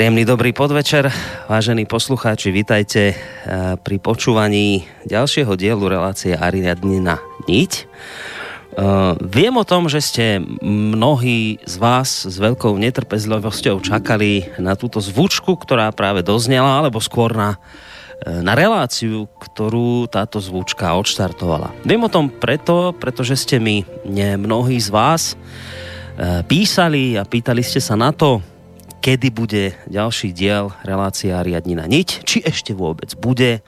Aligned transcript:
Príjemný 0.00 0.24
dobrý 0.24 0.56
podvečer, 0.56 1.12
vážení 1.44 1.84
poslucháči, 1.84 2.48
vitajte 2.48 3.12
eh, 3.12 3.16
pri 3.76 4.00
počúvaní 4.00 4.88
ďalšieho 5.04 5.52
dielu 5.60 5.84
relácie 5.92 6.32
Ariadnina 6.32 7.20
Niť. 7.44 7.84
Uh, 8.80 9.12
viem 9.20 9.52
o 9.60 9.68
tom, 9.68 9.92
že 9.92 10.00
ste 10.00 10.40
mnohí 10.64 11.60
z 11.68 11.76
vás 11.76 12.24
s 12.24 12.32
veľkou 12.40 12.80
netrpezlivosťou 12.80 13.84
čakali 13.84 14.56
na 14.56 14.72
túto 14.72 15.04
zvučku, 15.04 15.52
ktorá 15.60 15.92
práve 15.92 16.24
doznela, 16.24 16.80
alebo 16.80 16.96
skôr 16.96 17.36
na, 17.36 17.60
eh, 18.24 18.40
na 18.40 18.56
reláciu, 18.56 19.28
ktorú 19.36 20.08
táto 20.08 20.40
zvučka 20.40 20.96
odštartovala. 20.96 21.76
Viem 21.84 22.08
o 22.08 22.14
tom 22.14 22.32
preto, 22.32 22.96
pretože 22.96 23.36
ste 23.36 23.60
mi 23.60 23.84
mnohí 24.16 24.80
z 24.80 24.88
vás 24.88 25.36
písali 26.48 27.20
a 27.20 27.24
pýtali 27.28 27.60
ste 27.60 27.84
sa 27.84 28.00
na 28.00 28.12
to, 28.12 28.40
kedy 29.00 29.28
bude 29.32 29.64
ďalší 29.88 30.36
diel 30.36 30.76
relácia 30.84 31.40
Riadnina 31.40 31.88
Niť, 31.88 32.08
či 32.28 32.44
ešte 32.44 32.76
vôbec 32.76 33.16
bude, 33.16 33.64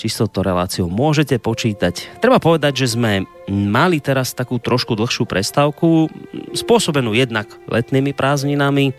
či 0.00 0.06
s 0.08 0.18
touto 0.18 0.40
reláciou 0.40 0.88
môžete 0.88 1.36
počítať. 1.36 2.18
Treba 2.18 2.40
povedať, 2.40 2.84
že 2.84 2.96
sme 2.96 3.28
mali 3.52 4.00
teraz 4.00 4.32
takú 4.32 4.56
trošku 4.56 4.96
dlhšiu 4.96 5.28
prestávku, 5.28 6.08
spôsobenú 6.56 7.12
jednak 7.12 7.52
letnými 7.68 8.16
prázdninami, 8.16 8.96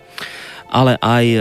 ale 0.74 0.98
aj 1.02 1.26
e, 1.30 1.40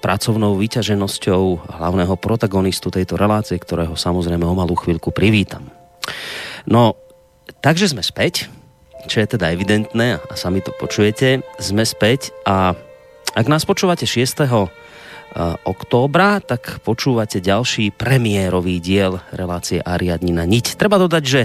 pracovnou 0.00 0.56
vyťaženosťou 0.60 1.72
hlavného 1.80 2.14
protagonistu 2.20 2.92
tejto 2.92 3.16
relácie, 3.16 3.56
ktorého 3.56 3.96
samozrejme 3.96 4.44
o 4.44 4.56
malú 4.56 4.76
chvíľku 4.76 5.08
privítam. 5.08 5.68
No, 6.68 6.96
takže 7.64 7.92
sme 7.92 8.04
späť, 8.04 8.48
čo 9.08 9.20
je 9.20 9.28
teda 9.36 9.52
evidentné 9.52 10.20
a 10.20 10.34
sami 10.36 10.60
to 10.60 10.72
počujete, 10.76 11.44
sme 11.60 11.84
späť 11.84 12.32
a 12.44 12.76
ak 13.34 13.46
nás 13.50 13.66
počúvate 13.66 14.06
6. 14.06 14.46
Eh, 15.34 15.58
októbra, 15.66 16.38
tak 16.38 16.78
počúvate 16.86 17.42
ďalší 17.42 17.90
premiérový 17.90 18.78
diel 18.78 19.18
relácie 19.34 19.82
Ariadnina 19.82 20.46
Niť. 20.46 20.78
Treba 20.78 20.94
dodať, 20.94 21.24
že 21.26 21.42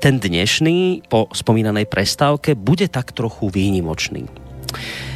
ten 0.00 0.16
dnešný 0.16 1.04
po 1.12 1.28
spomínanej 1.28 1.84
prestávke 1.92 2.56
bude 2.56 2.88
tak 2.88 3.12
trochu 3.12 3.52
výnimočný. 3.52 4.24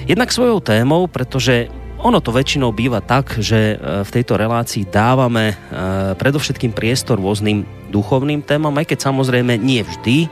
Jednak 0.04 0.28
svojou 0.28 0.60
témou, 0.60 1.08
pretože 1.08 1.72
ono 1.96 2.20
to 2.20 2.36
väčšinou 2.36 2.76
býva 2.76 3.00
tak, 3.00 3.40
že 3.40 3.74
eh, 3.74 4.04
v 4.04 4.10
tejto 4.12 4.36
relácii 4.36 4.84
dávame 4.92 5.56
eh, 5.56 5.56
predovšetkým 6.20 6.76
priestor 6.76 7.16
rôznym 7.16 7.64
duchovným 7.88 8.44
témam, 8.44 8.76
aj 8.76 8.92
keď 8.92 9.08
samozrejme 9.08 9.56
nie 9.56 9.80
vždy 9.80 10.28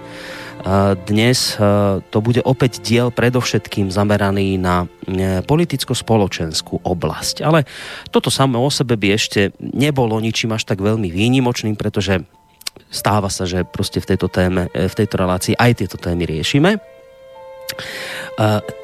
dnes 1.04 1.60
e, 1.60 2.00
to 2.08 2.19
bude 2.25 2.41
opäť 2.41 2.80
diel 2.80 3.12
predovšetkým 3.12 3.92
zameraný 3.92 4.56
na 4.56 4.88
e, 5.04 5.44
politicko-spoločenskú 5.44 6.81
oblasť. 6.81 7.44
Ale 7.44 7.69
toto 8.08 8.32
samé 8.32 8.56
o 8.56 8.72
sebe 8.72 8.96
by 8.96 9.12
ešte 9.12 9.52
nebolo 9.61 10.16
ničím 10.25 10.56
až 10.56 10.64
tak 10.64 10.81
veľmi 10.81 11.12
výnimočným, 11.12 11.76
pretože 11.76 12.25
stáva 12.88 13.28
sa, 13.28 13.44
že 13.44 13.69
proste 13.69 14.00
v 14.00 14.16
tejto, 14.16 14.32
téme, 14.32 14.72
e, 14.72 14.88
v 14.88 14.94
tejto 14.96 15.20
relácii 15.20 15.55
aj 15.61 15.84
tieto 15.84 16.00
témy 16.00 16.25
riešime. 16.25 16.81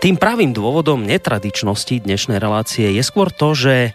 Tým 0.02 0.16
pravým 0.18 0.50
dôvodom 0.56 1.04
netradičnosti 1.04 2.02
dnešnej 2.02 2.42
relácie 2.42 2.90
je 2.90 3.02
skôr 3.04 3.30
to, 3.30 3.54
že 3.54 3.92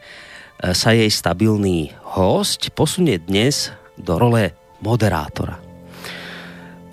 sa 0.61 0.95
jej 0.95 1.09
stabilný 1.09 1.91
host 2.15 2.71
posunie 2.71 3.19
dnes 3.19 3.75
do 3.97 4.15
role 4.15 4.55
moderátora 4.79 5.64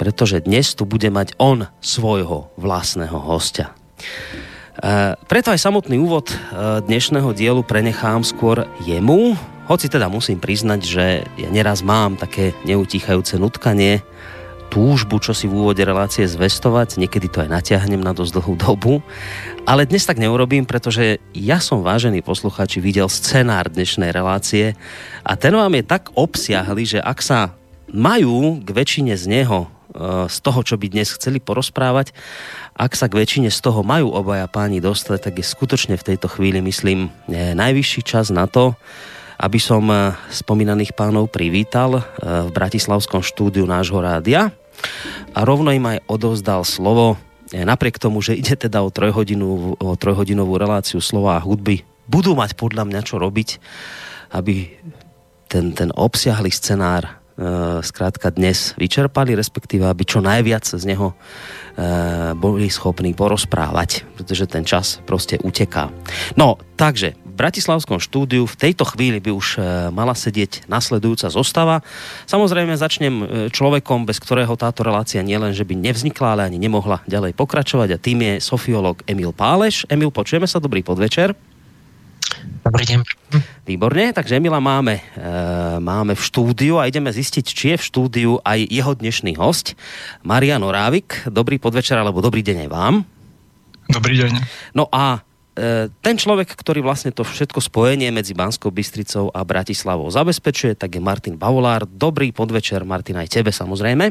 pretože 0.03 0.43
dnes 0.43 0.75
tu 0.75 0.83
bude 0.83 1.07
mať 1.15 1.39
on 1.39 1.71
svojho 1.79 2.51
vlastného 2.59 3.15
hostia. 3.23 3.71
E, 3.71 5.15
preto 5.15 5.55
aj 5.55 5.63
samotný 5.63 5.95
úvod 6.03 6.35
e, 6.35 6.83
dnešného 6.83 7.31
dielu 7.31 7.63
prenechám 7.63 8.27
skôr 8.27 8.67
jemu, 8.83 9.39
hoci 9.71 9.87
teda 9.87 10.11
musím 10.11 10.43
priznať, 10.43 10.81
že 10.83 11.23
ja 11.39 11.49
neraz 11.55 11.87
mám 11.87 12.19
také 12.19 12.51
neutíchajúce 12.67 13.39
nutkanie, 13.39 14.03
túžbu, 14.75 15.23
čo 15.23 15.39
si 15.39 15.47
v 15.47 15.55
úvode 15.55 15.87
relácie 15.87 16.27
zvestovať, 16.27 16.99
niekedy 16.99 17.31
to 17.31 17.47
aj 17.47 17.63
natiahnem 17.63 18.03
na 18.03 18.11
dosť 18.11 18.43
dlhú 18.43 18.59
dobu, 18.59 19.07
ale 19.71 19.87
dnes 19.87 20.03
tak 20.03 20.19
neurobím, 20.19 20.67
pretože 20.67 21.23
ja 21.31 21.63
som, 21.63 21.87
vážený 21.87 22.27
posluchači, 22.27 22.83
videl 22.83 23.07
scenár 23.07 23.71
dnešnej 23.71 24.11
relácie 24.11 24.75
a 25.23 25.39
ten 25.39 25.55
vám 25.55 25.79
je 25.79 25.85
tak 25.87 26.11
obsiahly, 26.19 26.89
že 26.89 26.99
ak 26.99 27.23
sa 27.23 27.55
majú 27.93 28.65
k 28.65 28.69
väčšine 28.73 29.13
z 29.15 29.25
neho 29.29 29.69
z 30.29 30.37
toho, 30.41 30.61
čo 30.65 30.81
by 30.81 30.89
dnes 30.89 31.13
chceli 31.13 31.39
porozprávať. 31.39 32.17
Ak 32.73 32.97
sa 32.97 33.13
k 33.13 33.21
väčšine 33.21 33.53
z 33.53 33.61
toho 33.61 33.85
majú 33.85 34.13
obaja 34.13 34.49
páni 34.49 34.81
dostať, 34.81 35.19
tak 35.31 35.35
je 35.39 35.45
skutočne 35.45 35.95
v 36.01 36.07
tejto 36.13 36.33
chvíli, 36.33 36.65
myslím, 36.65 37.13
najvyšší 37.29 38.01
čas 38.03 38.33
na 38.33 38.49
to, 38.49 38.73
aby 39.43 39.59
som 39.59 39.83
e, 39.91 40.15
spomínaných 40.31 40.95
pánov 40.95 41.27
privítal 41.27 42.07
v 42.23 42.51
Bratislavskom 42.55 43.27
štúdiu 43.27 43.67
nášho 43.67 43.99
rádia 43.99 44.55
a 45.35 45.41
rovno 45.43 45.75
im 45.75 45.83
aj 45.83 45.99
odovzdal 46.07 46.63
slovo, 46.63 47.19
napriek 47.51 47.99
tomu, 47.99 48.23
že 48.23 48.39
ide 48.39 48.55
teda 48.55 48.81
o 48.87 48.89
trojhodinovú, 48.89 49.77
o 49.77 49.99
trojhodinovú 49.99 50.57
reláciu 50.57 51.03
slova 51.03 51.37
a 51.37 51.45
hudby, 51.45 51.83
budú 52.07 52.39
mať 52.39 52.55
podľa 52.55 52.87
mňa 52.89 53.01
čo 53.03 53.19
robiť, 53.19 53.59
aby 54.33 54.73
ten, 55.51 55.77
ten 55.77 55.93
obsiahly 55.93 56.49
scenár 56.49 57.22
skrátka 57.81 58.29
dnes 58.29 58.77
vyčerpali, 58.77 59.33
respektíve 59.33 59.89
aby 59.89 60.05
čo 60.05 60.21
najviac 60.21 60.69
z 60.69 60.85
neho 60.85 61.17
boli 62.37 62.69
schopní 62.69 63.17
porozprávať, 63.17 64.05
pretože 64.17 64.45
ten 64.45 64.69
čas 64.69 65.01
proste 65.09 65.41
uteká. 65.41 65.89
No, 66.37 66.61
takže 66.77 67.17
v 67.25 67.33
Bratislavskom 67.33 67.97
štúdiu 67.97 68.45
v 68.45 68.61
tejto 68.61 68.85
chvíli 68.85 69.17
by 69.17 69.33
už 69.33 69.57
mala 69.89 70.13
sedieť 70.13 70.69
nasledujúca 70.69 71.33
zostava. 71.33 71.81
Samozrejme 72.29 72.77
začnem 72.77 73.49
človekom, 73.49 74.05
bez 74.05 74.21
ktorého 74.21 74.53
táto 74.61 74.85
relácia 74.85 75.25
nielen, 75.25 75.57
že 75.57 75.65
by 75.65 75.73
nevznikla, 75.73 76.37
ale 76.37 76.43
ani 76.53 76.61
nemohla 76.61 77.01
ďalej 77.09 77.33
pokračovať 77.33 77.89
a 77.97 78.03
tým 78.03 78.21
je 78.21 78.35
sofiolog 78.45 79.01
Emil 79.09 79.33
Páleš. 79.33 79.89
Emil, 79.89 80.13
počujeme 80.13 80.45
sa, 80.45 80.61
dobrý 80.61 80.85
podvečer. 80.85 81.33
Dobrý 82.63 82.85
deň. 82.87 83.01
Výborne, 83.67 84.15
takže 84.15 84.39
Emila 84.39 84.63
máme, 84.63 84.99
e, 84.99 85.03
máme 85.83 86.15
v 86.15 86.23
štúdiu 86.23 86.79
a 86.79 86.87
ideme 86.87 87.11
zistiť, 87.11 87.47
či 87.47 87.65
je 87.75 87.77
v 87.77 87.87
štúdiu 87.87 88.31
aj 88.43 88.69
jeho 88.71 88.93
dnešný 88.95 89.35
host, 89.39 89.75
Marian 90.23 90.63
Orávik. 90.63 91.27
Dobrý 91.31 91.59
podvečer, 91.59 91.99
alebo 91.99 92.23
dobrý 92.23 92.43
deň 92.43 92.67
aj 92.67 92.69
vám. 92.71 92.95
Dobrý 93.91 94.15
deň. 94.19 94.33
No 94.79 94.87
a 94.91 95.23
e, 95.55 95.89
ten 96.03 96.17
človek, 96.19 96.55
ktorý 96.55 96.83
vlastne 96.83 97.11
to 97.11 97.27
všetko 97.27 97.59
spojenie 97.59 98.11
medzi 98.11 98.35
Banskou 98.35 98.75
Bystricou 98.75 99.31
a 99.31 99.43
Bratislavou 99.47 100.11
zabezpečuje, 100.11 100.75
tak 100.75 100.97
je 100.97 101.01
Martin 101.03 101.39
Bavolár. 101.39 101.87
Dobrý 101.87 102.31
podvečer, 102.31 102.83
Martin, 102.83 103.19
aj 103.19 103.31
tebe 103.31 103.55
samozrejme. 103.55 104.11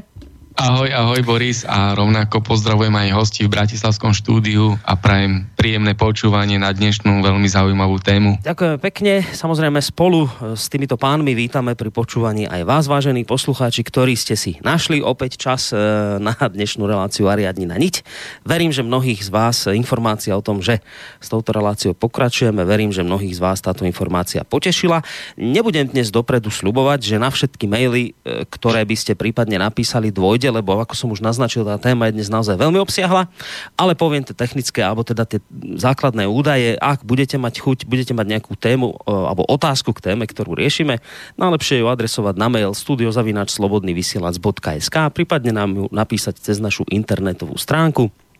Ahoj, 0.52 0.92
ahoj 0.92 1.24
Boris 1.24 1.64
a 1.64 1.96
rovnako 1.96 2.44
pozdravujem 2.44 2.92
aj 2.92 3.16
hosti 3.16 3.48
v 3.48 3.56
Bratislavskom 3.56 4.12
štúdiu 4.12 4.76
a 4.84 5.00
prajem 5.00 5.48
príjemné 5.56 5.96
počúvanie 5.96 6.60
na 6.60 6.76
dnešnú 6.76 7.24
veľmi 7.24 7.48
zaujímavú 7.48 7.96
tému. 8.04 8.36
Ďakujem 8.44 8.76
pekne. 8.84 9.24
Samozrejme 9.32 9.80
spolu 9.80 10.28
s 10.52 10.68
týmito 10.68 11.00
pánmi 11.00 11.32
vítame 11.32 11.72
pri 11.80 11.88
počúvaní 11.88 12.52
aj 12.52 12.68
vás, 12.68 12.84
vážení 12.92 13.24
poslucháči, 13.24 13.80
ktorí 13.80 14.20
ste 14.20 14.36
si 14.36 14.60
našli 14.60 15.00
opäť 15.00 15.40
čas 15.40 15.72
e, 15.72 15.80
na 16.20 16.36
dnešnú 16.36 16.84
reláciu 16.84 17.32
Ariadni 17.32 17.64
na 17.64 17.80
niť. 17.80 18.04
Verím, 18.44 18.76
že 18.76 18.84
mnohých 18.84 19.24
z 19.24 19.32
vás 19.32 19.72
informácia 19.72 20.36
o 20.36 20.44
tom, 20.44 20.60
že 20.60 20.84
s 21.24 21.32
touto 21.32 21.56
reláciou 21.56 21.96
pokračujeme, 21.96 22.68
verím, 22.68 22.92
že 22.92 23.08
mnohých 23.08 23.40
z 23.40 23.42
vás 23.42 23.64
táto 23.64 23.88
informácia 23.88 24.44
potešila. 24.44 25.00
Nebudem 25.40 25.88
dnes 25.88 26.12
dopredu 26.12 26.52
slubovať, 26.52 27.00
že 27.08 27.16
na 27.24 27.32
všetky 27.32 27.72
maily, 27.72 28.12
e, 28.28 28.44
ktoré 28.52 28.84
by 28.84 28.96
ste 29.00 29.16
prípadne 29.16 29.56
napísali, 29.56 30.12
dvoj 30.12 30.41
pôjde, 30.42 30.58
lebo 30.58 30.82
ako 30.82 30.98
som 30.98 31.14
už 31.14 31.22
naznačil, 31.22 31.62
tá 31.62 31.78
téma 31.78 32.10
je 32.10 32.18
dnes 32.18 32.26
naozaj 32.26 32.58
veľmi 32.58 32.82
obsiahla, 32.82 33.30
ale 33.78 33.94
poviem 33.94 34.26
tie 34.26 34.34
technické, 34.34 34.82
alebo 34.82 35.06
teda 35.06 35.30
tie 35.30 35.38
základné 35.78 36.26
údaje, 36.26 36.74
ak 36.82 37.06
budete 37.06 37.38
mať 37.38 37.62
chuť, 37.62 37.86
budete 37.86 38.18
mať 38.18 38.26
nejakú 38.26 38.58
tému 38.58 39.06
alebo 39.06 39.46
otázku 39.46 39.94
k 39.94 40.02
téme, 40.02 40.26
ktorú 40.26 40.58
riešime, 40.58 40.98
najlepšie 41.38 41.86
ju 41.86 41.94
adresovať 41.94 42.42
na 42.42 42.50
mail 42.50 42.74
studiozavinačslobodnyvysielac.sk 42.74 44.98
prípadne 45.14 45.54
nám 45.54 45.78
ju 45.78 45.86
napísať 45.94 46.42
cez 46.42 46.58
našu 46.58 46.90
internetovú 46.90 47.54
stránku. 47.62 48.10
E, 48.10 48.31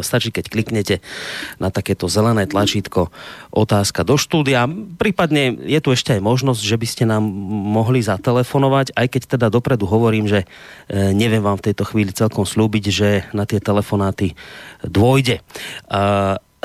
stačí, 0.00 0.32
keď 0.32 0.44
kliknete 0.48 1.04
na 1.60 1.68
takéto 1.68 2.08
zelené 2.08 2.48
tlačítko 2.48 3.12
otázka 3.52 4.04
do 4.04 4.16
štúdia. 4.16 4.64
Prípadne 4.96 5.54
je 5.54 5.80
tu 5.80 5.92
ešte 5.92 6.16
aj 6.16 6.22
možnosť, 6.24 6.62
že 6.64 6.76
by 6.76 6.86
ste 6.88 7.04
nám 7.04 7.24
mohli 7.48 8.00
zatelefonovať, 8.00 8.96
aj 8.96 9.06
keď 9.08 9.22
teda 9.38 9.46
dopredu 9.52 9.84
hovorím, 9.84 10.28
že 10.28 10.44
e, 10.44 11.12
neviem 11.12 11.44
vám 11.44 11.60
v 11.60 11.72
tejto 11.72 11.84
chvíli 11.84 12.12
celkom 12.16 12.48
slúbiť, 12.48 12.84
že 12.88 13.08
na 13.36 13.44
tie 13.44 13.60
telefonáty 13.60 14.32
dôjde. 14.84 15.40
E, 15.40 15.42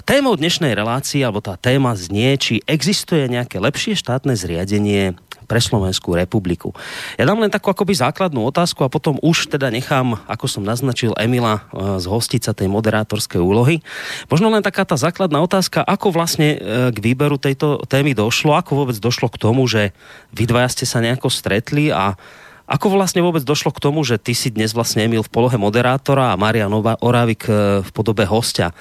témou 0.03 0.33
dnešnej 0.33 0.73
relácie, 0.73 1.21
alebo 1.21 1.43
tá 1.43 1.59
téma 1.59 1.93
znie, 1.93 2.35
či 2.39 2.65
existuje 2.65 3.29
nejaké 3.29 3.61
lepšie 3.61 3.93
štátne 3.93 4.33
zriadenie 4.33 5.13
pre 5.45 5.59
Slovenskú 5.61 6.15
republiku. 6.17 6.71
Ja 7.19 7.27
dám 7.27 7.43
len 7.43 7.51
takú 7.51 7.69
akoby 7.69 7.93
základnú 7.93 8.41
otázku 8.47 8.81
a 8.81 8.91
potom 8.91 9.19
už 9.21 9.51
teda 9.51 9.69
nechám, 9.69 10.17
ako 10.25 10.45
som 10.49 10.63
naznačil 10.63 11.13
Emila, 11.19 11.67
e, 11.69 12.01
z 12.01 12.05
hostica 12.07 12.55
tej 12.55 12.71
moderátorskej 12.71 13.43
úlohy. 13.43 13.83
Možno 14.31 14.49
len 14.49 14.63
taká 14.63 14.87
tá 14.87 14.95
základná 14.95 15.43
otázka, 15.43 15.83
ako 15.83 16.15
vlastne 16.15 16.55
e, 16.55 16.57
k 16.89 16.97
výberu 16.97 17.35
tejto 17.37 17.83
témy 17.85 18.15
došlo, 18.15 18.55
ako 18.55 18.87
vôbec 18.87 18.97
došlo 18.97 19.29
k 19.29 19.37
tomu, 19.37 19.67
že 19.69 19.91
vy 20.31 20.47
dvaja 20.49 20.71
ste 20.71 20.85
sa 20.87 21.03
nejako 21.03 21.27
stretli 21.29 21.93
a 21.93 22.15
ako 22.63 22.95
vlastne 22.95 23.19
vôbec 23.19 23.43
došlo 23.43 23.75
k 23.75 23.83
tomu, 23.83 24.07
že 24.07 24.15
ty 24.15 24.31
si 24.31 24.47
dnes 24.47 24.71
vlastne 24.71 25.03
Emil 25.03 25.19
v 25.19 25.33
polohe 25.33 25.59
moderátora 25.59 26.31
a 26.31 26.39
Marian 26.39 26.71
Orávik 27.03 27.45
e, 27.51 27.83
v 27.83 27.89
podobe 27.91 28.23
hostia? 28.23 28.71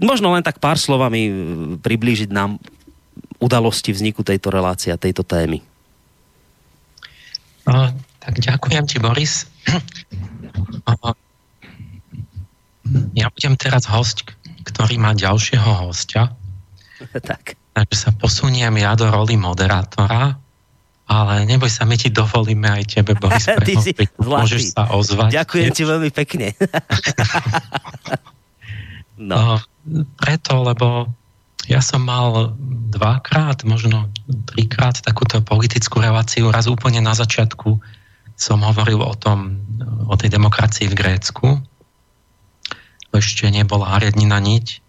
Možno 0.00 0.34
len 0.34 0.42
tak 0.42 0.58
pár 0.58 0.80
slovami 0.80 1.30
priblížiť 1.78 2.32
nám 2.32 2.58
udalosti 3.40 3.94
vzniku 3.94 4.26
tejto 4.26 4.50
relácie 4.52 4.90
a 4.90 5.00
tejto 5.00 5.22
témy. 5.22 5.69
O, 7.70 7.86
tak 8.18 8.34
ďakujem 8.42 8.84
ti, 8.90 8.98
Boris. 8.98 9.46
O, 10.90 11.14
ja 13.14 13.30
budem 13.30 13.54
teraz 13.54 13.86
host, 13.86 14.26
ktorý 14.66 14.98
má 14.98 15.14
ďalšieho 15.14 15.86
hostia. 15.86 16.34
Tak. 17.00 17.56
Takže 17.72 17.96
sa 17.96 18.10
posuniem 18.12 18.76
ja 18.76 18.92
do 18.92 19.08
roli 19.08 19.32
moderátora, 19.32 20.36
ale 21.08 21.48
neboj 21.48 21.72
sa, 21.72 21.88
my 21.88 21.96
ti 21.96 22.12
dovolíme 22.12 22.68
aj 22.68 22.92
tebe, 22.92 23.16
Boris, 23.16 23.48
Ty 23.66 23.74
si 23.80 23.96
môžeš 24.20 24.76
sa 24.76 24.92
ozvať. 24.92 25.32
Ďakujem 25.32 25.70
ti 25.72 25.82
veľmi 25.88 26.10
pekne. 26.12 26.52
no. 29.32 29.32
O, 29.32 29.56
preto, 30.20 30.60
lebo 30.60 31.08
ja 31.70 31.78
som 31.78 32.02
mal 32.02 32.58
dvakrát, 32.90 33.62
možno 33.62 34.10
trikrát 34.50 34.98
takúto 34.98 35.38
politickú 35.38 36.02
reláciu. 36.02 36.50
Raz 36.50 36.66
úplne 36.66 36.98
na 36.98 37.14
začiatku 37.14 37.78
som 38.34 38.58
hovoril 38.66 38.98
o 38.98 39.14
tom, 39.14 39.62
o 40.10 40.14
tej 40.18 40.34
demokracii 40.34 40.90
v 40.90 40.98
Grécku. 40.98 41.46
Ešte 43.14 43.46
nebola 43.54 43.94
Ariadnina 43.94 44.42
niť. 44.42 44.82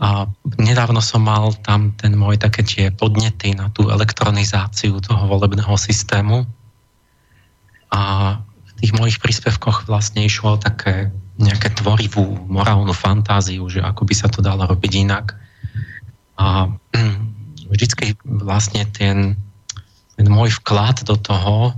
A 0.00 0.24
nedávno 0.56 1.04
som 1.04 1.28
mal 1.28 1.52
tam 1.60 1.92
ten 1.92 2.16
môj 2.16 2.40
také 2.40 2.64
tie 2.64 2.88
podnety 2.88 3.52
na 3.52 3.68
tú 3.68 3.92
elektronizáciu 3.92 5.04
toho 5.04 5.28
volebného 5.28 5.76
systému. 5.76 6.48
A 7.92 8.00
v 8.40 8.72
tých 8.80 8.96
mojich 8.96 9.20
príspevkoch 9.20 9.84
vlastne 9.84 10.24
išlo 10.24 10.56
také 10.56 11.12
nejaké 11.36 11.68
tvorivú 11.76 12.48
morálnu 12.48 12.96
fantáziu, 12.96 13.68
že 13.68 13.84
ako 13.84 14.08
by 14.08 14.14
sa 14.16 14.32
to 14.32 14.40
dalo 14.40 14.64
robiť 14.64 14.92
inak 15.04 15.43
a 16.38 16.70
vždycky 17.72 18.18
vlastne 18.24 18.86
ten, 18.90 19.38
ten 20.14 20.26
môj 20.26 20.62
vklad 20.62 21.06
do 21.06 21.18
toho, 21.18 21.74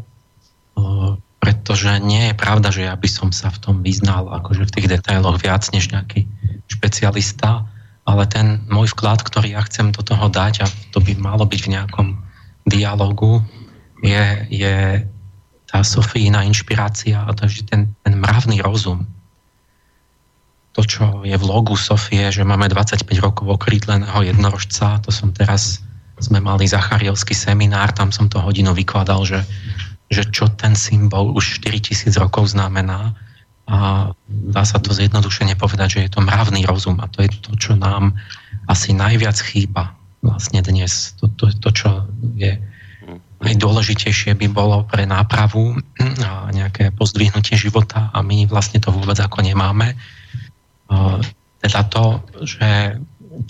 pretože 1.41 2.03
nie 2.03 2.31
je 2.31 2.35
pravda, 2.35 2.75
že 2.75 2.91
ja 2.91 2.95
by 2.99 3.09
som 3.09 3.29
sa 3.31 3.55
v 3.55 3.63
tom 3.63 3.77
vyznal 3.81 4.27
akože 4.43 4.67
v 4.67 4.75
tých 4.75 4.91
detailoch 4.99 5.39
viac 5.39 5.63
než 5.71 5.95
nejaký 5.95 6.27
špecialista, 6.67 7.65
ale 8.03 8.27
ten 8.27 8.67
môj 8.67 8.93
vklad, 8.93 9.23
ktorý 9.23 9.55
ja 9.55 9.63
chcem 9.65 9.95
do 9.95 10.03
toho 10.03 10.27
dať 10.27 10.63
a 10.63 10.67
to 10.91 10.99
by 10.99 11.15
malo 11.17 11.47
byť 11.47 11.61
v 11.63 11.73
nejakom 11.79 12.09
dialogu, 12.67 13.47
je, 14.03 14.25
je 14.51 15.07
tá 15.71 15.83
Sofína 15.87 16.43
inšpirácia 16.47 17.23
a 17.23 17.31
takže 17.31 17.67
ten, 17.67 17.95
ten 18.03 18.15
mravný 18.19 18.63
rozum, 18.63 19.07
to, 20.77 20.85
čo 20.85 21.05
je 21.25 21.33
v 21.33 21.45
logu 21.49 21.73
Sofie, 21.73 22.29
že 22.29 22.45
máme 22.45 22.69
25 22.69 23.09
rokov 23.25 23.49
okrídleného 23.49 24.29
jednorožca, 24.29 25.01
to 25.01 25.09
som 25.09 25.33
teraz, 25.33 25.81
sme 26.21 26.37
mali 26.37 26.69
Zachariovský 26.69 27.33
seminár, 27.33 27.97
tam 27.97 28.13
som 28.13 28.29
to 28.29 28.37
hodinu 28.45 28.77
vykladal, 28.77 29.25
že, 29.25 29.41
že 30.13 30.29
čo 30.29 30.53
ten 30.53 30.77
symbol 30.77 31.33
už 31.33 31.65
4000 31.65 32.13
rokov 32.21 32.53
znamená 32.53 33.17
a 33.67 34.13
dá 34.29 34.63
sa 34.69 34.77
to 34.77 34.93
zjednodušene 34.93 35.57
povedať, 35.57 35.89
že 35.97 36.01
je 36.07 36.11
to 36.13 36.21
mravný 36.21 36.69
rozum 36.69 37.01
a 37.01 37.09
to 37.09 37.25
je 37.25 37.33
to, 37.41 37.57
čo 37.57 37.73
nám 37.73 38.13
asi 38.69 38.93
najviac 38.93 39.41
chýba 39.41 39.97
vlastne 40.21 40.61
dnes. 40.61 41.17
To, 41.19 41.33
to, 41.33 41.51
to 41.57 41.69
čo 41.73 42.05
je 42.37 42.61
najdôležitejšie 43.41 44.37
by 44.39 44.47
bolo 44.53 44.85
pre 44.87 45.09
nápravu 45.09 45.77
a 46.21 46.53
nejaké 46.53 46.93
pozdvihnutie 46.93 47.57
života 47.57 48.13
a 48.13 48.21
my 48.21 48.45
vlastne 48.49 48.81
to 48.81 48.93
vôbec 48.93 49.17
ako 49.21 49.41
nemáme 49.41 49.97
teda 51.61 51.81
to, 51.91 52.23
že 52.47 53.01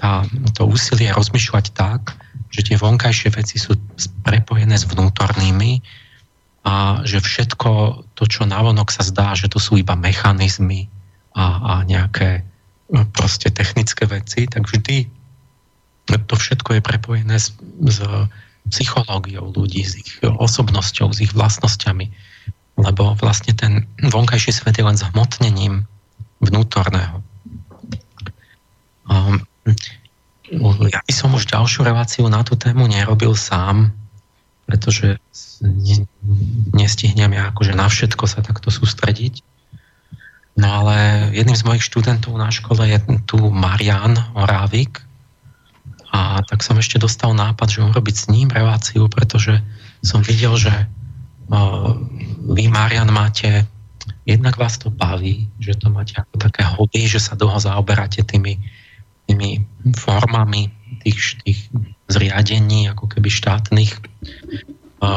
tá, 0.01 0.27
to 0.57 0.67
úsilie 0.67 1.13
rozmýšľať 1.13 1.67
tak, 1.77 2.17
že 2.51 2.73
tie 2.73 2.77
vonkajšie 2.81 3.29
veci 3.37 3.61
sú 3.61 3.77
prepojené 4.25 4.75
s 4.75 4.89
vnútornými 4.89 5.85
a 6.67 7.05
že 7.07 7.23
všetko 7.23 7.71
to, 8.19 8.25
čo 8.27 8.43
navonok 8.49 8.91
sa 8.91 9.07
zdá, 9.07 9.37
že 9.39 9.47
to 9.47 9.63
sú 9.63 9.79
iba 9.79 9.95
mechanizmy 9.95 10.91
a, 11.37 11.45
a 11.61 11.73
nejaké 11.87 12.43
no, 12.91 13.07
proste 13.15 13.53
technické 13.55 14.09
veci, 14.09 14.51
tak 14.51 14.67
vždy 14.67 15.07
to 16.07 16.35
všetko 16.39 16.79
je 16.79 16.83
prepojené 16.83 17.37
s, 17.39 17.55
s 17.83 17.99
psychológiou 18.71 19.51
ľudí, 19.55 19.83
s 19.83 19.99
ich 19.99 20.11
osobnosťou, 20.23 21.11
s 21.15 21.23
ich 21.23 21.35
vlastnosťami. 21.35 22.07
Lebo 22.79 23.19
vlastne 23.19 23.55
ten 23.55 23.87
vonkajší 24.03 24.55
svet 24.55 24.79
je 24.79 24.87
len 24.87 24.99
zhmotnením 24.99 25.87
vnútorného. 26.43 27.26
Um, 29.07 29.43
ja 30.87 31.01
by 31.03 31.13
som 31.13 31.35
už 31.35 31.51
ďalšiu 31.51 31.83
reláciu 31.83 32.27
na 32.31 32.47
tú 32.47 32.55
tému 32.55 32.87
nerobil 32.87 33.35
sám, 33.35 33.91
pretože 34.67 35.19
ne, 35.63 36.07
nestihnem 36.75 37.35
ja 37.35 37.51
akože 37.51 37.75
na 37.75 37.91
všetko 37.91 38.25
sa 38.31 38.43
takto 38.43 38.71
sústrediť. 38.71 39.43
No 40.57 40.67
ale 40.83 41.29
jedným 41.37 41.59
z 41.59 41.67
mojich 41.67 41.85
študentov 41.85 42.33
na 42.39 42.49
škole 42.49 42.89
je 42.89 42.99
tu 43.29 43.39
Marian 43.53 44.17
Orávik 44.33 45.05
a 46.15 46.41
tak 46.47 46.65
som 46.65 46.81
ešte 46.81 46.97
dostal 46.97 47.37
nápad, 47.37 47.69
že 47.69 47.85
urobiť 47.85 48.17
s 48.17 48.27
ním 48.33 48.49
reláciu, 48.49 49.05
pretože 49.13 49.61
som 50.01 50.25
videl, 50.25 50.57
že 50.57 50.73
vy, 52.47 52.65
Marian, 52.73 53.13
máte 53.13 53.69
jednak 54.27 54.57
vás 54.57 54.79
to 54.79 54.91
baví, 54.91 55.47
že 55.61 55.79
to 55.79 55.93
máte 55.93 56.19
ako 56.19 56.35
také 56.41 56.63
hobby, 56.65 57.07
že 57.07 57.23
sa 57.23 57.39
dlho 57.39 57.61
zaoberáte 57.61 58.25
tými, 58.27 58.59
tými 59.27 59.67
formami 59.99 60.71
tých, 61.03 61.39
tých 61.43 61.61
zriadení, 62.11 62.91
ako 62.91 63.11
keby 63.11 63.29
štátnych, 63.31 63.93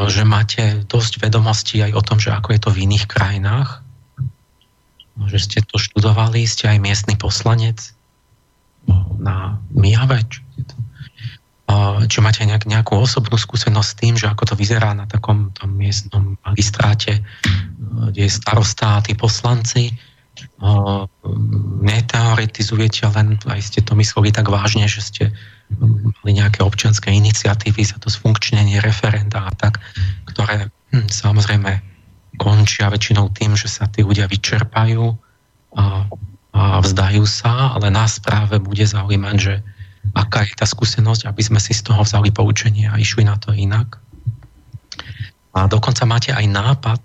že 0.09 0.23
máte 0.27 0.83
dosť 0.85 1.23
vedomostí 1.23 1.79
aj 1.81 1.91
o 1.95 2.01
tom, 2.03 2.17
že 2.19 2.33
ako 2.33 2.53
je 2.53 2.59
to 2.61 2.69
v 2.73 2.81
iných 2.89 3.05
krajinách, 3.07 3.81
že 5.29 5.39
ste 5.39 5.59
to 5.63 5.77
študovali, 5.79 6.43
ste 6.47 6.67
aj 6.67 6.79
miestny 6.83 7.15
poslanec 7.15 7.93
na 9.19 9.59
Mijave, 9.75 10.23
čo, 10.31 10.41
čo 12.07 12.19
máte 12.23 12.41
nejak, 12.47 12.65
nejakú 12.65 12.97
osobnú 12.97 13.37
skúsenosť 13.37 13.89
s 13.89 13.97
tým, 13.99 14.13
že 14.17 14.31
ako 14.31 14.53
to 14.53 14.55
vyzerá 14.55 14.95
na 14.95 15.05
takom 15.05 15.51
tom 15.53 15.75
miestnom 15.75 16.39
magistráte, 16.41 17.21
kde 18.09 18.25
je 18.25 18.31
starosta 18.31 18.97
a 18.97 19.03
tí 19.03 19.13
poslanci, 19.13 19.93
neteoretizujete 21.83 23.07
len, 23.15 23.39
aj 23.47 23.61
ste 23.61 23.79
to 23.81 23.95
mysleli 23.97 24.29
tak 24.29 24.47
vážne, 24.47 24.85
že 24.85 25.01
ste 25.01 25.23
mali 25.79 26.31
nejaké 26.33 26.65
občianské 26.65 27.13
iniciatívy 27.13 27.85
za 27.85 28.01
to 28.01 28.09
zfunkčnenie 28.09 28.81
referenda 28.81 29.45
a 29.45 29.51
tak, 29.53 29.77
ktoré 30.33 30.73
hm, 30.93 31.07
samozrejme 31.09 31.71
končia 32.39 32.89
väčšinou 32.89 33.29
tým, 33.35 33.53
že 33.53 33.67
sa 33.67 33.85
tí 33.85 34.01
ľudia 34.01 34.25
vyčerpajú 34.25 35.03
a, 35.75 36.07
a 36.55 36.61
vzdajú 36.81 37.23
sa, 37.27 37.75
ale 37.77 37.91
nás 37.91 38.17
práve 38.23 38.57
bude 38.57 38.87
zaujímať, 38.87 39.35
že 39.37 39.55
aká 40.15 40.47
je 40.47 40.55
tá 40.55 40.65
skúsenosť, 40.65 41.27
aby 41.27 41.41
sme 41.43 41.59
si 41.61 41.75
z 41.75 41.85
toho 41.85 42.01
vzali 42.01 42.31
poučenie 42.31 42.87
a 42.89 42.97
išli 42.97 43.27
na 43.27 43.35
to 43.37 43.51
inak. 43.53 43.99
A 45.53 45.67
dokonca 45.67 46.07
máte 46.07 46.31
aj 46.31 46.45
nápad, 46.47 47.01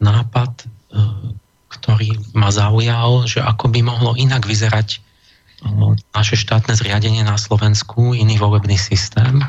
nápad, 0.00 0.52
e, 0.62 0.66
ktorý 1.74 2.34
ma 2.36 2.54
zaujal, 2.54 3.26
že 3.26 3.42
ako 3.42 3.70
by 3.70 3.80
mohlo 3.82 4.14
inak 4.14 4.46
vyzerať 4.46 5.02
naše 6.12 6.36
štátne 6.36 6.76
zriadenie 6.76 7.24
na 7.24 7.40
Slovensku, 7.40 8.12
iný 8.12 8.36
volebný 8.36 8.76
systém. 8.76 9.40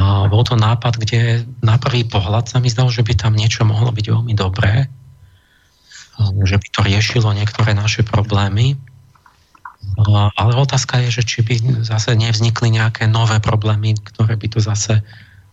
A 0.00 0.26
bol 0.26 0.42
to 0.42 0.56
nápad, 0.56 0.96
kde 0.96 1.44
na 1.60 1.76
prvý 1.76 2.08
pohľad 2.08 2.48
sa 2.48 2.58
mi 2.58 2.72
zdalo, 2.72 2.88
že 2.88 3.04
by 3.04 3.14
tam 3.14 3.36
niečo 3.36 3.62
mohlo 3.68 3.92
byť 3.92 4.06
veľmi 4.10 4.34
dobré, 4.34 4.88
že 6.46 6.56
by 6.56 6.68
to 6.72 6.80
riešilo 6.82 7.28
niektoré 7.36 7.76
naše 7.76 8.02
problémy. 8.02 8.80
Ale 10.40 10.52
otázka 10.56 11.04
je, 11.04 11.20
že 11.20 11.22
či 11.22 11.38
by 11.44 11.84
zase 11.84 12.16
nevznikli 12.16 12.72
nejaké 12.72 13.04
nové 13.04 13.36
problémy, 13.38 13.94
ktoré 14.00 14.40
by 14.40 14.46
to 14.56 14.58
zase 14.64 15.04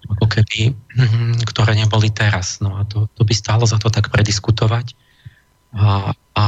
ako 0.08 0.26
keby, 0.26 0.74
hm, 0.98 1.46
ktoré 1.46 1.78
neboli 1.78 2.10
teraz. 2.10 2.64
No 2.64 2.80
a 2.80 2.88
to, 2.88 3.12
to 3.14 3.22
by 3.28 3.36
stálo 3.36 3.68
za 3.68 3.78
to 3.78 3.92
tak 3.92 4.10
prediskutovať 4.10 4.96
a, 5.72 6.12
a 6.36 6.46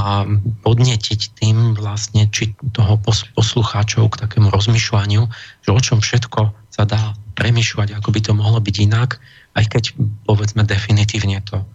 podnetiť 0.63 1.21
tým 1.39 1.79
vlastne 1.79 2.27
či 2.27 2.51
toho 2.75 2.99
poslucháčov 3.35 4.11
k 4.11 4.19
takému 4.27 4.51
rozmýšľaniu, 4.51 5.23
že 5.63 5.69
o 5.71 5.79
čom 5.79 6.03
všetko 6.03 6.51
sa 6.73 6.83
dá 6.83 7.15
premyšľať, 7.39 7.97
ako 7.97 8.09
by 8.11 8.19
to 8.19 8.31
mohlo 8.35 8.59
byť 8.59 8.75
inak, 8.83 9.17
aj 9.55 9.65
keď 9.69 9.83
povedzme 10.25 10.65
definitívne 10.65 11.39
to 11.45 11.61
e, 11.61 11.65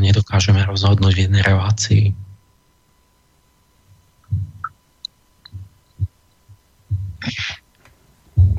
nedokážeme 0.00 0.60
rozhodnúť 0.64 1.12
v 1.12 1.22
jednej 1.28 1.42
relácii. 1.44 2.04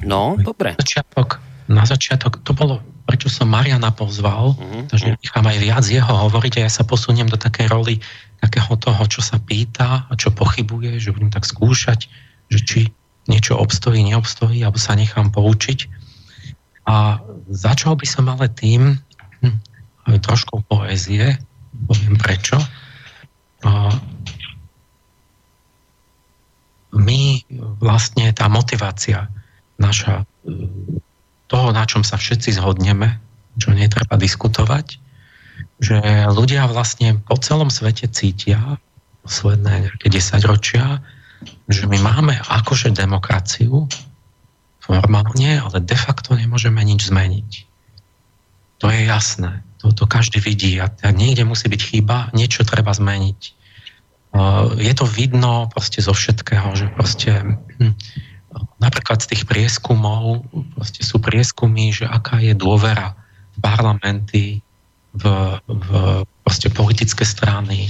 No, 0.03 0.35
dobre. 0.39 0.75
Začiatok, 0.79 1.37
na 1.69 1.85
začiatok, 1.85 2.41
to 2.41 2.51
bolo 2.55 2.81
prečo 3.09 3.25
som 3.25 3.49
Mariana 3.49 3.89
pozval, 3.89 4.53
mm-hmm. 4.53 4.93
takže 4.93 5.17
nechám 5.17 5.45
aj 5.49 5.57
viac 5.57 5.85
jeho 5.89 6.13
hovoriť 6.29 6.61
a 6.61 6.69
ja 6.69 6.71
sa 6.71 6.85
posuniem 6.85 7.25
do 7.25 7.41
takej 7.41 7.65
roli 7.65 7.97
takého 8.37 8.77
toho, 8.77 9.01
čo 9.09 9.25
sa 9.25 9.41
pýta 9.41 10.05
a 10.05 10.13
čo 10.13 10.29
pochybuje, 10.29 11.01
že 11.01 11.09
budem 11.09 11.33
tak 11.33 11.49
skúšať, 11.49 12.05
že 12.53 12.59
či 12.61 12.79
niečo 13.25 13.57
obstojí, 13.57 14.05
neobstojí, 14.05 14.61
alebo 14.61 14.77
sa 14.77 14.93
nechám 14.93 15.33
poučiť. 15.33 15.89
A 16.85 17.17
začal 17.49 17.97
by 17.97 18.05
som 18.05 18.29
ale 18.29 18.45
tým, 18.53 19.01
hm, 19.41 19.57
trošku 20.21 20.61
poézie, 20.69 21.33
poviem 21.89 22.13
prečo. 22.21 22.61
A 23.65 23.89
my 26.93 27.21
vlastne, 27.81 28.29
tá 28.37 28.45
motivácia 28.49 29.29
naša 29.81 30.29
toho, 31.49 31.73
na 31.73 31.83
čom 31.89 32.05
sa 32.05 32.15
všetci 32.15 32.61
zhodneme, 32.61 33.17
čo 33.57 33.73
netreba 33.73 34.15
diskutovať, 34.15 35.01
že 35.81 35.97
ľudia 36.29 36.69
vlastne 36.69 37.19
po 37.25 37.35
celom 37.35 37.73
svete 37.73 38.07
cítia 38.07 38.79
posledné 39.25 39.89
nejaké 39.89 40.07
10 40.07 40.45
ročia, 40.47 41.03
že 41.67 41.89
my 41.89 41.97
máme 41.99 42.37
akože 42.37 42.95
demokraciu 42.95 43.89
formálne, 44.79 45.59
ale 45.59 45.77
de 45.83 45.97
facto 45.97 46.35
nemôžeme 46.37 46.79
nič 46.81 47.09
zmeniť. 47.11 47.51
To 48.79 48.87
je 48.87 49.01
jasné. 49.05 49.61
To, 49.83 49.91
to 49.91 50.07
každý 50.07 50.39
vidí 50.43 50.79
a 50.79 50.91
niekde 51.11 51.47
musí 51.47 51.67
byť 51.67 51.81
chyba, 51.81 52.31
niečo 52.35 52.67
treba 52.67 52.91
zmeniť. 52.91 53.41
Je 54.79 54.93
to 54.93 55.05
vidno 55.07 55.71
proste 55.71 56.03
zo 56.03 56.11
všetkého, 56.11 56.75
že 56.75 56.85
proste 56.91 57.31
hm, 57.79 57.95
napríklad 58.81 59.21
z 59.21 59.35
tých 59.35 59.43
prieskumov 59.45 60.45
proste 60.73 61.05
sú 61.05 61.21
prieskumy, 61.21 61.93
že 61.93 62.09
aká 62.09 62.41
je 62.41 62.57
dôvera 62.57 63.13
v 63.53 63.57
parlamenty, 63.61 64.45
v, 65.13 65.23
v 65.65 65.89
proste 66.45 66.69
politické 66.73 67.25
strany. 67.25 67.89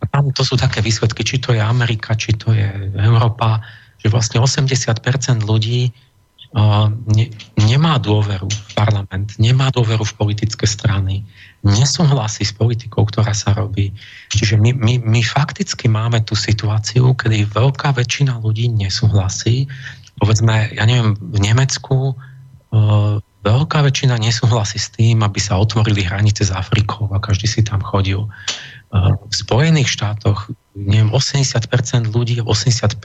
A 0.00 0.04
tam 0.08 0.32
to 0.32 0.42
sú 0.46 0.56
také 0.56 0.80
výsledky, 0.80 1.22
či 1.22 1.36
to 1.38 1.52
je 1.54 1.60
Amerika, 1.60 2.16
či 2.16 2.34
to 2.34 2.54
je 2.54 2.66
Európa, 2.98 3.60
že 4.00 4.08
vlastne 4.08 4.40
80% 4.40 5.44
ľudí 5.44 5.92
uh, 6.56 6.88
ne, 6.88 7.26
nemá 7.60 8.00
dôveru 8.00 8.48
v 8.48 8.70
parlament, 8.72 9.36
nemá 9.36 9.68
dôveru 9.70 10.02
v 10.08 10.16
politické 10.16 10.64
strany, 10.64 11.20
nesúhlasí 11.60 12.48
s 12.48 12.56
politikou, 12.56 13.04
ktorá 13.04 13.36
sa 13.36 13.52
robí. 13.52 13.92
Čiže 14.32 14.56
my, 14.56 14.72
my, 14.72 14.94
my 15.04 15.20
fakticky 15.20 15.86
máme 15.86 16.24
tú 16.24 16.32
situáciu, 16.32 17.12
kedy 17.12 17.52
veľká 17.52 17.92
väčšina 17.92 18.40
ľudí 18.40 18.72
nesúhlasí 18.72 19.68
povedzme, 20.20 20.76
ja 20.76 20.84
neviem, 20.84 21.16
v 21.16 21.38
Nemecku 21.40 22.12
uh, 22.12 23.16
veľká 23.40 23.78
väčšina 23.80 24.20
nesúhlasí 24.20 24.76
s 24.76 24.92
tým, 24.92 25.24
aby 25.24 25.40
sa 25.40 25.56
otvorili 25.56 26.04
hranice 26.04 26.44
s 26.44 26.52
Afrikou 26.52 27.08
a 27.10 27.18
každý 27.18 27.48
si 27.48 27.64
tam 27.64 27.80
chodil. 27.80 28.28
Uh, 28.92 29.16
v 29.16 29.34
Spojených 29.34 29.88
štátoch, 29.88 30.52
neviem, 30.76 31.08
80% 31.08 32.12
ľudí, 32.12 32.44
85, 32.44 33.00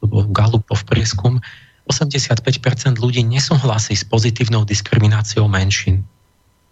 to 0.00 0.04
bol 0.06 0.22
Galupov 0.30 0.86
prieskum, 0.86 1.42
85% 1.90 2.96
ľudí 2.96 3.20
nesúhlasí 3.26 3.92
s 3.92 4.06
pozitívnou 4.08 4.64
diskrimináciou 4.64 5.50
menšín. 5.50 6.06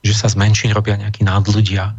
Že 0.00 0.14
sa 0.16 0.26
z 0.32 0.40
menšín 0.40 0.70
robia 0.72 0.96
nejakí 0.96 1.20
nadľudia. 1.20 1.92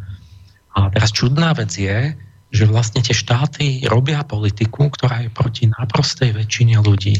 A 0.73 0.89
teraz 0.89 1.13
čudná 1.13 1.53
vec 1.53 1.69
je, 1.77 2.17
že 2.53 2.69
vlastne 2.69 3.01
tie 3.01 3.13
štáty 3.17 3.85
robia 3.89 4.21
politiku, 4.25 4.89
ktorá 4.89 5.25
je 5.25 5.29
proti 5.33 5.69
náprostej 5.69 6.37
väčšine 6.37 6.81
ľudí. 6.81 7.17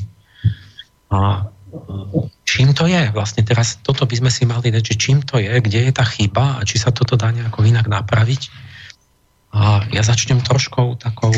A 1.13 1.45
čím 2.41 2.73
to 2.73 2.89
je? 2.89 3.13
Vlastne 3.13 3.45
teraz 3.45 3.77
toto 3.85 4.09
by 4.09 4.15
sme 4.17 4.31
si 4.33 4.49
mali 4.49 4.73
dať, 4.73 4.83
že 4.93 4.95
čím 4.97 5.21
to 5.21 5.37
je, 5.37 5.53
kde 5.61 5.89
je 5.89 5.91
tá 5.93 6.01
chyba 6.01 6.57
a 6.57 6.65
či 6.65 6.81
sa 6.81 6.89
toto 6.89 7.13
dá 7.13 7.29
nejako 7.29 7.69
inak 7.69 7.85
napraviť. 7.85 8.49
A 9.53 9.85
ja 9.93 10.01
začnem 10.01 10.41
troškou 10.41 10.97
takou 10.97 11.33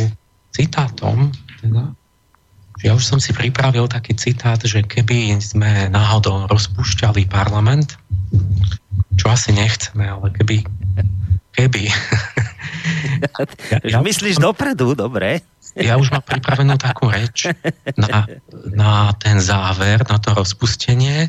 citátom, 0.56 1.36
teda, 1.60 1.92
ja 2.80 2.92
už 2.96 3.04
som 3.04 3.20
si 3.20 3.36
pripravil 3.36 3.92
taký 3.92 4.16
citát, 4.16 4.64
že 4.64 4.88
keby 4.88 5.36
sme 5.44 5.92
náhodou 5.92 6.48
rozpúšťali 6.48 7.28
parlament, 7.28 8.00
čo 9.20 9.28
asi 9.28 9.52
nechceme, 9.52 10.08
ale 10.08 10.32
keby 10.32 10.64
keby. 11.56 11.88
ja, 13.72 13.80
ja 13.80 14.00
Myslíš 14.04 14.44
dopredu, 14.44 14.92
dobre 14.92 15.40
ja 15.76 16.00
už 16.00 16.12
mám 16.12 16.24
pripravenú 16.24 16.80
takú 16.80 17.12
reč 17.12 17.52
na, 18.00 18.24
na 18.72 19.12
ten 19.20 19.44
záver, 19.44 20.00
na 20.08 20.18
to 20.20 20.32
rozpustenie 20.32 21.28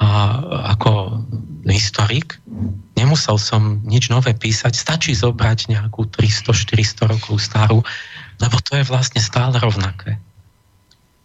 a 0.00 0.08
ako 0.74 1.22
historik 1.68 2.40
nemusel 2.98 3.38
som 3.38 3.84
nič 3.84 4.10
nové 4.10 4.34
písať, 4.34 4.74
stačí 4.74 5.14
zobrať 5.14 5.70
nejakú 5.70 6.10
300-400 6.10 7.12
rokov 7.12 7.38
starú, 7.38 7.78
lebo 8.42 8.56
to 8.64 8.80
je 8.80 8.88
vlastne 8.88 9.20
stále 9.22 9.54
rovnaké. 9.60 10.18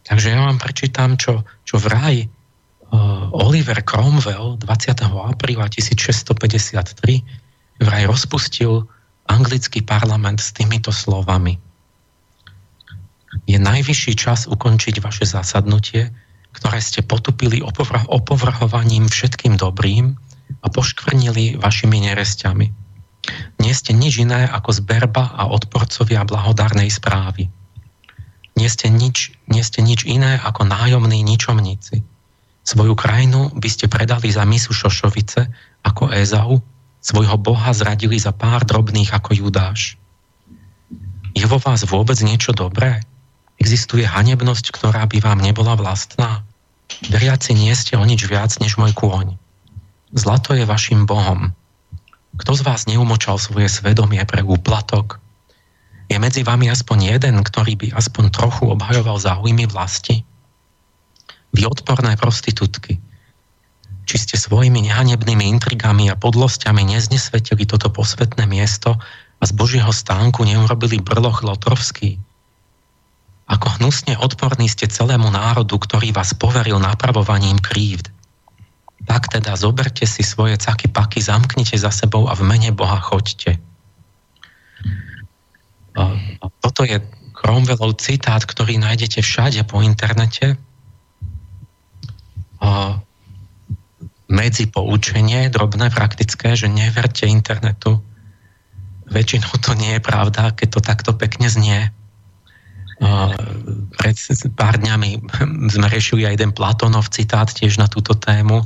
Takže 0.06 0.34
ja 0.34 0.42
vám 0.42 0.58
prečítam, 0.58 1.18
čo, 1.18 1.46
čo 1.66 1.78
vraj 1.78 2.26
uh, 2.26 3.30
Oliver 3.34 3.82
Cromwell 3.86 4.58
20. 4.58 5.06
apríla 5.06 5.70
1653 5.70 7.22
vraj 7.80 8.04
rozpustil 8.10 8.90
anglický 9.30 9.86
parlament 9.86 10.42
s 10.42 10.52
týmito 10.52 10.90
slovami. 10.90 11.69
Je 13.46 13.58
najvyšší 13.62 14.14
čas 14.18 14.50
ukončiť 14.50 15.02
vaše 15.02 15.26
zasadnutie, 15.26 16.10
ktoré 16.54 16.82
ste 16.82 17.06
potupili 17.06 17.62
opovrhovaním 18.10 19.06
všetkým 19.06 19.58
dobrým 19.58 20.18
a 20.62 20.68
poškvrnili 20.68 21.62
vašimi 21.62 21.98
neresťami. 22.10 22.68
Nie 23.62 23.74
ste 23.78 23.94
nič 23.94 24.18
iné 24.18 24.50
ako 24.50 24.82
zberba 24.82 25.30
a 25.38 25.46
odporcovia 25.46 26.26
blahodárnej 26.26 26.90
správy. 26.90 27.54
Nie 28.58 28.68
ste 28.68 28.90
nič, 28.90 29.38
nie 29.46 29.62
ste 29.62 29.86
nič 29.86 30.04
iné 30.10 30.42
ako 30.42 30.66
nájomní 30.66 31.22
ničomníci. 31.22 32.02
Svoju 32.66 32.94
krajinu 32.98 33.54
by 33.56 33.70
ste 33.70 33.88
predali 33.88 34.34
za 34.34 34.44
misu 34.44 34.74
Šošovice 34.74 35.48
ako 35.86 36.12
Ezau, 36.12 36.60
svojho 37.00 37.40
Boha 37.40 37.72
zradili 37.72 38.20
za 38.20 38.36
pár 38.36 38.68
drobných 38.68 39.16
ako 39.16 39.32
Judáš. 39.32 39.96
Je 41.32 41.46
vo 41.48 41.62
vás 41.62 41.88
vôbec 41.88 42.20
niečo 42.20 42.52
dobré? 42.52 43.00
Existuje 43.60 44.08
hanebnosť, 44.08 44.72
ktorá 44.72 45.04
by 45.06 45.20
vám 45.20 45.40
nebola 45.44 45.76
vlastná? 45.76 46.48
Veriaci 47.12 47.52
nie 47.54 47.76
ste 47.76 48.00
o 48.00 48.04
nič 48.08 48.26
viac 48.26 48.56
než 48.64 48.80
môj 48.80 48.96
kôň. 48.96 49.36
Zlato 50.16 50.58
je 50.58 50.66
vašim 50.66 51.06
Bohom. 51.06 51.54
Kto 52.40 52.52
z 52.56 52.62
vás 52.64 52.88
neumočal 52.88 53.36
svoje 53.38 53.68
svedomie 53.68 54.24
pre 54.24 54.42
úplatok? 54.42 55.20
Je 56.10 56.18
medzi 56.18 56.42
vami 56.42 56.72
aspoň 56.72 57.20
jeden, 57.20 57.36
ktorý 57.46 57.78
by 57.78 57.88
aspoň 57.94 58.34
trochu 58.34 58.64
obhajoval 58.72 59.22
záujmy 59.22 59.70
vlasti? 59.70 60.26
Vy 61.54 61.68
odporné 61.68 62.18
prostitútky, 62.18 62.98
či 64.10 64.16
ste 64.18 64.42
svojimi 64.42 64.90
nehanebnými 64.90 65.46
intrigami 65.46 66.10
a 66.10 66.18
podlosťami 66.18 66.82
neznesvetili 66.82 67.70
toto 67.70 67.94
posvetné 67.94 68.50
miesto 68.50 68.98
a 69.38 69.44
z 69.46 69.52
Božieho 69.54 69.94
stánku 69.94 70.42
neurobili 70.48 70.98
brloch 70.98 71.46
Lotrovský? 71.46 72.18
Ako 73.50 73.82
hnusne 73.82 74.14
odporní 74.22 74.70
ste 74.70 74.86
celému 74.86 75.34
národu, 75.34 75.76
ktorý 75.82 76.14
vás 76.14 76.38
poveril 76.38 76.78
napravovaním 76.78 77.58
krívd 77.58 78.14
tak 79.10 79.26
teda 79.26 79.58
zoberte 79.58 80.06
si 80.06 80.22
svoje 80.22 80.54
caky 80.62 80.86
paky, 80.94 81.18
zamknite 81.18 81.74
za 81.82 81.90
sebou 81.90 82.30
a 82.30 82.38
v 82.38 82.46
mene 82.46 82.70
Boha 82.70 83.02
choďte. 83.02 83.58
Toto 86.62 86.82
je 86.86 87.02
Cromwellov 87.34 87.98
citát, 87.98 88.46
ktorý 88.46 88.78
nájdete 88.78 89.26
všade 89.26 89.66
po 89.66 89.82
internete. 89.82 90.62
Medzi 94.30 94.70
poučenie, 94.70 95.50
drobné, 95.50 95.90
praktické, 95.90 96.54
že 96.54 96.70
neverte 96.70 97.26
internetu. 97.26 98.06
Väčšinou 99.10 99.58
to 99.58 99.74
nie 99.74 99.98
je 99.98 100.02
pravda, 100.06 100.54
keď 100.54 100.68
to 100.70 100.80
takto 100.86 101.12
pekne 101.18 101.50
znie. 101.50 101.90
Pred 103.00 104.16
pár 104.60 104.76
dňami 104.80 105.10
sme 105.72 105.88
riešili 105.88 106.28
aj 106.28 106.36
jeden 106.36 106.52
Platonov 106.52 107.12
citát 107.12 107.48
tiež 107.48 107.80
na 107.80 107.88
túto 107.88 108.16
tému 108.16 108.64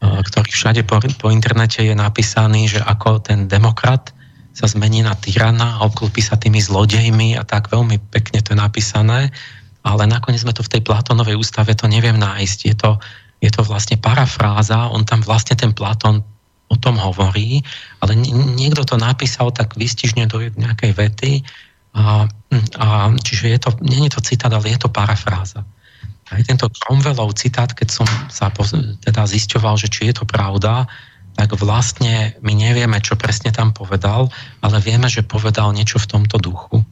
ktorý 0.00 0.48
všade 0.52 0.82
po, 0.84 1.00
po 1.00 1.28
internete 1.32 1.80
je 1.80 1.96
napísaný, 1.96 2.68
že 2.68 2.80
ako 2.84 3.24
ten 3.24 3.48
demokrat 3.48 4.12
sa 4.56 4.68
zmení 4.68 5.04
na 5.04 5.12
tyrana 5.16 5.80
a 5.80 5.84
sa 6.20 6.36
tými 6.40 6.60
zlodejmi 6.60 7.36
a 7.36 7.44
tak 7.44 7.68
veľmi 7.68 8.00
pekne 8.12 8.40
to 8.40 8.56
je 8.56 8.58
napísané, 8.60 9.28
ale 9.84 10.02
nakoniec 10.08 10.40
sme 10.40 10.56
to 10.56 10.64
v 10.64 10.72
tej 10.76 10.82
Platónovej 10.84 11.36
ústave 11.36 11.76
to 11.76 11.88
neviem 11.88 12.16
nájsť. 12.16 12.58
Je 12.64 12.74
to, 12.76 12.90
je 13.44 13.50
to 13.52 13.60
vlastne 13.64 14.00
parafráza, 14.00 14.88
on 14.88 15.04
tam 15.04 15.20
vlastne 15.20 15.56
ten 15.56 15.76
Platón 15.76 16.24
o 16.66 16.76
tom 16.76 16.98
hovorí, 16.98 17.62
ale 18.02 18.18
niekto 18.56 18.82
to 18.82 18.96
napísal 18.98 19.54
tak 19.54 19.76
vystižne 19.78 20.26
do 20.26 20.42
nejakej 20.42 20.92
vety, 20.98 21.32
a, 21.96 22.28
a, 22.76 22.86
čiže 23.16 23.56
je 23.56 23.58
to, 23.58 23.70
nie 23.80 24.04
je 24.06 24.12
to 24.12 24.20
citát, 24.20 24.52
ale 24.52 24.68
je 24.68 24.78
to 24.78 24.92
parafráza 24.92 25.64
aj 26.34 26.42
tento 26.42 26.66
Cromwellov 26.74 27.38
citát, 27.38 27.70
keď 27.70 27.88
som 28.02 28.06
sa 28.26 28.50
teda 28.98 29.22
zisťoval, 29.22 29.78
že 29.78 29.86
či 29.86 30.10
je 30.10 30.14
to 30.18 30.24
pravda, 30.26 30.90
tak 31.36 31.54
vlastne 31.60 32.34
my 32.42 32.52
nevieme, 32.56 32.98
čo 32.98 33.14
presne 33.14 33.52
tam 33.52 33.70
povedal, 33.70 34.32
ale 34.64 34.80
vieme, 34.82 35.06
že 35.06 35.22
povedal 35.22 35.70
niečo 35.76 36.00
v 36.02 36.10
tomto 36.10 36.40
duchu. 36.40 36.82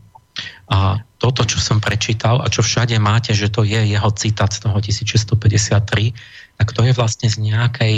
A 0.69 1.01
toto, 1.19 1.43
čo 1.49 1.59
som 1.59 1.81
prečítal 1.81 2.45
a 2.45 2.51
čo 2.53 2.61
všade 2.61 2.95
máte, 3.01 3.33
že 3.33 3.49
to 3.49 3.65
je 3.65 3.81
jeho 3.97 4.11
citát 4.15 4.53
z 4.53 4.69
toho 4.69 4.77
1653, 4.79 6.61
tak 6.61 6.69
to 6.71 6.81
je 6.85 6.93
vlastne 6.93 7.27
z 7.27 7.37
nejakej, 7.41 7.97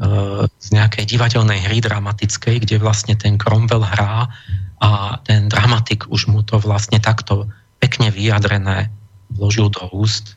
e, 0.00 0.06
z 0.48 0.68
nejakej 0.72 1.04
divadelnej 1.06 1.60
hry 1.68 1.78
dramatickej, 1.84 2.64
kde 2.64 2.80
vlastne 2.80 3.14
ten 3.14 3.36
Cromwell 3.36 3.84
hrá 3.84 4.32
a 4.82 5.22
ten 5.22 5.46
dramatik 5.46 6.10
už 6.10 6.26
mu 6.26 6.42
to 6.42 6.58
vlastne 6.58 6.98
takto 6.98 7.46
pekne 7.78 8.10
vyjadrené 8.10 8.90
vložil 9.30 9.70
do 9.70 9.86
úst 9.94 10.34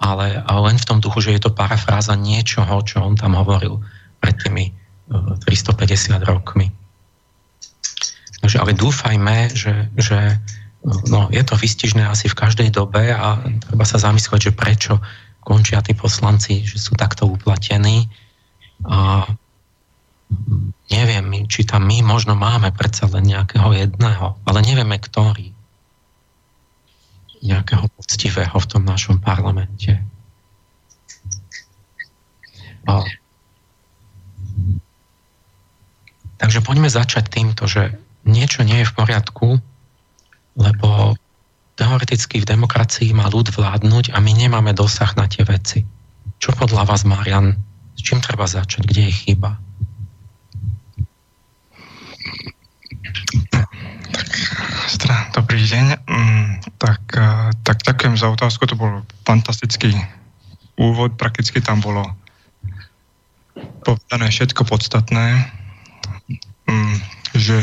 ale, 0.00 0.40
len 0.48 0.80
v 0.80 0.88
tom 0.88 0.98
duchu, 0.98 1.20
že 1.20 1.36
je 1.36 1.40
to 1.44 1.52
parafráza 1.52 2.16
niečoho, 2.16 2.80
čo 2.80 3.04
on 3.04 3.20
tam 3.20 3.36
hovoril 3.36 3.84
pred 4.24 4.32
tými 4.40 4.72
350 5.12 5.84
e, 5.84 6.24
rokmi. 6.24 6.66
Takže, 8.40 8.56
ale 8.56 8.72
dúfajme, 8.72 9.52
že, 9.52 9.92
že 10.00 10.40
no, 11.12 11.28
je 11.28 11.44
to 11.44 11.52
vystižné 11.52 12.08
asi 12.08 12.32
v 12.32 12.38
každej 12.40 12.72
dobe 12.72 13.12
a 13.12 13.44
treba 13.44 13.84
sa 13.84 14.00
zamyslieť, 14.00 14.48
že 14.48 14.56
prečo 14.56 14.96
končia 15.44 15.84
tí 15.84 15.92
poslanci, 15.92 16.64
že 16.64 16.80
sú 16.80 16.96
takto 16.96 17.28
uplatení. 17.28 18.08
A 18.88 19.28
neviem, 20.90 21.46
či 21.46 21.62
tam 21.62 21.86
my 21.86 22.02
možno 22.02 22.34
máme 22.34 22.74
predsa 22.74 23.06
len 23.10 23.26
nejakého 23.30 23.70
jedného, 23.74 24.36
ale 24.46 24.58
nevieme, 24.62 24.98
ktorý 24.98 25.54
nejakého 27.40 27.88
poctivého 27.96 28.52
v 28.52 28.68
tom 28.68 28.82
našom 28.84 29.16
parlamente. 29.22 29.96
A... 32.84 33.04
Takže 36.40 36.60
poďme 36.64 36.88
začať 36.88 37.32
týmto, 37.32 37.64
že 37.64 37.96
niečo 38.28 38.64
nie 38.64 38.84
je 38.84 38.88
v 38.88 38.96
poriadku, 38.96 39.48
lebo 40.56 41.16
teoreticky 41.80 42.44
v 42.44 42.48
demokracii 42.48 43.16
má 43.16 43.32
ľud 43.32 43.48
vládnuť 43.56 44.12
a 44.12 44.20
my 44.20 44.32
nemáme 44.36 44.76
dosah 44.76 45.16
na 45.16 45.24
tie 45.24 45.48
veci. 45.48 45.88
Čo 46.40 46.52
podľa 46.56 46.88
vás, 46.88 47.08
Marian, 47.08 47.56
s 47.96 48.00
čím 48.04 48.20
treba 48.20 48.44
začať? 48.44 48.84
Kde 48.84 49.08
je 49.08 49.12
chyba? 49.12 49.56
Tak, 55.00 55.32
dobrý 55.32 55.62
deň. 55.64 55.86
Mm, 56.06 56.48
tak, 56.76 57.02
e, 57.14 57.54
tak 57.62 57.82
ďakujem 57.86 58.14
za 58.18 58.28
otázku, 58.30 58.66
to 58.66 58.74
bol 58.74 59.06
fantastický 59.22 59.94
úvod, 60.80 61.14
prakticky 61.20 61.60
tam 61.60 61.84
bolo 61.84 62.04
povedané 63.84 64.32
všetko 64.32 64.64
podstatné, 64.64 65.52
mm, 66.68 66.96
že 67.36 67.60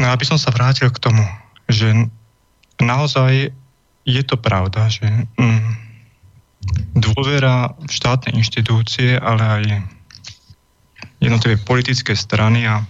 no 0.00 0.06
aby 0.08 0.24
som 0.24 0.40
sa 0.40 0.50
vrátil 0.50 0.88
k 0.88 1.02
tomu, 1.02 1.24
že 1.68 2.08
naozaj 2.80 3.52
je 4.02 4.22
to 4.26 4.34
pravda, 4.34 4.90
že 4.90 5.06
mm, 5.38 5.70
dôvera 6.98 7.74
v 7.78 7.90
štátne 7.90 8.34
inštitúcie, 8.34 9.18
ale 9.18 9.42
aj 9.42 9.64
jednotlivé 11.22 11.56
politické 11.62 12.18
strany 12.18 12.66
a 12.66 12.82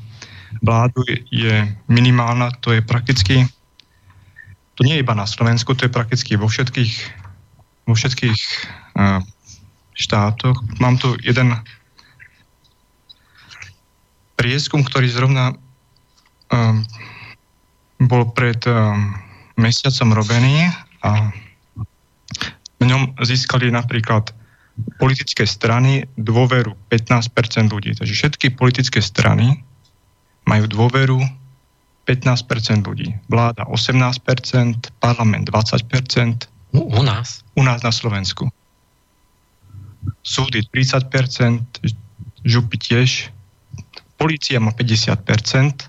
vládu 0.65 1.05
je 1.29 1.69
minimálna, 1.89 2.51
to 2.65 2.73
je 2.73 2.81
prakticky, 2.81 3.45
to 4.75 4.81
nie 4.85 4.97
je 4.97 5.05
iba 5.05 5.13
na 5.13 5.29
Slovensku, 5.29 5.77
to 5.77 5.85
je 5.85 5.93
prakticky 5.93 6.41
vo 6.41 6.49
všetkých, 6.49 6.93
vo 7.85 7.93
všetkých 7.93 8.39
uh, 8.97 9.21
štátoch. 9.93 10.57
Mám 10.81 10.97
tu 10.97 11.13
jeden 11.21 11.53
prieskum, 14.37 14.81
ktorý 14.81 15.13
zrovna 15.13 15.53
um, 16.49 16.83
bol 18.03 18.33
pred 18.33 18.59
um, 18.67 19.15
mesiacom 19.61 20.17
robený 20.17 20.73
a 21.05 21.31
v 22.81 22.83
ňom 22.83 23.15
získali 23.23 23.71
napríklad 23.71 24.35
politické 24.99 25.47
strany 25.47 26.07
dôveru 26.19 26.75
15% 26.91 27.73
ľudí. 27.73 27.95
Takže 27.97 28.15
všetky 28.15 28.55
politické 28.55 29.01
strany 29.03 29.63
majú 30.47 30.67
dôveru 30.67 31.19
15% 32.07 32.83
ľudí. 32.83 33.15
Vláda 33.31 33.63
18%, 33.71 34.91
parlament 34.99 35.47
20%. 35.47 36.51
U, 36.75 36.81
u 36.99 37.03
nás? 37.03 37.47
U 37.55 37.63
nás 37.63 37.83
na 37.83 37.93
Slovensku. 37.95 38.51
Súdy 40.27 40.67
30%, 40.67 41.63
župy 42.43 42.77
tiež, 42.79 43.31
policia 44.19 44.59
má 44.59 44.75
50%, 44.75 45.87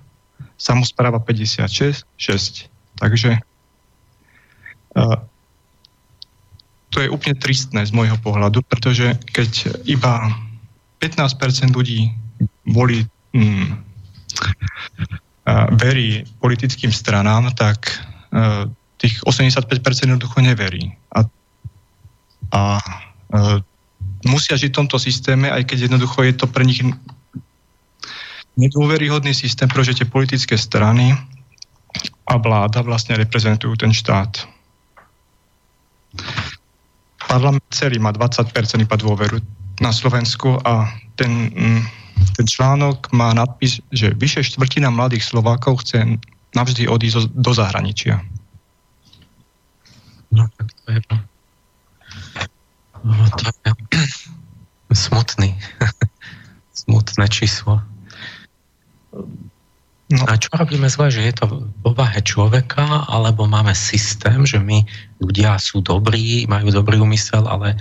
samozpráva 0.58 1.18
56%, 1.18 2.06
6. 2.18 2.70
Takže 3.02 3.42
uh, 4.96 5.18
to 6.94 7.02
je 7.02 7.10
úplne 7.10 7.34
tristné 7.42 7.82
z 7.82 7.92
môjho 7.92 8.16
pohľadu, 8.22 8.62
pretože 8.70 9.18
keď 9.34 9.82
iba 9.90 10.30
15% 11.02 11.74
ľudí 11.74 12.14
boli 12.70 13.02
mm, 13.34 13.66
verí 15.76 16.24
politickým 16.40 16.94
stranám, 16.94 17.52
tak 17.58 17.92
uh, 18.32 18.70
tých 19.02 19.20
85% 19.28 19.68
jednoducho 20.08 20.40
neverí. 20.40 20.96
A, 21.12 21.28
a 22.56 22.62
uh, 22.80 23.58
musia 24.24 24.56
žiť 24.56 24.72
v 24.72 24.80
tomto 24.86 24.96
systéme, 24.96 25.52
aj 25.52 25.68
keď 25.68 25.92
jednoducho 25.92 26.24
je 26.24 26.34
to 26.38 26.48
pre 26.48 26.64
nich 26.64 26.80
nedôveryhodný 28.56 29.34
systém, 29.36 29.68
pretože 29.68 30.00
tie 30.00 30.08
politické 30.08 30.56
strany 30.56 31.12
a 32.24 32.34
vláda 32.40 32.86
vlastne 32.86 33.20
reprezentujú 33.20 33.76
ten 33.76 33.92
štát. 33.92 34.48
Parlament 37.28 37.64
celý 37.72 37.98
má 38.00 38.12
20% 38.12 38.52
iba 38.82 38.96
dôveru 38.96 39.40
na 39.82 39.92
Slovensku 39.92 40.60
a 40.64 40.92
ten, 41.16 41.50
mm, 41.50 41.82
ten 42.38 42.46
článok 42.46 43.10
má 43.12 43.34
nadpis, 43.34 43.82
že 43.90 44.14
vyše 44.14 44.44
štvrtina 44.44 44.94
mladých 44.94 45.26
Slovákov 45.26 45.86
chce 45.86 46.20
navždy 46.54 46.86
odísť 46.88 47.34
do 47.34 47.52
zahraničia. 47.54 48.22
No 50.34 50.50
tak 50.58 50.68
to 50.82 50.88
je, 50.90 51.00
no, 53.06 53.14
to 53.38 53.44
je 54.90 54.96
smutný, 54.98 55.58
smutné 56.86 57.26
číslo. 57.30 57.82
No. 60.14 60.30
A 60.30 60.38
čo 60.38 60.54
robíme 60.54 60.86
zle, 60.94 61.10
že 61.10 61.26
je 61.26 61.34
to 61.34 61.46
v 61.50 61.56
povahe 61.82 62.22
človeka, 62.22 63.10
alebo 63.10 63.50
máme 63.50 63.74
systém, 63.74 64.46
že 64.46 64.62
my 64.62 64.86
ľudia 65.18 65.58
sú 65.58 65.82
dobrí, 65.82 66.46
majú 66.46 66.70
dobrý 66.70 67.02
úmysel, 67.02 67.50
ale 67.50 67.74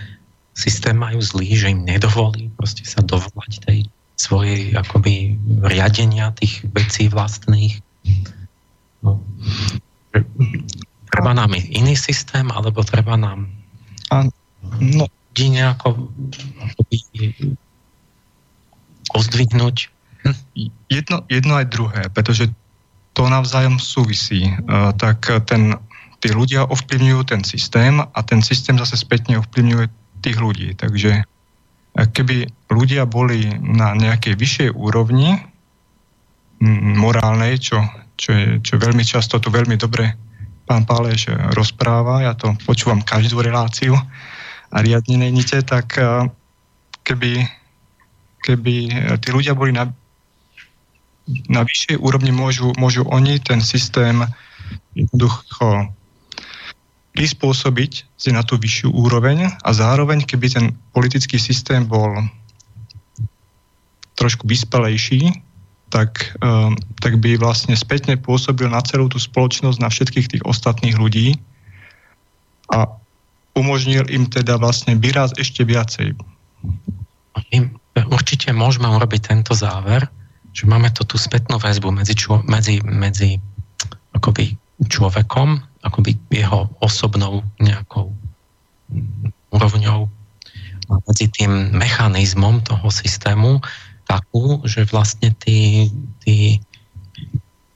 systém 0.56 0.96
majú 0.96 1.20
zlý, 1.20 1.52
že 1.52 1.76
im 1.76 1.84
nedovolí 1.84 2.48
proste 2.56 2.88
sa 2.88 3.04
dovolať 3.04 3.60
tej 3.68 3.78
svojej 4.16 4.72
akoby 4.72 5.36
riadenia 5.60 6.32
tých 6.40 6.64
vecí 6.72 7.12
vlastných. 7.12 7.84
No. 9.04 9.20
Treba 11.12 11.36
nám 11.36 11.52
iný 11.52 11.92
systém, 12.00 12.48
alebo 12.48 12.80
treba 12.80 13.20
nám 13.20 13.44
a, 14.08 14.24
no. 14.80 15.04
ľudí 15.04 15.46
nejako 15.52 16.08
akoby, 16.64 16.96
pozdvihnúť 19.12 19.91
Jedno, 20.86 21.26
jedno 21.26 21.52
aj 21.58 21.66
druhé, 21.72 22.02
pretože 22.12 22.46
to 23.12 23.28
navzájom 23.28 23.76
súvisí. 23.76 24.48
Uh, 24.68 24.94
tak 24.96 25.26
ten, 25.50 25.76
tí 26.22 26.30
ľudia 26.30 26.64
ovplyvňujú 26.70 27.20
ten 27.26 27.42
systém 27.42 27.98
a 27.98 28.18
ten 28.22 28.40
systém 28.40 28.78
zase 28.78 29.02
spätne 29.02 29.42
ovplyvňuje 29.42 29.86
tých 30.22 30.38
ľudí. 30.38 30.78
Takže 30.78 31.26
keby 31.92 32.48
ľudia 32.72 33.04
boli 33.04 33.52
na 33.60 33.92
nejakej 33.92 34.38
vyššej 34.38 34.68
úrovni 34.72 35.36
morálnej, 36.96 37.58
čo, 37.58 37.82
čo, 38.14 38.30
je, 38.32 38.46
čo 38.62 38.78
veľmi 38.78 39.02
často 39.02 39.42
tu 39.42 39.50
veľmi 39.50 39.74
dobre 39.76 40.14
pán 40.62 40.86
Páleš 40.86 41.28
rozpráva, 41.58 42.22
ja 42.22 42.38
to 42.38 42.54
počúvam 42.62 43.02
každú 43.02 43.42
reláciu 43.42 43.98
a 44.72 44.76
riadne 44.78 45.26
nejnite, 45.26 45.58
tak 45.66 45.98
keby, 47.02 47.44
keby 48.46 48.74
tí 49.20 49.28
ľudia 49.34 49.58
boli 49.58 49.74
na 49.74 49.90
na 51.46 51.62
vyššej 51.62 51.96
úrovni 52.02 52.34
môžu, 52.34 52.74
môžu 52.76 53.06
oni 53.06 53.38
ten 53.38 53.62
systém 53.62 54.26
jednoducho 54.96 55.92
prispôsobiť 57.12 57.92
si 58.16 58.30
na 58.32 58.40
tú 58.40 58.56
vyššiu 58.56 58.88
úroveň 58.90 59.52
a 59.60 59.70
zároveň, 59.70 60.24
keby 60.24 60.46
ten 60.48 60.66
politický 60.96 61.36
systém 61.36 61.84
bol 61.84 62.08
trošku 64.16 64.48
vyspelejší, 64.48 65.28
tak, 65.92 66.32
um, 66.40 66.72
tak 67.04 67.20
by 67.20 67.36
vlastne 67.36 67.76
spätne 67.76 68.16
pôsobil 68.16 68.64
na 68.64 68.80
celú 68.80 69.12
tú 69.12 69.20
spoločnosť, 69.20 69.76
na 69.76 69.92
všetkých 69.92 70.30
tých 70.36 70.44
ostatných 70.48 70.96
ľudí 70.96 71.36
a 72.72 72.88
umožnil 73.52 74.08
im 74.08 74.24
teda 74.24 74.56
vlastne 74.56 74.96
výraz 74.96 75.36
ešte 75.36 75.68
viacej. 75.68 76.16
Určite 78.08 78.56
môžeme 78.56 78.88
urobiť 78.88 79.20
tento 79.28 79.52
záver, 79.52 80.08
že 80.52 80.68
máme 80.68 80.92
to 80.92 81.08
tú 81.08 81.16
spätnú 81.16 81.56
väzbu 81.56 81.88
medzi, 81.92 82.12
čo, 82.12 82.44
medzi, 82.44 82.84
medzi 82.84 83.40
akoby 84.12 84.56
človekom, 84.86 85.60
akoby 85.82 86.16
jeho 86.28 86.68
osobnou 86.84 87.40
nejakou 87.58 88.12
úrovňou 89.52 90.08
a 90.92 90.94
medzi 91.08 91.32
tým 91.32 91.72
mechanizmom 91.72 92.60
toho 92.64 92.92
systému 92.92 93.64
takú, 94.04 94.60
že 94.68 94.84
vlastne 94.92 95.32
tí, 95.40 95.88
tí, 96.20 96.60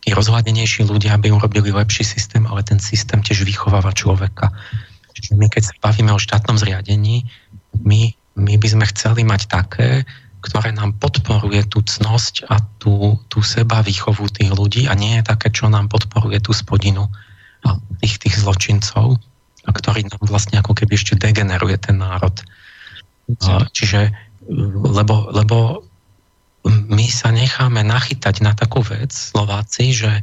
tí 0.04 0.08
rozhľadenejší 0.12 0.84
ľudia 0.84 1.16
by 1.16 1.32
urobili 1.32 1.72
lepší 1.72 2.04
systém, 2.04 2.44
ale 2.44 2.60
ten 2.60 2.76
systém 2.76 3.24
tiež 3.24 3.46
vychováva 3.46 3.96
človeka. 3.96 4.52
Čiže 5.16 5.32
my 5.38 5.48
keď 5.48 5.62
sa 5.64 5.74
bavíme 5.80 6.12
o 6.12 6.20
štátnom 6.20 6.60
zriadení, 6.60 7.24
my, 7.80 8.12
my 8.36 8.54
by 8.60 8.68
sme 8.68 8.84
chceli 8.92 9.24
mať 9.24 9.48
také, 9.48 10.04
ktoré 10.46 10.70
nám 10.70 10.94
podporuje 11.02 11.66
tú 11.66 11.82
cnosť 11.82 12.46
a 12.46 12.62
tú, 12.78 13.18
tú 13.26 13.42
seba 13.42 13.82
výchovu 13.82 14.30
tých 14.30 14.54
ľudí 14.54 14.86
a 14.86 14.94
nie 14.94 15.18
je 15.18 15.26
také, 15.26 15.50
čo 15.50 15.66
nám 15.66 15.90
podporuje 15.90 16.38
tú 16.38 16.54
spodinu 16.54 17.10
tých, 17.98 18.22
tých 18.22 18.34
zločincov, 18.38 19.18
a 19.66 19.70
ktorý 19.74 20.06
nám 20.06 20.22
vlastne 20.30 20.62
ako 20.62 20.78
keby 20.78 20.94
ešte 20.94 21.18
degeneruje 21.18 21.74
ten 21.82 21.98
národ. 21.98 22.34
Čiže, 23.74 24.14
lebo, 24.86 25.34
lebo 25.34 25.82
my 26.66 27.06
sa 27.10 27.34
necháme 27.34 27.82
nachytať 27.82 28.46
na 28.46 28.54
takú 28.54 28.86
vec, 28.86 29.10
Slováci, 29.10 29.90
že 29.90 30.22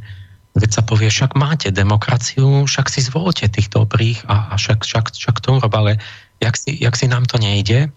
keď 0.54 0.70
sa 0.70 0.82
povie, 0.86 1.10
však 1.10 1.34
máte 1.34 1.74
demokraciu, 1.74 2.64
však 2.64 2.86
si 2.86 3.02
zvolte 3.02 3.50
tých 3.50 3.74
dobrých 3.74 4.24
a, 4.30 4.48
a 4.48 4.56
však, 4.56 4.86
však, 4.86 5.04
však 5.10 5.36
to 5.42 5.58
urob, 5.58 5.74
ale 5.74 5.98
jak 6.38 6.54
si, 6.54 6.78
jak 6.78 6.94
si 6.94 7.10
nám 7.10 7.26
to 7.26 7.42
nejde. 7.42 7.90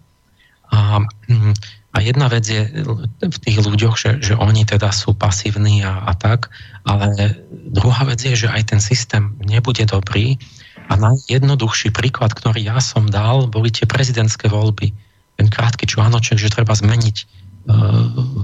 A 0.74 1.00
hm, 1.30 1.54
a 1.88 2.04
jedna 2.04 2.28
vec 2.28 2.44
je 2.44 2.68
v 3.24 3.38
tých 3.40 3.58
ľuďoch, 3.64 3.96
že, 3.96 4.10
že 4.20 4.34
oni 4.36 4.68
teda 4.68 4.92
sú 4.92 5.16
pasívni 5.16 5.80
a, 5.80 6.04
a 6.04 6.12
tak, 6.12 6.52
ale 6.84 7.32
druhá 7.72 8.04
vec 8.04 8.20
je, 8.20 8.44
že 8.44 8.52
aj 8.52 8.76
ten 8.76 8.80
systém 8.80 9.32
nebude 9.40 9.88
dobrý. 9.88 10.36
A 10.88 10.96
najjednoduchší 10.96 11.92
príklad, 11.92 12.36
ktorý 12.36 12.60
ja 12.64 12.80
som 12.80 13.08
dal, 13.08 13.48
boli 13.48 13.72
tie 13.72 13.88
prezidentské 13.88 14.52
voľby. 14.52 14.92
Ten 15.40 15.48
krátky 15.48 15.88
článoček, 15.88 16.36
že 16.36 16.52
treba 16.52 16.76
zmeniť 16.76 17.16
uh, 17.18 17.26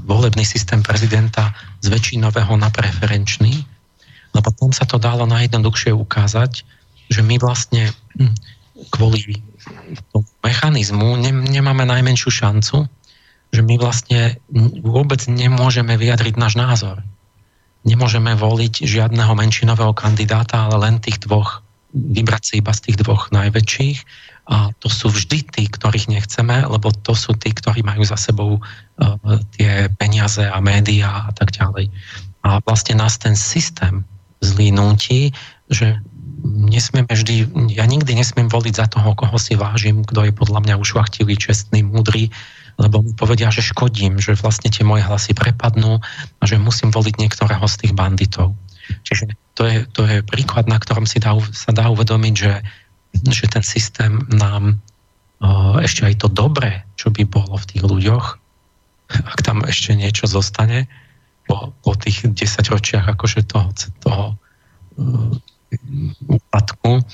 volebný 0.08 0.44
systém 0.44 0.80
prezidenta 0.80 1.52
z 1.84 1.92
väčšinového 1.92 2.56
na 2.56 2.72
preferenčný, 2.72 3.64
lebo 4.32 4.48
tam 4.56 4.72
sa 4.72 4.88
to 4.88 4.96
dalo 4.96 5.28
najjednoduchšie 5.28 5.92
ukázať, 5.92 6.64
že 7.12 7.20
my 7.20 7.36
vlastne 7.36 7.92
hm, 8.16 8.32
kvôli 8.88 9.40
tomu 10.12 10.24
mechanizmu 10.44 11.16
nemáme 11.48 11.84
najmenšiu 11.88 12.28
šancu, 12.32 12.88
že 13.54 13.62
my 13.62 13.78
vlastne 13.78 14.42
vôbec 14.82 15.22
nemôžeme 15.30 15.94
vyjadriť 15.94 16.34
náš 16.34 16.58
názor. 16.58 17.06
Nemôžeme 17.86 18.34
voliť 18.34 18.82
žiadneho 18.82 19.30
menšinového 19.38 19.94
kandidáta, 19.94 20.66
ale 20.66 20.90
len 20.90 20.98
tých 20.98 21.22
dvoch, 21.22 21.62
vybrať 21.94 22.42
si 22.42 22.54
iba 22.58 22.74
z 22.74 22.90
tých 22.90 22.96
dvoch 23.06 23.30
najväčších. 23.30 23.98
A 24.50 24.74
to 24.82 24.90
sú 24.90 25.08
vždy 25.08 25.46
tí, 25.46 25.64
ktorých 25.70 26.10
nechceme, 26.10 26.66
lebo 26.66 26.90
to 26.90 27.14
sú 27.14 27.32
tí, 27.38 27.54
ktorí 27.54 27.86
majú 27.86 28.02
za 28.02 28.18
sebou 28.18 28.58
uh, 28.58 29.38
tie 29.56 29.88
peniaze 29.96 30.42
a 30.42 30.58
médiá 30.58 31.30
a 31.30 31.32
tak 31.32 31.54
ďalej. 31.54 31.88
A 32.44 32.60
vlastne 32.66 32.98
nás 32.98 33.16
ten 33.16 33.38
systém 33.38 34.04
zlý 34.44 34.74
núti, 34.74 35.32
že 35.72 35.96
nesmieme 36.44 37.08
vždy, 37.08 37.48
ja 37.72 37.88
nikdy 37.88 38.20
nesmiem 38.20 38.52
voliť 38.52 38.74
za 38.76 38.86
toho, 38.92 39.16
koho 39.16 39.36
si 39.40 39.56
vážim, 39.56 40.04
kto 40.04 40.28
je 40.28 40.32
podľa 40.36 40.60
mňa 40.60 40.74
ušlachtilý, 40.76 41.40
čestný, 41.40 41.80
múdry, 41.80 42.28
lebo 42.78 43.02
mi 43.02 43.14
povedia, 43.14 43.50
že 43.54 43.62
škodím, 43.62 44.18
že 44.18 44.34
vlastne 44.38 44.70
tie 44.70 44.82
moje 44.82 45.06
hlasy 45.06 45.32
prepadnú 45.34 46.02
a 46.38 46.42
že 46.42 46.58
musím 46.58 46.90
voliť 46.90 47.14
niektorého 47.20 47.64
z 47.70 47.74
tých 47.86 47.92
banditov. 47.94 48.54
Čiže 49.06 49.32
to 49.54 49.62
je, 49.64 49.78
to 49.94 50.02
je 50.04 50.20
príklad, 50.26 50.68
na 50.68 50.76
ktorom 50.76 51.06
si 51.08 51.22
dá, 51.22 51.32
sa 51.54 51.70
dá 51.72 51.88
uvedomiť, 51.88 52.34
že, 52.34 52.54
že 53.30 53.46
ten 53.48 53.64
systém 53.64 54.26
nám 54.28 54.82
ešte 55.80 56.08
aj 56.08 56.24
to 56.24 56.28
dobré, 56.32 56.84
čo 56.96 57.12
by 57.12 57.28
bolo 57.28 57.60
v 57.60 57.68
tých 57.68 57.82
ľuďoch, 57.84 58.26
ak 59.12 59.38
tam 59.44 59.60
ešte 59.68 59.92
niečo 59.92 60.24
zostane 60.24 60.88
po, 61.44 61.76
po 61.84 61.92
tých 61.92 62.24
10 62.24 62.40
ročiach 62.72 63.04
akože 63.04 63.44
toho, 63.44 63.68
toho 64.00 64.24
úpadku, 66.24 67.04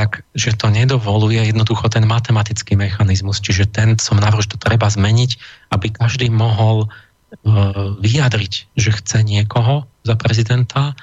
tak 0.00 0.24
že 0.32 0.56
to 0.56 0.72
nedovoluje 0.72 1.52
jednoducho 1.52 1.92
ten 1.92 2.08
matematický 2.08 2.72
mechanizmus. 2.80 3.44
Čiže 3.44 3.68
ten 3.68 3.88
som 4.00 4.16
navrhol, 4.16 4.40
že 4.40 4.56
to 4.56 4.64
treba 4.64 4.88
zmeniť, 4.88 5.30
aby 5.76 5.92
každý 5.92 6.32
mohol 6.32 6.88
uh, 6.88 8.00
vyjadriť, 8.00 8.52
že 8.80 8.96
chce 8.96 9.20
niekoho 9.20 9.84
za 10.08 10.16
prezidenta 10.16 10.96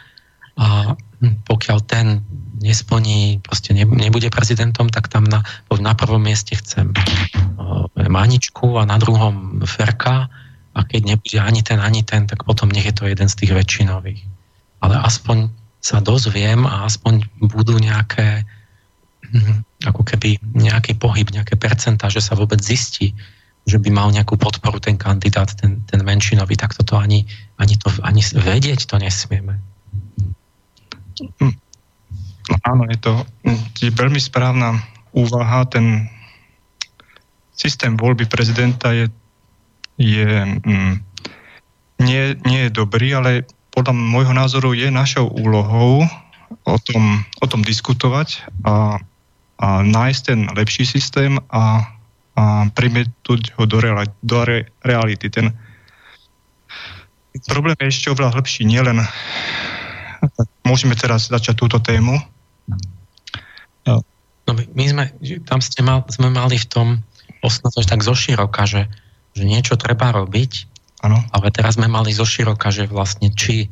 a 0.57 0.97
pokiaľ 1.21 1.77
ten 1.85 2.25
nesplní, 2.57 3.45
proste 3.45 3.77
ne, 3.77 3.85
nebude 3.85 4.33
prezidentom, 4.33 4.89
tak 4.89 5.13
tam 5.13 5.29
na, 5.29 5.45
na 5.69 5.93
prvom 5.93 6.21
mieste 6.25 6.57
chcem 6.57 6.97
ja 7.97 8.09
Maničku 8.09 8.77
a 8.77 8.85
na 8.85 9.01
druhom 9.01 9.65
Ferka 9.65 10.29
a 10.77 10.79
keď 10.85 11.17
nebude 11.17 11.37
ani 11.41 11.65
ten, 11.65 11.81
ani 11.81 12.05
ten, 12.05 12.29
tak 12.29 12.45
potom 12.45 12.69
nech 12.69 12.85
je 12.85 12.93
to 12.93 13.09
jeden 13.09 13.25
z 13.25 13.37
tých 13.41 13.51
väčšinových. 13.57 14.21
Ale 14.85 15.01
aspoň 15.01 15.49
sa 15.81 15.97
dozviem 15.97 16.69
a 16.69 16.85
aspoň 16.85 17.25
budú 17.41 17.81
nejaké 17.81 18.45
ako 19.85 20.01
keby 20.03 20.39
nejaký 20.55 20.97
pohyb, 20.97 21.27
nejaké 21.29 21.59
percentá, 21.59 22.09
že 22.09 22.23
sa 22.23 22.33
vôbec 22.33 22.59
zistí, 22.59 23.13
že 23.67 23.77
by 23.77 23.89
mal 23.91 24.07
nejakú 24.09 24.39
podporu 24.39 24.79
ten 24.79 24.95
kandidát, 24.95 25.51
ten, 25.51 25.83
ten 25.83 25.99
menšinový, 26.01 26.55
tak 26.55 26.73
toto 26.73 26.95
ani, 26.95 27.27
ani, 27.59 27.75
to, 27.75 27.91
ani 28.01 28.23
vedieť 28.23 28.87
to 28.87 28.95
nesmieme. 28.95 29.59
No, 32.47 32.55
áno, 32.63 32.83
je 32.87 32.97
to 33.01 33.11
je 33.83 33.91
veľmi 33.91 34.21
správna 34.21 34.79
úvaha. 35.11 35.67
Ten 35.67 36.07
systém 37.51 37.99
voľby 37.99 38.29
prezidenta 38.29 38.95
je 38.95 39.11
je, 39.97 40.29
mm, 40.45 40.95
nie, 42.05 42.23
nie 42.45 42.69
je 42.69 42.71
dobrý, 42.71 43.17
ale 43.17 43.49
podľa 43.73 43.93
môjho 43.97 44.33
názoru 44.33 44.77
je 44.77 44.93
našou 44.93 45.25
úlohou 45.33 46.05
o 46.63 46.77
tom, 46.77 47.25
o 47.41 47.45
tom 47.49 47.65
diskutovať 47.65 48.45
a, 48.63 49.01
a 49.57 49.81
nájsť 49.81 50.21
ten 50.25 50.39
lepší 50.53 50.85
systém 50.85 51.41
a, 51.49 51.81
a 52.37 52.43
primietuť 52.71 53.57
ho 53.57 53.63
do, 53.65 53.77
reali- 53.81 54.13
do 54.21 54.45
re- 54.45 54.69
reality. 54.85 55.29
Ten 55.29 55.53
problém 57.49 57.77
je 57.81 57.89
ešte 57.89 58.13
oveľa 58.13 58.37
lepší, 58.37 58.65
nielen 58.65 59.01
môžeme 60.65 60.93
teraz 60.97 61.29
začať 61.29 61.55
túto 61.57 61.77
tému. 61.81 62.17
No 64.47 64.51
my, 64.55 64.63
my 64.73 64.85
sme, 64.87 65.03
tam 65.43 65.59
ste 65.59 65.83
mal, 65.83 66.07
sme 66.07 66.31
mali 66.31 66.55
v 66.55 66.67
tom 66.71 66.87
osnovu 67.43 67.83
tak 67.83 67.99
zoširoka, 67.99 68.63
že 68.63 68.87
že 69.37 69.45
niečo 69.45 69.77
treba 69.77 70.09
robiť, 70.09 70.51
ano. 71.05 71.21
ale 71.29 71.53
teraz 71.53 71.77
sme 71.77 71.85
mali 71.85 72.09
zo 72.09 72.25
široka, 72.25 72.73
že 72.73 72.89
vlastne 72.89 73.29
či 73.29 73.55
e, 73.61 73.67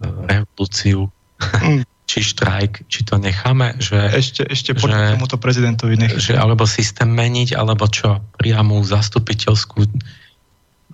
revolúciu, 0.00 1.12
mm. 1.44 1.84
Či 2.10 2.26
štrajk, 2.26 2.90
či 2.90 3.06
to 3.06 3.22
necháme, 3.22 3.78
že... 3.78 3.94
Ešte, 4.10 4.42
ešte 4.42 4.74
že, 4.74 5.14
tomuto 5.14 5.38
prezidentovi 5.38 5.94
necháme. 5.94 6.18
Že, 6.18 6.34
alebo 6.34 6.66
systém 6.66 7.06
meniť, 7.06 7.54
alebo 7.54 7.86
čo, 7.86 8.18
priamu 8.34 8.82
zastupiteľskú 8.82 9.86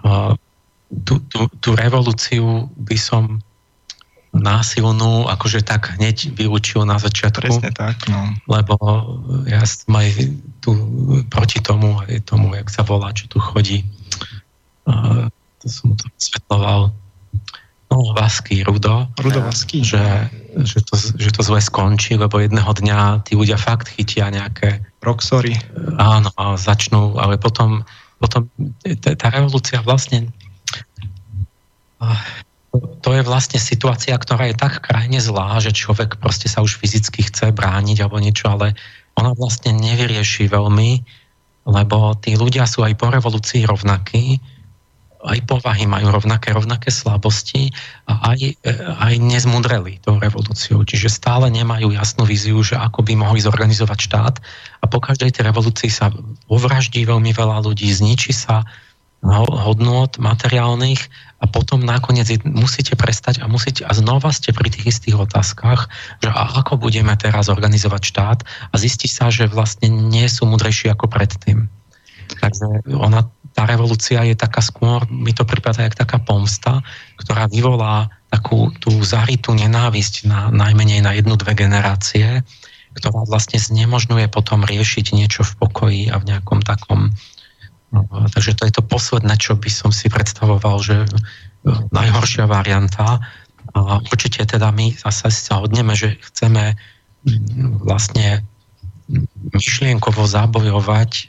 uh, 0.04 0.36
tú, 1.08 1.14
tú, 1.32 1.48
tú 1.56 1.70
revolúciu 1.72 2.68
by 2.76 2.96
som 3.00 3.40
násilnú, 4.36 5.24
akože 5.32 5.64
tak 5.64 5.96
hneď 5.96 6.36
vylúčil 6.36 6.84
na 6.84 7.00
začiatku. 7.00 7.40
Presne 7.40 7.72
tak, 7.72 7.96
no. 8.12 8.36
Lebo 8.44 8.76
ja 9.48 9.64
som 9.64 9.96
aj 9.96 10.36
tu 10.60 10.76
proti 11.32 11.64
tomu, 11.64 11.96
aj 12.04 12.28
tomu, 12.28 12.52
jak 12.52 12.68
sa 12.68 12.84
volá, 12.84 13.16
čo 13.16 13.32
tu 13.32 13.40
chodí, 13.40 13.88
to 14.84 15.64
som 15.64 15.96
to 15.96 16.04
vysvetloval, 16.12 16.92
Vasky, 17.90 18.66
Rudo, 18.66 19.06
Rudo 19.18 19.40
Vasky. 19.46 19.84
Že, 19.86 20.02
že, 20.66 20.78
to, 20.82 20.94
že 20.98 21.30
to 21.30 21.40
zle 21.46 21.60
skončí, 21.62 22.18
lebo 22.18 22.42
jedného 22.42 22.68
dňa 22.68 23.24
tí 23.24 23.38
ľudia 23.38 23.56
fakt 23.56 23.88
chytia 23.94 24.28
nejaké... 24.30 24.82
Roxory. 25.06 25.54
Áno, 26.02 26.34
a 26.34 26.58
začnú, 26.58 27.14
ale 27.14 27.38
potom, 27.38 27.86
potom 28.18 28.50
tá 28.98 29.26
revolúcia 29.30 29.78
vlastne 29.86 30.34
to 33.00 33.08
je 33.14 33.22
vlastne 33.24 33.56
situácia, 33.56 34.12
ktorá 34.12 34.50
je 34.52 34.56
tak 34.58 34.84
krajne 34.84 35.16
zlá, 35.22 35.56
že 35.62 35.72
človek 35.72 36.20
proste 36.20 36.50
sa 36.50 36.60
už 36.60 36.76
fyzicky 36.76 37.24
chce 37.24 37.54
brániť 37.54 38.04
alebo 38.04 38.20
niečo, 38.20 38.52
ale 38.52 38.76
ona 39.16 39.32
vlastne 39.32 39.72
nevyrieši 39.72 40.50
veľmi, 40.50 40.90
lebo 41.66 42.12
tí 42.20 42.36
ľudia 42.36 42.68
sú 42.68 42.84
aj 42.84 42.94
po 43.00 43.08
revolúcii 43.08 43.64
rovnakí, 43.64 44.38
aj 45.26 45.42
povahy 45.44 45.84
majú 45.90 46.14
rovnaké, 46.14 46.54
rovnaké 46.54 46.94
slabosti 46.94 47.74
a 48.06 48.32
aj, 48.34 48.40
e, 48.40 48.72
aj 48.78 49.14
nezmudreli 49.18 49.98
tou 50.00 50.16
revolúciou. 50.16 50.86
Čiže 50.86 51.10
stále 51.10 51.50
nemajú 51.50 51.90
jasnú 51.90 52.22
víziu, 52.24 52.62
že 52.62 52.78
ako 52.78 53.02
by 53.02 53.18
mohli 53.18 53.42
zorganizovať 53.42 53.98
štát 53.98 54.34
a 54.80 54.84
po 54.86 55.02
každej 55.02 55.34
tej 55.34 55.50
revolúcii 55.50 55.90
sa 55.90 56.14
ovraždí 56.46 57.02
veľmi 57.02 57.34
veľa 57.34 57.66
ľudí, 57.66 57.90
zničí 57.90 58.30
sa 58.30 58.62
hodnot 59.26 60.22
materiálnych 60.22 61.00
a 61.42 61.44
potom 61.50 61.82
nakoniec 61.82 62.30
musíte 62.46 62.96
prestať 62.96 63.42
a 63.42 63.50
musíte 63.50 63.84
a 63.84 63.92
znova 63.92 64.32
ste 64.32 64.54
pri 64.54 64.72
tých 64.72 64.96
istých 64.96 65.20
otázkach, 65.20 65.90
že 66.22 66.30
ako 66.32 66.80
budeme 66.80 67.12
teraz 67.18 67.52
organizovať 67.52 68.02
štát 68.06 68.38
a 68.72 68.74
zistí 68.78 69.10
sa, 69.10 69.28
že 69.28 69.50
vlastne 69.50 69.90
nie 69.90 70.24
sú 70.30 70.48
mudrejší 70.48 70.92
ako 70.92 71.10
predtým. 71.10 71.68
Takže 72.26 72.86
ona 72.90 73.26
tá 73.56 73.64
revolúcia 73.64 74.20
je 74.28 74.36
taká 74.36 74.60
skôr, 74.60 75.08
mi 75.08 75.32
to 75.32 75.48
prípada 75.48 75.80
jak 75.80 75.96
taká 75.96 76.20
pomsta, 76.20 76.84
ktorá 77.16 77.48
vyvolá 77.48 78.12
takú 78.28 78.68
tú 78.84 78.92
zarytú 79.00 79.56
nenávisť 79.56 80.28
na, 80.28 80.40
najmenej 80.52 81.00
na 81.00 81.16
jednu, 81.16 81.40
dve 81.40 81.56
generácie, 81.56 82.44
ktorá 82.92 83.24
vlastne 83.24 83.56
znemožňuje 83.56 84.28
potom 84.28 84.60
riešiť 84.60 85.16
niečo 85.16 85.40
v 85.40 85.56
pokoji 85.56 86.02
a 86.12 86.20
v 86.20 86.36
nejakom 86.36 86.60
takom... 86.60 87.16
No, 87.96 88.04
takže 88.28 88.52
to 88.60 88.68
je 88.68 88.76
to 88.76 88.84
posledné, 88.84 89.40
čo 89.40 89.56
by 89.56 89.72
som 89.72 89.88
si 89.88 90.12
predstavoval, 90.12 90.76
že 90.84 91.06
e, 91.06 91.08
najhoršia 91.96 92.44
varianta. 92.44 93.24
A 93.72 94.04
určite 94.04 94.44
teda 94.44 94.68
my 94.68 94.92
zase 95.00 95.32
sa 95.32 95.64
hodneme, 95.64 95.96
že 95.96 96.20
chceme 96.20 96.76
vlastne 97.80 98.44
myšlienkovo 99.54 100.26
zabojovať 100.26 101.10
e, 101.14 101.22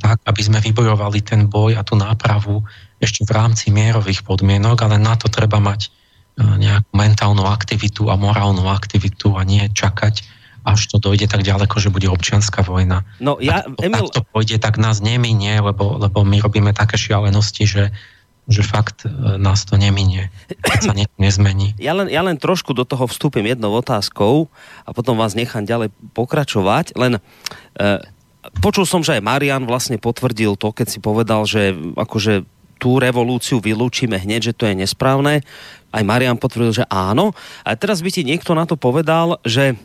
tak, 0.00 0.24
aby 0.24 0.40
sme 0.40 0.58
vybojovali 0.64 1.20
ten 1.20 1.46
boj 1.46 1.76
a 1.76 1.84
tú 1.84 1.96
nápravu 1.96 2.64
ešte 3.00 3.28
v 3.28 3.32
rámci 3.36 3.68
mierových 3.68 4.24
podmienok, 4.24 4.80
ale 4.88 4.96
na 4.96 5.16
to 5.20 5.28
treba 5.28 5.60
mať 5.60 5.88
e, 5.88 5.88
nejakú 6.40 6.92
mentálnu 6.96 7.44
aktivitu 7.44 8.08
a 8.08 8.16
morálnu 8.16 8.64
aktivitu 8.72 9.36
a 9.36 9.44
nie 9.44 9.68
čakať, 9.68 10.24
až 10.64 10.80
to 10.88 10.96
dojde 11.00 11.28
tak 11.28 11.44
ďaleko, 11.44 11.76
že 11.80 11.92
bude 11.92 12.08
občianská 12.08 12.64
vojna. 12.64 13.04
No 13.20 13.36
ja, 13.40 13.64
ak, 13.64 13.76
to, 13.76 13.84
Emil... 13.84 14.08
ak 14.08 14.16
to 14.16 14.22
pôjde, 14.32 14.56
tak 14.60 14.80
nás 14.80 15.04
neminie, 15.04 15.60
lebo, 15.60 16.00
lebo 16.00 16.24
my 16.24 16.40
robíme 16.40 16.72
také 16.72 16.96
šialenosti, 17.00 17.64
že 17.68 17.82
že 18.48 18.62
fakt 18.64 19.04
e, 19.04 19.10
nás 19.38 19.62
to 19.68 19.76
neminie, 19.76 20.32
sa 20.80 20.96
ne, 20.96 21.06
nezmení. 21.20 21.74
Ja 21.90 21.96
len, 21.96 22.08
ja 22.08 22.20
len 22.24 22.36
trošku 22.36 22.72
do 22.72 22.84
toho 22.84 23.06
vstúpim 23.06 23.44
jednou 23.46 23.72
otázkou 23.76 24.48
a 24.84 24.90
potom 24.92 25.16
vás 25.16 25.36
nechám 25.36 25.64
ďalej 25.64 25.92
pokračovať. 26.12 26.96
Len 26.96 27.18
e, 27.18 27.20
počul 28.60 28.84
som, 28.84 29.04
že 29.04 29.18
aj 29.18 29.24
Marian 29.24 29.64
vlastne 29.64 30.00
potvrdil 30.00 30.56
to, 30.56 30.72
keď 30.72 30.86
si 30.88 30.98
povedal, 30.98 31.44
že 31.44 31.72
akože 31.96 32.44
tú 32.80 32.96
revolúciu 32.96 33.60
vylúčime 33.60 34.16
hneď, 34.16 34.50
že 34.50 34.56
to 34.56 34.64
je 34.64 34.74
nesprávne. 34.74 35.44
Aj 35.92 36.02
Marian 36.02 36.40
potvrdil, 36.40 36.80
že 36.80 36.88
áno. 36.88 37.36
A 37.60 37.76
teraz 37.76 38.00
by 38.00 38.08
ti 38.08 38.24
niekto 38.24 38.56
na 38.56 38.64
to 38.64 38.80
povedal, 38.80 39.36
že 39.44 39.76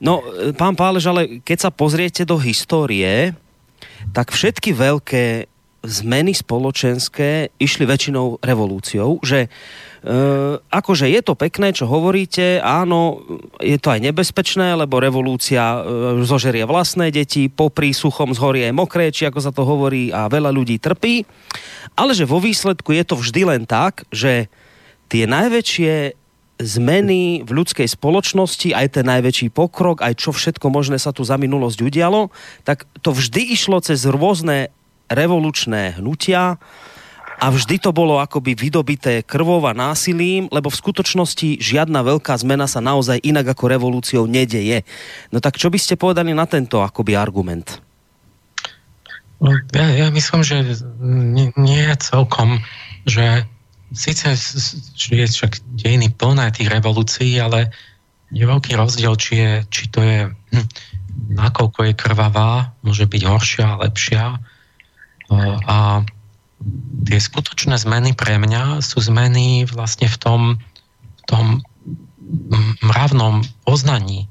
no, 0.00 0.24
e, 0.24 0.56
pán 0.56 0.74
Pálež, 0.74 1.04
ale 1.08 1.44
keď 1.44 1.68
sa 1.68 1.70
pozriete 1.70 2.24
do 2.24 2.40
histórie, 2.40 3.36
tak 4.16 4.32
všetky 4.32 4.72
veľké 4.72 5.53
zmeny 5.84 6.32
spoločenské 6.32 7.52
išli 7.60 7.84
väčšinou 7.84 8.40
revolúciou, 8.40 9.20
že 9.20 9.46
e, 9.46 9.48
akože 10.58 11.06
je 11.12 11.20
to 11.20 11.36
pekné, 11.36 11.76
čo 11.76 11.84
hovoríte, 11.84 12.58
áno, 12.64 13.20
je 13.60 13.76
to 13.76 13.92
aj 13.92 14.00
nebezpečné, 14.00 14.74
lebo 14.80 14.96
revolúcia 14.96 15.60
e, 15.60 15.78
zožerie 16.24 16.64
vlastné 16.64 17.12
deti, 17.12 17.52
popri 17.52 17.92
suchom 17.92 18.32
zhorie 18.32 18.72
mokré, 18.72 19.12
či 19.12 19.28
ako 19.28 19.38
sa 19.44 19.52
to 19.52 19.62
hovorí, 19.68 20.08
a 20.08 20.26
veľa 20.32 20.48
ľudí 20.50 20.80
trpí, 20.80 21.28
ale 21.94 22.16
že 22.16 22.24
vo 22.24 22.40
výsledku 22.40 22.96
je 22.96 23.04
to 23.04 23.14
vždy 23.20 23.42
len 23.44 23.62
tak, 23.68 24.08
že 24.08 24.48
tie 25.12 25.28
najväčšie 25.28 26.16
zmeny 26.54 27.42
v 27.42 27.50
ľudskej 27.50 27.90
spoločnosti, 27.90 28.72
aj 28.72 28.98
ten 28.98 29.04
najväčší 29.04 29.50
pokrok, 29.50 30.00
aj 30.00 30.16
čo 30.16 30.30
všetko 30.30 30.70
možné 30.70 31.02
sa 31.02 31.10
tu 31.10 31.26
za 31.26 31.34
minulosť 31.34 31.78
udialo, 31.82 32.30
tak 32.62 32.86
to 33.02 33.10
vždy 33.10 33.52
išlo 33.52 33.82
cez 33.82 34.06
rôzne 34.06 34.70
revolučné 35.10 36.00
hnutia 36.00 36.56
a 37.34 37.46
vždy 37.50 37.82
to 37.82 37.90
bolo 37.90 38.22
akoby 38.22 38.54
vydobité 38.54 39.20
krvou 39.26 39.58
a 39.66 39.74
násilím, 39.74 40.46
lebo 40.54 40.70
v 40.70 40.80
skutočnosti 40.80 41.58
žiadna 41.58 42.06
veľká 42.06 42.32
zmena 42.38 42.70
sa 42.70 42.78
naozaj 42.78 43.20
inak 43.20 43.52
ako 43.52 43.64
revolúciou 43.68 44.24
nedeje. 44.30 44.86
No 45.34 45.42
tak 45.42 45.58
čo 45.58 45.68
by 45.68 45.78
ste 45.78 45.98
povedali 45.98 46.30
na 46.30 46.46
tento 46.46 46.80
akoby 46.80 47.18
argument? 47.18 47.82
No, 49.42 49.50
ja, 49.74 49.86
ja 49.92 50.06
myslím, 50.14 50.40
že 50.46 50.62
nie, 51.04 51.50
nie 51.58 51.84
celkom, 51.98 52.62
že 53.04 53.44
síce 53.92 54.32
je 55.10 55.26
však 55.26 55.60
dejiny 55.74 56.14
plné 56.14 56.54
tých 56.54 56.70
revolúcií, 56.70 57.36
ale 57.42 57.74
je 58.32 58.46
veľký 58.46 58.78
rozdiel, 58.78 59.14
či, 59.18 59.32
je, 59.36 59.52
či 59.68 59.84
to 59.90 60.00
je, 60.00 60.30
hm, 60.30 60.66
nakoľko 61.34 61.92
je 61.92 61.92
krvavá, 61.98 62.72
môže 62.80 63.04
byť 63.04 63.22
horšia, 63.26 63.68
lepšia, 63.84 64.38
a 65.64 66.04
tie 67.04 67.18
skutočné 67.20 67.76
zmeny 67.76 68.16
pre 68.16 68.36
mňa 68.40 68.80
sú 68.80 69.00
zmeny 69.00 69.68
vlastne 69.68 70.08
v 70.08 70.16
tom, 70.20 70.40
v 71.20 71.22
tom 71.28 71.44
mravnom 72.84 73.44
poznaní. 73.64 74.28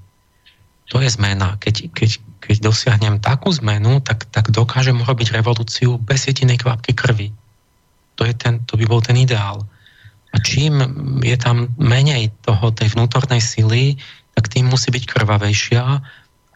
To 0.92 1.02
je 1.02 1.10
zmena. 1.10 1.58
Keď, 1.58 1.94
keď, 1.94 2.10
keď 2.42 2.56
dosiahnem 2.62 3.18
takú 3.18 3.50
zmenu, 3.62 4.02
tak, 4.02 4.30
tak 4.30 4.54
dokážem 4.54 4.98
urobiť 5.02 5.34
revolúciu 5.34 5.98
bez 5.98 6.30
jedinej 6.30 6.62
kvapky 6.62 6.94
krvi. 6.94 7.34
To, 8.22 8.26
je 8.26 8.34
ten, 8.38 8.62
to 8.70 8.78
by 8.78 8.86
bol 8.86 9.02
ten 9.02 9.18
ideál. 9.18 9.66
A 10.34 10.38
čím 10.42 10.82
je 11.22 11.38
tam 11.38 11.70
menej 11.78 12.34
toho, 12.46 12.74
tej 12.74 12.94
vnútornej 12.94 13.42
sily, 13.42 13.98
tak 14.34 14.50
tým 14.50 14.70
musí 14.70 14.90
byť 14.90 15.06
krvavejšia, 15.06 15.86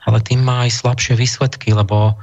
ale 0.05 0.17
tým 0.25 0.41
má 0.41 0.65
aj 0.65 0.81
slabšie 0.81 1.13
výsledky, 1.13 1.77
lebo 1.77 2.17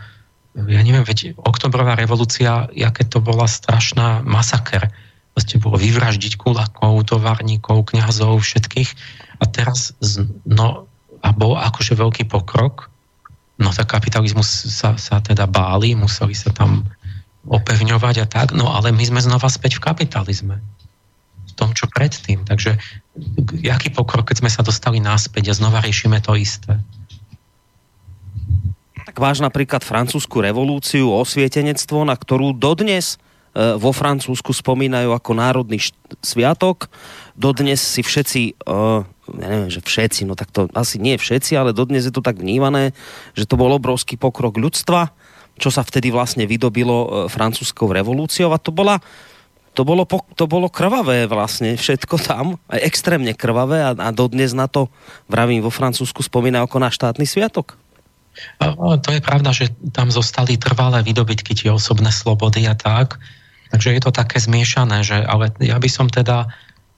ja 0.54 0.80
neviem, 0.86 1.02
veď 1.02 1.34
oktobrová 1.34 1.98
revolúcia, 1.98 2.70
aké 2.70 3.02
to 3.02 3.18
bola 3.18 3.50
strašná 3.50 4.22
masaker. 4.22 4.86
Proste 5.34 5.58
bolo 5.58 5.82
vyvraždiť 5.82 6.38
kulakov, 6.38 7.02
továrnikov, 7.10 7.90
kňazov, 7.90 8.38
všetkých. 8.38 8.90
A 9.42 9.44
teraz, 9.50 9.98
no, 10.46 10.86
a 11.20 11.28
bol 11.34 11.58
akože 11.58 11.98
veľký 11.98 12.30
pokrok, 12.30 12.86
no 13.58 13.74
tak 13.74 13.90
kapitalizmus 13.90 14.46
sa, 14.70 14.94
sa 14.94 15.18
teda 15.18 15.50
báli, 15.50 15.98
museli 15.98 16.38
sa 16.38 16.54
tam 16.54 16.86
opevňovať 17.44 18.16
a 18.22 18.26
tak, 18.30 18.54
no 18.54 18.70
ale 18.70 18.94
my 18.94 19.04
sme 19.04 19.20
znova 19.20 19.50
späť 19.50 19.82
v 19.82 19.84
kapitalizme 19.90 20.56
tom, 21.54 21.70
čo 21.72 21.86
predtým. 21.86 22.42
Takže 22.42 22.76
jaký 23.62 23.94
pokrok, 23.94 24.28
keď 24.28 24.44
sme 24.44 24.50
sa 24.50 24.66
dostali 24.66 24.98
náspäť 24.98 25.54
a 25.54 25.56
znova 25.56 25.80
riešime 25.80 26.18
to 26.18 26.34
isté? 26.34 26.76
Tak 29.14 29.22
váš 29.22 29.38
napríklad 29.38 29.86
francúzsku 29.86 30.42
revolúciu, 30.42 31.06
osvietenectvo, 31.06 32.02
na 32.02 32.18
ktorú 32.18 32.50
dodnes 32.50 33.14
e, 33.54 33.78
vo 33.78 33.94
Francúzsku 33.94 34.50
spomínajú 34.50 35.14
ako 35.14 35.38
národný 35.38 35.78
sviatok. 36.18 36.90
Dodnes 37.38 37.78
si 37.78 38.02
všetci, 38.02 38.58
uh, 38.66 39.06
neviem, 39.30 39.70
že 39.70 39.86
všetci, 39.86 40.26
no 40.26 40.34
tak 40.34 40.50
to 40.50 40.66
asi 40.74 40.98
nie 40.98 41.14
všetci, 41.14 41.54
ale 41.54 41.70
dodnes 41.70 42.02
je 42.02 42.10
to 42.10 42.26
tak 42.26 42.42
vnímané, 42.42 42.90
že 43.38 43.46
to 43.46 43.54
bol 43.54 43.70
obrovský 43.70 44.18
pokrok 44.18 44.58
ľudstva, 44.58 45.14
čo 45.62 45.70
sa 45.70 45.86
vtedy 45.86 46.10
vlastne 46.10 46.42
vydobilo 46.50 46.98
uh, 46.98 47.06
francúzskou 47.30 47.86
revolúciou 47.94 48.50
a 48.50 48.58
to 48.58 48.74
bola 48.74 48.98
to 49.74 49.82
bolo, 49.82 50.06
to 50.38 50.46
bolo 50.46 50.70
krvavé 50.70 51.26
vlastne, 51.26 51.74
všetko 51.74 52.18
tam, 52.22 52.62
aj 52.70 52.82
extrémne 52.82 53.34
krvavé 53.34 53.82
a, 53.82 53.90
a 53.94 54.10
dodnes 54.14 54.54
na 54.54 54.70
to, 54.70 54.86
vravím, 55.26 55.66
vo 55.66 55.70
Francúzsku 55.70 56.22
spomína 56.22 56.62
ako 56.62 56.78
na 56.78 56.94
štátny 56.94 57.26
sviatok. 57.26 57.74
To 58.78 59.10
je 59.10 59.20
pravda, 59.22 59.54
že 59.54 59.70
tam 59.94 60.10
zostali 60.10 60.58
trvalé 60.58 61.02
výdobytky, 61.06 61.54
tie 61.54 61.70
osobné 61.70 62.10
slobody 62.10 62.66
a 62.66 62.74
tak. 62.74 63.18
Takže 63.70 63.94
je 63.94 64.02
to 64.02 64.12
také 64.14 64.38
zmiešané, 64.38 65.02
že, 65.02 65.18
ale 65.22 65.50
ja 65.62 65.78
by 65.78 65.88
som 65.90 66.06
teda 66.06 66.46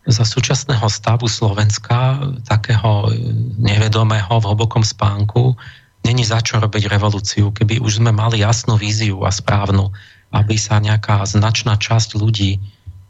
za 0.06 0.22
súčasného 0.22 0.86
stavu 0.86 1.26
Slovenska, 1.26 2.20
takého 2.46 3.10
nevedomého 3.58 4.38
v 4.38 4.48
hlbokom 4.54 4.86
spánku, 4.86 5.58
není 6.06 6.22
za 6.22 6.38
čo 6.38 6.62
robiť 6.62 6.86
revolúciu. 6.86 7.50
Keby 7.50 7.82
už 7.82 7.98
sme 7.98 8.14
mali 8.14 8.38
jasnú 8.40 8.78
víziu 8.78 9.18
a 9.26 9.34
správnu, 9.34 9.90
aby 10.30 10.54
sa 10.54 10.78
nejaká 10.78 11.26
značná 11.26 11.74
časť 11.74 12.14
ľudí 12.14 12.62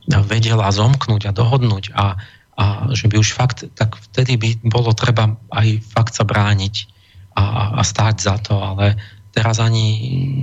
vedela 0.09 0.73
zomknúť 0.73 1.29
a 1.29 1.37
dohodnúť 1.37 1.93
a, 1.93 2.17
a 2.57 2.65
že 2.97 3.11
by 3.13 3.21
už 3.21 3.37
fakt, 3.37 3.69
tak 3.77 3.99
vtedy 4.11 4.41
by 4.41 4.49
bolo 4.65 4.97
treba 4.97 5.37
aj 5.53 5.85
fakt 5.85 6.17
sa 6.17 6.25
brániť 6.25 6.96
a, 7.37 7.77
a 7.79 7.83
stáť 7.85 8.17
za 8.19 8.37
to, 8.41 8.57
ale 8.57 8.97
teraz 9.37 9.61
ani, 9.61 9.87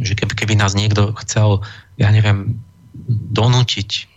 že 0.06 0.14
keby, 0.14 0.34
keby 0.38 0.54
nás 0.54 0.78
niekto 0.78 1.18
chcel, 1.26 1.66
ja 1.98 2.14
neviem, 2.14 2.62
donútiť 3.34 4.14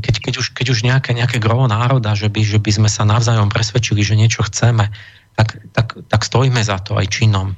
keď, 0.00 0.16
keď, 0.16 0.34
už, 0.40 0.46
keď 0.56 0.66
už 0.72 0.80
nejaké, 0.80 1.12
nejaké 1.12 1.36
grovo 1.36 1.68
národa, 1.68 2.16
že 2.16 2.32
by, 2.32 2.40
že 2.40 2.56
by 2.56 2.72
sme 2.72 2.88
sa 2.88 3.04
navzájom 3.04 3.52
presvedčili, 3.52 4.00
že 4.00 4.16
niečo 4.16 4.40
chceme, 4.48 4.88
tak, 5.36 5.60
tak, 5.76 5.92
tak 6.08 6.20
stojíme 6.24 6.62
za 6.64 6.80
to 6.80 6.96
aj 6.96 7.10
činom. 7.10 7.52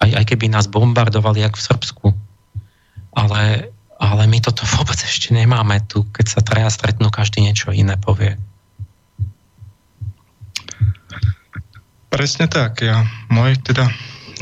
Aj, 0.00 0.08
aj 0.08 0.24
keby 0.24 0.48
nás 0.48 0.72
bombardovali, 0.72 1.44
jak 1.44 1.52
v 1.52 1.66
Srbsku 1.68 2.06
ale, 3.12 3.72
ale 4.00 4.22
my 4.26 4.38
toto 4.40 4.64
vôbec 4.64 4.96
ešte 4.96 5.36
nemáme 5.36 5.84
tu, 5.86 6.08
keď 6.10 6.26
sa 6.28 6.40
traja 6.40 6.70
stretnú, 6.72 7.12
každý 7.12 7.44
niečo 7.44 7.70
iné 7.70 8.00
povie. 8.00 8.40
Presne 12.12 12.44
tak. 12.44 12.84
Ja, 12.84 13.08
môj 13.32 13.56
teda 13.64 13.88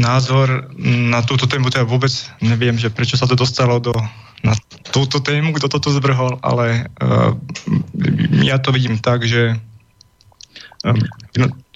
názor 0.02 0.74
na 0.82 1.22
túto 1.22 1.46
tému, 1.46 1.70
teda 1.70 1.86
vôbec 1.86 2.10
neviem, 2.42 2.74
že 2.74 2.90
prečo 2.90 3.14
sa 3.14 3.30
to 3.30 3.38
dostalo 3.38 3.78
do, 3.78 3.94
na 4.42 4.58
túto 4.90 5.22
tému, 5.22 5.54
kto 5.54 5.70
toto 5.70 5.94
zvrhol, 5.94 6.42
ale 6.42 6.90
uh, 6.98 7.30
ja 8.42 8.58
to 8.58 8.74
vidím 8.74 8.98
tak, 8.98 9.22
že 9.22 9.54
um, 10.82 10.98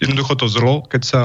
jednoducho 0.03 0.35
to 0.35 0.51
zlo, 0.51 0.83
keď 0.83 1.03
sa 1.07 1.21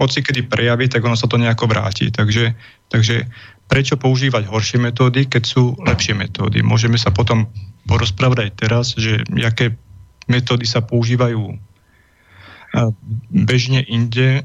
hoci 0.00 0.24
kedy 0.24 0.48
prejaví, 0.48 0.88
tak 0.88 1.04
ono 1.04 1.18
sa 1.18 1.28
to 1.28 1.36
nejako 1.36 1.68
vráti. 1.68 2.08
Takže, 2.08 2.56
takže 2.88 3.28
prečo 3.68 4.00
používať 4.00 4.48
horšie 4.48 4.80
metódy, 4.80 5.28
keď 5.28 5.44
sú 5.44 5.76
lepšie 5.84 6.16
metódy. 6.16 6.64
Môžeme 6.64 6.96
sa 6.96 7.12
potom 7.12 7.44
porozprávať 7.84 8.48
aj 8.48 8.50
teraz, 8.56 8.86
že 8.96 9.20
aké 9.44 9.76
metódy 10.24 10.64
sa 10.64 10.80
používajú 10.80 11.67
bežne 13.32 13.80
inde, 13.86 14.44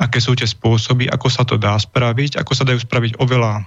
aké 0.00 0.18
sú 0.20 0.32
tie 0.36 0.48
spôsoby, 0.48 1.08
ako 1.08 1.28
sa 1.28 1.44
to 1.44 1.60
dá 1.60 1.76
spraviť, 1.76 2.40
ako 2.40 2.52
sa 2.56 2.64
dajú 2.64 2.80
spraviť 2.80 3.20
oveľa 3.20 3.64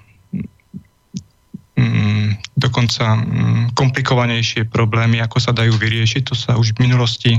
mm, 1.78 2.58
dokonca 2.58 3.06
mm, 3.18 3.64
komplikovanejšie 3.78 4.70
problémy, 4.70 5.22
ako 5.22 5.38
sa 5.38 5.52
dajú 5.54 5.78
vyriešiť. 5.78 6.22
To 6.30 6.36
sa 6.38 6.58
už 6.58 6.74
v 6.74 6.90
minulosti 6.90 7.34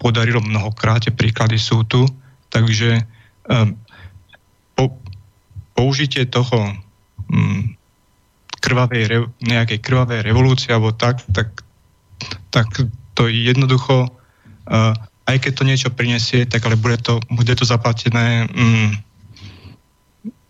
podarilo 0.00 0.40
mnohokrát, 0.44 1.04
tie 1.04 1.12
príklady 1.12 1.60
sú 1.60 1.84
tu. 1.84 2.04
Takže 2.48 3.04
po, 4.76 4.84
použitie 5.76 6.24
toho 6.26 6.72
mm, 7.28 7.76
krvavej, 8.60 9.30
nejakej 9.44 9.78
krvavej 9.78 10.20
revolúcie 10.26 10.74
alebo 10.74 10.90
tak, 10.96 11.22
tak, 11.30 11.62
tak 12.50 12.66
to 13.14 13.28
jednoducho, 13.30 14.10
aj 15.26 15.36
keď 15.42 15.52
to 15.52 15.62
niečo 15.66 15.88
prinesie, 15.90 16.46
tak 16.46 16.62
ale 16.66 16.78
bude 16.78 16.98
to, 17.02 17.18
bude 17.30 17.50
to 17.50 17.66
zaplatené, 17.66 18.46
mm, 18.46 18.90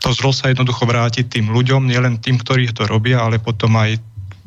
to 0.01 0.13
zlo 0.13 0.31
sa 0.31 0.53
jednoducho 0.53 0.85
vráti 0.85 1.25
tým 1.25 1.49
ľuďom, 1.51 1.89
nielen 1.89 2.21
tým, 2.21 2.37
ktorí 2.39 2.71
to 2.71 2.85
robia, 2.85 3.25
ale 3.25 3.41
potom 3.41 3.75
aj 3.75 3.97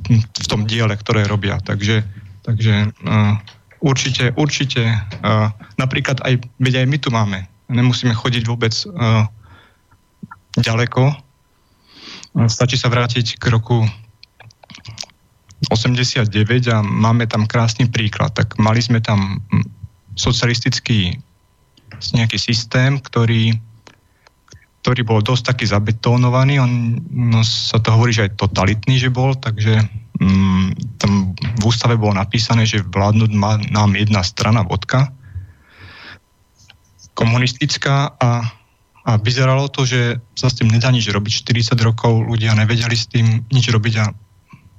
v 0.07 0.45
tom 0.47 0.63
diele, 0.63 0.93
ktoré 0.95 1.27
robia. 1.27 1.59
Takže, 1.59 2.05
takže 2.45 2.93
uh, 3.03 3.35
určite, 3.83 4.31
určite, 4.39 4.87
uh, 4.87 5.51
napríklad 5.75 6.21
aj, 6.23 6.39
veď 6.61 6.85
aj 6.85 6.87
my 6.87 6.97
tu 7.01 7.09
máme, 7.11 7.39
nemusíme 7.67 8.15
chodiť 8.15 8.43
vôbec 8.47 8.71
uh, 8.87 9.27
ďaleko. 10.55 11.17
Stačí 12.47 12.77
sa 12.77 12.87
vrátiť 12.93 13.41
k 13.41 13.43
roku 13.51 13.83
89 15.69 16.73
a 16.73 16.81
máme 16.81 17.29
tam 17.29 17.45
krásny 17.45 17.89
príklad. 17.89 18.33
Tak 18.33 18.57
mali 18.57 18.81
sme 18.81 18.99
tam 19.01 19.39
hm, 19.39 19.65
socialistický 20.17 21.17
nejaký 22.13 22.37
systém, 22.37 22.97
ktorý, 23.01 23.53
ktorý 24.81 25.01
bol 25.03 25.19
dosť 25.21 25.53
taký 25.53 25.65
zabetónovaný. 25.69 26.61
On 26.61 26.71
no, 27.09 27.41
sa 27.45 27.77
to 27.81 27.93
hovorí, 27.93 28.13
že 28.13 28.29
aj 28.29 28.39
totalitný, 28.39 28.97
že 28.97 29.13
bol, 29.13 29.35
takže 29.35 29.83
um, 30.21 30.71
tam 30.97 31.33
v 31.37 31.63
ústave 31.65 31.99
bolo 31.99 32.15
napísané, 32.15 32.63
že 32.65 32.85
vládnuť 32.85 33.31
má 33.35 33.59
nám 33.69 33.93
jedna 33.97 34.23
strana 34.23 34.63
vodka 34.63 35.11
komunistická 37.19 38.15
a 38.15 38.47
a 39.09 39.17
vyzeralo 39.17 39.73
to, 39.73 39.89
že 39.89 40.21
sa 40.37 40.53
s 40.53 40.61
tým 40.61 40.69
nedá 40.69 40.93
nič 40.93 41.09
robiť. 41.09 41.41
40 41.41 41.73
rokov 41.81 42.29
ľudia 42.29 42.53
nevedeli 42.53 42.93
s 42.93 43.09
tým 43.09 43.41
nič 43.49 43.65
robiť 43.73 43.93
a 43.97 44.05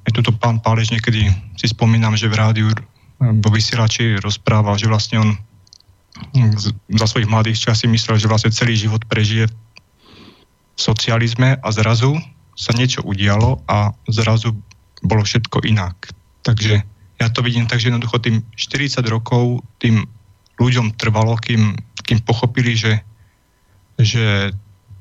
aj 0.08 0.12
tuto 0.16 0.32
pán 0.32 0.62
Pálež 0.62 0.92
niekedy 0.92 1.28
si 1.56 1.66
spomínam, 1.68 2.16
že 2.16 2.30
v 2.30 2.38
rádiu 2.38 2.68
vo 3.20 3.50
vysielači 3.52 4.16
rozprával, 4.20 4.80
že 4.80 4.88
vlastne 4.88 5.16
on 5.20 5.30
za 6.90 7.06
svojich 7.06 7.28
mladých 7.28 7.68
čas 7.68 7.84
si 7.84 7.86
myslel, 7.88 8.16
že 8.16 8.28
vlastne 8.28 8.52
celý 8.52 8.76
život 8.76 9.04
prežije 9.06 9.46
v 9.46 10.80
socializme 10.80 11.60
a 11.60 11.68
zrazu 11.70 12.16
sa 12.56 12.72
niečo 12.72 13.04
udialo 13.04 13.60
a 13.68 13.92
zrazu 14.08 14.56
bolo 15.04 15.24
všetko 15.24 15.64
inak. 15.68 16.12
Takže 16.44 16.80
ja 17.20 17.28
to 17.28 17.44
vidím 17.44 17.68
tak, 17.68 17.80
že 17.80 17.92
jednoducho 17.92 18.20
tým 18.20 18.40
40 18.56 19.04
rokov 19.08 19.64
tým 19.80 20.04
ľuďom 20.60 20.96
trvalo, 20.96 21.36
kým, 21.40 21.76
kým 22.04 22.20
pochopili, 22.24 22.76
že 22.76 23.00
že 24.00 24.54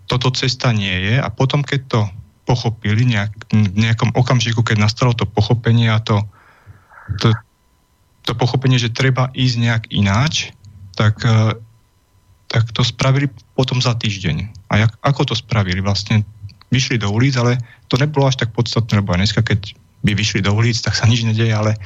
toto 0.10 0.34
cesta 0.34 0.74
nie 0.76 0.92
je 0.92 1.16
a 1.22 1.28
potom, 1.32 1.64
keď 1.64 1.80
to 1.88 2.00
pochopili 2.50 3.06
nejak, 3.06 3.54
v 3.54 3.78
nejakom 3.78 4.10
okamžiku, 4.18 4.66
keď 4.66 4.90
nastalo 4.90 5.14
to 5.14 5.30
pochopenie 5.30 5.86
a 5.94 6.02
to, 6.02 6.26
to, 7.22 7.30
to 8.26 8.34
pochopenie, 8.34 8.82
že 8.82 8.90
treba 8.90 9.30
ísť 9.38 9.56
nejak 9.62 9.84
ináč, 9.94 10.50
tak, 10.98 11.22
e, 11.22 11.54
tak 12.50 12.74
to 12.74 12.82
spravili 12.82 13.30
potom 13.54 13.78
za 13.78 13.94
týždeň. 13.94 14.50
A 14.74 14.82
jak, 14.82 14.92
ako 15.06 15.30
to 15.30 15.36
spravili? 15.38 15.78
Vlastne 15.78 16.26
vyšli 16.74 16.98
do 16.98 17.14
ulic, 17.14 17.38
ale 17.38 17.62
to 17.86 18.02
nebolo 18.02 18.26
až 18.26 18.42
tak 18.42 18.50
podstatné, 18.58 19.06
lebo 19.06 19.14
dneska, 19.14 19.46
keď 19.46 19.78
by 20.02 20.18
vyšli 20.18 20.42
do 20.42 20.50
ulic, 20.58 20.82
tak 20.82 20.98
sa 20.98 21.06
nič 21.06 21.22
nedeje, 21.22 21.54
ale 21.54 21.78
e, 21.78 21.80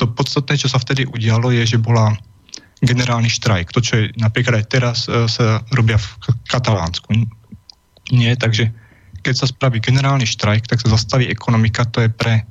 to 0.00 0.08
podstatné, 0.08 0.56
čo 0.56 0.72
sa 0.72 0.80
vtedy 0.80 1.04
udialo, 1.04 1.52
je, 1.52 1.76
že 1.76 1.76
bola 1.76 2.16
generálny 2.80 3.28
štrajk. 3.28 3.68
To, 3.76 3.84
čo 3.84 4.00
je 4.00 4.04
napríklad 4.16 4.64
aj 4.64 4.66
teraz 4.72 4.98
e, 5.04 5.28
sa 5.28 5.60
robia 5.76 6.00
v 6.00 6.08
Katalánsku. 6.48 7.12
Nie, 8.12 8.36
takže 8.36 8.72
keď 9.24 9.34
sa 9.40 9.46
spraví 9.48 9.80
generálny 9.80 10.28
štrajk, 10.28 10.68
tak 10.68 10.84
sa 10.84 10.92
zastaví 10.92 11.24
ekonomika, 11.32 11.88
to 11.88 12.04
je 12.04 12.12
pre, 12.12 12.44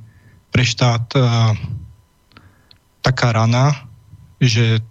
pre 0.50 0.62
štát 0.66 1.06
uh, 1.14 1.54
taká 2.98 3.30
rana, 3.30 3.70
že 4.42 4.82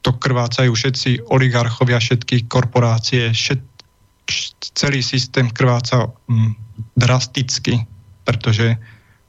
to 0.00 0.16
krvácajú 0.16 0.72
všetci 0.72 1.28
oligarchovia, 1.28 2.00
všetky 2.00 2.48
korporácie, 2.48 3.36
všet, 3.36 3.60
celý 4.72 5.04
systém 5.04 5.52
krváca 5.52 6.08
um, 6.08 6.56
drasticky, 6.96 7.84
pretože 8.24 8.80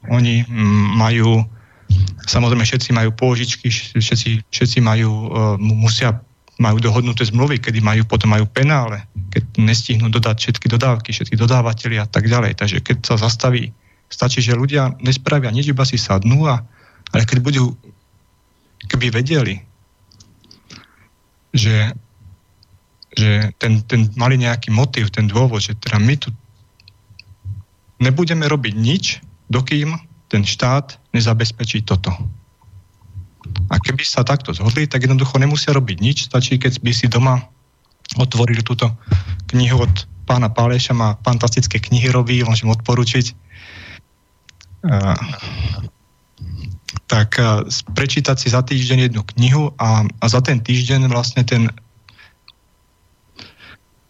oni 0.07 0.47
um, 0.47 0.95
majú 0.95 1.43
Samozrejme, 2.29 2.61
všetci 2.61 2.93
majú 2.93 3.09
pôžičky, 3.17 3.73
všetci, 3.97 4.45
všetci 4.53 4.77
majú, 4.85 5.09
uh, 5.33 5.57
musia, 5.57 6.21
majú 6.59 6.77
dohodnuté 6.83 7.23
zmluvy, 7.23 7.63
kedy 7.63 7.79
majú, 7.79 8.03
potom 8.03 8.35
majú 8.35 8.43
penále, 8.51 9.07
keď 9.31 9.43
nestihnú 9.63 10.11
dodať 10.11 10.35
všetky 10.43 10.67
dodávky, 10.67 11.09
všetky 11.15 11.39
dodávateľi 11.39 12.03
a 12.03 12.07
tak 12.07 12.27
ďalej. 12.27 12.59
Takže 12.59 12.83
keď 12.83 12.97
sa 13.07 13.15
zastaví, 13.15 13.71
stačí, 14.11 14.43
že 14.43 14.59
ľudia 14.59 14.99
nespravia 14.99 15.55
nič, 15.55 15.71
iba 15.71 15.87
si 15.87 15.95
sadnú, 15.95 16.51
a, 16.51 16.59
ale 17.15 17.23
keď 17.23 17.39
budú, 17.39 17.71
keby 18.91 19.07
vedeli, 19.07 19.63
že, 21.55 21.95
že 23.15 23.55
ten, 23.55 23.79
ten 23.87 24.11
mali 24.19 24.35
nejaký 24.35 24.69
motiv, 24.75 25.15
ten 25.15 25.31
dôvod, 25.31 25.63
že 25.63 25.79
teda 25.79 25.97
my 25.97 26.15
tu 26.19 26.29
nebudeme 28.03 28.43
robiť 28.43 28.73
nič, 28.75 29.05
dokým 29.47 29.95
ten 30.29 30.45
štát 30.45 30.99
nezabezpečí 31.15 31.87
toto. 31.87 32.13
A 33.67 33.75
keby 33.77 34.07
sa 34.07 34.23
takto 34.23 34.55
zhodli, 34.55 34.87
tak 34.87 35.03
jednoducho 35.03 35.35
nemusia 35.35 35.75
robiť 35.75 35.97
nič, 35.99 36.17
stačí, 36.31 36.55
keď 36.55 36.79
by 36.79 36.91
si 36.95 37.11
doma 37.11 37.43
otvorili 38.15 38.63
túto 38.63 38.89
knihu 39.51 39.83
od 39.85 39.93
pána 40.23 40.49
Páleša, 40.49 40.95
má 40.95 41.17
fantastické 41.21 41.81
knihy 41.81 42.09
robí, 42.09 42.41
môžem 42.45 42.69
odporučiť. 42.71 43.35
Uh, 44.79 45.17
tak 47.09 47.35
uh, 47.35 47.67
prečítať 47.97 48.37
si 48.39 48.47
za 48.53 48.63
týždeň 48.63 49.11
jednu 49.11 49.21
knihu 49.35 49.75
a, 49.75 50.07
a 50.07 50.25
za 50.29 50.39
ten 50.39 50.61
týždeň 50.61 51.11
vlastne 51.11 51.43
ten 51.43 51.67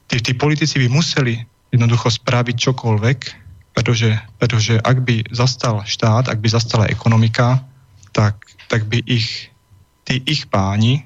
tí, 0.09 0.17
tí 0.17 0.33
politici 0.33 0.81
by 0.81 0.87
museli 0.89 1.45
jednoducho 1.69 2.09
spraviť 2.09 2.55
čokoľvek, 2.57 3.19
pretože, 3.77 4.09
pretože 4.41 4.81
ak 4.81 5.05
by 5.05 5.29
zastal 5.29 5.85
štát, 5.85 6.27
ak 6.27 6.41
by 6.41 6.49
zastala 6.49 6.89
ekonomika, 6.89 7.61
tak, 8.11 8.41
tak 8.67 8.85
by 8.85 9.01
ich, 9.05 9.53
tí 10.05 10.21
ich 10.25 10.49
páni 10.49 11.05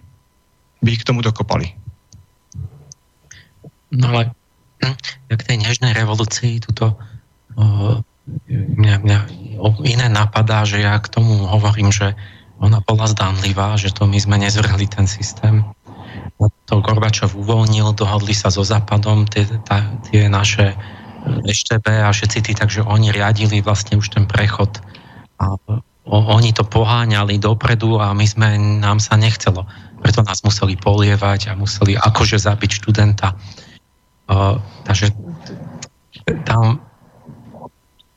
by 0.83 0.89
ich 0.91 1.01
k 1.01 1.07
tomu 1.07 1.23
dokopali. 1.23 1.71
No 3.93 4.11
ale 4.11 4.35
jak 5.31 5.41
tej 5.47 5.57
nežnej 5.63 5.95
revolúcii 5.95 6.59
tuto 6.59 6.99
o, 7.55 8.03
mňa, 8.51 8.95
mňa 8.99 9.19
iné 9.87 10.07
napadá, 10.11 10.67
že 10.67 10.83
ja 10.83 10.99
k 10.99 11.07
tomu 11.07 11.47
hovorím, 11.47 11.93
že 11.93 12.17
ona 12.59 12.83
bola 12.83 13.07
zdánlivá, 13.07 13.79
že 13.79 13.95
to 13.95 14.07
my 14.07 14.19
sme 14.19 14.35
nezvrhli 14.39 14.87
ten 14.91 15.07
systém. 15.07 15.63
To 16.39 16.83
Gorbačov 16.83 17.35
uvoľnil, 17.35 17.95
dohodli 17.95 18.35
sa 18.35 18.51
so 18.51 18.63
Západom, 18.63 19.27
tie, 19.27 19.47
tá, 19.63 19.87
tie 20.07 20.27
naše 20.27 20.75
EŠTB 21.23 22.03
a 22.03 22.11
všetci 22.11 22.39
tí, 22.43 22.51
takže 22.51 22.83
oni 22.83 23.15
riadili 23.15 23.63
vlastne 23.63 23.95
už 23.95 24.11
ten 24.11 24.27
prechod 24.27 24.83
a 25.39 25.55
o, 26.07 26.17
oni 26.35 26.51
to 26.51 26.63
poháňali 26.67 27.39
dopredu 27.39 27.99
a 27.99 28.15
my 28.15 28.25
sme, 28.27 28.55
nám 28.79 28.99
sa 28.99 29.15
nechcelo. 29.19 29.67
Preto 30.03 30.23
nás 30.23 30.43
museli 30.43 30.75
polievať 30.75 31.51
a 31.51 31.57
museli 31.59 31.95
akože 31.95 32.35
zabiť 32.39 32.71
študenta. 32.83 33.35
Uh, 34.23 34.55
takže 34.87 35.11
tam 36.47 36.79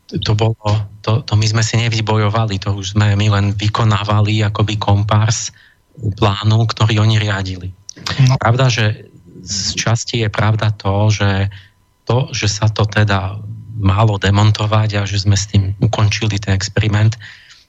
to 0.06 0.38
bolo, 0.38 0.70
to, 1.02 1.26
to 1.26 1.34
my 1.34 1.46
sme 1.50 1.62
si 1.66 1.74
nevybojovali, 1.82 2.62
to 2.62 2.70
už 2.74 2.94
sme 2.94 3.18
my 3.18 3.26
len 3.26 3.46
vykonávali 3.58 4.38
akoby 4.46 4.78
kompárs 4.78 5.50
plánu, 5.98 6.62
ktorý 6.70 7.02
oni 7.02 7.18
riadili. 7.18 7.74
No. 8.30 8.38
Pravda, 8.38 8.70
že 8.70 9.10
z 9.42 9.74
časti 9.74 10.22
je 10.22 10.30
pravda 10.30 10.70
to, 10.74 11.10
že 11.10 11.50
to, 12.06 12.30
že 12.30 12.46
sa 12.46 12.70
to 12.70 12.86
teda 12.86 13.38
málo 13.76 14.16
demontovať 14.16 15.02
a 15.02 15.02
že 15.02 15.26
sme 15.26 15.34
s 15.34 15.50
tým 15.50 15.74
ukončili 15.82 16.38
ten 16.38 16.54
experiment, 16.54 17.18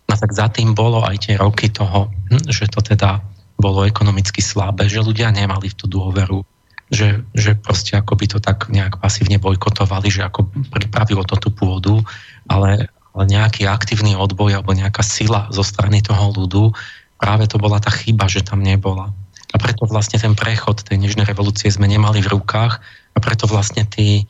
no 0.07 0.15
tak 0.15 0.31
za 0.31 0.47
tým 0.47 0.71
bolo 0.71 1.03
aj 1.03 1.29
tie 1.29 1.35
roky 1.35 1.67
toho, 1.67 2.07
hm, 2.31 2.47
že 2.47 2.71
to 2.71 2.79
teda 2.79 3.19
bolo 3.57 3.83
ekonomicky 3.83 4.39
slabé, 4.39 4.87
že 4.87 5.03
ľudia 5.03 5.33
nemali 5.33 5.67
v 5.67 5.77
tú 5.77 5.85
dôveru, 5.89 6.45
že, 6.93 7.25
že 7.35 7.57
proste 7.57 7.97
ako 7.97 8.13
by 8.15 8.25
to 8.29 8.39
tak 8.39 8.69
nejak 8.71 9.01
pasívne 9.01 9.41
bojkotovali, 9.41 10.07
že 10.07 10.23
ako 10.23 10.47
pripravilo 10.71 11.25
to 11.25 11.35
tú 11.35 11.49
pôdu, 11.51 12.05
ale, 12.47 12.87
ale 13.11 13.23
nejaký 13.27 13.67
aktívny 13.67 14.13
odboj 14.13 14.61
alebo 14.61 14.77
nejaká 14.77 15.01
sila 15.03 15.49
zo 15.49 15.65
strany 15.65 15.99
toho 16.05 16.31
ľudu, 16.31 16.71
práve 17.17 17.49
to 17.49 17.57
bola 17.57 17.81
tá 17.81 17.89
chyba, 17.89 18.29
že 18.29 18.45
tam 18.45 18.61
nebola. 18.61 19.11
A 19.51 19.57
preto 19.57 19.89
vlastne 19.89 20.21
ten 20.21 20.37
prechod 20.37 20.85
tej 20.85 21.01
nežnej 21.01 21.25
revolúcie 21.25 21.71
sme 21.73 21.89
nemali 21.89 22.21
v 22.21 22.31
rukách 22.37 22.79
a 23.15 23.17
preto 23.17 23.49
vlastne 23.49 23.89
tí, 23.89 24.29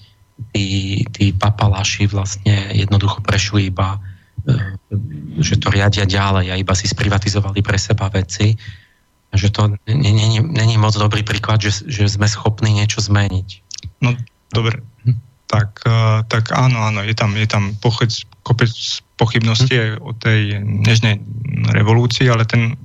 tí, 0.55 1.03
tí 1.11 1.35
papaláši 1.35 2.07
vlastne 2.07 2.71
jednoducho 2.71 3.19
prešli 3.21 3.67
iba, 3.67 3.99
že 5.37 5.59
to 5.59 5.67
riadia 5.69 6.07
ďalej 6.07 6.51
a 6.51 6.59
iba 6.59 6.73
si 6.73 6.87
sprivatizovali 6.87 7.59
pre 7.59 7.75
seba 7.75 8.07
veci. 8.07 8.55
Že 9.35 9.47
to 9.51 9.61
není 9.91 10.75
moc 10.79 10.95
dobrý 10.95 11.21
príklad, 11.21 11.59
že, 11.59 11.83
že 11.83 12.07
sme 12.07 12.31
schopní 12.31 12.71
niečo 12.79 13.03
zmeniť. 13.03 13.49
No, 13.99 14.15
dobre. 14.55 14.79
Hm. 15.03 15.19
Tak, 15.47 15.69
e, 15.83 16.23
tak 16.31 16.55
áno, 16.55 16.79
áno, 16.79 17.03
je 17.03 17.15
tam, 17.15 17.35
je 17.35 17.47
tam 17.47 17.75
pochyd, 17.83 18.11
kopec 18.47 18.71
pochybnosti 19.19 19.99
hm. 19.99 19.99
o 19.99 20.15
tej 20.15 20.63
nežnej 20.63 21.19
revolúcii, 21.75 22.31
ale 22.31 22.47
ten 22.47 22.79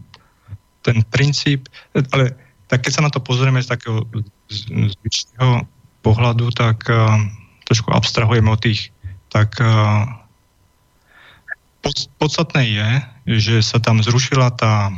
ten 0.82 1.06
princíp, 1.08 1.70
ale 1.94 2.34
tak 2.66 2.84
keď 2.84 2.92
sa 2.92 3.04
na 3.06 3.10
to 3.10 3.22
pozrieme 3.22 3.62
z 3.62 3.70
takého 3.70 4.02
zvyčného 4.50 5.64
pohľadu, 6.02 6.50
tak 6.52 6.82
uh, 6.90 7.22
trošku 7.70 7.94
abstrahujeme 7.94 8.50
od 8.50 8.60
tých, 8.60 8.90
tak 9.30 9.54
uh, 9.62 10.04
pod, 10.04 10.21
podstatné 12.18 12.62
je, 12.62 12.88
že 13.42 13.54
sa 13.62 13.82
tam 13.82 13.98
zrušila 13.98 14.54
tá, 14.54 14.94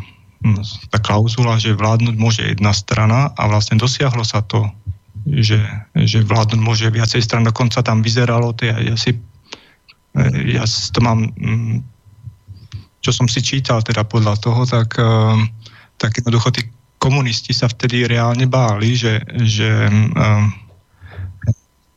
tá 0.93 0.99
klauzula, 1.01 1.57
že 1.57 1.77
vládnuť 1.77 2.15
môže 2.21 2.43
jedna 2.45 2.77
strana 2.77 3.33
a 3.35 3.49
vlastne 3.49 3.81
dosiahlo 3.81 4.23
sa 4.23 4.45
to, 4.45 4.69
že, 5.25 5.61
že 5.97 6.21
vládnuť 6.21 6.61
môže 6.61 6.87
viacej 6.93 7.25
stran. 7.25 7.49
Dokonca 7.49 7.81
tam 7.81 8.05
vyzeralo, 8.05 8.53
to 8.53 8.69
ja, 8.69 8.77
ja 8.81 8.97
si 8.97 9.17
ja 10.47 10.63
to 10.95 11.03
mám, 11.03 11.27
čo 13.03 13.11
som 13.11 13.27
si 13.27 13.43
čítal 13.43 13.83
teda 13.83 14.07
podľa 14.07 14.39
toho, 14.39 14.63
tak 14.63 14.95
uh, 14.95 15.35
tak 15.99 16.21
jednoducho 16.21 16.51
tí 16.51 16.63
komunisti 16.99 17.53
sa 17.53 17.69
vtedy 17.69 18.09
reálne 18.09 18.49
báli, 18.49 18.97
že, 18.97 19.21
že, 19.45 19.89
um, 19.93 20.51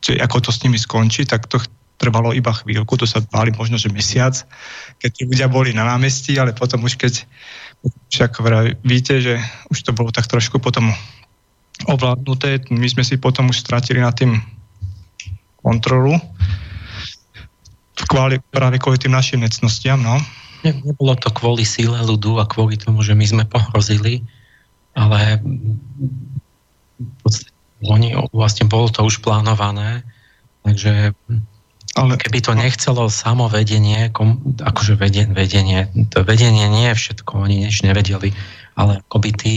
že 0.04 0.20
ako 0.20 0.48
to 0.48 0.50
s 0.52 0.62
nimi 0.62 0.78
skončí, 0.78 1.24
tak 1.24 1.48
to 1.48 1.58
trvalo 1.98 2.30
iba 2.30 2.54
chvíľku, 2.54 2.94
to 2.94 3.04
sa 3.04 3.18
báli 3.18 3.50
možno, 3.50 3.74
že 3.74 3.90
mesiac, 3.90 4.32
keď 5.02 5.10
tí 5.10 5.22
ľudia 5.26 5.50
boli 5.50 5.74
na 5.74 5.82
námestí, 5.82 6.38
ale 6.38 6.54
potom 6.54 6.86
už 6.86 6.94
keď 6.94 7.26
však 8.10 8.38
víte, 8.86 9.18
že 9.18 9.42
už 9.70 9.78
to 9.82 9.90
bolo 9.90 10.14
tak 10.14 10.30
trošku 10.30 10.62
potom 10.62 10.94
ovládnuté, 11.86 12.70
my 12.70 12.86
sme 12.90 13.02
si 13.06 13.18
potom 13.18 13.50
už 13.50 13.62
stratili 13.62 14.02
na 14.02 14.10
tým 14.14 14.38
kontrolu 15.62 16.18
kvôli, 18.08 18.40
práve 18.54 18.80
kvôli 18.80 18.96
tým 18.96 19.12
našim 19.12 19.42
necnostiam, 19.42 20.00
no. 20.00 20.16
Ne, 20.64 20.72
nebolo 20.82 21.14
to 21.14 21.30
kvôli 21.30 21.62
síle 21.62 21.94
ľudu 21.94 22.40
a 22.40 22.48
kvôli 22.48 22.80
tomu, 22.80 23.04
že 23.04 23.14
my 23.14 23.26
sme 23.26 23.44
pohrozili, 23.46 24.24
ale 24.96 25.38
v 26.98 27.14
podstate 27.22 27.52
oni, 27.86 28.16
vlastne 28.34 28.66
bolo 28.66 28.90
to 28.90 29.06
už 29.06 29.22
plánované, 29.22 30.02
takže 30.66 31.14
ale... 31.96 32.20
keby 32.20 32.38
to 32.44 32.52
nechcelo 32.52 33.08
samo 33.08 33.48
vedenie, 33.48 34.12
kom, 34.12 34.40
akože 34.60 34.98
vedenie, 34.98 35.32
vedenie, 35.32 35.80
to 36.12 36.24
vedenie 36.26 36.68
nie 36.68 36.92
je 36.92 36.98
všetko, 36.98 37.32
oni 37.48 37.68
nič 37.68 37.86
nevedeli, 37.86 38.34
ale 38.76 39.00
akoby 39.00 39.30
tí, 39.32 39.56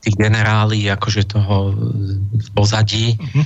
tí 0.00 0.10
generáli 0.16 0.90
akože 0.90 1.28
toho 1.28 1.74
v 2.32 2.48
pozadí, 2.56 3.14
uh-huh. 3.14 3.44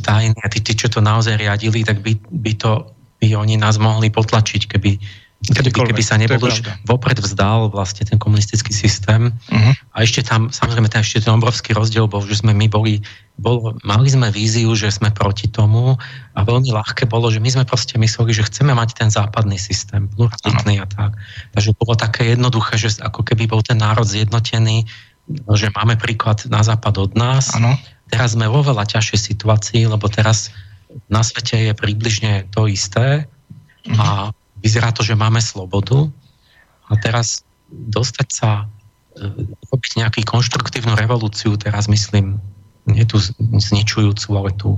tajní, 0.00 0.32
tí, 0.52 0.58
tí, 0.62 0.72
čo 0.72 0.88
to 0.88 1.04
naozaj 1.04 1.36
riadili, 1.36 1.84
tak 1.84 2.00
by, 2.00 2.16
by 2.16 2.52
to 2.56 2.96
by 3.16 3.32
oni 3.32 3.56
nás 3.56 3.80
mohli 3.80 4.12
potlačiť, 4.12 4.62
keby 4.68 5.00
keby, 5.44 5.68
keby 5.70 6.02
sa 6.02 6.16
nebol 6.16 6.40
už 6.40 6.64
vopred 6.88 7.20
vzdal 7.20 7.68
vlastne 7.68 8.08
ten 8.08 8.16
komunistický 8.16 8.72
systém. 8.72 9.30
Uh-huh. 9.52 9.72
A 9.92 10.02
ešte 10.02 10.24
tam, 10.24 10.48
samozrejme, 10.48 10.88
tam 10.88 11.04
ešte 11.04 11.28
ten 11.28 11.36
obrovský 11.36 11.76
rozdiel 11.76 12.08
bol, 12.08 12.24
že 12.24 12.40
sme 12.40 12.56
my 12.56 12.66
boli, 12.72 13.04
bol, 13.36 13.76
mali 13.84 14.08
sme 14.08 14.32
víziu, 14.32 14.72
že 14.72 14.88
sme 14.88 15.12
proti 15.12 15.46
tomu 15.52 15.94
a 16.32 16.40
veľmi 16.40 16.72
ľahké 16.72 17.04
bolo, 17.06 17.28
že 17.28 17.38
my 17.38 17.52
sme 17.52 17.64
proste 17.68 18.00
mysleli, 18.00 18.32
že 18.32 18.48
chceme 18.48 18.72
mať 18.72 18.96
ten 18.96 19.08
západný 19.12 19.60
systém, 19.60 20.08
pluralitný 20.16 20.80
uh-huh. 20.80 20.88
a 20.88 21.12
tak. 21.12 21.12
Takže 21.52 21.76
bolo 21.76 21.94
také 21.94 22.32
jednoduché, 22.32 22.80
že 22.80 22.96
ako 23.04 23.20
keby 23.22 23.44
bol 23.46 23.60
ten 23.60 23.76
národ 23.76 24.08
zjednotený, 24.08 24.88
že 25.52 25.68
máme 25.74 26.00
príklad 26.00 26.42
na 26.48 26.64
západ 26.64 26.96
od 26.96 27.12
nás. 27.12 27.52
Uh-huh. 27.52 27.76
Teraz 28.08 28.32
sme 28.32 28.48
vo 28.48 28.64
veľa 28.64 28.88
ťažšej 28.88 29.36
situácii, 29.36 29.84
lebo 29.84 30.08
teraz 30.08 30.48
na 31.12 31.20
svete 31.20 31.70
je 31.70 31.72
približne 31.76 32.48
to 32.56 32.64
isté 32.70 33.28
uh-huh. 33.84 34.00
a 34.00 34.08
vyzerá 34.66 34.90
to, 34.90 35.06
že 35.06 35.14
máme 35.14 35.38
slobodu 35.38 36.10
a 36.90 36.98
teraz 36.98 37.46
dostať 37.70 38.28
sa, 38.34 38.66
e, 39.14 39.46
robiť 39.70 39.92
nejakú 40.02 40.26
konštruktívnu 40.26 40.98
revolúciu, 40.98 41.54
teraz 41.54 41.86
myslím, 41.86 42.42
nie 42.90 43.06
tú 43.06 43.22
zničujúcu, 43.38 44.28
ale 44.34 44.50
tú 44.58 44.74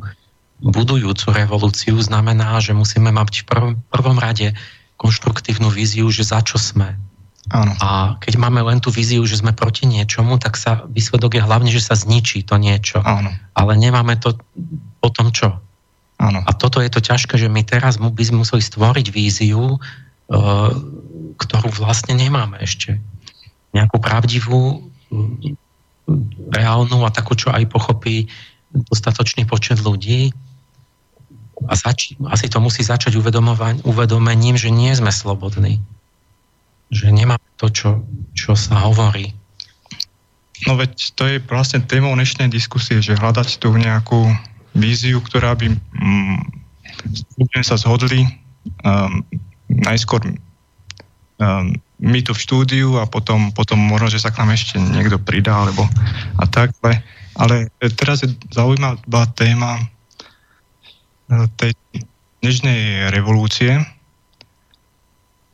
budujúcu 0.61 1.33
revolúciu, 1.33 1.97
znamená, 2.05 2.61
že 2.61 2.77
musíme 2.77 3.09
mať 3.09 3.45
v 3.45 3.47
prvom, 3.49 3.73
prvom 3.89 4.19
rade 4.21 4.53
konštruktívnu 4.99 5.71
víziu, 5.73 6.11
že 6.13 6.27
za 6.27 6.43
čo 6.43 6.59
sme. 6.59 6.99
Áno. 7.49 7.73
A 7.81 8.19
keď 8.21 8.37
máme 8.37 8.61
len 8.61 8.83
tú 8.83 8.93
víziu, 8.93 9.25
že 9.25 9.41
sme 9.41 9.57
proti 9.57 9.89
niečomu, 9.89 10.37
tak 10.37 10.59
sa 10.59 10.85
výsledok 10.91 11.39
je 11.39 11.43
hlavne, 11.47 11.71
že 11.73 11.81
sa 11.81 11.97
zničí 11.97 12.45
to 12.45 12.61
niečo. 12.61 13.01
Áno. 13.01 13.33
Ale 13.57 13.73
nemáme 13.79 14.21
to 14.21 14.37
potom 15.01 15.33
čo? 15.33 15.57
Áno. 16.19 16.43
A 16.43 16.51
toto 16.51 16.83
je 16.83 16.91
to 16.91 16.99
ťažké, 16.99 17.39
že 17.39 17.47
my 17.47 17.63
teraz 17.63 17.99
by 17.99 18.25
sme 18.27 18.43
museli 18.43 18.59
stvoriť 18.59 19.07
víziu, 19.15 19.75
e, 19.75 19.79
ktorú 21.39 21.69
vlastne 21.79 22.19
nemáme 22.19 22.59
ešte. 22.59 22.99
Nejakú 23.71 24.03
pravdivú, 24.03 24.91
reálnu 26.53 27.05
a 27.05 27.13
takú, 27.13 27.37
čo 27.37 27.53
aj 27.53 27.69
pochopí 27.69 28.29
dostatočný 28.73 29.45
počet 29.45 29.81
ľudí. 29.81 30.33
A 31.67 31.75
zač- 31.75 32.15
asi 32.31 32.47
to 32.47 32.63
musí 32.63 32.87
začať 32.87 33.19
uvedomením, 33.83 34.57
že 34.57 34.71
nie 34.71 34.95
sme 34.95 35.11
slobodní. 35.11 35.83
Že 36.89 37.13
nemáme 37.13 37.49
to, 37.61 37.69
čo, 37.69 37.91
čo 38.33 38.55
sa 38.57 38.89
hovorí. 38.89 39.35
No 40.67 40.75
veď 40.75 40.93
to 41.15 41.23
je 41.29 41.37
vlastne 41.45 41.85
témou 41.85 42.15
dnešnej 42.15 42.51
diskusie, 42.51 42.99
že 42.99 43.19
hľadať 43.19 43.63
tu 43.63 43.71
nejakú 43.75 44.27
víziu, 44.77 45.21
ktorá 45.23 45.55
by 45.57 45.73
mm, 45.73 46.39
sa 47.65 47.77
zhodli 47.79 48.27
um, 48.85 49.23
najskôr 49.69 50.21
um, 51.39 51.73
my 51.99 52.19
tu 52.23 52.31
v 52.31 52.43
štúdiu 52.43 52.89
a 53.03 53.11
potom, 53.11 53.51
potom 53.51 53.79
možno, 53.79 54.07
že 54.07 54.23
sa 54.23 54.31
k 54.31 54.39
nám 54.39 54.55
ešte 54.55 54.79
niekto 54.79 55.19
pridá, 55.19 55.67
alebo 55.67 55.83
a 56.39 56.45
tak, 56.47 56.71
ale, 56.83 57.03
ale 57.35 57.67
teraz 57.99 58.23
je 58.23 58.31
zaujímavá 58.55 59.27
téma 59.35 59.83
uh, 59.83 61.47
tej 61.59 61.75
dnešnej 62.39 63.11
revolúcie, 63.11 63.83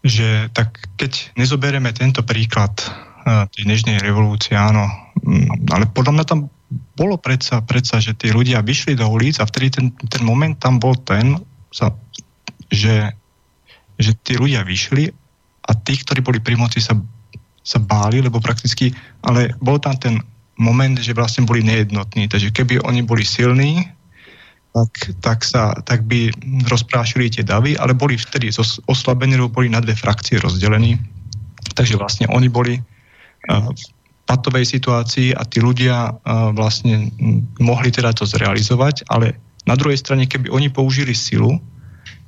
že 0.05 0.53
tak 0.53 0.85
keď 1.01 1.33
nezoberieme 1.41 1.89
tento 1.97 2.21
príklad 2.21 2.77
uh, 3.25 3.49
tej 3.57 3.65
dnešnej 3.65 4.05
revolúcie, 4.05 4.53
áno, 4.53 4.85
mm, 5.25 5.73
ale 5.73 5.89
podľa 5.89 6.13
mňa 6.13 6.25
tam 6.29 6.53
bolo 6.95 7.19
predsa, 7.19 7.63
predsa, 7.63 7.99
že 8.03 8.15
tí 8.15 8.31
ľudia 8.31 8.63
vyšli 8.63 8.99
do 8.99 9.07
ulic 9.07 9.39
a 9.39 9.49
vtedy 9.49 9.71
ten, 9.71 9.87
ten 10.11 10.23
moment 10.23 10.55
tam 10.59 10.79
bol 10.79 10.95
ten, 11.03 11.39
sa, 11.71 11.91
že, 12.71 13.11
že 13.99 14.13
tí 14.23 14.39
ľudia 14.39 14.63
vyšli 14.63 15.11
a 15.65 15.71
tí, 15.73 15.95
ktorí 15.99 16.21
boli 16.21 16.39
pri 16.39 16.55
moci, 16.59 16.79
sa, 16.83 16.95
sa 17.65 17.79
báli, 17.81 18.21
lebo 18.21 18.39
prakticky, 18.39 18.93
ale 19.25 19.55
bol 19.59 19.81
tam 19.81 19.97
ten 19.97 20.15
moment, 20.61 20.95
že 20.99 21.17
vlastne 21.17 21.49
boli 21.49 21.67
nejednotní. 21.67 22.31
Takže 22.31 22.55
keby 22.55 22.85
oni 22.87 23.03
boli 23.03 23.27
silní, 23.27 23.91
tak, 24.75 24.91
tak, 25.23 25.39
sa, 25.47 25.75
tak 25.87 26.03
by 26.03 26.35
rozprášili 26.67 27.31
tie 27.31 27.47
davy, 27.47 27.79
ale 27.79 27.95
boli 27.95 28.19
vtedy 28.19 28.51
oslabení, 28.91 29.39
lebo 29.39 29.51
boli 29.51 29.71
na 29.71 29.79
dve 29.79 29.95
frakcie 29.95 30.43
rozdelení. 30.43 30.99
Takže 31.79 31.95
vlastne 31.95 32.27
oni 32.31 32.51
boli 32.51 32.75
uh, 33.51 33.71
patovej 34.25 34.65
situácii 34.65 35.37
a 35.37 35.45
tí 35.45 35.61
ľudia 35.61 36.17
vlastne 36.57 37.13
mohli 37.61 37.93
teda 37.93 38.17
to 38.17 38.25
zrealizovať, 38.25 39.05
ale 39.13 39.37
na 39.65 39.77
druhej 39.77 40.01
strane, 40.01 40.29
keby 40.29 40.49
oni 40.53 40.69
použili 40.69 41.17
silu, 41.17 41.61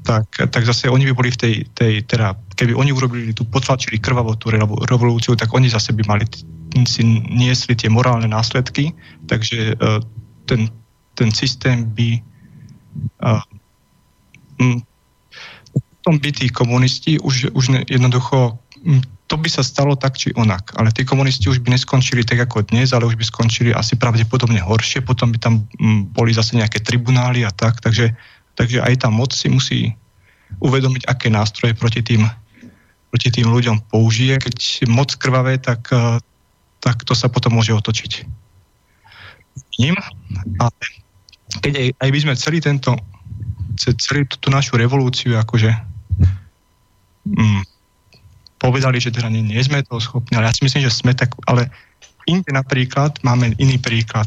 tak, 0.07 0.29
tak 0.39 0.63
zase 0.63 0.89
oni 0.89 1.09
by 1.11 1.13
boli 1.13 1.31
v 1.35 1.39
tej, 1.41 1.55
tej 1.75 1.95
teda, 2.07 2.39
keby 2.55 2.79
oni 2.79 2.95
urobili 2.95 3.35
tú, 3.35 3.43
potlačili 3.45 3.99
krvavo 3.99 4.39
tú 4.39 4.55
revolúciu, 4.87 5.35
tak 5.35 5.51
oni 5.51 5.67
zase 5.67 5.93
by 5.93 6.03
mali 6.07 6.25
si 6.87 7.03
niesli 7.33 7.73
tie 7.75 7.89
morálne 7.89 8.29
následky, 8.29 8.93
takže 9.27 9.75
uh, 9.81 9.99
ten, 10.47 10.69
ten 11.17 11.33
systém 11.33 11.89
by 11.97 12.21
uh, 13.25 13.43
m, 14.61 14.85
potom 16.07 16.23
by 16.23 16.31
tí 16.31 16.47
komunisti 16.55 17.19
už, 17.19 17.51
už 17.51 17.65
jednoducho 17.91 18.55
to 19.27 19.35
by 19.35 19.51
sa 19.51 19.67
stalo 19.67 19.99
tak 19.99 20.15
či 20.15 20.31
onak. 20.39 20.71
Ale 20.79 20.95
tí 20.95 21.03
komunisti 21.03 21.51
už 21.51 21.59
by 21.67 21.75
neskončili 21.75 22.23
tak 22.23 22.47
ako 22.47 22.63
dnes, 22.71 22.95
ale 22.95 23.11
už 23.11 23.19
by 23.19 23.27
skončili 23.27 23.75
asi 23.75 23.99
pravdepodobne 23.99 24.63
horšie. 24.63 25.03
Potom 25.03 25.35
by 25.35 25.39
tam 25.43 25.67
mm, 25.83 26.15
boli 26.15 26.31
zase 26.31 26.55
nejaké 26.55 26.79
tribunály 26.79 27.43
a 27.43 27.51
tak. 27.51 27.83
Takže, 27.83 28.15
takže 28.55 28.79
aj 28.87 29.03
tá 29.03 29.09
moc 29.11 29.35
si 29.35 29.51
musí 29.51 29.81
uvedomiť, 30.63 31.11
aké 31.11 31.27
nástroje 31.27 31.75
proti 31.75 32.07
tým, 32.07 32.23
proti 33.11 33.29
tým 33.35 33.51
ľuďom 33.51 33.91
použije. 33.91 34.39
Keď 34.39 34.87
moc 34.87 35.11
krvavé, 35.19 35.59
tak, 35.59 35.91
eh, 35.91 36.23
tak 36.79 37.03
to 37.03 37.19
sa 37.19 37.27
potom 37.27 37.59
môže 37.59 37.75
otočiť. 37.75 38.23
Ním. 39.83 39.99
A 40.63 40.71
keď 41.67 41.73
aj, 41.83 41.89
aj 41.99 42.11
by 42.15 42.19
sme 42.23 42.35
celý 42.39 42.59
tento, 42.63 42.95
celý 43.77 44.23
tú 44.39 44.49
našu 44.55 44.79
revolúciu 44.79 45.35
akože 45.35 45.75
mm, 47.27 47.76
povedali, 48.67 48.99
že 48.99 49.15
teda 49.15 49.31
nie, 49.31 49.47
nie 49.47 49.63
sme 49.63 49.87
toho 49.87 50.03
schopní, 50.03 50.35
ale 50.35 50.51
ja 50.51 50.57
si 50.59 50.67
myslím, 50.67 50.83
že 50.83 50.91
sme 50.91 51.15
tak, 51.15 51.39
ale 51.47 51.71
inde 52.27 52.51
napríklad 52.51 53.23
máme 53.23 53.55
iný 53.63 53.79
príklad. 53.79 54.27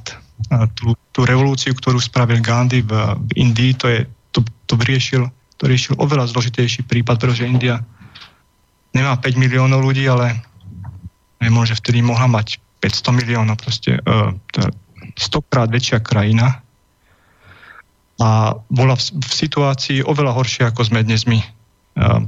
Tú, 0.79 0.95
tú 1.11 1.27
revolúciu, 1.27 1.75
ktorú 1.75 1.99
spravil 1.99 2.39
Gandhi 2.39 2.79
v, 2.79 2.91
v 3.19 3.31
Indii, 3.35 3.75
to, 3.75 3.91
je, 3.91 4.07
to, 4.31 4.39
to, 4.71 4.79
riešil, 4.79 5.27
to 5.59 5.67
riešil 5.67 5.99
oveľa 5.99 6.31
zložitejší 6.31 6.87
prípad, 6.87 7.19
pretože 7.19 7.43
India 7.43 7.83
nemá 8.95 9.19
5 9.19 9.35
miliónov 9.35 9.83
ľudí, 9.83 10.07
ale 10.07 10.39
nemôže 11.43 11.75
vtedy 11.75 11.99
mohla 11.99 12.31
mať 12.31 12.55
500 12.79 13.19
miliónov, 13.19 13.59
proste 13.59 13.99
uh, 13.99 14.31
100 15.19 15.51
krát 15.51 15.67
väčšia 15.67 15.99
krajina 15.99 16.63
a 18.19 18.55
bola 18.71 18.95
v, 18.95 19.03
v 19.19 19.31
situácii 19.31 20.07
oveľa 20.07 20.31
horšia, 20.39 20.63
ako 20.71 20.87
sme 20.87 21.03
dnes 21.03 21.27
my. 21.27 21.39
Uh, 21.99 22.23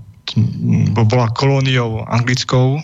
bola 0.96 1.28
kolóniou 1.32 2.06
anglickou. 2.08 2.80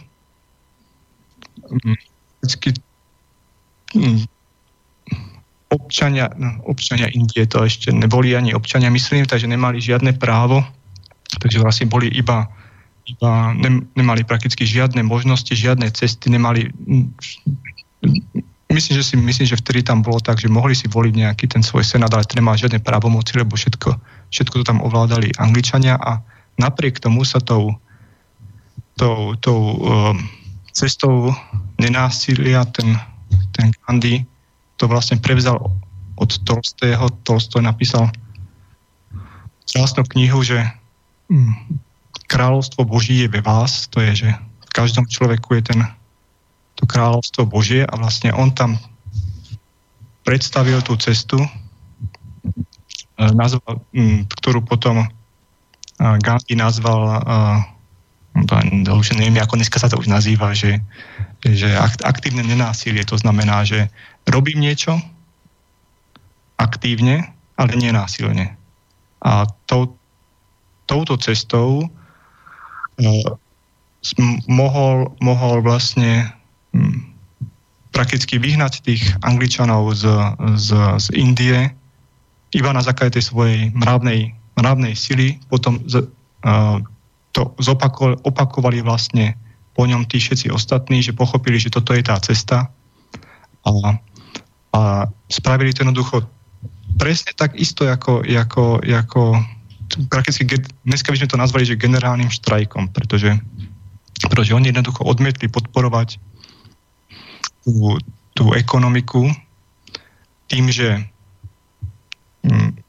Vždycky 2.41 2.73
hm, 3.95 4.23
občania, 5.69 6.31
no, 6.35 6.63
občania 6.67 7.11
Indie 7.11 7.47
to 7.47 7.63
ešte 7.63 7.91
neboli 7.91 8.35
ani 8.35 8.55
občania 8.55 8.87
myslím, 8.91 9.27
takže 9.27 9.47
nemali 9.47 9.83
žiadne 9.83 10.15
právo, 10.15 10.63
takže 11.43 11.59
vlastne 11.59 11.91
boli 11.91 12.07
iba, 12.07 12.47
iba 13.07 13.51
ne, 13.51 13.83
nemali 13.99 14.23
prakticky 14.23 14.63
žiadne 14.63 15.03
možnosti, 15.03 15.51
žiadne 15.51 15.91
cesty, 15.91 16.31
nemali 16.31 16.71
hm, 16.71 17.11
myslím, 18.71 18.93
že 18.99 19.03
si 19.03 19.15
myslím, 19.17 19.47
že 19.47 19.59
vtedy 19.59 19.83
tam 19.83 20.03
bolo 20.03 20.19
tak, 20.19 20.39
že 20.39 20.51
mohli 20.51 20.75
si 20.75 20.87
voliť 20.87 21.13
nejaký 21.15 21.45
ten 21.47 21.63
svoj 21.63 21.83
senát, 21.83 22.11
ale 22.11 22.27
to 22.27 22.35
nemá 22.35 22.55
žiadne 22.55 22.83
právomoci, 22.83 23.39
lebo 23.39 23.55
všetko, 23.55 23.89
všetko 24.31 24.53
to 24.61 24.65
tam 24.67 24.79
ovládali 24.83 25.31
Angličania 25.39 25.95
a 25.95 26.19
napriek 26.57 26.99
tomu 26.99 27.23
sa 27.23 27.39
tou, 27.39 27.77
tou, 28.97 29.37
tou 29.39 29.61
um, 29.77 30.17
cestou 30.73 31.33
nenásilia 31.81 32.65
ten, 32.69 32.97
ten 33.53 33.73
Gandhi 33.85 34.25
to 34.77 34.85
vlastne 34.85 35.17
prevzal 35.17 35.57
od 36.17 36.31
Tolstého. 36.45 37.09
Tolstoj 37.25 37.61
napísal 37.65 38.09
krásnu 39.73 40.05
knihu, 40.13 40.41
že 40.41 40.57
hm, 41.29 41.81
kráľovstvo 42.29 42.85
Boží 42.85 43.25
je 43.25 43.29
ve 43.29 43.41
vás, 43.41 43.89
to 43.89 44.01
je, 44.01 44.25
že 44.25 44.29
v 44.37 44.71
každom 44.73 45.05
človeku 45.05 45.57
je 45.61 45.73
ten, 45.73 45.79
to 46.77 46.85
kráľovstvo 46.85 47.45
Božie 47.49 47.85
a 47.85 47.93
vlastne 47.97 48.33
on 48.33 48.53
tam 48.53 48.77
predstavil 50.25 50.81
tú 50.83 50.97
cestu, 50.97 51.39
e, 51.39 51.49
nazval, 53.33 53.81
hm, 53.93 54.29
ktorú 54.39 54.61
potom 54.65 55.07
Gandhi 55.97 56.53
nazval, 56.53 57.21
to 58.85 58.91
už 58.93 59.17
neviem, 59.17 59.41
ako 59.41 59.57
dneska 59.57 59.81
sa 59.81 59.89
to 59.89 59.97
už 59.97 60.05
nazýva, 60.05 60.53
že, 60.53 60.77
že 61.41 61.73
aktívne 62.05 62.45
nenásilie, 62.45 63.01
to 63.01 63.17
znamená, 63.17 63.65
že 63.65 63.89
robím 64.29 64.61
niečo 64.61 65.01
aktívne, 66.61 67.33
ale 67.57 67.73
nenásilne. 67.73 68.53
A 69.25 69.49
to, 69.65 69.97
touto 70.85 71.17
cestou 71.17 71.89
mohol, 74.45 75.17
mohol 75.17 75.55
vlastne 75.65 76.29
prakticky 77.89 78.37
vyhnať 78.37 78.85
tých 78.85 79.03
Angličanov 79.25 79.97
z, 79.97 80.05
z, 80.61 80.69
z 81.01 81.07
Indie 81.17 81.73
iba 82.53 82.69
na 82.69 82.85
základe 82.85 83.17
tej 83.17 83.33
svojej 83.33 83.59
mravnej, 83.73 84.37
mravnej 84.57 84.97
sily. 84.97 85.37
Potom 85.47 85.79
z, 85.85 86.03
uh, 86.43 86.81
to 87.31 87.53
zopako, 87.61 88.17
opakovali 88.25 88.81
vlastne 88.81 89.37
po 89.77 89.85
ňom 89.85 90.09
tí 90.09 90.17
všetci 90.17 90.49
ostatní, 90.49 91.05
že 91.05 91.13
pochopili, 91.13 91.61
že 91.61 91.69
toto 91.69 91.93
je 91.93 92.01
tá 92.01 92.17
cesta 92.17 92.73
a, 93.61 93.71
a 94.73 94.81
spravili 95.29 95.69
to 95.69 95.85
jednoducho 95.85 96.25
presne 96.97 97.31
tak 97.37 97.53
isto, 97.53 97.85
ako, 97.85 98.25
ako, 98.25 98.81
ako 98.81 99.21
prakticky, 100.09 100.49
dneska 100.81 101.13
by 101.13 101.17
sme 101.21 101.29
to 101.29 101.37
nazvali, 101.37 101.63
že 101.69 101.77
generálnym 101.77 102.33
štrajkom, 102.33 102.89
pretože, 102.89 103.37
pretože 104.25 104.57
oni 104.57 104.73
jednoducho 104.73 105.05
odmietli 105.05 105.45
podporovať 105.45 106.17
tú, 107.61 108.01
tú 108.33 108.45
ekonomiku 108.57 109.29
tým, 110.49 110.73
že 110.73 111.05
hm, 112.41 112.81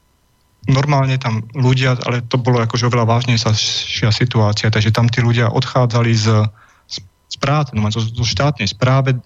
normálne 0.67 1.15
tam 1.15 1.47
ľudia, 1.55 1.95
ale 2.03 2.25
to 2.27 2.35
bolo 2.35 2.59
akože 2.59 2.89
oveľa 2.91 3.05
vážnejšia 3.07 4.11
situácia, 4.11 4.67
takže 4.67 4.91
tam 4.91 5.07
tí 5.07 5.23
ľudia 5.23 5.53
odchádzali 5.53 6.11
z, 6.11 6.27
z, 6.89 6.95
z 7.03 7.35
práce, 7.39 7.71
no, 7.71 7.87
zo, 7.87 8.03
zo 8.03 8.25
štátnej 8.27 8.67
správe, 8.67 9.17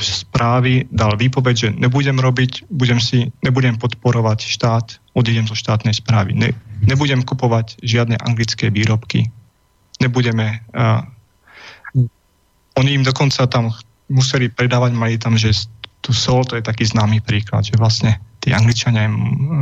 správy 0.00 0.86
dal 0.90 1.18
výpoveď, 1.18 1.54
že 1.56 1.68
nebudem 1.74 2.18
robiť, 2.18 2.70
budem 2.70 3.02
si, 3.02 3.30
nebudem 3.42 3.76
podporovať 3.78 4.46
štát, 4.46 4.86
odídem 5.18 5.46
zo 5.46 5.58
štátnej 5.58 5.94
správy. 5.94 6.34
Ne, 6.34 6.54
nebudem 6.86 7.22
kupovať 7.26 7.80
žiadne 7.82 8.16
anglické 8.22 8.70
výrobky. 8.70 9.28
Nebudeme... 9.98 10.62
Uh, 10.70 11.02
oni 12.78 12.96
im 12.96 13.04
dokonca 13.04 13.44
tam 13.50 13.74
museli 14.08 14.48
predávať, 14.48 14.94
mali 14.94 15.18
tam, 15.18 15.36
že 15.36 15.52
tu 16.00 16.16
sol, 16.16 16.44
to 16.44 16.56
je 16.56 16.64
taký 16.64 16.88
známy 16.88 17.20
príklad, 17.20 17.64
že 17.64 17.76
vlastne 17.76 18.16
tí 18.40 18.56
Angličania 18.56 19.06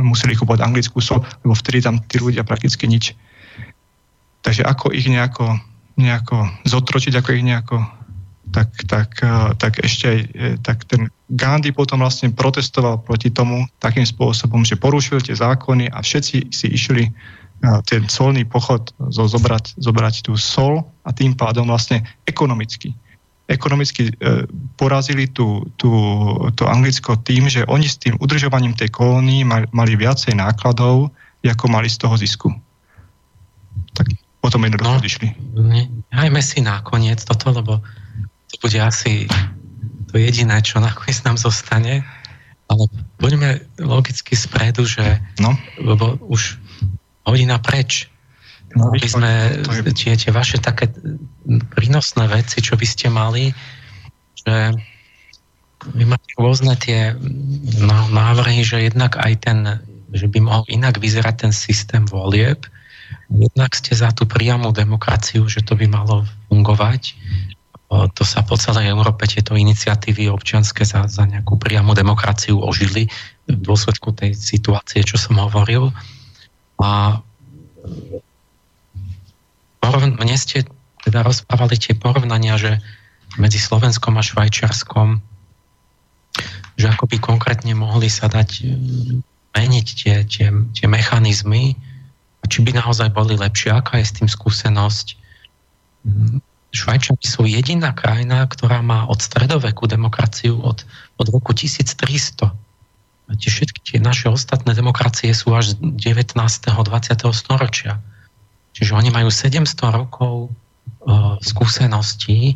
museli 0.07 0.39
kúpovať 0.39 0.63
anglickú 0.63 1.03
sol, 1.03 1.19
lebo 1.43 1.51
vtedy 1.51 1.83
tam 1.83 1.99
tí 2.07 2.17
ľudia 2.19 2.47
prakticky 2.47 2.87
nič. 2.87 3.11
Takže 4.39 4.63
ako 4.63 4.95
ich 4.95 5.03
nejako, 5.11 5.59
nejako 5.99 6.47
zotročiť, 6.63 7.13
ako 7.19 7.29
ich 7.35 7.43
nejako 7.43 7.77
tak, 8.49 8.69
tak, 8.89 9.09
eh, 9.21 9.53
tak 9.61 9.83
ešte 9.83 10.05
aj 10.09 10.19
eh, 10.19 10.55
tak 10.65 10.87
ten 10.89 11.11
Gandhi 11.29 11.69
potom 11.69 12.01
vlastne 12.01 12.33
protestoval 12.33 13.05
proti 13.05 13.29
tomu 13.29 13.69
takým 13.77 14.05
spôsobom, 14.05 14.65
že 14.65 14.79
porušil 14.79 15.21
tie 15.21 15.37
zákony 15.37 15.93
a 15.93 16.01
všetci 16.01 16.49
si 16.49 16.67
išli 16.73 17.03
eh, 17.05 17.79
ten 17.85 18.09
solný 18.09 18.49
pochod 18.49 18.89
zobrať, 18.97 19.77
zobrať 19.77 20.25
tú 20.25 20.33
sol 20.39 20.81
a 21.05 21.13
tým 21.13 21.37
pádom 21.37 21.69
vlastne 21.69 22.01
ekonomicky 22.25 22.97
ekonomicky 23.49 24.13
e, 24.13 24.45
porazili 24.77 25.25
tú, 25.25 25.65
tú, 25.73 25.89
to 26.53 26.69
Anglicko 26.69 27.17
tým, 27.25 27.49
že 27.49 27.65
oni 27.65 27.89
s 27.89 27.97
tým 27.97 28.13
udržovaním 28.21 28.77
tej 28.77 28.93
kolónii 28.93 29.41
mali, 29.73 29.93
viacej 29.97 30.37
nákladov, 30.37 31.09
ako 31.41 31.65
mali 31.65 31.89
z 31.89 31.97
toho 31.97 32.13
zisku. 32.13 32.53
Tak 33.97 34.05
potom 34.39 34.61
jednoducho 34.61 34.93
no, 34.93 35.01
odišli. 35.01 35.27
Nechajme 36.13 36.41
si 36.45 36.61
nakoniec 36.61 37.25
toto, 37.25 37.49
lebo 37.49 37.81
to 38.53 38.55
bude 38.61 38.77
asi 38.77 39.25
to 40.09 40.21
jediné, 40.21 40.61
čo 40.61 40.77
nakoniec 40.77 41.17
nám 41.25 41.41
zostane. 41.41 42.05
Ale 42.69 42.85
poďme 43.17 43.65
logicky 43.81 44.37
spredu, 44.37 44.85
že 44.85 45.17
no. 45.41 45.57
lebo 45.81 46.21
už 46.29 46.61
hodina 47.25 47.57
preč. 47.57 48.08
No, 48.77 48.93
aby 48.93 49.01
sme 49.01 49.31
tie, 49.97 50.13
tie 50.13 50.29
vaše 50.29 50.61
také 50.61 50.93
prínosné 51.73 52.29
veci, 52.29 52.61
čo 52.61 52.77
by 52.77 52.85
ste 52.85 53.09
mali, 53.09 53.49
že 54.37 54.77
vy 55.95 56.03
máte 56.05 56.29
rôzne 56.37 56.77
tie 56.77 57.17
návrhy, 58.13 58.61
že 58.61 58.91
jednak 58.91 59.17
aj 59.17 59.33
ten, 59.41 59.59
že 60.13 60.29
by 60.29 60.39
mohol 60.43 60.63
inak 60.69 61.01
vyzerať 61.01 61.49
ten 61.49 61.53
systém 61.55 62.05
volieb, 62.05 62.67
jednak 63.29 63.73
ste 63.73 63.97
za 63.97 64.13
tú 64.13 64.29
priamú 64.29 64.69
demokraciu, 64.69 65.49
že 65.49 65.65
to 65.65 65.73
by 65.73 65.89
malo 65.89 66.25
fungovať. 66.49 67.17
To 67.89 68.21
sa 68.21 68.45
po 68.45 68.53
celej 68.53 68.93
Európe 68.93 69.25
tieto 69.25 69.57
iniciatívy 69.57 70.29
občianske 70.29 70.85
za, 70.85 71.09
za 71.09 71.25
nejakú 71.25 71.57
priamu 71.57 71.97
demokraciu 71.97 72.61
ožili 72.61 73.09
v 73.49 73.57
dôsledku 73.65 74.13
tej 74.13 74.37
situácie, 74.37 75.01
čo 75.01 75.17
som 75.17 75.41
hovoril. 75.41 75.89
A 76.77 77.17
mne 79.85 80.35
ste 80.35 80.67
teda 81.03 81.23
rozprávali 81.23 81.79
tie 81.79 81.95
porovnania, 81.95 82.59
že 82.59 82.83
medzi 83.39 83.61
Slovenskom 83.61 84.19
a 84.19 84.23
Švajčiarskom, 84.25 85.23
že 86.75 86.85
ako 86.87 87.05
by 87.07 87.17
konkrétne 87.19 87.73
mohli 87.75 88.11
sa 88.11 88.27
dať 88.27 88.49
e, 88.59 88.63
meniť 89.55 89.87
tie, 89.95 90.15
tie, 90.27 90.47
tie 90.51 90.87
mechanizmy 90.87 91.77
či 92.49 92.65
by 92.65 92.71
naozaj 92.81 93.13
boli 93.13 93.37
lepšie, 93.37 93.69
aká 93.69 94.01
je 94.01 94.09
s 94.09 94.15
tým 94.17 94.29
skúsenosť. 94.31 95.07
Mm, 96.03 96.41
Švajčiari 96.69 97.25
sú 97.25 97.45
jediná 97.49 97.93
krajina, 97.93 98.45
ktorá 98.45 98.81
má 98.85 99.05
od 99.09 99.21
stredoveku 99.21 99.89
demokraciu 99.89 100.61
od, 100.61 100.85
od 101.17 101.27
roku 101.29 101.53
1300. 101.53 102.53
A 103.29 103.31
tie 103.37 103.49
všetky 103.49 103.79
tie 103.85 103.97
naše 104.01 104.29
ostatné 104.29 104.73
demokracie 104.73 105.33
sú 105.33 105.53
až 105.53 105.77
z 105.77 106.13
19. 106.17 106.37
20. 106.37 106.85
storočia. 107.33 108.01
Čiže 108.79 108.95
oni 108.95 109.11
majú 109.11 109.27
700 109.27 109.67
rokov 109.91 110.55
uh, 111.03 111.35
skúseností. 111.43 112.55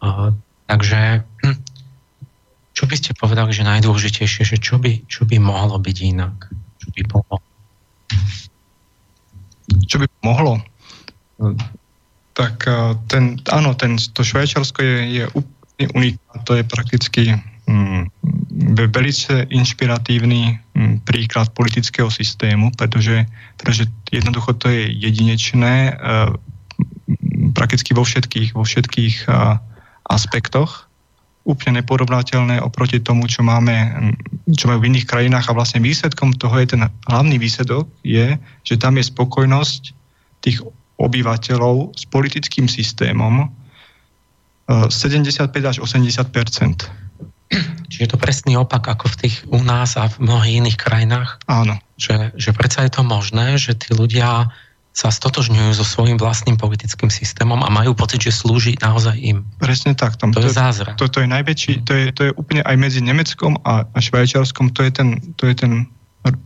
Uh, 0.00 0.32
takže 0.64 1.20
hm, 1.44 1.60
čo 2.72 2.88
by 2.88 2.96
ste 2.96 3.12
povedali, 3.12 3.52
že 3.52 3.68
najdôležitejšie, 3.68 4.48
že 4.48 4.56
čo 4.56 4.80
by, 4.80 5.04
čo 5.04 5.28
by 5.28 5.36
mohlo 5.36 5.76
byť 5.76 5.96
inak? 6.00 6.48
Čo 6.80 6.88
by 6.96 7.02
mohlo? 7.12 7.36
Čo 9.84 9.96
by 10.00 10.06
mohlo? 10.24 10.52
Tak 12.32 12.56
ten, 13.12 13.36
áno, 13.52 13.76
ten, 13.76 14.00
to 14.00 14.24
Švajčarsko 14.24 14.80
je, 14.80 14.98
je 15.20 15.24
úplne 15.36 15.86
unikátne, 15.92 16.40
to 16.48 16.52
je 16.56 16.64
prakticky 16.64 17.22
hm, 17.68 18.08
velice 18.88 19.44
inšpiratívny 19.52 20.58
mm, 20.74 20.94
príklad 21.04 21.52
politického 21.52 22.08
systému, 22.08 22.72
pretože, 22.72 23.28
pretože 23.60 23.84
jednoducho 24.08 24.56
to 24.56 24.72
je 24.72 24.88
jedinečné 24.96 25.92
eh, 25.92 25.96
prakticky 27.52 27.92
vo 27.92 28.04
všetkých, 28.04 28.56
vo 28.56 28.64
všetkých 28.64 29.28
eh, 29.28 29.60
aspektoch. 30.08 30.88
Úplne 31.46 31.84
neporovnateľné 31.84 32.58
oproti 32.58 32.98
tomu, 32.98 33.28
čo 33.28 33.44
máme, 33.44 33.74
mm, 33.76 34.56
čo 34.56 34.72
majú 34.72 34.80
v 34.82 34.88
iných 34.96 35.06
krajinách. 35.06 35.52
A 35.52 35.56
vlastne 35.56 35.84
výsledkom 35.84 36.32
toho 36.40 36.56
je 36.56 36.72
ten 36.72 36.82
hlavný 37.12 37.36
výsledok 37.36 37.86
je, 38.02 38.40
že 38.64 38.74
tam 38.80 38.96
je 38.96 39.04
spokojnosť 39.04 39.82
tých 40.40 40.64
obyvateľov 40.96 41.92
s 41.92 42.08
politickým 42.08 42.72
systémom 42.72 43.52
75 44.66 45.52
eh, 45.52 45.68
až 45.68 45.76
80 45.84 46.32
Čiže 47.86 48.02
je 48.02 48.10
to 48.10 48.18
presný 48.18 48.58
opak 48.58 48.82
ako 48.82 49.06
v 49.12 49.16
tých 49.26 49.36
u 49.46 49.62
nás 49.62 49.94
a 49.94 50.10
v 50.10 50.26
mnohých 50.26 50.54
iných 50.66 50.78
krajinách. 50.78 51.38
Áno. 51.46 51.78
Že, 51.96 52.34
že 52.34 52.50
predsa 52.50 52.84
je 52.84 52.92
to 52.92 53.02
možné, 53.06 53.56
že 53.56 53.78
tí 53.78 53.94
ľudia 53.94 54.50
sa 54.96 55.12
stotožňujú 55.12 55.76
so 55.76 55.84
svojím 55.84 56.16
vlastným 56.16 56.56
politickým 56.56 57.12
systémom 57.12 57.60
a 57.60 57.68
majú 57.68 57.92
pocit, 57.92 58.24
že 58.24 58.32
slúži 58.32 58.80
naozaj 58.80 59.20
im. 59.20 59.44
Presne 59.60 59.92
tak. 59.92 60.16
Tam, 60.16 60.32
to, 60.32 60.40
to 60.40 60.48
je 60.48 60.56
zázrak. 60.56 60.96
To, 60.96 61.04
to 61.04 61.20
je 61.20 61.28
najväčší, 61.28 61.84
to 61.84 61.92
je, 61.92 62.04
to 62.16 62.22
je 62.24 62.30
úplne 62.32 62.64
aj 62.64 62.76
medzi 62.80 63.04
Nemeckom 63.04 63.60
a, 63.60 63.84
a 63.84 63.98
Švajčiarskom, 64.00 64.72
to 64.72 64.88
je 64.88 64.90
ten, 64.96 65.20
to 65.36 65.52
je 65.52 65.54
ten 65.54 65.72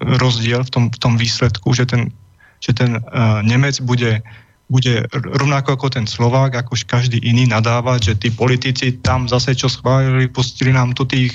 rozdiel 0.02 0.66
v 0.66 0.70
tom, 0.70 0.84
v 0.90 0.98
tom 0.98 1.14
výsledku, 1.14 1.70
že 1.72 1.86
ten, 1.86 2.10
že 2.58 2.74
ten 2.74 2.98
uh, 2.98 3.38
Nemec 3.46 3.78
bude 3.86 4.18
bude 4.70 5.02
rovnako 5.10 5.74
ako 5.74 5.86
ten 5.90 6.06
Slovák, 6.06 6.54
ako 6.54 6.78
každý 6.86 7.18
iný 7.26 7.50
nadávať, 7.50 8.14
že 8.14 8.14
tí 8.22 8.28
politici 8.30 8.94
tam 9.02 9.26
zase 9.26 9.58
čo 9.58 9.66
schválili, 9.66 10.30
pustili 10.30 10.70
nám 10.70 10.94
tu 10.94 11.02
tých, 11.02 11.34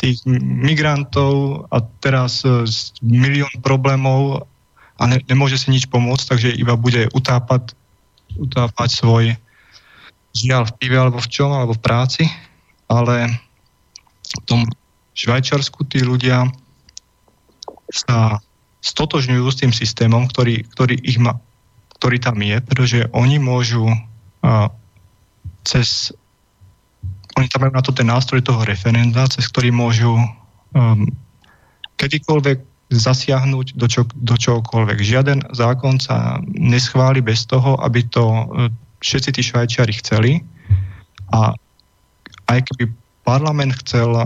tých 0.00 0.24
migrantov 0.40 1.68
a 1.68 1.84
teraz 2.00 2.40
e, 2.48 2.64
milión 3.04 3.52
problémov 3.60 4.48
a 4.96 5.02
ne, 5.06 5.20
nemôže 5.28 5.60
si 5.60 5.68
nič 5.68 5.92
pomôcť, 5.92 6.24
takže 6.34 6.56
iba 6.56 6.72
bude 6.74 7.12
utápať, 7.12 7.76
utápať 8.40 8.88
svoj 8.96 9.24
žiaľ 10.32 10.72
v 10.72 10.76
pive 10.80 10.96
alebo 10.96 11.20
v 11.20 11.28
čom, 11.28 11.52
alebo 11.52 11.76
v 11.76 11.84
práci, 11.84 12.24
ale 12.88 13.28
v 14.24 14.42
tom 14.48 14.64
Švajčarsku 15.12 15.84
tí 15.90 16.00
ľudia 16.00 16.48
sa 17.92 18.40
stotožňujú 18.80 19.44
s 19.50 19.60
tým 19.60 19.72
systémom, 19.74 20.30
ktorý, 20.30 20.62
ktorý 20.72 20.96
ich 21.02 21.18
má, 21.18 21.34
ktorý 21.98 22.16
tam 22.22 22.38
je, 22.38 22.56
pretože 22.62 22.98
oni 23.10 23.42
môžu 23.42 23.90
uh, 23.90 24.68
cez 25.66 26.14
oni 27.38 27.46
tam 27.46 27.66
majú 27.66 27.78
na 27.78 27.84
to 27.86 27.94
ten 27.94 28.10
nástroj 28.10 28.42
toho 28.42 28.66
referenda, 28.66 29.30
cez 29.30 29.46
ktorý 29.46 29.70
môžu 29.70 30.18
um, 30.74 31.06
kedykoľvek 31.94 32.58
zasiahnuť 32.88 33.76
do, 33.76 33.86
čo, 33.86 34.08
do 34.16 34.34
čokoľvek. 34.34 34.98
Žiaden 34.98 35.52
zákon 35.52 36.00
sa 36.00 36.40
neschváli 36.48 37.20
bez 37.20 37.44
toho, 37.44 37.76
aby 37.84 38.00
to 38.08 38.24
e, 38.24 38.44
všetci 39.04 39.30
tí 39.36 39.42
švajčiari 39.44 39.92
chceli. 40.00 40.40
A 41.36 41.52
aj 42.48 42.58
keby 42.64 42.88
parlament 43.28 43.76
chcel, 43.84 44.08
e, 44.16 44.24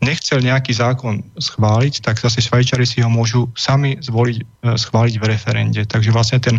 nechcel 0.00 0.40
nejaký 0.40 0.72
zákon 0.72 1.20
schváliť, 1.36 2.00
tak 2.00 2.16
zase 2.16 2.40
švajčiari 2.40 2.88
si 2.88 3.04
ho 3.04 3.10
môžu 3.12 3.48
sami 3.52 4.00
zvoliť, 4.00 4.36
e, 4.40 4.44
schváliť 4.76 5.14
v 5.20 5.28
referende. 5.28 5.82
Takže 5.84 6.10
vlastne 6.12 6.40
ten, 6.40 6.56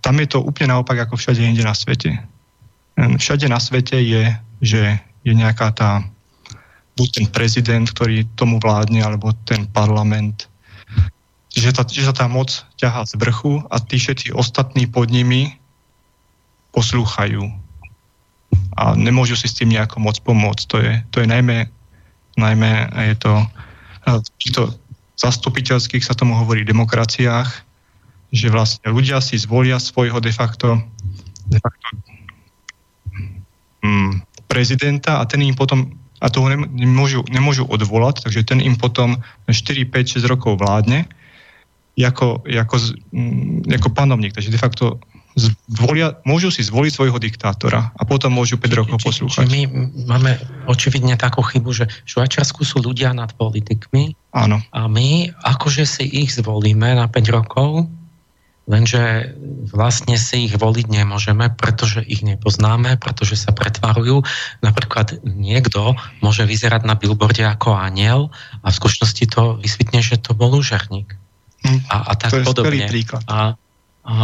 tam 0.00 0.14
je 0.20 0.28
to 0.28 0.40
úplne 0.40 0.72
naopak 0.72 1.04
ako 1.04 1.16
všade 1.16 1.40
inde 1.40 1.64
na 1.64 1.76
svete. 1.76 2.16
Všade 2.96 3.48
na 3.50 3.60
svete 3.60 3.98
je, 4.00 4.32
že 4.62 4.82
je 5.24 5.32
nejaká 5.32 5.72
tá 5.72 6.04
buď 6.94 7.08
ten 7.10 7.26
prezident, 7.26 7.84
ktorý 7.88 8.28
tomu 8.38 8.62
vládne, 8.62 9.02
alebo 9.02 9.34
ten 9.48 9.66
parlament. 9.66 10.46
Že, 11.54 11.70
tá, 11.74 11.82
že 11.86 12.06
sa 12.06 12.14
tá 12.14 12.26
moc 12.30 12.50
ťahá 12.78 13.06
z 13.06 13.18
vrchu 13.18 13.62
a 13.70 13.78
tí 13.82 13.98
všetci 13.98 14.34
ostatní 14.34 14.86
pod 14.86 15.10
nimi 15.10 15.58
poslúchajú. 16.70 17.63
A 18.74 18.98
nemôžu 18.98 19.38
si 19.38 19.46
s 19.46 19.56
tým 19.56 19.70
nejako 19.70 20.02
moc 20.02 20.18
pomôcť. 20.22 20.64
To 20.70 20.76
je, 20.82 20.92
to 21.14 21.16
je 21.22 21.26
najmä, 21.30 21.70
najmä 22.34 22.90
je 23.12 23.16
to 23.18 23.32
v 24.04 24.28
týchto 24.36 24.74
zastupiteľských 25.16 26.04
sa 26.04 26.12
tomu 26.12 26.36
hovorí 26.36 26.66
demokraciách, 26.66 27.48
že 28.34 28.50
vlastne 28.50 28.90
ľudia 28.90 29.22
si 29.22 29.38
zvolia 29.38 29.78
svojho 29.78 30.18
de 30.18 30.34
facto, 30.34 30.82
de 31.46 31.58
facto 31.62 31.86
mm, 33.80 34.12
prezidenta 34.50 35.22
a 35.22 35.24
ten 35.24 35.40
im 35.46 35.54
potom 35.54 35.94
a 36.24 36.32
toho 36.32 36.48
nemôžu, 36.56 37.20
nemôžu 37.28 37.68
odvolať, 37.68 38.24
takže 38.24 38.48
ten 38.48 38.64
im 38.64 38.80
potom 38.80 39.20
4, 39.44 39.84
5, 39.92 40.24
6 40.24 40.24
rokov 40.24 40.56
vládne 40.56 41.04
ako, 42.00 42.42
ako, 42.48 42.76
mm, 43.12 43.68
ako 43.70 43.88
panovník. 43.92 44.32
Takže 44.32 44.50
de 44.50 44.58
facto 44.58 44.98
zvolia, 45.36 46.18
môžu 46.22 46.54
si 46.54 46.62
zvoliť 46.62 46.92
svojho 46.94 47.18
diktátora 47.18 47.90
a 47.94 48.02
potom 48.06 48.30
môžu 48.30 48.58
5 48.58 48.80
rokov 48.80 48.98
poslúchať. 49.02 49.46
Či, 49.46 49.50
my 49.50 49.62
máme 50.06 50.38
očividne 50.70 51.18
takú 51.18 51.42
chybu, 51.42 51.70
že 51.74 51.84
v 51.90 52.08
Švajčiarsku 52.08 52.62
sú 52.62 52.82
ľudia 52.82 53.10
nad 53.10 53.34
politikmi 53.34 54.14
Áno. 54.30 54.62
a 54.70 54.80
my 54.86 55.34
akože 55.42 55.84
si 55.84 56.04
ich 56.06 56.34
zvolíme 56.34 56.94
na 56.94 57.10
5 57.10 57.36
rokov 57.36 57.90
Lenže 58.64 59.36
vlastne 59.68 60.16
si 60.16 60.48
ich 60.48 60.56
voliť 60.56 60.88
nemôžeme, 60.88 61.52
pretože 61.52 62.00
ich 62.00 62.24
nepoznáme, 62.24 62.96
pretože 62.96 63.36
sa 63.36 63.52
pretvarujú. 63.52 64.24
Napríklad 64.64 65.20
niekto 65.20 65.92
môže 66.24 66.48
vyzerať 66.48 66.88
na 66.88 66.96
billboarde 66.96 67.44
ako 67.44 67.76
aniel 67.76 68.32
a 68.64 68.72
v 68.72 68.78
skutočnosti 68.80 69.24
to 69.28 69.60
vysvetne, 69.60 70.00
že 70.00 70.16
to 70.16 70.32
bol 70.32 70.48
úžarník. 70.56 71.12
Hm, 71.60 71.80
a, 71.92 71.96
a 72.08 72.12
tak 72.16 72.32
to 72.32 72.40
je 72.40 72.48
podobne. 72.48 72.88
príklad. 72.88 73.20
A, 73.28 73.52
a 74.08 74.16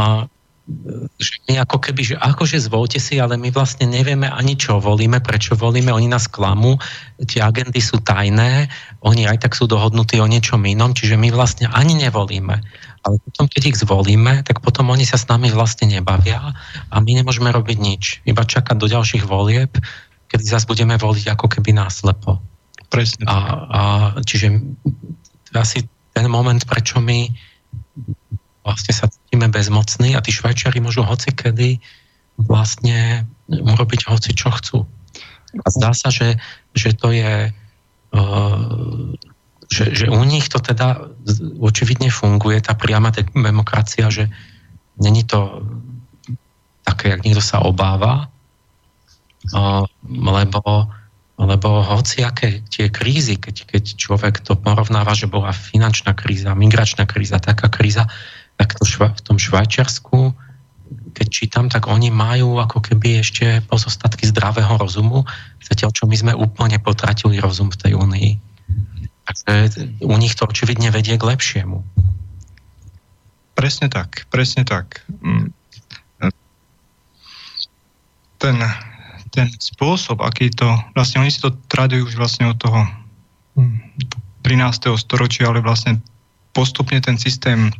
že 1.20 1.32
my 1.48 1.60
ako 1.62 1.76
keby, 1.82 2.02
že 2.02 2.16
akože 2.16 2.58
zvolte 2.62 2.98
si, 3.02 3.20
ale 3.20 3.36
my 3.36 3.52
vlastne 3.52 3.86
nevieme 3.86 4.30
ani 4.30 4.56
čo 4.56 4.80
volíme, 4.80 5.20
prečo 5.20 5.58
volíme, 5.58 5.92
oni 5.92 6.08
nás 6.08 6.30
klamú, 6.30 6.80
tie 7.26 7.44
agendy 7.44 7.78
sú 7.82 8.00
tajné, 8.00 8.70
oni 9.04 9.28
aj 9.28 9.44
tak 9.44 9.52
sú 9.58 9.68
dohodnutí 9.68 10.16
o 10.22 10.30
niečom 10.30 10.62
inom, 10.64 10.96
čiže 10.96 11.20
my 11.20 11.28
vlastne 11.34 11.68
ani 11.70 11.98
nevolíme. 11.98 12.56
Ale 13.00 13.16
potom, 13.24 13.48
keď 13.48 13.62
ich 13.72 13.80
zvolíme, 13.80 14.44
tak 14.44 14.60
potom 14.60 14.92
oni 14.92 15.08
sa 15.08 15.16
s 15.16 15.28
nami 15.28 15.48
vlastne 15.48 15.88
nebavia 15.88 16.52
a 16.92 16.96
my 17.00 17.10
nemôžeme 17.20 17.48
robiť 17.48 17.78
nič. 17.80 18.02
Iba 18.28 18.44
čakať 18.44 18.76
do 18.76 18.86
ďalších 18.88 19.24
volieb, 19.24 19.72
kedy 20.28 20.44
zase 20.44 20.68
budeme 20.68 21.00
voliť 21.00 21.32
ako 21.32 21.46
keby 21.48 21.74
náslepo. 21.74 22.38
Presne. 22.92 23.24
A, 23.24 23.34
a, 23.34 23.80
čiže 24.22 24.52
asi 25.56 25.86
ten 26.12 26.26
moment, 26.28 26.60
prečo 26.66 27.00
my 27.00 27.49
vlastne 28.70 28.94
sa 28.94 29.10
cítime 29.10 29.50
bezmocní 29.50 30.14
a 30.14 30.22
tí 30.22 30.30
Švajčiari 30.30 30.78
môžu 30.78 31.02
hoci 31.02 31.34
kedy 31.34 31.82
vlastne 32.38 33.26
urobiť 33.50 34.06
hoci 34.06 34.30
čo 34.32 34.54
chcú. 34.54 34.78
A 35.58 35.66
zdá 35.74 35.90
sa, 35.90 36.14
že, 36.14 36.38
že 36.78 36.94
to 36.94 37.10
je 37.10 37.50
uh, 38.14 39.10
že, 39.70 39.94
že 39.94 40.06
u 40.10 40.22
nich 40.26 40.50
to 40.50 40.58
teda 40.58 40.98
očividne 41.62 42.10
funguje, 42.10 42.58
tá 42.58 42.74
priama 42.74 43.14
demokracia, 43.14 44.10
že 44.10 44.26
není 44.98 45.22
to 45.22 45.62
také, 46.82 47.14
jak 47.14 47.22
niekto 47.22 47.38
sa 47.38 47.62
obáva, 47.62 48.26
lebo, 50.10 50.90
lebo 51.38 51.68
hoci 51.86 52.26
aké 52.26 52.66
tie 52.66 52.90
krízy, 52.90 53.38
keď, 53.38 53.56
keď 53.70 53.84
človek 53.94 54.42
to 54.42 54.58
porovnáva, 54.58 55.14
že 55.14 55.30
bola 55.30 55.54
finančná 55.54 56.18
kríza, 56.18 56.52
migračná 56.58 57.06
kríza, 57.06 57.38
taká 57.38 57.70
kríza, 57.70 58.10
tak 58.60 58.76
to 58.76 58.84
šva, 58.84 59.16
v 59.16 59.24
tom 59.24 59.40
Švajčiarsku, 59.40 60.36
keď 61.16 61.26
čítam, 61.32 61.72
tak 61.72 61.88
oni 61.88 62.12
majú 62.12 62.60
ako 62.60 62.84
keby 62.84 63.24
ešte 63.24 63.64
pozostatky 63.64 64.28
zdravého 64.28 64.76
rozumu, 64.76 65.24
zatiaľ 65.64 65.96
čo 65.96 66.04
my 66.04 66.12
sme 66.12 66.32
úplne 66.36 66.76
potratili 66.76 67.40
rozum 67.40 67.72
v 67.72 67.80
tej 67.80 67.92
únii. 67.96 68.30
Takže 69.24 69.52
u 70.04 70.14
nich 70.20 70.36
to 70.36 70.44
očividne 70.44 70.92
vedie 70.92 71.16
k 71.16 71.24
lepšiemu. 71.24 71.80
Presne 73.56 73.88
tak, 73.88 74.28
presne 74.28 74.68
tak. 74.68 75.08
Mm. 75.08 75.56
Ten, 78.40 78.56
ten 79.32 79.48
spôsob, 79.56 80.20
aký 80.20 80.52
to, 80.52 80.68
vlastne 80.92 81.24
oni 81.24 81.32
si 81.32 81.40
to 81.40 81.56
tradujú 81.72 82.12
už 82.12 82.14
vlastne 82.20 82.44
od 82.52 82.60
toho 82.60 82.84
13. 84.44 85.00
storočia, 85.00 85.48
ale 85.48 85.64
vlastne 85.64 86.00
postupne 86.52 86.98
ten 87.00 87.16
systém, 87.20 87.70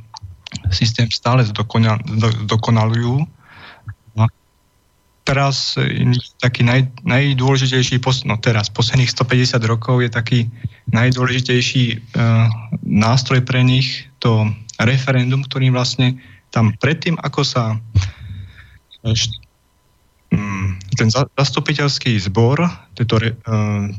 systém 0.70 1.07
stále 1.11 1.46
zdokonalujú 1.46 3.26
teraz 5.30 5.78
e, 5.78 6.11
taký 6.42 6.66
naj, 6.66 6.90
najdôležitejší, 7.07 8.03
no 8.26 8.34
teraz, 8.42 8.66
posledných 8.66 9.14
150 9.14 9.62
rokov 9.70 10.03
je 10.03 10.11
taký 10.11 10.38
najdôležitejší 10.90 11.84
uh, 12.18 12.51
nástroj 12.82 13.46
pre 13.46 13.62
nich 13.62 14.11
to 14.18 14.51
referendum, 14.82 15.46
ktorým 15.46 15.70
vlastne 15.70 16.18
tam 16.51 16.74
predtým, 16.82 17.14
ako 17.22 17.46
sa 17.46 17.78
um, 20.34 20.74
ten 20.98 21.09
zastupiteľský 21.14 22.18
zbor, 22.26 22.66
tento 22.98 23.22
uh, 23.22 23.30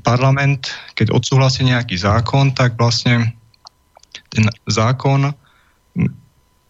parlament, 0.03 0.67
keď 0.99 1.15
odsúhlasí 1.15 1.63
nejaký 1.63 1.95
zákon, 1.95 2.51
tak 2.51 2.75
vlastne 2.75 3.31
ten 4.35 4.51
zákon 4.67 5.31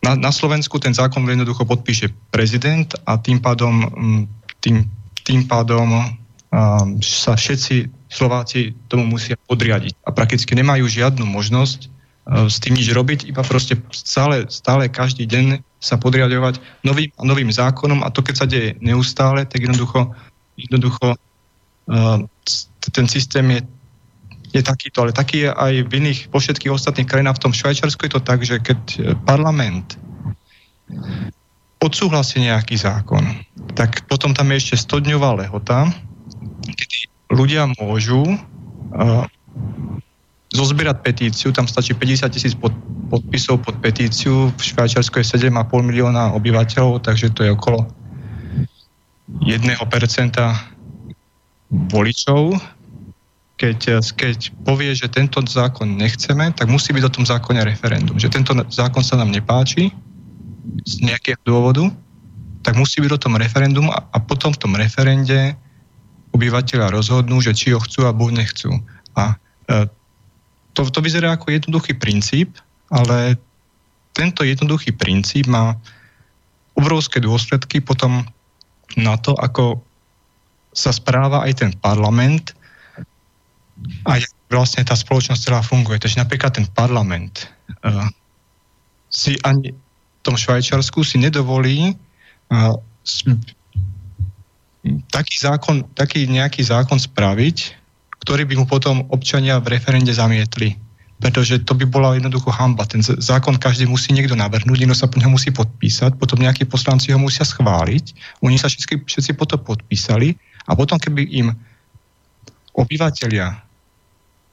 na, 0.02 0.18
na 0.18 0.32
Slovensku 0.34 0.82
ten 0.82 0.94
zákon 0.94 1.22
jednoducho 1.30 1.66
podpíše 1.66 2.10
prezident 2.34 2.90
a 3.06 3.22
tým 3.22 3.38
pádom 3.38 3.86
um, 3.86 4.26
tým, 4.62 4.86
tým 5.22 5.46
pádom 5.46 5.94
um, 5.94 6.06
sa 7.02 7.38
všetci 7.38 7.90
Slováci 8.12 8.76
tomu 8.92 9.08
musia 9.08 9.40
podriadiť. 9.48 9.96
A 10.04 10.12
prakticky 10.12 10.52
nemajú 10.58 10.90
žiadnu 10.90 11.24
možnosť 11.24 11.80
uh, 11.88 12.50
s 12.50 12.58
tým 12.58 12.76
nič 12.76 12.90
robiť, 12.92 13.30
iba 13.30 13.46
proste 13.46 13.78
stále, 13.94 14.50
stále 14.50 14.90
každý 14.90 15.30
deň 15.30 15.62
sa 15.82 15.98
podriadovať 15.98 16.62
novým 16.86 17.10
novým 17.22 17.50
zákonom 17.50 18.06
a 18.06 18.14
to, 18.14 18.22
keď 18.22 18.36
sa 18.38 18.50
deje 18.50 18.78
neustále, 18.82 19.46
tak 19.46 19.66
jednoducho, 19.66 20.14
jednoducho 20.58 21.14
uh, 21.14 22.20
ten 22.90 23.06
systém 23.06 23.46
je, 23.54 23.62
je 24.52 24.62
takýto, 24.62 25.08
ale 25.08 25.16
taký 25.16 25.48
je 25.48 25.50
aj 25.52 25.74
v 25.88 25.92
iných, 26.04 26.20
po 26.28 26.44
všetkých 26.44 26.72
ostatných 26.76 27.08
krajinách. 27.08 27.40
V 27.40 27.44
tom 27.50 27.54
Švajčarsku 27.56 28.08
je 28.08 28.14
to 28.14 28.22
tak, 28.22 28.44
že 28.44 28.60
keď 28.60 28.80
parlament 29.24 29.96
odsúhlasí 31.82 32.46
nejaký 32.46 32.78
zákon, 32.78 33.24
tak 33.74 34.06
potom 34.06 34.36
tam 34.38 34.54
je 34.54 34.62
ešte 34.62 34.76
100-dňová 34.86 35.42
lehota, 35.42 35.90
kedy 36.68 37.10
ľudia 37.34 37.66
môžu 37.80 38.22
uh, 38.28 39.26
zozbierať 40.52 40.98
petíciu, 41.02 41.50
tam 41.56 41.66
stačí 41.66 41.96
50 41.96 42.28
tisíc 42.30 42.54
pod, 42.54 42.76
podpisov 43.10 43.64
pod 43.64 43.80
petíciu, 43.80 44.52
v 44.52 44.62
Švajčiarsku 44.62 45.24
je 45.24 45.42
7,5 45.42 45.58
milióna 45.82 46.36
obyvateľov, 46.38 47.02
takže 47.02 47.34
to 47.34 47.48
je 47.48 47.56
okolo 47.56 47.88
1% 49.42 49.80
voličov. 51.72 52.60
Keď, 53.62 54.02
keď 54.18 54.38
povie, 54.66 54.90
že 54.98 55.06
tento 55.06 55.38
zákon 55.46 55.86
nechceme, 55.86 56.50
tak 56.58 56.66
musí 56.66 56.98
byť 56.98 57.04
o 57.06 57.14
tom 57.14 57.26
zákone 57.30 57.62
referendum. 57.62 58.18
Že 58.18 58.34
tento 58.34 58.58
zákon 58.74 59.06
sa 59.06 59.22
nám 59.22 59.30
nepáči, 59.30 59.94
z 60.86 60.94
nejakého 61.06 61.38
dôvodu, 61.46 61.90
tak 62.62 62.78
musí 62.78 63.02
byť 63.02 63.12
o 63.18 63.22
tom 63.22 63.38
referendum 63.38 63.90
a, 63.90 64.06
a 64.14 64.18
potom 64.22 64.54
v 64.54 64.62
tom 64.62 64.74
referende 64.78 65.58
obyvateľia 66.32 66.94
rozhodnú, 66.94 67.42
že 67.44 67.52
či 67.52 67.74
ho 67.76 67.80
chcú 67.82 68.06
alebo 68.06 68.32
nechcú. 68.32 68.72
A 69.18 69.36
e, 69.68 69.86
to, 70.78 70.88
to 70.88 71.00
vyzerá 71.04 71.36
ako 71.36 71.52
jednoduchý 71.52 71.98
princíp, 71.98 72.56
ale 72.88 73.36
tento 74.16 74.46
jednoduchý 74.46 74.96
princíp 74.96 75.50
má 75.50 75.76
obrovské 76.78 77.20
dôsledky 77.20 77.84
potom 77.84 78.24
na 78.96 79.16
to, 79.20 79.36
ako 79.36 79.84
sa 80.72 80.96
správa 80.96 81.44
aj 81.44 81.64
ten 81.66 81.72
parlament 81.76 82.56
a 84.06 84.18
vlastne 84.52 84.84
tá 84.84 84.94
spoločnosť 84.98 85.42
celá 85.42 85.62
funguje. 85.64 85.98
Takže 86.02 86.22
napríklad 86.22 86.58
ten 86.58 86.68
parlament 86.72 87.50
uh, 87.86 88.08
si 89.08 89.38
ani 89.46 89.72
v 89.72 90.22
tom 90.22 90.38
Švajčarsku 90.38 91.02
si 91.02 91.18
nedovolí 91.18 91.94
uh, 92.52 92.76
taký, 95.10 95.36
zákon, 95.38 95.86
taký 95.94 96.26
nejaký 96.30 96.62
zákon 96.66 96.98
spraviť, 96.98 97.58
ktorý 98.22 98.46
by 98.46 98.54
mu 98.62 98.66
potom 98.70 99.06
občania 99.10 99.58
v 99.58 99.78
referende 99.78 100.14
zamietli. 100.14 100.78
Pretože 101.22 101.62
to 101.62 101.78
by 101.78 101.86
bola 101.86 102.18
jednoducho 102.18 102.50
hamba. 102.50 102.82
Ten 102.90 103.06
zákon 103.06 103.62
každý 103.62 103.86
musí 103.86 104.10
niekto 104.10 104.34
navrhnúť, 104.34 104.78
niekto 104.82 104.98
sa 104.98 105.06
po 105.06 105.22
neho 105.22 105.30
musí 105.30 105.54
podpísať, 105.54 106.18
potom 106.18 106.42
nejakí 106.42 106.66
poslanci 106.66 107.14
ho 107.14 107.22
musia 107.22 107.46
schváliť, 107.46 108.18
oni 108.42 108.58
sa 108.58 108.66
všetci, 108.66 109.06
všetci 109.06 109.32
potom 109.38 109.62
podpísali 109.62 110.34
a 110.66 110.74
potom 110.74 110.98
keby 110.98 111.30
im 111.30 111.54
obyvateľia 112.74 113.71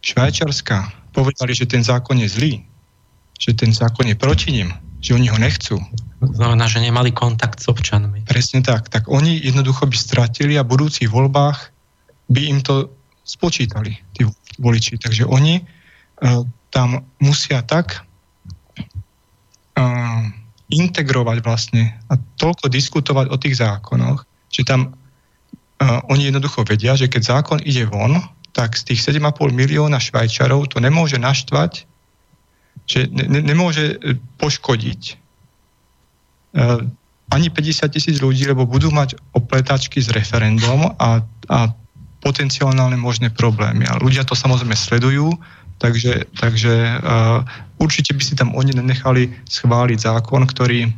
Švajčarska 0.03 1.11
povedali, 1.11 1.53
že 1.55 1.67
ten 1.67 1.83
zákon 1.83 2.19
je 2.23 2.29
zlý, 2.31 2.53
že 3.39 3.55
ten 3.55 3.75
zákon 3.75 4.07
je 4.07 4.15
proti 4.19 4.55
ním, 4.55 4.75
že 5.03 5.15
oni 5.15 5.31
ho 5.31 5.39
nechcú. 5.39 5.79
Znamená, 6.19 6.67
že 6.67 6.83
nemali 6.83 7.15
kontakt 7.15 7.63
s 7.63 7.71
občanmi. 7.71 8.27
Presne 8.27 8.63
tak. 8.63 8.91
Tak 8.91 9.07
oni 9.07 9.39
jednoducho 9.39 9.87
by 9.87 9.95
stratili 9.95 10.59
a 10.59 10.67
v 10.67 10.75
budúcich 10.75 11.07
voľbách 11.07 11.71
by 12.27 12.41
im 12.51 12.59
to 12.63 12.91
spočítali, 13.23 13.95
tí 14.19 14.27
voliči. 14.59 14.99
Takže 14.99 15.23
oni 15.27 15.63
uh, 15.63 16.43
tam 16.75 17.07
musia 17.23 17.63
tak 17.63 18.03
uh, 19.79 20.23
integrovať 20.69 21.39
vlastne 21.47 21.95
a 22.11 22.19
toľko 22.19 22.67
diskutovať 22.67 23.27
o 23.31 23.37
tých 23.39 23.63
zákonoch, 23.63 24.27
že 24.51 24.67
tam 24.67 24.91
uh, 24.91 26.01
oni 26.11 26.35
jednoducho 26.35 26.67
vedia, 26.67 26.99
že 26.99 27.07
keď 27.07 27.39
zákon 27.39 27.59
ide 27.63 27.87
von, 27.87 28.19
tak 28.53 28.75
z 28.75 28.93
tých 28.93 29.01
7,5 29.07 29.53
milióna 29.53 30.01
Švajčarov 30.03 30.73
to 30.73 30.83
nemôže 30.83 31.21
naštvať, 31.21 31.87
že 32.89 33.07
ne, 33.13 33.45
nemôže 33.45 34.01
e, 34.01 34.17
poškodiť 34.41 35.03
uh, 36.57 36.81
ani 37.29 37.49
50 37.53 37.93
tisíc 37.93 38.17
ľudí, 38.25 38.49
lebo 38.49 38.65
budú 38.65 38.89
mať 38.89 39.21
opletačky 39.37 40.01
s 40.01 40.09
referendum 40.09 40.97
a, 40.97 41.21
a 41.53 41.59
potenciálne 42.25 42.97
možné 42.97 43.29
problémy. 43.29 43.85
A 43.85 44.01
ľudia 44.01 44.25
to 44.25 44.33
samozrejme 44.33 44.73
sledujú, 44.73 45.37
takže, 45.77 46.25
takže 46.41 47.05
uh, 47.05 47.45
určite 47.77 48.17
by 48.17 48.23
si 48.25 48.35
tam 48.35 48.57
oni 48.57 48.73
nenechali 48.73 49.37
schváliť 49.45 49.99
zákon, 50.01 50.49
ktorý 50.49 50.89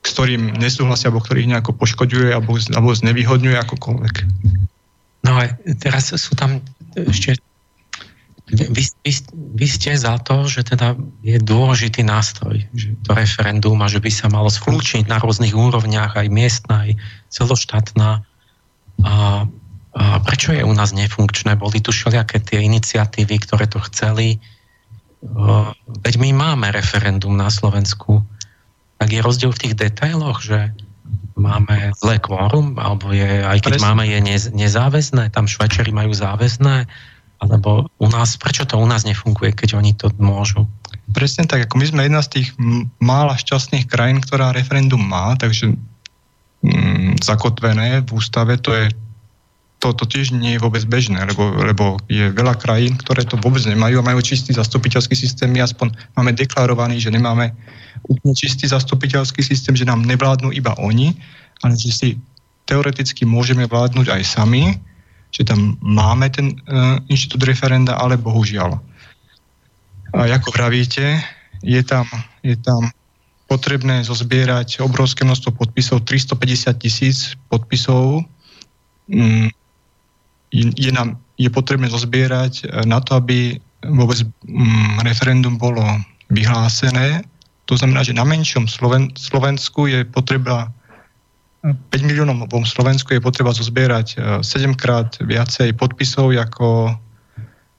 s 0.00 0.16
ktorým 0.16 0.56
nesúhlasia, 0.56 1.12
alebo 1.12 1.20
ktorý 1.20 1.44
ich 1.44 1.52
nejako 1.52 1.76
poškoďuje, 1.76 2.32
alebo, 2.32 2.56
alebo 2.56 2.90
znevýhodňuje 2.96 3.56
akokoľvek. 3.60 4.14
No 5.20 5.36
a 5.36 5.52
teraz 5.80 6.12
sú 6.16 6.32
tam 6.38 6.64
ešte 6.96 7.36
vy, 8.50 8.82
vy, 9.06 9.12
vy 9.54 9.66
ste 9.70 9.94
za 9.94 10.18
to, 10.18 10.50
že 10.50 10.66
teda 10.66 10.98
je 11.22 11.38
dôležitý 11.38 12.02
nástroj, 12.02 12.66
že 12.74 12.98
to 13.06 13.14
referendum 13.14 13.78
a 13.78 13.86
že 13.86 14.02
by 14.02 14.10
sa 14.10 14.26
malo 14.26 14.50
skľúčiť 14.50 15.06
na 15.06 15.22
rôznych 15.22 15.54
úrovniach, 15.54 16.18
aj 16.18 16.26
miestna, 16.34 16.90
aj 16.90 16.98
celoštátna. 17.30 18.26
A, 19.06 19.14
a 19.94 20.02
prečo 20.26 20.50
je 20.50 20.66
u 20.66 20.74
nás 20.74 20.90
nefunkčné? 20.90 21.54
Boli 21.54 21.78
tu 21.78 21.94
všelijaké 21.94 22.42
tie 22.42 22.58
iniciatívy, 22.66 23.38
ktoré 23.38 23.70
to 23.70 23.78
chceli. 23.86 24.42
Veď 26.02 26.14
my 26.18 26.34
máme 26.34 26.74
referendum 26.74 27.38
na 27.38 27.54
Slovensku. 27.54 28.26
Tak 28.98 29.14
je 29.14 29.22
rozdiel 29.22 29.54
v 29.54 29.62
tých 29.62 29.74
detailoch, 29.78 30.42
že 30.42 30.74
máme 31.40 31.96
zlé 31.96 32.20
kvórum, 32.20 32.76
alebo 32.76 33.10
je, 33.16 33.42
aj 33.42 33.64
keď 33.64 33.80
Presne. 33.80 33.86
máme, 33.88 34.04
je 34.04 34.20
nez, 34.20 34.42
nezáväzné, 34.52 35.32
tam 35.32 35.48
Švajčari 35.48 35.90
majú 35.90 36.12
záväzné, 36.12 36.84
alebo 37.40 37.88
u 37.96 38.06
nás, 38.12 38.36
prečo 38.36 38.68
to 38.68 38.76
u 38.76 38.84
nás 38.84 39.08
nefunguje, 39.08 39.56
keď 39.56 39.80
oni 39.80 39.96
to 39.96 40.12
môžu? 40.20 40.68
Presne 41.10 41.48
tak, 41.48 41.64
ako 41.66 41.80
my 41.80 41.86
sme 41.88 42.00
jedna 42.04 42.20
z 42.20 42.30
tých 42.38 42.48
mála 43.00 43.34
šťastných 43.40 43.88
krajín, 43.88 44.20
ktorá 44.20 44.52
referendum 44.52 45.00
má, 45.00 45.34
takže 45.40 45.72
mm, 46.62 47.24
zakotvené 47.24 48.04
v 48.04 48.10
ústave, 48.12 48.60
to 48.60 48.76
je 48.76 48.92
to, 49.80 49.96
to 49.96 50.04
tiež 50.04 50.36
nie 50.36 50.54
je 50.54 50.62
vôbec 50.62 50.84
bežné, 50.84 51.24
lebo, 51.24 51.56
lebo 51.56 51.84
je 52.04 52.28
veľa 52.36 52.60
krajín, 52.60 53.00
ktoré 53.00 53.24
to 53.24 53.40
vôbec 53.40 53.64
nemajú 53.64 54.04
a 54.04 54.08
majú 54.12 54.20
čistý 54.20 54.52
zastupiteľský 54.52 55.16
systém. 55.16 55.48
My 55.48 55.64
aspoň 55.64 55.96
máme 56.20 56.36
deklarovaný, 56.36 57.00
že 57.00 57.08
nemáme 57.08 57.56
úplne 58.04 58.36
čistý 58.36 58.68
zastupiteľský 58.68 59.40
systém, 59.40 59.72
že 59.72 59.88
nám 59.88 60.04
nevládnu 60.04 60.52
iba 60.52 60.76
oni, 60.76 61.16
ale 61.64 61.80
že 61.80 61.90
si 61.96 62.08
teoreticky 62.68 63.24
môžeme 63.24 63.64
vládnuť 63.64 64.20
aj 64.20 64.22
sami, 64.28 64.76
že 65.32 65.48
tam 65.48 65.80
máme 65.80 66.28
ten 66.28 66.60
uh, 66.68 67.00
inštitút 67.08 67.48
referenda, 67.48 67.96
ale 67.96 68.20
bohužiaľ. 68.20 68.76
A 70.12 70.28
ako 70.28 70.52
pravíte, 70.52 71.24
je 71.64 71.80
tam, 71.86 72.04
je 72.44 72.58
tam 72.60 72.92
potrebné 73.48 74.04
zozbierať 74.04 74.84
obrovské 74.84 75.24
množstvo 75.24 75.56
podpisov, 75.56 76.04
350 76.04 76.82
tisíc 76.82 77.34
podpisov. 77.50 78.26
Mm, 79.10 79.50
je, 80.52 80.90
nám, 80.92 81.18
je 81.38 81.50
potrebné 81.50 81.86
zozbierať 81.88 82.66
e, 82.66 82.84
na 82.86 82.98
to, 83.00 83.16
aby 83.18 83.58
vôbec 83.86 84.20
mm, 84.44 85.00
referendum 85.06 85.56
bolo 85.56 85.82
vyhlásené. 86.30 87.24
To 87.70 87.78
znamená, 87.78 88.02
že 88.02 88.12
na 88.12 88.26
menšom 88.26 88.66
Sloven, 88.66 89.14
Slovensku 89.14 89.86
je 89.86 90.02
potreba 90.04 90.68
5 91.62 91.70
e, 91.94 92.04
miliónov 92.04 92.50
v 92.50 92.66
Slovensku 92.66 93.14
je 93.14 93.22
potreba 93.22 93.54
zozbierať 93.54 94.42
7 94.42 94.42
e, 94.42 94.76
krát 94.76 95.14
viacej 95.22 95.72
podpisov 95.78 96.34
ako, 96.34 96.98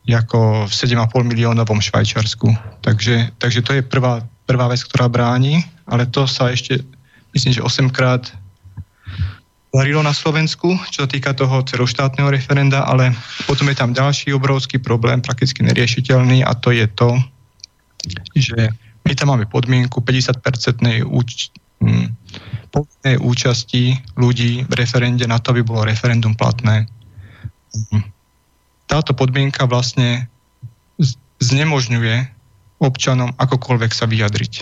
ako 0.07 0.39
v 0.65 0.71
7,5 0.71 1.27
miliónovom 1.27 1.83
Švajčarsku. 1.83 2.49
Takže, 2.81 3.35
takže 3.37 3.59
to 3.61 3.71
je 3.77 3.81
prvá, 3.83 4.23
prvá 4.47 4.71
vec, 4.71 4.81
ktorá 4.87 5.11
bráni, 5.11 5.61
ale 5.91 6.07
to 6.07 6.23
sa 6.23 6.49
ešte, 6.55 6.79
myslím, 7.35 7.51
že 7.59 7.61
8 7.61 7.91
krát 7.91 8.31
darilo 9.71 10.03
na 10.03 10.11
Slovensku, 10.11 10.75
čo 10.91 11.07
sa 11.07 11.09
týka 11.09 11.31
toho 11.31 11.63
celoštátneho 11.63 12.27
referenda, 12.27 12.83
ale 12.83 13.15
potom 13.47 13.71
je 13.71 13.79
tam 13.79 13.95
ďalší 13.95 14.35
obrovský 14.35 14.83
problém, 14.83 15.23
prakticky 15.23 15.63
neriešiteľný 15.63 16.43
a 16.43 16.51
to 16.59 16.75
je 16.75 16.85
to, 16.91 17.15
že 18.35 18.59
my 19.07 19.11
tam 19.15 19.31
máme 19.31 19.47
podmienku 19.47 20.03
50-percentnej 20.03 21.07
úč- 21.07 21.55
hm, 21.79 22.11
účasti 23.23 23.95
ľudí 24.19 24.67
v 24.67 24.73
referende 24.75 25.23
na 25.27 25.39
to, 25.39 25.55
aby 25.55 25.63
bolo 25.63 25.87
referendum 25.87 26.35
platné. 26.35 26.87
Táto 28.91 29.15
podmienka 29.15 29.63
vlastne 29.67 30.27
znemožňuje 31.39 32.15
občanom 32.83 33.31
akokoľvek 33.39 33.91
sa 33.95 34.05
vyjadriť. 34.05 34.53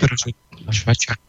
Pretože 0.00 0.32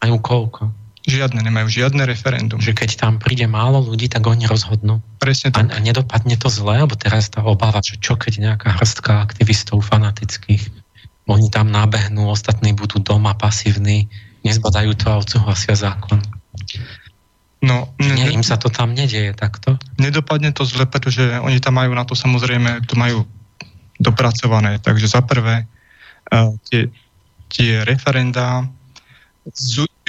majú 0.00 0.16
koľko? 0.22 0.79
Žiadne, 1.08 1.40
nemajú 1.40 1.68
žiadne 1.72 2.04
referendum. 2.04 2.60
Že 2.60 2.76
keď 2.76 2.90
tam 3.00 3.16
príde 3.16 3.48
málo 3.48 3.80
ľudí, 3.80 4.12
tak 4.12 4.28
oni 4.28 4.44
rozhodnú. 4.44 5.00
Presne 5.16 5.48
tak. 5.48 5.72
A, 5.72 5.76
a 5.76 5.78
nedopadne 5.80 6.36
to 6.36 6.52
zle, 6.52 6.84
lebo 6.84 6.92
teraz 6.92 7.32
tá 7.32 7.40
obava, 7.40 7.80
že 7.80 7.96
čo 7.96 8.20
keď 8.20 8.52
nejaká 8.52 8.76
hrstka 8.76 9.24
aktivistov 9.24 9.80
fanatických, 9.80 10.68
oni 11.24 11.48
tam 11.48 11.72
nabehnú, 11.72 12.28
ostatní 12.28 12.76
budú 12.76 13.00
doma 13.00 13.32
pasívni, 13.32 14.12
nezbadajú 14.44 14.92
to 14.98 15.06
a 15.08 15.20
odsúhlasia 15.20 15.72
zákon. 15.72 16.20
No, 17.60 17.92
nie, 18.00 18.32
im 18.32 18.40
sa 18.40 18.56
to 18.56 18.72
tam 18.72 18.96
nedieje 18.96 19.36
takto? 19.36 19.76
Nedopadne 20.00 20.48
to 20.52 20.64
zle, 20.64 20.88
pretože 20.88 21.20
oni 21.44 21.60
tam 21.60 21.76
majú 21.76 21.92
na 21.92 22.08
to 22.08 22.16
samozrejme, 22.16 22.88
to 22.88 22.96
majú 22.96 23.28
dopracované. 24.00 24.80
Takže 24.80 25.12
za 25.12 25.20
prvé, 25.20 25.68
uh, 26.32 26.56
tie, 26.72 26.88
tie 27.52 27.84
referendá 27.84 28.64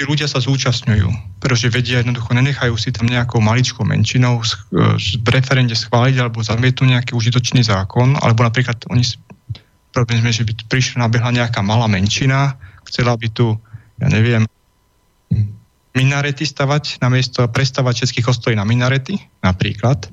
tí 0.01 0.09
ľudia 0.09 0.25
sa 0.25 0.41
zúčastňujú, 0.41 1.37
pretože 1.37 1.69
vedia 1.69 2.01
jednoducho, 2.01 2.33
nenechajú 2.33 2.73
si 2.73 2.89
tam 2.89 3.05
nejakou 3.05 3.37
maličkou 3.37 3.85
menšinou 3.85 4.41
v 4.73 5.27
referende 5.29 5.77
schváliť 5.77 6.17
alebo 6.17 6.41
zamietnúť 6.41 6.97
nejaký 6.97 7.11
užitočný 7.13 7.61
zákon, 7.61 8.17
alebo 8.17 8.41
napríklad 8.41 8.81
oni 8.89 9.05
sme, 9.05 10.33
že 10.33 10.41
by 10.41 10.57
prišla, 10.65 11.05
nabehla 11.05 11.29
nejaká 11.29 11.61
malá 11.61 11.85
menšina, 11.85 12.57
chcela 12.89 13.13
by 13.13 13.29
tu, 13.29 13.53
ja 14.01 14.09
neviem, 14.09 14.49
minarety 15.93 16.49
stavať, 16.49 16.97
namiesto 16.97 17.45
prestavať 17.45 18.01
všetkých 18.01 18.25
kostolí 18.25 18.57
na 18.57 18.65
minarety, 18.65 19.21
napríklad. 19.45 20.09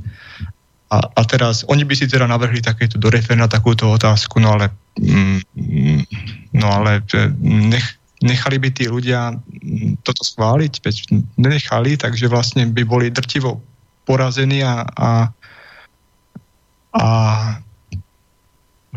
A, 0.93 1.01
a 1.01 1.22
teraz, 1.24 1.64
oni 1.64 1.89
by 1.89 1.97
si 1.97 2.05
teda 2.05 2.28
navrhli 2.28 2.61
takéto 2.61 3.01
do 3.01 3.09
referenda 3.09 3.49
takúto 3.49 3.89
otázku, 3.89 4.36
no 4.36 4.53
ale, 4.53 4.68
mm, 5.01 5.41
mm 5.57 6.01
no 6.61 6.66
ale 6.76 7.05
e, 7.12 7.28
nech, 7.41 7.97
nechali 8.23 8.57
by 8.59 8.69
tí 8.75 8.91
ľudia 8.91 9.39
toto 10.03 10.23
schváliť, 10.27 10.73
veď 10.83 10.97
nenechali, 11.39 11.95
takže 11.95 12.27
vlastne 12.27 12.66
by 12.66 12.83
boli 12.83 13.07
drtivo 13.14 13.62
porazení 14.03 14.64
a, 14.64 14.83
a, 14.83 15.09
a 16.97 17.07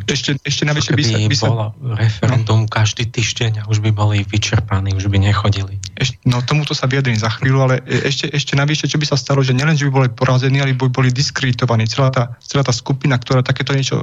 ešte, 0.07 0.39
ešte 0.41 0.63
navyše 0.65 0.95
by 0.95 1.03
sa... 1.03 1.15
By 1.19 1.37
sa... 1.37 1.47
bolo 1.51 1.67
referendum 1.99 2.65
no. 2.65 2.71
každý 2.71 3.05
týždeň 3.05 3.61
a 3.61 3.63
už 3.69 3.83
by 3.83 3.91
boli 3.93 4.25
vyčerpaní, 4.25 4.95
už 4.97 5.11
by 5.11 5.21
nechodili. 5.21 5.77
Eš, 5.99 6.17
no 6.25 6.41
tomuto 6.41 6.73
sa 6.73 6.89
vyjadrím 6.89 7.19
za 7.19 7.29
chvíľu, 7.37 7.69
ale 7.69 7.75
ešte, 7.85 8.31
ešte 8.33 8.57
navyše, 8.57 8.89
čo 8.89 8.97
by 8.97 9.05
sa 9.05 9.19
stalo, 9.19 9.45
že 9.45 9.53
nielen, 9.53 9.77
že 9.77 9.85
by 9.87 9.91
boli 9.91 10.09
porazení, 10.09 10.63
ale 10.63 10.73
by 10.73 10.89
boli 10.89 11.13
diskreditovaní. 11.13 11.85
Celá 11.85 12.09
tá, 12.09 12.23
celá 12.41 12.65
tá 12.65 12.73
skupina, 12.73 13.19
ktorá 13.19 13.45
takéto 13.45 13.75
niečo 13.77 14.01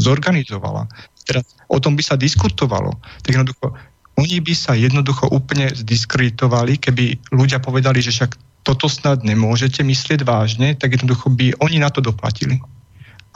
zorganizovala. 0.00 0.88
Teraz 1.26 1.58
o 1.66 1.82
tom 1.82 1.98
by 1.98 2.02
sa 2.06 2.14
diskutovalo. 2.14 2.94
Tak 3.26 3.32
jednoducho, 3.34 3.74
oni 4.16 4.40
by 4.40 4.54
sa 4.56 4.72
jednoducho 4.72 5.28
úplne 5.28 5.68
zdiskreditovali, 5.76 6.80
keby 6.80 7.20
ľudia 7.36 7.60
povedali, 7.60 8.00
že 8.00 8.16
však 8.16 8.32
toto 8.64 8.88
snad 8.88 9.22
nemôžete 9.22 9.84
myslieť 9.84 10.24
vážne, 10.26 10.74
tak 10.74 10.96
jednoducho 10.96 11.30
by 11.30 11.54
oni 11.62 11.78
na 11.78 11.92
to 11.92 12.00
doplatili. 12.00 12.58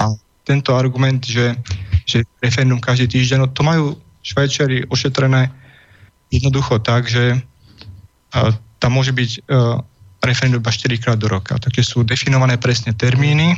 A 0.00 0.16
tento 0.42 0.74
argument, 0.74 1.22
že, 1.22 1.54
že 2.08 2.24
referendum 2.42 2.80
každý 2.82 3.06
týždeň, 3.06 3.38
no 3.38 3.48
to 3.52 3.62
majú 3.62 3.94
Švajčiari 4.20 4.88
ošetrené 4.90 5.48
jednoducho 6.32 6.80
tak, 6.82 7.08
že 7.08 7.38
a, 8.34 8.52
tam 8.80 8.90
môže 8.96 9.12
byť 9.14 9.30
a, 9.46 9.80
referendum 10.24 10.60
iba 10.60 10.72
4 10.72 11.00
krát 11.00 11.18
do 11.20 11.28
roka. 11.28 11.56
Takže 11.56 11.82
sú 11.84 12.04
definované 12.04 12.60
presne 12.60 12.92
termíny, 12.92 13.56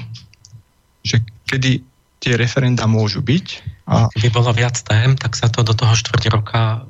že 1.02 1.22
kedy 1.50 1.82
tie 2.22 2.38
referenda 2.38 2.86
môžu 2.86 3.18
byť. 3.18 3.46
A... 3.90 4.06
Keby 4.14 4.30
bolo 4.30 4.54
viac 4.54 4.78
tém, 4.78 5.18
tak 5.18 5.34
sa 5.34 5.50
to 5.50 5.66
do 5.66 5.74
toho 5.74 5.90
štvrť 5.90 6.22
roka 6.30 6.86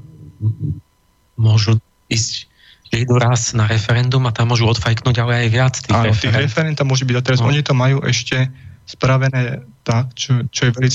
môžu 1.39 1.79
ísť 2.11 2.53
že 2.93 3.09
idú 3.09 3.17
raz 3.17 3.57
na 3.57 3.65
referendum 3.65 4.21
a 4.29 4.37
tam 4.37 4.53
môžu 4.53 4.69
odfajknúť 4.69 5.17
ale 5.25 5.33
aj 5.45 5.49
viac 5.49 5.75
tých 5.81 5.97
Áno, 5.97 6.13
referend. 6.13 6.23
tých 6.29 6.37
referenda 6.45 6.83
môže 6.85 7.09
byť 7.09 7.17
a 7.17 7.23
teraz 7.25 7.41
no. 7.41 7.49
oni 7.49 7.65
to 7.65 7.73
majú 7.73 8.05
ešte 8.05 8.53
spravené 8.85 9.65
tak, 9.81 10.13
čo, 10.13 10.45
čo 10.53 10.69
je 10.69 10.77
veľmi 10.77 10.93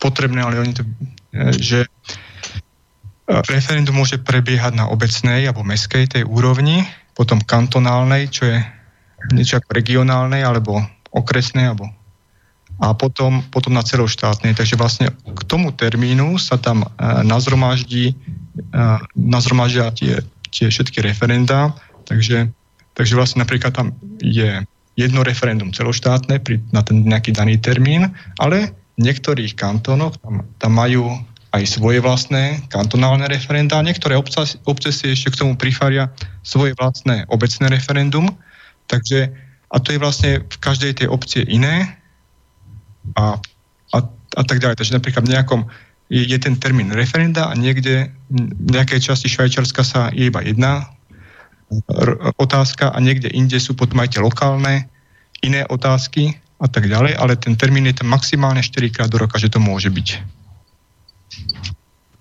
potrebné, 0.00 0.40
ale 0.40 0.64
oni 0.64 0.72
to, 0.72 0.82
e, 0.82 1.52
že 1.60 1.78
e, 1.84 1.88
referendum 3.52 4.00
môže 4.00 4.16
prebiehať 4.16 4.80
na 4.80 4.88
obecnej 4.88 5.44
alebo 5.44 5.60
meskej 5.60 6.08
tej 6.08 6.24
úrovni, 6.24 6.88
potom 7.12 7.36
kantonálnej, 7.44 8.32
čo 8.32 8.48
je 8.48 8.58
niečo 9.36 9.60
ako 9.60 9.76
regionálnej 9.76 10.40
alebo 10.40 10.80
okresnej 11.12 11.72
alebo 11.72 11.92
a 12.76 12.92
potom, 12.92 13.40
potom 13.48 13.72
na 13.72 13.80
celoštátnej. 13.80 14.52
Takže 14.52 14.76
vlastne 14.76 15.08
k 15.08 15.40
tomu 15.48 15.72
termínu 15.72 16.36
sa 16.36 16.60
tam 16.60 16.84
e, 16.84 16.88
nazromaždí, 17.24 18.12
nazromaždia 19.14 19.92
tie, 19.92 20.22
tie 20.50 20.72
všetky 20.72 21.04
referenda, 21.04 21.76
takže, 22.08 22.48
takže 22.96 23.14
vlastne 23.16 23.44
napríklad 23.44 23.72
tam 23.76 23.92
je 24.22 24.64
jedno 24.96 25.20
referendum 25.20 25.70
celoštátne 25.70 26.40
pri, 26.40 26.62
na 26.72 26.80
ten 26.80 27.04
nejaký 27.04 27.36
daný 27.36 27.60
termín, 27.60 28.16
ale 28.40 28.72
v 28.96 29.00
niektorých 29.04 29.52
kantónoch 29.52 30.16
tam, 30.24 30.48
tam 30.56 30.72
majú 30.72 31.12
aj 31.52 31.62
svoje 31.68 32.00
vlastné 32.00 32.64
kantonálne 32.68 33.28
referenda, 33.28 33.84
niektoré 33.84 34.16
obce, 34.16 34.88
si 34.92 35.06
ešte 35.12 35.32
k 35.32 35.40
tomu 35.44 35.52
prifaria 35.56 36.12
svoje 36.44 36.76
vlastné 36.76 37.28
obecné 37.28 37.72
referendum, 37.72 38.28
takže 38.88 39.32
a 39.72 39.76
to 39.82 39.92
je 39.92 39.98
vlastne 40.00 40.32
v 40.46 40.56
každej 40.62 41.02
tej 41.02 41.08
obci 41.10 41.42
iné 41.48 41.98
a, 43.18 43.36
a, 43.92 43.98
a 44.38 44.42
tak 44.46 44.62
ďalej. 44.62 44.78
Takže 44.78 44.94
napríklad 44.94 45.26
v 45.26 45.32
nejakom 45.34 45.60
je, 46.06 46.36
ten 46.38 46.54
termín 46.56 46.94
referenda 46.94 47.50
a 47.50 47.54
niekde 47.58 48.14
v 48.30 48.70
nejakej 48.70 49.10
časti 49.10 49.26
Švajčiarska 49.26 49.82
sa 49.82 50.00
je 50.14 50.30
iba 50.30 50.38
jedna 50.42 50.86
otázka 52.38 52.94
a 52.94 52.98
niekde 53.02 53.26
inde 53.34 53.58
sú 53.58 53.74
potom 53.74 53.98
aj 53.98 54.14
tie 54.14 54.22
lokálne 54.22 54.86
iné 55.42 55.66
otázky 55.66 56.38
a 56.62 56.70
tak 56.70 56.86
ďalej, 56.86 57.18
ale 57.18 57.34
ten 57.36 57.58
termín 57.58 57.90
je 57.90 57.98
tam 57.98 58.08
maximálne 58.14 58.62
4 58.62 58.94
krát 58.94 59.10
do 59.10 59.18
roka, 59.18 59.36
že 59.36 59.50
to 59.50 59.58
môže 59.58 59.90
byť. 59.90 60.08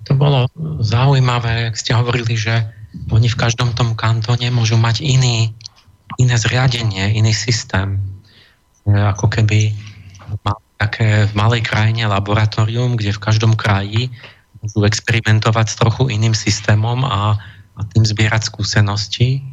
To 0.09 0.11
bolo 0.17 0.49
zaujímavé, 0.81 1.69
ak 1.69 1.77
ste 1.77 1.93
hovorili, 1.93 2.33
že 2.35 2.65
oni 3.13 3.29
v 3.29 3.39
každom 3.39 3.77
tom 3.77 3.93
kantone 3.93 4.49
môžu 4.49 4.81
mať 4.81 5.05
iný, 5.05 5.53
iné 6.17 6.35
zriadenie, 6.35 7.13
iný 7.13 7.33
systém. 7.37 8.01
Ako 8.85 9.29
keby 9.29 9.73
mal 10.41 10.57
také 10.75 11.27
v 11.27 11.33
malej 11.33 11.63
krajine 11.63 12.07
laboratórium, 12.07 12.99
kde 12.99 13.15
v 13.15 13.23
každom 13.23 13.55
kraji 13.55 14.11
môžu 14.59 14.83
experimentovať 14.83 15.65
s 15.71 15.79
trochu 15.79 16.11
iným 16.11 16.35
systémom 16.35 17.03
a 17.07 17.39
a 17.75 17.81
tým 17.91 18.03
zbierať 18.07 18.47
skúsenosti. 18.47 19.43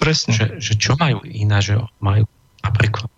Presne. 0.00 0.32
Že, 0.32 0.46
že 0.56 0.72
čo 0.80 0.96
majú 0.96 1.20
iné, 1.28 1.60
že 1.60 1.76
majú 2.00 2.24
napríklad 2.64 3.08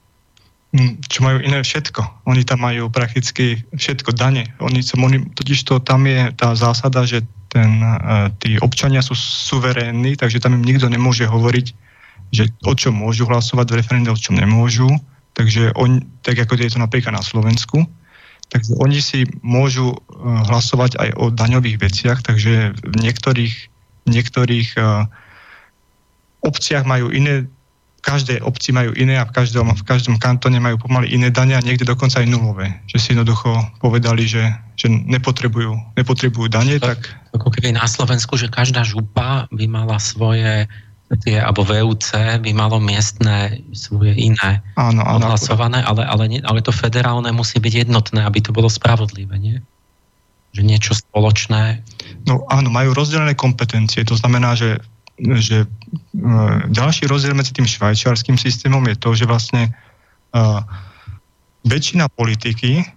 hm, 0.74 0.98
čo 1.06 1.22
majú 1.22 1.38
iné 1.38 1.62
všetko. 1.62 2.26
Oni 2.26 2.42
tam 2.42 2.66
majú 2.66 2.90
prakticky 2.90 3.62
všetko 3.70 4.18
dane. 4.18 4.50
Oni 4.58 4.82
oni, 4.82 5.18
totiž 5.38 5.58
to 5.62 5.78
tam 5.78 6.10
je 6.10 6.34
tá 6.34 6.58
zásada, 6.58 7.06
že 7.06 7.22
ten, 7.46 7.78
uh, 7.78 8.32
tí 8.42 8.58
občania 8.58 9.04
sú 9.04 9.14
suverénni, 9.14 10.18
takže 10.18 10.42
tam 10.42 10.58
im 10.58 10.64
nikto 10.66 10.90
nemôže 10.90 11.28
hovoriť, 11.28 11.66
že 12.32 12.48
o 12.66 12.72
čom 12.74 12.96
môžu 12.98 13.28
hlasovať 13.28 13.66
v 13.70 13.76
referende, 13.78 14.10
o 14.10 14.18
čom 14.18 14.34
nemôžu. 14.34 14.88
Takže 15.32 15.72
on, 15.74 16.04
tak 16.20 16.38
ako 16.38 16.60
je 16.60 16.72
to 16.72 16.78
napríklad 16.78 17.16
na 17.16 17.24
Slovensku, 17.24 17.88
Takže 18.52 18.76
oni 18.84 19.00
si 19.00 19.24
môžu 19.40 19.96
e, 19.96 19.98
hlasovať 20.20 21.00
aj 21.00 21.10
o 21.16 21.32
daňových 21.32 21.80
veciach, 21.80 22.20
takže 22.20 22.76
v 22.76 22.94
niektorých, 23.00 23.54
niektorých 24.04 24.68
uh, 24.76 25.06
obciach 26.44 26.84
majú 26.84 27.08
iné, 27.14 27.46
v 27.46 28.02
každej 28.02 28.42
obci 28.42 28.74
majú 28.74 28.92
iné 28.98 29.14
a 29.16 29.24
v 29.24 29.32
každom, 29.32 29.72
v 29.72 29.84
každom 29.86 30.18
kantone 30.18 30.58
majú 30.58 30.74
pomaly 30.84 31.14
iné 31.14 31.30
dania 31.30 31.62
a 31.62 31.64
niekde 31.64 31.86
dokonca 31.86 32.18
aj 32.18 32.28
nulové. 32.28 32.82
Že 32.90 32.98
si 32.98 33.08
jednoducho 33.14 33.48
povedali, 33.78 34.26
že, 34.26 34.42
že 34.74 34.90
nepotrebujú, 34.90 35.96
nepotrebujú 35.96 36.50
dane, 36.50 36.82
tak... 36.82 37.14
Ako 37.30 37.48
keby 37.48 37.72
na 37.78 37.86
Slovensku, 37.86 38.34
že 38.34 38.50
každá 38.50 38.82
župa 38.82 39.46
by 39.54 39.64
mala 39.70 40.02
svoje 40.02 40.66
tie, 41.20 41.36
alebo 41.40 41.66
VUC 41.66 42.40
by 42.40 42.50
malo 42.56 42.80
miestne 42.80 43.60
svoje 43.76 44.16
iné 44.16 44.64
áno, 44.80 45.04
áno, 45.04 45.28
odhlasované, 45.28 45.84
ale, 45.84 46.08
ale, 46.08 46.24
nie, 46.28 46.40
ale 46.40 46.64
to 46.64 46.72
federálne 46.72 47.28
musí 47.36 47.60
byť 47.60 47.88
jednotné, 47.88 48.24
aby 48.24 48.40
to 48.40 48.54
bolo 48.54 48.72
spravodlivé, 48.72 49.36
nie? 49.36 49.56
Že 50.56 50.62
niečo 50.64 50.92
spoločné. 50.96 51.84
No 52.24 52.44
áno, 52.48 52.72
majú 52.72 52.96
rozdelené 52.96 53.36
kompetencie, 53.36 54.04
to 54.08 54.16
znamená, 54.16 54.56
že, 54.56 54.80
že 55.20 55.68
uh, 55.68 56.64
ďalší 56.72 57.04
rozdiel 57.08 57.36
medzi 57.36 57.52
tým 57.52 57.68
švajčiarským 57.68 58.40
systémom 58.40 58.84
je 58.88 58.96
to, 58.96 59.10
že 59.12 59.28
vlastne 59.28 59.72
uh, 60.32 60.64
väčšina 61.68 62.08
politiky 62.08 62.88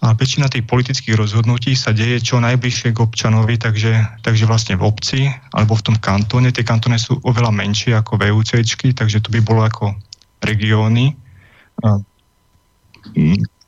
a 0.00 0.16
väčšina 0.16 0.48
tých 0.48 0.64
politických 0.64 1.12
rozhodnutí 1.12 1.76
sa 1.76 1.92
deje 1.92 2.24
čo 2.24 2.40
najbližšie 2.40 2.96
k 2.96 3.04
občanovi, 3.04 3.60
takže, 3.60 4.24
takže 4.24 4.48
vlastne 4.48 4.80
v 4.80 4.88
obci 4.88 5.28
alebo 5.52 5.76
v 5.76 5.92
tom 5.92 5.96
kantóne. 6.00 6.48
Tie 6.56 6.64
kantóny 6.64 6.96
sú 6.96 7.20
oveľa 7.20 7.52
menšie 7.52 7.92
ako 7.92 8.16
VUCčky, 8.16 8.96
takže 8.96 9.20
to 9.20 9.28
by 9.28 9.44
bolo 9.44 9.60
ako 9.60 9.92
regióny. 10.40 11.12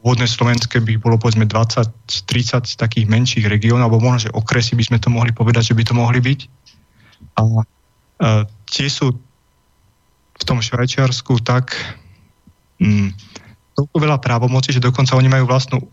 Pôvodné 0.01 0.25
slovenské 0.25 0.81
by 0.81 0.97
bolo 1.05 1.21
povedzme 1.21 1.45
20-30 1.45 2.81
takých 2.81 3.07
menších 3.13 3.45
regiónov, 3.45 3.93
alebo 3.93 4.01
možno, 4.01 4.33
že 4.33 4.35
okresy 4.35 4.73
by 4.73 4.89
sme 4.89 4.99
to 5.05 5.13
mohli 5.13 5.37
povedať, 5.37 5.69
že 5.69 5.77
by 5.77 5.85
to 5.85 5.93
mohli 5.93 6.17
byť. 6.17 6.41
A, 7.37 7.43
a 7.45 8.29
tie 8.73 8.89
sú 8.89 9.13
v 10.33 10.43
tom 10.49 10.65
Švajčiarsku 10.65 11.45
tak 11.45 11.77
mm, 12.81 13.13
toľko 13.77 13.97
veľa 14.01 14.17
právomocí, 14.17 14.73
že 14.73 14.81
dokonca 14.81 15.13
oni 15.13 15.29
majú 15.29 15.45
vlastnú 15.45 15.85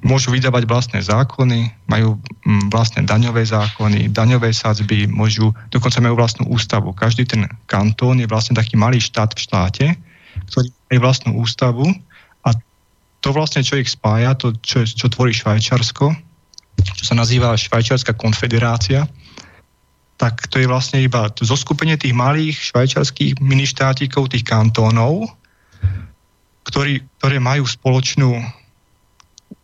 môžu 0.00 0.32
vydávať 0.32 0.64
vlastné 0.64 1.00
zákony, 1.04 1.68
majú 1.92 2.16
mm, 2.48 2.72
vlastné 2.72 3.04
daňové 3.04 3.44
zákony, 3.44 4.08
daňové 4.08 4.48
sadzby, 4.56 5.04
môžu, 5.04 5.52
dokonca 5.68 6.00
majú 6.00 6.16
vlastnú 6.16 6.48
ústavu. 6.48 6.96
Každý 6.96 7.28
ten 7.28 7.44
kantón 7.68 8.16
je 8.16 8.28
vlastne 8.28 8.56
taký 8.56 8.80
malý 8.80 8.96
štát 8.96 9.36
v 9.36 9.44
štáte, 9.44 9.86
ktorý 10.48 10.68
má 10.72 10.96
vlastnú 11.04 11.36
ústavu 11.36 11.84
a 12.48 12.56
to 13.20 13.28
vlastne, 13.36 13.60
čo 13.60 13.76
ich 13.76 13.92
spája, 13.92 14.32
to, 14.40 14.56
čo, 14.64 14.88
čo 14.88 15.12
tvorí 15.12 15.36
Švajčarsko, 15.36 16.16
čo 16.96 17.04
sa 17.04 17.12
nazýva 17.12 17.52
Švajčiarska 17.52 18.16
konfederácia, 18.16 19.04
tak 20.16 20.48
to 20.48 20.56
je 20.56 20.64
vlastne 20.64 21.04
iba 21.04 21.28
zoskupenie 21.28 22.00
tých 22.00 22.16
malých 22.16 22.72
švajčarských 22.72 23.36
ministátikov, 23.36 24.32
tých 24.32 24.48
kantónov, 24.48 25.28
ktorí, 26.64 27.04
ktoré 27.20 27.36
majú 27.36 27.68
spoločnú 27.68 28.40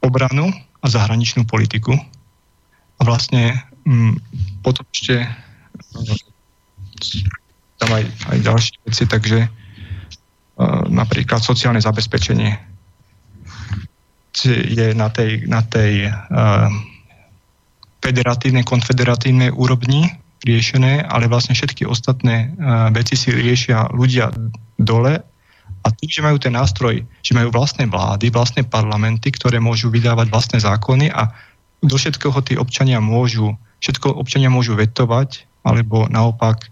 obranu 0.03 0.51
a 0.83 0.87
zahraničnú 0.91 1.47
politiku. 1.47 1.95
A 2.99 3.01
vlastne 3.03 3.63
m, 3.87 4.13
mm, 4.13 4.15
potom 4.63 4.85
ešte 4.91 5.27
tam 7.83 7.91
aj, 7.91 8.05
aj 8.31 8.39
ďalšie 8.47 8.77
veci, 8.87 9.05
takže 9.11 9.39
uh, 9.43 10.83
napríklad 10.87 11.43
sociálne 11.43 11.83
zabezpečenie 11.83 12.71
je 14.47 14.97
na 14.97 15.13
tej, 15.13 15.45
na 15.45 15.61
tej 15.61 16.09
uh, 16.09 16.71
federatívnej, 18.01 18.65
konfederatívnej 18.65 19.53
úrovni 19.53 20.09
riešené, 20.43 21.05
ale 21.07 21.29
vlastne 21.29 21.55
všetky 21.55 21.87
ostatné 21.87 22.51
uh, 22.55 22.89
veci 22.95 23.15
si 23.15 23.31
riešia 23.31 23.93
ľudia 23.93 24.33
dole 24.79 25.32
A 25.83 25.91
tým, 25.91 26.11
že 26.11 26.23
majú 26.23 26.39
ten 26.39 26.55
nástroj, 26.55 27.03
že 27.27 27.33
majú 27.35 27.51
vlastné 27.51 27.91
vlády, 27.91 28.31
vlastné 28.31 28.63
parlamenty, 28.63 29.35
ktoré 29.35 29.59
môžu 29.59 29.91
vydávať 29.91 30.31
vlastné 30.31 30.59
zákony 30.63 31.11
a 31.11 31.35
do 31.83 31.99
všetkého 31.99 32.39
tí 32.47 32.55
občania 32.55 33.03
môžu, 33.03 33.59
všetko 33.83 34.15
občania 34.15 34.47
môžu 34.47 34.79
vetovať, 34.79 35.51
alebo 35.67 36.07
naopak 36.07 36.71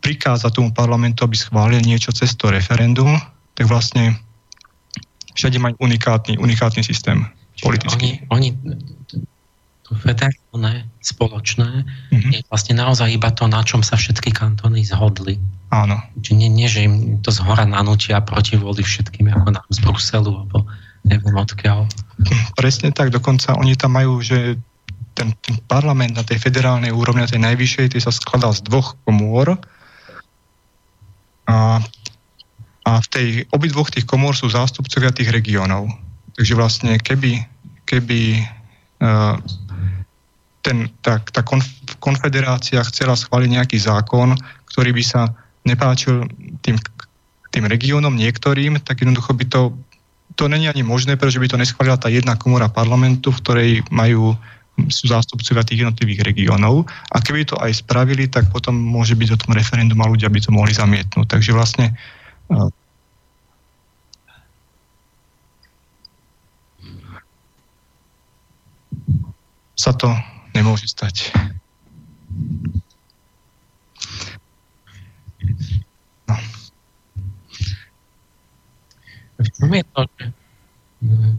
prikázať 0.00 0.50
tomu 0.52 0.72
parlamentu, 0.72 1.24
aby 1.24 1.36
schválil 1.36 1.84
niečo 1.84 2.12
cez 2.16 2.32
to 2.32 2.48
referendum, 2.48 3.20
tak 3.52 3.68
vlastne 3.68 4.16
všade 5.36 5.60
majú 5.60 5.76
unikátny, 5.84 6.40
unikátny 6.40 6.80
systém 6.80 7.28
politický. 7.60 8.24
Oni, 8.32 8.56
oni 8.56 8.97
federálne, 9.96 10.84
spoločné, 11.00 11.88
mm-hmm. 12.12 12.32
je 12.36 12.40
vlastne 12.52 12.76
naozaj 12.76 13.08
iba 13.08 13.32
to, 13.32 13.48
na 13.48 13.64
čom 13.64 13.80
sa 13.80 13.96
všetky 13.96 14.34
kantóny 14.36 14.84
zhodli. 14.84 15.40
Áno. 15.72 16.00
Čiže 16.20 16.36
nie, 16.36 16.50
nie, 16.52 16.68
že 16.68 16.84
im 16.84 17.20
to 17.20 17.28
zhora 17.32 17.64
nanútia 17.68 18.20
proti 18.24 18.56
voli 18.56 18.84
všetkým, 18.84 19.28
ako 19.32 19.56
nám 19.56 19.68
z 19.68 19.78
Bruselu, 19.84 20.32
alebo 20.32 20.64
neviem 21.04 21.36
odkiaľ. 21.36 21.88
Presne 22.56 22.92
tak, 22.92 23.12
dokonca 23.12 23.56
oni 23.56 23.76
tam 23.76 23.96
majú, 23.96 24.20
že 24.20 24.56
ten, 25.12 25.34
ten 25.42 25.56
parlament 25.66 26.14
na 26.14 26.24
tej 26.24 26.38
federálnej 26.38 26.94
úrovni, 26.94 27.26
na 27.26 27.30
tej 27.30 27.42
najvyššej, 27.42 27.96
tie 27.96 28.02
sa 28.02 28.14
skladá 28.14 28.54
z 28.54 28.62
dvoch 28.64 28.94
komôr. 29.02 29.58
A, 31.48 31.82
a 32.84 32.90
v 33.02 33.06
tej, 33.10 33.28
obidvoch 33.50 33.90
tých 33.90 34.06
komôr 34.06 34.32
sú 34.36 34.46
zástupcovia 34.52 35.10
tých 35.10 35.32
regiónov. 35.34 35.90
Takže 36.38 36.54
vlastne 36.54 36.92
keby, 37.02 37.42
keby 37.84 38.46
uh, 39.02 39.34
ten, 40.68 40.92
tá, 41.00 41.16
tá 41.32 41.40
konf, 41.40 41.64
konfederácia 41.96 42.84
chcela 42.92 43.16
schváliť 43.16 43.56
nejaký 43.56 43.80
zákon, 43.80 44.36
ktorý 44.68 44.92
by 44.92 45.00
sa 45.00 45.32
nepáčil 45.64 46.28
tým, 46.60 46.76
tým 47.48 47.64
regiónom 47.64 48.12
niektorým, 48.12 48.76
tak 48.84 49.00
jednoducho 49.00 49.32
by 49.32 49.44
to, 49.48 49.72
to 50.36 50.44
není 50.44 50.68
ani 50.68 50.84
možné, 50.84 51.16
pretože 51.16 51.40
by 51.40 51.48
to 51.48 51.56
neschválila 51.56 51.96
tá 51.96 52.12
jedna 52.12 52.36
komora 52.36 52.68
parlamentu, 52.68 53.32
v 53.32 53.40
ktorej 53.40 53.70
majú 53.88 54.36
sú 54.86 55.10
zástupcovia 55.10 55.66
tých 55.66 55.82
jednotlivých 55.82 56.22
regiónov 56.22 56.86
a 57.10 57.16
keby 57.18 57.48
to 57.48 57.58
aj 57.58 57.82
spravili, 57.82 58.30
tak 58.30 58.46
potom 58.52 58.78
môže 58.78 59.18
byť 59.18 59.34
o 59.34 59.40
tom 59.40 59.58
referendum 59.58 59.98
a 60.04 60.06
ľudia 60.06 60.30
by 60.30 60.38
to 60.38 60.54
mohli 60.54 60.70
zamietnúť. 60.70 61.26
Takže 61.26 61.50
vlastne 61.50 61.96
sa 69.74 69.90
to 69.98 70.14
nemôže 70.58 70.90
stať. 70.90 71.30
No. 76.26 76.36
V 79.38 79.48
čom 79.54 79.70
je 79.70 79.84
to, 79.94 80.00
že 80.18 80.24
mm, 81.06 81.32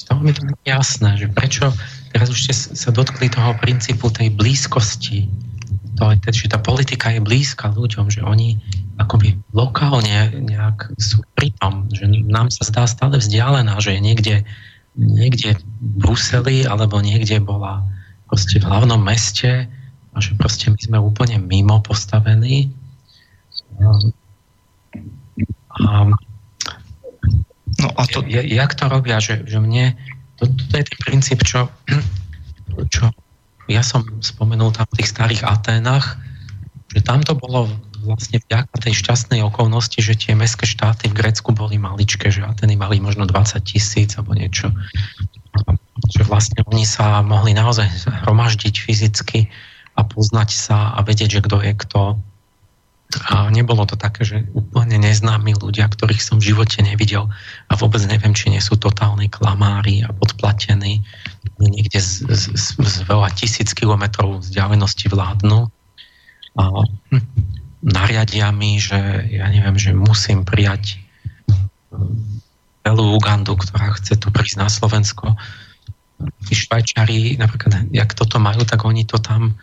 stalo 0.00 0.20
mi 0.24 0.32
to 0.32 0.42
jasné, 0.64 1.10
že 1.20 1.28
prečo 1.28 1.68
teraz 2.10 2.32
už 2.32 2.40
ste 2.48 2.54
sa 2.56 2.90
dotkli 2.90 3.28
toho 3.28 3.52
princípu 3.60 4.08
tej 4.08 4.32
blízkosti, 4.32 5.28
to, 5.98 6.04
že 6.30 6.48
tá 6.48 6.62
politika 6.62 7.10
je 7.12 7.20
blízka 7.20 7.74
ľuďom, 7.74 8.08
že 8.08 8.22
oni 8.22 8.56
akoby 8.98 9.38
lokálne 9.52 10.30
nejak 10.34 10.94
sú 10.98 11.22
pri 11.34 11.54
tom, 11.58 11.90
že 11.90 12.06
nám 12.06 12.50
sa 12.54 12.66
zdá 12.66 12.84
stále 12.86 13.18
vzdialená, 13.18 13.78
že 13.78 13.98
je 13.98 14.00
niekde, 14.00 14.36
niekde 14.94 15.58
v 15.58 15.62
Bruseli 16.02 16.66
alebo 16.66 17.02
niekde 17.02 17.42
bola 17.42 17.86
proste 18.28 18.60
v 18.60 18.68
hlavnom 18.68 19.00
meste 19.00 19.66
a 20.12 20.16
že 20.20 20.36
proste 20.36 20.68
my 20.68 20.78
sme 20.78 20.98
úplne 21.00 21.40
mimo 21.40 21.80
postavení. 21.80 22.68
A, 25.80 26.12
no 27.80 27.88
a 27.96 28.02
to... 28.12 28.20
Ja, 28.28 28.44
jak 28.44 28.76
to 28.76 28.92
robia, 28.92 29.18
že, 29.18 29.48
že 29.48 29.58
mne, 29.58 29.96
to, 30.36 30.46
to 30.46 30.74
je 30.76 30.84
ten 30.84 31.00
princíp, 31.02 31.40
čo, 31.42 31.72
čo 32.92 33.08
ja 33.68 33.80
som 33.80 34.04
spomenul 34.20 34.76
tam 34.76 34.84
v 34.92 35.02
tých 35.02 35.12
starých 35.12 35.42
Aténach, 35.48 36.20
že 36.88 37.04
tam 37.04 37.20
to 37.20 37.36
bolo 37.36 37.68
vlastne 38.04 38.40
vďaka 38.48 38.74
tej 38.80 38.94
šťastnej 39.04 39.40
okolnosti, 39.44 39.98
že 40.00 40.16
tie 40.16 40.32
mestské 40.32 40.64
štáty 40.64 41.10
v 41.10 41.18
Grécku 41.18 41.50
boli 41.52 41.76
maličké, 41.76 42.30
že 42.30 42.46
Ateny 42.46 42.78
mali 42.78 43.02
možno 43.02 43.26
20 43.26 43.58
tisíc 43.66 44.14
alebo 44.16 44.38
niečo 44.38 44.72
že 46.08 46.24
vlastne 46.24 46.64
oni 46.68 46.88
sa 46.88 47.20
mohli 47.20 47.52
naozaj 47.52 47.88
hromaždiť 48.24 48.74
fyzicky 48.74 49.48
a 49.98 50.00
poznať 50.06 50.50
sa 50.54 50.94
a 50.96 51.02
vedieť, 51.04 51.40
že 51.40 51.44
kto 51.44 51.56
je 51.62 51.72
kto. 51.74 52.02
A 53.32 53.48
nebolo 53.48 53.88
to 53.88 53.96
také, 53.96 54.20
že 54.20 54.44
úplne 54.52 55.00
neznámi 55.00 55.56
ľudia, 55.56 55.88
ktorých 55.88 56.20
som 56.20 56.36
v 56.36 56.52
živote 56.52 56.84
nevidel 56.84 57.32
a 57.68 57.72
vôbec 57.72 58.04
neviem, 58.04 58.36
či 58.36 58.52
nie 58.52 58.60
sú 58.60 58.76
totálni 58.76 59.32
klamári 59.32 60.04
a 60.04 60.12
podplatení 60.12 61.00
niekde 61.56 61.98
z, 62.04 62.28
z, 62.28 62.42
z, 62.52 62.66
z 62.76 62.96
veľa 63.08 63.32
tisíc 63.32 63.72
kilometrov 63.72 64.44
vzdialenosti 64.44 65.08
vládnu 65.08 65.72
a 66.60 66.64
nariadia 67.80 68.52
mi, 68.52 68.76
že 68.76 68.98
ja 69.32 69.48
neviem, 69.48 69.80
že 69.80 69.96
musím 69.96 70.44
prijať 70.44 71.00
celú 72.84 73.16
Ugandu, 73.16 73.56
ktorá 73.56 73.96
chce 73.96 74.20
tu 74.20 74.28
prísť 74.28 74.56
na 74.60 74.68
Slovensko 74.68 75.32
tí 76.18 76.54
Švajčari, 76.54 77.38
napríklad, 77.38 77.90
jak 77.94 78.10
toto 78.14 78.42
majú, 78.42 78.66
tak 78.66 78.82
oni 78.82 79.06
to 79.06 79.22
tam 79.22 79.54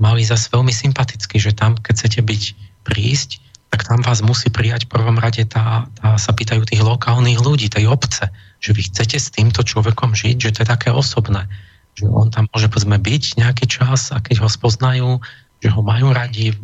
mali 0.00 0.24
zase 0.24 0.48
veľmi 0.48 0.72
sympaticky, 0.72 1.36
že 1.36 1.52
tam, 1.52 1.76
keď 1.76 1.94
chcete 1.94 2.20
byť 2.24 2.42
prísť, 2.86 3.30
tak 3.70 3.86
tam 3.86 4.02
vás 4.02 4.18
musí 4.24 4.50
prijať 4.50 4.90
v 4.90 4.92
prvom 4.98 5.16
rade 5.20 5.46
tá, 5.46 5.86
tá, 6.02 6.18
sa 6.18 6.32
pýtajú 6.34 6.66
tých 6.66 6.82
lokálnych 6.82 7.38
ľudí, 7.38 7.70
tej 7.70 7.86
obce, 7.86 8.26
že 8.58 8.74
vy 8.74 8.82
chcete 8.90 9.18
s 9.18 9.30
týmto 9.30 9.62
človekom 9.62 10.16
žiť, 10.16 10.36
že 10.42 10.50
to 10.50 10.58
je 10.66 10.72
také 10.72 10.90
osobné, 10.90 11.46
že 11.94 12.10
on 12.10 12.34
tam 12.34 12.50
môže 12.50 12.66
povedzme 12.66 12.98
byť 12.98 13.38
nejaký 13.38 13.70
čas 13.70 14.10
a 14.10 14.18
keď 14.18 14.42
ho 14.42 14.48
spoznajú, 14.50 15.22
že 15.60 15.68
ho 15.70 15.80
majú 15.84 16.10
radi, 16.10 16.56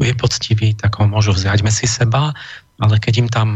je 0.00 0.14
poctivý, 0.14 0.72
tak 0.78 0.96
ho 1.02 1.04
môžu 1.04 1.34
vziať 1.34 1.66
si 1.68 1.84
seba, 1.90 2.32
ale 2.80 2.96
keď 3.02 3.14
im 3.18 3.28
tam 3.28 3.48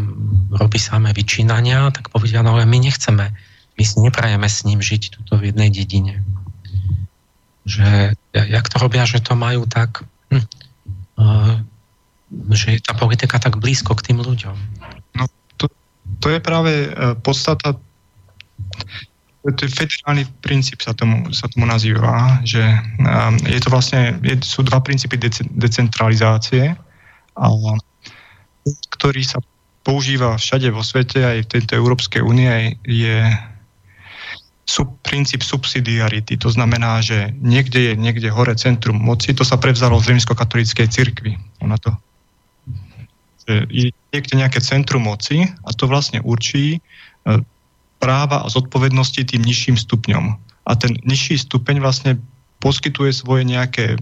robí 0.53 0.77
samé 0.77 1.15
vyčínania, 1.15 1.89
tak 1.95 2.11
povedia, 2.11 2.43
no 2.43 2.59
ale 2.59 2.69
my 2.69 2.79
nechceme 2.83 3.31
my 3.79 3.85
si 3.87 3.97
neprajeme 4.03 4.49
s 4.51 4.67
ním 4.67 4.83
žiť 4.83 5.03
tuto 5.15 5.39
v 5.39 5.55
jednej 5.55 5.71
dedine. 5.71 6.27
Že, 7.63 8.19
jak 8.35 8.67
to 8.67 8.77
robia, 8.83 9.07
že 9.07 9.23
to 9.23 9.39
majú 9.39 9.71
tak, 9.71 10.03
hm, 10.35 10.45
že 12.51 12.67
je 12.75 12.81
tá 12.83 12.99
politika 12.99 13.39
tak 13.39 13.63
blízko 13.63 13.95
k 13.95 14.13
tým 14.13 14.19
ľuďom. 14.19 14.57
No, 15.15 15.25
to, 15.55 15.71
to 16.19 16.27
je 16.35 16.41
práve 16.43 16.91
uh, 16.91 17.15
podstata 17.23 17.79
to 19.47 19.65
je 19.65 19.71
federálny 19.71 20.29
princíp 20.45 20.83
sa 20.83 20.93
tomu, 20.93 21.31
sa 21.33 21.49
tomu 21.49 21.65
nazýva, 21.65 22.43
že 22.45 22.61
um, 22.61 23.39
je 23.49 23.61
to 23.63 23.73
vlastne, 23.73 24.21
je, 24.21 24.37
sú 24.45 24.61
dva 24.67 24.83
princípy 24.83 25.17
dece, 25.17 25.47
decentralizácie, 25.57 26.77
a, 27.39 27.47
ktorý 28.99 29.23
sa 29.25 29.41
používa 29.87 30.37
všade 30.37 30.69
vo 30.69 30.85
svete, 30.85 31.25
aj 31.25 31.39
v 31.49 31.51
tejto 31.55 31.73
Európskej 31.81 32.21
únie, 32.21 32.77
je 32.85 33.25
sub, 34.69 35.01
princíp 35.01 35.41
subsidiarity. 35.41 36.37
To 36.45 36.53
znamená, 36.53 37.01
že 37.01 37.33
niekde 37.41 37.93
je 37.93 37.93
niekde 37.97 38.29
hore 38.29 38.53
centrum 38.53 39.01
moci, 39.01 39.33
to 39.33 39.41
sa 39.41 39.57
prevzalo 39.57 39.97
z 39.97 40.13
rímskokatolíckej 40.13 40.87
cirkvi. 40.93 41.41
Ona 41.65 41.81
to 41.81 41.97
že 43.49 43.65
je 43.73 43.89
niekde 44.13 44.35
nejaké 44.37 44.61
centrum 44.61 45.09
moci 45.09 45.49
a 45.65 45.73
to 45.73 45.89
vlastne 45.89 46.21
určí 46.21 46.77
e, 46.77 46.79
práva 47.97 48.45
a 48.45 48.53
zodpovednosti 48.53 49.25
tým 49.25 49.41
nižším 49.41 49.81
stupňom. 49.81 50.37
A 50.69 50.71
ten 50.77 50.93
nižší 51.01 51.41
stupeň 51.41 51.81
vlastne 51.81 52.21
poskytuje 52.61 53.15
svoje 53.15 53.49
nejaké, 53.49 53.97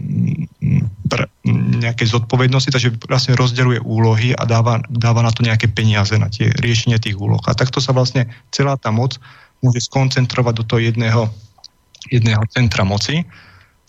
nejaké 1.79 2.03
zodpovednosti, 2.09 2.73
takže 2.73 2.99
vlastne 3.07 3.37
rozdeľuje 3.37 3.85
úlohy 3.85 4.33
a 4.33 4.43
dáva, 4.43 4.81
dáva 4.89 5.21
na 5.23 5.31
to 5.31 5.45
nejaké 5.45 5.69
peniaze, 5.71 6.11
na 6.17 6.27
tie 6.27 6.51
riešenie 6.59 6.97
tých 6.99 7.15
úloh. 7.15 7.39
A 7.47 7.55
takto 7.55 7.79
sa 7.79 7.93
vlastne 7.93 8.27
celá 8.49 8.75
tá 8.75 8.89
moc 8.91 9.21
môže 9.61 9.81
skoncentrovať 9.89 10.53
do 10.61 10.63
toho 10.63 10.81
jedného, 10.81 11.29
jedného 12.09 12.43
centra 12.53 12.85
moci 12.85 13.25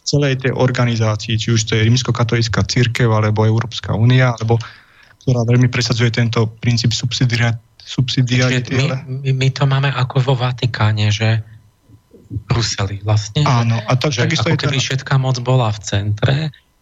celej 0.09 0.41
tej 0.41 0.57
organizácii, 0.57 1.37
či 1.37 1.53
už 1.53 1.69
to 1.69 1.77
je 1.77 1.85
rímskokatolická 1.85 2.65
církev, 2.65 3.13
alebo 3.13 3.45
Európska 3.45 3.93
únia, 3.93 4.33
alebo 4.33 4.57
ktorá 5.21 5.45
veľmi 5.45 5.69
presadzuje 5.69 6.09
tento 6.09 6.49
princíp 6.65 6.97
subsidiarity. 6.97 8.73
My, 8.73 9.05
my, 9.05 9.31
my 9.37 9.49
to 9.53 9.69
máme 9.69 9.93
ako 9.93 10.33
vo 10.33 10.35
Vatikáne, 10.41 11.13
že 11.13 11.45
Bruseli 12.29 13.01
vlastne. 13.01 13.41
Áno, 13.45 13.81
a 13.81 13.93
to, 13.97 14.13
že 14.13 14.29
takisto 14.29 14.53
ako 14.53 14.57
je 14.57 14.61
keby 14.61 14.79
všetká 14.85 15.17
moc 15.17 15.41
bola 15.41 15.73
v 15.73 15.81
centre 15.81 16.37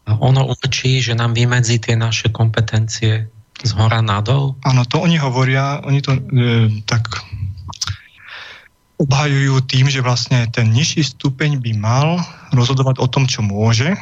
a 0.06 0.10
ono 0.18 0.42
určí, 0.46 0.98
že 0.98 1.14
nám 1.14 1.38
vymedzí 1.38 1.78
tie 1.78 1.94
naše 1.94 2.34
kompetencie 2.34 3.30
z 3.62 3.70
hora 3.78 4.02
nadol. 4.02 4.58
Áno, 4.66 4.82
to 4.82 4.98
oni 4.98 5.22
hovoria, 5.22 5.86
oni 5.86 6.02
to 6.02 6.18
e, 6.18 6.22
tak 6.82 7.14
obhajujú 8.97 9.60
tým, 9.68 9.86
že 9.93 10.01
vlastne 10.01 10.48
ten 10.48 10.73
nižší 10.73 11.05
stupeň 11.05 11.60
by 11.60 11.73
mal 11.77 12.09
rozhodovať 12.56 12.97
o 13.01 13.06
tom, 13.09 13.28
čo 13.28 13.44
môže, 13.44 13.93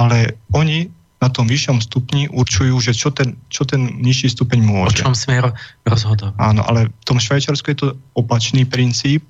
ale 0.00 0.40
oni 0.56 0.88
na 1.20 1.28
tom 1.28 1.44
vyššom 1.44 1.84
stupni 1.84 2.32
určujú, 2.32 2.80
že 2.80 2.96
čo 2.96 3.12
ten, 3.12 3.36
čo 3.52 3.68
ten 3.68 4.00
nižší 4.00 4.32
stupeň 4.32 4.64
môže. 4.64 5.04
O 5.04 5.12
čom 5.12 5.16
sme 5.16 5.44
rozhodovali. 5.84 6.40
Áno, 6.40 6.64
ale 6.64 6.88
v 6.88 7.04
tom 7.04 7.20
Švajčiarsku 7.20 7.76
je 7.76 7.78
to 7.78 7.88
opačný 8.16 8.64
princíp, 8.64 9.20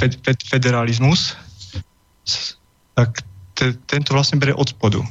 fed, 0.00 0.16
fed, 0.24 0.38
federalizmus, 0.48 1.36
tak 2.96 3.20
te, 3.52 3.76
tento 3.84 4.16
vlastne 4.16 4.40
bere 4.40 4.56
od 4.56 4.72
spodu. 4.72 5.04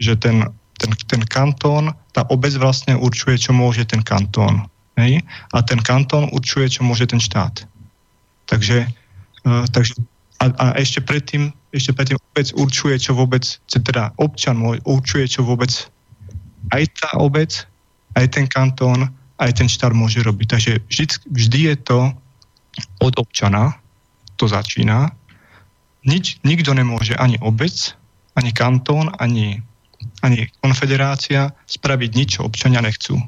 Že 0.00 0.12
ten, 0.16 0.36
ten, 0.80 0.90
ten 1.04 1.22
kantón, 1.28 1.92
tá 2.16 2.24
obec 2.32 2.56
vlastne 2.56 2.96
určuje, 2.96 3.36
čo 3.36 3.52
môže 3.52 3.84
ten 3.84 4.00
kantón. 4.00 4.64
Hej? 4.96 5.22
A 5.52 5.60
ten 5.62 5.80
kantón 5.80 6.32
určuje, 6.32 6.72
čo 6.72 6.84
môže 6.84 7.06
ten 7.08 7.20
štát. 7.20 7.64
Takže, 8.48 8.88
uh, 9.44 9.64
takže 9.70 9.96
a, 10.40 10.52
a 10.52 10.66
ešte 10.76 11.00
predtým 11.00 11.52
ešte 11.76 11.92
predtým 11.92 12.18
obec 12.32 12.48
určuje, 12.56 12.96
čo 12.96 13.12
vôbec, 13.12 13.44
teda 13.68 14.16
občan 14.16 14.56
môj 14.56 14.80
určuje, 14.88 15.28
čo 15.28 15.44
vôbec 15.44 15.68
aj 16.72 16.82
tá 16.96 17.10
obec, 17.20 17.68
aj 18.16 18.26
ten 18.32 18.48
kantón, 18.48 19.12
aj 19.36 19.52
ten 19.52 19.68
štát 19.68 19.92
môže 19.92 20.24
robiť. 20.24 20.48
Takže 20.56 20.72
vždy, 20.88 21.04
vždy 21.28 21.60
je 21.72 21.76
to 21.84 22.00
od 23.04 23.14
občana, 23.20 23.76
to 24.40 24.48
začína. 24.48 25.12
Nič, 26.08 26.40
nikto 26.42 26.72
nemôže, 26.72 27.12
ani 27.20 27.36
obec, 27.44 27.92
ani 28.32 28.50
kantón, 28.56 29.12
ani, 29.20 29.60
ani 30.24 30.48
konfederácia 30.64 31.52
spraviť 31.68 32.10
nič, 32.16 32.28
čo 32.40 32.48
občania 32.48 32.80
nechcú. 32.80 33.20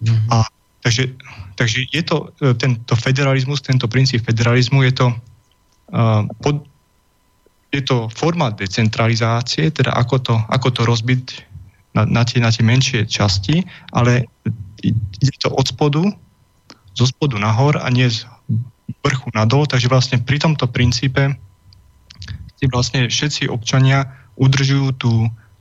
Mm-hmm. 0.00 0.28
A, 0.32 0.48
takže, 0.80 1.12
takže 1.56 1.84
je 1.92 2.02
to 2.02 2.32
e, 2.40 2.54
tento 2.56 2.94
federalizmus, 2.96 3.60
tento 3.60 3.88
princíp 3.88 4.24
federalizmu, 4.24 4.82
je 4.88 4.92
to 4.96 5.06
uh, 5.92 6.24
pod, 6.40 6.64
je 7.70 7.82
to 7.84 8.08
forma 8.10 8.50
decentralizácie, 8.50 9.70
teda 9.70 9.94
ako 9.94 10.16
to, 10.18 10.34
ako 10.50 10.68
to 10.74 10.82
rozbiť 10.88 11.22
na, 11.94 12.02
na, 12.06 12.22
tie, 12.26 12.42
na 12.42 12.50
tie 12.50 12.66
menšie 12.66 13.06
časti, 13.06 13.62
ale 13.94 14.26
ide 14.82 15.36
to 15.38 15.50
od 15.52 15.66
spodu, 15.68 16.02
zo 16.94 17.06
spodu 17.06 17.38
nahor 17.38 17.78
a 17.78 17.86
nie 17.90 18.10
z 18.10 18.26
vrchu 19.06 19.30
nadol, 19.34 19.66
takže 19.70 19.86
vlastne 19.86 20.18
pri 20.18 20.42
tomto 20.42 20.66
princípe 20.66 21.38
vlastne 22.68 23.08
všetci 23.08 23.48
občania 23.48 24.04
udržujú 24.36 24.92
tú, 25.00 25.12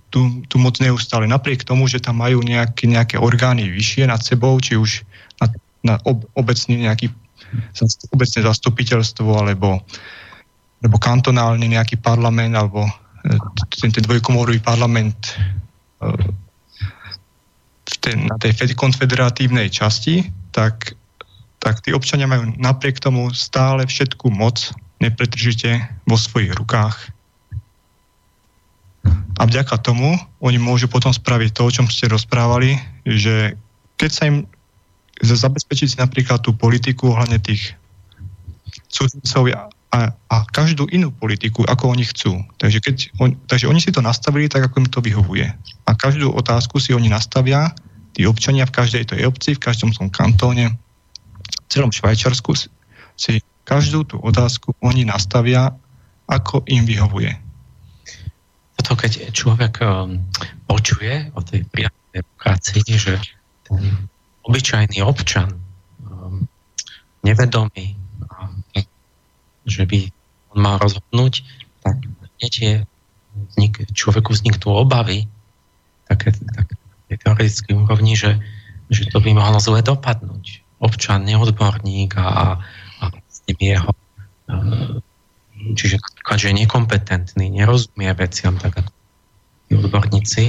tú, 0.09 0.43
tú 0.49 0.57
moc 0.57 0.77
neustále. 0.81 1.29
Napriek 1.29 1.65
tomu, 1.65 1.85
že 1.85 2.01
tam 2.01 2.21
majú 2.21 2.41
nejaké, 2.41 2.85
nejaké 2.89 3.15
orgány 3.17 3.69
vyššie 3.69 4.09
nad 4.09 4.21
sebou, 4.21 4.57
či 4.61 4.75
už 4.75 5.05
na, 5.41 5.47
na 5.85 5.93
ob, 6.05 6.25
obecný 6.37 6.89
nejaký 6.89 7.13
obecné 8.13 8.39
zastupiteľstvo 8.45 9.25
alebo 9.25 9.81
alebo 10.79 10.95
kantonálny 10.95 11.75
nejaký 11.75 11.99
parlament, 11.99 12.55
alebo 12.55 12.87
e, 12.87 13.35
ten, 13.83 13.91
ten 13.91 14.03
dvojkomorový 14.03 14.63
parlament 14.63 15.35
e, 15.99 16.07
ten, 17.99 18.31
na 18.31 18.39
tej 18.39 18.55
konfederatívnej 18.79 19.67
časti, 19.67 20.31
tak, 20.55 20.95
tak 21.59 21.83
tí 21.83 21.91
občania 21.91 22.31
majú 22.31 22.55
napriek 22.55 23.03
tomu 23.03 23.27
stále 23.35 23.83
všetku 23.83 24.31
moc 24.31 24.71
nepretržite 25.03 25.83
vo 26.07 26.15
svojich 26.15 26.55
rukách. 26.55 27.11
A 29.39 29.47
vďaka 29.47 29.79
tomu 29.79 30.19
oni 30.43 30.59
môžu 30.59 30.91
potom 30.91 31.15
spraviť 31.15 31.55
to, 31.55 31.61
o 31.63 31.71
čom 31.71 31.87
ste 31.87 32.11
rozprávali, 32.11 32.75
že 33.07 33.55
keď 33.95 34.09
sa 34.11 34.23
im 34.27 34.43
zabezpečiť 35.23 35.99
napríklad 35.99 36.43
tú 36.43 36.51
politiku 36.55 37.15
ohľadne 37.15 37.39
tých 37.39 37.75
cudzincov 38.91 39.47
a, 39.89 39.99
a 40.11 40.35
každú 40.51 40.85
inú 40.91 41.09
politiku, 41.15 41.63
ako 41.65 41.95
oni 41.95 42.05
chcú. 42.07 42.43
Takže, 42.59 42.79
keď 42.83 42.95
on, 43.17 43.29
takže 43.47 43.65
oni 43.65 43.79
si 43.79 43.95
to 43.95 44.03
nastavili 44.03 44.51
tak, 44.51 44.67
ako 44.67 44.85
im 44.85 44.89
to 44.91 44.99
vyhovuje. 45.01 45.47
A 45.87 45.91
každú 45.95 46.29
otázku 46.35 46.77
si 46.77 46.93
oni 46.93 47.09
nastavia, 47.09 47.71
tí 48.13 48.27
občania 48.27 48.67
v 48.67 48.75
každej 48.75 49.15
tej 49.15 49.21
obci, 49.25 49.55
v 49.55 49.63
každom 49.63 49.95
tom 49.95 50.11
kantóne, 50.11 50.75
v 51.47 51.67
celom 51.71 51.89
Švajčarsku 51.89 52.53
si 53.15 53.39
každú 53.65 54.03
tú 54.03 54.17
otázku 54.21 54.75
oni 54.81 55.05
nastavia, 55.05 55.73
ako 56.29 56.65
im 56.69 56.85
vyhovuje. 56.85 57.48
Toto, 58.89 59.05
keď 59.05 59.29
človek 59.29 59.85
um, 59.85 60.17
počuje 60.65 61.29
o 61.37 61.45
tej 61.45 61.61
priamej 61.69 62.09
demokracii, 62.09 62.89
že 62.89 63.21
ten 63.61 64.09
obyčajný 64.41 65.05
občan, 65.05 65.61
um, 66.01 66.49
nevedomý, 67.21 67.93
že 69.69 69.85
by 69.85 70.09
on 70.57 70.65
mal 70.65 70.81
rozhodnúť, 70.81 71.45
tak 71.85 72.01
vznik, 73.53 73.93
človeku 73.93 74.33
vzniknú 74.33 74.73
obavy 74.73 75.29
také, 76.09 76.33
také 76.33 76.73
teoretické 77.13 77.77
úrovni, 77.77 78.17
že, 78.17 78.41
že 78.89 79.05
to 79.13 79.21
by 79.21 79.37
mohlo 79.37 79.61
zle 79.61 79.85
dopadnúť. 79.85 80.65
Občan, 80.81 81.29
neodborník 81.29 82.17
a, 82.17 82.57
a 82.57 83.03
s 83.29 83.37
ním 83.53 83.77
jeho 83.77 83.93
čiže 85.75 85.99
napríklad, 85.99 86.37
že 86.39 86.47
je 86.51 86.59
nekompetentný, 86.65 87.45
nerozumie 87.51 88.11
veciam 88.15 88.55
tak 88.57 88.79
ako 88.79 88.91
tí 89.67 89.71
odborníci, 89.75 90.43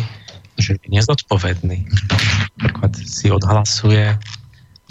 že 0.61 0.77
je 0.79 0.89
nezodpovedný. 0.89 1.89
Napríklad 2.59 2.93
si 3.01 3.33
odhlasuje 3.33 4.17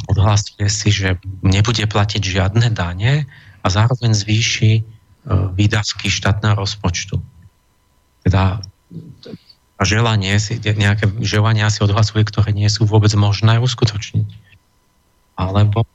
odhlasuje 0.07 0.65
si, 0.71 0.89
že 0.93 1.19
nebude 1.43 1.83
platiť 1.83 2.21
žiadne 2.23 2.71
dane 2.71 3.27
a 3.59 3.67
zároveň 3.67 4.15
zvýši 4.15 4.71
e, 4.79 4.81
výdavky 5.53 6.07
štátneho 6.07 6.55
rozpočtu. 6.55 7.19
Teda 8.23 8.63
a 9.79 9.87
želanie 9.87 10.35
nejaké 10.59 11.07
želania 11.23 11.71
si 11.71 11.79
odhlasuje, 11.79 12.27
ktoré 12.27 12.51
nie 12.51 12.67
sú 12.67 12.83
vôbec 12.83 13.15
možné 13.15 13.63
uskutočniť. 13.63 14.27
Alebo 15.39 15.87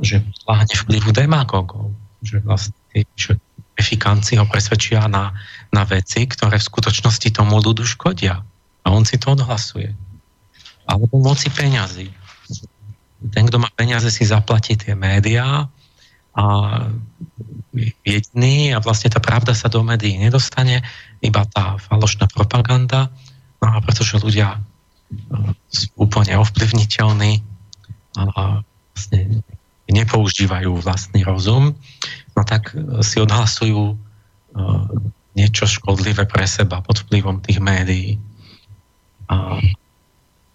že 0.00 0.24
láhne 0.48 0.72
vplyvu 0.72 1.12
demagogov, 1.12 1.92
že 2.24 2.40
vlastne 2.40 2.72
že 3.12 3.36
efikanci 3.80 4.36
ho 4.36 4.44
presvedčia 4.44 5.08
na, 5.08 5.32
na 5.72 5.82
veci, 5.88 6.28
ktoré 6.28 6.60
v 6.60 6.68
skutočnosti 6.68 7.28
tomu 7.32 7.58
ľudu 7.58 7.82
škodia. 7.82 8.44
A 8.84 8.86
on 8.92 9.08
si 9.08 9.16
to 9.16 9.32
odhlasuje. 9.32 9.90
Alebo 10.84 11.18
moci 11.18 11.48
peňazí. 11.48 12.12
Ten, 13.32 13.44
kto 13.48 13.60
má 13.60 13.68
peniaze, 13.72 14.08
si 14.08 14.24
zaplatí 14.24 14.76
tie 14.76 14.96
médiá 14.96 15.68
a 16.32 16.44
jediný 18.04 18.74
a 18.74 18.78
vlastne 18.80 19.12
tá 19.12 19.20
pravda 19.20 19.52
sa 19.52 19.68
do 19.68 19.84
médií 19.84 20.16
nedostane, 20.16 20.82
iba 21.20 21.42
tá 21.46 21.76
falošná 21.76 22.26
propaganda. 22.32 23.12
No 23.60 23.76
a 23.76 23.78
pretože 23.84 24.18
ľudia 24.18 24.56
e, 24.56 24.60
sú 25.68 25.86
úplne 26.00 26.40
ovplyvniteľní 26.40 27.44
a 28.16 28.22
vlastne 28.64 29.44
nepoužívajú 29.90 30.70
vlastný 30.80 31.26
rozum, 31.26 31.74
no 32.40 32.48
tak 32.48 32.72
e, 32.72 33.04
si 33.04 33.20
odhlasujú 33.20 33.92
e, 33.92 33.96
niečo 35.36 35.68
škodlivé 35.68 36.24
pre 36.24 36.48
seba 36.48 36.80
pod 36.80 37.04
vplyvom 37.04 37.44
tých 37.44 37.60
médií. 37.60 38.16
A, 39.28 39.60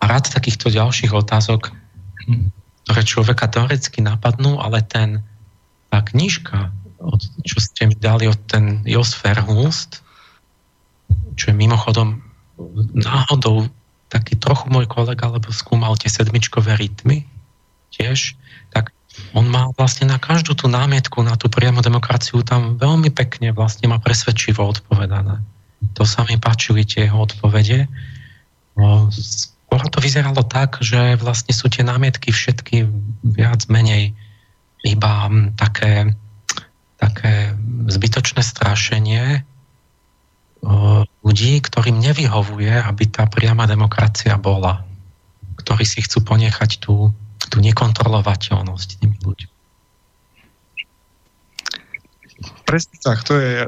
rád 0.02 0.26
takýchto 0.34 0.74
ďalších 0.74 1.14
otázok, 1.14 1.70
ktoré 2.86 3.02
človeka 3.06 3.46
teoreticky 3.50 4.02
napadnú, 4.02 4.58
ale 4.58 4.82
ten 4.82 5.22
tá 5.94 6.02
knižka, 6.02 6.74
čo 7.46 7.58
ste 7.62 7.88
mi 7.88 7.96
dali 7.96 8.28
od 8.28 8.40
ten 8.50 8.82
Jos 8.84 9.16
Verhulst, 9.22 10.02
čo 11.40 11.52
je 11.52 11.56
mimochodom 11.56 12.20
náhodou 12.96 13.68
taký 14.10 14.40
trochu 14.40 14.72
môj 14.72 14.88
kolega, 14.88 15.28
lebo 15.28 15.52
skúmal 15.52 15.96
tie 16.00 16.08
sedmičkové 16.12 16.76
rytmy 16.76 17.28
tiež, 17.92 18.36
tak 18.72 18.95
on 19.36 19.48
má 19.48 19.72
vlastne 19.76 20.08
na 20.08 20.20
každú 20.20 20.56
tú 20.56 20.68
námietku, 20.68 21.24
na 21.24 21.36
tú 21.40 21.48
priamu 21.52 21.84
demokraciu 21.84 22.44
tam 22.44 22.76
veľmi 22.80 23.12
pekne 23.12 23.52
vlastne 23.52 23.92
má 23.92 24.00
presvedčivo 24.00 24.64
odpovedané. 24.64 25.44
To 25.96 26.04
sa 26.08 26.24
mi 26.28 26.40
páčili 26.40 26.88
tie 26.88 27.08
jeho 27.08 27.24
odpovede. 27.24 27.88
Skôr 29.12 29.82
to 29.92 30.00
vyzeralo 30.04 30.44
tak, 30.44 30.80
že 30.84 31.20
vlastne 31.20 31.52
sú 31.56 31.68
tie 31.72 31.84
námietky 31.84 32.32
všetky 32.32 32.88
viac 33.36 33.68
menej 33.72 34.16
iba 34.86 35.14
také, 35.58 36.16
také 37.00 37.56
zbytočné 37.90 38.42
strašenie 38.44 39.44
ľudí, 41.26 41.62
ktorým 41.62 41.98
nevyhovuje, 42.02 42.74
aby 42.74 43.04
tá 43.10 43.26
priama 43.30 43.66
demokracia 43.70 44.38
bola. 44.38 44.86
Ktorí 45.62 45.86
si 45.86 46.02
chcú 46.06 46.22
ponechať 46.26 46.82
tú, 46.82 47.14
tú 47.50 47.62
nekontrolovateľnosť 47.62 48.90
tými 49.02 49.18
ľuďmi. 49.22 49.54
Presne 52.66 52.98
tak, 53.00 53.24
to 53.24 53.40
je 53.40 53.66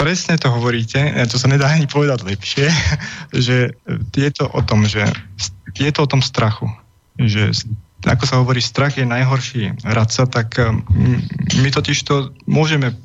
presne 0.00 0.40
to 0.40 0.48
hovoríte, 0.48 0.96
to 1.28 1.36
sa 1.36 1.52
nedá 1.52 1.68
ani 1.68 1.84
povedať 1.84 2.24
lepšie, 2.24 2.72
že 3.46 3.76
je 4.16 4.30
to 4.32 4.48
o 4.48 4.60
tom, 4.64 4.88
že 4.88 5.04
je 5.76 5.92
to 5.92 6.00
o 6.04 6.10
tom 6.10 6.24
strachu, 6.24 6.72
že 7.20 7.52
ako 8.00 8.24
sa 8.24 8.40
hovorí, 8.40 8.64
strach 8.64 8.96
je 8.96 9.04
najhorší 9.04 9.84
radca, 9.84 10.24
tak 10.24 10.56
um, 10.56 10.80
my 11.60 11.68
totiž 11.68 12.00
to 12.08 12.32
môžeme 12.48 12.96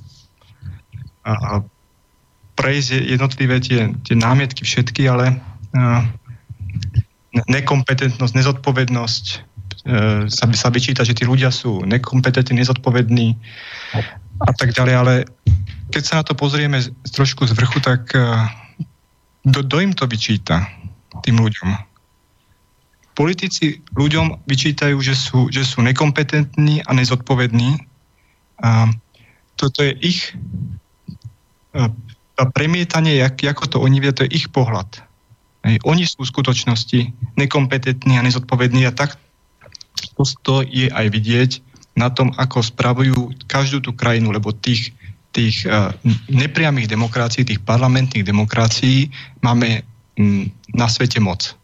prejsť 2.55 3.03
jednotlivé 3.03 3.59
tie, 3.59 3.91
tie 4.07 4.15
námietky 4.15 4.63
všetky, 4.63 5.03
ale 5.11 5.35
uh, 5.75 6.07
nekompetentnosť, 7.43 8.33
nezodpovednosť, 8.35 9.25
uh, 9.87 10.25
sa, 10.31 10.45
sa 10.55 10.69
vyčíta, 10.71 11.03
že 11.03 11.15
tí 11.15 11.27
ľudia 11.27 11.51
sú 11.51 11.83
nekompetentní, 11.83 12.63
nezodpovední 12.63 13.35
a 14.43 14.51
tak 14.55 14.71
ďalej, 14.71 14.95
ale 14.95 15.13
keď 15.91 16.03
sa 16.03 16.17
na 16.19 16.23
to 16.23 16.33
pozrieme 16.33 16.79
trošku 17.11 17.47
z 17.47 17.53
vrchu, 17.55 17.79
tak 17.83 18.11
uh, 18.15 18.47
do, 19.45 19.61
do 19.61 19.77
im 19.79 19.93
to 19.93 20.07
vyčíta 20.07 20.65
tým 21.21 21.39
ľuďom? 21.39 21.69
Politici 23.15 23.79
ľuďom 23.95 24.43
vyčítajú, 24.43 24.99
že 24.99 25.15
sú, 25.15 25.47
že 25.47 25.63
sú 25.63 25.79
nekompetentní 25.79 26.83
a 26.83 26.91
nezodpovední. 26.91 27.79
A 28.59 28.91
toto 29.55 29.79
je 29.87 29.95
ich 30.03 30.35
a 32.35 32.43
premietanie, 32.51 33.15
jak, 33.15 33.39
ako 33.39 33.63
to 33.67 33.77
oni 33.79 34.03
vidia, 34.03 34.15
to 34.15 34.27
je 34.27 34.35
ich 34.35 34.51
pohľad. 34.51 35.04
Hej. 35.65 35.81
Oni 35.81 36.05
sú 36.05 36.21
v 36.21 36.31
skutočnosti 36.31 36.99
nekompetentní 37.35 38.21
a 38.21 38.25
nezodpovední 38.25 38.85
a 38.85 38.93
tak 38.93 39.17
to 40.45 40.61
je 40.61 40.87
aj 40.93 41.09
vidieť 41.09 41.51
na 41.97 42.13
tom, 42.13 42.29
ako 42.37 42.61
spravujú 42.61 43.33
každú 43.49 43.81
tú 43.81 43.91
krajinu, 43.95 44.29
lebo 44.29 44.53
tých, 44.53 44.93
tých 45.33 45.65
uh, 45.65 45.89
nepriamých 46.29 46.91
demokracií, 46.91 47.47
tých 47.47 47.63
parlamentných 47.63 48.27
demokracií 48.27 49.09
máme 49.41 49.81
um, 50.19 50.45
na 50.75 50.85
svete 50.85 51.17
moc. 51.17 51.55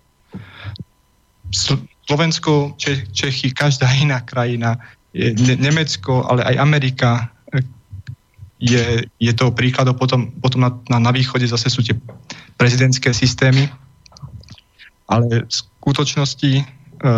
Slovensko, 2.08 2.74
Čechy, 3.12 3.54
každá 3.54 3.92
iná 4.04 4.24
krajina, 4.24 4.80
Nemecko, 5.60 6.24
ale 6.24 6.48
aj 6.48 6.56
Amerika, 6.58 7.28
je, 8.62 9.04
je 9.18 9.34
to 9.34 9.52
príkladom 9.52 9.98
potom, 9.98 10.30
potom 10.38 10.62
na, 10.62 10.72
na, 10.88 11.02
na 11.02 11.12
východe 11.12 11.44
zase 11.50 11.68
sú 11.68 11.82
tie 11.82 11.98
prezidentské 12.62 13.10
systémy, 13.10 13.68
ale 15.12 15.44
v 15.44 15.52
skutočnosti 15.52 16.52
e, 16.58 16.64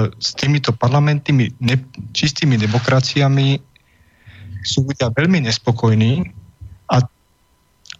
s 0.09 0.29
týmito 0.33 0.73
parlamentnými 0.73 1.61
ne, 1.61 1.77
čistými 2.17 2.57
demokraciami 2.57 3.61
sú 4.65 4.89
ľudia 4.89 5.13
veľmi 5.13 5.45
nespokojní 5.45 6.33
a, 6.89 6.97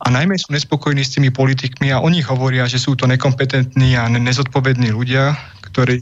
a 0.01 0.07
najmä 0.09 0.33
sú 0.41 0.49
nespokojní 0.49 1.05
s 1.05 1.13
tými 1.13 1.29
politikmi 1.29 1.93
a 1.93 2.01
oni 2.01 2.25
hovoria, 2.25 2.65
že 2.65 2.81
sú 2.81 2.97
to 2.97 3.05
nekompetentní 3.05 3.93
a 3.93 4.09
nezodpovední 4.09 4.89
ľudia, 4.89 5.37
ktorí 5.69 6.01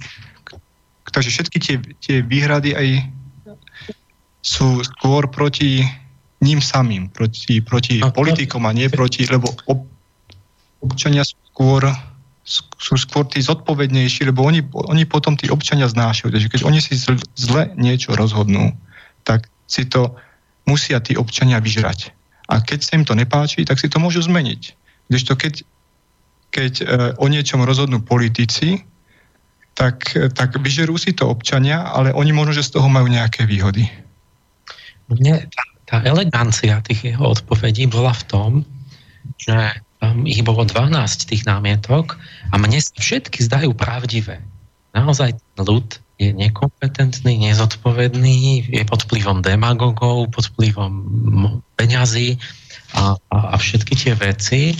takže 1.11 1.30
všetky 1.30 1.57
tie, 1.59 1.76
tie 1.99 2.18
výhrady 2.23 2.72
aj 2.72 2.88
sú 4.41 4.81
skôr 4.81 5.27
proti 5.30 5.85
ním 6.41 6.63
samým, 6.63 7.11
proti, 7.13 7.61
proti 7.61 8.01
politikom 8.01 8.65
a 8.65 8.73
nie 8.73 8.89
proti, 8.89 9.30
lebo 9.30 9.53
ob, 9.69 9.85
občania 10.81 11.22
sú 11.22 11.38
skôr, 11.53 11.85
sú 12.47 12.93
skôr 12.97 13.30
tí 13.30 13.38
zodpovednejší, 13.39 14.26
lebo 14.27 14.41
oni, 14.41 14.65
oni 14.73 15.05
potom 15.05 15.38
tí 15.38 15.47
občania 15.53 15.85
znášajú. 15.85 16.34
Takže 16.34 16.49
keď 16.49 16.61
oni 16.65 16.80
si 16.81 16.97
zle 17.38 17.69
niečo 17.77 18.18
rozhodnú, 18.18 18.73
tak 19.22 19.45
si 19.69 19.85
to 19.85 20.18
musia 20.65 20.97
tí 20.99 21.13
občania 21.13 21.61
vyžrať. 21.61 22.11
A 22.49 22.59
keď 22.59 22.80
sa 22.81 22.97
im 22.97 23.05
to 23.05 23.13
nepáči, 23.13 23.63
tak 23.63 23.77
si 23.77 23.88
to 23.88 24.01
môžu 24.01 24.26
zmeniť. 24.26 24.61
Kdežto 25.07 25.38
keď, 25.38 25.53
keď 26.49 26.73
e, 26.81 26.85
o 27.22 27.26
niečom 27.30 27.63
rozhodnú 27.63 28.01
politici, 28.03 28.84
tak, 29.77 30.11
tak 30.35 30.59
vyžerú 30.59 30.99
si 30.99 31.15
to 31.15 31.31
občania, 31.31 31.88
ale 31.88 32.11
oni 32.11 32.35
možno, 32.35 32.59
že 32.59 32.68
z 32.68 32.76
toho 32.76 32.91
majú 32.91 33.07
nejaké 33.07 33.47
výhody. 33.47 33.88
Mne 35.07 35.47
tá 35.47 35.63
tá 35.91 35.99
elegancia 36.07 36.80
tých 36.88 37.11
jeho 37.11 37.35
odpovedí 37.35 37.91
bola 37.91 38.15
v 38.15 38.23
tom, 38.31 38.51
že 39.35 39.76
tam 40.02 40.26
ich 40.26 40.41
bolo 40.41 40.65
12 40.65 41.30
tých 41.30 41.45
námietok 41.45 42.18
a 42.49 42.57
mne 42.57 42.82
sa 42.82 42.98
všetky 42.98 43.45
zdajú 43.45 43.78
pravdivé. 43.78 44.41
Naozaj 44.98 45.38
ľud 45.61 46.02
je 46.18 46.34
nekompetentný, 46.34 47.38
nezodpovedný, 47.49 48.65
je 48.69 48.84
pod 48.86 49.06
vplyvom 49.06 49.45
demagogov, 49.45 50.34
pod 50.34 50.49
vplyvom 50.53 50.94
peňazí 51.78 52.41
a, 52.98 53.14
a, 53.30 53.38
a 53.53 53.56
všetky 53.61 53.94
tie 53.94 54.14
veci, 54.18 54.73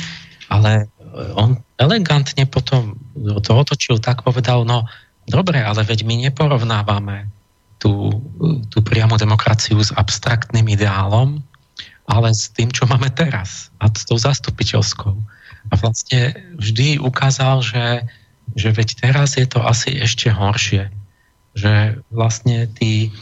ale 0.50 0.90
on 1.38 1.58
elegantne 1.78 2.46
potom 2.50 2.98
to 3.46 3.52
otočil 3.54 4.02
tak, 4.02 4.26
povedal, 4.26 4.66
no 4.66 4.90
dobre, 5.30 5.62
ale 5.62 5.86
veď 5.86 6.06
my 6.06 6.30
neporovnávame 6.30 7.30
tú, 7.82 8.22
tú 8.70 8.86
priamu 8.86 9.18
demokraciu 9.18 9.82
s 9.82 9.94
abstraktným 9.94 10.70
ideálom, 10.70 11.42
ale 12.12 12.36
s 12.36 12.52
tým, 12.52 12.68
čo 12.68 12.84
máme 12.92 13.08
teraz 13.16 13.72
a 13.80 13.88
s 13.88 14.04
tou 14.04 14.20
zastupiteľskou. 14.20 15.16
A 15.72 15.74
vlastne 15.80 16.36
vždy 16.60 17.00
ukázal, 17.00 17.64
že, 17.64 18.04
že 18.60 18.76
veď 18.76 19.00
teraz 19.00 19.40
je 19.40 19.48
to 19.48 19.64
asi 19.64 19.96
ešte 19.96 20.28
horšie. 20.28 20.92
Že 21.56 22.04
vlastne 22.12 22.68
tí, 22.76 23.16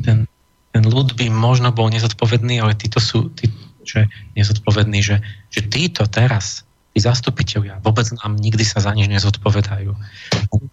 ten, 0.00 0.24
ten 0.72 0.84
ľud 0.88 1.12
by 1.20 1.28
možno 1.28 1.68
bol 1.76 1.92
nezodpovedný, 1.92 2.64
ale 2.64 2.72
títo 2.72 2.96
sú 2.96 3.28
tí, 3.36 3.52
že 3.84 4.08
nezodpovední, 4.32 5.04
že, 5.04 5.20
že 5.52 5.60
títo 5.68 6.08
teraz, 6.08 6.64
tí 6.96 7.04
zastupiteľia, 7.04 7.84
vôbec 7.84 8.08
nám 8.24 8.40
nikdy 8.40 8.64
sa 8.64 8.80
za 8.80 8.96
nič 8.96 9.12
nezodpovedajú. 9.12 9.92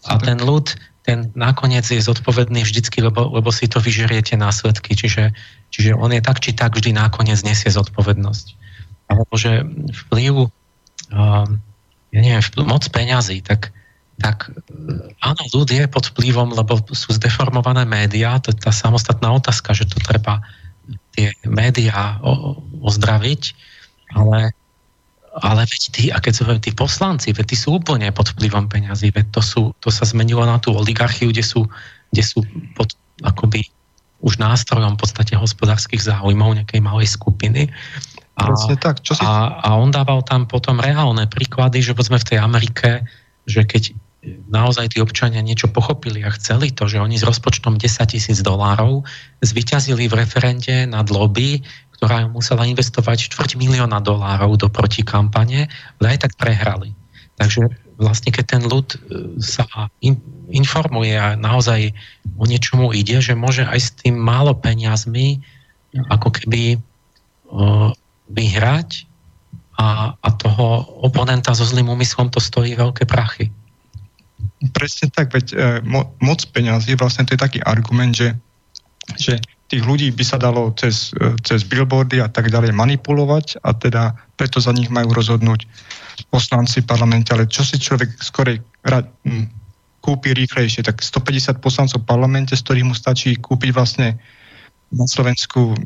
A 0.07 0.11
ten 0.19 0.39
ľud 0.39 0.71
ten 1.09 1.33
nakoniec 1.33 1.81
je 1.89 1.97
zodpovedný 1.97 2.61
vždycky, 2.61 3.01
lebo, 3.01 3.33
lebo 3.33 3.49
si 3.49 3.65
to 3.65 3.81
vyžeriete 3.81 4.37
následky. 4.37 4.93
Čiže, 4.93 5.33
čiže 5.73 5.97
on 5.97 6.13
je 6.13 6.21
tak 6.21 6.37
či 6.37 6.53
tak 6.53 6.77
vždy 6.77 6.93
nakoniec 6.93 7.41
nesie 7.41 7.73
zodpovednosť. 7.73 8.47
Alebo 9.09 9.33
že 9.33 9.65
vplyv, 10.05 10.45
uh, 10.45 11.49
ja 12.13 12.19
neviem, 12.21 12.45
vplyv, 12.45 12.61
moc 12.69 12.85
peňazí, 12.93 13.41
tak, 13.41 13.73
tak 14.21 14.53
uh, 14.53 15.09
áno, 15.25 15.41
ľud 15.49 15.73
je 15.73 15.89
pod 15.89 16.13
vplyvom, 16.13 16.53
lebo 16.53 16.77
sú 16.93 17.09
zdeformované 17.17 17.89
médiá, 17.89 18.37
to 18.37 18.53
je 18.53 18.61
tá 18.61 18.69
samostatná 18.69 19.33
otázka, 19.33 19.73
že 19.73 19.89
to 19.89 19.97
treba 19.97 20.45
tie 21.17 21.33
médiá 21.41 22.21
ozdraviť, 22.85 23.57
ale 24.13 24.53
ale 25.37 25.69
veď 25.69 25.81
tí, 25.93 26.03
a 26.09 26.17
keď 26.17 26.33
sú 26.33 26.43
tí 26.57 26.71
poslanci, 26.73 27.29
veď 27.31 27.45
tí 27.53 27.57
sú 27.57 27.77
úplne 27.77 28.09
pod 28.09 28.33
vplyvom 28.33 28.65
peňazí, 28.65 29.13
veď 29.13 29.29
to, 29.29 29.41
sú, 29.45 29.61
to 29.77 29.93
sa 29.93 30.05
zmenilo 30.09 30.41
na 30.41 30.57
tú 30.57 30.73
oligarchiu, 30.73 31.29
kde 31.29 31.45
sú, 31.45 31.69
kde 32.09 32.23
sú 32.25 32.41
pod 32.73 32.93
akoby 33.21 33.69
už 34.19 34.41
nástrojom 34.41 34.97
v 34.97 35.01
podstate 35.05 35.33
hospodárskych 35.37 36.03
záujmov 36.03 36.59
nejakej 36.59 36.81
malej 36.83 37.07
skupiny. 37.07 37.71
A, 38.35 38.51
tak. 38.79 39.03
Čo 39.03 39.15
si... 39.15 39.23
a, 39.23 39.59
a 39.63 39.75
on 39.75 39.91
dával 39.91 40.23
tam 40.23 40.47
potom 40.47 40.79
reálne 40.79 41.27
príklady, 41.27 41.83
že 41.83 41.95
povedzme 41.95 42.19
v 42.19 42.27
tej 42.35 42.39
Amerike, 42.39 43.03
že 43.47 43.63
keď 43.63 43.95
naozaj 44.51 44.95
tí 44.95 44.97
občania 44.99 45.39
niečo 45.39 45.71
pochopili 45.71 46.27
a 46.27 46.35
chceli 46.35 46.75
to, 46.75 46.91
že 46.91 46.99
oni 46.99 47.15
s 47.15 47.23
rozpočtom 47.23 47.79
10 47.79 48.03
tisíc 48.11 48.43
dolárov 48.43 49.07
zvyťazili 49.39 50.11
v 50.11 50.17
referende 50.19 50.83
nad 50.91 51.07
lobby, 51.07 51.63
ktorá 51.99 52.31
musela 52.31 52.63
investovať 52.63 53.27
štvrť 53.27 53.59
milióna 53.59 53.99
dolárov 53.99 54.55
do 54.55 54.71
protikampane, 54.71 55.67
ale 55.99 56.05
aj 56.15 56.23
tak 56.23 56.39
prehrali. 56.39 56.95
Takže 57.35 57.67
vlastne 57.99 58.31
keď 58.31 58.45
ten 58.55 58.63
ľud 58.63 58.87
e, 58.87 58.97
sa 59.43 59.67
in, 59.99 60.15
informuje 60.47 61.19
a 61.19 61.35
naozaj 61.35 61.91
o 62.39 62.47
niečomu 62.47 62.95
ide, 62.95 63.19
že 63.19 63.35
môže 63.35 63.67
aj 63.67 63.79
s 63.79 63.89
tým 63.99 64.15
málo 64.15 64.55
peniazmi 64.55 65.43
ako 65.89 66.29
keby 66.29 66.77
uh, 66.77 67.89
vyhrať 68.29 69.09
a, 69.73 70.13
a 70.13 70.29
toho 70.37 70.85
oponenta 71.01 71.49
so 71.57 71.65
zlým 71.65 71.89
úmyslom 71.89 72.29
to 72.29 72.37
stojí 72.37 72.77
veľké 72.77 73.09
prachy. 73.09 73.49
Presne 74.69 75.09
tak, 75.09 75.33
veď 75.33 75.45
e, 75.49 75.55
mo, 75.81 76.13
moc 76.21 76.45
peňazí, 76.53 76.93
vlastne 76.93 77.25
to 77.25 77.33
je 77.33 77.41
taký 77.41 77.59
argument, 77.65 78.13
že, 78.13 78.37
že 79.17 79.41
tých 79.69 79.85
ľudí 79.85 80.09
by 80.09 80.25
sa 80.25 80.41
dalo 80.41 80.73
cez, 80.73 81.13
e, 81.21 81.37
cez 81.45 81.61
billboardy 81.63 82.19
a 82.19 82.27
tak 82.27 82.49
ďalej 82.49 82.73
manipulovať 82.73 83.61
a 83.61 83.77
teda 83.77 84.17
preto 84.35 84.57
za 84.57 84.73
nich 84.73 84.89
majú 84.89 85.13
rozhodnúť 85.13 85.69
poslanci 86.33 86.81
parlamente, 86.83 87.31
ale 87.31 87.47
čo 87.47 87.61
si 87.61 87.77
človek 87.77 88.17
skorej 88.19 88.59
kúpi 90.01 90.33
rýchlejšie, 90.33 90.83
tak 90.83 90.99
150 91.05 91.61
poslancov 91.61 92.01
v 92.01 92.09
parlamente, 92.09 92.57
z 92.57 92.63
ktorých 92.65 92.87
mu 92.87 92.95
stačí 92.97 93.37
kúpiť 93.37 93.69
vlastne 93.71 94.17
na 94.89 95.05
Slovensku 95.05 95.77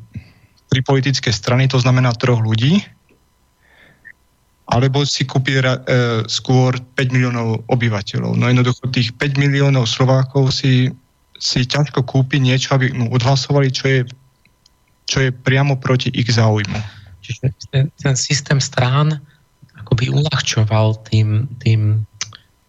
tri 0.72 0.80
politické 0.82 1.30
strany, 1.30 1.68
to 1.68 1.78
znamená 1.78 2.16
troch 2.16 2.40
ľudí, 2.40 2.82
alebo 4.72 5.04
si 5.04 5.28
kúpi 5.28 5.60
e, 5.60 5.64
skôr 6.26 6.80
5 6.96 7.14
miliónov 7.14 7.68
obyvateľov. 7.68 8.40
No 8.40 8.48
jednoducho 8.48 8.90
tých 8.90 9.12
5 9.20 9.36
miliónov 9.38 9.86
Slovákov 9.86 10.56
si 10.56 10.90
si 11.44 11.68
ťažko 11.68 12.08
kúpi 12.08 12.40
niečo, 12.40 12.80
aby 12.80 12.96
mu 12.96 13.12
odhlasovali, 13.12 13.68
čo 13.68 13.86
je, 13.92 14.00
čo 15.04 15.18
je 15.28 15.30
priamo 15.36 15.76
proti 15.76 16.08
ich 16.16 16.32
záujmu. 16.32 16.80
Čiže 17.20 17.52
ten, 17.68 17.86
ten 18.00 18.16
systém 18.16 18.64
strán 18.64 19.20
akoby 19.84 20.08
uľahčoval 20.08 21.04
tým, 21.12 21.52
tým, 21.60 22.08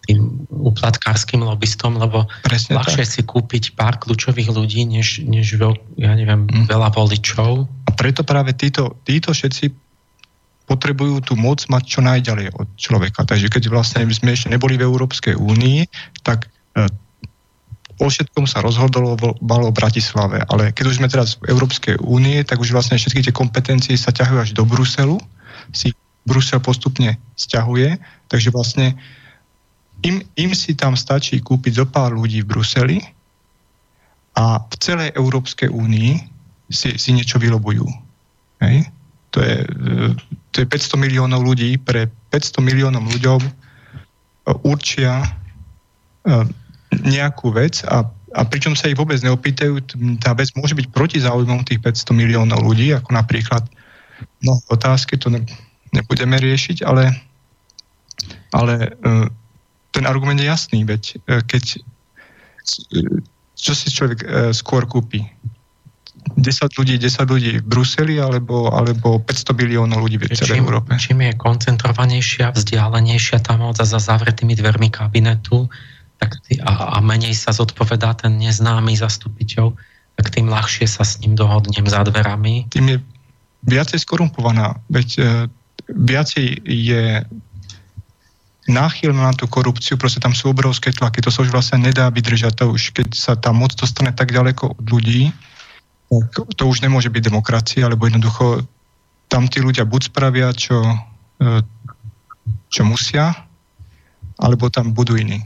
tým 0.03 0.19
uplatkárským 0.51 1.39
lobbystom, 1.47 1.95
lebo 1.95 2.27
Presne 2.43 2.75
ľahšie 2.75 3.07
tak. 3.07 3.13
si 3.15 3.21
kúpiť 3.23 3.63
pár 3.79 3.95
kľúčových 4.03 4.51
ľudí, 4.51 4.83
než, 4.83 5.23
než 5.23 5.55
veľ, 5.55 5.73
ja 5.95 6.11
neviem, 6.11 6.43
mm. 6.43 6.67
veľa 6.67 6.91
voličov. 6.91 7.71
A 7.87 7.91
preto 7.95 8.27
práve 8.27 8.51
títo, 8.51 8.99
títo 9.07 9.31
všetci 9.31 9.71
potrebujú 10.67 11.21
tú 11.23 11.33
moc 11.39 11.63
mať 11.71 11.83
čo 11.87 11.99
najďalej 12.03 12.51
od 12.57 12.67
človeka. 12.75 13.23
Takže 13.23 13.47
keď 13.47 13.63
vlastne 13.71 14.03
sme 14.11 14.35
ešte 14.35 14.51
neboli 14.51 14.75
v 14.75 14.83
Európskej 14.83 15.37
únii, 15.37 15.87
tak 16.25 16.49
e, 16.73 16.89
o 17.95 18.11
všetkom 18.11 18.43
sa 18.43 18.59
rozhodlo 18.59 19.15
balo 19.39 19.71
v 19.71 19.77
Bratislave. 19.77 20.43
Ale 20.51 20.75
keď 20.75 20.85
už 20.91 20.97
sme 20.99 21.07
teraz 21.07 21.39
v 21.39 21.55
Európskej 21.55 22.03
únie, 22.03 22.43
tak 22.43 22.59
už 22.59 22.75
vlastne 22.75 22.99
všetky 22.99 23.31
tie 23.31 23.33
kompetencie 23.35 23.95
sa 23.95 24.11
ťahujú 24.11 24.39
až 24.43 24.51
do 24.51 24.67
Bruselu. 24.67 25.15
Si 25.71 25.95
Brusel 26.27 26.59
postupne 26.59 27.15
stiahuje, 27.39 27.95
takže 28.27 28.51
vlastne 28.51 28.97
im, 30.03 30.19
im 30.35 30.51
si 30.51 30.75
tam 30.75 30.97
stačí 30.97 31.39
kúpiť 31.39 31.79
zo 31.79 31.85
pár 31.87 32.11
ľudí 32.11 32.43
v 32.43 32.49
Bruseli 32.51 32.97
a 34.35 34.59
v 34.59 34.75
celej 34.83 35.15
Európskej 35.15 35.71
únii 35.71 36.11
si, 36.67 36.99
si 36.99 37.09
niečo 37.15 37.39
vylobujú. 37.39 37.87
Hej? 38.59 38.91
To, 39.31 39.39
je, 39.39 39.57
to 40.51 40.55
je 40.63 40.67
500 40.67 40.99
miliónov 40.99 41.43
ľudí. 41.43 41.79
Pre 41.79 42.07
500 42.31 42.59
miliónov 42.59 43.03
ľuďom 43.07 43.41
e, 43.43 43.51
určia 44.63 45.23
e, 45.23 45.27
nejakú 47.03 47.51
vec 47.51 47.83
a, 47.89 48.07
a 48.35 48.41
pričom 48.47 48.77
sa 48.77 48.87
ich 48.87 48.99
vôbec 48.99 49.19
neopýtajú, 49.19 49.73
tá 50.23 50.31
vec 50.37 50.53
môže 50.55 50.77
byť 50.77 50.87
proti 50.93 51.17
záujmom 51.19 51.65
tých 51.67 51.81
500 51.81 52.15
miliónov 52.15 52.61
ľudí, 52.63 52.93
ako 52.95 53.15
napríklad 53.15 53.67
no, 54.45 54.59
otázky, 54.71 55.19
to 55.19 55.33
ne, 55.33 55.43
nebudeme 55.91 56.39
riešiť, 56.39 56.85
ale, 56.85 57.11
ale 58.55 58.73
e, 58.87 58.89
ten 59.91 60.03
argument 60.07 60.39
je 60.39 60.47
jasný, 60.47 60.83
veď 60.83 61.23
keď 61.47 61.83
čo 63.55 63.71
si 63.77 63.87
človek 63.93 64.51
skôr 64.51 64.83
kúpi? 64.89 65.23
10 66.33 66.41
ľudí, 66.81 66.97
10 66.97 67.29
ľudí 67.29 67.51
v 67.61 67.65
Bruseli 67.69 68.17
alebo, 68.17 68.73
alebo 68.73 69.21
500 69.21 69.53
biliónov 69.53 70.01
ľudí 70.01 70.17
v 70.17 70.33
celej 70.33 70.57
čím, 70.57 70.65
Európe. 70.65 70.97
Čím 70.97 71.21
je 71.21 71.33
koncentrovanejšia, 71.37 72.49
vzdialenejšia 72.49 73.45
tá 73.45 73.53
moc 73.55 73.77
a 73.77 73.85
za 73.85 74.01
zavretými 74.01 74.57
dvermi 74.57 74.89
kabinetu 74.89 75.69
tak 76.25 76.41
a, 76.65 76.97
a 76.97 77.05
menej 77.05 77.37
sa 77.37 77.53
zodpovedá 77.53 78.17
ten 78.17 78.41
neznámy 78.41 78.97
zastupiteľ, 78.97 79.77
tak 80.17 80.33
tým 80.33 80.49
ľahšie 80.49 80.89
sa 80.89 81.05
s 81.05 81.21
ním 81.21 81.37
dohodnem 81.37 81.85
za 81.85 82.01
dverami. 82.01 82.65
Tým 82.73 82.87
je 82.89 82.97
viacej 83.69 84.01
skorumpovaná, 84.01 84.81
veď 84.89 85.09
e, 85.17 85.23
viacej 85.93 86.65
je 86.65 87.21
náchylná 88.65 89.29
na 89.29 89.33
tú 89.37 89.45
korupciu, 89.45 89.93
proste 89.93 90.17
tam 90.17 90.33
sú 90.33 90.49
obrovské 90.49 90.89
tlaky, 90.89 91.21
to 91.21 91.29
sa 91.29 91.45
už 91.45 91.53
vlastne 91.53 91.85
nedá 91.85 92.09
vydržať, 92.09 92.57
to 92.57 92.73
už 92.73 92.97
keď 92.97 93.13
sa 93.13 93.37
tá 93.37 93.53
moc 93.53 93.77
dostane 93.77 94.09
tak 94.09 94.33
ďaleko 94.33 94.73
od 94.73 94.85
ľudí, 94.89 95.29
tak 96.09 96.49
to 96.57 96.63
už 96.65 96.81
nemôže 96.81 97.13
byť 97.13 97.21
demokracia, 97.29 97.85
lebo 97.85 98.09
jednoducho 98.09 98.65
tam 99.29 99.45
tí 99.45 99.61
ľudia 99.61 99.85
buď 99.85 100.09
spravia, 100.09 100.49
čo, 100.53 100.81
e, 101.41 101.61
čo 102.73 102.81
musia, 102.85 103.33
alebo 104.41 104.69
tam 104.73 104.93
budú 104.93 105.17
iní. 105.17 105.45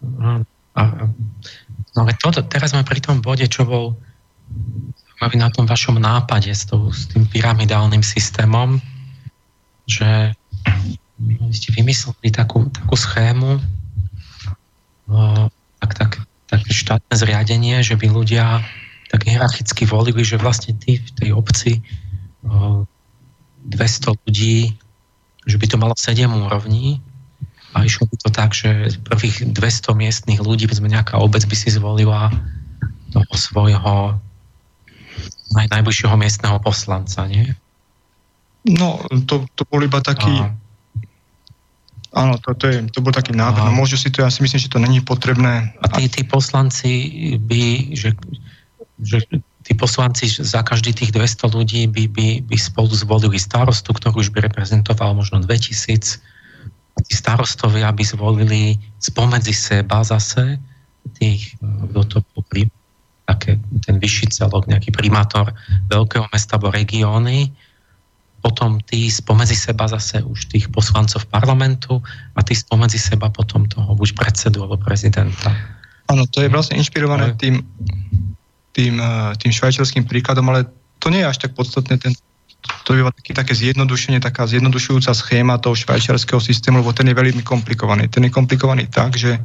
No 0.00 2.06
to, 2.22 2.40
teraz 2.48 2.72
sme 2.72 2.86
pri 2.86 3.02
tom 3.02 3.20
bode, 3.20 3.44
čo 3.50 3.68
bol 3.68 3.98
na 5.20 5.52
tom 5.52 5.68
vašom 5.68 6.00
nápade 6.00 6.48
s, 6.48 6.64
tou, 6.64 6.88
s 6.88 7.12
tým 7.12 7.28
pyramidálnym 7.28 8.00
systémom, 8.00 8.80
že 9.84 10.32
ste 11.52 11.68
vymysleli 11.76 12.32
takú, 12.32 12.72
takú 12.72 12.96
schému, 12.96 13.60
tak, 15.76 15.90
tak, 15.92 16.24
také 16.48 16.72
štátne 16.72 17.12
zriadenie, 17.12 17.84
že 17.84 18.00
by 18.00 18.08
ľudia 18.08 18.64
tak 19.12 19.28
hierarchicky 19.28 19.84
volili, 19.84 20.24
že 20.24 20.40
vlastne 20.40 20.72
tí 20.78 21.02
v 21.02 21.10
tej 21.18 21.30
obci 21.36 21.84
200 22.40 22.88
ľudí, 24.24 24.72
že 25.44 25.56
by 25.60 25.66
to 25.68 25.76
malo 25.76 25.92
7 25.92 26.24
úrovní 26.30 27.04
a 27.70 27.86
išlo 27.86 28.06
by 28.10 28.16
to 28.18 28.28
tak, 28.34 28.50
že 28.50 28.98
prvých 29.06 29.46
200 29.54 29.94
miestnych 29.94 30.40
ľudí, 30.42 30.66
sme 30.70 30.90
nejaká 30.90 31.18
obec 31.22 31.46
by 31.46 31.56
si 31.56 31.70
zvolila 31.70 32.34
toho 33.14 33.34
svojho 33.34 34.18
naj, 35.54 35.66
najbližšieho 35.70 36.14
miestneho 36.18 36.58
poslanca, 36.62 37.26
nie? 37.30 37.54
No, 38.66 39.00
to, 39.26 39.46
to 39.54 39.62
bol 39.66 39.80
iba 39.80 40.02
taký... 40.02 40.30
A... 40.42 40.52
Áno, 42.10 42.42
to, 42.42 42.58
to, 42.58 42.66
je, 42.66 42.78
to 42.90 42.98
bol 43.06 43.14
taký 43.14 43.30
návrh. 43.30 43.70
No 43.70 43.74
môžu 43.74 43.94
si 43.94 44.10
to, 44.10 44.26
ja 44.26 44.34
si 44.34 44.42
myslím, 44.42 44.58
že 44.58 44.72
to 44.72 44.82
není 44.82 44.98
potrebné. 44.98 45.70
A 45.78 45.86
tí, 45.94 46.10
tí 46.10 46.26
poslanci 46.26 46.90
by, 47.38 47.94
že 47.94 48.18
že 49.00 49.24
tí 49.64 49.72
poslanci 49.76 50.28
za 50.28 50.60
každý 50.60 50.92
tých 50.92 51.12
200 51.12 51.56
ľudí 51.56 51.82
by, 51.88 52.04
by, 52.08 52.28
by 52.44 52.56
spolu 52.56 52.92
zvolili 52.92 53.40
starostu, 53.40 53.92
ktorý 53.96 54.24
už 54.24 54.28
by 54.32 54.44
reprezentoval 54.44 55.16
možno 55.16 55.40
2000. 55.40 56.20
Tí 57.00 57.14
starostovia 57.16 57.90
by 57.92 58.04
zvolili 58.04 58.76
spomedzi 59.00 59.54
seba 59.54 60.04
zase 60.04 60.60
tých, 61.16 61.56
kto 61.60 62.00
to 62.06 62.18
popri, 62.36 62.68
také, 63.24 63.56
ten 63.86 63.96
vyšší 63.96 64.36
celok, 64.36 64.68
nejaký 64.68 64.92
primátor 64.92 65.52
veľkého 65.88 66.28
mesta 66.30 66.56
alebo 66.56 66.74
regióny, 66.74 67.50
potom 68.40 68.80
tí 68.88 69.12
spomedzi 69.12 69.52
seba 69.52 69.84
zase 69.84 70.24
už 70.24 70.48
tých 70.48 70.72
poslancov 70.72 71.28
parlamentu 71.28 72.00
a 72.36 72.40
tí 72.40 72.56
spomedzi 72.56 72.96
seba 72.96 73.28
potom 73.28 73.68
toho 73.68 73.92
už 74.00 74.16
predsedu 74.16 74.64
alebo 74.64 74.80
prezidenta. 74.80 75.52
Áno, 76.08 76.24
to 76.24 76.40
je 76.40 76.48
vlastne 76.48 76.80
inšpirované 76.80 77.36
tým 77.36 77.60
tým, 78.72 79.02
eh, 79.02 79.30
tým 79.38 79.52
švajčiarským 79.52 80.06
príkladom, 80.06 80.46
ale 80.50 80.66
to 81.02 81.10
nie 81.10 81.22
je 81.22 81.30
až 81.30 81.38
tak 81.42 81.52
podstatné. 81.56 81.98
Ten, 81.98 82.12
to 82.84 82.96
je 82.96 83.02
taký, 83.06 83.32
také 83.36 83.52
zjednodušenie, 83.54 84.18
taká 84.18 84.46
zjednodušujúca 84.46 85.14
schéma 85.14 85.62
toho 85.62 85.78
švajčiarského 85.78 86.40
systému, 86.42 86.82
lebo 86.82 86.96
ten 86.96 87.08
je 87.08 87.14
veľmi 87.14 87.42
komplikovaný. 87.46 88.10
Ten 88.10 88.26
je 88.26 88.32
komplikovaný 88.32 88.90
tak, 88.90 89.14
že 89.14 89.38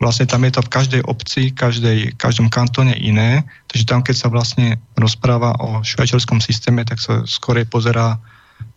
vlastne 0.00 0.28
tam 0.28 0.44
je 0.44 0.52
to 0.52 0.62
v 0.64 0.72
každej 0.72 1.02
obci, 1.04 1.42
každej, 1.52 2.16
každom 2.20 2.52
kantone 2.52 2.92
iné, 2.96 3.44
takže 3.68 3.84
tam, 3.88 4.00
keď 4.04 4.16
sa 4.16 4.28
vlastne 4.28 4.76
rozpráva 4.96 5.56
o 5.60 5.80
švajčiarskom 5.80 6.40
systéme, 6.40 6.84
tak 6.84 7.00
sa 7.00 7.24
skôr 7.24 7.60
pozerá 7.68 8.20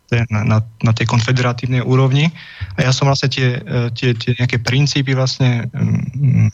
ten, 0.09 0.25
na, 0.31 0.63
na 0.81 0.91
tej 0.91 1.05
konfederatívnej 1.05 1.85
úrovni. 1.85 2.33
A 2.79 2.89
ja 2.89 2.91
som 2.91 3.05
vlastne 3.05 3.29
tie, 3.29 3.61
eh, 3.61 3.87
tie, 3.93 4.17
tie 4.17 4.33
nejaké 4.35 4.57
princípy 4.59 5.13
vlastne 5.13 5.69
um, 5.75 6.49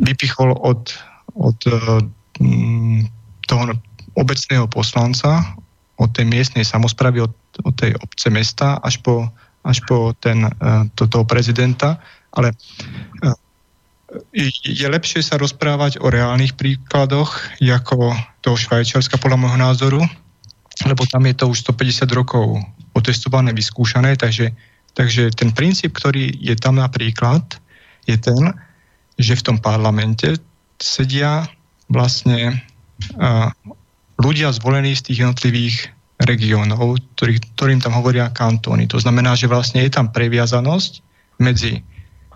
vypichol 0.00 0.56
od, 0.56 0.94
od 1.36 1.58
eh, 1.68 2.00
mm, 2.40 3.00
toho 3.44 3.76
obecného 4.14 4.66
poslanca, 4.70 5.54
od 5.94 6.10
tej 6.10 6.26
miestnej 6.26 6.66
samozpravy, 6.66 7.22
od, 7.22 7.34
od 7.62 7.74
tej 7.78 7.94
obce 8.02 8.26
mesta 8.30 8.82
až 8.82 8.98
po, 9.02 9.30
až 9.62 9.78
po 9.86 10.10
ten, 10.18 10.46
eh, 10.46 10.82
to, 10.98 11.06
toho 11.06 11.22
prezidenta. 11.22 12.02
Ale 12.34 12.50
eh, 12.50 13.34
je 14.62 14.86
lepšie 14.86 15.22
sa 15.22 15.38
rozprávať 15.38 15.98
o 15.98 16.10
reálnych 16.10 16.54
príkladoch, 16.54 17.58
ako 17.58 18.14
toho 18.42 18.56
Švajčiarska 18.58 19.18
podľa 19.18 19.38
môjho 19.42 19.58
názoru, 19.58 20.00
lebo 20.86 21.02
tam 21.06 21.26
je 21.26 21.34
to 21.34 21.50
už 21.50 21.66
150 21.66 22.06
rokov 22.14 22.62
otestované, 22.94 23.50
vyskúšané, 23.50 24.14
takže, 24.14 24.54
takže 24.94 25.34
ten 25.34 25.50
princíp, 25.50 25.98
ktorý 25.98 26.30
je 26.38 26.54
tam 26.54 26.78
napríklad, 26.78 27.42
je 28.06 28.14
ten, 28.14 28.54
že 29.18 29.34
v 29.34 29.42
tom 29.42 29.56
parlamente 29.58 30.38
sedia 30.78 31.46
vlastne 31.90 32.62
uh, 33.18 33.50
ľudia 34.18 34.54
zvolení 34.54 34.94
z 34.94 35.10
tých 35.10 35.18
jednotlivých 35.26 35.76
regiónov, 36.22 37.02
ktorý, 37.18 37.42
ktorým 37.58 37.80
tam 37.82 37.98
hovoria 37.98 38.30
kantóny. 38.30 38.86
To 38.90 38.98
znamená, 39.02 39.34
že 39.34 39.50
vlastne 39.50 39.82
je 39.82 39.90
tam 39.90 40.14
previazanosť 40.14 40.92
medzi, 41.42 41.82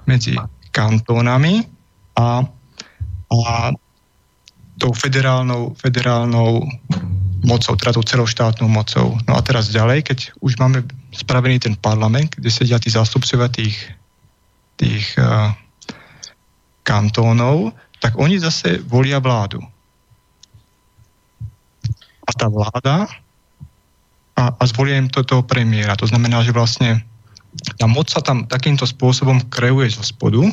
medzi 0.05 0.34
kantónami 0.74 1.62
a, 2.18 2.42
a 3.30 3.40
tou 4.78 4.92
federálnou, 4.94 5.74
federálnou 5.78 6.66
mocou, 7.46 7.74
teda 7.78 7.94
tou 7.94 8.02
celoštátnou 8.02 8.66
mocou. 8.66 9.14
No 9.30 9.38
a 9.38 9.40
teraz 9.42 9.70
ďalej, 9.70 10.10
keď 10.10 10.18
už 10.42 10.59
máme 10.59 10.82
spravený 11.14 11.62
ten 11.62 11.74
parlament, 11.78 12.34
kde 12.34 12.50
sedia 12.50 12.82
tí 12.82 12.90
zástupcovia 12.90 13.46
tých, 13.50 13.78
tých 14.74 15.14
uh, 15.18 15.55
kantónov, 16.82 17.74
tak 18.02 18.18
oni 18.18 18.38
zase 18.38 18.82
volia 18.86 19.22
vládu. 19.22 19.62
Tá 22.39 22.47
vláda 22.47 23.10
a, 24.39 24.44
a 24.55 24.62
zvolia 24.70 25.02
im 25.02 25.10
to, 25.10 25.27
toho 25.27 25.43
premiéra. 25.43 25.98
To 25.98 26.06
znamená, 26.06 26.47
že 26.47 26.55
vlastne 26.55 27.02
tá 27.77 27.90
moc 27.90 28.06
sa 28.06 28.23
tam 28.23 28.47
takýmto 28.47 28.86
spôsobom 28.86 29.43
kreuje 29.51 29.98
zo 29.98 30.06
spodu. 30.06 30.47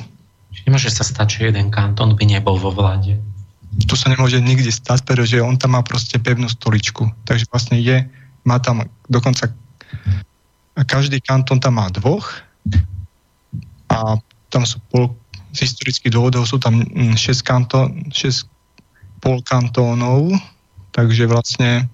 Čiže 0.49 0.65
nemôže 0.65 0.89
sa 0.89 1.05
stať, 1.05 1.27
že 1.29 1.39
jeden 1.53 1.69
kantón 1.69 2.17
by 2.17 2.25
nebol 2.25 2.57
vo 2.57 2.73
vláde. 2.73 3.21
To 3.85 3.93
sa 3.93 4.09
nemôže 4.09 4.41
nikdy 4.41 4.71
stať, 4.71 5.05
pretože 5.05 5.37
on 5.43 5.59
tam 5.59 5.77
má 5.77 5.85
proste 5.85 6.17
pevnú 6.17 6.49
stoličku. 6.49 7.11
Takže 7.27 7.45
vlastne 7.51 7.77
je, 7.77 8.07
má 8.47 8.57
tam 8.57 8.87
dokonca 9.11 9.51
každý 10.83 11.23
kantón 11.23 11.63
tam 11.63 11.79
má 11.79 11.87
dvoch 11.87 12.35
a 13.87 14.19
tam 14.51 14.67
sú 14.67 14.83
pol, 14.91 15.15
z 15.55 15.71
historických 15.71 16.11
dôvodov 16.11 16.43
sú 16.43 16.59
tam 16.59 16.83
6, 16.83 17.15
kanto, 17.47 17.87
6 18.11 18.43
pol 19.23 19.39
kantónov, 19.47 20.35
takže 20.95 21.27
vlastne 21.27 21.91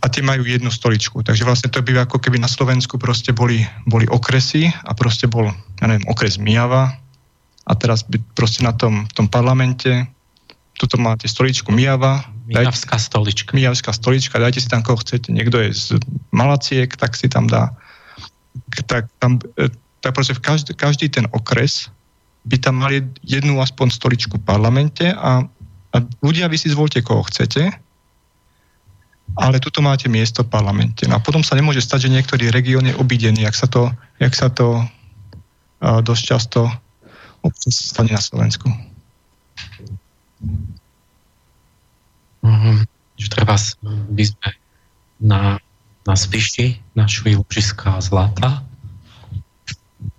a 0.00 0.06
tie 0.08 0.24
majú 0.24 0.48
jednu 0.48 0.72
stoličku. 0.72 1.20
Takže 1.20 1.44
vlastne 1.44 1.68
to 1.68 1.84
by 1.84 2.08
ako 2.08 2.16
keby 2.16 2.40
na 2.40 2.48
Slovensku 2.48 2.96
proste 2.96 3.36
boli, 3.36 3.68
boli 3.84 4.08
okresy 4.08 4.72
a 4.72 4.96
proste 4.96 5.28
bol, 5.28 5.52
ja 5.76 5.84
neviem, 5.84 6.08
okres 6.08 6.40
Mijava 6.40 6.96
a 7.68 7.72
teraz 7.76 8.00
by 8.08 8.16
proste 8.32 8.64
na 8.64 8.72
tom, 8.72 9.04
tom 9.12 9.28
parlamente 9.28 10.08
tuto 10.76 10.96
máte 10.96 11.28
stoličku 11.28 11.68
Mijava. 11.72 12.24
Mijavská 12.48 12.96
stolička. 12.96 13.52
Mijavská 13.52 13.92
stolička, 13.92 14.40
dajte 14.40 14.60
si 14.60 14.68
tam, 14.68 14.80
koho 14.80 15.00
chcete. 15.00 15.32
Niekto 15.32 15.60
je 15.60 15.72
z 15.72 15.86
Malaciek, 16.32 16.88
tak 16.96 17.16
si 17.16 17.28
tam 17.28 17.48
dá. 17.48 17.72
Tak, 18.88 19.08
tam, 19.20 19.40
e, 19.60 19.68
tak 20.00 20.16
proste 20.16 20.36
v 20.36 20.40
každý, 20.40 20.72
každý 20.76 21.06
ten 21.12 21.28
okres 21.32 21.92
by 22.46 22.56
tam 22.60 22.78
mali 22.78 23.02
jednu 23.26 23.58
aspoň 23.58 23.90
stoličku 23.90 24.38
v 24.38 24.46
parlamente 24.46 25.10
a, 25.10 25.44
a 25.96 26.04
ľudia, 26.20 26.52
vy 26.52 26.60
si 26.60 26.68
zvolte, 26.68 27.00
koho 27.00 27.24
chcete 27.24 27.72
ale 29.36 29.60
tuto 29.60 29.84
máte 29.84 30.08
miesto 30.08 30.46
v 30.46 30.52
parlamente. 30.54 31.04
No 31.04 31.18
a 31.18 31.24
potom 31.24 31.44
sa 31.44 31.58
nemôže 31.58 31.84
stať, 31.84 32.08
že 32.08 32.14
niektorý 32.14 32.48
región 32.48 32.86
je 32.88 32.94
obidený, 32.94 33.44
jak 33.44 33.58
sa 33.58 33.68
to, 33.68 33.90
jak 34.16 34.32
sa 34.32 34.48
to 34.48 34.80
uh, 34.80 36.00
dosť 36.00 36.22
často 36.22 36.60
stane 37.68 38.10
na 38.14 38.22
Slovensku. 38.22 38.66
Mm-hmm. 42.42 42.76
Treba 43.26 43.54
by 44.10 44.24
sme 44.24 44.48
na, 45.20 45.58
na 46.06 46.14
Spiši 46.14 46.80
našli 46.96 47.36
ložiska 47.36 47.98
zlata. 48.02 48.64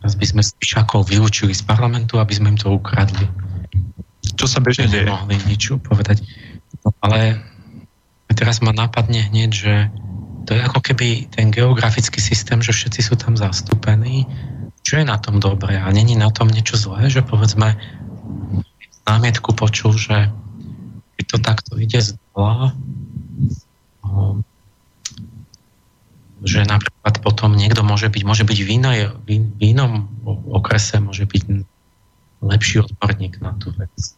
Teraz 0.01 0.13
by 0.15 0.25
sme 0.29 0.41
Spišakov 0.45 1.09
vylúčili 1.09 1.51
z 1.51 1.63
parlamentu, 1.65 2.21
aby 2.21 2.33
sme 2.37 2.53
im 2.53 2.59
to 2.59 2.69
ukradli. 2.69 3.27
Čo 4.37 4.45
sa 4.45 4.59
bežne 4.61 4.85
deje? 4.87 5.09
Nemohli 5.09 5.35
nič 5.49 5.73
povedať. 5.81 6.21
No, 6.85 6.93
ale 7.01 7.41
teraz 8.37 8.61
ma 8.61 8.69
napadne 8.69 9.25
hneď, 9.25 9.51
že 9.51 9.73
to 10.47 10.55
je 10.55 10.61
ako 10.63 10.79
keby 10.79 11.27
ten 11.33 11.51
geografický 11.51 12.21
systém, 12.23 12.63
že 12.63 12.71
všetci 12.71 13.01
sú 13.03 13.19
tam 13.19 13.35
zastúpení. 13.35 14.29
Čo 14.85 15.03
je 15.03 15.05
na 15.09 15.19
tom 15.19 15.43
dobré? 15.43 15.75
A 15.75 15.91
není 15.91 16.15
na 16.15 16.31
tom 16.31 16.47
niečo 16.47 16.79
zlé, 16.79 17.11
že 17.11 17.19
povedzme 17.19 17.75
námietku 19.07 19.55
počul, 19.55 19.95
že 19.95 20.31
keď 21.17 21.25
to 21.27 21.37
takto 21.39 21.71
ide 21.79 21.99
z 21.99 22.15
dola, 22.31 22.75
no, 24.03 24.43
že 26.43 26.67
napríklad 26.67 27.23
potom 27.23 27.55
niekto 27.57 27.81
môže 27.81 28.11
byť, 28.11 28.23
môže 28.27 28.43
byť 28.45 28.59
v, 28.61 28.69
inej, 28.69 28.99
v 29.25 29.61
inom 29.63 30.11
okrese, 30.53 31.01
môže 31.01 31.25
byť 31.25 31.43
lepší 32.43 32.85
odborník 32.85 33.41
na 33.41 33.55
tú 33.57 33.73
vec. 33.73 34.16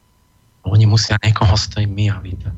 Oni 0.69 0.85
musia 0.85 1.17
niekoho 1.19 1.57
z 1.57 1.65
tej 1.73 1.85
my 1.89 2.05
a 2.13 2.17
vydať. 2.21 2.57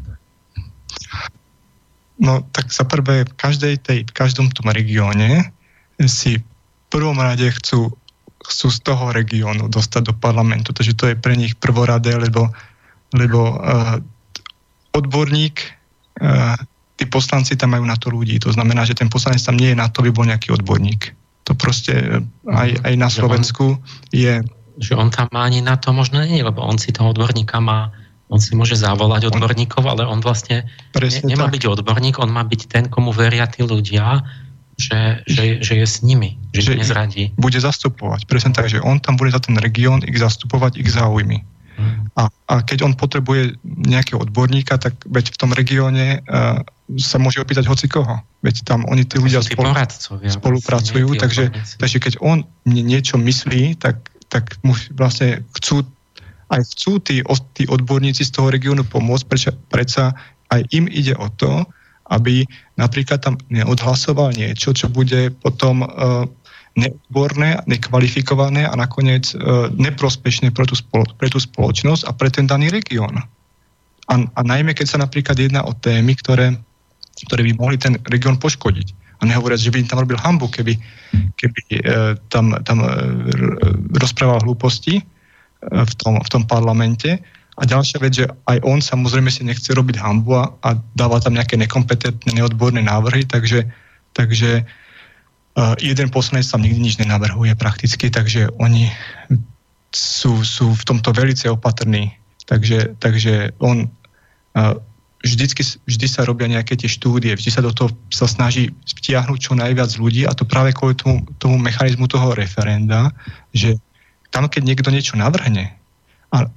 No 2.22 2.46
tak 2.54 2.70
za 2.70 2.86
prvé, 2.86 3.26
v, 3.26 3.34
každej 3.34 3.82
tej, 3.82 4.00
v 4.06 4.14
každom 4.14 4.54
tom 4.54 4.70
regióne 4.70 5.50
si 6.06 6.38
v 6.38 6.46
prvom 6.94 7.18
rade 7.18 7.50
chcú, 7.50 7.90
chcú 8.46 8.68
z 8.70 8.80
toho 8.86 9.10
regiónu 9.10 9.66
dostať 9.66 10.12
do 10.12 10.14
parlamentu. 10.14 10.70
Takže 10.70 10.94
to 10.94 11.10
je 11.10 11.16
pre 11.18 11.34
nich 11.34 11.58
prvoradé, 11.58 12.14
lebo, 12.22 12.54
lebo 13.18 13.58
uh, 13.58 13.98
odborník, 14.94 15.66
uh, 16.22 16.54
tí 17.02 17.10
poslanci 17.10 17.58
tam 17.58 17.74
majú 17.74 17.90
na 17.90 17.98
to 17.98 18.14
ľudí. 18.14 18.38
To 18.46 18.54
znamená, 18.54 18.86
že 18.86 18.94
ten 18.94 19.10
poslanec 19.10 19.42
tam 19.42 19.58
nie 19.58 19.74
je 19.74 19.82
na 19.82 19.90
to, 19.90 20.06
aby 20.06 20.14
bol 20.14 20.30
nejaký 20.30 20.54
odborník. 20.54 21.18
To 21.50 21.58
proste 21.58 22.22
uh, 22.22 22.54
aj, 22.54 22.86
aj 22.86 22.94
na 23.02 23.10
Slovensku 23.10 23.82
je... 24.14 24.46
Že 24.78 24.94
on 24.94 25.10
tam 25.10 25.26
má 25.34 25.50
ani 25.50 25.66
na 25.66 25.74
to 25.74 25.90
možno 25.90 26.22
nie, 26.22 26.46
lebo 26.46 26.62
on 26.62 26.78
si 26.78 26.94
toho 26.94 27.18
odborníka 27.18 27.58
má 27.58 27.90
on 28.32 28.40
si 28.40 28.56
môže 28.56 28.80
zavolať 28.80 29.28
odborníkov, 29.28 29.84
ale 29.84 30.08
on 30.08 30.24
vlastne 30.24 30.64
ne, 30.96 31.10
nemá 31.28 31.52
tak. 31.52 31.60
byť 31.60 31.64
odborník, 31.68 32.16
on 32.24 32.32
má 32.32 32.48
byť 32.48 32.62
ten, 32.72 32.88
komu 32.88 33.12
veria 33.12 33.44
tí 33.46 33.68
ľudia, 33.68 34.24
že, 34.80 35.22
že, 35.28 35.60
že 35.60 35.74
je 35.84 35.86
s 35.86 36.00
nimi, 36.02 36.40
že, 36.56 36.72
že 36.72 36.80
nezradí. 36.80 37.36
Bude 37.36 37.60
zastupovať, 37.60 38.26
presne 38.26 38.56
tak, 38.56 38.72
že 38.72 38.80
on 38.80 39.04
tam 39.04 39.20
bude 39.20 39.36
za 39.36 39.44
ten 39.44 39.60
región 39.60 40.00
ich 40.08 40.16
zastupovať, 40.16 40.80
ich 40.80 40.90
záujmy. 40.90 41.44
Hmm. 41.76 42.08
A, 42.16 42.32
a 42.48 42.54
keď 42.64 42.88
on 42.88 42.94
potrebuje 42.96 43.60
nejakého 43.64 44.24
odborníka, 44.24 44.80
tak 44.80 44.96
veď 45.08 45.36
v 45.36 45.38
tom 45.38 45.52
regióne 45.52 46.24
uh, 46.24 46.64
sa 47.00 47.18
môže 47.20 47.40
opýtať 47.40 47.68
hoci 47.68 47.88
koho. 47.92 48.20
Veď 48.44 48.64
tam 48.64 48.88
oni 48.88 49.04
tí 49.08 49.20
ľudia 49.20 49.44
spolu, 49.44 49.76
spolupracujú, 50.24 51.20
takže, 51.20 51.52
takže 51.80 51.98
keď 52.00 52.14
on 52.24 52.44
niečo 52.68 53.20
myslí, 53.20 53.80
tak, 53.80 54.12
tak 54.28 54.56
mu 54.64 54.76
vlastne 54.96 55.44
chcú 55.60 55.84
aj 56.52 56.62
chcú 56.76 57.00
tí, 57.00 57.24
tí 57.56 57.64
odborníci 57.66 58.28
z 58.28 58.32
toho 58.36 58.52
regiónu 58.52 58.84
pomôcť, 58.84 59.26
prečo, 59.26 59.50
predsa 59.72 60.12
aj 60.52 60.68
im 60.76 60.86
ide 60.92 61.16
o 61.16 61.32
to, 61.40 61.64
aby 62.12 62.44
napríklad 62.76 63.24
tam 63.24 63.40
neodhlasoval 63.48 64.36
niečo, 64.36 64.76
čo 64.76 64.92
bude 64.92 65.32
potom 65.40 65.88
uh, 65.88 66.28
neodborné, 66.76 67.64
nekvalifikované 67.72 68.68
a 68.68 68.76
nakoniec 68.76 69.32
uh, 69.32 69.72
neprospešné 69.72 70.52
pre 70.52 70.68
tú, 70.68 70.76
spolo, 70.76 71.08
pre 71.16 71.32
tú 71.32 71.40
spoločnosť 71.40 72.04
a 72.04 72.12
pre 72.12 72.28
ten 72.28 72.52
daný 72.52 72.68
región. 72.68 73.16
A, 74.12 74.14
a 74.20 74.42
najmä, 74.44 74.76
keď 74.76 74.88
sa 74.92 75.00
napríklad 75.00 75.40
jedná 75.40 75.64
o 75.64 75.72
témy, 75.72 76.20
ktoré, 76.20 76.52
ktoré 77.32 77.48
by 77.48 77.52
mohli 77.56 77.80
ten 77.80 77.96
región 78.12 78.36
poškodiť. 78.36 78.92
A 79.24 79.30
nehovoriac, 79.30 79.64
že 79.64 79.72
by 79.72 79.88
tam 79.88 80.04
robil 80.04 80.20
hambu, 80.20 80.52
keby, 80.52 80.76
keby 81.40 81.62
uh, 81.88 82.20
tam, 82.28 82.60
tam 82.68 82.84
uh, 82.84 82.92
rozprával 84.04 84.44
hlúposti, 84.44 85.00
v 85.70 85.94
tom, 86.02 86.18
v 86.18 86.30
tom 86.30 86.44
parlamente. 86.50 87.22
A 87.60 87.68
ďalšia 87.68 88.02
vec, 88.02 88.14
že 88.18 88.26
aj 88.50 88.58
on 88.66 88.82
samozrejme 88.82 89.30
si 89.30 89.46
nechce 89.46 89.70
robiť 89.70 90.02
hambu 90.02 90.40
a, 90.40 90.50
a 90.66 90.70
dáva 90.98 91.22
tam 91.22 91.38
nejaké 91.38 91.60
nekompetentné, 91.60 92.34
neodborné 92.34 92.82
návrhy, 92.82 93.28
takže, 93.28 93.70
takže 94.18 94.66
uh, 94.66 95.76
jeden 95.78 96.10
poslanec 96.10 96.48
tam 96.48 96.66
nikdy 96.66 96.80
nič 96.80 96.96
nenavrhuje 96.98 97.54
prakticky, 97.60 98.10
takže 98.10 98.50
oni 98.58 98.90
sú, 99.94 100.42
sú 100.42 100.74
v 100.74 100.84
tomto 100.88 101.12
velice 101.14 101.52
opatrní. 101.52 102.16
Takže, 102.50 102.98
takže 102.98 103.54
on 103.62 103.86
uh, 104.58 104.76
vždycky, 105.22 105.62
vždy 105.86 106.08
sa 106.10 106.26
robia 106.26 106.50
nejaké 106.50 106.74
tie 106.74 106.90
štúdie, 106.90 107.38
vždy 107.38 107.52
sa 107.54 107.62
do 107.62 107.70
toho 107.70 107.94
sa 108.10 108.26
snaží 108.26 108.74
vtiahnuť 108.98 109.38
čo 109.38 109.54
najviac 109.54 109.92
ľudí 110.02 110.26
a 110.26 110.34
to 110.34 110.50
práve 110.50 110.74
kvôli 110.74 110.98
tomu, 110.98 111.22
tomu 111.38 111.62
mechanizmu 111.62 112.10
toho 112.10 112.34
referenda, 112.34 113.14
že 113.54 113.78
tam, 114.32 114.48
keď 114.48 114.62
niekto 114.64 114.90
niečo 114.90 115.20
navrhne, 115.20 115.76
a, 116.32 116.48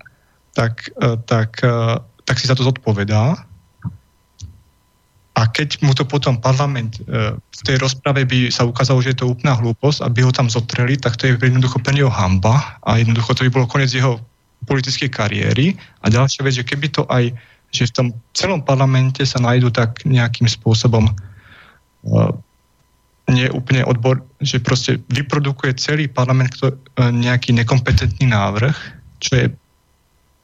tak, 0.55 0.94
e, 1.02 1.18
tak, 1.26 1.59
e, 1.60 1.98
tak 2.24 2.36
si 2.38 2.46
za 2.46 2.55
to 2.55 2.62
zodpovedá. 2.62 3.34
A 5.34 5.51
keď 5.51 5.82
mu 5.82 5.90
to 5.98 6.06
potom 6.06 6.38
parlament 6.38 7.02
e, 7.02 7.34
v 7.34 7.62
tej 7.66 7.82
rozprave 7.82 8.22
by 8.22 8.55
sa 8.55 8.62
ukázalo, 8.62 9.02
že 9.02 9.12
je 9.12 9.18
to 9.18 9.34
úplná 9.34 9.59
hlúposť, 9.59 10.06
aby 10.06 10.22
ho 10.22 10.30
tam 10.30 10.46
zotreli, 10.46 10.94
tak 10.94 11.18
to 11.18 11.26
je 11.26 11.34
jednoducho 11.34 11.82
pre 11.82 11.90
neho 11.90 12.06
hamba 12.06 12.78
a 12.86 13.02
jednoducho 13.02 13.34
to 13.34 13.42
by 13.42 13.51
bolo 13.51 13.66
koniec 13.66 13.90
jeho 13.90 14.22
politickej 14.70 15.10
kariéry. 15.10 15.74
A 16.06 16.09
ďalšia 16.09 16.46
vec, 16.46 16.55
že 16.55 16.64
keby 16.64 16.86
to 16.94 17.02
aj, 17.10 17.34
že 17.74 17.90
v 17.90 17.94
tom 17.98 18.06
celom 18.30 18.62
parlamente 18.62 19.26
sa 19.26 19.42
nájdú 19.42 19.74
tak 19.74 20.06
nejakým 20.06 20.46
spôsobom 20.46 21.10
nie 23.28 23.48
úplne 23.48 23.84
odbor, 23.88 24.20
že 24.44 24.60
proste 24.60 25.01
vyprodukuje 25.09 25.72
celý 25.80 26.12
parlament 26.12 26.52
e, 26.60 26.76
nejaký 27.01 27.56
nekompetentný 27.56 28.28
návrh, 28.28 28.76
čo 29.24 29.32
je, 29.32 29.46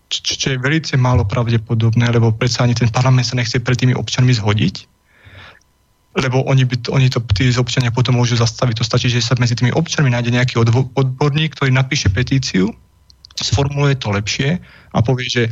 čo, 0.09 0.21
čo 0.41 0.47
je 0.57 0.63
veľmi 0.63 0.97
málo 0.97 1.29
pravdepodobné, 1.29 2.09
lebo 2.09 2.33
predsa 2.33 2.65
ani 2.65 2.73
ten 2.73 2.89
parlament 2.89 3.29
sa 3.29 3.37
nechce 3.37 3.61
pred 3.61 3.77
tými 3.77 3.93
občanmi 3.93 4.33
zhodiť, 4.33 4.89
lebo 6.25 6.41
oni, 6.49 6.65
by, 6.65 6.77
oni 6.89 7.07
to, 7.13 7.21
tí 7.37 7.53
občania 7.53 7.93
potom 7.93 8.17
môžu 8.17 8.41
zastaviť. 8.41 8.81
To 8.81 8.89
stačí, 8.89 9.13
že 9.13 9.23
sa 9.23 9.37
medzi 9.37 9.55
tými 9.55 9.77
občanmi 9.77 10.09
nájde 10.09 10.33
nejaký 10.33 10.57
odvo, 10.59 10.89
odborník, 10.97 11.55
ktorý 11.55 11.71
napíše 11.77 12.09
petíciu, 12.09 12.73
sformuluje 13.37 14.01
to 14.01 14.09
lepšie 14.11 14.57
a 14.91 14.99
povie, 15.05 15.29
že, 15.29 15.45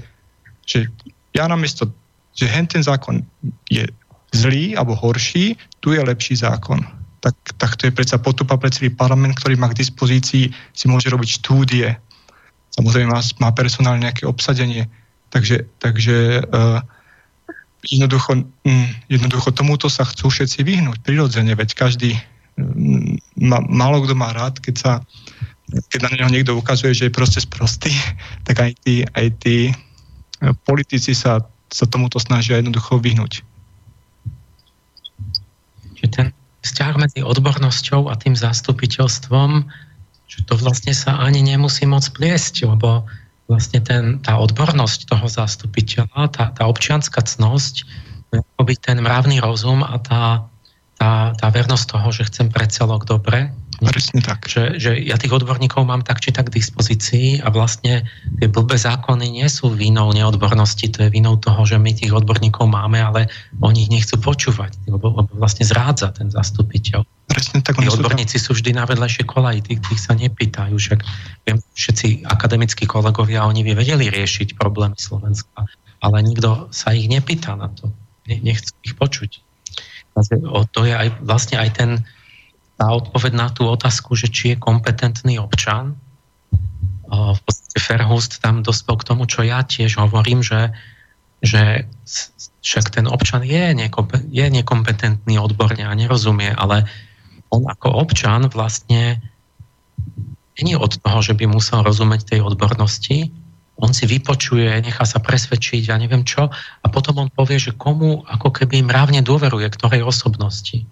že 0.64 0.88
ja 1.36 1.44
namiesto, 1.44 1.92
že 2.32 2.48
hen 2.48 2.64
ten 2.64 2.80
zákon 2.80 3.20
je 3.68 3.84
zlý 4.32 4.74
alebo 4.74 4.96
horší, 4.96 5.60
tu 5.78 5.92
je 5.92 6.00
lepší 6.00 6.40
zákon 6.40 6.97
tak, 7.18 7.34
tak 7.58 7.74
to 7.74 7.90
je 7.90 7.92
predsa 7.94 8.18
potupa 8.18 8.54
pre 8.54 8.70
celý 8.70 8.94
parlament, 8.94 9.34
ktorý 9.38 9.58
má 9.58 9.66
k 9.70 9.78
dispozícii, 9.82 10.54
si 10.54 10.84
môže 10.86 11.10
robiť 11.10 11.42
štúdie. 11.42 11.90
Samozrejme 12.74 13.10
má, 13.10 13.22
má 13.42 13.50
personálne 13.50 14.06
nejaké 14.06 14.22
obsadenie. 14.22 14.86
Takže, 15.28 15.66
takže 15.82 16.46
uh, 16.46 16.80
jednoducho, 17.84 18.46
um, 18.46 18.86
jednoducho 19.10 19.50
tomuto 19.50 19.90
sa 19.90 20.06
chcú 20.06 20.30
všetci 20.30 20.62
vyhnúť 20.62 20.98
prirodzene, 21.02 21.52
veď 21.58 21.74
každý, 21.74 22.14
um, 22.56 23.18
málo 23.68 24.06
kto 24.06 24.14
má 24.14 24.30
rád, 24.30 24.62
keď 24.62 24.76
sa 24.78 24.92
keď 25.68 26.08
na 26.08 26.10
neho 26.16 26.32
niekto 26.32 26.56
ukazuje, 26.56 26.96
že 26.96 27.04
je 27.08 27.12
proste 27.12 27.44
sprostý, 27.44 27.92
tak 28.48 28.62
aj 28.62 28.72
tí, 28.86 29.04
aj 29.04 29.26
tí 29.42 29.56
uh, 29.68 30.54
politici 30.64 31.12
sa, 31.12 31.42
sa 31.68 31.84
tomuto 31.84 32.16
snažia 32.22 32.56
jednoducho 32.56 32.96
vyhnúť. 33.02 33.44
Že 35.98 36.06
ten 36.14 36.26
vzťah 36.62 36.92
medzi 36.98 37.20
odbornosťou 37.22 38.10
a 38.10 38.14
tým 38.18 38.34
zastupiteľstvom, 38.34 39.50
že 40.28 40.38
to 40.44 40.54
vlastne 40.60 40.92
sa 40.92 41.18
ani 41.18 41.40
nemusí 41.40 41.86
moc 41.88 42.04
pliesť, 42.12 42.68
lebo 42.68 43.08
vlastne 43.48 43.80
ten, 43.80 44.20
tá 44.20 44.36
odbornosť 44.36 45.08
toho 45.08 45.26
zastupiteľa, 45.26 46.28
tá, 46.28 46.52
tá 46.52 46.68
občianská 46.68 47.24
cnosť 47.24 47.88
ten 48.84 49.00
mravný 49.00 49.40
rozum 49.40 49.80
a 49.80 49.96
tá, 49.96 50.44
tá, 51.00 51.32
tá 51.32 51.46
vernosť 51.48 51.84
toho, 51.88 52.08
že 52.12 52.28
chcem 52.28 52.52
pre 52.52 52.68
celok 52.68 53.08
dobre. 53.08 53.48
Presne 53.78 54.18
tak. 54.26 54.50
Že, 54.50 54.82
že 54.82 54.90
ja 55.06 55.14
tých 55.14 55.30
odborníkov 55.30 55.86
mám 55.86 56.02
tak 56.02 56.18
či 56.18 56.34
tak 56.34 56.50
k 56.50 56.58
dispozícii 56.58 57.38
a 57.38 57.48
vlastne 57.54 58.10
tie 58.42 58.50
blbé 58.50 58.74
zákony 58.74 59.30
nie 59.30 59.46
sú 59.46 59.70
vinou 59.70 60.10
neodbornosti, 60.10 60.90
to 60.90 61.06
je 61.06 61.14
vinou 61.14 61.38
toho, 61.38 61.62
že 61.62 61.78
my 61.78 61.94
tých 61.94 62.10
odborníkov 62.10 62.66
máme, 62.66 62.98
ale 62.98 63.30
oni 63.62 63.86
ich 63.86 63.92
nechcú 63.94 64.18
počúvať, 64.18 64.74
lebo, 64.90 65.14
lebo 65.22 65.30
vlastne 65.38 65.62
zrádza 65.62 66.10
ten 66.10 66.26
zastupiteľ. 66.26 67.06
Presne 67.30 67.62
tak. 67.62 67.78
Tí 67.78 67.86
odborníci 67.86 68.42
sú 68.42 68.58
vždy 68.58 68.74
na 68.74 68.82
vedľajšie 68.82 69.22
kolaji, 69.30 69.62
tých, 69.62 69.80
tých 69.86 70.00
sa 70.02 70.18
nepýtajú. 70.18 70.74
Však 70.74 71.00
viem, 71.46 71.62
všetci 71.78 72.26
akademickí 72.26 72.82
kolegovia, 72.90 73.46
oni 73.46 73.62
by 73.62 73.78
vedeli 73.78 74.10
riešiť 74.10 74.58
problémy 74.58 74.98
Slovenska, 74.98 75.70
ale 76.02 76.16
nikto 76.26 76.66
sa 76.74 76.90
ich 76.90 77.06
nepýta 77.06 77.54
na 77.54 77.70
to. 77.70 77.94
Nechcú 78.26 78.74
ich 78.82 78.98
počuť. 78.98 79.30
To 80.74 80.80
je 80.82 80.94
aj, 80.98 81.22
vlastne 81.22 81.62
aj 81.62 81.70
ten, 81.78 81.90
tá 82.78 82.86
odpoveď 82.94 83.32
na 83.34 83.50
tú 83.50 83.66
otázku, 83.66 84.14
že 84.14 84.30
či 84.30 84.54
je 84.54 84.62
kompetentný 84.62 85.42
občan. 85.42 85.98
V 87.10 87.40
podstate 87.42 87.78
Ferhust 87.82 88.38
tam 88.38 88.62
dospel 88.62 88.94
k 89.02 89.06
tomu, 89.10 89.26
čo 89.26 89.42
ja 89.42 89.66
tiež 89.66 89.98
hovorím, 89.98 90.46
že, 90.46 90.70
že 91.42 91.90
však 92.62 92.94
ten 92.94 93.10
občan 93.10 93.42
je, 93.42 93.74
je 94.30 94.46
nekompetentný 94.46 95.34
odborne 95.42 95.82
a 95.82 95.98
nerozumie, 95.98 96.54
ale 96.54 96.86
on 97.50 97.66
ako 97.66 97.98
občan 97.98 98.46
vlastne 98.46 99.18
nie 100.58 100.76
od 100.78 101.02
toho, 101.02 101.18
že 101.22 101.34
by 101.34 101.50
musel 101.50 101.82
rozumieť 101.82 102.34
tej 102.34 102.40
odbornosti, 102.46 103.30
on 103.78 103.94
si 103.94 104.10
vypočuje, 104.10 104.74
nechá 104.82 105.06
sa 105.06 105.22
presvedčiť, 105.22 105.86
ja 105.86 105.94
neviem 105.94 106.26
čo, 106.26 106.50
a 106.50 106.86
potom 106.90 107.22
on 107.22 107.30
povie, 107.30 107.62
že 107.62 107.78
komu 107.78 108.26
ako 108.26 108.50
keby 108.50 108.82
mravne 108.82 109.22
dôveruje, 109.22 109.70
ktorej 109.70 110.02
osobnosti 110.02 110.82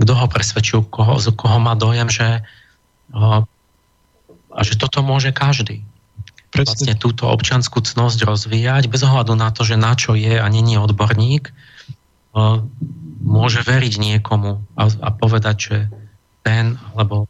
kto 0.00 0.12
ho 0.14 0.26
presvedčil, 0.26 0.80
koho, 0.90 1.18
z 1.22 1.30
koho 1.34 1.58
má 1.62 1.78
dojem, 1.78 2.10
že, 2.10 2.42
a 3.14 4.60
že 4.60 4.74
toto 4.74 5.02
môže 5.06 5.30
každý. 5.30 5.86
Vlastne 6.54 6.94
túto 6.94 7.26
občanskú 7.26 7.82
cnosť 7.82 8.30
rozvíjať 8.30 8.86
bez 8.86 9.02
ohľadu 9.02 9.34
na 9.34 9.50
to, 9.50 9.66
že 9.66 9.74
na 9.74 9.98
čo 9.98 10.14
je 10.14 10.38
a 10.38 10.46
není 10.46 10.78
odborník, 10.78 11.50
môže 13.24 13.62
veriť 13.62 13.94
niekomu 13.98 14.62
a, 14.78 14.82
a 14.86 15.08
povedať, 15.14 15.56
že 15.58 15.76
ten 16.46 16.78
alebo 16.94 17.26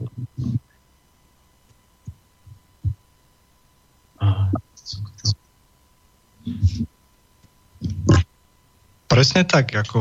Presne 9.14 9.46
tak, 9.46 9.70
ako 9.70 9.98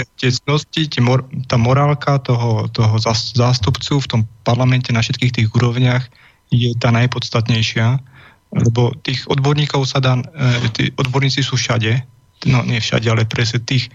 e, 0.00 0.02
tie 0.16 0.32
cnosti, 0.32 0.88
tá 1.44 1.60
morálka 1.60 2.16
toho, 2.24 2.72
toho 2.72 2.96
zástupcu 3.36 4.00
v 4.00 4.08
tom 4.08 4.20
parlamente 4.48 4.88
na 4.96 5.04
všetkých 5.04 5.32
tých 5.36 5.48
úrovniach 5.52 6.08
je 6.48 6.72
tá 6.80 6.88
najpodstatnejšia, 6.88 8.00
lebo 8.56 8.96
tých 9.04 9.28
odborníkov 9.28 9.84
sa 9.84 10.00
dá, 10.00 10.16
e, 10.16 10.72
tí 10.72 10.88
odborníci 10.96 11.44
sú 11.44 11.60
všade, 11.60 12.00
no 12.48 12.64
nie 12.64 12.80
všade, 12.80 13.04
ale 13.12 13.28
presne 13.28 13.60
tých 13.60 13.92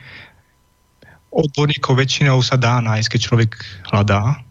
odborníkov 1.34 1.98
väčšinou 1.98 2.38
sa 2.46 2.54
dá 2.54 2.78
nájsť, 2.86 3.18
keď 3.18 3.20
človek 3.26 3.52
hľadá. 3.90 4.46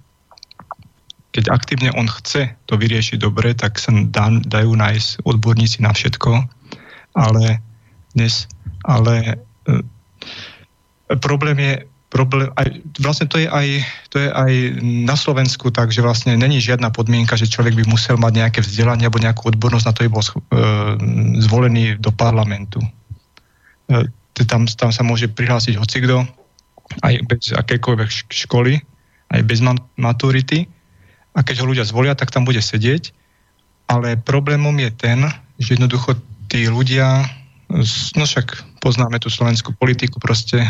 Keď 1.30 1.54
aktívne 1.54 1.94
on 1.94 2.10
chce 2.10 2.50
to 2.66 2.74
vyriešiť 2.74 3.22
dobre, 3.22 3.54
tak 3.54 3.78
sa 3.78 3.94
dá, 3.94 4.26
dajú 4.42 4.74
nájsť 4.74 5.22
odborníci 5.22 5.86
na 5.86 5.94
všetko, 5.94 6.50
ale 7.14 7.62
dnes, 8.18 8.50
ale 8.82 9.38
problém 11.18 11.58
je, 11.58 11.74
problém, 12.10 12.50
aj, 12.58 12.66
vlastne 12.98 13.30
to 13.30 13.38
je, 13.38 13.46
aj, 13.46 13.66
to 14.10 14.18
je 14.18 14.28
aj 14.28 14.52
na 14.82 15.14
Slovensku 15.14 15.70
tak, 15.70 15.94
že 15.94 16.02
vlastne 16.02 16.34
není 16.34 16.58
žiadna 16.58 16.90
podmienka, 16.90 17.38
že 17.38 17.50
človek 17.50 17.78
by 17.78 17.84
musel 17.86 18.18
mať 18.18 18.32
nejaké 18.34 18.60
vzdelanie 18.60 19.06
alebo 19.06 19.22
nejakú 19.22 19.54
odbornosť 19.54 19.86
na 19.86 19.92
to, 19.94 20.00
aby 20.02 20.10
bol 20.10 20.22
uh, 20.22 20.34
zvolený 21.38 21.96
do 22.02 22.10
parlamentu. 22.10 22.82
Uh, 23.86 24.04
tam, 24.46 24.66
tam 24.66 24.90
sa 24.90 25.02
môže 25.06 25.30
prihlásiť 25.30 25.78
hocikto, 25.78 26.26
aj 27.06 27.14
bez 27.30 27.54
akékoľvek 27.54 28.10
školy, 28.26 28.82
aj 29.30 29.40
bez 29.46 29.62
maturity. 29.94 30.66
A 31.38 31.46
keď 31.46 31.62
ho 31.62 31.70
ľudia 31.70 31.86
zvolia, 31.86 32.18
tak 32.18 32.34
tam 32.34 32.42
bude 32.42 32.58
sedieť. 32.58 33.14
Ale 33.86 34.18
problémom 34.18 34.74
je 34.82 34.90
ten, 34.90 35.18
že 35.62 35.78
jednoducho 35.78 36.18
tí 36.50 36.66
ľudia, 36.66 37.22
no 38.18 38.24
však 38.26 38.80
poznáme 38.82 39.22
tú 39.22 39.30
slovenskú 39.30 39.72
politiku, 39.78 40.18
proste 40.18 40.66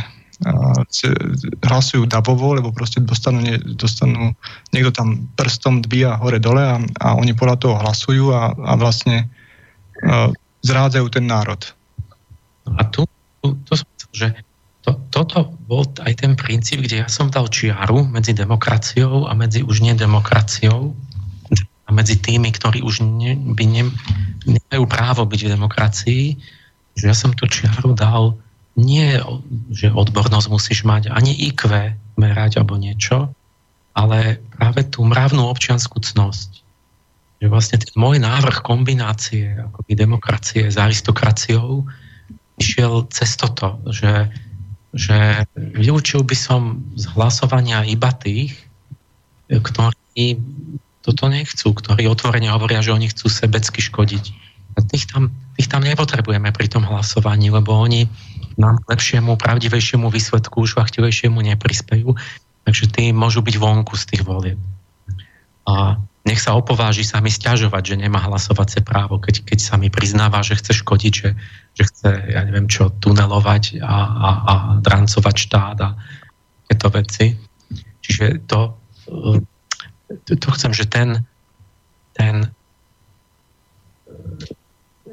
hlasujú 1.61 2.09
dabovo, 2.09 2.57
lebo 2.57 2.73
proste 2.73 3.05
dostanú, 3.05 3.45
dostanú 3.77 4.33
niekto 4.73 4.89
tam 4.97 5.29
prstom 5.37 5.85
dvíja 5.85 6.17
hore-dole 6.17 6.65
a, 6.65 6.77
a 6.81 7.07
oni 7.13 7.37
podľa 7.37 7.57
toho 7.61 7.75
hlasujú 7.77 8.33
a, 8.33 8.57
a 8.57 8.73
vlastne 8.81 9.29
a, 10.01 10.33
zrádzajú 10.65 11.07
ten 11.13 11.29
národ. 11.29 11.61
A 12.73 12.89
tu, 12.89 13.05
tu 13.45 13.53
to 13.69 13.73
som 13.77 13.89
chcel, 14.01 14.11
že 14.17 14.29
to, 14.81 14.97
toto 15.13 15.53
bol 15.69 15.85
aj 16.01 16.25
ten 16.25 16.33
princíp, 16.33 16.89
kde 16.89 17.05
ja 17.05 17.09
som 17.13 17.29
dal 17.29 17.53
čiaru 17.53 18.09
medzi 18.09 18.33
demokraciou 18.33 19.29
a 19.29 19.37
medzi 19.37 19.61
už 19.61 19.85
nedemokraciou 19.85 20.97
a 21.85 21.91
medzi 21.93 22.17
tými, 22.17 22.49
ktorí 22.49 22.81
už 22.81 23.05
ne, 23.05 23.37
by 23.37 23.65
ne, 23.69 23.93
nemajú 24.49 24.85
právo 24.89 25.29
byť 25.29 25.41
v 25.45 25.53
demokracii, 25.53 26.25
že 27.01 27.09
ja 27.09 27.17
som 27.17 27.33
tú 27.33 27.49
čiaru 27.49 27.97
dal 27.97 28.37
nie, 28.77 29.17
že 29.73 29.89
odbornosť 29.89 30.47
musíš 30.53 30.85
mať, 30.85 31.09
ani 31.09 31.33
IQ 31.33 31.73
merať 32.21 32.61
alebo 32.61 32.77
niečo, 32.77 33.33
ale 33.97 34.39
práve 34.55 34.87
tú 34.87 35.03
mravnú 35.03 35.49
občianskú 35.49 35.99
cnosť. 35.99 36.61
Že 37.41 37.47
vlastne 37.49 37.77
ten 37.81 37.95
môj 37.97 38.21
návrh 38.21 38.61
kombinácie 38.61 39.57
akoby 39.57 39.97
demokracie 39.97 40.69
s 40.69 40.77
aristokraciou 40.77 41.89
išiel 42.61 43.09
cez 43.09 43.41
toto, 43.41 43.81
že, 43.89 44.29
že 44.93 45.49
vyučil 45.57 46.21
by 46.21 46.37
som 46.37 46.85
z 46.95 47.09
hlasovania 47.17 47.89
iba 47.89 48.13
tých, 48.13 48.53
ktorí 49.49 50.37
toto 51.01 51.33
nechcú, 51.33 51.73
ktorí 51.73 52.05
otvorene 52.07 52.53
hovoria, 52.53 52.85
že 52.85 52.93
oni 52.93 53.09
chcú 53.09 53.33
sebecky 53.33 53.81
škodiť. 53.81 54.50
Tých 54.91 55.11
tam, 55.11 55.31
tých 55.59 55.69
tam 55.71 55.83
nepotrebujeme 55.83 56.51
pri 56.55 56.67
tom 56.71 56.87
hlasovaní, 56.87 57.51
lebo 57.51 57.75
oni 57.75 58.07
nám 58.59 58.83
k 58.85 58.91
lepšiemu, 58.97 59.39
pravdivejšiemu 59.39 60.11
výsledku, 60.11 60.67
švachtivejšiemu 60.67 61.39
neprispejú, 61.41 62.15
takže 62.67 62.85
tí 62.93 63.15
môžu 63.15 63.41
byť 63.41 63.57
vonku 63.57 63.95
z 63.97 64.05
tých 64.15 64.23
volieb. 64.27 64.59
A 65.69 66.01
nech 66.29 66.41
sa 66.41 66.53
opováži 66.53 67.01
sa 67.01 67.25
mi 67.25 67.33
stiažovať, 67.33 67.95
že 67.95 68.01
nemá 68.01 68.21
hlasovacie 68.21 68.85
právo, 68.85 69.17
keď, 69.17 69.41
keď 69.49 69.59
sa 69.59 69.75
mi 69.81 69.89
priznáva, 69.89 70.45
že 70.45 70.61
chce 70.61 70.85
škodiť, 70.85 71.13
že, 71.17 71.31
že 71.75 71.83
chce, 71.89 72.11
ja 72.37 72.41
neviem 72.45 72.69
čo, 72.69 72.93
tunelovať 72.93 73.81
a, 73.81 73.97
a, 74.05 74.31
a 74.45 74.55
drancovať 74.85 75.37
štát 75.49 75.79
a 75.81 75.97
tieto 76.69 76.89
veci. 76.93 77.35
Čiže 78.05 78.45
to, 78.45 78.77
to, 80.29 80.33
to 80.37 80.49
chcem, 80.53 80.77
že 80.77 80.85
ten, 80.93 81.25
ten 82.13 82.53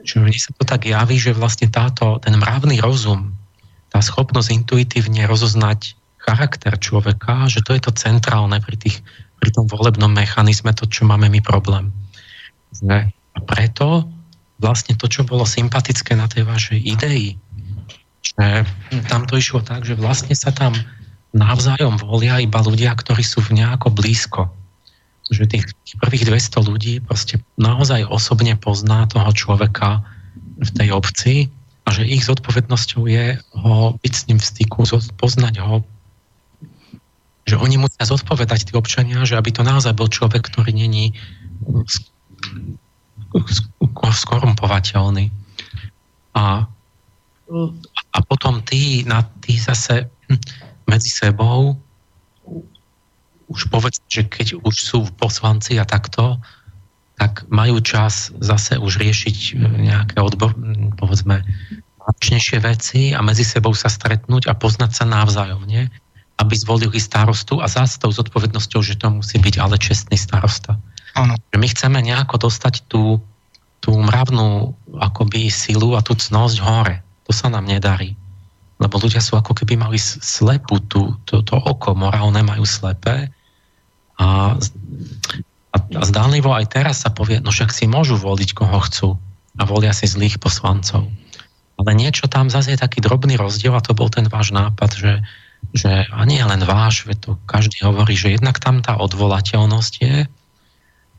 že 0.07 0.23
mne 0.23 0.31
sa 0.39 0.55
to 0.55 0.63
tak 0.63 0.87
javí, 0.87 1.19
že 1.19 1.35
vlastne 1.35 1.67
táto, 1.67 2.17
ten 2.23 2.39
mravný 2.39 2.79
rozum, 2.79 3.35
tá 3.91 3.99
schopnosť 3.99 4.63
intuitívne 4.63 5.27
rozoznať 5.27 5.99
charakter 6.23 6.75
človeka, 6.79 7.51
že 7.51 7.59
to 7.63 7.75
je 7.75 7.81
to 7.83 7.91
centrálne 7.95 8.55
pri, 8.63 8.79
tých, 8.79 9.03
pri 9.39 9.49
tom 9.51 9.67
volebnom 9.67 10.11
mechanizme, 10.11 10.71
to, 10.71 10.87
čo 10.87 11.03
máme 11.03 11.27
my 11.27 11.39
problém. 11.43 11.91
A 12.87 13.39
preto 13.43 14.07
vlastne 14.57 14.97
to, 14.97 15.07
čo 15.07 15.27
bolo 15.27 15.45
sympatické 15.45 16.17
na 16.17 16.25
tej 16.27 16.47
vašej 16.47 16.79
idei, 16.83 17.37
že 18.23 18.65
tam 19.07 19.23
to 19.23 19.39
išlo 19.39 19.63
tak, 19.63 19.85
že 19.85 19.95
vlastne 19.95 20.33
sa 20.33 20.51
tam 20.51 20.75
navzájom 21.31 22.01
volia 22.01 22.41
iba 22.41 22.59
ľudia, 22.59 22.91
ktorí 22.97 23.21
sú 23.21 23.43
v 23.45 23.61
nejako 23.61 23.93
blízko 23.93 24.49
že 25.31 25.49
tých, 25.49 25.71
prvých 25.99 26.27
200 26.27 26.69
ľudí 26.69 26.93
proste 27.03 27.43
naozaj 27.59 28.07
osobne 28.07 28.55
pozná 28.55 29.07
toho 29.07 29.31
človeka 29.35 30.03
v 30.57 30.69
tej 30.71 30.89
obci 30.95 31.33
a 31.87 31.95
že 31.95 32.03
ich 32.03 32.27
zodpovednosťou 32.27 33.07
je 33.07 33.39
ho 33.63 33.95
byť 33.99 34.13
s 34.13 34.23
ním 34.27 34.39
v 34.39 34.49
styku, 34.49 34.83
poznať 35.15 35.63
ho, 35.63 35.87
že 37.47 37.55
oni 37.55 37.79
musia 37.79 38.03
zodpovedať 38.03 38.67
tí 38.67 38.73
občania, 38.75 39.23
že 39.23 39.39
aby 39.39 39.55
to 39.55 39.63
naozaj 39.63 39.95
bol 39.95 40.11
človek, 40.11 40.51
ktorý 40.51 40.75
není 40.75 41.15
skorumpovateľný. 43.95 45.31
A, 46.35 46.67
a 48.13 48.17
potom 48.27 48.59
tí, 48.67 49.07
na, 49.07 49.23
tí 49.39 49.55
zase 49.55 50.11
medzi 50.91 51.07
sebou 51.07 51.79
už 53.47 53.71
povedz, 53.71 54.03
že 54.11 54.27
keď 54.27 54.59
už 54.59 54.75
sú 54.75 54.99
poslanci 55.15 55.79
a 55.79 55.87
takto, 55.87 56.39
tak 57.17 57.49
majú 57.49 57.81
čas 57.81 58.29
zase 58.43 58.77
už 58.77 59.01
riešiť 59.01 59.57
nejaké 59.57 60.21
odbor, 60.21 60.53
povedzme, 61.01 61.41
vážnejšie 61.97 62.57
veci 62.61 63.01
a 63.11 63.19
medzi 63.25 63.43
sebou 63.43 63.73
sa 63.73 63.89
stretnúť 63.89 64.47
a 64.47 64.53
poznať 64.53 64.91
sa 64.93 65.05
navzájom, 65.09 65.65
nie? 65.65 65.89
aby 66.37 66.53
zvolili 66.53 67.01
starostu 67.01 67.57
a 67.57 67.65
zás 67.65 67.97
tou 67.97 68.13
zodpovednosťou, 68.13 68.85
že 68.85 69.01
to 69.01 69.09
musí 69.09 69.41
byť 69.41 69.57
ale 69.57 69.81
čestný 69.81 70.21
starosta. 70.21 70.77
Že 71.49 71.57
my 71.57 71.67
chceme 71.73 71.99
nejako 72.05 72.45
dostať 72.45 72.85
tú, 72.85 73.17
tú 73.81 73.97
mravnú 73.97 74.77
akoby 75.01 75.49
silu 75.49 75.97
a 75.97 76.05
tú 76.05 76.13
cnosť 76.13 76.57
hore. 76.61 77.01
To 77.25 77.33
sa 77.33 77.49
nám 77.49 77.65
nedarí. 77.65 78.13
Lebo 78.77 79.01
ľudia 79.01 79.17
sú 79.17 79.33
ako 79.33 79.57
keby 79.57 79.81
mali 79.81 79.97
slepú 79.97 80.77
tú, 80.85 81.17
to, 81.25 81.41
to 81.41 81.57
oko 81.57 81.97
morálne 81.97 82.45
majú 82.45 82.61
slepé 82.61 83.33
a, 84.17 84.57
a, 85.73 85.77
a 85.77 86.01
zdánlivo 86.05 86.49
aj 86.53 86.73
teraz 86.73 87.05
sa 87.05 87.13
povie, 87.13 87.41
no 87.41 87.53
však 87.53 87.69
si 87.69 87.85
môžu 87.85 88.17
voliť 88.17 88.49
koho 88.57 88.77
chcú 88.85 89.09
a 89.57 89.63
volia 89.65 89.93
si 89.93 90.09
zlých 90.09 90.41
poslancov. 90.41 91.09
Ale 91.77 91.93
niečo 91.93 92.25
tam 92.25 92.49
zase 92.49 92.73
je 92.73 92.81
taký 92.81 93.05
drobný 93.05 93.37
rozdiel 93.37 93.77
a 93.77 93.85
to 93.85 93.93
bol 93.93 94.09
ten 94.09 94.25
váš 94.25 94.49
nápad, 94.49 94.97
že, 94.97 95.13
že 95.77 96.09
a 96.09 96.21
nie 96.25 96.41
len 96.41 96.61
váš, 96.65 97.05
to 97.21 97.37
každý 97.45 97.85
hovorí, 97.85 98.17
že 98.17 98.33
jednak 98.33 98.57
tam 98.57 98.81
tá 98.81 98.97
odvolateľnosť 98.97 99.93
je 100.01 100.25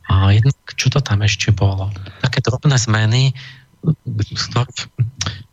a 0.08 0.14
jednak, 0.32 0.56
čo 0.74 0.88
to 0.88 1.04
tam 1.04 1.20
ešte 1.22 1.52
bolo? 1.52 1.92
Také 2.24 2.40
drobné 2.40 2.80
zmeny, 2.80 3.36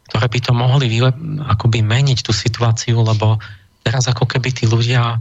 ktoré 0.09 0.27
by 0.31 0.39
to 0.41 0.51
mohli 0.55 0.87
akoby 1.43 1.83
meniť 1.83 2.23
tú 2.23 2.31
situáciu, 2.31 3.03
lebo 3.03 3.37
teraz 3.83 4.07
ako 4.07 4.25
keby 4.25 4.55
tí 4.55 4.65
ľudia 4.65 5.19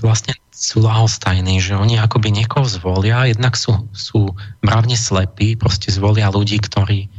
vlastne 0.00 0.36
sú 0.52 0.80
lahostajní, 0.80 1.60
že 1.60 1.76
oni 1.76 2.00
akoby 2.00 2.32
niekoho 2.32 2.64
zvolia, 2.64 3.28
jednak 3.28 3.56
sú, 3.60 3.84
sú 3.92 4.32
mravne 4.64 4.96
slepí, 4.96 5.56
proste 5.56 5.92
zvolia 5.92 6.32
ľudí, 6.32 6.56
ktorí, 6.60 7.12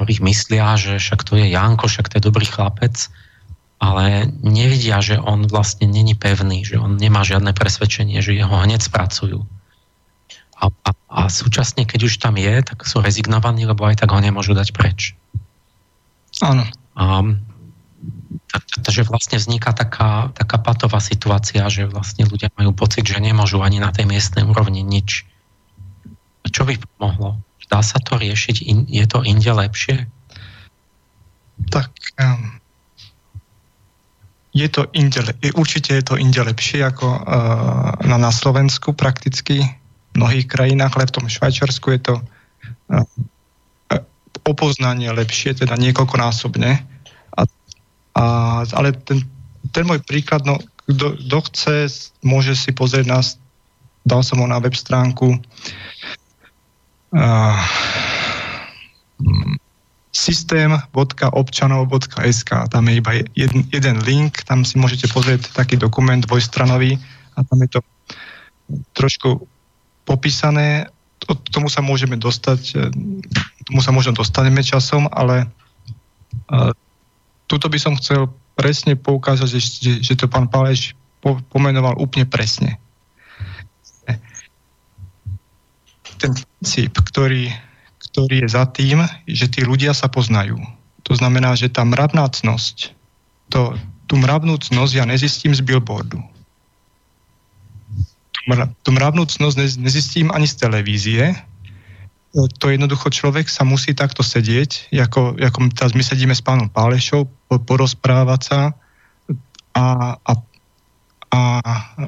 ktorých 0.00 0.20
myslia, 0.24 0.76
že 0.80 0.96
však 0.96 1.20
to 1.24 1.36
je 1.36 1.52
Janko, 1.52 1.88
však 1.88 2.08
to 2.08 2.16
je 2.16 2.26
dobrý 2.26 2.48
chlapec, 2.48 3.12
ale 3.76 4.32
nevidia, 4.40 5.04
že 5.04 5.20
on 5.20 5.44
vlastne 5.44 5.84
není 5.84 6.16
pevný, 6.16 6.64
že 6.64 6.80
on 6.80 6.96
nemá 6.96 7.20
žiadne 7.28 7.52
presvedčenie, 7.52 8.24
že 8.24 8.32
jeho 8.32 8.56
hneď 8.56 8.80
spracujú. 8.80 9.44
A, 10.56 10.72
a, 10.72 10.90
a 11.12 11.20
súčasne, 11.28 11.84
keď 11.84 12.08
už 12.08 12.16
tam 12.16 12.40
je, 12.40 12.64
tak 12.64 12.88
sú 12.88 13.04
rezignovaní, 13.04 13.68
lebo 13.68 13.84
aj 13.84 14.00
tak 14.00 14.08
ho 14.08 14.16
nemôžu 14.16 14.56
dať 14.56 14.72
preč. 14.72 15.12
Áno. 16.40 16.64
A, 16.96 17.20
takže 18.82 19.06
vlastne 19.06 19.38
vzniká 19.38 19.72
taká, 19.72 20.32
taká 20.34 20.58
patová 20.58 20.98
situácia, 21.02 21.66
že 21.68 21.86
vlastne 21.86 22.26
ľudia 22.26 22.50
majú 22.56 22.72
pocit, 22.72 23.06
že 23.06 23.22
nemôžu 23.22 23.62
ani 23.62 23.78
na 23.82 23.92
tej 23.92 24.08
miestnej 24.08 24.46
úrovni 24.46 24.82
nič. 24.82 25.26
Čo 26.46 26.66
by 26.66 26.78
pomohlo? 26.78 27.42
Dá 27.66 27.82
sa 27.82 27.98
to 27.98 28.14
riešiť? 28.18 28.56
In, 28.70 28.78
je 28.86 29.06
to 29.10 29.26
inde 29.26 29.50
lepšie? 29.50 30.06
Tak 31.72 31.90
um, 32.22 32.62
je 34.54 34.68
to 34.70 34.86
inde, 34.94 35.20
určite 35.58 35.98
je 35.98 36.04
to 36.06 36.14
inde 36.14 36.38
lepšie 36.38 36.86
ako 36.86 37.06
uh, 37.06 37.20
na, 38.06 38.16
na 38.16 38.30
Slovensku 38.30 38.94
prakticky 38.94 39.66
v 39.66 40.14
mnohých 40.14 40.46
krajinách, 40.46 40.94
ale 40.94 41.10
v 41.10 41.14
tom 41.18 41.26
Švajčarsku 41.26 41.86
je 41.98 42.00
to 42.00 42.14
uh, 42.22 43.02
opoznanie 44.46 45.10
lepšie, 45.10 45.58
teda 45.58 45.74
niekoľkonásobne. 45.74 46.95
A, 48.16 48.64
ale 48.72 48.96
ten, 49.04 49.20
ten 49.76 49.84
môj 49.84 50.00
príklad, 50.08 50.48
no, 50.48 50.56
kto, 50.88 51.20
kto 51.20 51.38
chce, 51.52 51.76
môže 52.24 52.56
si 52.56 52.72
pozrieť 52.72 53.04
nás, 53.04 53.36
dal 54.08 54.24
som 54.24 54.40
ho 54.40 54.48
na 54.48 54.56
web 54.62 54.72
stránku 54.72 55.36
uh, 57.12 57.60
systém.občanov.sk. 60.16 62.50
Tam 62.72 62.88
je 62.88 62.94
iba 62.96 63.12
jeden, 63.36 63.68
jeden 63.68 64.00
link, 64.06 64.40
tam 64.48 64.64
si 64.64 64.80
môžete 64.80 65.12
pozrieť 65.12 65.52
taký 65.52 65.76
dokument 65.76 66.24
dvojstranový 66.24 66.96
a 67.36 67.44
tam 67.44 67.60
je 67.60 67.68
to 67.76 67.84
trošku 68.96 69.44
popísané. 70.08 70.88
K 71.20 71.52
tomu 71.52 71.68
sa 71.68 71.84
môžeme 71.84 72.16
dostať, 72.16 72.60
e, 72.78 72.88
tomu 73.68 73.82
sa 73.82 73.90
možno 73.92 74.12
dostaneme 74.14 74.62
časom, 74.62 75.10
ale 75.10 75.50
uh, 76.48 76.70
tuto 77.46 77.66
by 77.70 77.78
som 77.78 77.94
chcel 77.98 78.30
presne 78.54 78.94
poukázať, 78.98 79.48
že, 79.48 79.60
že, 79.60 79.92
že 80.02 80.14
to 80.18 80.26
pán 80.26 80.50
Páleš 80.50 80.94
po, 81.20 81.38
pomenoval 81.50 81.98
úplne 81.98 82.26
presne. 82.26 82.78
Ten 86.16 86.32
princíp, 86.32 86.96
ktorý 86.96 87.52
ktorý 88.16 88.48
je 88.48 88.48
za 88.48 88.64
tým, 88.72 89.04
že 89.28 89.44
tí 89.52 89.60
ľudia 89.60 89.92
sa 89.92 90.08
poznajú. 90.08 90.56
To 91.04 91.12
znamená, 91.12 91.52
že 91.52 91.68
tá 91.68 91.84
mravná 91.84 92.24
cnosť, 92.32 92.96
to, 93.52 93.76
tú 94.08 94.16
mravnú 94.16 94.56
cnosť 94.56 94.92
ja 94.96 95.04
nezistím 95.04 95.52
z 95.52 95.60
billboardu. 95.60 96.16
Tú 98.80 98.90
mravnú 98.96 99.28
cnosť 99.28 99.76
nezistím 99.76 100.32
ani 100.32 100.48
z 100.48 100.56
televízie. 100.56 101.22
To 102.34 102.66
jednoducho 102.68 103.08
človek 103.08 103.48
sa 103.48 103.62
musí 103.64 103.94
takto 103.96 104.20
sedieť, 104.20 104.92
ako, 104.98 105.38
ako 105.40 105.58
my 105.94 106.02
sedíme 106.04 106.34
s 106.34 106.44
pánom 106.44 106.68
Pálešou, 106.68 107.28
porozprávať 107.48 108.40
sa 108.42 108.60
a, 109.72 110.16
a, 110.20 110.32
a 111.32 111.40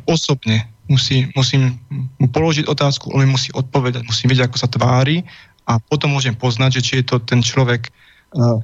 osobne 0.04 0.68
musí, 0.88 1.28
musím 1.36 1.76
mu 2.20 2.26
položiť 2.28 2.68
otázku, 2.68 3.12
on 3.12 3.24
mi 3.24 3.30
musí 3.30 3.52
odpovedať, 3.52 4.04
musím 4.08 4.32
vedieť, 4.32 4.48
ako 4.48 4.58
sa 4.58 4.68
tvári 4.68 5.24
a 5.68 5.76
potom 5.76 6.16
môžem 6.16 6.32
poznať, 6.32 6.80
že 6.80 6.84
či 6.84 6.92
je 7.00 7.04
to 7.04 7.16
ten 7.20 7.44
človek 7.44 7.92
uh, 8.36 8.60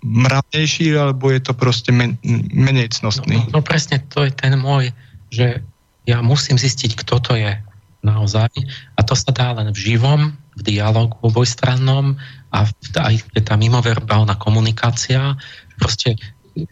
mravnejší, 0.00 0.96
alebo 0.96 1.28
je 1.28 1.40
to 1.44 1.52
proste 1.52 1.92
men, 1.92 2.16
menej 2.52 2.88
cnostný. 2.96 3.44
No, 3.52 3.60
no, 3.60 3.60
no 3.60 3.62
presne, 3.62 4.00
to 4.08 4.24
je 4.24 4.32
ten 4.32 4.56
môj, 4.56 4.90
že 5.28 5.60
ja 6.08 6.24
musím 6.24 6.56
zistiť, 6.56 6.96
kto 7.04 7.20
to 7.20 7.32
je 7.36 7.52
naozaj. 8.00 8.48
A 8.96 9.00
to 9.04 9.12
sa 9.12 9.28
dá 9.28 9.52
len 9.52 9.68
v 9.74 9.78
živom, 9.92 10.32
v 10.58 10.60
dialogu 10.66 11.14
obojstrannom 11.22 12.18
a 12.50 12.58
aj 12.98 13.14
tá 13.46 13.54
mimoverbálna 13.54 14.34
komunikácia. 14.36 15.38
Proste 15.78 16.18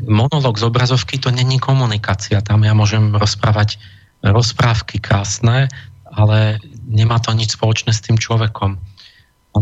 monolog 0.02 0.58
z 0.58 0.66
obrazovky 0.66 1.22
to 1.22 1.30
není 1.30 1.62
komunikácia. 1.62 2.42
Tam 2.42 2.66
ja 2.66 2.74
môžem 2.74 3.14
rozprávať 3.14 3.78
rozprávky 4.26 4.98
krásne, 4.98 5.70
ale 6.10 6.58
nemá 6.82 7.22
to 7.22 7.30
nič 7.30 7.54
spoločné 7.54 7.94
s 7.94 8.02
tým 8.02 8.18
človekom 8.18 8.80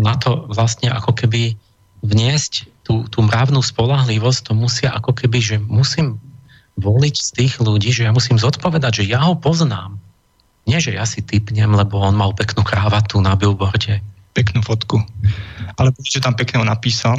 na 0.00 0.18
to 0.18 0.50
vlastne 0.50 0.90
ako 0.90 1.14
keby 1.14 1.54
vniesť 2.02 2.66
tú, 2.84 3.06
tú 3.08 3.24
mravnú 3.24 3.62
spolahlivosť, 3.62 4.50
to 4.50 4.52
musia 4.56 4.90
ako 4.92 5.14
keby, 5.14 5.38
že 5.40 5.56
musím 5.62 6.20
voliť 6.74 7.14
z 7.14 7.30
tých 7.30 7.54
ľudí, 7.62 7.94
že 7.94 8.04
ja 8.08 8.12
musím 8.12 8.36
zodpovedať, 8.36 9.04
že 9.04 9.08
ja 9.08 9.22
ho 9.24 9.38
poznám. 9.38 9.96
Nie, 10.64 10.80
že 10.80 10.96
ja 10.96 11.04
si 11.04 11.20
typnem, 11.22 11.70
lebo 11.70 12.00
on 12.00 12.16
mal 12.16 12.32
peknú 12.34 12.64
krávatu 12.64 13.20
na 13.20 13.36
billboarde. 13.36 14.00
Peknú 14.34 14.60
fotku. 14.66 14.98
Alebo 15.78 15.96
že 16.02 16.20
tam 16.20 16.34
pekne 16.34 16.66
napísal. 16.66 17.16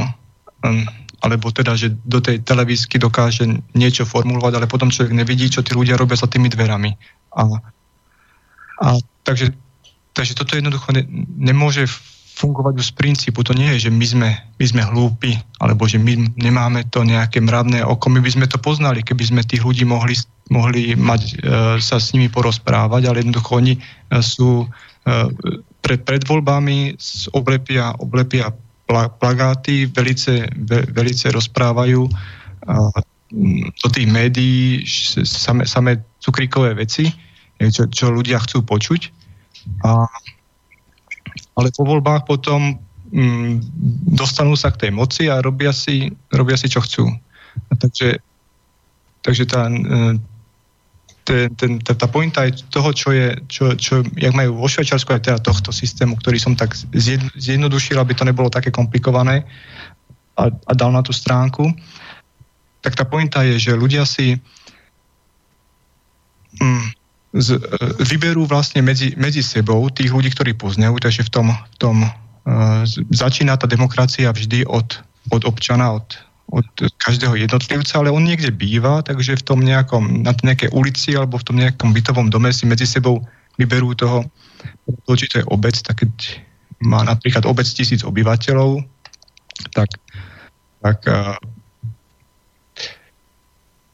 Um, 0.62 0.84
alebo 1.24 1.50
teda, 1.50 1.74
že 1.74 1.96
do 2.06 2.22
tej 2.22 2.44
televízky 2.46 3.02
dokáže 3.02 3.50
niečo 3.74 4.06
formulovať, 4.06 4.54
ale 4.62 4.70
potom 4.70 4.94
človek 4.94 5.16
nevidí, 5.16 5.50
čo 5.50 5.66
tí 5.66 5.74
ľudia 5.74 5.98
robia 5.98 6.20
za 6.20 6.30
tými 6.30 6.52
dverami. 6.52 6.94
A, 7.34 7.42
a 8.84 8.88
takže, 9.26 9.50
takže 10.14 10.38
toto 10.38 10.54
jednoducho 10.54 10.94
ne, 10.94 11.02
nemôže 11.40 11.90
fungovať 12.36 12.74
už 12.84 12.86
z 12.92 12.94
princípu. 13.00 13.40
To 13.48 13.56
nie 13.56 13.72
je, 13.76 13.88
že 13.88 13.92
my 13.96 14.06
sme, 14.06 14.30
my 14.36 14.66
sme 14.68 14.84
hlúpi, 14.84 15.40
alebo 15.64 15.88
že 15.88 15.96
my 15.96 16.36
nemáme 16.36 16.84
to 16.92 17.08
nejaké 17.08 17.40
mravné 17.40 17.80
oko. 17.82 18.12
My 18.12 18.20
by 18.20 18.32
sme 18.36 18.46
to 18.46 18.60
poznali, 18.60 19.02
keby 19.02 19.24
sme 19.24 19.42
tých 19.48 19.64
ľudí 19.64 19.88
mohli, 19.88 20.20
mohli 20.52 21.00
mať, 21.00 21.22
e, 21.24 21.34
sa 21.80 21.96
s 21.96 22.12
nimi 22.12 22.28
porozprávať, 22.28 23.08
ale 23.08 23.24
jednoducho 23.24 23.56
oni 23.56 23.80
e, 23.80 23.82
sú 24.20 24.68
e, 24.68 24.68
pred, 25.86 26.02
pred 26.02 26.26
voľbami 26.26 26.98
oblepia, 27.38 27.94
oblepia 28.02 28.50
plagáty, 29.22 29.86
velice, 29.86 30.50
ve, 30.66 30.82
velice 30.90 31.30
rozprávajú 31.30 32.10
e, 32.10 32.12
do 33.70 33.88
tých 33.94 34.08
médií 34.10 34.82
same, 35.26 35.66
same 35.70 36.02
cukríkové 36.22 36.74
veci, 36.74 37.10
čo, 37.62 37.86
čo 37.90 38.10
ľudia 38.10 38.42
chcú 38.42 38.66
počuť. 38.66 39.02
A 39.86 40.10
ale 41.56 41.72
po 41.72 41.88
voľbách 41.88 42.28
potom 42.28 42.76
mm, 43.12 43.64
dostanú 44.12 44.60
sa 44.60 44.72
k 44.76 44.88
tej 44.88 44.92
moci 44.92 45.32
a 45.32 45.40
robia 45.40 45.72
si, 45.72 46.12
robia 46.32 46.60
si 46.60 46.68
čo 46.68 46.84
chcú. 46.84 47.08
A 47.72 47.74
takže, 47.80 48.20
takže 49.24 49.44
tá, 49.48 49.72
e, 49.72 49.80
ten, 51.26 51.50
ten, 51.58 51.72
tá, 51.82 51.98
tá 51.98 52.06
pointa 52.06 52.46
aj 52.46 52.70
toho, 52.70 52.94
čo 52.94 53.10
je, 53.10 53.34
čo, 53.50 53.74
čo, 53.74 54.06
jak 54.14 54.38
majú 54.38 54.62
vo 54.62 54.70
Švajčiarsku 54.70 55.10
aj 55.10 55.26
teda 55.26 55.40
tohto 55.42 55.74
systému, 55.74 56.22
ktorý 56.22 56.38
som 56.38 56.54
tak 56.54 56.78
zjednodušil, 57.36 57.98
aby 57.98 58.14
to 58.14 58.24
nebolo 58.24 58.54
také 58.54 58.70
komplikované 58.70 59.42
a, 60.38 60.54
a 60.54 60.72
dal 60.78 60.94
na 60.94 61.02
tú 61.02 61.10
stránku, 61.10 61.74
tak 62.86 62.94
tá 62.94 63.04
pointa 63.04 63.42
je, 63.42 63.58
že 63.58 63.74
ľudia 63.74 64.06
si 64.06 64.38
mm, 66.62 66.86
z, 67.42 67.50
e, 67.58 67.60
vyberú 68.06 68.46
vlastne 68.46 68.86
medzi, 68.86 69.18
medzi 69.18 69.42
sebou 69.42 69.90
tých 69.90 70.14
ľudí, 70.14 70.30
ktorí 70.30 70.54
poznajú, 70.54 71.02
takže 71.02 71.26
v 71.26 71.32
tom, 71.34 71.48
v 71.50 71.78
tom 71.82 71.98
uh, 72.06 72.86
začína 73.10 73.58
tá 73.58 73.66
demokracia 73.66 74.30
vždy 74.30 74.70
od 74.70 75.02
od 75.34 75.42
občana, 75.46 75.92
od, 75.92 76.06
od 76.46 76.66
každého 77.02 77.36
jednotlivca, 77.36 78.00
ale 78.00 78.14
on 78.14 78.22
niekde 78.22 78.54
býva, 78.54 79.02
takže 79.02 79.42
v 79.42 79.46
tom 79.46 79.60
nejakom, 79.66 80.22
na 80.22 80.32
nejakej 80.32 80.70
ulici 80.78 81.18
alebo 81.18 81.42
v 81.42 81.48
tom 81.48 81.58
nejakom 81.58 81.90
bytovom 81.90 82.30
dome 82.30 82.54
si 82.54 82.70
medzi 82.70 82.86
sebou 82.86 83.26
vyberú 83.58 83.98
toho, 83.98 84.30
toho 85.06 85.16
či 85.18 85.26
to 85.32 85.42
je 85.42 85.46
obec, 85.50 85.74
tak 85.82 86.06
keď 86.06 86.12
má 86.86 87.02
napríklad 87.02 87.50
obec 87.50 87.66
tisíc 87.66 88.06
obyvateľov, 88.06 88.84
tak, 89.74 89.90
tak, 90.84 91.00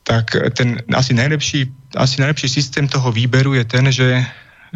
tak 0.03 0.25
ten 0.57 0.81
asi 0.91 1.13
najlepší, 1.15 1.71
asi 1.95 2.19
najlepší 2.19 2.49
systém 2.51 2.89
toho 2.89 3.15
výberu 3.15 3.55
je 3.55 3.63
ten, 3.63 3.85
že 3.87 4.27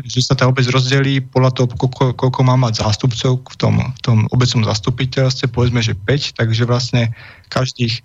že 0.03 0.19
sa 0.19 0.35
tá 0.35 0.43
obec 0.51 0.67
rozdelí 0.67 1.23
podľa 1.23 1.51
toho, 1.55 1.67
koľko, 1.71 2.19
koľko 2.19 2.39
má 2.43 2.59
mať 2.59 2.83
zástupcov 2.83 3.39
v 3.47 3.55
tom, 3.55 3.75
v 3.79 3.99
tom 4.03 4.17
obecnom 4.35 4.67
zastupiteľstve, 4.67 5.47
povedzme, 5.47 5.79
že 5.79 5.95
5, 5.95 6.35
takže 6.35 6.67
vlastne 6.67 7.15
každých, 7.47 8.03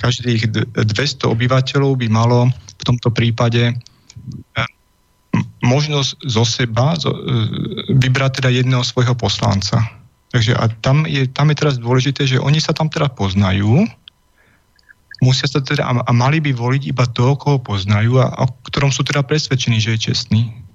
každých 0.00 0.48
200 0.72 1.28
obyvateľov 1.28 2.00
by 2.00 2.08
malo 2.08 2.48
v 2.52 2.82
tomto 2.88 3.12
prípade 3.12 3.76
eh, 3.76 4.68
možnosť 5.60 6.24
zo 6.24 6.44
seba 6.48 6.96
zo, 6.96 7.12
eh, 7.12 7.20
vybrať 7.92 8.40
teda 8.40 8.48
jedného 8.48 8.80
svojho 8.80 9.12
poslanca. 9.12 9.84
Takže 10.32 10.56
a 10.56 10.68
tam 10.80 11.04
je, 11.04 11.28
tam 11.28 11.52
je 11.52 11.56
teraz 11.56 11.76
dôležité, 11.76 12.24
že 12.24 12.40
oni 12.40 12.60
sa 12.60 12.72
tam 12.72 12.88
teda 12.88 13.12
poznajú, 13.12 13.84
musia 15.24 15.48
sa 15.48 15.60
teda, 15.60 15.84
a 15.84 16.10
mali 16.12 16.38
by 16.40 16.52
voliť 16.52 16.82
iba 16.88 17.04
toho, 17.10 17.34
koho 17.34 17.58
poznajú 17.58 18.20
a 18.22 18.32
o 18.44 18.46
ktorom 18.68 18.92
sú 18.92 19.02
teda 19.02 19.24
presvedčení, 19.24 19.80
že 19.80 19.96
je 19.96 20.12
čestný. 20.12 20.67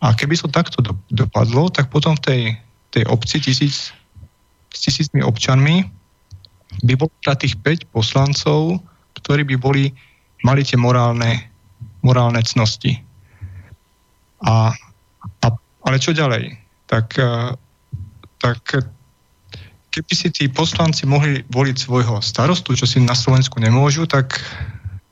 A 0.00 0.16
keby 0.16 0.36
to 0.40 0.48
takto 0.48 0.80
do, 0.80 0.96
dopadlo, 1.12 1.68
tak 1.68 1.92
potom 1.92 2.16
v 2.16 2.24
tej, 2.24 2.42
tej 2.90 3.04
obci 3.12 3.36
tisíc, 3.40 3.92
s 4.72 4.78
tisícmi 4.80 5.20
občanmi 5.20 5.84
by 6.86 6.94
bolo 6.96 7.12
teda 7.20 7.36
tých 7.36 7.54
5 7.60 7.92
poslancov, 7.92 8.80
ktorí 9.20 9.44
by 9.44 9.56
boli, 9.60 9.92
mali 10.40 10.64
tie 10.64 10.80
morálne, 10.80 11.52
morálne 12.00 12.40
cnosti. 12.40 12.96
A, 14.40 14.72
a, 15.44 15.46
ale 15.84 15.96
čo 16.00 16.16
ďalej? 16.16 16.56
Tak, 16.88 17.06
e, 17.20 17.52
tak 18.40 18.60
keby 19.92 20.12
si 20.16 20.28
tí 20.32 20.48
poslanci 20.48 21.04
mohli 21.04 21.44
voliť 21.50 21.76
svojho 21.76 22.24
starostu, 22.24 22.72
čo 22.72 22.88
si 22.88 23.02
na 23.02 23.12
Slovensku 23.12 23.60
nemôžu, 23.60 24.08
tak, 24.08 24.38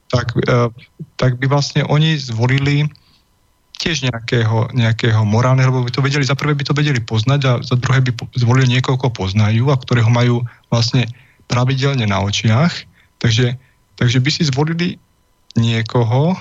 tak, 0.09 0.33
e, 0.39 0.73
tak 1.21 1.37
by 1.37 1.47
vlastne 1.51 1.85
oni 1.85 2.17
zvolili 2.17 2.89
tiež 3.79 4.11
nejakého, 4.11 4.75
nejakého 4.75 5.23
morálneho, 5.23 5.71
lebo 5.71 5.87
by 5.87 5.93
to 5.95 6.03
vedeli, 6.03 6.27
za 6.27 6.35
prvé 6.35 6.59
by 6.59 6.67
to 6.67 6.75
vedeli 6.75 6.99
poznať 6.99 7.41
a 7.47 7.53
za 7.63 7.79
druhé 7.79 8.03
by 8.03 8.11
zvolili 8.35 8.79
niekoho, 8.79 8.99
koho 8.99 9.15
poznajú 9.15 9.71
a 9.71 9.79
ktorého 9.79 10.11
majú 10.11 10.43
vlastne 10.69 11.07
pravidelne 11.47 12.05
na 12.05 12.19
očiach. 12.21 12.75
Takže, 13.23 13.55
takže 13.95 14.19
by 14.19 14.31
si 14.35 14.43
zvolili 14.51 14.99
niekoho, 15.55 16.35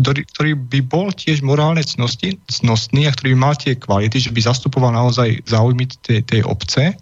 ktorý, 0.00 0.20
ktorý 0.32 0.52
by 0.56 0.80
bol 0.84 1.08
tiež 1.12 1.44
morálne 1.44 1.84
cnosti, 1.84 2.40
cnostný 2.48 3.08
a 3.08 3.12
ktorý 3.12 3.36
by 3.36 3.38
mal 3.40 3.54
tie 3.56 3.76
kvality, 3.76 4.20
že 4.20 4.32
by 4.32 4.40
zastupoval 4.40 4.92
naozaj 4.92 5.44
záujmy 5.48 5.88
tej, 6.04 6.24
tej 6.24 6.40
obce 6.44 6.96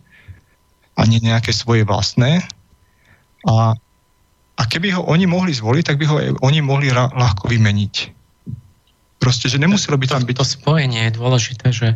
a 0.98 1.00
nie 1.06 1.22
nejaké 1.22 1.54
svoje 1.54 1.86
vlastné. 1.86 2.42
A, 3.46 3.74
a 4.58 4.62
keby 4.66 4.94
ho 4.98 5.06
oni 5.06 5.30
mohli 5.30 5.54
zvoliť, 5.54 5.84
tak 5.86 5.98
by 6.02 6.06
ho 6.10 6.16
oni 6.42 6.60
mohli 6.62 6.90
ľahko 6.94 7.46
vymeniť. 7.46 8.19
Proste, 9.20 9.52
že 9.52 9.60
nemuselo 9.60 10.01
byť 10.01 10.09
tam 10.09 10.24
byť... 10.24 10.36
To 10.40 10.47
spojenie 10.48 11.12
je 11.12 11.12
dôležité, 11.20 11.66
že 11.70 11.94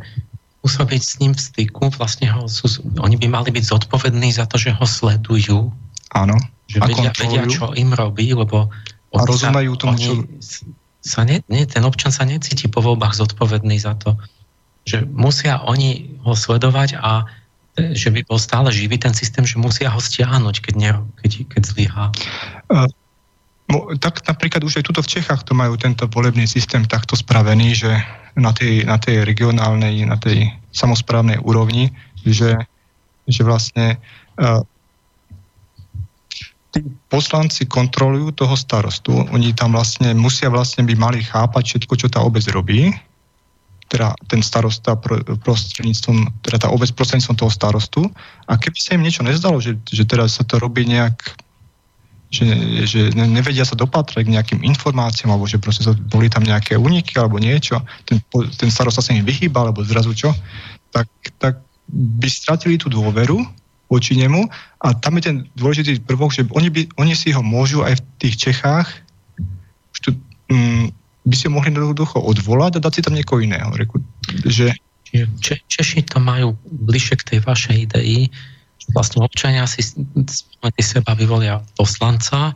musel 0.60 0.84
byť 0.84 1.02
s 1.02 1.14
ním 1.20 1.32
v 1.32 1.40
styku, 1.40 1.88
vlastne 1.96 2.28
ho 2.28 2.44
sú, 2.48 2.68
oni 3.00 3.16
by 3.16 3.26
mali 3.32 3.48
byť 3.52 3.64
zodpovední 3.64 4.32
za 4.32 4.44
to, 4.44 4.60
že 4.60 4.76
ho 4.76 4.84
sledujú. 4.84 5.72
Áno. 6.12 6.36
Že 6.68 6.78
vedia, 6.84 7.10
vedia, 7.12 7.42
čo 7.48 7.72
im 7.76 7.92
robí, 7.92 8.32
lebo 8.32 8.68
a 9.14 9.22
rozumejú 9.24 9.72
tomu, 9.80 9.96
čo... 9.96 10.12
Sa 11.04 11.20
ne, 11.20 11.44
nie, 11.52 11.68
ten 11.68 11.84
občan 11.84 12.08
sa 12.08 12.24
necíti 12.24 12.64
po 12.64 12.80
voľbách 12.80 13.12
zodpovedný 13.12 13.76
za 13.76 13.92
to, 14.00 14.16
že 14.88 15.04
musia 15.04 15.60
oni 15.60 16.16
ho 16.24 16.32
sledovať 16.32 16.96
a 16.96 17.28
e, 17.76 17.92
že 17.92 18.08
by 18.08 18.24
bol 18.24 18.40
stále 18.40 18.72
živý 18.72 18.96
ten 18.96 19.12
systém, 19.12 19.44
že 19.44 19.60
musia 19.60 19.92
ho 19.92 20.00
stiahnuť, 20.00 20.64
keď, 20.64 20.74
ne, 20.80 20.90
keď, 21.20 21.30
keď 21.52 21.62
zlyhá. 21.68 22.04
Uh, 22.72 22.88
tak 24.02 24.26
napríklad 24.26 24.62
už 24.64 24.80
aj 24.80 24.84
tuto 24.90 25.00
v 25.04 25.12
Čechách 25.18 25.46
to 25.46 25.52
majú 25.56 25.78
tento 25.78 26.08
volebný 26.10 26.44
systém 26.44 26.84
takto 26.84 27.14
spravený, 27.16 27.74
že 27.74 27.90
na 28.34 28.50
tej, 28.50 28.82
na 28.84 28.98
tej 28.98 29.22
regionálnej, 29.22 30.04
na 30.06 30.18
tej 30.18 30.50
samozprávnej 30.74 31.38
úrovni, 31.42 31.94
že, 32.26 32.58
že 33.30 33.42
vlastne 33.46 33.96
uh, 34.42 34.60
tí 36.74 36.82
poslanci 37.06 37.70
kontrolujú 37.70 38.34
toho 38.34 38.58
starostu. 38.58 39.14
Oni 39.30 39.54
tam 39.54 39.78
vlastne 39.78 40.10
musia 40.18 40.50
vlastne 40.50 40.82
by 40.82 40.94
mali 40.98 41.22
chápať 41.22 41.62
všetko, 41.78 41.94
čo 41.94 42.06
tá 42.10 42.18
obec 42.26 42.42
robí, 42.50 42.90
teda 43.86 44.10
ten 44.26 44.42
starosta 44.42 44.98
prostredníctvom, 45.46 46.42
teda 46.42 46.66
tá 46.66 46.68
obec 46.74 46.90
prostredníctvom 46.90 47.38
toho 47.38 47.52
starostu. 47.54 48.00
A 48.50 48.58
keby 48.58 48.78
sa 48.82 48.98
im 48.98 49.06
niečo 49.06 49.22
nezdalo, 49.22 49.62
že, 49.62 49.78
že 49.86 50.02
teraz 50.02 50.34
sa 50.34 50.42
to 50.42 50.58
robí 50.58 50.82
nejak 50.82 51.14
že, 52.34 52.46
že 52.82 53.00
nevedia 53.14 53.62
sa 53.62 53.78
dopatrať 53.78 54.26
k 54.26 54.34
nejakým 54.34 54.60
informáciám, 54.66 55.30
alebo 55.30 55.46
že 55.46 55.62
proste 55.62 55.86
boli 56.10 56.26
tam 56.26 56.42
nejaké 56.42 56.74
úniky 56.74 57.14
alebo 57.14 57.38
niečo, 57.38 57.78
ten, 58.02 58.18
ten 58.58 58.70
starosta 58.74 58.98
sa 58.98 59.14
im 59.14 59.22
vyhýba, 59.22 59.62
alebo 59.62 59.86
zrazu 59.86 60.10
čo, 60.10 60.34
tak, 60.90 61.06
tak 61.38 61.62
by 61.86 62.26
stratili 62.26 62.74
tú 62.74 62.90
dôveru 62.90 63.38
voči 63.86 64.18
nemu 64.18 64.50
a 64.82 64.96
tam 64.98 65.20
je 65.20 65.30
ten 65.30 65.36
dôležitý 65.54 66.02
prvok, 66.02 66.34
že 66.34 66.42
oni, 66.50 66.72
by, 66.72 66.82
oni 66.98 67.14
si 67.14 67.30
ho 67.30 67.44
môžu 67.44 67.86
aj 67.86 68.00
v 68.00 68.02
tých 68.18 68.34
Čechách 68.50 68.88
tu, 70.02 70.10
mm, 70.50 70.90
by 71.24 71.34
si 71.36 71.46
ho 71.46 71.52
mohli 71.54 71.70
jednoducho 71.70 72.18
odvolať 72.18 72.76
a 72.76 72.82
dať 72.82 72.92
si 72.92 73.04
tam 73.04 73.14
niekoho 73.14 73.40
iného. 73.40 73.70
Reku, 73.72 74.02
že... 74.44 74.74
Če, 75.14 75.62
Češi 75.70 76.10
to 76.10 76.18
majú 76.18 76.58
bližšie 76.66 77.14
k 77.22 77.26
tej 77.30 77.38
vašej 77.46 77.76
idei, 77.86 78.26
vlastne 78.92 79.24
občania 79.24 79.64
si 79.64 79.80
spomedzi 79.80 80.82
seba 80.84 81.16
vyvolia 81.16 81.62
poslanca 81.78 82.52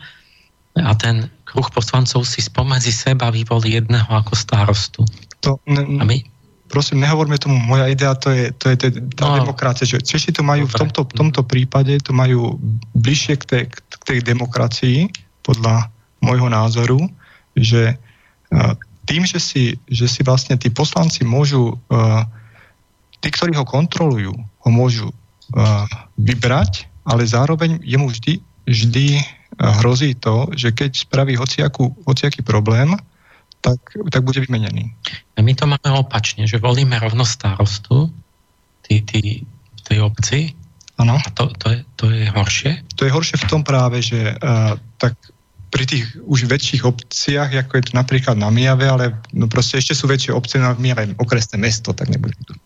a 0.76 0.92
ten 0.94 1.32
kruh 1.48 1.66
poslancov 1.72 2.28
si 2.28 2.44
spomedzi 2.44 2.92
seba 2.92 3.32
vyvolí 3.32 3.80
jedného 3.80 4.08
ako 4.08 4.36
starostu. 4.36 5.02
To, 5.40 5.56
ne, 5.64 5.80
a 5.80 6.04
my? 6.04 6.18
Prosím, 6.68 7.00
nehovorme 7.00 7.40
tomu, 7.40 7.56
moja 7.56 7.88
idea 7.88 8.12
to 8.12 8.28
je, 8.28 8.52
to 8.60 8.68
je, 8.68 8.76
to 8.76 8.84
je 8.92 8.92
tá 9.16 9.24
no, 9.32 9.40
demokracia. 9.40 9.88
Že 9.88 10.04
Češi 10.04 10.36
to 10.36 10.44
majú 10.44 10.68
v 10.68 10.74
tomto, 10.76 11.08
v 11.08 11.14
tomto 11.16 11.40
prípade, 11.40 11.96
to 12.04 12.12
majú 12.12 12.60
bližšie 12.92 13.40
k 13.40 13.44
tej, 13.48 13.64
k 13.72 14.02
tej 14.04 14.18
demokracii, 14.20 15.08
podľa 15.48 15.88
môjho 16.20 16.52
názoru, 16.52 17.00
že 17.56 17.96
uh, 17.96 18.76
tým, 19.08 19.24
že 19.24 19.40
si, 19.40 19.80
že 19.88 20.04
si 20.04 20.20
vlastne 20.20 20.60
tí 20.60 20.68
poslanci 20.68 21.24
môžu, 21.24 21.80
uh, 21.88 22.28
tí, 23.24 23.32
ktorí 23.32 23.56
ho 23.56 23.64
kontrolujú, 23.64 24.36
ho 24.36 24.68
môžu 24.68 25.08
vybrať, 26.18 26.88
ale 27.08 27.24
zároveň 27.24 27.80
jemu 27.80 28.12
vždy, 28.12 28.40
vždy 28.68 29.06
hrozí 29.58 30.14
to, 30.14 30.52
že 30.54 30.70
keď 30.70 31.08
spraví 31.08 31.34
hociakú, 31.34 31.96
hociaký 32.06 32.44
problém, 32.44 32.94
tak, 33.60 33.80
tak 34.12 34.22
bude 34.22 34.38
vymenený. 34.38 34.94
My 35.40 35.52
to 35.54 35.66
máme 35.66 35.90
opačne, 35.98 36.46
že 36.46 36.62
volíme 36.62 36.94
rovno 37.02 37.26
starostu 37.26 38.12
tí, 38.86 39.02
v 39.42 39.80
tej 39.82 39.98
obci. 40.04 40.54
Áno. 40.98 41.18
A 41.18 41.28
to, 41.34 41.50
to, 41.58 41.74
je, 41.74 41.78
to 41.98 42.04
je 42.10 42.26
horšie? 42.30 42.72
To 42.98 43.06
je 43.06 43.10
horšie 43.10 43.36
v 43.38 43.48
tom 43.50 43.62
práve, 43.66 44.02
že 44.02 44.34
uh, 44.34 44.78
tak 44.98 45.14
pri 45.68 45.84
tých 45.84 46.06
už 46.24 46.48
väčších 46.48 46.82
obciach, 46.86 47.52
ako 47.52 47.72
je 47.76 47.84
to 47.90 47.92
napríklad 47.92 48.40
na 48.40 48.48
Mijave, 48.48 48.88
ale 48.88 49.04
no 49.36 49.50
proste 49.50 49.78
ešte 49.78 49.92
sú 49.92 50.08
väčšie 50.08 50.32
obce 50.32 50.56
na 50.56 50.72
Mijave, 50.74 51.12
okresné 51.20 51.60
mesto, 51.60 51.92
tak 51.92 52.08
nebude 52.08 52.34
to 52.46 52.56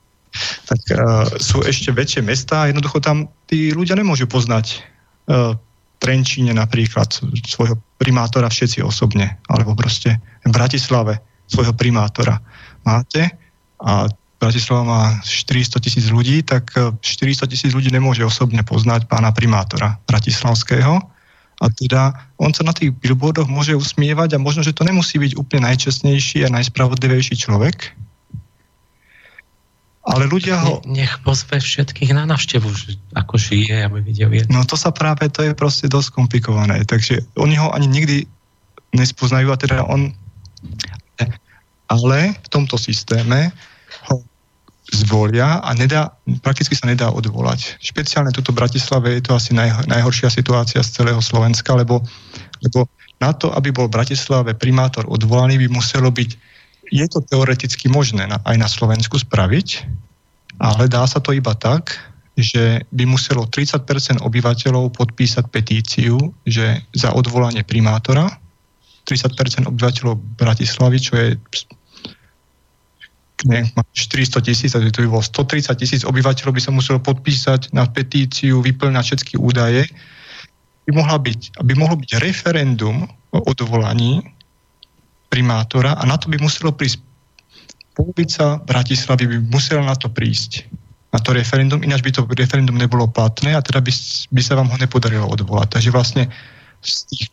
tak 0.66 0.80
uh, 0.92 1.28
sú 1.36 1.60
ešte 1.64 1.92
väčšie 1.92 2.22
mesta 2.24 2.64
a 2.64 2.68
jednoducho 2.72 3.00
tam 3.04 3.28
tí 3.46 3.72
ľudia 3.72 3.96
nemôžu 3.96 4.24
poznať 4.28 4.80
uh, 5.28 5.56
Trenčíne 6.02 6.50
napríklad 6.50 7.14
svojho 7.46 7.78
primátora 7.94 8.50
všetci 8.50 8.82
osobne, 8.82 9.38
alebo 9.46 9.78
proste 9.78 10.18
v 10.42 10.50
Bratislave 10.50 11.22
svojho 11.46 11.70
primátora 11.78 12.42
máte 12.82 13.30
a 13.78 14.10
Bratislava 14.42 14.82
má 14.82 15.02
400 15.22 15.78
tisíc 15.78 16.10
ľudí, 16.10 16.42
tak 16.42 16.74
400 16.74 17.46
tisíc 17.46 17.70
ľudí 17.70 17.94
nemôže 17.94 18.26
osobne 18.26 18.66
poznať 18.66 19.06
pána 19.06 19.30
primátora 19.30 20.02
bratislavského. 20.10 20.98
A 21.62 21.70
teda 21.70 22.10
on 22.42 22.50
sa 22.50 22.66
na 22.66 22.74
tých 22.74 22.90
billboardoch 22.98 23.46
môže 23.46 23.78
usmievať 23.78 24.34
a 24.34 24.42
možno, 24.42 24.66
že 24.66 24.74
to 24.74 24.82
nemusí 24.82 25.22
byť 25.22 25.38
úplne 25.38 25.70
najčestnejší 25.70 26.42
a 26.42 26.54
najspravodlivejší 26.58 27.38
človek, 27.38 27.94
ale 30.02 30.26
ľudia 30.26 30.58
ho... 30.58 30.82
Nech 30.82 31.22
pozve 31.22 31.62
všetkých 31.62 32.10
na 32.10 32.26
návštevu, 32.26 32.66
ako 33.14 33.34
žije, 33.38 33.86
aby 33.86 34.02
videl 34.02 34.34
jedno. 34.34 34.62
No 34.62 34.66
to 34.66 34.74
sa 34.74 34.90
práve, 34.90 35.30
to 35.30 35.46
je 35.46 35.54
proste 35.54 35.86
dosť 35.86 36.10
komplikované. 36.18 36.82
Takže 36.82 37.22
oni 37.38 37.54
ho 37.54 37.70
ani 37.70 37.86
nikdy 37.86 38.26
nespoznajú 38.98 39.54
a 39.54 39.60
teda 39.60 39.86
on... 39.86 40.10
Ale 41.86 42.18
v 42.34 42.48
tomto 42.50 42.74
systéme 42.80 43.54
ho 44.10 44.24
zv... 44.90 45.06
zvolia 45.06 45.62
a 45.62 45.70
nedá, 45.78 46.12
prakticky 46.42 46.74
sa 46.74 46.90
nedá 46.90 47.08
odvolať. 47.14 47.78
Špeciálne 47.78 48.34
tuto 48.34 48.50
v 48.50 48.60
Bratislave 48.60 49.16
je 49.16 49.22
to 49.22 49.38
asi 49.38 49.54
naj, 49.54 49.86
najhoršia 49.86 50.28
situácia 50.28 50.82
z 50.82 50.98
celého 50.98 51.22
Slovenska, 51.22 51.72
lebo, 51.78 52.02
lebo 52.60 52.90
na 53.22 53.30
to, 53.30 53.54
aby 53.54 53.70
bol 53.70 53.86
v 53.86 54.02
Bratislave 54.02 54.52
primátor 54.58 55.06
odvolaný, 55.06 55.62
by 55.62 55.68
muselo 55.70 56.10
byť, 56.10 56.30
je 56.92 57.06
to 57.08 57.24
teoreticky 57.24 57.88
možné 57.88 58.28
na, 58.28 58.36
aj 58.44 58.56
na 58.60 58.68
Slovensku 58.68 59.16
spraviť, 59.16 59.88
ale 60.60 60.92
dá 60.92 61.08
sa 61.08 61.24
to 61.24 61.32
iba 61.32 61.56
tak, 61.56 61.96
že 62.36 62.84
by 62.92 63.08
muselo 63.08 63.48
30% 63.48 64.20
obyvateľov 64.20 64.92
podpísať 64.92 65.48
petíciu, 65.48 66.20
že 66.44 66.84
za 66.92 67.16
odvolanie 67.16 67.64
primátora, 67.64 68.28
30% 69.08 69.72
obyvateľov 69.72 70.20
Bratislavy, 70.36 70.98
čo 71.00 71.12
je 71.16 71.28
ne, 73.48 73.60
400 73.96 74.44
tisíc, 74.44 74.70
to 74.72 75.02
by 75.02 75.08
bolo 75.08 75.24
130 75.24 75.72
tisíc 75.80 76.00
obyvateľov 76.04 76.52
by 76.54 76.62
sa 76.62 76.70
muselo 76.70 77.00
podpísať 77.00 77.72
na 77.72 77.88
petíciu, 77.88 78.60
vyplňať 78.60 79.04
všetky 79.04 79.34
údaje, 79.40 79.88
by, 80.88 80.90
mohla 80.92 81.18
byť, 81.18 81.56
aby 81.58 81.72
mohlo 81.74 81.96
byť 81.98 82.10
referendum 82.20 83.08
o 83.32 83.38
odvolaní 83.48 84.22
primátora 85.32 85.96
a 85.96 86.04
na 86.04 86.20
to 86.20 86.28
by 86.28 86.36
muselo 86.36 86.76
prísť 86.76 87.00
polovica 87.96 88.60
Bratislavy 88.68 89.24
by 89.24 89.36
musela 89.48 89.80
na 89.88 89.96
to 89.96 90.12
prísť 90.12 90.68
na 91.12 91.20
to 91.20 91.36
referendum, 91.36 91.84
ináč 91.84 92.00
by 92.00 92.12
to 92.12 92.24
referendum 92.32 92.80
nebolo 92.80 93.04
platné 93.04 93.52
a 93.52 93.60
teda 93.60 93.84
by, 93.84 93.92
by 94.32 94.40
sa 94.40 94.56
vám 94.56 94.72
ho 94.72 94.76
nepodarilo 94.80 95.28
odvolať. 95.28 95.76
Takže 95.76 95.90
vlastne 95.92 96.32
z 96.80 97.04
tých 97.12 97.24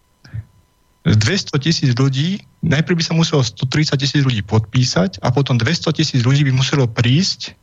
200 1.07 1.55
tisíc 1.63 1.91
ľudí, 1.95 2.43
najprv 2.59 2.99
by 2.99 3.03
sa 3.07 3.15
muselo 3.15 3.39
130 3.39 3.95
tisíc 3.95 4.21
ľudí 4.27 4.43
podpísať 4.43 5.23
a 5.23 5.31
potom 5.31 5.55
200 5.55 5.95
tisíc 5.95 6.21
ľudí 6.27 6.43
by 6.43 6.51
muselo 6.51 6.91
prísť 6.91 7.55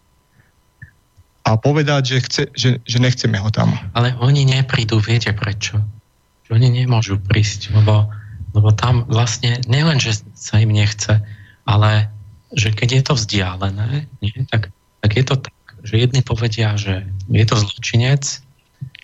a 1.44 1.54
povedať, 1.60 2.16
že, 2.16 2.18
chce, 2.24 2.42
že, 2.56 2.70
že 2.82 2.98
nechceme 2.98 3.36
ho 3.36 3.52
tam. 3.52 3.76
Ale 3.92 4.16
oni 4.18 4.48
neprídu, 4.48 4.98
viete 4.98 5.30
prečo? 5.36 5.78
Oni 6.48 6.72
nemôžu 6.72 7.20
prísť, 7.20 7.76
lebo, 7.76 8.08
lebo 8.56 8.72
tam 8.72 9.04
vlastne 9.06 9.60
nielen, 9.68 10.00
že 10.00 10.25
sa 10.36 10.60
im 10.60 10.70
nechce, 10.70 11.24
ale 11.64 12.12
že 12.52 12.70
keď 12.70 12.88
je 13.00 13.02
to 13.02 13.12
vzdialené, 13.16 14.06
nie, 14.22 14.32
tak, 14.46 14.70
tak 15.02 15.10
je 15.16 15.24
to 15.24 15.34
tak, 15.40 15.56
že 15.82 15.98
jedni 15.98 16.22
povedia, 16.22 16.76
že 16.78 17.08
je 17.32 17.44
to 17.48 17.56
zločinec 17.58 18.22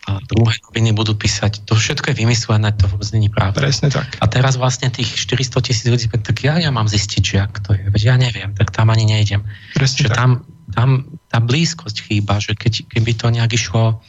a 0.03 0.19
druhé 0.19 0.59
noviny 0.67 0.91
budú 0.93 1.15
písať, 1.15 1.63
to 1.63 1.79
všetko 1.79 2.13
je 2.13 2.17
vymyslené, 2.27 2.75
to 2.75 2.91
vôbec 2.91 3.07
není 3.15 3.31
pravda. 3.31 3.63
Presne 3.63 3.89
tak. 3.89 4.19
A 4.19 4.27
teraz 4.27 4.59
vlastne 4.59 4.91
tých 4.91 5.15
400 5.15 5.63
tisíc 5.63 5.87
ľudí, 5.87 6.11
tak 6.11 6.37
ja, 6.43 6.59
ja 6.59 6.75
mám 6.75 6.91
zistiť, 6.91 7.23
že 7.23 7.37
ak 7.39 7.55
to 7.63 7.71
je, 7.79 7.87
veď 7.87 8.03
ja 8.03 8.17
neviem, 8.19 8.51
tak 8.59 8.75
tam 8.75 8.91
ani 8.91 9.07
nejdem. 9.07 9.47
Presne 9.79 10.07
že 10.07 10.09
tak. 10.11 10.19
tam, 10.19 10.31
tam 10.75 10.89
tá 11.31 11.39
blízkosť 11.39 12.11
chýba, 12.11 12.43
že 12.43 12.59
keď, 12.59 12.91
keby 12.91 13.13
to 13.15 13.31
nejak 13.31 13.55
išlo, 13.55 14.03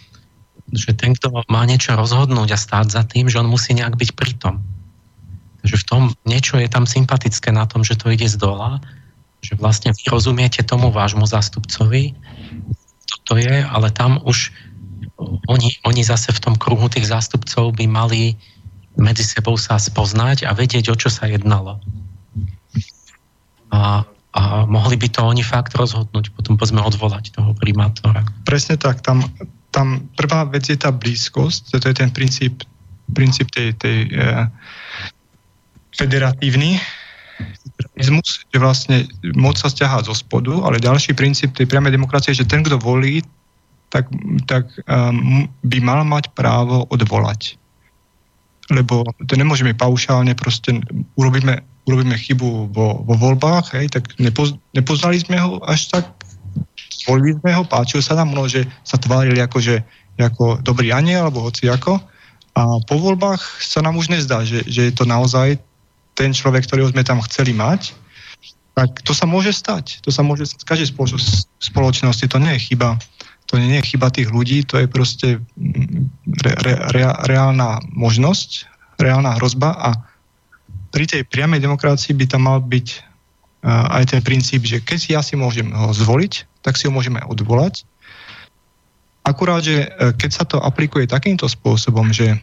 že 0.73 0.97
ten, 0.97 1.13
kto 1.13 1.45
má 1.45 1.61
niečo 1.69 1.93
rozhodnúť 1.93 2.57
a 2.57 2.57
stáť 2.57 2.87
za 2.89 3.03
tým, 3.05 3.29
že 3.29 3.37
on 3.37 3.45
musí 3.45 3.77
nejak 3.77 3.93
byť 3.93 4.09
pritom. 4.17 4.65
Takže 5.63 5.79
v 5.79 5.87
tom 5.87 6.01
niečo 6.27 6.59
je 6.59 6.67
tam 6.67 6.83
sympatické 6.83 7.55
na 7.55 7.63
tom, 7.63 7.87
že 7.87 7.95
to 7.95 8.11
ide 8.11 8.27
z 8.27 8.35
dola, 8.35 8.83
že 9.39 9.55
vlastne 9.55 9.95
vy 9.95 10.03
rozumiete 10.11 10.59
tomu 10.63 10.91
vášmu 10.91 11.23
zástupcovi, 11.23 12.11
to 13.23 13.39
je, 13.39 13.63
ale 13.63 13.87
tam 13.95 14.19
už 14.27 14.51
oni, 15.47 15.79
oni 15.87 16.03
zase 16.03 16.35
v 16.35 16.43
tom 16.43 16.55
kruhu 16.59 16.91
tých 16.91 17.07
zástupcov 17.07 17.71
by 17.79 17.87
mali 17.87 18.35
medzi 18.99 19.23
sebou 19.23 19.55
sa 19.55 19.79
spoznať 19.79 20.45
a 20.45 20.51
vedieť, 20.51 20.91
o 20.91 20.95
čo 20.99 21.07
sa 21.07 21.31
jednalo. 21.31 21.79
A, 23.73 24.05
a 24.35 24.41
mohli 24.69 24.99
by 24.99 25.07
to 25.09 25.25
oni 25.25 25.41
fakt 25.41 25.73
rozhodnúť, 25.73 26.35
potom 26.35 26.59
pozme 26.59 26.83
odvolať 26.83 27.33
toho 27.33 27.55
primátora. 27.57 28.21
Presne 28.45 28.77
tak, 28.77 29.01
tam, 29.01 29.25
tam 29.71 30.11
prvá 30.13 30.45
vec 30.45 30.67
je 30.69 30.77
tá 30.77 30.93
blízkosť, 30.93 31.79
to 31.79 31.87
je 31.89 31.95
ten 31.95 32.11
princíp, 32.13 32.61
princíp 33.15 33.49
tej, 33.49 33.73
tej 33.79 33.97
federatívny, 35.93 36.81
že 37.97 38.57
vlastne 38.57 39.05
moc 39.33 39.57
sa 39.57 39.69
stiahá 39.69 40.01
zo 40.05 40.13
spodu, 40.13 40.53
ale 40.65 40.81
ďalší 40.81 41.17
princíp 41.17 41.53
tej 41.53 41.69
priamej 41.69 41.93
demokracie 41.93 42.33
je, 42.33 42.45
že 42.45 42.49
ten, 42.49 42.61
kto 42.61 42.77
volí, 42.77 43.21
tak, 43.89 44.09
tak 44.49 44.65
um, 44.89 45.45
by 45.61 45.77
mal 45.81 46.01
mať 46.01 46.33
právo 46.33 46.89
odvolať. 46.89 47.57
Lebo 48.73 49.05
to 49.29 49.37
nemôžeme 49.37 49.75
paušálne, 49.75 50.33
proste 50.33 50.81
urobíme, 51.19 51.61
urobíme 51.85 52.15
chybu 52.17 52.73
vo, 52.73 53.05
vo 53.05 53.15
voľbách, 53.17 53.77
hej, 53.77 53.93
tak 53.93 54.09
nepoz, 54.17 54.57
nepoznali 54.73 55.21
sme 55.21 55.37
ho 55.37 55.61
až 55.67 55.93
tak, 55.93 56.05
zvolili 57.05 57.37
sme 57.43 57.51
ho, 57.53 57.61
páčil 57.67 58.01
sa 58.01 58.17
nám, 58.17 58.31
no, 58.31 58.47
že 58.47 58.65
sa 58.81 58.97
tvárili 58.97 59.43
ako, 59.43 59.57
že, 59.61 59.83
ako 60.17 60.63
dobrý 60.63 60.89
aniel, 60.95 61.27
alebo 61.27 61.45
hoci 61.45 61.67
ako. 61.69 61.99
A 62.53 62.61
po 62.85 62.95
voľbách 63.01 63.41
sa 63.61 63.81
nám 63.81 63.97
už 63.97 64.13
nezdá, 64.13 64.45
že, 64.45 64.63
že 64.65 64.89
je 64.89 64.93
to 64.93 65.03
naozaj 65.09 65.57
ten 66.13 66.31
človek, 66.33 66.65
ktorého 66.65 66.89
sme 66.89 67.05
tam 67.05 67.21
chceli 67.25 67.53
mať, 67.53 67.93
tak 68.73 69.05
to 69.05 69.13
sa 69.13 69.29
môže 69.29 69.53
stať. 69.53 70.01
To 70.01 70.09
sa 70.09 70.25
môže 70.25 70.49
stať 70.49 70.65
v 70.65 70.69
každej 70.69 70.89
spoločnosti. 71.61 72.25
To 72.25 72.37
nie 72.41 72.57
je 72.57 72.73
chyba 72.73 72.97
to 73.53 73.61
nie 73.61 73.77
je 73.77 73.93
chyba 73.93 74.09
tých 74.09 74.33
ľudí, 74.33 74.65
to 74.65 74.81
je 74.81 74.89
proste 74.89 75.37
mm, 75.37 76.09
re, 76.41 76.53
re, 76.57 76.73
re, 76.89 77.03
reálna 77.29 77.85
možnosť, 77.93 78.65
reálna 78.97 79.37
hrozba 79.37 79.77
a 79.77 79.89
pri 80.89 81.05
tej 81.05 81.21
priamej 81.29 81.61
demokracii 81.61 82.17
by 82.17 82.25
tam 82.25 82.49
mal 82.49 82.57
byť 82.65 82.87
uh, 82.97 84.01
aj 84.01 84.03
ten 84.09 84.21
princíp, 84.25 84.65
že 84.65 84.81
keď 84.81 84.99
ja 85.05 85.21
si 85.21 85.37
môžem 85.37 85.69
ho 85.69 85.93
zvoliť, 85.93 86.65
tak 86.65 86.81
si 86.81 86.89
ho 86.89 86.93
môžeme 86.93 87.21
odvolať. 87.29 87.85
Akurát, 89.21 89.61
že 89.61 89.85
uh, 89.85 90.13
keď 90.17 90.29
sa 90.33 90.49
to 90.49 90.57
aplikuje 90.57 91.05
takýmto 91.05 91.45
spôsobom, 91.45 92.09
že 92.09 92.37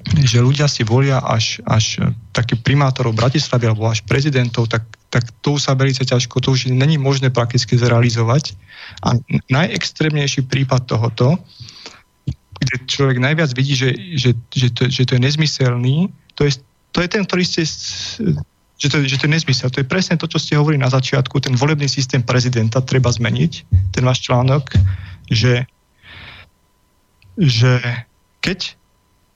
že 0.00 0.40
ľudia 0.40 0.66
si 0.66 0.82
volia 0.82 1.20
až, 1.20 1.60
až 1.68 2.00
taký 2.32 2.56
primátorov 2.56 3.12
Bratislavy 3.12 3.68
alebo 3.68 3.88
až 3.88 4.00
prezidentov, 4.08 4.66
tak, 4.72 4.88
tak 5.12 5.28
to 5.44 5.60
sa 5.60 5.76
veľmi 5.76 5.92
ťažko, 5.92 6.40
to 6.40 6.56
už 6.56 6.72
není 6.72 6.96
možné 6.96 7.28
prakticky 7.28 7.76
zrealizovať. 7.76 8.56
A 9.04 9.20
najextrémnejší 9.52 10.48
prípad 10.48 10.88
tohoto, 10.88 11.36
kde 12.60 12.74
človek 12.88 13.16
najviac 13.20 13.50
vidí, 13.52 13.76
že, 13.76 13.92
že, 14.16 14.30
že, 14.52 14.68
to, 14.72 14.82
že 14.88 15.02
to 15.04 15.16
je 15.16 15.20
nezmyselný, 15.20 16.08
to 16.36 16.48
je, 16.48 16.60
to 16.92 16.98
je 17.04 17.08
ten, 17.08 17.22
ktorý 17.24 17.44
ste 17.44 17.62
že 18.80 18.88
to, 18.88 19.04
že 19.04 19.20
to 19.20 19.28
je 19.28 19.34
nezmysel. 19.36 19.68
To 19.68 19.84
je 19.84 19.92
presne 19.92 20.16
to, 20.16 20.24
čo 20.24 20.40
ste 20.40 20.56
hovorili 20.56 20.80
na 20.80 20.88
začiatku. 20.88 21.36
Ten 21.36 21.52
volebný 21.52 21.84
systém 21.84 22.24
prezidenta 22.24 22.80
treba 22.80 23.12
zmeniť, 23.12 23.52
ten 23.92 24.00
váš 24.00 24.24
článok, 24.24 24.72
že, 25.28 25.68
že 27.36 27.76
keď 28.40 28.79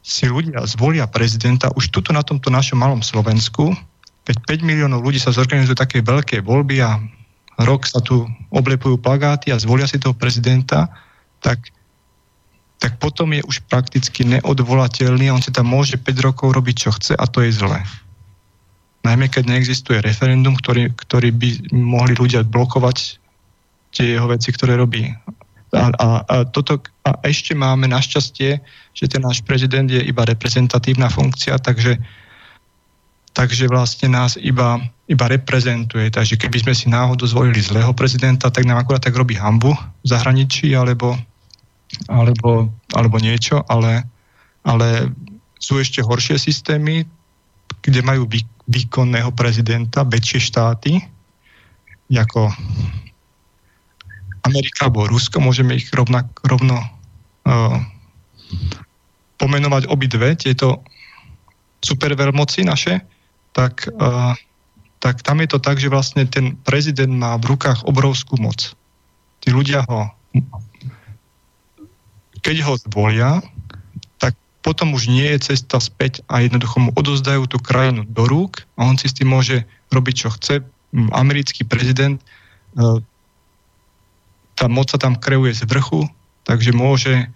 si 0.04 0.28
ľudia 0.28 0.60
zvolia 0.68 1.08
prezidenta 1.08 1.72
už 1.72 1.88
tuto 1.88 2.12
na 2.12 2.20
tomto 2.20 2.52
našom 2.52 2.76
malom 2.76 3.00
Slovensku, 3.00 3.72
keď 4.28 4.36
5 4.60 4.68
miliónov 4.68 5.00
ľudí 5.00 5.16
sa 5.16 5.32
zorganizujú 5.32 5.72
také 5.72 6.04
veľké 6.04 6.44
voľby 6.44 6.76
a 6.84 7.00
rok 7.64 7.88
sa 7.88 8.04
tu 8.04 8.28
oblepujú 8.52 9.00
plagáty 9.00 9.48
a 9.48 9.56
zvolia 9.56 9.88
si 9.88 9.96
toho 9.96 10.12
prezidenta, 10.12 10.92
tak, 11.40 11.72
tak 12.76 13.00
potom 13.00 13.32
je 13.32 13.40
už 13.48 13.64
prakticky 13.64 14.28
neodvolateľný 14.28 15.32
a 15.32 15.36
on 15.36 15.44
si 15.44 15.48
tam 15.48 15.72
môže 15.72 15.96
5 15.96 16.04
rokov 16.20 16.52
robiť, 16.52 16.76
čo 16.76 16.90
chce 16.92 17.12
a 17.16 17.24
to 17.24 17.40
je 17.40 17.56
zlé. 17.56 17.80
Najmä 19.04 19.28
keď 19.28 19.56
neexistuje 19.56 20.04
referendum, 20.04 20.56
ktorý, 20.56 20.92
ktorý 20.92 21.32
by 21.32 21.48
mohli 21.72 22.12
ľudia 22.16 22.44
blokovať 22.44 23.20
tie 23.92 24.16
jeho 24.16 24.28
veci, 24.28 24.52
ktoré 24.52 24.76
robí. 24.76 25.12
A, 25.74 25.90
a, 25.90 26.08
a, 26.22 26.34
toto, 26.46 26.78
a 27.02 27.18
ešte 27.26 27.52
máme 27.52 27.90
našťastie, 27.90 28.62
že 28.94 29.04
ten 29.10 29.20
náš 29.20 29.42
prezident 29.42 29.90
je 29.90 29.98
iba 29.98 30.22
reprezentatívna 30.22 31.10
funkcia, 31.10 31.58
takže 31.58 31.98
takže 33.34 33.66
vlastne 33.66 34.14
nás 34.14 34.38
iba, 34.38 34.78
iba 35.10 35.26
reprezentuje. 35.26 36.08
Takže 36.08 36.38
keby 36.38 36.62
sme 36.62 36.74
si 36.74 36.86
náhodou 36.86 37.26
zvolili 37.26 37.58
zlého 37.58 37.90
prezidenta, 37.90 38.48
tak 38.48 38.62
nám 38.64 38.86
akurát 38.86 39.02
tak 39.02 39.18
robí 39.18 39.34
hambu 39.34 39.74
v 39.74 40.06
zahraničí 40.06 40.70
alebo, 40.72 41.18
alebo, 42.06 42.70
alebo 42.94 43.16
niečo, 43.18 43.60
ale, 43.66 44.06
ale 44.62 45.10
sú 45.58 45.82
ešte 45.82 46.00
horšie 46.00 46.38
systémy, 46.38 47.02
kde 47.82 48.00
majú 48.06 48.30
vý, 48.30 48.46
výkonného 48.70 49.34
prezidenta 49.34 50.06
väčšie 50.06 50.40
štáty, 50.40 51.02
ako 52.14 52.54
Amerika 54.44 54.86
alebo 54.86 55.08
Rusko, 55.08 55.40
môžeme 55.40 55.80
ich 55.80 55.88
rovnak, 55.90 56.28
rovno 56.44 56.76
uh, 56.76 57.80
pomenovať 59.40 59.88
obidve, 59.88 60.36
tieto 60.36 60.84
superveľmoci 61.80 62.68
naše, 62.68 63.00
tak, 63.56 63.88
uh, 63.88 64.36
tak 65.00 65.24
tam 65.24 65.40
je 65.40 65.48
to 65.48 65.58
tak, 65.60 65.80
že 65.80 65.88
vlastne 65.88 66.28
ten 66.28 66.60
prezident 66.60 67.12
má 67.12 67.40
v 67.40 67.56
rukách 67.56 67.88
obrovskú 67.88 68.36
moc. 68.36 68.76
Tí 69.40 69.48
ľudia 69.48 69.84
ho, 69.88 70.12
keď 72.44 72.56
ho 72.68 72.74
zvolia, 72.88 73.40
tak 74.20 74.36
potom 74.60 74.92
už 74.92 75.08
nie 75.08 75.28
je 75.36 75.56
cesta 75.56 75.80
späť 75.80 76.20
a 76.28 76.44
jednoducho 76.44 76.80
mu 76.80 76.90
odozdajú 76.96 77.48
tú 77.48 77.56
krajinu 77.60 78.04
do 78.08 78.28
rúk 78.28 78.64
a 78.76 78.88
on 78.88 78.96
si 79.00 79.08
s 79.08 79.16
tým 79.16 79.32
môže 79.32 79.64
robiť, 79.88 80.14
čo 80.16 80.28
chce. 80.36 80.64
Americký 81.12 81.64
prezident 81.64 82.20
uh, 82.76 83.00
tá 84.54 84.70
moc 84.70 84.90
sa 84.90 84.98
tam 84.98 85.18
kreuje 85.18 85.54
z 85.54 85.66
vrchu, 85.66 86.06
takže 86.46 86.70
môže 86.70 87.28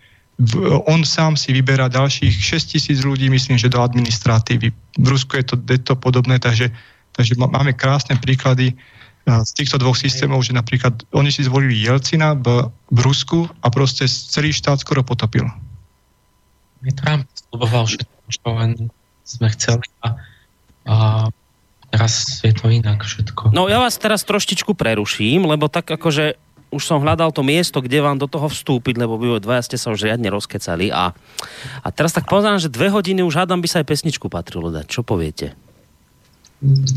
on 0.87 1.03
sám 1.03 1.35
si 1.35 1.51
vyberá 1.51 1.91
ďalších 1.91 2.31
6 2.31 2.79
tisíc 2.79 2.99
ľudí, 3.03 3.27
myslím, 3.27 3.59
že 3.59 3.67
do 3.67 3.83
administratívy. 3.83 4.71
V 5.03 5.07
Rusku 5.11 5.35
je 5.35 5.45
to, 5.51 5.59
je 5.59 5.83
to 5.83 5.99
podobné, 5.99 6.39
takže, 6.39 6.71
takže 7.19 7.35
máme 7.35 7.75
krásne 7.75 8.15
príklady 8.15 8.79
z 9.29 9.51
týchto 9.53 9.77
dvoch 9.77 9.99
systémov, 9.99 10.47
že 10.47 10.57
napríklad 10.57 11.05
oni 11.13 11.29
si 11.29 11.45
zvolili 11.45 11.77
Jelcina 11.77 12.33
v, 12.39 12.71
v 12.71 12.99
Rusku 13.03 13.51
a 13.61 13.67
proste 13.69 14.09
celý 14.09 14.55
štát 14.55 14.81
skoro 14.81 15.05
potopil. 15.05 15.45
Trump 16.97 17.27
sluboval 17.51 17.85
všetko, 17.91 18.17
čo 18.31 18.49
len 18.55 18.71
sme 19.27 19.51
chceli 19.53 19.85
a, 20.01 20.09
a 20.89 20.97
teraz 21.93 22.41
je 22.41 22.55
to 22.55 22.73
inak 22.73 23.05
všetko. 23.05 23.53
No 23.53 23.69
ja 23.69 23.83
vás 23.83 24.01
teraz 24.01 24.25
troštičku 24.25 24.73
preruším, 24.73 25.45
lebo 25.45 25.69
tak 25.69 25.91
akože 25.91 26.39
už 26.69 26.83
som 26.85 27.01
hľadal 27.01 27.33
to 27.33 27.41
miesto, 27.41 27.81
kde 27.81 28.05
vám 28.05 28.21
do 28.21 28.29
toho 28.29 28.49
vstúpiť, 28.49 29.01
lebo 29.01 29.17
vy 29.17 29.41
dvaja 29.41 29.65
ste 29.65 29.77
sa 29.81 29.93
už 29.93 30.05
riadne 30.05 30.29
rozkecali 30.29 30.93
a, 30.93 31.17
a 31.81 31.89
teraz 31.89 32.13
tak 32.13 32.29
pozerám, 32.29 32.61
že 32.61 32.69
dve 32.69 32.93
hodiny 32.93 33.25
už 33.25 33.45
hádam 33.45 33.65
by 33.65 33.69
sa 33.69 33.81
aj 33.81 33.89
pesničku 33.89 34.29
patrilo 34.29 34.69
dať. 34.69 34.85
Čo 34.85 35.01
poviete? 35.01 35.57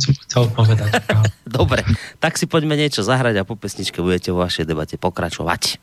Som 0.02 0.14
chcel 0.26 0.44
povedať. 0.52 0.90
Dobre, 1.46 1.86
tak 2.18 2.36
si 2.36 2.50
poďme 2.50 2.76
niečo 2.76 3.06
zahrať 3.06 3.40
a 3.40 3.48
po 3.48 3.56
pesničke 3.56 4.02
budete 4.02 4.34
vo 4.34 4.44
vašej 4.44 4.66
debate 4.68 4.98
pokračovať. 4.98 5.78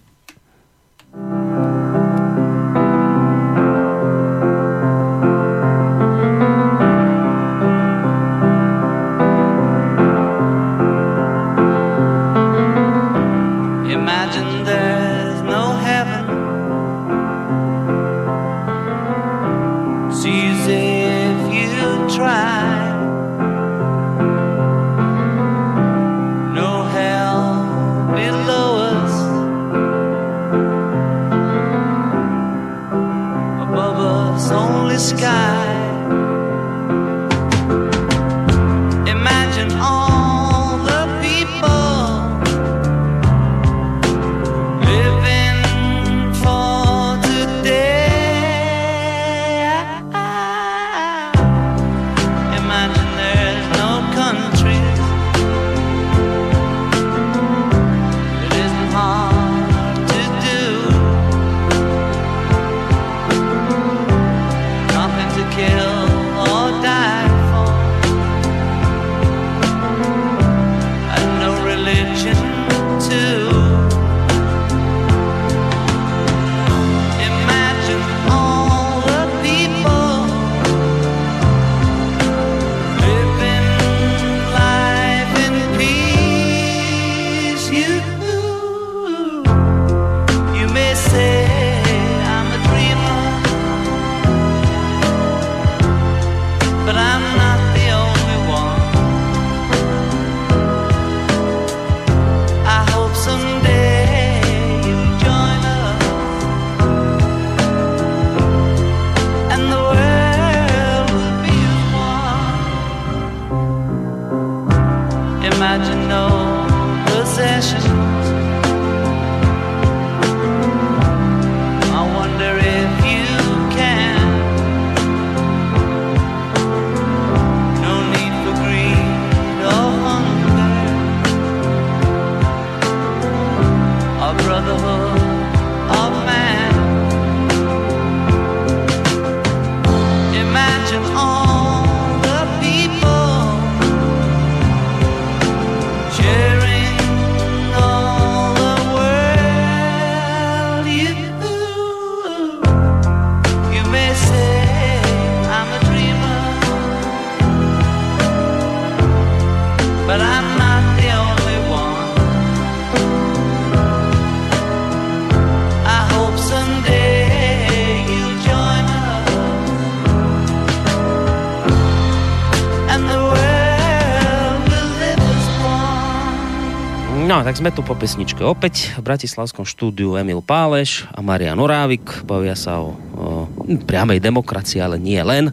Sme 177.59 177.75
tu 177.75 177.83
po 177.83 177.99
pesničke 177.99 178.39
opäť 178.47 178.95
v 178.95 179.03
Bratislavskom 179.03 179.67
štúdiu 179.67 180.15
Emil 180.15 180.39
Páleš 180.39 181.11
a 181.11 181.19
Marian 181.19 181.59
Orávik. 181.59 182.23
Bavia 182.23 182.55
sa 182.55 182.79
o, 182.79 182.95
o 183.19 183.51
priamej 183.83 184.23
demokracii, 184.23 184.79
ale 184.79 184.95
nie 184.95 185.19
len. 185.19 185.51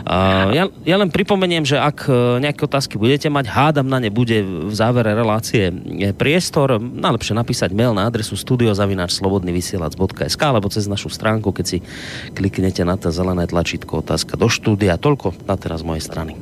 Uh, 0.00 0.48
ja, 0.56 0.64
ja 0.88 0.96
len 0.96 1.12
pripomeniem, 1.12 1.68
že 1.68 1.76
ak 1.76 2.08
e, 2.08 2.40
nejaké 2.40 2.64
otázky 2.64 2.96
budete 2.96 3.28
mať, 3.28 3.52
hádam 3.52 3.84
na 3.84 4.00
ne 4.00 4.08
bude 4.08 4.40
v 4.40 4.72
závere 4.72 5.12
relácie 5.12 5.68
priestor. 6.16 6.80
Najlepšie 6.80 7.36
napísať 7.36 7.76
mail 7.76 7.92
na 7.92 8.08
adresu 8.08 8.32
studiozavináčslobodnyvysielac.sk 8.32 10.40
alebo 10.40 10.72
cez 10.72 10.88
našu 10.88 11.12
stránku, 11.12 11.52
keď 11.52 11.66
si 11.68 11.84
kliknete 12.32 12.80
na 12.80 12.96
to 12.96 13.12
zelené 13.12 13.44
tlačítko 13.44 14.00
otázka 14.00 14.40
do 14.40 14.48
štúdia. 14.48 14.96
Toľko 14.96 15.36
na 15.44 15.60
teraz 15.60 15.84
z 15.84 15.86
mojej 15.92 16.00
strany. 16.00 16.32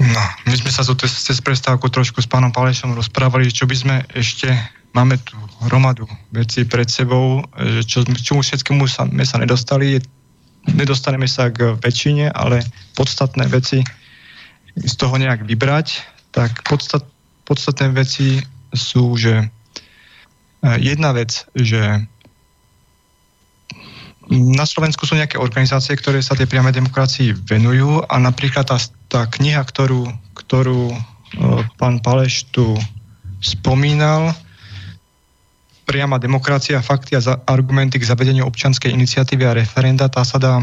No, 0.00 0.22
my 0.48 0.56
sme 0.56 0.69
sa 0.84 0.96
tu 0.96 1.04
cez 1.06 1.38
prestávku 1.44 1.88
trošku 1.92 2.24
s 2.24 2.28
pánom 2.28 2.52
Palešom 2.52 2.96
rozprávali, 2.96 3.52
čo 3.52 3.68
by 3.68 3.76
sme 3.76 3.96
ešte, 4.16 4.48
máme 4.96 5.20
tu 5.22 5.36
hromadu 5.68 6.08
vecí 6.32 6.64
pred 6.64 6.88
sebou, 6.88 7.44
čo, 7.84 8.04
čomu 8.04 8.40
všetkému 8.40 8.88
sa, 8.88 9.04
sme 9.04 9.24
sa 9.24 9.36
nedostali, 9.38 10.00
nedostaneme 10.68 11.28
sa 11.28 11.48
k 11.52 11.76
väčšine, 11.80 12.32
ale 12.32 12.64
podstatné 12.96 13.48
veci 13.48 13.84
z 14.76 14.94
toho 14.96 15.16
nejak 15.16 15.44
vybrať, 15.44 16.00
tak 16.30 16.62
podstat, 16.64 17.04
podstatné 17.44 17.90
veci 17.92 18.40
sú, 18.70 19.18
že 19.18 19.46
eh, 19.46 20.78
jedna 20.78 21.10
vec, 21.10 21.44
že 21.58 22.06
na 24.30 24.62
Slovensku 24.62 25.02
sú 25.10 25.18
nejaké 25.18 25.42
organizácie, 25.42 25.98
ktoré 25.98 26.22
sa 26.22 26.38
tej 26.38 26.46
priamej 26.46 26.78
demokracii 26.78 27.34
venujú 27.50 28.06
a 28.06 28.14
napríklad 28.22 28.62
tá, 28.62 28.78
tá 29.10 29.26
kniha, 29.26 29.58
ktorú, 29.66 30.06
ktorú 30.34 30.92
pán 31.78 32.02
Paleš 32.02 32.50
tu 32.50 32.74
spomínal, 33.38 34.34
priama 35.86 36.22
demokracia, 36.22 36.82
fakty 36.82 37.18
a 37.18 37.22
argumenty 37.50 37.98
k 37.98 38.06
zavedeniu 38.06 38.46
občanskej 38.46 38.94
iniciatívy 38.94 39.42
a 39.46 39.58
referenda, 39.58 40.06
tá 40.06 40.22
sa 40.22 40.38
dá 40.38 40.62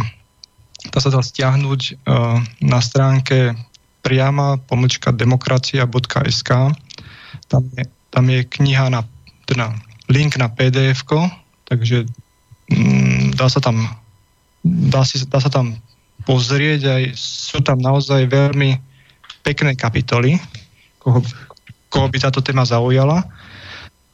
dá 0.94 1.00
sa 1.02 1.10
dá 1.10 1.20
stiahnuť 1.20 1.82
uh, 2.06 2.40
na 2.64 2.80
stránke 2.80 3.58
priama 4.06 4.62
pomlčka 4.70 5.12
demokracia.sk. 5.12 6.52
Tam 7.50 7.64
je, 7.76 7.84
tam 8.14 8.26
je 8.30 8.40
kniha 8.46 8.88
na, 8.88 9.04
teda 9.50 9.74
link 10.08 10.40
na 10.40 10.48
pdf 10.48 11.04
takže 11.68 12.08
mm, 12.72 13.36
dá 13.36 13.52
sa 13.52 13.60
tam 13.60 13.84
dá, 14.64 15.04
si, 15.04 15.20
dá 15.28 15.44
sa 15.44 15.52
tam 15.52 15.76
pozrieť, 16.24 16.82
aj 16.88 17.04
sú 17.20 17.60
tam 17.60 17.84
naozaj 17.84 18.32
veľmi 18.32 18.80
pekné 19.48 19.72
kapitoly, 19.80 20.36
koho, 21.00 21.24
koho 21.88 22.08
by 22.12 22.18
táto 22.20 22.44
téma 22.44 22.68
zaujala. 22.68 23.24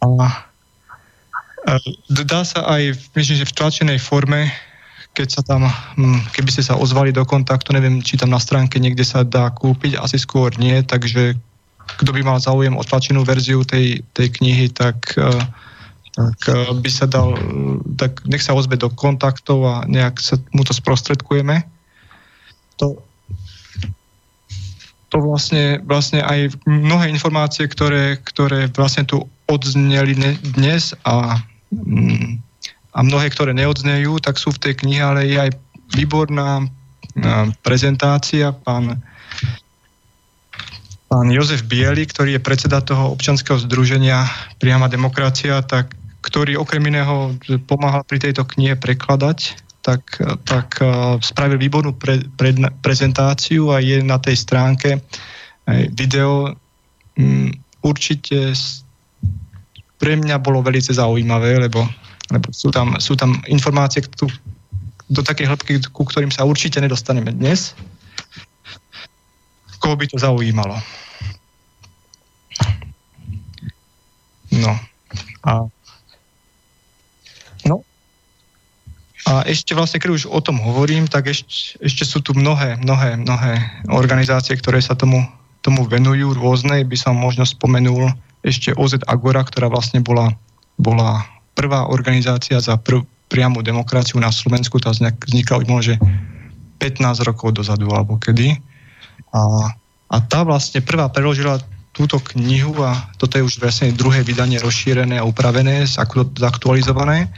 A 0.03 1.73
dá 2.11 2.45
sa 2.45 2.61
aj, 2.69 2.93
myslím, 3.17 3.41
že 3.41 3.49
v 3.49 3.57
tlačenej 3.57 3.97
forme, 3.97 4.53
keď 5.17 5.27
sa 5.33 5.41
tam, 5.41 5.65
hm, 5.97 6.21
keby 6.37 6.53
ste 6.53 6.61
sa 6.61 6.77
ozvali 6.77 7.09
do 7.09 7.25
kontaktu, 7.25 7.73
neviem, 7.73 8.05
či 8.05 8.19
tam 8.19 8.29
na 8.29 8.37
stránke 8.37 8.77
niekde 8.77 9.01
sa 9.01 9.25
dá 9.25 9.49
kúpiť, 9.49 9.97
asi 9.97 10.21
skôr 10.21 10.53
nie, 10.61 10.85
takže 10.85 11.33
kto 11.97 12.09
by 12.13 12.21
mal 12.21 12.37
záujem 12.37 12.77
o 12.77 12.83
tlačenú 12.85 13.25
verziu 13.25 13.65
tej, 13.65 14.05
tej 14.13 14.27
knihy, 14.39 14.69
tak 14.69 15.17
uh, 15.17 15.41
tak 16.13 16.37
eh, 16.45 16.69
by 16.77 16.89
sa 16.93 17.09
dal, 17.09 17.33
tak 17.97 18.21
nech 18.29 18.45
sa 18.45 18.53
ozve 18.53 18.77
do 18.77 18.89
kontaktov 18.93 19.65
a 19.65 19.75
nejak 19.89 20.21
sa 20.21 20.37
mu 20.53 20.61
to 20.61 20.73
sprostredkujeme. 20.73 21.65
To, 22.81 23.01
to 25.13 25.21
vlastne, 25.21 25.77
vlastne 25.85 26.25
aj 26.25 26.57
mnohé 26.65 27.05
informácie, 27.13 27.69
ktoré, 27.69 28.17
ktoré 28.25 28.65
vlastne 28.73 29.05
tu 29.05 29.21
odzneli 29.45 30.17
dnes 30.57 30.97
a, 31.05 31.37
mm, 31.69 32.41
a 32.97 32.99
mnohé, 33.05 33.29
ktoré 33.29 33.53
neodznejú, 33.53 34.17
tak 34.25 34.41
sú 34.41 34.49
v 34.49 34.61
tej 34.65 34.73
knihe, 34.81 35.05
ale 35.05 35.29
je 35.29 35.37
aj 35.37 35.51
výborná 35.93 36.65
eh, 36.65 37.45
prezentácia. 37.61 38.57
Pán, 38.65 39.05
pán 41.05 41.27
Jozef 41.29 41.61
Bieli, 41.69 42.09
ktorý 42.09 42.41
je 42.41 42.41
predseda 42.41 42.81
toho 42.81 43.13
občanského 43.13 43.61
združenia 43.61 44.25
Priama 44.57 44.89
demokracia, 44.89 45.61
tak 45.61 45.93
ktorý 46.25 46.57
okrem 46.57 46.89
iného 46.89 47.37
pomáhal 47.69 48.01
pri 48.07 48.17
tejto 48.17 48.49
knihe 48.49 48.79
prekladať, 48.79 49.61
tak, 49.83 50.17
tak 50.47 50.79
e, 50.79 51.19
spravil 51.19 51.59
výbornú 51.59 51.93
pre, 51.99 52.23
pre, 52.39 52.55
prezentáciu 52.79 53.75
a 53.75 53.83
je 53.83 53.99
na 53.99 54.17
tej 54.17 54.39
stránke 54.39 55.03
video. 55.95 56.55
Um, 57.15 57.53
určite 57.83 58.55
pre 59.99 60.19
mňa 60.19 60.39
bolo 60.43 60.59
veľmi 60.59 60.83
zaujímavé, 60.83 61.63
lebo, 61.63 61.87
lebo 62.27 62.47
sú, 62.51 62.71
tam, 62.71 62.99
sú 62.99 63.15
tam 63.15 63.39
informácie 63.47 64.03
kto, 64.03 64.27
do 65.07 65.21
takej 65.23 65.47
hĺbky, 65.47 65.73
ku 65.91 66.03
ktorým 66.03 66.31
sa 66.31 66.43
určite 66.43 66.83
nedostaneme 66.83 67.31
dnes. 67.31 67.71
Koho 69.79 69.95
by 69.95 70.07
to 70.07 70.19
zaujímalo? 70.19 70.79
No. 74.51 74.73
A 75.43 75.67
A 79.23 79.47
ešte 79.47 79.71
vlastne, 79.71 80.03
keď 80.03 80.09
už 80.11 80.23
o 80.27 80.39
tom 80.43 80.59
hovorím, 80.59 81.07
tak 81.07 81.31
ešte, 81.31 81.79
ešte 81.79 82.03
sú 82.03 82.19
tu 82.19 82.35
mnohé, 82.35 82.75
mnohé, 82.83 83.15
mnohé 83.15 83.53
organizácie, 83.87 84.51
ktoré 84.59 84.83
sa 84.83 84.99
tomu, 84.99 85.23
tomu 85.63 85.87
venujú 85.87 86.35
rôzne. 86.35 86.83
By 86.83 86.97
som 86.99 87.15
možno 87.15 87.47
spomenul 87.47 88.11
ešte 88.43 88.75
OZ 88.75 88.99
Agora, 89.07 89.47
ktorá 89.47 89.71
vlastne 89.71 90.03
bola, 90.03 90.35
bola 90.75 91.23
prvá 91.55 91.87
organizácia 91.87 92.59
za 92.59 92.75
prv, 92.75 93.07
priamu 93.31 93.63
demokraciu 93.63 94.19
na 94.19 94.29
Slovensku. 94.29 94.83
Tá 94.83 94.91
vznikla 94.91 95.63
už 95.63 95.65
možno, 95.71 95.95
15 96.83 97.23
rokov 97.23 97.55
dozadu, 97.55 97.87
alebo 97.95 98.19
kedy. 98.19 98.59
A, 99.31 99.71
a 100.11 100.15
tá 100.19 100.43
vlastne 100.43 100.83
prvá 100.83 101.07
preložila 101.07 101.63
túto 101.95 102.19
knihu 102.35 102.75
a 102.83 103.07
toto 103.15 103.39
je 103.39 103.45
už 103.45 103.63
vlastne 103.63 103.95
druhé 103.95 104.25
vydanie 104.25 104.59
rozšírené 104.59 105.21
a 105.21 105.27
upravené, 105.29 105.87
zaktualizované 106.35 107.31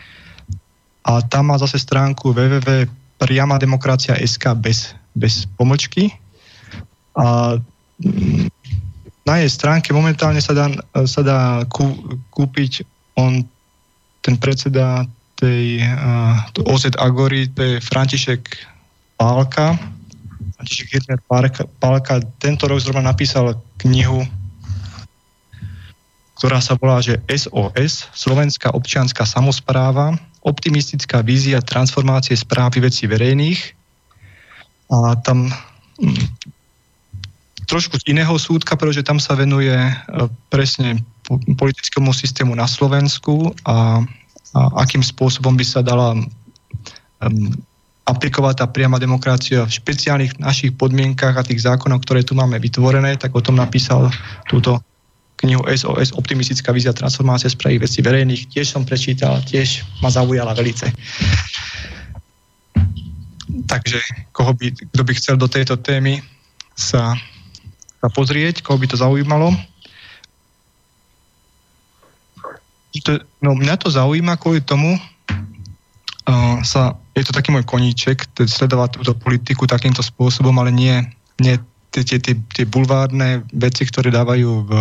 a 1.06 1.22
tam 1.22 1.54
má 1.54 1.62
zase 1.62 1.78
stránku 1.78 2.34
www.priamademokracia.sk 2.34 4.46
bez, 4.58 4.98
bez 5.14 5.46
pomlčky. 5.54 6.10
A 7.14 7.62
mm, 8.02 8.50
na 9.26 9.42
jej 9.42 9.50
stránke 9.50 9.94
momentálne 9.94 10.42
sa 10.42 10.54
dá, 10.58 10.70
sa 11.06 11.22
dá 11.22 11.66
kú, 11.70 12.18
kúpiť 12.34 12.82
on, 13.22 13.46
ten 14.26 14.38
predseda 14.42 15.06
tej 15.38 15.86
uh, 15.86 16.42
OZ 16.66 16.90
Agory, 16.98 17.54
to 17.54 17.62
je 17.62 17.78
František 17.86 18.58
Pálka. 19.18 19.78
František 20.58 20.90
Hirner 20.90 21.22
Pálka 21.78 22.22
tento 22.42 22.66
rok 22.66 22.82
zrovna 22.82 23.14
napísal 23.14 23.62
knihu, 23.86 24.26
ktorá 26.42 26.58
sa 26.64 26.74
volá, 26.80 27.00
že 27.00 27.22
SOS, 27.30 28.10
Slovenská 28.16 28.72
občianská 28.74 29.26
samozpráva, 29.28 30.18
optimistická 30.46 31.26
vízia 31.26 31.60
transformácie 31.60 32.38
správy 32.38 32.86
veci 32.86 33.10
verejných. 33.10 33.62
A 34.94 35.18
tam 35.26 35.50
hm, 35.98 36.26
trošku 37.66 37.98
z 37.98 38.14
iného 38.14 38.38
súdka, 38.38 38.78
pretože 38.78 39.02
tam 39.02 39.18
sa 39.18 39.34
venuje 39.34 39.74
e, 39.74 39.94
presne 40.54 41.02
politickému 41.58 42.14
systému 42.14 42.54
na 42.54 42.70
Slovensku 42.70 43.50
a, 43.66 44.06
a 44.54 44.60
akým 44.86 45.02
spôsobom 45.02 45.58
by 45.58 45.66
sa 45.66 45.82
dala 45.82 46.14
um, 46.14 47.50
aplikovať 48.06 48.62
tá 48.62 48.66
priama 48.70 49.02
demokracia 49.02 49.66
v 49.66 49.74
špeciálnych 49.74 50.38
našich 50.38 50.78
podmienkach 50.78 51.34
a 51.34 51.42
tých 51.42 51.66
zákonov, 51.66 52.06
ktoré 52.06 52.22
tu 52.22 52.38
máme 52.38 52.62
vytvorené, 52.62 53.18
tak 53.18 53.34
o 53.34 53.42
tom 53.42 53.58
napísal 53.58 54.14
túto 54.46 54.78
knihu 55.44 55.62
SOS 55.68 56.16
Optimistická 56.16 56.72
vízia 56.72 56.96
transformácie 56.96 57.52
správy 57.52 57.84
veci 57.84 58.00
verejných. 58.00 58.48
Tiež 58.48 58.72
som 58.72 58.88
prečítal, 58.88 59.44
tiež 59.44 59.84
ma 60.00 60.08
zaujala 60.08 60.56
velice. 60.56 60.88
Takže 63.66 64.00
koho 64.32 64.56
by, 64.56 64.72
kto 64.72 65.04
by 65.04 65.14
chcel 65.16 65.36
do 65.36 65.48
tejto 65.52 65.76
témy 65.80 66.24
sa, 66.76 67.16
sa 68.00 68.08
pozrieť, 68.12 68.64
koho 68.64 68.80
by 68.80 68.88
to 68.88 68.98
zaujímalo. 69.00 69.52
To, 72.96 73.20
no 73.44 73.60
mňa 73.60 73.76
to 73.76 73.92
zaujíma 73.92 74.40
kvôli 74.40 74.64
tomu, 74.64 74.96
uh, 74.96 76.58
sa, 76.64 76.96
je 77.12 77.28
to 77.28 77.36
taký 77.36 77.52
môj 77.52 77.68
koníček, 77.68 78.24
sledovať 78.40 79.04
túto 79.04 79.14
politiku 79.20 79.68
takýmto 79.68 80.00
spôsobom, 80.00 80.56
ale 80.64 80.72
nie, 80.72 80.96
nie 81.44 81.60
tie, 81.92 82.20
tie, 82.20 82.34
tie, 82.36 82.66
bulvárne 82.66 83.44
veci, 83.52 83.84
ktoré 83.84 84.16
dávajú 84.16 84.52
v, 84.68 84.72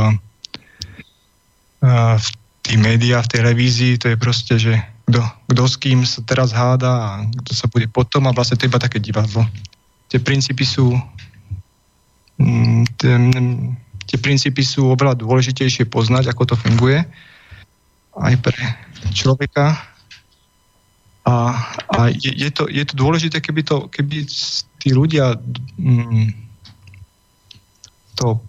v 2.16 2.28
tých 2.64 2.78
médiách, 2.80 3.28
v 3.28 3.32
tej 3.32 3.42
revízii, 3.44 3.92
to 4.00 4.06
je 4.08 4.16
proste, 4.16 4.54
že 4.56 4.72
kto, 5.04 5.64
s 5.68 5.76
kým 5.76 6.00
sa 6.08 6.24
teraz 6.24 6.56
háda 6.56 6.90
a 6.90 7.08
kto 7.44 7.52
sa 7.52 7.68
bude 7.68 7.84
potom 7.92 8.24
a 8.24 8.32
vlastne 8.32 8.56
to 8.56 8.64
iba 8.64 8.80
také 8.80 8.96
divadlo. 8.96 9.44
Tie 10.08 10.16
princípy 10.16 10.64
sú 10.64 10.96
mm, 12.40 12.88
tie, 12.96 13.12
tie 14.08 14.18
princípy 14.18 14.64
sú 14.64 14.96
oveľa 14.96 15.20
dôležitejšie 15.20 15.92
poznať, 15.92 16.32
ako 16.32 16.42
to 16.48 16.56
funguje 16.56 17.04
aj 18.16 18.34
pre 18.40 18.60
človeka. 19.12 19.76
A, 21.24 21.34
a 21.88 21.98
je, 22.12 22.32
je, 22.32 22.50
to, 22.52 22.68
je 22.68 22.84
to 22.84 22.94
dôležité, 22.96 23.40
keby, 23.40 23.64
to, 23.64 23.88
keby 23.92 24.24
tí 24.80 24.88
ľudia 24.92 25.36
mm, 25.80 26.32
to 28.14 28.40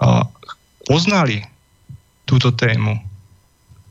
a, 0.00 0.24
poznali 0.90 1.46
túto 2.26 2.50
tému, 2.50 2.98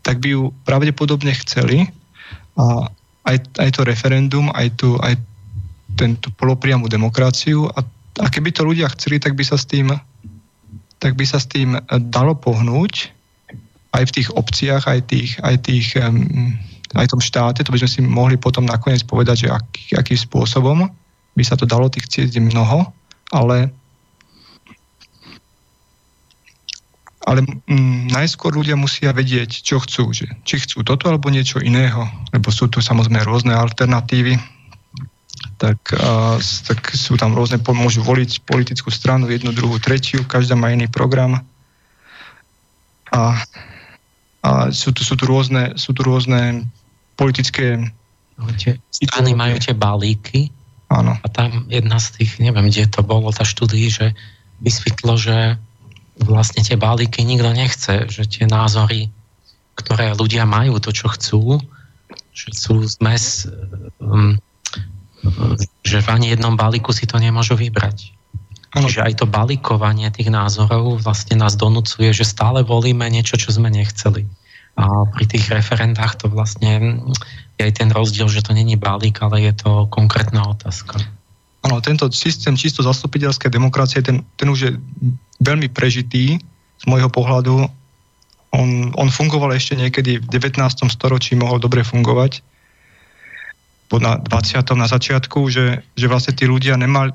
tak 0.03 0.19
by 0.19 0.35
ju 0.35 0.51
pravdepodobne 0.67 1.31
chceli 1.47 1.88
a 2.59 2.91
aj, 3.23 3.38
aj 3.55 3.69
to 3.71 3.88
referendum, 3.88 4.51
aj, 4.51 4.67
tu, 4.76 4.99
aj 4.99 5.15
tento 5.95 6.27
polopriamu 6.35 6.91
demokraciu 6.91 7.71
a, 7.71 7.80
a 8.19 8.27
keby 8.27 8.51
to 8.51 8.67
ľudia 8.67 8.91
chceli, 8.99 9.23
tak 9.23 9.39
by 9.39 9.47
sa 9.47 9.55
s 9.55 9.63
tým 9.63 9.95
tak 10.99 11.15
by 11.15 11.23
sa 11.23 11.39
s 11.39 11.47
tým 11.47 11.80
dalo 12.11 12.35
pohnúť 12.35 13.15
aj 13.95 14.03
v 14.03 14.13
tých 14.19 14.30
obciach, 14.35 14.84
aj 14.84 14.99
tých, 15.07 15.39
aj 15.39 15.55
tých 15.63 15.95
aj 16.97 17.05
v 17.05 17.13
tom 17.15 17.21
štáte, 17.21 17.61
to 17.61 17.71
by 17.71 17.80
sme 17.80 17.89
si 17.89 17.99
mohli 18.01 18.35
potom 18.35 18.65
nakoniec 18.65 19.05
povedať, 19.05 19.45
že 19.45 19.49
aký, 19.53 19.95
akým 19.95 20.19
spôsobom 20.19 20.89
by 21.38 21.43
sa 21.45 21.53
to 21.53 21.69
dalo, 21.69 21.88
tých 21.88 22.09
cieť 22.09 22.41
mnoho, 22.41 22.89
ale 23.30 23.69
ale 27.30 27.45
mm, 27.45 28.10
najskôr 28.10 28.57
ľudia 28.57 28.73
musia 28.73 29.14
vedieť, 29.14 29.61
čo 29.61 29.77
chcú. 29.77 30.10
Že, 30.10 30.34
či 30.41 30.65
chcú 30.65 30.81
toto 30.81 31.14
alebo 31.14 31.30
niečo 31.30 31.61
iného, 31.61 32.10
lebo 32.34 32.49
sú 32.49 32.65
tu 32.65 32.81
samozrejme 32.81 33.22
rôzne 33.22 33.53
alternatívy. 33.53 34.41
Tak, 35.61 35.93
a, 35.93 36.41
tak 36.41 36.80
sú 36.97 37.22
tam 37.22 37.38
rôzne, 37.38 37.61
môžu 37.61 38.01
voliť 38.01 38.41
politickú 38.49 38.89
stranu, 38.89 39.30
jednu, 39.30 39.53
druhú, 39.53 39.77
tretiu, 39.77 40.26
každá 40.26 40.57
má 40.57 40.73
iný 40.73 40.89
program. 40.89 41.45
A, 43.14 43.45
a 44.41 44.73
sú, 44.73 44.89
tu, 44.89 45.06
sú, 45.06 45.14
tu 45.14 45.30
rôzne, 45.30 45.77
sú 45.77 45.93
tu 45.93 46.01
rôzne 46.01 46.65
politické 47.14 47.93
Tie 48.56 48.80
strany 48.88 49.35
majú 49.35 49.60
tie 49.60 49.76
balíky 49.76 50.47
Áno. 50.88 51.19
a 51.19 51.27
tam 51.27 51.68
jedna 51.68 51.99
z 51.99 52.15
tých, 52.15 52.39
neviem, 52.39 52.72
kde 52.72 52.88
to 52.88 53.03
bolo, 53.03 53.35
tá 53.35 53.43
štúdii, 53.43 53.91
že 53.91 54.15
vysvetlo, 54.64 55.19
že 55.19 55.60
vlastne 56.23 56.61
tie 56.63 56.75
balíky 56.75 57.23
nikto 57.23 57.51
nechce, 57.55 58.07
že 58.11 58.27
tie 58.27 58.45
názory, 58.45 59.07
ktoré 59.75 60.11
ľudia 60.15 60.43
majú, 60.43 60.79
to, 60.83 60.91
čo 60.91 61.07
chcú, 61.11 61.63
že 62.35 62.49
sú 62.55 62.83
zmes, 62.87 63.47
um, 63.99 64.35
že 65.83 65.99
v 66.03 66.07
ani 66.07 66.27
jednom 66.35 66.55
balíku 66.55 66.91
si 66.91 67.07
to 67.07 67.19
nemôžu 67.19 67.55
vybrať. 67.55 68.15
Ano. 68.69 68.85
Čiže 68.85 69.01
aj 69.01 69.13
to 69.17 69.25
balíkovanie 69.25 70.13
tých 70.13 70.29
názorov 70.29 71.01
vlastne 71.01 71.41
nás 71.41 71.57
donúcuje, 71.57 72.13
že 72.13 72.21
stále 72.21 72.61
volíme 72.61 73.09
niečo, 73.09 73.33
čo 73.33 73.49
sme 73.49 73.73
nechceli. 73.73 74.29
A 74.77 75.09
pri 75.09 75.25
tých 75.25 75.49
referendách 75.49 76.21
to 76.21 76.31
vlastne 76.31 77.01
je 77.57 77.61
aj 77.65 77.73
ten 77.81 77.89
rozdiel, 77.89 78.29
že 78.29 78.45
to 78.45 78.53
není 78.53 78.77
balík, 78.77 79.19
ale 79.25 79.43
je 79.43 79.53
to 79.57 79.89
konkrétna 79.91 80.45
otázka. 80.47 81.01
Áno, 81.60 81.84
tento 81.84 82.07
systém 82.15 82.56
čisto 82.56 82.80
zastupiteľskej 82.80 83.52
demokracie, 83.52 83.99
ten, 83.99 84.23
ten 84.40 84.48
už 84.48 84.60
je 84.60 84.72
veľmi 85.44 85.68
prežitý 85.72 86.40
z 86.80 86.84
môjho 86.88 87.11
pohľadu. 87.11 87.68
On, 88.56 88.69
on 88.95 89.10
fungoval 89.11 89.52
ešte 89.52 89.76
niekedy 89.76 90.23
v 90.23 90.27
19. 90.31 90.56
storočí, 90.88 91.36
mohol 91.36 91.60
dobre 91.60 91.84
fungovať 91.84 92.41
na 93.98 94.22
20. 94.22 94.61
na 94.77 94.86
začiatku, 94.86 95.49
že, 95.49 95.81
že 95.98 96.06
vlastne 96.06 96.38
tí 96.38 96.45
ľudia 96.45 96.77
nemali, 96.77 97.10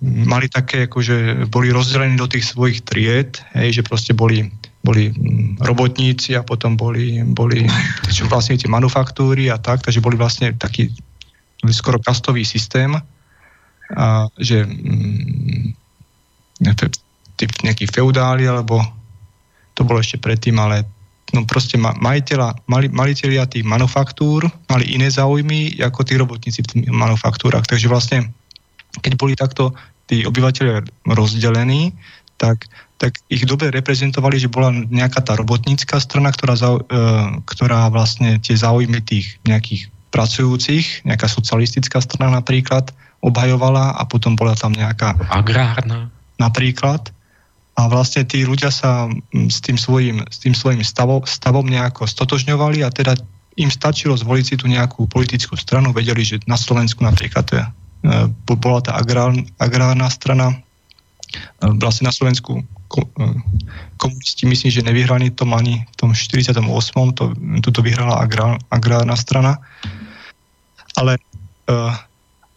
mali 0.00 0.48
také, 0.48 0.88
ako 0.88 1.04
že 1.04 1.16
boli 1.52 1.68
rozdelení 1.68 2.16
do 2.16 2.24
tých 2.24 2.48
svojich 2.56 2.88
tried, 2.88 3.36
hej, 3.52 3.76
že 3.76 3.82
proste 3.84 4.16
boli, 4.16 4.48
boli 4.80 5.12
robotníci 5.60 6.32
a 6.32 6.40
potom 6.40 6.80
boli, 6.80 7.20
boli 7.20 7.68
vlastne 8.32 8.56
tie 8.56 8.72
manufaktúry 8.72 9.52
a 9.52 9.60
tak, 9.60 9.84
takže 9.84 10.00
boli 10.00 10.16
vlastne 10.16 10.56
taký 10.56 10.88
skoro 11.68 12.00
kastový 12.00 12.48
systém, 12.48 12.96
a 13.94 14.26
že 14.40 14.66
mm, 14.66 15.76
nejakí 17.62 17.84
feudáli, 17.92 18.48
alebo 18.48 18.80
to 19.76 19.84
bolo 19.84 20.00
ešte 20.00 20.16
predtým, 20.16 20.56
ale 20.56 20.88
no 21.36 21.44
proste 21.44 21.76
majiteľa, 21.76 22.64
mali, 22.70 22.88
majiteľia 22.88 23.44
tých 23.50 23.66
manufaktúr 23.66 24.46
mali 24.70 24.84
iné 24.94 25.10
záujmy 25.12 25.76
ako 25.82 26.00
tí 26.06 26.14
robotníci 26.16 26.64
v 26.64 26.68
tých 26.70 26.82
manufaktúrach. 26.88 27.66
Takže 27.68 27.90
vlastne, 27.90 28.32
keď 29.04 29.12
boli 29.20 29.36
takto 29.36 29.76
tí 30.06 30.24
obyvateľe 30.24 30.86
rozdelení, 31.12 31.92
tak, 32.38 32.70
tak 32.96 33.18
ich 33.28 33.44
dobre 33.44 33.72
reprezentovali, 33.74 34.38
že 34.38 34.52
bola 34.52 34.70
nejaká 34.70 35.24
tá 35.24 35.34
robotnícká 35.34 35.98
strana, 35.98 36.30
ktorá, 36.30 36.54
za, 36.54 36.78
e, 36.78 36.82
ktorá 37.48 37.90
vlastne 37.90 38.38
tie 38.38 38.54
záujmy 38.54 39.02
tých 39.02 39.40
nejakých 39.44 39.90
pracujúcich, 40.14 41.04
nejaká 41.04 41.26
socialistická 41.26 41.98
strana 42.00 42.38
napríklad, 42.38 42.92
obhajovala 43.26 43.98
a 43.98 44.02
potom 44.06 44.38
bola 44.38 44.54
tam 44.54 44.70
nejaká... 44.70 45.18
Agrárna. 45.34 46.08
Napríklad 46.38 47.10
a 47.76 47.92
vlastne 47.92 48.24
tí 48.24 48.48
ľudia 48.48 48.72
sa 48.72 49.04
mm, 49.06 49.52
s 49.52 49.60
tým 49.60 49.76
svojim, 49.76 50.24
s 50.32 50.40
tým 50.40 50.56
svojim 50.56 50.80
stavom, 50.80 51.20
stavom 51.28 51.68
nejako 51.68 52.08
stotožňovali 52.08 52.80
a 52.80 52.88
teda 52.88 53.12
im 53.56 53.68
stačilo 53.68 54.16
zvoliť 54.16 54.44
si 54.44 54.56
tu 54.56 54.68
nejakú 54.68 55.08
politickú 55.08 55.56
stranu, 55.56 55.92
vedeli, 55.92 56.24
že 56.24 56.40
na 56.48 56.56
Slovensku 56.56 57.04
napríklad 57.04 57.44
to 57.48 57.56
e, 57.60 57.68
bola 58.56 58.80
tá 58.80 58.96
agrár, 58.96 59.32
agrárna 59.60 60.08
strana, 60.08 60.52
e, 60.52 60.56
vlastne 61.80 62.08
na 62.08 62.16
Slovensku 62.16 62.60
e, 62.60 62.64
komunisti 63.96 64.44
myslím, 64.48 64.70
že 64.72 64.84
nevyhrali 64.84 65.32
tom 65.32 65.52
ani 65.56 65.84
v 65.84 65.94
tom 65.96 66.10
48. 66.12 66.60
To, 67.16 67.24
tuto 67.64 67.80
vyhrala 67.80 68.24
agrár, 68.24 68.60
agrárna 68.72 69.16
strana. 69.16 69.60
Ale 70.96 71.20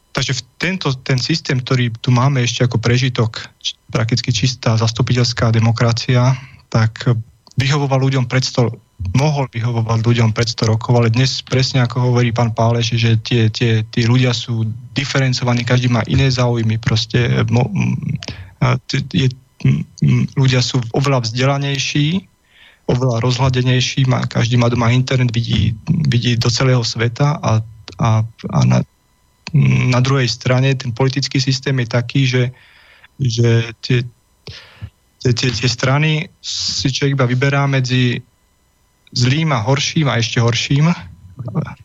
Takže 0.10 0.34
v 0.34 0.42
tento, 0.58 0.90
ten 1.06 1.22
systém, 1.22 1.62
ktorý 1.62 1.94
tu 2.02 2.10
máme 2.10 2.42
ešte 2.42 2.66
ako 2.66 2.82
prežitok, 2.82 3.46
prakticky 3.94 4.34
čistá 4.34 4.74
zastupiteľská 4.76 5.54
demokracia, 5.54 6.34
tak 6.70 7.14
vyhovoval 7.60 8.00
ľuďom 8.10 8.26
pred 8.26 8.42
100, 8.42 8.74
mohol 9.16 9.46
vyhovovať 9.52 10.00
ľuďom 10.00 10.30
pred 10.32 10.48
100 10.48 10.72
rokov, 10.72 10.92
ale 10.96 11.14
dnes 11.14 11.44
presne 11.44 11.84
ako 11.84 12.12
hovorí 12.12 12.32
pán 12.32 12.56
Páleš, 12.56 12.96
že 12.96 13.20
tie, 13.22 13.52
tie, 13.52 13.84
tí 13.84 14.08
ľudia 14.08 14.32
sú 14.32 14.64
diferencovaní, 14.96 15.64
každý 15.64 15.92
má 15.92 16.04
iné 16.08 16.32
záujmy, 16.32 16.80
proste 16.80 17.44
mo, 17.52 17.68
je, 19.12 19.28
ľudia 20.36 20.64
sú 20.64 20.80
oveľa 20.96 21.28
vzdelanejší, 21.28 22.28
oveľa 22.90 23.22
rozhľadenejší, 23.22 24.10
má, 24.10 24.26
každý 24.26 24.58
má 24.58 24.72
doma 24.72 24.90
internet, 24.90 25.30
vidí, 25.30 25.78
vidí 26.10 26.40
do 26.40 26.50
celého 26.50 26.82
sveta 26.82 27.38
a, 27.38 27.62
a, 28.02 28.10
a 28.26 28.60
na, 28.66 28.82
na 29.90 30.00
druhej 30.00 30.30
strane 30.30 30.76
ten 30.78 30.94
politický 30.94 31.42
systém 31.42 31.78
je 31.82 31.88
taký, 31.88 32.22
že, 32.26 32.44
že 33.18 33.74
tie, 33.82 34.06
tie, 35.22 35.32
tie, 35.34 35.50
tie 35.50 35.70
strany 35.70 36.30
si 36.42 36.94
človek 36.94 37.16
iba 37.18 37.26
vyberá 37.26 37.66
medzi 37.66 38.22
zlým 39.14 39.50
a 39.54 39.66
horším 39.66 40.08
a 40.10 40.22
ešte 40.22 40.38
horším. 40.42 40.94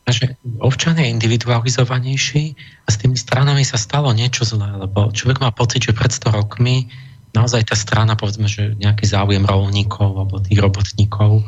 Takže 0.04 0.34
občan 0.60 0.98
je 0.98 1.06
individualizovanejší 1.08 2.44
a 2.84 2.88
s 2.90 2.96
tými 2.98 3.14
stranami 3.14 3.62
sa 3.62 3.78
stalo 3.78 4.10
niečo 4.10 4.42
zlé, 4.42 4.66
lebo 4.76 5.14
človek 5.14 5.38
má 5.40 5.54
pocit, 5.54 5.88
že 5.88 5.96
pred 5.96 6.10
100 6.10 6.34
rokmi 6.34 6.90
naozaj 7.34 7.70
tá 7.70 7.76
strana, 7.78 8.18
povedzme, 8.18 8.46
že 8.46 8.78
nejaký 8.78 9.06
záujem 9.06 9.42
rolníkov 9.46 10.10
alebo 10.10 10.42
tých 10.42 10.58
robotníkov, 10.58 11.42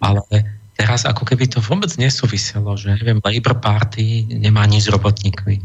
ale 0.00 0.24
teraz 0.82 1.06
ako 1.06 1.22
keby 1.22 1.46
to 1.46 1.62
vôbec 1.62 1.94
nesúviselo, 1.94 2.74
že 2.74 2.90
neviem, 2.98 3.22
Labour 3.22 3.54
Party 3.62 4.26
nemá 4.26 4.66
nič 4.66 4.90
s 4.90 4.92
robotníkmi. 4.92 5.62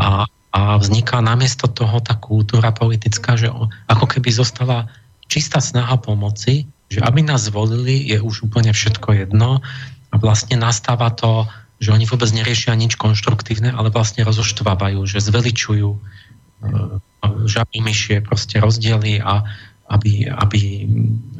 A, 0.00 0.24
a 0.56 0.60
vzniká 0.80 1.20
namiesto 1.20 1.68
toho 1.68 2.00
tá 2.00 2.16
kultúra 2.16 2.72
politická, 2.72 3.36
že 3.36 3.52
ako 3.92 4.08
keby 4.08 4.32
zostala 4.32 4.88
čistá 5.28 5.60
snaha 5.60 6.00
pomoci, 6.00 6.64
že 6.88 7.04
aby 7.04 7.20
nás 7.20 7.44
zvolili, 7.52 8.08
je 8.08 8.24
už 8.24 8.48
úplne 8.48 8.72
všetko 8.72 9.28
jedno 9.28 9.60
a 10.08 10.14
vlastne 10.16 10.56
nastáva 10.56 11.12
to, 11.12 11.44
že 11.76 11.92
oni 11.92 12.08
vôbec 12.08 12.32
neriešia 12.32 12.72
nič 12.72 12.96
konštruktívne, 12.96 13.68
ale 13.68 13.92
vlastne 13.92 14.24
rozoštvávajú, 14.24 15.04
že 15.04 15.20
zveličujú 15.20 15.90
e, 15.92 15.98
žabí 17.44 17.84
myšie, 17.84 18.24
proste 18.24 18.56
rozdiely 18.64 19.20
a 19.20 19.44
aby, 19.92 20.32
aby 20.32 20.88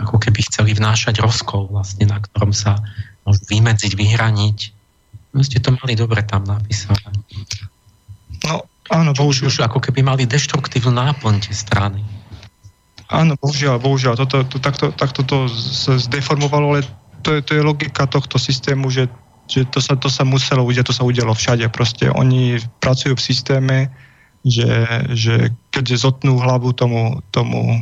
ako 0.05 0.20
keby 0.20 0.44
chceli 0.44 0.76
vnášať 0.76 1.24
rozkol 1.24 1.72
vlastne, 1.72 2.05
na 2.05 2.20
ktorom 2.20 2.52
sa 2.52 2.76
môžu 3.24 3.42
vymedziť, 3.48 3.92
vyhraniť. 3.96 4.59
No 5.34 5.42
ste 5.42 5.59
to 5.59 5.74
mali 5.74 5.98
dobre 5.98 6.22
tam 6.22 6.46
napísané. 6.46 7.10
No, 8.44 8.68
áno, 8.92 9.10
bohužiaľ. 9.16 9.51
Už 9.51 9.64
ako 9.64 9.80
keby 9.82 10.05
mali 10.05 10.28
deštruktívnu 10.28 10.94
náplň 10.94 11.48
tie 11.48 11.55
strany. 11.56 12.05
Áno, 13.10 13.34
bohužiaľ, 13.40 13.80
bohužiaľ. 13.80 14.14
Toto, 14.20 14.44
to, 14.46 14.56
takto, 14.60 14.92
takto 14.94 15.20
to 15.26 15.48
sa 15.51 15.96
zdeformovalo, 15.98 16.76
ale 16.76 16.80
to 17.24 17.36
je, 17.36 17.40
to 17.40 17.52
je 17.56 17.62
logika 17.64 18.05
tohto 18.05 18.36
systému, 18.36 18.92
že, 18.92 19.09
že 19.48 19.64
to, 19.68 19.80
sa, 19.80 19.96
to 19.96 20.12
sa 20.12 20.22
muselo 20.28 20.64
udiať, 20.64 20.92
to 20.92 20.94
sa 20.96 21.09
udialo 21.09 21.32
všade. 21.32 21.64
Proste 21.72 22.12
oni 22.12 22.60
pracujú 22.80 23.16
v 23.16 23.26
systéme, 23.26 23.78
že, 24.44 24.68
že 25.16 25.34
keď 25.72 25.96
zotnú 25.96 26.36
hlavu 26.36 26.76
tomu, 26.76 27.24
tomu 27.32 27.80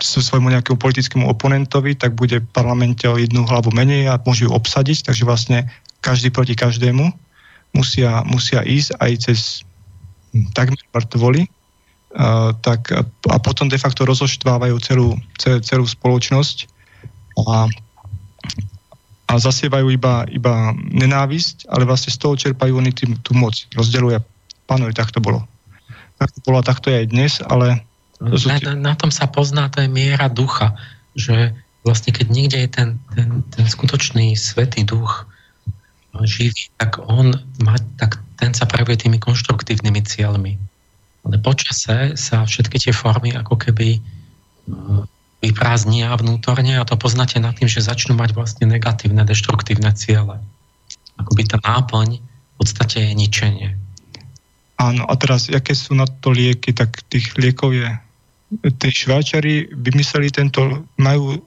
svojmu 0.00 0.48
nejakému 0.48 0.80
politickému 0.80 1.28
oponentovi, 1.28 1.92
tak 1.92 2.16
bude 2.16 2.40
v 2.40 2.48
parlamente 2.56 3.04
o 3.04 3.20
jednu 3.20 3.44
hlavu 3.44 3.68
menej 3.76 4.08
a 4.08 4.20
môžu 4.24 4.48
ju 4.48 4.50
obsadiť, 4.56 5.04
takže 5.04 5.28
vlastne 5.28 5.68
každý 6.00 6.32
proti 6.32 6.56
každému 6.56 7.12
musia, 7.76 8.24
musia 8.24 8.64
ísť 8.64 8.96
aj 9.00 9.12
cez 9.20 9.38
hm, 10.32 10.52
takmer 10.56 10.80
mŕtvoly, 10.94 11.44
a, 12.14 12.54
tak, 12.62 12.94
a 13.26 13.36
potom 13.42 13.66
de 13.66 13.76
facto 13.76 14.06
rozoštvávajú 14.06 14.76
celú, 14.80 15.18
celú, 15.36 15.58
celú 15.60 15.84
spoločnosť 15.84 16.70
a, 17.44 17.66
a 19.28 19.32
zasievajú 19.34 19.90
iba, 19.90 20.22
iba 20.30 20.72
nenávisť, 20.94 21.66
ale 21.68 21.84
vlastne 21.84 22.14
z 22.14 22.18
toho 22.22 22.34
čerpajú 22.38 22.78
oni 22.78 22.94
tým, 22.94 23.18
tú 23.20 23.34
moc. 23.34 23.66
Rozdeľuje, 23.74 24.22
pánovi, 24.70 24.94
tak 24.94 25.10
to 25.10 25.18
bolo. 25.18 25.42
Tak 26.22 26.30
to 26.30 26.40
bolo, 26.46 26.62
tak 26.62 26.78
to 26.78 26.94
je 26.94 27.02
aj 27.02 27.06
dnes, 27.10 27.32
ale 27.50 27.82
na, 28.22 28.56
na, 28.62 28.72
na 28.74 28.94
tom 28.94 29.10
sa 29.10 29.26
pozná, 29.26 29.66
to 29.70 29.82
je 29.82 29.90
miera 29.90 30.30
ducha, 30.30 30.78
že 31.18 31.54
vlastne 31.84 32.14
keď 32.14 32.26
niekde 32.30 32.58
je 32.66 32.70
ten, 32.70 32.88
ten, 33.12 33.30
ten 33.52 33.66
skutočný 33.66 34.34
svetý 34.38 34.86
duch 34.86 35.26
živý, 36.22 36.70
tak 36.78 37.02
on 37.02 37.34
má, 37.66 37.74
tak 37.98 38.22
ten 38.38 38.54
sa 38.54 38.70
prejavuje 38.70 39.02
tými 39.02 39.18
konštruktívnymi 39.18 40.00
cieľmi. 40.06 40.54
Ale 41.26 41.36
počase 41.42 42.14
sa 42.14 42.46
všetky 42.46 42.78
tie 42.78 42.94
formy 42.94 43.34
ako 43.34 43.58
keby 43.58 43.98
uh, 43.98 45.02
vyprázdnia 45.42 46.14
vnútorne 46.14 46.78
a 46.78 46.86
to 46.86 46.94
poznáte 46.94 47.42
nad 47.42 47.58
tým, 47.58 47.66
že 47.66 47.84
začnú 47.84 48.14
mať 48.14 48.32
vlastne 48.32 48.70
negatívne, 48.70 49.26
deštruktívne 49.26 49.90
ciele. 49.98 50.38
Akoby 51.18 51.42
tá 51.50 51.58
náplň 51.60 52.22
v 52.22 52.54
podstate 52.56 53.10
je 53.10 53.12
ničenie. 53.12 53.68
Áno, 54.78 55.06
a 55.06 55.14
teraz, 55.14 55.46
aké 55.50 55.74
sú 55.74 55.94
na 55.94 56.06
to 56.06 56.34
lieky, 56.34 56.74
tak 56.74 57.02
tých 57.06 57.34
liekov 57.38 57.74
je 57.74 57.86
tí 58.52 58.88
Šváčari 58.92 59.68
vymysleli 59.72 60.30
tento, 60.30 60.86
majú 61.00 61.40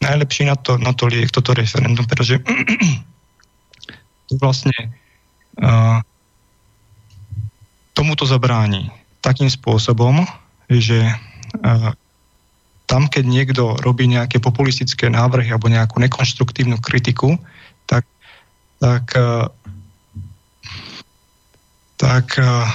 najlepší 0.00 0.48
na 0.48 0.56
to, 0.56 0.80
na 0.80 0.92
to 0.96 1.06
liek, 1.06 1.30
toto 1.30 1.54
referendum, 1.54 2.04
pretože 2.08 2.40
to 4.28 4.32
vlastne 4.40 4.74
uh, 5.60 6.00
tomuto 7.92 8.24
zabráni 8.24 8.88
takým 9.20 9.52
spôsobom, 9.52 10.24
že 10.72 11.04
uh, 11.04 11.92
tam, 12.88 13.06
keď 13.06 13.24
niekto 13.28 13.62
robí 13.84 14.08
nejaké 14.10 14.42
populistické 14.42 15.06
návrhy 15.12 15.52
alebo 15.52 15.70
nejakú 15.70 16.00
nekonštruktívnu 16.02 16.80
kritiku, 16.82 17.38
tak, 17.86 18.02
tak, 18.82 19.04
uh, 19.14 19.46
tak 22.00 22.26
uh, 22.40 22.66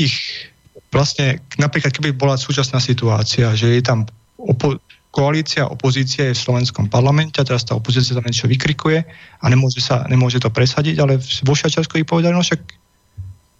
ich 0.00 0.49
vlastne, 0.90 1.38
napríklad 1.58 1.94
keby 1.94 2.14
bola 2.14 2.34
súčasná 2.34 2.82
situácia, 2.82 3.50
že 3.54 3.78
je 3.78 3.82
tam 3.82 4.06
opo- 4.38 4.78
koalícia, 5.10 5.66
opozícia 5.66 6.30
je 6.30 6.34
v 6.38 6.44
slovenskom 6.46 6.86
parlamente 6.86 7.42
a 7.42 7.46
teraz 7.46 7.66
tá 7.66 7.74
opozícia 7.74 8.14
tam 8.14 8.26
niečo 8.26 8.46
vykrikuje 8.46 9.02
a 9.42 9.44
nemôže, 9.50 9.82
sa, 9.82 10.06
nemôže 10.06 10.38
to 10.38 10.50
presadiť, 10.50 10.96
ale 11.02 11.18
vo 11.18 11.54
Švajčiarsku 11.54 11.98
ich 11.98 12.06
povedali, 12.06 12.30
no 12.30 12.42
však 12.42 12.62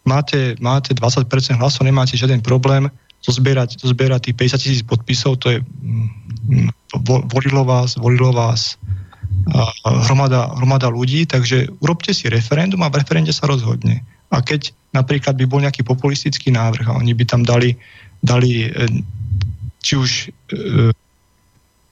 máte, 0.07 0.55
máte 0.63 0.95
20% 0.95 1.27
hlasov, 1.59 1.83
nemáte 1.83 2.15
žiaden 2.15 2.39
problém 2.39 2.87
zozbierať, 3.27 3.83
zozbierať 3.83 4.31
tých 4.31 4.37
50 4.57 4.63
tisíc 4.63 4.83
podpisov, 4.87 5.43
to 5.43 5.55
je 5.55 5.59
mm, 5.61 6.71
volilo 7.31 7.67
vás, 7.67 7.99
volilo 7.99 8.31
vás 8.31 8.79
hromada, 9.85 10.51
hromada 10.59 10.89
ľudí, 10.91 11.27
takže 11.27 11.71
urobte 11.83 12.15
si 12.15 12.31
referendum 12.31 12.81
a 12.83 12.91
v 12.91 13.03
referende 13.03 13.35
sa 13.35 13.47
rozhodne. 13.47 14.03
A 14.31 14.43
keď 14.43 14.71
napríklad 14.95 15.35
by 15.39 15.45
bol 15.47 15.63
nejaký 15.63 15.83
populistický 15.83 16.55
návrh 16.55 16.87
a 16.91 16.99
oni 16.99 17.15
by 17.15 17.25
tam 17.27 17.43
dali, 17.43 17.75
dali 18.23 18.67
e, 18.67 18.69
či 19.83 19.99
už 19.99 20.11
e, 20.27 20.91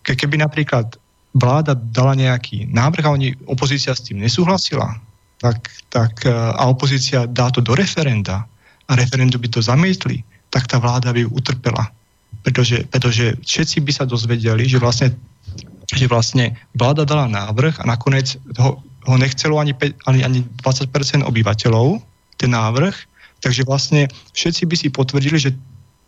keby 0.02 0.38
napríklad 0.40 0.98
vláda 1.36 1.76
dala 1.76 2.16
nejaký 2.18 2.70
návrh 2.70 3.04
a 3.06 3.14
oni, 3.14 3.28
opozícia 3.46 3.94
s 3.94 4.06
tým 4.06 4.22
nesúhlasila, 4.22 4.98
tak, 5.38 5.70
tak, 5.90 6.26
e, 6.26 6.32
a 6.34 6.62
opozícia 6.66 7.26
dá 7.26 7.50
to 7.50 7.62
do 7.62 7.78
referenda 7.78 8.46
a 8.88 8.92
referendum 8.96 9.38
by 9.38 9.48
to 9.50 9.60
zamietli, 9.62 10.24
tak 10.50 10.66
tá 10.66 10.80
vláda 10.80 11.12
by 11.12 11.28
utrpela. 11.28 11.92
Pretože, 12.42 12.86
pretože 12.88 13.36
všetci 13.44 13.84
by 13.84 13.92
sa 13.92 14.04
dozvedeli, 14.08 14.64
že 14.64 14.80
vlastne, 14.80 15.12
že 15.92 16.08
vlastne 16.08 16.56
vláda 16.72 17.04
dala 17.04 17.28
návrh 17.28 17.82
a 17.82 17.84
nakoniec 17.84 18.40
ho, 18.56 18.80
ho 18.80 19.16
nechcelo 19.20 19.60
ani, 19.60 19.76
ani, 20.08 20.20
ani 20.24 20.40
20% 20.64 21.24
obyvateľov, 21.24 22.00
ten 22.38 22.54
návrh, 22.54 22.94
takže 23.42 23.66
vlastne 23.66 24.06
všetci 24.32 24.62
by 24.64 24.74
si 24.78 24.88
potvrdili, 24.88 25.38
že 25.38 25.52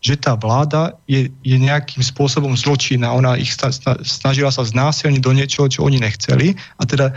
že 0.00 0.16
tá 0.16 0.32
vláda 0.32 0.96
je, 1.04 1.28
je 1.44 1.56
nejakým 1.60 2.00
spôsobom 2.00 2.56
zločinná. 2.56 3.12
Ona 3.12 3.36
ich 3.36 3.52
snažila 4.00 4.48
sa 4.48 4.64
znásilniť 4.64 5.20
do 5.20 5.32
niečoho, 5.36 5.68
čo 5.68 5.84
oni 5.84 6.00
nechceli 6.00 6.56
a 6.80 6.82
teda 6.88 7.12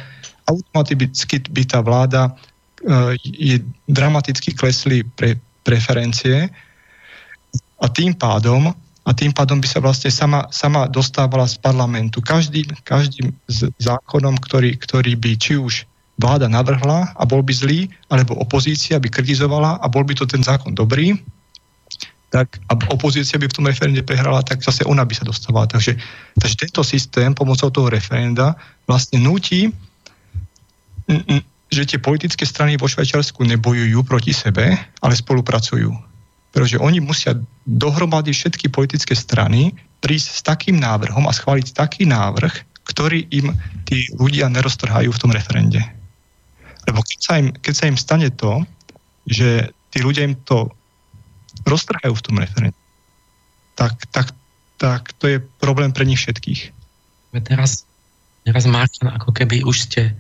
automaticky 0.52 1.48
by 1.48 1.64
tá 1.64 1.80
vláda 1.80 2.28
uh, 2.28 3.16
je 3.24 3.64
dramaticky 3.88 4.52
klesli 4.52 5.08
pre, 5.16 5.40
preferencie 5.64 6.52
a 7.80 7.88
tým 7.88 8.12
pádom 8.12 8.76
a 9.04 9.10
tým 9.16 9.32
pádom 9.32 9.64
by 9.64 9.68
sa 9.68 9.80
vlastne 9.80 10.12
sama, 10.12 10.48
sama 10.52 10.88
dostávala 10.88 11.48
z 11.48 11.60
parlamentu. 11.60 12.20
Každým, 12.20 12.68
každým 12.84 13.32
z 13.48 13.72
zákonom, 13.80 14.40
ktorý, 14.44 14.76
ktorý 14.76 15.16
by 15.16 15.32
či 15.40 15.56
už 15.56 15.88
vláda 16.18 16.46
navrhla 16.46 17.14
a 17.18 17.24
bol 17.26 17.42
by 17.42 17.54
zlý, 17.54 17.90
alebo 18.10 18.38
opozícia 18.38 19.02
by 19.02 19.10
kritizovala 19.10 19.82
a 19.82 19.86
bol 19.90 20.06
by 20.06 20.14
to 20.14 20.30
ten 20.30 20.46
zákon 20.46 20.78
dobrý, 20.78 21.18
tak 22.34 22.58
a 22.66 22.74
opozícia 22.90 23.38
by 23.38 23.46
v 23.46 23.56
tom 23.62 23.70
referende 23.70 24.02
prehrala, 24.02 24.42
tak 24.42 24.66
zase 24.66 24.82
ona 24.90 25.06
by 25.06 25.14
sa 25.14 25.22
dostávala. 25.22 25.70
Takže, 25.70 25.94
takže 26.42 26.66
tento 26.66 26.82
systém 26.82 27.30
pomocou 27.38 27.70
toho 27.70 27.94
referenda 27.94 28.58
vlastne 28.90 29.22
nutí, 29.22 29.70
že 31.70 31.86
tie 31.86 32.02
politické 32.02 32.42
strany 32.42 32.74
vo 32.74 32.90
Švajčiarsku 32.90 33.38
nebojujú 33.38 34.02
proti 34.02 34.34
sebe, 34.34 34.74
ale 35.06 35.14
spolupracujú. 35.14 35.94
Pretože 36.50 36.82
oni 36.82 37.06
musia 37.06 37.38
dohromady 37.70 38.34
všetky 38.34 38.70
politické 38.74 39.14
strany 39.14 39.70
prísť 40.02 40.28
s 40.34 40.42
takým 40.42 40.82
návrhom 40.82 41.30
a 41.30 41.34
schváliť 41.38 41.78
taký 41.78 42.10
návrh, 42.10 42.82
ktorý 42.90 43.30
im 43.30 43.54
tí 43.86 44.10
ľudia 44.18 44.50
neroztrhajú 44.50 45.14
v 45.14 45.22
tom 45.22 45.30
referende. 45.30 45.86
Lebo 46.88 47.00
keď 47.02 47.20
sa 47.20 47.34
im, 47.40 47.50
keď 47.56 47.74
sa 47.74 47.86
im 47.90 47.98
stane 47.98 48.30
to, 48.34 48.64
že 49.28 49.72
tí 49.94 50.04
ľudia 50.04 50.28
im 50.28 50.36
to 50.44 50.68
roztrhajú 51.64 52.14
v 52.14 52.26
tom 52.26 52.36
referende, 52.42 52.80
tak, 53.78 53.96
tak, 54.12 54.36
tak 54.78 55.16
to 55.18 55.26
je 55.30 55.38
problém 55.62 55.94
pre 55.96 56.04
nich 56.04 56.20
všetkých. 56.20 56.74
Teraz, 57.46 57.88
teraz 58.46 58.64
Martin, 58.70 59.10
ako 59.10 59.34
keby 59.34 59.66
už 59.66 59.90
ste 59.90 60.14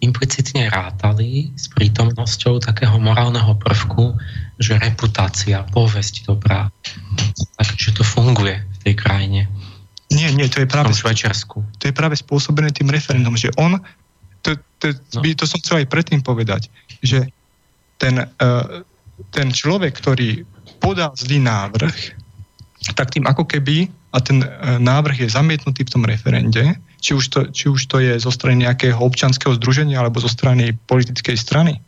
implicitne 0.00 0.68
rátali 0.68 1.52
s 1.56 1.72
prítomnosťou 1.72 2.60
takého 2.60 2.96
morálneho 3.00 3.56
prvku, 3.56 4.16
že 4.60 4.76
reputácia, 4.76 5.64
povesť 5.72 6.28
dobrá, 6.28 6.68
takže 7.56 7.96
to 7.96 8.04
funguje 8.04 8.60
v 8.60 8.78
tej 8.84 8.94
krajine. 8.96 9.48
Nie, 10.12 10.30
nie, 10.30 10.46
to 10.52 10.60
je 10.62 10.68
práve, 10.68 10.92
To 10.92 11.84
je 11.88 11.94
práve 11.94 12.14
spôsobené 12.20 12.70
tým 12.70 12.92
referendum, 12.92 13.34
že 13.34 13.50
on, 13.56 13.80
to, 14.92 15.22
no. 15.22 15.32
to 15.32 15.46
som 15.48 15.62
chcel 15.64 15.80
aj 15.80 15.88
predtým 15.88 16.20
povedať, 16.20 16.68
že 17.00 17.24
ten, 17.96 18.20
uh, 18.20 18.84
ten 19.30 19.48
človek, 19.48 19.96
ktorý 19.96 20.44
podá 20.82 21.14
zlý 21.16 21.40
návrh, 21.40 21.96
tak 22.92 23.16
tým 23.16 23.24
ako 23.24 23.48
keby, 23.48 23.88
a 24.14 24.22
ten 24.22 24.44
e, 24.44 24.48
návrh 24.78 25.26
je 25.26 25.34
zamietnutý 25.34 25.82
v 25.88 25.92
tom 25.96 26.04
referende, 26.06 26.78
či 27.02 27.18
už 27.18 27.24
to, 27.34 27.40
či 27.50 27.66
už 27.66 27.90
to 27.90 27.98
je 27.98 28.14
zo 28.14 28.30
strany 28.30 28.62
nejakého 28.62 29.00
občanského 29.00 29.58
združenia 29.58 29.98
alebo 29.98 30.22
zo 30.22 30.30
strany 30.30 30.76
politickej 30.86 31.34
strany, 31.34 31.82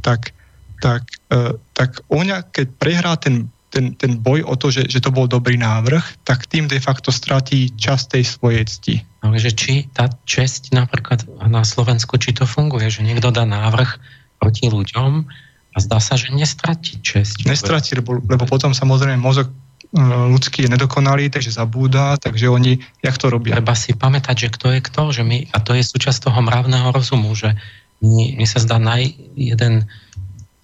tak, 0.00 0.32
tak, 0.80 1.04
uh, 1.34 1.52
tak 1.76 2.00
ona, 2.08 2.40
keď 2.48 2.66
prehrá 2.80 3.12
ten, 3.20 3.52
ten, 3.70 3.94
ten 3.94 4.18
boj 4.18 4.42
o 4.44 4.54
to, 4.58 4.74
že, 4.74 4.90
že 4.90 4.98
to 4.98 5.14
bol 5.14 5.30
dobrý 5.30 5.54
návrh, 5.56 6.26
tak 6.26 6.50
tým 6.50 6.66
de 6.66 6.82
facto 6.82 7.14
stratí 7.14 7.70
časť 7.74 8.18
tej 8.18 8.24
svojej 8.26 8.64
cti. 8.66 8.94
Ale 9.22 9.38
že 9.38 9.54
či 9.54 9.86
tá 9.94 10.10
česť 10.26 10.74
napríklad 10.74 11.24
na 11.46 11.62
Slovensku, 11.62 12.18
či 12.18 12.34
to 12.34 12.44
funguje, 12.44 12.90
že 12.90 13.06
niekto 13.06 13.30
dá 13.30 13.46
návrh 13.46 13.96
proti 14.42 14.66
ľuďom, 14.66 15.24
a 15.70 15.78
zdá 15.78 16.02
sa, 16.02 16.18
že 16.18 16.34
nestratí 16.34 16.98
česť. 16.98 17.46
Nestratí, 17.46 17.94
lebo, 17.94 18.18
lebo 18.18 18.42
potom 18.42 18.74
samozrejme 18.74 19.22
mozog 19.22 19.46
ľudský 19.94 20.66
je 20.66 20.70
nedokonalý, 20.70 21.34
takže 21.34 21.50
zabúda, 21.50 22.14
takže 22.14 22.46
oni, 22.46 22.78
jak 23.02 23.18
to 23.18 23.26
robia? 23.26 23.58
Treba 23.58 23.74
si 23.74 23.90
pamätať, 23.90 24.46
že 24.46 24.48
kto 24.54 24.66
je 24.70 24.80
kto, 24.86 25.02
že 25.10 25.22
my, 25.26 25.50
a 25.50 25.58
to 25.58 25.74
je 25.74 25.82
súčasť 25.82 26.30
toho 26.30 26.38
mravného 26.46 26.94
rozumu, 26.94 27.34
že 27.34 27.58
mi, 27.98 28.38
mi 28.38 28.46
sa 28.46 28.62
zdá 28.62 28.78
naj, 28.78 29.10
jeden 29.34 29.90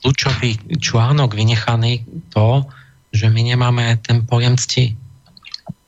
kľúčový 0.02 0.78
článok 0.78 1.34
vynechaný 1.34 2.06
to, 2.30 2.70
že 3.12 3.26
my 3.30 3.42
nemáme 3.42 3.98
ten 4.02 4.26
pojem 4.26 4.58
cti. 4.58 4.96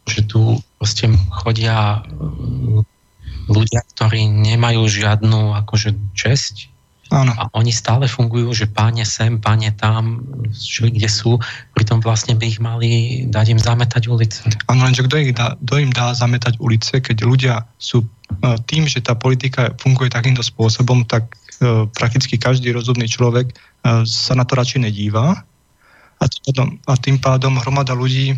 Že 0.08 0.20
tu 0.26 0.40
proste 0.78 1.10
chodia 1.44 2.02
ľudia, 3.48 3.80
ktorí 3.96 4.28
nemajú 4.28 4.84
žiadnu 4.86 5.56
akože 5.64 5.96
česť, 6.14 6.68
Áno. 7.08 7.32
A 7.40 7.48
oni 7.56 7.72
stále 7.72 8.04
fungujú, 8.04 8.52
že 8.52 8.68
páne 8.68 9.00
sem, 9.08 9.40
páne 9.40 9.72
tam, 9.72 10.20
čo, 10.52 10.92
kde 10.92 11.08
sú, 11.08 11.40
pritom 11.72 12.04
vlastne 12.04 12.36
by 12.36 12.44
ich 12.44 12.60
mali 12.60 13.24
dať 13.24 13.56
im 13.56 13.60
zametať 13.60 14.12
ulice. 14.12 14.44
Áno, 14.68 14.84
lenže 14.84 15.08
kto, 15.08 15.16
ich 15.16 15.32
dá, 15.32 15.56
kto 15.56 15.74
im 15.80 15.92
dá 15.92 16.12
zametať 16.12 16.60
ulice, 16.60 17.00
keď 17.00 17.16
ľudia 17.24 17.54
sú 17.80 18.04
e, 18.04 18.08
tým, 18.68 18.84
že 18.84 19.00
tá 19.00 19.16
politika 19.16 19.72
funguje 19.80 20.12
takýmto 20.12 20.44
spôsobom, 20.44 21.08
tak 21.08 21.32
e, 21.64 21.88
prakticky 21.96 22.36
každý 22.36 22.76
rozumný 22.76 23.08
človek 23.08 23.48
e, 23.48 23.54
sa 24.04 24.36
na 24.36 24.44
to 24.44 24.60
radšej 24.60 24.92
nedíva 24.92 25.47
a 26.18 26.24
a 26.86 26.92
tým 26.98 27.16
pádom 27.22 27.58
hromada 27.62 27.94
ľudí 27.94 28.34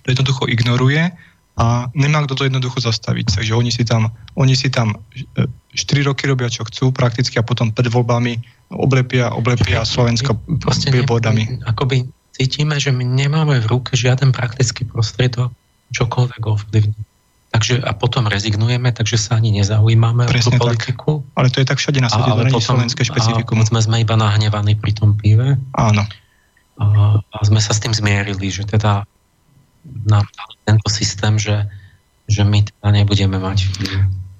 to 0.00 0.06
jednoducho 0.14 0.48
ignoruje 0.48 1.12
a 1.60 1.92
nemá 1.92 2.24
kto 2.24 2.34
to 2.40 2.46
jednoducho 2.48 2.80
zastaviť. 2.80 3.36
Takže 3.36 3.52
oni 3.52 3.68
si 3.68 3.84
tam, 3.84 4.08
oni 4.38 4.56
si 4.56 4.72
tam 4.72 4.96
4 5.76 6.08
roky 6.08 6.24
robia, 6.24 6.48
čo 6.48 6.64
chcú 6.64 6.88
prakticky 6.94 7.36
a 7.36 7.44
potom 7.44 7.68
pred 7.68 7.92
voľbami 7.92 8.40
oblepia, 8.72 9.34
oblepia 9.34 9.84
Slovensko 9.84 10.40
billboardami. 10.88 11.60
Akoby 11.68 12.08
cítime, 12.32 12.80
že 12.80 12.94
my 12.94 13.04
nemáme 13.04 13.60
v 13.60 13.66
ruke 13.68 13.92
žiaden 13.92 14.32
praktický 14.32 14.88
prostriedok 14.88 15.52
čokoľvek 15.92 16.42
ovplyvniť. 16.46 17.04
Takže 17.50 17.82
a 17.82 17.92
potom 17.98 18.30
rezignujeme, 18.30 18.94
takže 18.94 19.18
sa 19.18 19.42
ani 19.42 19.50
nezaujímame 19.58 20.30
Presne 20.30 20.54
o 20.54 20.62
tú 20.62 20.70
politiku. 20.70 21.10
Tak. 21.18 21.34
Ale 21.34 21.48
to 21.50 21.58
je 21.58 21.66
tak 21.66 21.78
všade 21.82 21.98
na 21.98 22.06
svete, 22.06 22.30
to 22.30 22.46
nie 22.46 22.62
slovenské 22.62 23.02
špecifikum. 23.02 23.58
A 23.58 23.66
sme, 23.66 23.82
sme 23.82 23.96
iba 24.06 24.14
nahnevaní 24.14 24.78
pri 24.78 24.94
tom 24.94 25.18
pive. 25.18 25.58
Áno. 25.74 26.06
A, 26.80 27.20
sme 27.44 27.60
sa 27.60 27.76
s 27.76 27.82
tým 27.84 27.92
zmierili, 27.92 28.48
že 28.48 28.64
teda 28.64 29.04
na 30.08 30.20
tento 30.64 30.88
systém, 30.88 31.36
že, 31.36 31.68
že 32.28 32.44
my 32.44 32.64
teda 32.64 32.88
nebudeme 32.92 33.36
mať 33.36 33.68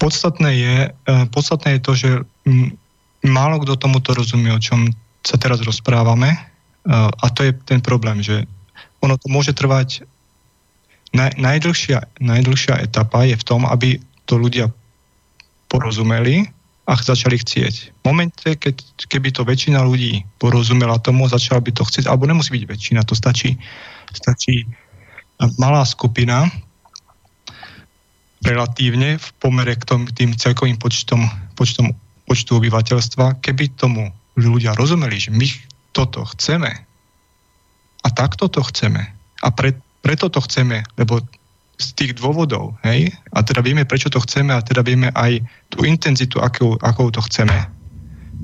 podstatné 0.00 0.50
je, 0.56 0.76
e, 0.88 1.12
podstatné 1.28 1.76
je 1.76 1.80
to, 1.84 1.92
že 1.92 2.10
málo 3.20 3.60
kto 3.60 3.76
tomuto 3.76 4.16
rozumie, 4.16 4.48
o 4.48 4.58
čom 4.58 4.88
sa 5.20 5.36
teraz 5.36 5.60
rozprávame. 5.60 6.32
E, 6.32 6.38
a 6.96 7.26
to 7.28 7.44
je 7.44 7.52
ten 7.68 7.84
problém, 7.84 8.24
že 8.24 8.48
ono 9.04 9.20
to 9.20 9.28
môže 9.28 9.52
trvať 9.52 10.08
naj, 11.12 11.36
najdlhšia, 11.36 12.16
najdlhšia 12.24 12.80
etapa 12.80 13.28
je 13.28 13.36
v 13.36 13.44
tom, 13.44 13.68
aby 13.68 14.00
to 14.24 14.40
ľudia 14.40 14.72
porozumeli 15.68 16.48
a 16.90 16.98
začali 16.98 17.38
chcieť. 17.38 17.74
V 17.94 18.02
momente, 18.02 18.42
keď, 18.58 19.06
keby 19.06 19.30
to 19.30 19.46
väčšina 19.46 19.78
ľudí 19.86 20.26
porozumela 20.42 20.98
tomu, 20.98 21.30
začala 21.30 21.62
by 21.62 21.70
to 21.70 21.86
chcieť, 21.86 22.10
alebo 22.10 22.26
nemusí 22.26 22.50
byť 22.50 22.66
väčšina, 22.66 23.06
to 23.06 23.14
stačí, 23.14 23.54
stačí 24.10 24.66
malá 25.62 25.86
skupina, 25.86 26.50
relatívne 28.42 29.22
v 29.22 29.28
pomere 29.38 29.78
k 29.78 29.86
tom, 29.86 30.10
tým 30.10 30.34
celkovým 30.34 30.82
počtom, 30.82 31.22
počtom, 31.54 31.94
počtu 32.26 32.58
obyvateľstva, 32.58 33.38
keby 33.38 33.70
tomu 33.78 34.10
ľudia 34.34 34.74
rozumeli, 34.74 35.20
že 35.22 35.30
my 35.30 35.46
toto 35.94 36.26
chceme 36.34 36.70
a 38.00 38.08
takto 38.10 38.50
to 38.50 38.64
chceme 38.66 39.02
a 39.44 39.48
pre, 39.52 39.76
preto 40.00 40.32
to 40.32 40.40
chceme, 40.40 40.82
lebo 40.96 41.20
z 41.80 41.96
tých 41.96 42.12
dôvodov, 42.20 42.76
hej, 42.84 43.08
a 43.32 43.40
teda 43.40 43.64
vieme, 43.64 43.88
prečo 43.88 44.12
to 44.12 44.20
chceme 44.20 44.52
a 44.52 44.60
teda 44.60 44.84
vieme 44.84 45.08
aj 45.16 45.40
tú 45.72 45.88
intenzitu, 45.88 46.36
akou, 46.38 46.76
akou 46.84 47.08
to 47.08 47.24
chceme, 47.24 47.56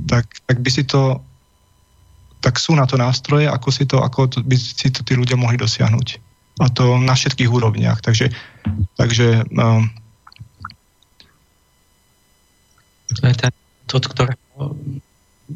tak, 0.09 0.25
tak 0.49 0.57
by 0.65 0.71
si 0.73 0.89
to 0.89 1.21
tak 2.47 2.63
sú 2.63 2.79
na 2.79 2.87
to 2.87 2.95
nástroje, 2.95 3.51
ako, 3.51 3.75
si 3.75 3.91
to, 3.91 3.99
ako 3.99 4.31
to, 4.31 4.39
by 4.47 4.55
si 4.55 4.87
to 4.95 5.03
tí 5.03 5.19
ľudia 5.19 5.35
mohli 5.35 5.59
dosiahnuť. 5.59 6.23
A 6.63 6.71
to 6.71 6.95
na 7.03 7.19
všetkých 7.19 7.51
úrovniach. 7.51 7.99
Takže, 8.07 8.31
takže 8.95 9.43
um, 9.51 9.91
to 13.19 13.23
je 13.27 13.35
ten 13.35 13.53
to, 13.91 13.99
ktorého 13.99 14.79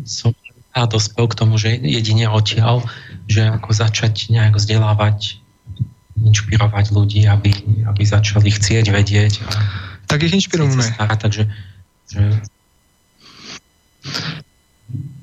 som 0.03 0.35
a 0.71 0.87
dospel 0.87 1.27
k 1.27 1.35
tomu, 1.35 1.59
že 1.59 1.83
jedine 1.83 2.31
odtiaľ, 2.31 2.87
že 3.27 3.43
ako 3.43 3.75
začať 3.75 4.31
nejak 4.31 4.55
vzdelávať 4.55 5.43
inšpirovať 6.25 6.93
ľudí, 6.93 7.25
aby, 7.27 7.53
aby 7.89 8.03
začali 8.05 8.53
chcieť 8.53 8.87
vedieť. 8.93 9.33
A 9.45 9.51
tak 10.11 10.27
ich 10.27 10.35
inšpirujeme. 10.35 10.85
takže 10.99 11.47
že, 12.11 12.23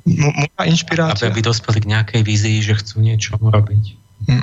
moja 0.07 0.63
inšpirácia... 0.63 1.27
Aby, 1.27 1.43
aby 1.43 1.49
dospeli 1.51 1.83
k 1.83 1.91
nejakej 1.91 2.21
vízii, 2.23 2.57
že 2.63 2.79
chcú 2.79 3.03
niečo 3.03 3.35
urobiť. 3.37 3.83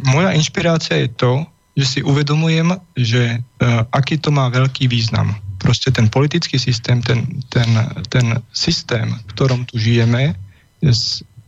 Moja 0.04 0.36
inšpirácia 0.36 1.00
je 1.04 1.08
to, 1.10 1.32
že 1.74 1.98
si 1.98 2.00
uvedomujem, 2.04 2.78
že 2.94 3.40
uh, 3.40 3.82
aký 3.90 4.20
to 4.20 4.30
má 4.30 4.46
veľký 4.52 4.86
význam. 4.86 5.34
Proste 5.58 5.90
ten 5.90 6.12
politický 6.12 6.60
systém, 6.60 7.00
ten, 7.00 7.24
ten, 7.50 7.66
ten 8.12 8.38
systém, 8.52 9.10
v 9.10 9.22
ktorom 9.32 9.64
tu 9.66 9.80
žijeme, 9.80 10.36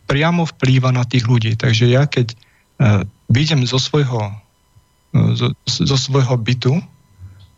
priamo 0.09 0.49
vplýva 0.49 0.91
na 0.91 1.05
tých 1.05 1.29
ľudí. 1.29 1.55
Takže 1.55 1.85
ja 1.87 2.09
keď 2.09 2.33
uh, 2.33 3.05
vidím 3.29 3.63
zo 3.69 3.77
svojho 3.77 4.33
zo, 5.35 5.53
zo 5.67 5.97
svojho 5.97 6.37
bytu 6.37 6.81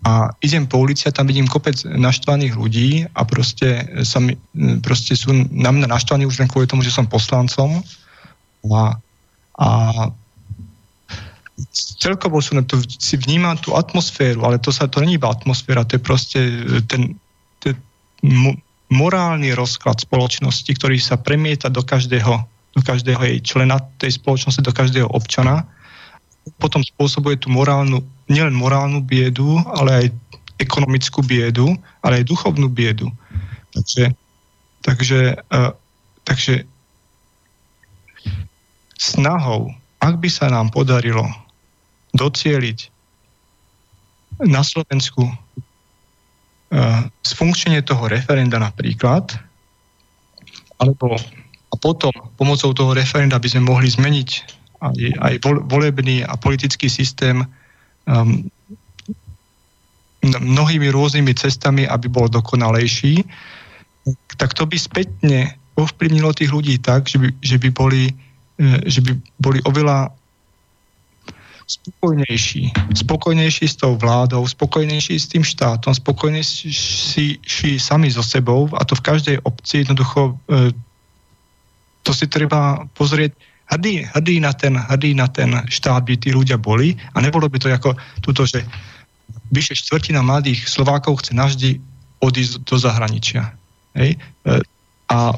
a 0.06 0.30
idem 0.46 0.66
po 0.66 0.78
ulici 0.78 1.10
a 1.10 1.14
tam 1.14 1.26
vidím 1.26 1.50
kopec 1.50 1.82
naštvaných 1.82 2.54
ľudí 2.54 2.90
a 3.10 3.26
proste, 3.26 3.82
sa 4.06 4.22
mi, 4.22 4.38
proste 4.78 5.18
sú 5.18 5.34
na 5.50 5.74
mňa 5.74 5.90
naštvaní 5.90 6.22
už 6.22 6.38
len 6.38 6.46
kvôli 6.46 6.70
tomu, 6.70 6.86
že 6.86 6.94
som 6.94 7.10
poslancom. 7.10 7.82
A, 8.70 8.94
a 9.58 9.68
celkovo 11.98 12.38
sú 12.38 12.54
na 12.54 12.62
to, 12.62 12.78
si 12.86 13.18
vnímam 13.18 13.58
tú 13.58 13.74
atmosféru, 13.74 14.46
ale 14.46 14.62
to 14.62 14.70
sa 14.70 14.86
to 14.86 15.02
není 15.02 15.18
iba 15.18 15.34
atmosféra, 15.34 15.82
to 15.82 15.98
je 15.98 16.02
proste 16.02 16.38
ten, 16.86 17.18
ten 17.58 17.74
morálny 18.88 19.50
rozklad 19.58 19.98
spoločnosti, 19.98 20.70
ktorý 20.78 21.02
sa 21.02 21.18
premieta 21.18 21.66
do 21.66 21.82
každého, 21.82 22.38
do 22.78 22.80
každého 22.86 23.18
jej 23.34 23.38
člena 23.42 23.82
tej 23.98 24.14
spoločnosti, 24.14 24.62
do 24.62 24.70
každého 24.70 25.10
občana 25.10 25.66
potom 26.56 26.80
spôsobuje 26.80 27.36
tú 27.36 27.52
morálnu, 27.52 28.00
nielen 28.32 28.56
morálnu 28.56 29.04
biedu, 29.04 29.60
ale 29.76 29.90
aj 29.92 30.06
ekonomickú 30.58 31.22
biedu, 31.22 31.76
ale 32.02 32.22
aj 32.22 32.28
duchovnú 32.28 32.66
biedu. 32.72 33.12
Takže, 33.76 34.10
takže, 34.82 35.20
uh, 35.52 35.72
takže 36.24 36.64
snahou, 38.98 39.70
ak 40.02 40.18
by 40.18 40.28
sa 40.32 40.50
nám 40.50 40.72
podarilo 40.74 41.22
docieliť 42.16 42.90
na 44.48 44.64
Slovensku 44.64 45.28
uh, 45.28 47.00
sfunkčenie 47.22 47.84
toho 47.86 48.10
referenda 48.10 48.58
napríklad, 48.58 49.38
alebo 50.78 51.18
a 51.68 51.74
potom 51.76 52.12
pomocou 52.40 52.72
toho 52.72 52.96
referenda 52.96 53.36
by 53.36 53.48
sme 53.48 53.68
mohli 53.68 53.92
zmeniť 53.92 54.57
aj, 54.80 54.98
aj 55.18 55.34
volebný 55.44 56.22
a 56.22 56.38
politický 56.38 56.86
systém 56.90 57.42
um, 58.06 58.46
mnohými 60.22 60.90
rôznymi 60.90 61.32
cestami, 61.34 61.86
aby 61.86 62.10
bol 62.10 62.26
dokonalejší, 62.26 63.22
tak 64.36 64.54
to 64.54 64.66
by 64.66 64.76
spätne 64.78 65.54
ovplyvnilo 65.78 66.34
tých 66.34 66.50
ľudí 66.50 66.76
tak, 66.82 67.06
že 67.06 67.22
by, 67.22 67.28
že 67.38 67.56
by, 67.62 67.68
boli, 67.70 68.10
e, 68.58 68.66
že 68.90 68.98
by 68.98 69.14
boli 69.38 69.58
oveľa 69.62 70.10
spokojnejší. 71.68 72.72
Spokojnejší 72.96 73.66
s 73.68 73.76
tou 73.76 73.94
vládou, 73.94 74.42
spokojnejší 74.48 75.14
s 75.20 75.28
tým 75.28 75.44
štátom, 75.44 75.92
spokojnejší 75.94 77.76
sami 77.76 78.08
so 78.08 78.24
sebou 78.24 78.72
a 78.72 78.82
to 78.88 78.96
v 78.96 79.04
každej 79.04 79.36
obci 79.44 79.84
jednoducho 79.84 80.34
e, 80.48 80.72
to 82.02 82.10
si 82.16 82.24
treba 82.24 82.88
pozrieť 82.96 83.36
hrdí, 83.68 84.08
hrdí, 84.16 84.40
na 84.40 84.52
ten, 84.52 84.76
hrdí 84.76 85.14
na 85.14 85.28
ten 85.28 85.52
štát 85.68 86.04
by 86.04 86.16
tí 86.16 86.32
ľudia 86.32 86.56
boli 86.56 86.96
a 87.12 87.20
nebolo 87.20 87.48
by 87.48 87.58
to 87.60 87.68
ako 87.68 87.92
túto, 88.24 88.48
že 88.48 88.64
vyše 89.52 89.76
štvrtina 89.76 90.24
mladých 90.24 90.64
Slovákov 90.68 91.24
chce 91.24 91.32
navždy 91.36 91.70
odísť 92.20 92.64
do 92.64 92.76
zahraničia. 92.80 93.52
Hej? 93.94 94.16
E, 94.44 94.52
a 95.08 95.36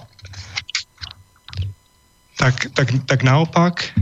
tak, 2.41 2.73
tak, 2.73 2.89
tak 3.05 3.21
naopak, 3.21 3.93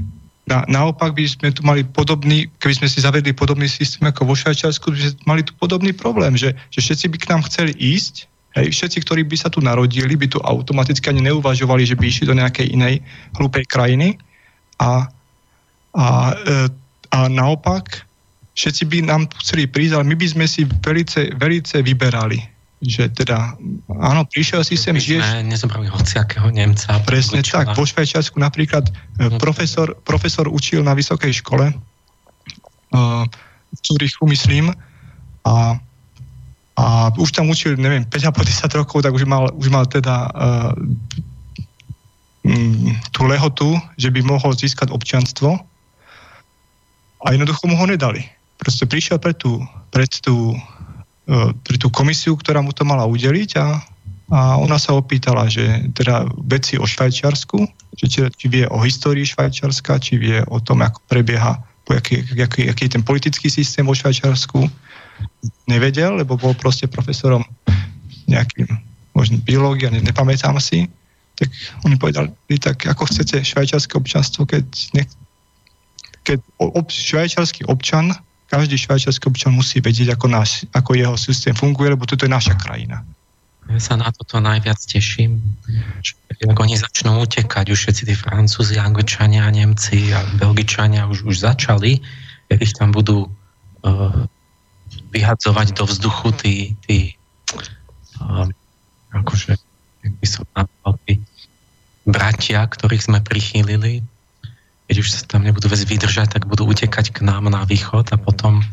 na, 0.47 0.63
naopak 0.71 1.13
by 1.13 1.25
sme 1.27 1.49
tu 1.51 1.67
mali 1.67 1.83
podobný, 1.83 2.47
keby 2.63 2.85
sme 2.85 2.89
si 2.89 3.03
zavedli 3.03 3.35
podobný 3.35 3.67
systém 3.67 4.07
ako 4.07 4.31
vo 4.31 4.35
Švajčiarsku, 4.39 4.95
by 4.95 4.99
sme 5.01 5.25
mali 5.27 5.43
tu 5.43 5.53
podobný 5.59 5.91
problém, 5.91 6.39
že, 6.39 6.55
že 6.71 6.81
všetci 6.81 7.07
by 7.11 7.17
k 7.19 7.29
nám 7.35 7.43
chceli 7.51 7.75
ísť, 7.75 8.28
Hej, 8.57 8.73
všetci, 8.73 8.99
ktorí 9.05 9.23
by 9.29 9.37
sa 9.37 9.53
tu 9.53 9.61
narodili, 9.61 10.17
by 10.17 10.27
tu 10.33 10.41
automaticky 10.41 11.13
ani 11.13 11.21
neuvažovali, 11.29 11.85
že 11.85 11.99
by 11.99 12.05
išli 12.09 12.25
do 12.25 12.39
nejakej 12.39 12.73
inej 12.73 13.05
hlúpej 13.37 13.69
krajiny. 13.69 14.17
A, 14.81 15.05
a, 15.93 16.07
e, 16.33 16.73
a 17.13 17.19
naopak, 17.29 18.09
všetci 18.57 18.83
by 18.89 18.99
nám 19.05 19.29
tu 19.29 19.37
chceli 19.45 19.69
prísť, 19.69 20.01
ale 20.01 20.05
my 20.09 20.17
by 20.17 20.27
sme 20.33 20.47
si 20.49 20.65
velice, 20.65 21.29
velice 21.37 21.85
vyberali. 21.85 22.41
Že 22.79 23.11
teda, 23.11 23.59
áno, 23.91 24.23
prišiel 24.31 24.63
si 24.63 24.79
sem, 24.79 24.95
žiješ... 24.95 25.45
nezobrali 25.45 25.91
hociakého 25.91 26.49
Nemca. 26.49 27.03
Presne 27.05 27.43
tak. 27.43 27.75
Vo 27.75 27.85
Švajčiarsku 27.85 28.39
napríklad 28.41 28.89
e, 28.89 28.93
no. 29.29 29.37
profesor, 29.37 29.93
profesor 30.09 30.49
učil 30.49 30.81
na 30.81 30.97
vysokej 30.97 31.43
škole, 31.45 31.75
uh, 31.75 33.25
v 33.69 33.79
Zurichu, 33.85 34.25
myslím, 34.25 34.73
a 35.45 35.77
a 36.79 37.11
už 37.19 37.35
tam 37.35 37.51
učil, 37.51 37.75
neviem, 37.75 38.07
5 38.07 38.31
alebo 38.31 38.47
10 38.47 38.79
rokov, 38.79 39.03
tak 39.03 39.11
už 39.11 39.27
mal, 39.27 39.51
už 39.51 39.67
mal 39.67 39.83
teda 39.91 40.31
uh, 40.31 40.73
tú 43.11 43.27
lehotu, 43.27 43.75
že 43.99 44.15
by 44.15 44.23
mohol 44.23 44.55
získať 44.55 44.95
občanstvo 44.95 45.59
a 47.19 47.27
jednoducho 47.35 47.67
mu 47.67 47.75
ho 47.75 47.83
nedali. 47.83 48.23
Proste 48.63 48.87
prišiel 48.87 49.19
pre 49.19 49.35
tú, 49.35 49.59
pred 49.91 50.07
tú, 50.23 50.55
uh, 50.55 51.51
pre 51.67 51.77
tú 51.83 51.91
komisiu, 51.91 52.39
ktorá 52.39 52.63
mu 52.63 52.71
to 52.71 52.87
mala 52.87 53.11
udeliť 53.11 53.51
a, 53.59 53.83
a 54.31 54.41
ona 54.63 54.79
sa 54.79 54.95
opýtala, 54.95 55.51
že 55.51 55.91
teda 55.99 56.31
veci 56.47 56.79
o 56.79 56.87
Švajčiarsku, 56.87 57.59
že 57.99 58.07
či, 58.07 58.19
či 58.31 58.47
vie 58.47 58.71
o 58.71 58.79
histórii 58.87 59.27
Švajčiarska, 59.27 59.99
či 59.99 60.15
vie 60.15 60.47
o 60.47 60.63
tom, 60.63 60.87
ako 60.87 61.03
prebieha, 61.11 61.59
aký, 61.91 62.23
aký, 62.39 62.71
aký 62.71 62.83
je 62.87 62.95
ten 62.95 63.03
politický 63.03 63.51
systém 63.51 63.83
vo 63.83 63.99
Švajčiarsku, 63.99 64.63
nevedel, 65.69 66.19
lebo 66.19 66.41
bol 66.41 66.57
proste 66.57 66.89
profesorom 66.89 67.45
nejakým 68.29 68.69
možno 69.17 69.41
biológia, 69.43 69.91
ne, 69.91 69.99
nepamätám 70.05 70.57
si, 70.63 70.87
tak 71.35 71.51
oni 71.87 71.99
povedali, 71.99 72.31
tak 72.59 72.87
ako 72.87 73.07
chcete 73.11 73.43
švajčiarske 73.43 73.95
občanstvo, 73.99 74.47
keď, 74.47 74.65
ne, 74.95 75.03
keď 76.23 76.39
ob, 76.59 76.91
švajčiarsky 76.91 77.67
občan, 77.67 78.15
každý 78.51 78.79
švajčiarsky 78.79 79.29
občan 79.29 79.55
musí 79.55 79.79
vedieť, 79.83 80.15
ako, 80.15 80.27
náš, 80.31 80.65
ako 80.75 80.99
jeho 80.99 81.17
systém 81.19 81.55
funguje, 81.55 81.95
lebo 81.95 82.07
toto 82.07 82.27
je 82.27 82.33
naša 82.33 82.55
krajina. 82.59 83.03
Ja 83.69 83.81
sa 83.85 84.01
na 84.01 84.09
toto 84.09 84.41
najviac 84.41 84.81
teším, 84.81 85.45
že 86.01 86.17
ako 86.49 86.65
oni 86.65 86.81
začnú 86.81 87.21
utekať, 87.21 87.69
už 87.69 87.79
všetci 87.85 88.03
tí 88.09 88.15
Francúzi, 88.17 88.81
Angličania, 88.81 89.45
Nemci 89.53 90.09
a 90.17 90.25
Belgičania 90.41 91.05
už, 91.05 91.29
už 91.29 91.45
začali, 91.45 92.01
jak 92.49 92.61
ich 92.65 92.73
tam 92.73 92.97
budú 92.97 93.29
uh, 93.29 94.25
vyhadzovať 95.13 95.77
do 95.77 95.85
vzduchu 95.89 96.29
tí, 96.41 96.55
tí 96.85 96.99
um, 98.21 98.51
akože, 99.13 99.57
jak 100.05 100.15
by 100.21 100.27
som 100.27 100.45
nazval, 100.53 100.95
tí 101.09 101.23
bratia, 102.09 102.65
ktorých 102.65 103.05
sme 103.05 103.19
prichýlili, 103.21 104.05
keď 104.89 104.97
už 104.97 105.09
sa 105.13 105.21
tam 105.29 105.45
nebudú 105.45 105.69
vec 105.69 105.85
vydržať, 105.85 106.41
tak 106.41 106.49
budú 106.49 106.65
utekať 106.65 107.13
k 107.13 107.19
nám 107.21 107.53
na 107.53 107.69
východ 107.69 108.09
a 108.09 108.17
potom, 108.17 108.65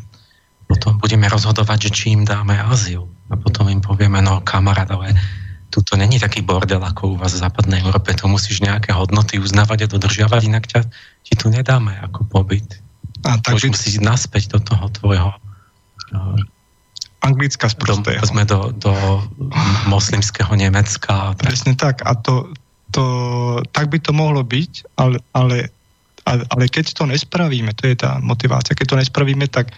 potom 0.64 0.96
budeme 0.96 1.28
rozhodovať, 1.28 1.88
že 1.88 1.90
či 1.92 2.04
im 2.16 2.24
dáme 2.24 2.56
azyl. 2.56 3.04
A 3.28 3.36
potom 3.36 3.68
im 3.68 3.84
povieme, 3.84 4.24
no 4.24 4.40
kamarát, 4.40 4.88
ale 4.88 5.12
tu 5.68 5.84
to 5.84 5.98
není 5.98 6.16
taký 6.16 6.40
bordel 6.40 6.80
ako 6.80 7.12
u 7.12 7.16
vás 7.20 7.36
v 7.36 7.42
západnej 7.44 7.84
Európe, 7.84 8.16
tu 8.16 8.24
musíš 8.32 8.64
nejaké 8.64 8.96
hodnoty 8.96 9.36
uznávať 9.36 9.84
a 9.84 9.90
dodržiavať, 9.92 10.40
inak 10.48 10.64
ťa, 10.64 10.80
ti 11.26 11.34
tu 11.36 11.52
nedáme 11.52 11.92
ako 12.00 12.24
pobyt. 12.32 12.80
A 13.26 13.36
tak 13.36 13.60
Už 13.60 13.74
musíš 13.74 13.98
ísť 14.00 14.06
naspäť 14.06 14.56
do 14.56 14.58
toho 14.62 14.88
tvojho 14.88 15.28
anglická 17.26 17.66
sprostého. 17.66 18.22
Do, 18.22 18.28
sme 18.28 18.46
do, 18.46 18.70
do 18.78 18.94
moslimského 19.90 20.54
Nemecka. 20.54 21.34
Presne 21.34 21.74
tak. 21.74 22.06
A 22.06 22.14
to, 22.14 22.54
to, 22.94 23.04
tak 23.74 23.90
by 23.90 23.98
to 23.98 24.14
mohlo 24.14 24.46
byť, 24.46 24.94
ale, 24.94 25.18
ale, 25.34 25.74
ale 26.26 26.64
keď 26.70 26.94
to 26.94 27.10
nespravíme, 27.10 27.74
to 27.74 27.90
je 27.90 27.98
tá 27.98 28.22
motivácia, 28.22 28.78
keď 28.78 28.86
to 28.86 29.00
nespravíme, 29.02 29.46
tak, 29.50 29.74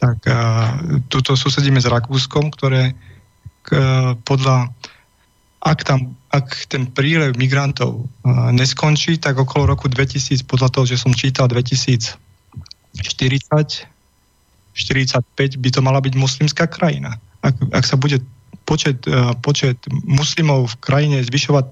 tak 0.00 0.16
uh, 0.24 1.04
tuto 1.12 1.36
susedíme 1.36 1.76
s 1.76 1.90
Rakúskom, 1.90 2.48
ktoré 2.56 2.96
uh, 2.96 4.16
podľa 4.24 4.72
ak, 5.62 5.86
tam, 5.86 6.18
ak 6.34 6.66
ten 6.66 6.90
prílev 6.90 7.38
migrantov 7.38 8.02
uh, 8.02 8.50
neskončí, 8.50 9.14
tak 9.22 9.38
okolo 9.38 9.78
roku 9.78 9.86
2000, 9.86 10.42
podľa 10.42 10.74
toho, 10.74 10.90
že 10.90 10.98
som 10.98 11.14
čítal 11.14 11.46
2040, 11.46 12.18
45 14.72 15.60
by 15.60 15.68
to 15.68 15.80
mala 15.84 16.00
byť 16.00 16.14
muslimská 16.16 16.68
krajina. 16.68 17.20
Ak, 17.44 17.56
ak 17.72 17.84
sa 17.84 18.00
bude 18.00 18.22
počet, 18.64 19.04
uh, 19.08 19.36
počet 19.42 19.76
muslimov 20.06 20.72
v 20.72 20.80
krajine 20.80 21.18
zvyšovať 21.20 21.66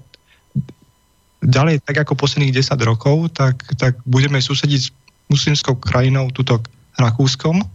ďalej 1.41 1.81
tak 1.81 2.05
ako 2.05 2.13
posledných 2.13 2.53
10 2.53 2.77
rokov, 2.85 3.33
tak, 3.33 3.65
tak 3.81 3.97
budeme 4.05 4.37
susediť 4.37 4.81
s 4.81 4.93
muslimskou 5.31 5.79
krajinou, 5.81 6.29
túto 6.29 6.61
Rakúskom. 6.99 7.65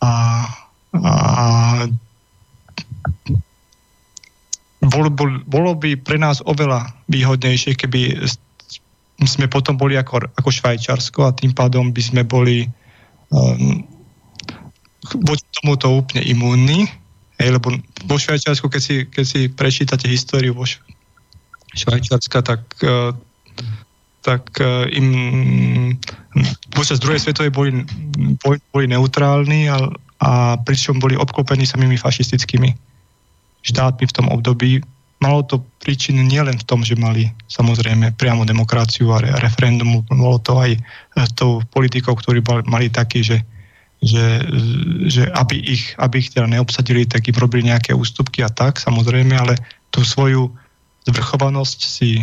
A, 0.00 0.12
a 0.96 1.46
bolo, 4.80 5.08
bol, 5.12 5.30
bolo 5.44 5.70
by 5.76 5.98
pre 5.98 6.16
nás 6.16 6.40
oveľa 6.46 6.94
výhodnejšie, 7.10 7.76
keby 7.76 8.22
sme 9.24 9.48
potom 9.48 9.76
boli 9.76 9.96
ako, 9.96 10.30
ako 10.36 10.48
Švajčarsko 10.52 11.20
a 11.26 11.36
tým 11.36 11.52
pádom 11.52 11.90
by 11.90 12.02
sme 12.04 12.22
boli 12.22 12.68
um, 13.32 13.82
voči 15.22 15.46
tomuto 15.62 15.86
úplne 16.02 16.22
imúnni, 16.26 16.90
hej, 17.38 17.54
lebo 17.54 17.70
vo 18.06 18.16
Švajčiarsku, 18.18 18.66
keď 18.66 18.82
si, 18.82 18.94
keď 19.06 19.24
si 19.24 19.40
prečítate 19.48 20.06
históriu 20.10 20.54
vo 20.54 20.66
Švajčiarska, 21.76 22.42
tak, 22.42 22.62
uh, 22.82 23.14
tak 24.26 24.42
uh, 24.58 24.86
im 24.90 25.08
počas 26.74 26.98
druhej 26.98 27.22
svetovej 27.22 27.52
boli, 27.54 27.70
boli, 28.42 28.58
boli 28.74 28.86
neutrálni 28.90 29.70
a, 29.70 29.78
a 30.20 30.30
pričom 30.60 30.98
boli 30.98 31.16
obklopení 31.16 31.64
samými 31.64 31.96
fašistickými 31.96 32.74
štátmi 33.66 34.04
v 34.06 34.14
tom 34.14 34.26
období. 34.30 34.82
Malo 35.16 35.48
to 35.48 35.64
príčiny 35.80 36.20
nielen 36.20 36.60
v 36.60 36.66
tom, 36.68 36.84
že 36.84 36.92
mali 36.92 37.32
samozrejme 37.48 38.16
priamo 38.20 38.44
demokraciu 38.44 39.16
a 39.16 39.24
referendum, 39.40 40.04
bolo 40.12 40.36
to 40.44 40.60
aj 40.60 40.76
e, 40.76 40.80
tou 41.32 41.64
politikou, 41.72 42.12
ktorí 42.12 42.44
mali 42.68 42.92
taký, 42.92 43.24
že, 43.24 43.38
že, 44.04 44.44
že 45.08 45.24
aby, 45.32 45.56
ich, 45.56 45.96
aby 45.96 46.20
ich 46.20 46.28
teda 46.36 46.44
neobsadili, 46.44 47.08
tak 47.08 47.32
im 47.32 47.40
robili 47.40 47.72
nejaké 47.72 47.96
ústupky 47.96 48.44
a 48.44 48.52
tak, 48.52 48.76
samozrejme, 48.76 49.32
ale 49.32 49.56
tú 49.88 50.04
svoju 50.04 50.52
zvrchovanosť 51.08 51.80
si 51.80 52.20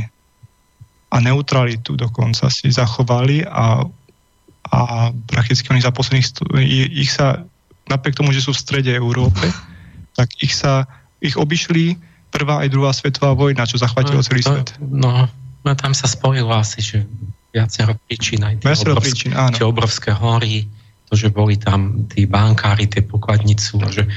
a 1.14 1.18
neutralitu 1.22 1.94
dokonca 1.94 2.50
si 2.50 2.74
zachovali 2.74 3.46
a, 3.46 3.86
a 4.74 4.80
prakticky 5.30 5.70
oni 5.70 5.82
za 5.82 5.94
posledných, 5.94 6.26
ich 6.90 7.14
sa, 7.14 7.46
napriek 7.86 8.18
tomu, 8.18 8.34
že 8.34 8.42
sú 8.42 8.54
v 8.54 8.62
strede 8.62 8.90
Európe, 8.94 9.46
tak 10.18 10.30
ich 10.42 10.58
sa 10.58 10.90
ich 11.22 11.38
obišli 11.38 12.13
prvá 12.34 12.66
aj 12.66 12.70
druhá 12.74 12.90
svetová 12.90 13.38
vojna, 13.38 13.70
čo 13.70 13.78
zachvatilo 13.78 14.20
no, 14.20 14.26
celý 14.26 14.42
to, 14.42 14.50
svet. 14.50 14.70
No, 14.82 15.30
no, 15.62 15.72
tam 15.78 15.94
sa 15.94 16.10
spojilo 16.10 16.50
asi, 16.50 16.82
že 16.82 17.06
viacero 17.54 17.94
príčin, 18.10 18.42
aj 18.42 18.66
tie, 18.66 18.74
obrovské, 18.74 19.06
príčin, 19.06 19.32
áno. 19.38 19.54
tie 19.54 19.66
obrovské 19.70 20.10
hory, 20.10 20.66
to, 21.06 21.14
že 21.14 21.30
boli 21.30 21.62
tam 21.62 22.10
tí 22.10 22.26
bankári, 22.26 22.90
tie 22.90 23.06
pokladnicu, 23.06 23.78
a 23.86 23.94
že 23.94 24.10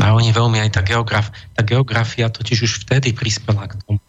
a 0.00 0.12
oni 0.16 0.32
veľmi 0.32 0.56
aj 0.60 0.70
tá, 0.76 0.80
geograf, 0.84 1.32
tá 1.52 1.60
geografia 1.64 2.32
totiž 2.32 2.64
už 2.64 2.72
vtedy 2.88 3.12
prispela 3.12 3.68
k 3.68 3.76
tomu, 3.84 4.00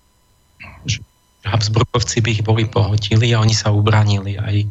že 0.88 1.03
Habsburgovci 1.43 2.24
by 2.24 2.30
ich 2.40 2.43
boli 2.43 2.64
pohotili 2.64 3.35
a 3.35 3.43
oni 3.43 3.51
sa 3.51 3.72
ubranili 3.72 4.40
aj 4.40 4.64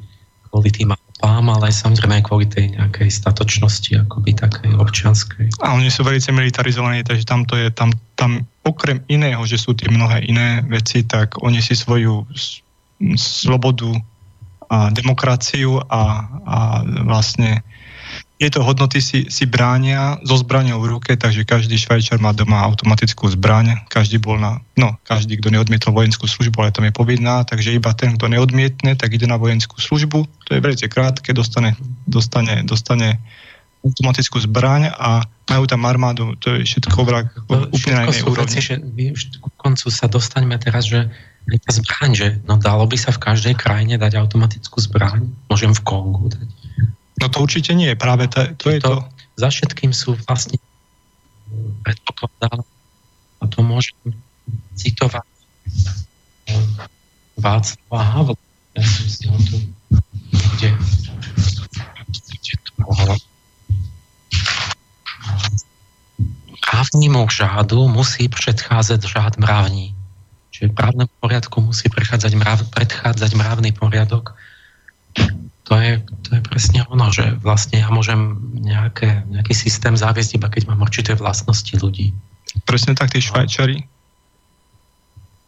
kvôli 0.48 0.72
tým 0.72 0.96
pám, 1.22 1.46
ale 1.46 1.70
samozrejme 1.70 2.18
aj 2.18 2.24
kvôli 2.26 2.50
tej 2.50 2.74
nejakej 2.74 3.06
statočnosti, 3.14 3.94
akoby 3.94 4.34
takej 4.34 4.74
občianskej. 4.74 5.62
A 5.62 5.78
oni 5.78 5.86
sú 5.86 6.02
veľmi 6.02 6.18
militarizovaní, 6.34 7.06
takže 7.06 7.22
tam 7.22 7.46
to 7.46 7.54
je, 7.54 7.70
tam, 7.70 7.94
tam 8.18 8.42
okrem 8.66 8.98
iného, 9.06 9.38
že 9.46 9.62
sú 9.62 9.78
tie 9.78 9.86
mnohé 9.86 10.26
iné 10.26 10.66
veci, 10.66 11.06
tak 11.06 11.38
oni 11.38 11.62
si 11.62 11.78
svoju 11.78 12.26
slobodu 13.14 13.94
a 14.72 14.90
demokraciu 14.90 15.78
a, 15.86 16.26
a 16.48 16.58
vlastne 17.06 17.62
tieto 18.42 18.58
hodnoty 18.66 18.98
si, 18.98 19.30
si 19.30 19.46
bránia 19.46 20.18
so 20.26 20.34
zbraňou 20.34 20.82
v 20.82 20.98
ruke, 20.98 21.14
takže 21.14 21.46
každý 21.46 21.78
Švajčar 21.78 22.18
má 22.18 22.34
doma 22.34 22.66
automatickú 22.66 23.30
zbraň, 23.30 23.86
každý 23.86 24.18
bol 24.18 24.34
na, 24.34 24.58
no, 24.74 24.98
každý, 25.06 25.38
kto 25.38 25.54
neodmietol 25.54 25.94
vojenskú 25.94 26.26
službu, 26.26 26.58
ale 26.58 26.74
tam 26.74 26.82
je 26.82 26.90
povinná, 26.90 27.46
takže 27.46 27.70
iba 27.70 27.94
ten, 27.94 28.18
kto 28.18 28.26
neodmietne, 28.26 28.98
tak 28.98 29.14
ide 29.14 29.30
na 29.30 29.38
vojenskú 29.38 29.78
službu, 29.78 30.26
to 30.26 30.58
je 30.58 30.58
veľmi 30.58 30.90
krátke, 30.90 31.30
dostane, 31.30 31.78
dostane, 32.10 32.66
dostane 32.66 33.22
automatickú 33.86 34.42
zbraň 34.42 34.90
a 34.90 35.22
majú 35.46 35.64
tam 35.70 35.86
armádu, 35.86 36.34
to 36.42 36.58
je 36.58 36.66
všetko 36.66 36.98
vrak 36.98 37.30
no, 37.46 37.70
úplne 37.70 37.94
na 37.94 38.02
inej 38.10 38.26
úrovni. 38.26 38.58
Veci, 38.58 38.58
že 38.58 38.74
už 38.82 39.22
ku 39.38 39.54
koncu 39.54 39.86
sa 39.86 40.10
dostaňme 40.10 40.58
teraz, 40.58 40.90
že 40.90 41.06
tá 41.46 41.70
zbraň, 41.70 42.10
že 42.14 42.28
no 42.42 42.58
dalo 42.58 42.90
by 42.90 42.98
sa 42.98 43.14
v 43.14 43.22
každej 43.22 43.54
krajine 43.54 44.02
dať 44.02 44.18
automatickú 44.18 44.82
zbraň, 44.82 45.30
môžem 45.46 45.70
v 45.70 45.82
Kongu 45.86 46.26
dať 46.26 46.61
No 47.20 47.26
to 47.28 47.36
určite 47.42 47.74
nie, 47.76 47.92
práve 47.98 48.28
to, 48.28 48.54
to 48.56 48.66
je 48.72 48.78
to. 48.80 49.04
Za 49.36 49.48
všetkým 49.48 49.92
sú 49.96 50.16
vlastne 50.28 50.60
predpokladá, 51.84 52.64
a 53.40 53.44
to 53.48 53.58
môžem 53.64 53.96
citovať 54.76 55.24
Václava 57.36 58.00
Havla, 58.00 58.42
ja 58.76 58.84
som 58.84 59.06
si 59.08 59.24
ho 59.26 59.36
tu 59.40 59.56
kde, 60.56 60.70
kde 62.32 62.54
to 62.62 62.70
mohlo 62.78 63.16
právnímu 66.72 67.28
žádu 67.28 67.88
musí 67.88 68.28
predchádzať 68.28 69.00
žád 69.04 69.34
mravní. 69.36 69.94
Čiže 70.52 70.72
právnemu 70.72 71.12
poriadku 71.20 71.60
musí 71.60 71.88
predchádzať, 71.88 72.32
mrav, 72.36 72.58
predchádzať 72.72 73.30
mravný 73.36 73.70
poriadok 73.72 74.36
to 75.72 75.80
je, 75.80 75.92
to 76.28 76.30
je 76.36 76.42
presne 76.44 76.84
ono, 76.92 77.08
že 77.08 77.32
vlastne 77.40 77.80
ja 77.80 77.88
môžem 77.88 78.36
nejaké, 78.60 79.24
nejaký 79.32 79.56
systém 79.56 79.96
zaviesť 79.96 80.36
iba 80.36 80.52
keď 80.52 80.68
mám 80.68 80.84
určité 80.84 81.16
vlastnosti 81.16 81.72
ľudí. 81.80 82.12
Presne 82.68 82.92
tak, 82.92 83.16
tí 83.16 83.24
Švajčari 83.24 83.88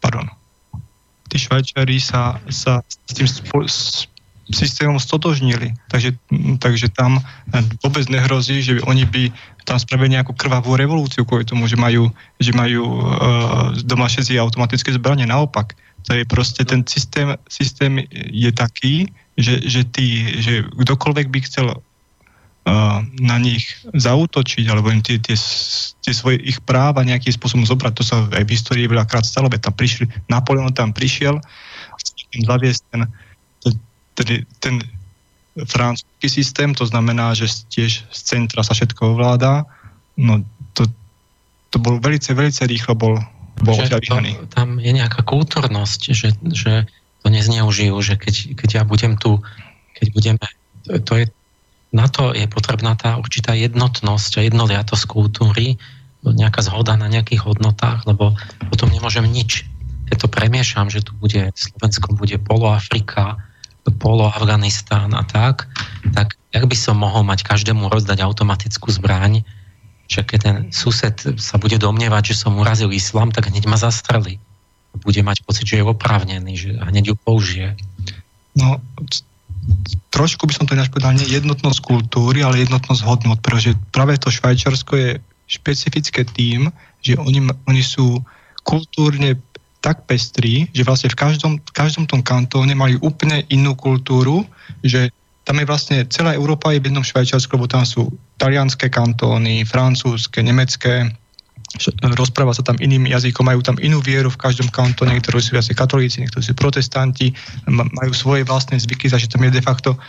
pardon, 0.05 0.29
tí 1.33 1.41
Švajčari 1.41 1.97
sa, 1.97 2.37
sa 2.53 2.85
s 2.85 3.11
tým 3.17 3.25
spo, 3.25 3.65
s 3.65 4.05
systémom 4.53 5.01
stotožnili. 5.01 5.73
Takže, 5.89 6.13
takže 6.61 6.93
tam 6.93 7.17
vôbec 7.81 8.05
nehrozí, 8.05 8.61
že 8.61 8.77
oni 8.85 9.09
by 9.09 9.33
tam 9.65 9.81
spravili 9.81 10.13
nejakú 10.13 10.37
krvavú 10.37 10.77
revolúciu 10.77 11.25
kvôli 11.25 11.41
tomu, 11.41 11.65
že 11.65 11.73
majú, 11.73 12.13
že 12.37 12.53
majú 12.53 13.01
uh, 13.01 13.73
doma 13.81 14.05
všetci 14.05 14.37
automatické 14.37 14.93
zbranie. 14.93 15.25
Naopak, 15.25 15.73
to 16.05 16.13
je 16.13 16.21
proste 16.29 16.61
ten 16.61 16.85
systém, 16.85 17.33
systém 17.49 18.05
je 18.13 18.53
taký, 18.53 19.09
že, 19.35 19.63
že, 19.67 19.81
tí, 19.83 20.39
že 20.39 20.63
kdokoľvek 20.63 21.27
by 21.27 21.39
chcel 21.43 21.67
uh, 21.75 22.99
na 23.19 23.37
nich 23.37 23.67
zautočiť, 23.91 24.65
alebo 24.71 24.91
im 24.91 25.03
tie, 25.03 25.19
tie, 25.19 25.35
tie 26.01 26.13
svoje 26.15 26.39
ich 26.41 26.63
práva 26.63 27.03
nejakým 27.03 27.35
spôsobom 27.35 27.67
zobrať, 27.67 27.93
to 27.95 28.03
sa 28.03 28.23
aj 28.31 28.43
v 28.47 28.53
histórii 28.55 28.87
veľakrát 28.87 29.27
stalo, 29.27 29.51
tam 29.51 29.75
prišli, 29.75 30.07
Napoleon 30.31 30.71
tam 30.71 30.95
prišiel 30.95 31.39
zaviesť 32.35 32.81
ten, 32.91 33.01
ten, 34.15 34.43
ten, 34.59 34.75
francúzsky 35.63 36.27
systém, 36.27 36.75
to 36.75 36.83
znamená, 36.83 37.31
že 37.31 37.47
tiež 37.71 38.03
z 38.11 38.19
centra 38.19 38.59
sa 38.59 38.75
všetko 38.75 39.15
ovláda, 39.15 39.63
no 40.19 40.43
to, 40.75 40.83
to 41.71 41.79
bol 41.79 41.95
veľmi, 42.03 42.19
veľmi 42.19 42.51
rýchlo 42.67 42.91
bol, 42.99 43.15
bol 43.63 43.79
to, 43.79 43.95
Tam 44.51 44.83
je 44.83 44.91
nejaká 44.91 45.23
kultúrnosť, 45.23 46.01
že, 46.11 46.35
že 46.51 46.91
to 47.25 47.33
nezneužijú, 47.33 47.97
že 48.05 48.21
keď, 48.21 48.53
keď 48.53 48.69
ja 48.77 48.83
budem 48.85 49.17
tu, 49.17 49.41
keď 49.97 50.07
budeme, 50.13 50.45
to 51.09 51.17
je, 51.17 51.25
na 51.89 52.05
to 52.05 52.37
je 52.37 52.45
potrebná 52.45 52.93
tá 52.93 53.17
určitá 53.17 53.57
jednotnosť 53.57 54.37
a 54.37 54.45
jednoliatosť 54.45 55.09
kultúry, 55.09 55.81
nejaká 56.21 56.61
zhoda 56.61 56.93
na 56.93 57.09
nejakých 57.09 57.49
hodnotách, 57.49 58.05
lebo 58.05 58.37
potom 58.69 58.93
nemôžem 58.93 59.25
nič. 59.25 59.65
Keď 60.13 60.17
to 60.21 60.27
premiešam, 60.29 60.93
že 60.93 61.01
tu 61.01 61.17
bude, 61.17 61.49
Slovensko 61.57 62.13
bude 62.13 62.37
poloafrika, 62.37 63.41
polo 63.97 64.29
Afganistán 64.29 65.13
a 65.17 65.25
tak, 65.25 65.65
tak 66.13 66.37
jak 66.53 66.65
by 66.65 66.77
som 66.77 67.01
mohol 67.01 67.25
mať 67.25 67.41
každému 67.45 67.89
rozdať 67.89 68.21
automatickú 68.21 68.89
zbraň, 68.89 69.45
že 70.05 70.21
keď 70.21 70.39
ten 70.41 70.55
sused 70.69 71.17
sa 71.41 71.57
bude 71.57 71.77
domnievať, 71.81 72.33
že 72.33 72.45
som 72.45 72.57
urazil 72.57 72.93
islám, 72.93 73.33
tak 73.33 73.49
hneď 73.49 73.65
ma 73.65 73.77
zastrelí. 73.77 74.37
Bude 75.03 75.21
mať 75.25 75.43
pocit, 75.43 75.67
že 75.67 75.81
je 75.81 75.85
oprávnený, 75.85 76.53
že 76.55 76.71
hneď 76.79 77.11
ju 77.11 77.15
použije. 77.19 77.75
No, 78.55 78.79
trošku 80.13 80.47
by 80.47 80.53
som 80.55 80.65
to 80.65 80.77
ináč 80.77 80.87
povedal, 80.87 81.17
nie 81.17 81.27
jednotnosť 81.27 81.79
kultúry, 81.83 82.45
ale 82.45 82.63
jednotnosť 82.63 83.01
hodnot, 83.03 83.39
pretože 83.43 83.75
práve 83.91 84.15
to 84.15 84.31
Švajčiarsko 84.31 84.93
je 84.95 85.09
špecifické 85.45 86.23
tým, 86.25 86.71
že 87.03 87.19
oni, 87.19 87.43
oni 87.67 87.83
sú 87.83 88.23
kultúrne 88.65 89.37
tak 89.83 90.09
pestrí, 90.09 90.65
že 90.73 90.81
vlastne 90.81 91.13
v 91.13 91.19
každom, 91.19 91.53
v 91.61 91.73
každom 91.75 92.09
tom 92.09 92.25
kantóne 92.25 92.73
majú 92.73 92.97
úplne 93.05 93.45
inú 93.53 93.77
kultúru, 93.77 94.41
že 94.81 95.13
tam 95.45 95.61
je 95.61 95.69
vlastne 95.69 95.97
celá 96.09 96.33
Európa 96.33 96.73
je 96.73 96.81
v 96.81 96.89
jednom 96.89 97.05
Švajčiarsku, 97.05 97.53
lebo 97.53 97.69
tam 97.69 97.85
sú 97.85 98.09
talianské 98.41 98.89
kantóny, 98.89 99.61
francúzske, 99.61 100.41
nemecké, 100.41 101.13
rozpráva 102.15 102.55
sa 102.55 102.63
tam 102.63 102.79
iným 102.79 103.11
jazykom, 103.11 103.45
majú 103.45 103.59
tam 103.59 103.75
inú 103.83 103.99
vieru 103.99 104.31
v 104.31 104.39
každom 104.39 104.71
kantóne, 104.71 105.15
niektorí 105.15 105.43
sú 105.43 105.55
viacej 105.55 105.75
katolíci, 105.75 106.23
niektorí 106.23 106.43
sú 106.43 106.55
protestanti, 106.55 107.35
majú 107.67 108.11
svoje 108.15 108.47
vlastné 108.47 108.79
zvyky, 108.79 109.11
takže 109.11 109.27
tam 109.27 109.43
je 109.43 109.51
de 109.51 109.63
facto 109.63 109.95
e, 109.95 109.99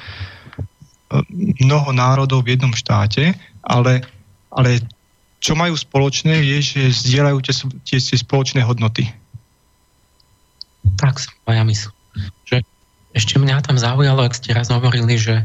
mnoho 1.66 1.90
národov 1.90 2.46
v 2.46 2.54
jednom 2.54 2.70
štáte, 2.70 3.34
ale, 3.66 4.06
ale 4.54 4.78
čo 5.42 5.58
majú 5.58 5.74
spoločné 5.74 6.42
je, 6.42 6.58
že 6.62 6.82
zdieľajú 7.06 7.38
tie, 7.42 7.54
tie, 7.82 7.98
tie 7.98 8.16
spoločné 8.18 8.62
hodnoty. 8.62 9.10
Tak 11.02 11.18
som 11.18 11.34
ja 11.50 11.66
myslím. 11.66 11.92
Že 12.46 12.56
ešte 13.12 13.34
mňa 13.42 13.66
tam 13.66 13.76
zaujalo, 13.76 14.22
ak 14.22 14.38
ste 14.38 14.54
raz 14.54 14.70
hovorili, 14.70 15.18
že 15.18 15.44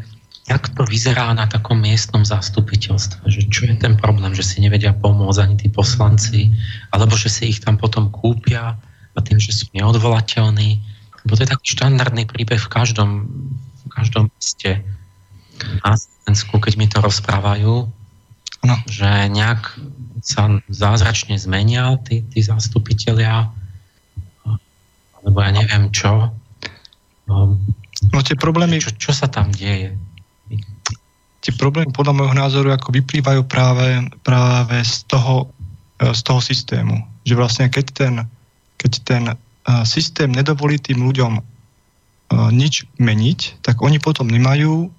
jak 0.52 0.68
to 0.76 0.84
vyzerá 0.84 1.32
na 1.32 1.48
takom 1.48 1.80
miestnom 1.80 2.28
zastupiteľstve, 2.28 3.24
že 3.32 3.48
čo 3.48 3.72
je 3.72 3.76
ten 3.80 3.96
problém, 3.96 4.36
že 4.36 4.44
si 4.44 4.60
nevedia 4.60 4.92
pomôcť 4.92 5.40
ani 5.40 5.56
tí 5.56 5.68
poslanci, 5.72 6.52
alebo 6.92 7.16
že 7.16 7.32
si 7.32 7.56
ich 7.56 7.64
tam 7.64 7.80
potom 7.80 8.12
kúpia 8.12 8.76
a 9.16 9.20
tým, 9.24 9.40
že 9.40 9.56
sú 9.56 9.72
neodvolateľní. 9.72 10.84
Lebo 11.24 11.32
to 11.40 11.44
je 11.48 11.54
taký 11.56 11.68
štandardný 11.72 12.28
príbeh 12.28 12.60
v 12.60 12.68
každom, 12.68 13.32
v 13.88 13.90
každom 13.96 14.28
meste 14.36 14.84
na 15.88 15.96
Slovensku, 15.96 16.60
keď 16.60 16.74
mi 16.76 16.88
to 16.92 17.00
rozprávajú, 17.00 17.88
no. 18.68 18.76
že 18.92 19.08
nejak 19.32 19.80
sa 20.20 20.60
zázračne 20.68 21.40
zmenia 21.40 21.96
tí, 22.04 22.28
tí 22.28 22.44
zastupitelia, 22.44 23.48
alebo 25.22 25.38
ja 25.40 25.52
neviem 25.54 25.94
čo. 25.96 26.34
No, 27.30 27.56
no 28.12 28.18
tie 28.20 28.36
problémy... 28.36 28.82
Čo, 28.82 28.98
čo 28.98 29.12
sa 29.14 29.30
tam 29.30 29.54
deje? 29.54 29.96
Tie 31.42 31.54
problémy 31.58 31.90
podľa 31.90 32.14
môjho 32.14 32.36
názoru 32.38 32.70
ako 32.70 32.94
vyplývajú 32.94 33.42
práve, 33.50 34.06
práve 34.22 34.78
z, 34.86 35.06
toho, 35.10 35.50
e, 35.98 36.14
z 36.14 36.22
toho 36.22 36.42
systému. 36.42 37.02
Že 37.26 37.34
vlastne 37.38 37.66
keď 37.70 37.86
ten, 37.94 38.14
keď 38.78 38.92
ten 39.02 39.24
e, 39.30 39.36
systém 39.86 40.30
nedovolí 40.30 40.78
tým 40.78 41.02
ľuďom 41.02 41.34
e, 41.38 41.42
nič 42.54 42.86
meniť, 43.02 43.66
tak 43.66 43.82
oni 43.82 43.98
potom 43.98 44.30
nemajú 44.30 44.94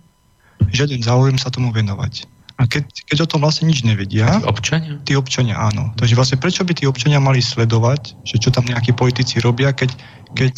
žiaden 0.71 1.03
záujem 1.03 1.41
sa 1.41 1.51
tomu 1.51 1.75
venovať. 1.75 2.31
A 2.61 2.69
keď, 2.69 2.85
keď 3.11 3.19
o 3.27 3.31
tom 3.35 3.41
vlastne 3.43 3.67
nič 3.67 3.83
nevedia... 3.83 4.39
Tí 4.39 4.47
občania? 4.47 4.93
Tí 5.03 5.13
občania, 5.19 5.59
áno. 5.59 5.91
Takže 5.99 6.15
vlastne 6.15 6.39
prečo 6.39 6.63
by 6.63 6.73
tí 6.79 6.85
občania 6.87 7.19
mali 7.19 7.43
sledovať, 7.43 8.15
že 8.23 8.39
čo 8.39 8.55
tam 8.55 8.69
nejakí 8.69 8.95
politici 8.95 9.43
robia, 9.43 9.75
keď, 9.75 9.91
keď, 10.37 10.55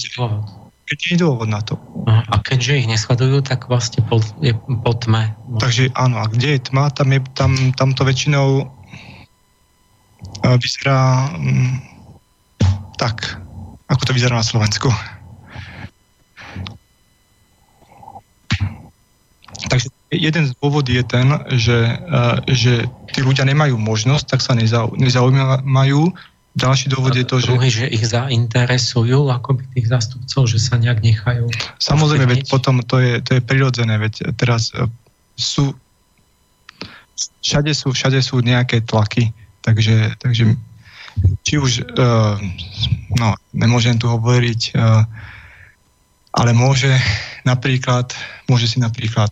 keď 0.84 0.96
nie 1.00 1.12
je 1.16 1.22
dôvod 1.24 1.48
na 1.48 1.64
to. 1.64 1.80
A 2.04 2.36
keďže 2.44 2.84
ich 2.84 2.88
nesledujú, 2.88 3.40
tak 3.40 3.72
vlastne 3.72 4.04
po, 4.04 4.20
je 4.44 4.52
po 4.56 4.92
tme. 4.92 5.32
Takže 5.56 5.88
áno, 5.96 6.20
a 6.20 6.28
kde 6.28 6.60
je 6.60 6.60
tma, 6.68 6.92
tam, 6.92 7.08
je, 7.08 7.20
tam, 7.32 7.52
tam 7.72 7.96
to 7.96 8.04
väčšinou 8.04 8.68
uh, 8.68 10.56
vyzerá 10.60 11.32
um, 11.32 11.80
tak, 13.00 13.40
ako 13.88 14.02
to 14.04 14.12
vyzerá 14.12 14.36
na 14.36 14.46
Slovensku. 14.46 14.92
Takže 19.64 19.88
jeden 20.12 20.44
z 20.44 20.52
dôvod 20.60 20.84
je 20.84 21.00
ten, 21.00 21.32
že, 21.56 21.96
uh, 21.96 22.44
že 22.44 22.84
tí 23.16 23.24
ľudia 23.24 23.48
nemajú 23.48 23.80
možnosť, 23.80 24.36
tak 24.36 24.40
sa 24.44 24.52
nezau, 24.52 24.92
nezaujímajú. 25.00 26.12
Ďalší 26.54 26.86
dôvod 26.86 27.18
je 27.18 27.26
to, 27.26 27.42
že... 27.42 27.50
Druhý, 27.50 27.70
že 27.70 27.86
ich 27.90 28.06
zainteresujú 28.06 29.26
akoby 29.26 29.66
tých 29.74 29.90
zástupcov, 29.90 30.46
že 30.46 30.62
sa 30.62 30.78
nejak 30.78 31.02
nechajú... 31.02 31.50
Samozrejme, 31.82 32.30
veď 32.30 32.46
potom 32.46 32.78
to 32.86 33.02
je, 33.02 33.18
to 33.26 33.38
je 33.38 33.42
prirodzené, 33.42 33.98
veď 33.98 34.34
teraz 34.38 34.70
uh, 34.74 34.86
sú... 35.34 35.74
Všade 37.42 37.74
sú, 37.74 37.90
všade 37.90 38.22
sú 38.22 38.38
nejaké 38.42 38.86
tlaky, 38.86 39.34
takže, 39.66 40.14
takže 40.22 40.54
či 41.42 41.54
už, 41.58 41.90
uh, 41.94 42.38
no, 43.18 43.28
nemôžem 43.54 43.98
tu 43.98 44.06
hovoriť, 44.06 44.78
uh, 44.78 45.02
ale 46.34 46.50
môže 46.54 46.90
napríklad, 47.42 48.14
môže 48.46 48.66
si 48.70 48.78
napríklad 48.82 49.30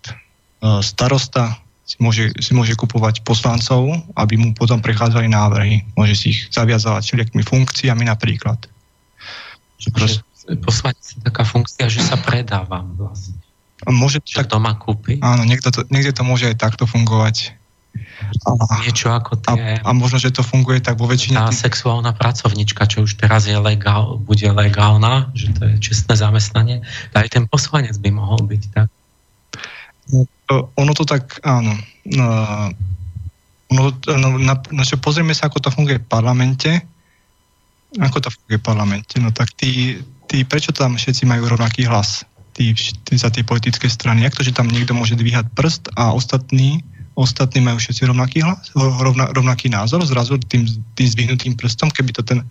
E, 0.63 0.79
starosta 0.79 1.59
si 1.93 2.01
môže, 2.01 2.33
si 2.41 2.57
môže 2.57 2.73
kupovať 2.73 3.21
poslancov, 3.21 3.93
aby 4.17 4.41
mu 4.41 4.57
potom 4.57 4.81
prechádzali 4.81 5.29
návrhy. 5.29 5.85
Môže 5.93 6.17
si 6.17 6.33
ich 6.33 6.49
zaviazať 6.49 7.05
všelijakými 7.05 7.45
funkciami 7.45 8.09
napríklad. 8.09 8.65
Že 9.77 9.89
proste... 9.93 10.21
Poslať 10.43 11.23
taká 11.23 11.45
funkcia, 11.47 11.87
že 11.87 12.03
sa 12.03 12.17
predávam 12.19 12.97
vlastne. 12.97 13.39
Môže 13.87 14.25
to 14.25 14.43
tak, 14.43 14.51
doma 14.51 14.75
kúpi? 14.75 15.21
Áno, 15.23 15.45
niekto 15.45 15.71
to, 15.71 15.87
niekde 15.93 16.17
to 16.17 16.27
môže 16.27 16.49
aj 16.49 16.57
takto 16.59 16.89
fungovať. 16.89 17.55
A, 18.49 18.81
Niečo 18.83 19.13
ako 19.13 19.39
tie... 19.39 19.79
A, 19.83 19.85
a 19.85 19.91
možno, 19.93 20.17
že 20.17 20.33
to 20.33 20.41
funguje 20.41 20.81
tak 20.81 20.97
vo 20.97 21.05
väčšine... 21.07 21.37
Tá 21.37 21.53
tých... 21.53 21.69
sexuálna 21.69 22.17
pracovnička, 22.17 22.89
čo 22.89 23.05
už 23.05 23.21
teraz 23.21 23.45
je 23.45 23.59
legál, 23.59 24.17
bude 24.17 24.49
legálna, 24.49 25.29
že 25.37 25.53
to 25.53 25.69
je 25.69 25.75
čestné 25.83 26.17
zamestnanie, 26.17 26.81
aj 27.13 27.29
ten 27.29 27.45
poslanec 27.45 27.95
by 28.01 28.11
mohol 28.11 28.41
byť 28.49 28.63
tak. 28.73 28.89
Ono 30.53 30.93
to 30.93 31.05
tak, 31.09 31.41
áno. 31.45 31.73
Ono, 33.73 33.85
no, 34.05 34.29
na, 34.37 34.55
na, 34.61 34.83
čo 34.85 35.01
pozrieme 35.01 35.33
sa, 35.33 35.49
ako 35.49 35.65
to 35.65 35.71
funguje 35.73 35.97
v 35.97 36.09
parlamente. 36.09 36.85
Ako 37.97 38.21
to 38.21 38.29
funguje 38.29 38.61
v 38.61 38.67
parlamente? 38.67 39.17
No 39.17 39.33
tak 39.33 39.57
tí, 39.57 39.97
tí 40.29 40.45
prečo 40.45 40.77
tam 40.77 41.01
všetci 41.01 41.25
majú 41.25 41.49
rovnaký 41.49 41.89
hlas? 41.89 42.29
Tí, 42.53 42.77
tí, 42.77 43.15
za 43.17 43.33
tie 43.33 43.41
politické 43.41 43.89
strany. 43.89 44.29
Jak 44.29 44.37
to, 44.37 44.45
že 44.45 44.53
tam 44.53 44.69
niekto 44.69 44.93
môže 44.93 45.17
dvíhať 45.17 45.49
prst 45.57 45.89
a 45.97 46.13
ostatní, 46.13 46.85
ostatní 47.17 47.65
majú 47.65 47.81
všetci 47.81 48.05
rovnaký 48.13 48.45
hlas, 48.45 48.69
rovna, 48.77 49.33
rovnaký 49.33 49.73
názor 49.73 50.05
zrazu 50.05 50.37
tým, 50.53 50.69
tým 50.93 51.09
zdvihnutým 51.09 51.57
prstom, 51.57 51.89
keby 51.89 52.13
to 52.13 52.21
ten, 52.21 52.45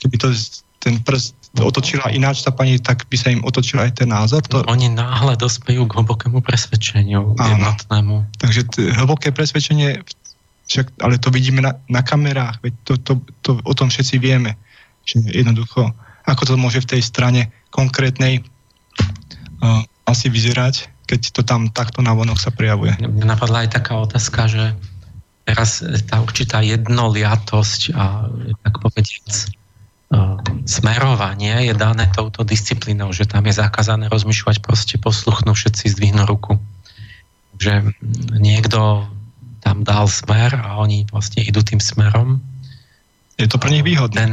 keby 0.00 0.16
to 0.16 0.32
ten 0.80 0.96
prst 1.04 1.36
otočila 1.62 2.10
ináč 2.10 2.42
tá 2.42 2.50
pani, 2.50 2.82
tak 2.82 3.06
by 3.06 3.14
sa 3.14 3.30
im 3.30 3.46
otočil 3.46 3.78
aj 3.78 4.02
ten 4.02 4.10
názor. 4.10 4.42
To... 4.50 4.66
Oni 4.66 4.90
náhle 4.90 5.38
dospejú 5.38 5.86
k 5.86 5.94
hlbokému 6.02 6.42
presvedčeniu 6.42 7.38
Áno. 7.38 7.50
jednotnému. 7.54 8.14
Takže 8.42 8.60
t- 8.74 8.90
hlboké 8.90 9.30
presvedčenie, 9.30 10.02
však, 10.66 10.98
ale 10.98 11.20
to 11.22 11.30
vidíme 11.30 11.62
na, 11.62 11.78
na 11.86 12.02
kamerách, 12.02 12.58
veď 12.58 12.72
to, 12.82 12.92
to, 12.98 13.12
to, 13.46 13.50
o 13.62 13.74
tom 13.76 13.86
všetci 13.86 14.18
vieme, 14.18 14.58
že 15.06 15.22
jednoducho, 15.30 15.94
ako 16.26 16.42
to 16.42 16.54
môže 16.58 16.82
v 16.82 16.98
tej 16.98 17.02
strane 17.06 17.52
konkrétnej 17.70 18.42
uh, 18.42 19.84
asi 20.10 20.26
vyzerať, 20.26 20.90
keď 21.04 21.20
to 21.36 21.40
tam 21.44 21.68
takto 21.70 22.00
na 22.00 22.16
vonok 22.16 22.40
sa 22.40 22.50
prejavuje. 22.50 22.96
Mne 22.98 23.28
napadla 23.28 23.68
aj 23.68 23.76
taká 23.76 24.00
otázka, 24.00 24.48
že 24.48 24.72
teraz 25.44 25.84
tá 26.08 26.24
určitá 26.24 26.64
jednoliatosť 26.64 27.92
a 27.92 28.32
tak 28.64 28.74
povediac 28.80 29.28
smerovanie 30.64 31.68
je 31.68 31.74
dané 31.76 32.08
touto 32.12 32.44
disciplínou, 32.44 33.12
že 33.12 33.28
tam 33.28 33.44
je 33.44 33.54
zakázané 33.56 34.08
rozmýšľať, 34.08 34.64
proste 34.64 34.96
posluchnú 34.96 35.52
všetci 35.52 35.92
zdvihnú 35.92 36.24
ruku. 36.24 36.56
Že 37.60 37.94
niekto 38.40 39.08
tam 39.64 39.84
dal 39.84 40.08
smer 40.08 40.56
a 40.60 40.76
oni 40.80 41.08
vlastne 41.08 41.44
idú 41.44 41.64
tým 41.64 41.80
smerom. 41.80 42.40
Je 43.40 43.48
to 43.48 43.56
pre 43.56 43.72
nich 43.72 43.84
výhodné? 43.84 44.16
Ten, 44.16 44.32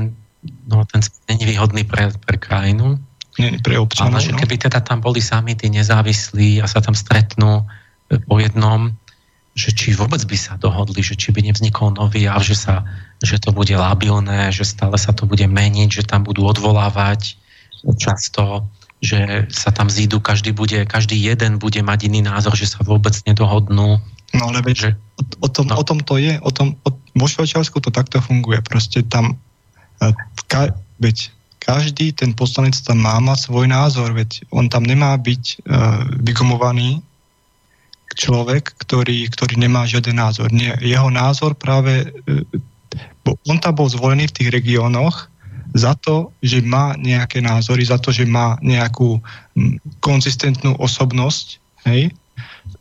no, 0.68 0.84
ten 0.88 1.02
smer 1.02 1.20
není 1.32 1.46
výhodný 1.48 1.84
pre, 1.88 2.12
pre 2.20 2.38
krajinu. 2.38 3.00
Nie, 3.40 3.56
pre 3.64 3.80
občanov. 3.80 4.20
Ale 4.20 4.36
no. 4.36 4.40
keby 4.44 4.56
teda 4.60 4.84
tam 4.84 5.00
boli 5.00 5.24
sami 5.24 5.56
tí 5.56 5.72
nezávislí 5.72 6.60
a 6.60 6.68
sa 6.68 6.84
tam 6.84 6.92
stretnú 6.92 7.64
po 8.28 8.36
jednom, 8.44 8.92
že 9.52 9.76
či 9.76 9.92
vôbec 9.92 10.24
by 10.24 10.38
sa 10.40 10.56
dohodli, 10.56 11.04
že 11.04 11.20
či 11.20 11.36
by 11.36 11.44
nevznikol 11.44 11.92
nový 12.00 12.24
jav, 12.24 12.40
že, 12.40 12.56
sa, 12.56 12.88
že 13.20 13.36
to 13.36 13.52
bude 13.52 13.72
labilné, 13.76 14.48
že 14.50 14.64
stále 14.64 14.96
sa 14.96 15.12
to 15.12 15.28
bude 15.28 15.44
meniť, 15.44 15.90
že 16.02 16.04
tam 16.08 16.24
budú 16.24 16.48
odvolávať 16.48 17.36
často, 18.00 18.64
že 19.04 19.50
sa 19.52 19.74
tam 19.74 19.90
zídu, 19.90 20.22
každý, 20.24 20.56
bude, 20.56 20.86
každý 20.86 21.18
jeden 21.18 21.58
bude 21.60 21.82
mať 21.84 22.08
iný 22.08 22.24
názor, 22.24 22.56
že 22.56 22.70
sa 22.70 22.80
vôbec 22.86 23.18
nedohodnú. 23.28 24.00
No 24.32 24.44
ale 24.48 24.64
veď, 24.64 24.76
že, 24.78 24.90
o, 25.20 25.24
o, 25.44 25.50
tom, 25.52 25.66
no. 25.68 25.76
o 25.76 25.84
tom 25.84 26.00
to 26.00 26.16
je, 26.16 26.40
o 26.40 26.52
tom, 26.54 26.80
o, 26.88 26.90
vo 26.94 27.28
Švajčiarsku 27.28 27.84
to 27.84 27.92
takto 27.92 28.24
funguje, 28.24 28.64
proste 28.64 29.04
tam 29.04 29.36
e, 30.00 30.16
ka, 30.48 30.72
veď 31.04 31.34
každý 31.62 32.16
ten 32.16 32.32
poslanec 32.34 32.78
tam 32.82 33.04
má 33.04 33.20
mať 33.20 33.52
svoj 33.52 33.68
názor, 33.70 34.16
veď 34.16 34.48
on 34.50 34.66
tam 34.66 34.82
nemá 34.82 35.14
byť 35.14 35.62
uh, 35.62 36.10
vygumovaný 36.26 37.06
človek, 38.16 38.76
ktorý, 38.82 39.30
ktorý 39.32 39.56
nemá 39.60 39.88
žiaden 39.88 40.18
názor. 40.20 40.52
Nie, 40.52 40.76
jeho 40.82 41.08
názor 41.08 41.56
práve, 41.56 42.12
bo 43.24 43.38
on 43.48 43.58
tam 43.62 43.78
bol 43.78 43.88
zvolený 43.88 44.30
v 44.30 44.36
tých 44.42 44.50
regiónoch 44.52 45.32
za 45.72 45.96
to, 46.04 46.36
že 46.44 46.60
má 46.60 47.00
nejaké 47.00 47.40
názory, 47.40 47.88
za 47.88 47.96
to, 47.96 48.12
že 48.12 48.28
má 48.28 48.60
nejakú 48.60 49.24
konzistentnú 50.04 50.76
osobnosť, 50.80 51.64
hej, 51.88 52.12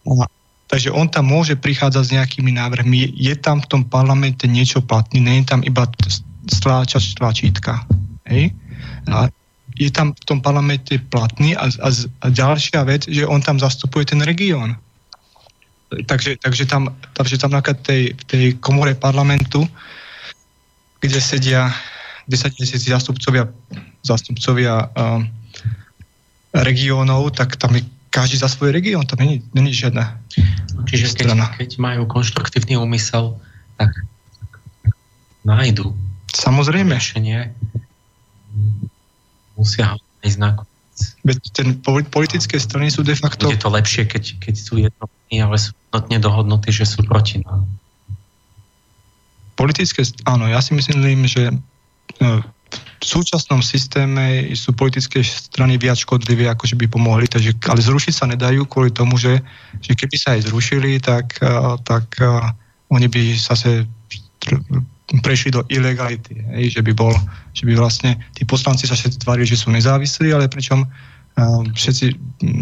a 0.07 0.27
Takže 0.71 0.95
on 0.95 1.11
tam 1.11 1.27
môže 1.27 1.59
prichádzať 1.59 2.05
s 2.07 2.15
nejakými 2.15 2.55
návrhmi. 2.55 3.11
Je 3.19 3.35
tam 3.35 3.59
v 3.59 3.67
tom 3.67 3.83
parlamente 3.83 4.47
niečo 4.47 4.79
platné, 4.79 5.19
nie 5.19 5.43
je 5.43 5.51
tam 5.51 5.67
iba 5.67 5.83
stláčač 6.47 7.19
tlačítka. 7.19 7.83
Hej? 8.31 8.55
A 9.11 9.27
je 9.75 9.91
tam 9.91 10.15
v 10.15 10.25
tom 10.31 10.39
parlamente 10.39 10.95
platný 11.11 11.59
a, 11.59 11.67
a, 11.67 11.89
a 12.23 12.27
ďalšia 12.31 12.87
vec, 12.87 13.11
že 13.11 13.27
on 13.27 13.43
tam 13.43 13.59
zastupuje 13.59 14.15
ten 14.15 14.23
región. 14.23 14.79
Takže, 15.91 16.39
takže 16.39 16.65
tam, 16.71 16.95
takže 17.19 17.37
tam 17.39 17.51
na 17.51 17.63
tej, 17.63 18.15
tej 18.31 18.55
komore 18.63 18.95
parlamentu, 18.95 19.67
kde 21.03 21.19
sedia 21.19 21.75
10 22.31 22.55
tisíc 22.55 22.87
zástupcovia, 22.87 23.51
zástupcovia 24.07 24.87
uh, 24.87 25.19
regiónov, 26.55 27.35
tak 27.35 27.59
tam 27.59 27.75
je 27.75 27.83
každý 28.11 28.39
za 28.39 28.47
svoj 28.47 28.71
región, 28.71 29.03
tam 29.07 29.19
není, 29.23 29.43
není 29.55 29.75
žiadna 29.75 30.19
Čiže 30.87 31.15
keď, 31.15 31.27
keď 31.59 31.71
majú 31.79 32.03
konštruktívny 32.11 32.75
úmysel, 32.75 33.39
tak 33.79 33.95
nájdu 35.47 35.95
Samozrejme. 36.35 36.95
riešenie. 36.95 37.55
Musia 39.55 39.95
ísť. 40.23 40.39
Veď 41.25 41.39
ten 41.55 41.69
politické 42.13 42.61
strany 42.61 42.93
sú 42.93 43.01
de 43.07 43.17
facto... 43.17 43.49
Je 43.49 43.61
to 43.61 43.73
lepšie, 43.73 44.05
keď, 44.05 44.37
keď 44.43 44.55
sú 44.57 44.75
jednotní, 45.31 45.39
ale 45.47 45.57
sú 45.59 45.71
jednotne 45.95 46.19
dohodnutí, 46.19 46.71
že 46.75 46.87
sú 46.87 47.07
proti 47.07 47.39
nám. 47.47 47.67
Politické, 49.55 50.03
áno, 50.27 50.51
ja 50.51 50.59
si 50.59 50.75
myslím, 50.75 51.29
že 51.29 51.53
e, 51.53 51.55
v 53.01 53.05
súčasnom 53.05 53.63
systéme 53.63 54.51
sú 54.57 54.73
politické 54.73 55.23
strany 55.25 55.77
viac 55.81 56.01
škodlivé, 56.01 56.49
ako 56.49 56.69
že 56.69 56.77
by 56.77 56.87
pomohli, 56.89 57.27
takže, 57.29 57.57
ale 57.69 57.81
zrušiť 57.81 58.15
sa 58.15 58.27
nedajú 58.29 58.69
kvôli 58.69 58.93
tomu, 58.93 59.17
že, 59.17 59.41
že 59.81 59.97
keby 59.97 60.17
sa 60.21 60.37
aj 60.37 60.53
zrušili, 60.53 61.01
tak, 61.01 61.41
tak 61.89 62.07
uh, 62.21 62.53
oni 62.93 63.09
by 63.09 63.33
zase 63.41 63.89
prešli 65.25 65.51
do 65.51 65.65
ilegality, 65.73 66.45
že 66.69 66.85
by 66.85 66.93
bol, 66.93 67.17
že 67.57 67.65
by 67.65 67.73
vlastne 67.73 68.21
tí 68.37 68.45
poslanci 68.45 68.85
sa 68.85 68.95
všetci 68.95 69.25
tvárili, 69.25 69.49
že 69.49 69.59
sú 69.59 69.73
nezávislí, 69.73 70.31
ale 70.31 70.53
pričom 70.53 70.85
všetci, 71.75 72.07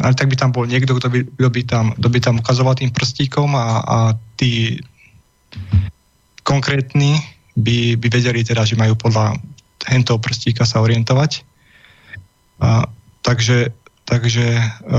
ale 0.04 0.14
tak 0.14 0.30
by 0.30 0.36
tam 0.38 0.50
bol 0.54 0.68
niekto, 0.68 0.94
kto 0.94 1.08
by, 1.10 1.20
kto 1.24 1.48
by, 1.50 1.62
tam, 1.66 1.86
kto 1.98 2.08
by 2.08 2.18
tam 2.22 2.34
ukazoval 2.38 2.78
tým 2.78 2.94
prstíkom 2.94 3.54
a, 3.58 3.82
a 3.82 3.98
tí 4.38 4.78
konkrétni 6.46 7.18
by, 7.58 7.98
by 7.98 8.06
vedeli 8.06 8.46
teda, 8.46 8.62
že 8.62 8.78
majú 8.78 8.94
podľa 8.94 9.34
hentou 9.90 10.20
prstíka 10.22 10.62
sa 10.62 10.78
orientovať. 10.78 11.42
A, 12.62 12.86
takže 13.26 13.74
takže 14.08 14.56
e, 14.56 14.96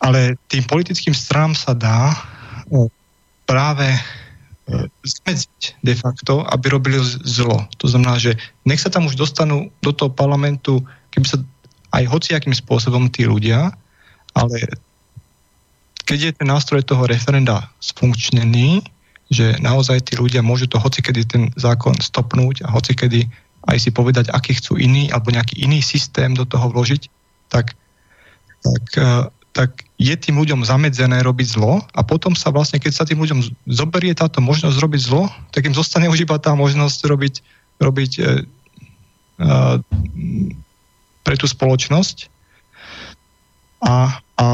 ale 0.00 0.20
tým 0.48 0.64
politickým 0.64 1.12
stranám 1.12 1.52
sa 1.52 1.76
dá 1.76 2.08
e, 2.08 2.16
práve 3.44 3.84
zmedziť 5.04 5.84
de 5.84 5.94
facto, 5.94 6.40
aby 6.48 6.72
robili 6.72 6.96
zlo. 7.24 7.68
To 7.84 7.86
znamená, 7.88 8.16
že 8.16 8.40
nech 8.64 8.80
sa 8.80 8.88
tam 8.88 9.04
už 9.04 9.16
dostanú 9.20 9.68
do 9.84 9.92
toho 9.92 10.08
parlamentu, 10.08 10.80
keby 11.12 11.26
sa 11.28 11.38
aj 11.92 12.08
hociakým 12.08 12.56
spôsobom 12.56 13.12
tí 13.12 13.28
ľudia, 13.28 13.76
ale 14.34 14.56
keď 16.04 16.18
je 16.20 16.32
ten 16.36 16.48
nástroj 16.48 16.84
toho 16.84 17.04
referenda 17.06 17.68
sfunkčnený, 17.80 18.82
že 19.32 19.56
naozaj 19.60 20.12
tí 20.12 20.14
ľudia 20.20 20.44
môžu 20.44 20.68
to 20.68 20.76
hocikedy 20.76 21.24
ten 21.24 21.48
zákon 21.56 21.96
stopnúť 21.96 22.64
a 22.64 22.72
hocikedy 22.72 23.28
aj 23.64 23.78
si 23.80 23.90
povedať, 23.92 24.28
aký 24.28 24.60
chcú 24.60 24.76
iný 24.76 25.08
alebo 25.08 25.32
nejaký 25.32 25.64
iný 25.64 25.80
systém 25.80 26.36
do 26.36 26.44
toho 26.44 26.68
vložiť, 26.68 27.08
tak, 27.48 27.72
tak, 28.60 28.84
eh, 29.00 29.24
tak 29.56 29.70
je 29.94 30.14
tým 30.18 30.34
ľuďom 30.42 30.66
zamedzené 30.66 31.22
robiť 31.22 31.54
zlo 31.54 31.78
a 31.94 32.00
potom 32.02 32.34
sa 32.34 32.50
vlastne, 32.50 32.82
keď 32.82 32.92
sa 32.92 33.04
tým 33.06 33.22
ľuďom 33.22 33.40
zoberie 33.70 34.10
táto 34.10 34.42
možnosť 34.42 34.76
robiť 34.82 35.00
zlo, 35.06 35.30
tak 35.54 35.70
im 35.70 35.74
zostane 35.74 36.10
už 36.10 36.26
iba 36.26 36.34
tá 36.42 36.58
možnosť 36.58 36.98
robiť, 37.06 37.34
robiť 37.78 38.12
e, 38.18 38.22
e, 38.22 38.28
pre 41.22 41.34
tú 41.38 41.46
spoločnosť. 41.46 42.26
A, 43.86 44.18
a 44.18 44.46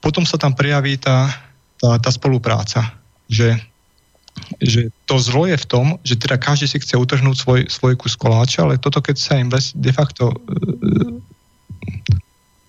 potom 0.00 0.24
sa 0.24 0.40
tam 0.40 0.56
prejaví 0.56 0.96
tá, 0.96 1.28
tá, 1.76 2.00
tá 2.00 2.10
spolupráca, 2.10 2.96
že 3.28 3.60
že 4.62 4.88
to 5.04 5.20
zlo 5.20 5.44
je 5.44 5.58
v 5.58 5.66
tom, 5.68 5.86
že 6.00 6.16
teda 6.16 6.40
každý 6.40 6.70
si 6.70 6.78
chce 6.80 6.96
utrhnúť 6.96 7.36
svoj, 7.36 7.60
svoj 7.68 7.94
kus 7.98 8.16
koláča, 8.16 8.64
ale 8.64 8.80
toto 8.80 9.02
keď 9.02 9.16
sa 9.18 9.36
im 9.36 9.50
de 9.52 9.92
facto 9.92 10.32
e, 10.32 10.36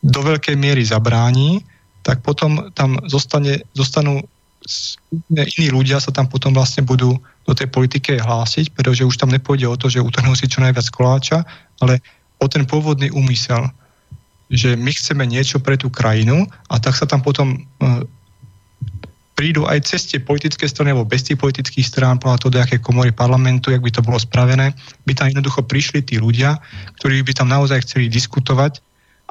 do 0.02 0.20
veľkej 0.26 0.58
miery 0.58 0.84
zabráni, 0.84 1.64
tak 2.02 2.26
potom 2.26 2.74
tam 2.74 2.98
zostane, 3.06 3.62
zostanú 3.78 4.26
iní 5.34 5.74
ľudia 5.74 5.98
sa 5.98 6.14
tam 6.14 6.30
potom 6.30 6.54
vlastne 6.54 6.86
budú 6.86 7.18
do 7.50 7.54
tej 7.58 7.66
politiky 7.74 8.22
hlásiť, 8.22 8.78
pretože 8.78 9.06
už 9.06 9.18
tam 9.18 9.34
nepôjde 9.34 9.66
o 9.66 9.78
to, 9.78 9.90
že 9.90 10.06
utrhnú 10.06 10.38
si 10.38 10.46
čo 10.46 10.62
najviac 10.62 10.86
koláča, 10.94 11.42
ale 11.82 11.98
o 12.38 12.46
ten 12.46 12.66
pôvodný 12.70 13.10
úmysel, 13.10 13.70
že 14.54 14.78
my 14.78 14.92
chceme 14.94 15.26
niečo 15.26 15.58
pre 15.58 15.78
tú 15.82 15.90
krajinu 15.90 16.46
a 16.70 16.78
tak 16.78 16.94
sa 16.94 17.10
tam 17.10 17.26
potom 17.26 17.58
e, 17.58 17.60
prídu 19.34 19.66
aj 19.66 19.82
cez 19.90 20.06
tie 20.06 20.22
politické 20.22 20.70
strany 20.70 20.94
alebo 20.94 21.10
bez 21.10 21.26
tých 21.26 21.42
politických 21.42 21.88
strán, 21.88 22.22
podľa 22.22 22.46
toho, 22.46 22.54
do 22.54 22.62
aké 22.62 22.78
komory 22.78 23.10
parlamentu, 23.10 23.74
jak 23.74 23.82
by 23.82 23.90
to 23.90 24.06
bolo 24.06 24.22
spravené, 24.22 24.78
by 25.10 25.14
tam 25.18 25.34
jednoducho 25.34 25.66
prišli 25.66 26.06
tí 26.06 26.22
ľudia, 26.22 26.62
ktorí 27.02 27.26
by 27.26 27.34
tam 27.34 27.50
naozaj 27.50 27.82
chceli 27.82 28.12
diskutovať, 28.12 28.78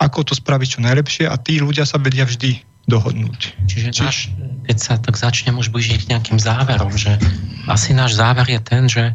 ako 0.01 0.33
to 0.33 0.35
spraviť 0.35 0.69
čo 0.79 0.81
najlepšie 0.81 1.25
a 1.29 1.37
tí 1.37 1.61
ľudia 1.61 1.85
sa 1.85 2.01
vedia 2.01 2.25
vždy 2.25 2.65
dohodnúť. 2.89 3.69
Čiže 3.69 3.89
Či... 3.93 4.01
náš, 4.01 4.19
keď 4.65 4.77
sa 4.81 4.95
tak 4.97 5.15
začne 5.21 5.53
už 5.53 5.69
blížiť 5.69 6.09
nejakým 6.09 6.41
záverom, 6.41 6.97
že 6.97 7.21
asi 7.69 7.93
náš 7.93 8.17
záver 8.17 8.49
je 8.49 8.61
ten, 8.65 8.89
že, 8.89 9.13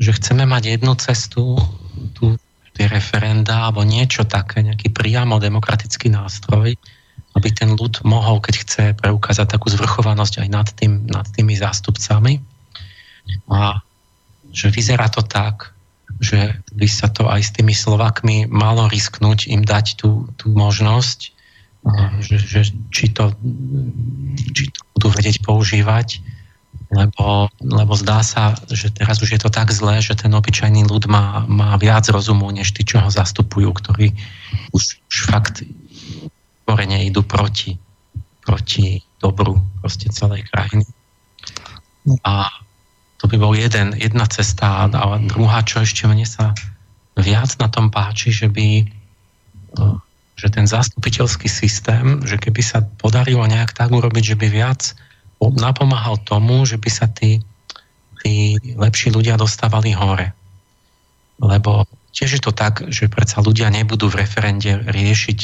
že 0.00 0.16
chceme 0.16 0.48
mať 0.48 0.80
jednu 0.80 0.96
cestu, 0.96 1.60
tu 2.16 2.40
tie 2.76 2.88
referenda 2.88 3.68
alebo 3.68 3.84
niečo 3.84 4.28
také, 4.28 4.60
nejaký 4.60 4.92
priamo 4.92 5.40
demokratický 5.40 6.12
nástroj, 6.12 6.76
aby 7.36 7.48
ten 7.52 7.72
ľud 7.72 8.04
mohol, 8.04 8.40
keď 8.40 8.54
chce, 8.64 8.84
preukázať 8.96 9.48
takú 9.48 9.68
zvrchovanosť 9.72 10.44
aj 10.44 10.48
nad, 10.48 10.68
tým, 10.72 11.08
nad 11.08 11.24
tými 11.32 11.56
zástupcami. 11.56 12.40
A 13.52 13.80
že 14.52 14.72
vyzerá 14.72 15.08
to 15.08 15.24
tak, 15.24 15.75
že 16.20 16.56
by 16.72 16.88
sa 16.88 17.12
to 17.12 17.28
aj 17.28 17.40
s 17.44 17.50
tými 17.52 17.76
Slovakmi 17.76 18.48
malo 18.48 18.88
risknúť, 18.88 19.52
im 19.52 19.62
dať 19.62 20.00
tú, 20.00 20.28
tú 20.40 20.52
možnosť, 20.52 21.36
že, 22.18 22.36
že 22.42 22.60
či, 22.90 23.14
to, 23.14 23.30
či 24.50 24.64
to 24.74 24.80
budú 24.96 25.08
vedieť 25.14 25.44
používať, 25.46 26.18
lebo, 26.90 27.50
lebo 27.62 27.92
zdá 27.98 28.22
sa, 28.22 28.54
že 28.70 28.94
teraz 28.94 29.18
už 29.22 29.38
je 29.38 29.40
to 29.42 29.50
tak 29.50 29.70
zlé, 29.74 29.98
že 30.02 30.18
ten 30.18 30.30
obyčajný 30.30 30.86
ľud 30.86 31.10
má, 31.10 31.46
má 31.46 31.74
viac 31.78 32.06
rozumu, 32.10 32.50
než 32.50 32.74
tí, 32.74 32.86
čo 32.86 33.02
ho 33.02 33.10
zastupujú, 33.10 33.70
ktorí 33.74 34.14
už, 34.74 34.82
už 34.98 35.16
fakt 35.30 35.66
otvorene 36.66 37.06
idú 37.06 37.22
proti, 37.22 37.78
proti 38.42 39.02
dobru 39.22 39.58
proste 39.82 40.10
celej 40.10 40.46
krajiny. 40.50 40.86
A 42.22 42.50
to 43.16 43.24
by 43.28 43.36
bol 43.40 43.52
jeden, 43.56 43.96
jedna 43.96 44.28
cesta. 44.28 44.88
A 44.88 45.16
druhá, 45.22 45.64
čo 45.64 45.80
ešte 45.80 46.04
mne 46.04 46.28
sa 46.28 46.52
viac 47.16 47.56
na 47.56 47.68
tom 47.72 47.88
páči, 47.88 48.32
že 48.32 48.52
by 48.52 48.84
že 50.36 50.52
ten 50.52 50.68
zastupiteľský 50.68 51.48
systém, 51.48 52.20
že 52.28 52.36
keby 52.36 52.60
sa 52.60 52.84
podarilo 53.00 53.40
nejak 53.48 53.72
tak 53.72 53.88
urobiť, 53.88 54.36
že 54.36 54.36
by 54.36 54.48
viac 54.52 54.92
napomáhal 55.40 56.20
tomu, 56.28 56.68
že 56.68 56.76
by 56.76 56.90
sa 56.92 57.08
tí, 57.08 57.40
tí 58.20 58.60
lepší 58.76 59.16
ľudia 59.16 59.40
dostávali 59.40 59.96
hore. 59.96 60.36
Lebo 61.40 61.88
tiež 62.12 62.36
je 62.36 62.42
to 62.44 62.52
tak, 62.52 62.84
že 62.88 63.08
predsa 63.08 63.40
ľudia 63.40 63.72
nebudú 63.72 64.12
v 64.12 64.24
referende 64.24 64.76
riešiť 64.84 65.38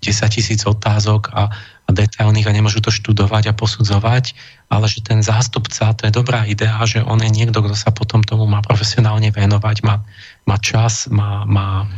10 0.00 0.30
tisíc 0.30 0.60
otázok 0.62 1.34
a, 1.34 1.50
a 1.86 1.90
detailných 1.90 2.46
a 2.46 2.54
nemôžu 2.54 2.78
to 2.78 2.94
študovať 2.94 3.50
a 3.50 3.56
posudzovať, 3.56 4.36
ale 4.70 4.86
že 4.86 5.02
ten 5.02 5.24
zástupca, 5.24 5.96
to 5.96 6.06
je 6.06 6.12
dobrá 6.12 6.46
idea, 6.46 6.78
že 6.86 7.02
on 7.02 7.18
je 7.18 7.30
niekto, 7.32 7.58
kto 7.64 7.74
sa 7.74 7.90
potom 7.90 8.22
tomu 8.22 8.46
má 8.46 8.62
profesionálne 8.62 9.32
venovať, 9.34 9.76
má, 9.82 10.04
má 10.46 10.56
čas, 10.60 11.10
má, 11.10 11.42
má 11.48 11.88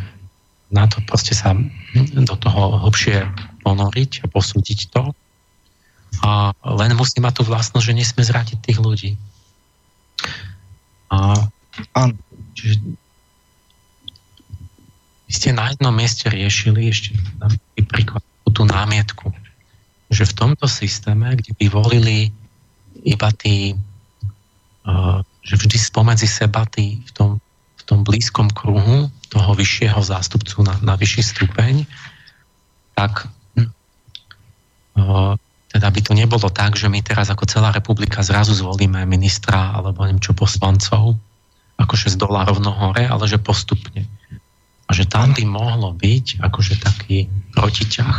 na 0.70 0.87
to 0.87 1.03
proste 1.03 1.35
sa 1.35 1.53
do 2.15 2.35
toho 2.39 2.87
hlbšie 2.87 3.27
ponoriť 3.67 4.25
a 4.25 4.27
posúdiť 4.31 4.95
to. 4.95 5.11
A 6.23 6.55
len 6.79 6.95
musí 6.95 7.19
mať 7.19 7.43
tú 7.43 7.43
vlastnosť, 7.47 7.87
že 7.87 7.99
nesmie 7.99 8.23
zradiť 8.23 8.59
tých 8.62 8.79
ľudí. 8.79 9.19
A, 11.11 11.35
a 11.99 12.01
čiže 12.55 12.79
vy 15.31 15.33
ste 15.39 15.55
na 15.55 15.70
jednom 15.70 15.94
mieste 15.94 16.26
riešili, 16.26 16.91
ešte 16.91 17.15
dám 17.39 17.55
príklad, 17.86 18.26
tú 18.50 18.67
námietku, 18.67 19.31
že 20.10 20.26
v 20.26 20.34
tomto 20.34 20.67
systéme, 20.67 21.39
kde 21.39 21.55
by 21.55 21.70
volili 21.70 22.34
iba 23.07 23.31
tí, 23.39 23.78
uh, 24.83 25.23
že 25.47 25.55
vždy 25.55 25.78
spomedzi 25.78 26.26
seba 26.26 26.67
tí 26.67 26.99
v 27.07 27.10
tom, 27.15 27.31
v 27.78 27.83
tom 27.86 28.02
blízkom 28.02 28.50
kruhu 28.50 29.07
toho 29.31 29.50
vyššieho 29.55 30.02
zástupcu 30.02 30.67
na, 30.67 30.75
na 30.83 30.99
vyšší 30.99 31.23
stupeň, 31.23 31.86
tak 32.99 33.31
uh, 34.99 35.39
teda 35.70 35.86
by 35.94 36.00
to 36.02 36.12
nebolo 36.18 36.50
tak, 36.50 36.75
že 36.75 36.91
my 36.91 36.99
teraz 37.07 37.31
ako 37.31 37.47
celá 37.47 37.70
republika 37.70 38.26
zrazu 38.26 38.50
zvolíme 38.59 39.07
ministra 39.07 39.78
alebo 39.78 40.02
neviem 40.02 40.18
čo 40.18 40.34
poslancov, 40.34 41.15
ako 41.78 41.94
6 41.94 42.18
dolárov 42.18 42.59
hore, 42.67 43.07
ale 43.07 43.25
že 43.31 43.39
postupne. 43.39 44.05
A 44.91 44.94
že 44.94 45.07
tam 45.07 45.31
by 45.31 45.47
mohlo 45.47 45.94
byť 45.94 46.43
akože 46.43 46.83
taký 46.83 47.31
protiťah 47.55 48.17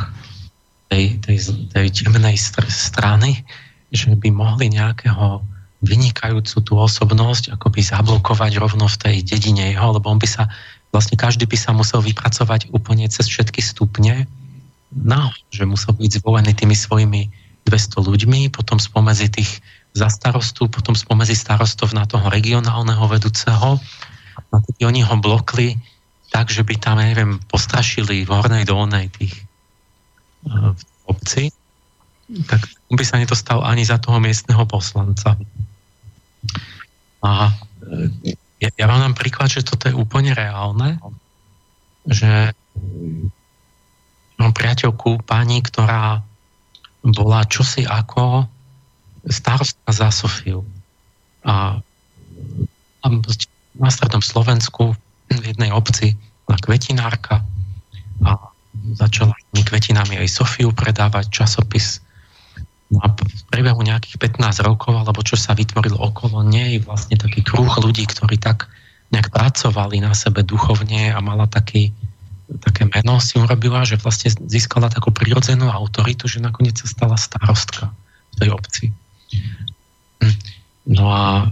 tej, 0.87 1.19
tej, 1.19 1.37
tej 1.75 1.87
temnej 1.91 2.39
strany, 2.39 3.43
že 3.91 4.15
by 4.15 4.31
mohli 4.31 4.71
nejakého 4.71 5.43
vynikajúcu 5.83 6.57
tú 6.63 6.73
osobnosť 6.79 7.59
akoby 7.59 7.83
zablokovať 7.83 8.61
rovno 8.61 8.87
v 8.87 8.99
tej 9.01 9.15
dedine 9.27 9.75
jeho, 9.75 9.99
lebo 9.99 10.07
on 10.07 10.21
by 10.21 10.29
sa, 10.29 10.47
vlastne 10.95 11.19
každý 11.19 11.49
by 11.49 11.57
sa 11.59 11.75
musel 11.75 11.99
vypracovať 11.99 12.71
úplne 12.71 13.03
cez 13.11 13.27
všetky 13.27 13.59
stupne, 13.59 14.29
no, 14.95 15.33
že 15.51 15.67
musel 15.67 15.97
byť 15.97 16.23
zvolený 16.23 16.55
tými 16.55 16.77
svojimi 16.77 17.21
200 17.67 17.99
ľuďmi, 17.99 18.39
potom 18.53 18.79
spomedzi 18.79 19.27
tých 19.27 19.59
za 19.91 20.07
starostu, 20.07 20.71
potom 20.71 20.95
spomedzi 20.95 21.35
starostov 21.35 21.91
na 21.91 22.07
toho 22.07 22.31
regionálneho 22.31 23.03
vedúceho. 23.11 23.75
A 24.51 24.55
oni 24.87 25.03
ho 25.03 25.15
blokli 25.19 25.75
tak, 26.31 26.47
že 26.47 26.63
by 26.63 26.79
tam, 26.79 26.97
neviem, 26.97 27.37
postrašili 27.51 28.23
v 28.23 28.31
hornej 28.31 28.63
dolnej 28.63 29.11
tých 29.11 29.35
uh, 30.47 30.71
obci, 31.05 31.51
tak 32.47 32.63
by 32.87 33.03
sa 33.03 33.19
nedostal 33.19 33.59
ani 33.67 33.83
za 33.83 33.99
toho 33.99 34.23
miestneho 34.23 34.63
poslanca. 34.63 35.35
A 37.21 37.51
ja, 38.63 38.69
ja 38.71 38.85
vám 38.87 39.03
dám 39.03 39.15
príklad, 39.19 39.51
že 39.51 39.67
toto 39.67 39.91
je 39.91 39.95
úplne 39.97 40.31
reálne, 40.31 40.97
že 42.07 42.55
mám 44.39 44.55
priateľku 44.55 45.21
pani, 45.27 45.59
ktorá 45.59 46.23
bola 47.03 47.43
čosi 47.45 47.83
ako 47.85 48.47
starostka 49.27 49.89
za 49.91 50.09
Sofiu. 50.09 50.65
A 51.45 51.81
na 53.77 53.89
strednom 53.89 54.21
Slovensku 54.21 54.93
v 54.93 54.99
jednej 55.39 55.71
obci 55.71 56.19
bola 56.43 56.59
kvetinárka 56.59 57.39
a 58.27 58.29
začala 58.99 59.31
kvetinami 59.53 60.19
aj 60.19 60.27
Sofiu 60.27 60.75
predávať 60.75 61.31
časopis. 61.31 62.03
No 62.91 62.99
a 62.99 63.07
v 63.07 63.43
priebehu 63.47 63.79
nejakých 63.79 64.19
15 64.19 64.67
rokov, 64.67 64.91
alebo 64.91 65.23
čo 65.23 65.39
sa 65.39 65.55
vytvorilo 65.55 65.95
okolo 65.95 66.43
nej, 66.43 66.83
vlastne 66.83 67.15
taký 67.15 67.39
kruh 67.39 67.71
ľudí, 67.79 68.03
ktorí 68.03 68.35
tak 68.35 68.67
nejak 69.15 69.31
pracovali 69.31 70.03
na 70.03 70.11
sebe 70.11 70.43
duchovne 70.43 71.15
a 71.15 71.19
mala 71.23 71.47
taký, 71.47 71.95
také 72.59 72.83
meno 72.87 73.19
si 73.23 73.39
urobila, 73.39 73.87
že 73.87 73.95
vlastne 73.95 74.35
získala 74.47 74.91
takú 74.91 75.11
prirodzenú 75.15 75.71
autoritu, 75.71 76.27
že 76.27 76.43
nakoniec 76.43 76.79
sa 76.83 76.87
stala 76.87 77.15
starostka 77.15 77.95
v 78.31 78.35
tej 78.43 78.49
obci. 78.51 78.85
No 80.83 81.07
a 81.11 81.51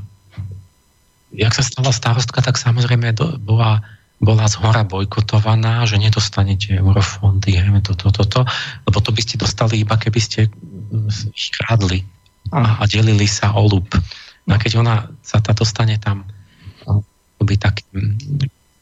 jak 1.33 1.53
sa 1.53 1.63
stala 1.63 1.93
starostka, 1.93 2.41
tak 2.41 2.57
samozrejme 2.57 3.13
do, 3.13 3.37
bola, 3.37 3.85
bola 4.17 4.49
z 4.49 4.57
hora 4.61 4.81
bojkotovaná, 4.85 5.85
že 5.85 6.01
nedostanete 6.01 6.77
eurofondy, 6.77 7.57
toto, 7.85 8.09
toto, 8.09 8.23
to, 8.25 8.41
lebo 8.89 8.97
to 8.99 9.13
by 9.13 9.21
ste 9.21 9.35
dostali 9.37 9.81
iba 9.85 9.95
keby 9.95 10.19
ste 10.19 10.49
ich 11.33 11.53
kradli 11.53 12.01
a, 12.49 12.81
a 12.81 12.83
delili 12.89 13.29
sa 13.29 13.53
o 13.53 13.65
lup. 13.69 13.93
No 14.49 14.51
a 14.55 14.57
keď 14.57 14.81
ona 14.81 15.05
sa 15.21 15.37
tá 15.37 15.53
dostane 15.53 16.01
tam 16.01 16.25
by 17.39 17.55
tak 17.55 17.81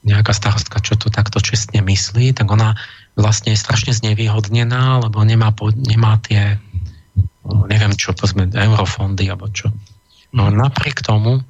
nejaká 0.08 0.34
starostka, 0.34 0.82
čo 0.82 0.95
to 0.95 1.11
takto 1.11 1.38
čestne 1.43 1.84
myslí, 1.84 2.34
tak 2.34 2.48
ona 2.48 2.74
vlastne 3.19 3.53
je 3.53 3.59
strašne 3.59 3.92
znevýhodnená, 3.93 5.03
lebo 5.03 5.22
nemá, 5.22 5.51
nemá 5.76 6.17
tie, 6.24 6.58
neviem 7.67 7.93
čo, 7.93 8.16
povedzme, 8.16 8.50
eurofondy 8.50 9.27
alebo 9.27 9.51
čo. 9.51 9.74
No 10.32 10.48
napriek 10.48 11.03
tomu, 11.03 11.43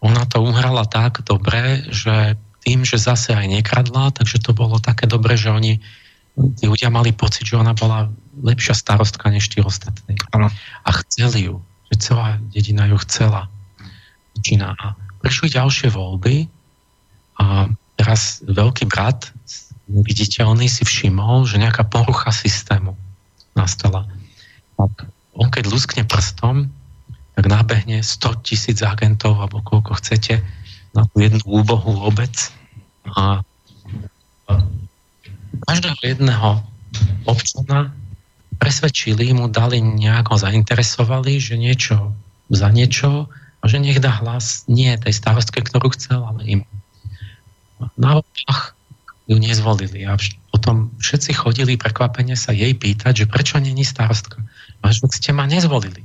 ona 0.00 0.24
to 0.24 0.40
uhrala 0.40 0.88
tak 0.88 1.20
dobre, 1.24 1.84
že 1.92 2.36
tým, 2.64 2.84
že 2.84 3.00
zase 3.00 3.32
aj 3.32 3.46
nekradla, 3.48 4.12
takže 4.12 4.40
to 4.40 4.52
bolo 4.52 4.80
také 4.80 5.08
dobre, 5.08 5.36
že 5.36 5.52
oni, 5.52 5.80
tí 6.60 6.64
ľudia 6.68 6.92
mali 6.92 7.12
pocit, 7.12 7.48
že 7.48 7.60
ona 7.60 7.72
bola 7.72 8.12
lepšia 8.40 8.76
starostka 8.76 9.28
než 9.32 9.48
tí 9.48 9.60
ostatní. 9.60 10.16
Ano. 10.32 10.48
A 10.84 10.90
chceli 11.04 11.48
ju, 11.48 11.60
že 11.92 12.12
celá 12.12 12.40
dedina 12.52 12.88
ju 12.88 12.96
chcela. 13.04 13.48
A 14.60 14.84
prišli 15.20 15.52
ďalšie 15.52 15.92
voľby 15.92 16.48
a 17.36 17.68
teraz 18.00 18.40
veľký 18.48 18.88
brat, 18.88 19.28
viditeľný, 19.90 20.70
si 20.70 20.86
všimol, 20.86 21.44
že 21.44 21.60
nejaká 21.60 21.84
porucha 21.84 22.32
systému 22.32 22.96
nastala. 23.52 24.08
Tak 24.80 25.12
on 25.36 25.48
keď 25.52 25.64
luskne 25.68 26.02
prstom, 26.08 26.72
tak 27.38 27.44
nábehne 27.46 28.02
100 28.02 28.46
tisíc 28.46 28.78
agentov, 28.82 29.38
alebo 29.38 29.62
koľko 29.62 29.98
chcete, 30.00 30.42
na 30.90 31.06
tú 31.06 31.22
jednu 31.22 31.42
úbohú 31.46 32.02
obec 32.02 32.50
a 33.14 33.46
každého 35.66 35.98
jedného 36.02 36.62
občana 37.26 37.94
presvedčili, 38.58 39.32
mu 39.32 39.46
dali 39.46 39.78
nejako 39.80 40.36
zainteresovali, 40.36 41.38
že 41.38 41.54
niečo 41.56 42.12
za 42.50 42.68
niečo 42.68 43.30
a 43.62 43.64
že 43.70 43.78
nech 43.78 44.02
dá 44.02 44.10
hlas 44.20 44.66
nie 44.66 44.90
tej 44.98 45.14
starostke, 45.14 45.62
ktorú 45.62 45.94
chcel, 45.94 46.26
ale 46.26 46.42
im 46.44 46.60
naopak 47.96 48.74
ju 49.30 49.38
nezvolili. 49.38 50.04
A 50.04 50.18
potom 50.50 50.90
všetci 50.98 51.38
chodili 51.38 51.78
prekvapene 51.78 52.34
sa 52.34 52.50
jej 52.50 52.74
pýtať, 52.74 53.24
že 53.24 53.30
prečo 53.30 53.62
není 53.62 53.86
starostka. 53.86 54.42
A 54.82 54.90
že 54.90 55.06
ste 55.14 55.30
ma 55.30 55.46
nezvolili. 55.46 56.02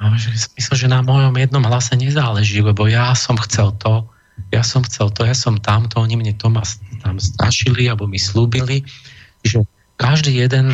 A 0.00 0.16
že 0.16 0.32
myslel, 0.56 0.76
že 0.76 0.88
na 0.88 1.04
mojom 1.04 1.36
jednom 1.36 1.60
hlase 1.60 1.92
nezáleží, 1.92 2.64
lebo 2.64 2.88
ja 2.88 3.12
som 3.12 3.36
chcel 3.36 3.76
to, 3.76 4.08
ja 4.48 4.64
som 4.64 4.80
chcel 4.80 5.12
to, 5.12 5.28
ja 5.28 5.36
som 5.36 5.60
tamto, 5.60 6.00
oni 6.00 6.16
mne 6.16 6.32
to 6.40 6.48
ma 6.48 6.64
tam 7.04 7.20
strašili, 7.20 7.84
alebo 7.84 8.08
mi 8.08 8.16
slúbili, 8.16 8.88
že 9.44 9.60
každý 10.00 10.40
jeden 10.40 10.72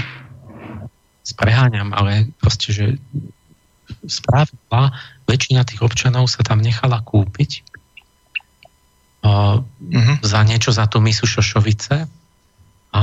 spreháňam, 1.27 1.91
ale 1.91 2.31
proste, 2.39 2.71
že 2.71 2.87
správna 4.07 4.95
väčšina 5.27 5.67
tých 5.67 5.83
občanov 5.83 6.31
sa 6.31 6.47
tam 6.47 6.63
nechala 6.63 7.03
kúpiť 7.03 7.67
uh-huh. 9.27 10.17
za 10.23 10.41
niečo 10.47 10.71
za 10.71 10.87
tú 10.87 11.03
misu 11.03 11.27
Šošovice 11.27 12.07
a 12.95 13.03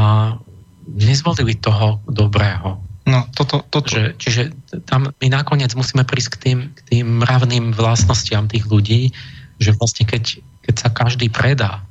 nezvolili 0.87 1.59
toho 1.59 1.99
dobrého. 2.07 2.79
No, 3.03 3.27
toto, 3.35 3.63
toto. 3.67 3.91
Že, 3.91 4.15
čiže 4.15 4.41
tam 4.87 5.11
my 5.11 5.27
nakoniec 5.27 5.75
musíme 5.75 6.07
prísť 6.07 6.29
k 6.35 6.37
tým, 6.39 6.59
k 6.71 6.79
tým 6.87 7.05
mravným 7.19 7.75
vlastnostiam 7.75 8.47
tých 8.47 8.63
ľudí, 8.63 9.11
že 9.59 9.75
vlastne 9.75 10.07
keď, 10.07 10.39
keď 10.63 10.75
sa 10.79 10.89
každý 10.89 11.27
predá, 11.27 11.83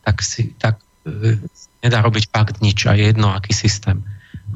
tak, 0.00 0.24
si, 0.24 0.56
tak 0.56 0.80
e, 1.04 1.36
nedá 1.84 2.00
robiť 2.00 2.32
fakt 2.32 2.64
nič 2.64 2.88
a 2.88 2.96
jedno, 2.96 3.36
aký 3.36 3.52
systém. 3.52 4.00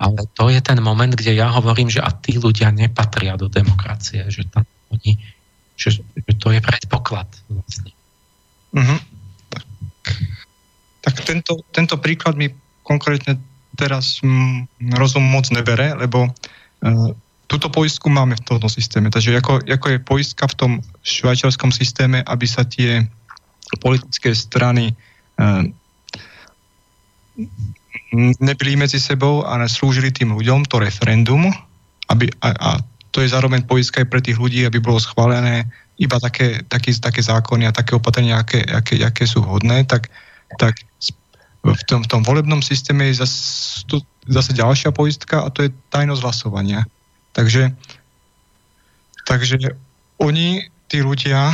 Ale 0.01 0.25
to 0.33 0.49
je 0.49 0.61
ten 0.65 0.81
moment, 0.81 1.13
kde 1.13 1.37
ja 1.37 1.53
hovorím, 1.53 1.93
že 1.93 2.01
a 2.01 2.09
tí 2.09 2.41
ľudia 2.41 2.73
nepatria 2.73 3.37
do 3.37 3.53
demokracie, 3.53 4.25
že 4.33 4.49
tam 4.49 4.65
oni, 4.89 5.21
že, 5.77 6.01
že 6.01 6.33
to 6.41 6.49
je 6.55 6.61
predpoklad 6.65 7.29
vlastne. 7.53 7.93
Uh-huh. 8.73 9.01
Tak, 9.53 9.65
tak 11.05 11.15
tento, 11.29 11.61
tento 11.75 12.01
príklad 12.01 12.41
mi 12.41 12.49
konkrétne 12.87 13.37
teraz 13.81 14.21
mm, 14.21 14.93
rozum 15.01 15.25
moc 15.25 15.49
nebere, 15.49 15.97
lebo 15.97 16.29
uh, 16.29 17.11
túto 17.49 17.73
poistku 17.73 18.13
máme 18.13 18.37
v 18.37 18.45
tomto 18.45 18.69
systéme. 18.69 19.09
Takže 19.09 19.41
ako, 19.41 19.65
ako 19.65 19.87
je 19.91 19.99
poistka 20.05 20.45
v 20.45 20.57
tom 20.61 20.73
švajčiarskom 21.01 21.73
systéme, 21.73 22.21
aby 22.29 22.45
sa 22.45 22.69
tie 22.69 23.09
politické 23.81 24.37
strany 24.37 24.93
uh, 25.41 25.65
nebyli 28.39 28.77
medzi 28.77 29.01
sebou 29.01 29.47
a 29.47 29.57
slúžili 29.65 30.13
tým 30.13 30.35
ľuďom 30.37 30.67
to 30.69 30.83
referendum, 30.83 31.49
aby, 32.11 32.27
a, 32.43 32.51
a 32.53 32.71
to 33.11 33.23
je 33.23 33.31
zároveň 33.31 33.67
poistka 33.67 34.03
aj 34.03 34.11
pre 34.11 34.21
tých 34.23 34.39
ľudí, 34.39 34.67
aby 34.67 34.83
bolo 34.83 34.99
schválené 34.99 35.67
iba 36.01 36.17
také, 36.19 36.63
také, 36.67 36.91
také 36.97 37.23
zákony 37.23 37.71
a 37.71 37.77
také 37.77 37.95
opatrenia, 37.95 38.43
aké, 38.43 38.65
aké, 38.67 38.99
aké 39.05 39.25
sú 39.27 39.45
hodné, 39.45 39.85
tak, 39.87 40.11
tak 40.59 40.81
v 41.61 41.83
tom, 41.85 42.01
v 42.01 42.09
tom 42.09 42.23
volebnom 42.25 42.65
systéme 42.65 43.13
je 43.13 43.21
zase, 43.21 43.85
tu, 43.85 44.01
zase 44.25 44.57
ďalšia 44.57 44.97
poistka 44.97 45.45
a 45.45 45.53
to 45.53 45.69
je 45.69 45.75
tajnosť 45.93 46.23
hlasovania. 46.25 46.89
Takže, 47.37 47.73
takže 49.29 49.77
oni, 50.17 50.65
tí 50.89 51.05
ľudia, 51.05 51.53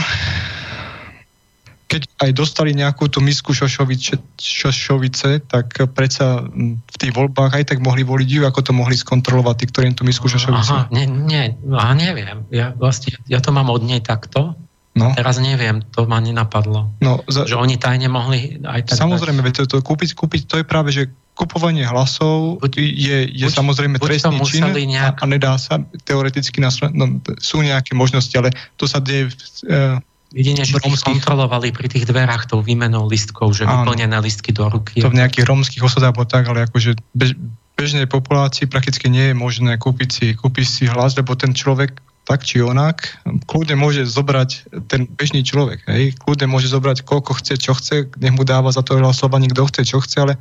keď 1.91 2.03
aj 2.23 2.31
dostali 2.35 2.71
nejakú 2.75 3.11
tú 3.11 3.19
misku 3.19 3.51
šošovice, 3.51 4.19
šošovice, 4.39 5.43
tak 5.51 5.75
predsa 5.95 6.47
v 6.71 6.97
tých 6.99 7.13
voľbách 7.15 7.59
aj 7.59 7.65
tak 7.75 7.79
mohli 7.83 8.07
voliť 8.07 8.29
ju, 8.31 8.43
ako 8.47 8.61
to 8.63 8.73
mohli 8.75 8.95
skontrolovať 8.99 9.55
tí, 9.59 9.65
ktorí 9.71 9.87
tú 9.95 10.07
misku 10.07 10.31
šošovice. 10.31 10.71
Aha, 10.71 10.83
nie, 10.95 11.07
nie, 11.07 11.55
aha, 11.75 11.95
neviem. 11.99 12.47
Ja, 12.55 12.75
vlastne, 12.79 13.19
ja 13.27 13.43
to 13.43 13.51
mám 13.51 13.71
od 13.71 13.83
nej 13.83 14.03
takto. 14.03 14.55
No. 14.97 15.13
Teraz 15.13 15.37
neviem, 15.37 15.85
to 15.93 16.09
ma 16.09 16.17
nenapadlo. 16.25 16.89
No, 17.05 17.21
za... 17.29 17.45
Že 17.45 17.61
oni 17.61 17.77
tajne 17.77 18.09
mohli 18.09 18.57
aj 18.65 18.89
tak... 18.89 18.97
Samozrejme, 18.97 19.45
veď 19.45 19.69
to, 19.69 19.77
to 19.77 19.85
kúpiť, 19.85 20.17
kúpiť, 20.17 20.49
to 20.49 20.57
je 20.57 20.65
práve, 20.65 20.89
že 20.89 21.13
kupovanie 21.37 21.85
hlasov 21.85 22.65
buď, 22.65 22.73
je, 22.81 23.19
je 23.29 23.45
buď, 23.45 23.53
samozrejme 23.53 24.01
buď 24.01 24.09
trestný 24.09 24.41
čin 24.49 24.73
nejak... 24.73 25.21
a, 25.21 25.23
a 25.23 25.25
nedá 25.29 25.53
sa 25.61 25.85
teoreticky 26.09 26.65
na 26.65 26.73
no, 26.97 27.21
sú 27.37 27.61
nejaké 27.61 27.93
možnosti, 27.93 28.33
ale 28.41 28.57
to 28.81 28.89
sa 28.89 29.05
deje 29.05 29.29
v, 29.29 29.35
uh, 29.69 30.01
Jedine, 30.33 30.67
že 30.67 30.81
romských... 30.81 31.23
kontrolovali 31.23 31.71
pri 31.71 31.87
tých 31.87 32.09
dverách 32.09 32.51
tou 32.51 32.65
výmenou 32.65 33.07
listkov, 33.07 33.55
že 33.55 33.63
áno, 33.63 33.87
vyplnené 33.87 34.19
listky 34.19 34.51
do 34.51 34.67
ruky. 34.67 34.99
To 35.05 35.13
v 35.13 35.23
nejakých 35.23 35.47
romských 35.47 35.85
osadách 35.87 36.17
alebo 36.17 36.25
tak, 36.27 36.45
ale 36.51 36.67
akože 36.67 36.99
bež, 37.15 37.39
bežnej 37.79 38.09
populácii 38.11 38.67
prakticky 38.67 39.07
nie 39.07 39.31
je 39.31 39.35
možné 39.37 39.79
kúpiť 39.79 40.09
si, 40.11 40.27
kúpiť 40.35 40.67
si 40.67 40.85
hlas, 40.89 41.15
lebo 41.15 41.37
ten 41.39 41.55
človek 41.55 41.95
tak 42.27 42.43
či 42.43 42.59
onak, 42.59 43.23
kľudne 43.47 43.79
môže 43.79 44.03
zobrať 44.03 44.83
ten 44.91 45.07
bežný 45.07 45.47
človek, 45.47 45.87
hej, 45.87 46.11
kľudne 46.19 46.51
môže 46.51 46.67
zobrať 46.67 47.07
koľko 47.07 47.39
chce, 47.39 47.55
čo 47.55 47.73
chce, 47.79 48.11
nech 48.19 48.35
mu 48.35 48.43
dáva 48.43 48.75
za 48.75 48.83
to 48.83 48.99
hlasovanie, 48.99 49.47
kto 49.47 49.71
chce, 49.71 49.83
čo 49.87 50.03
chce, 50.03 50.27
ale 50.27 50.35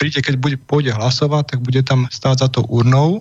príde, 0.00 0.24
keď 0.24 0.40
bude, 0.40 0.56
pôjde 0.56 0.96
hlasovať, 0.96 1.52
tak 1.52 1.58
bude 1.60 1.84
tam 1.84 2.08
stáť 2.08 2.36
za 2.42 2.48
to 2.48 2.64
urnou, 2.64 3.20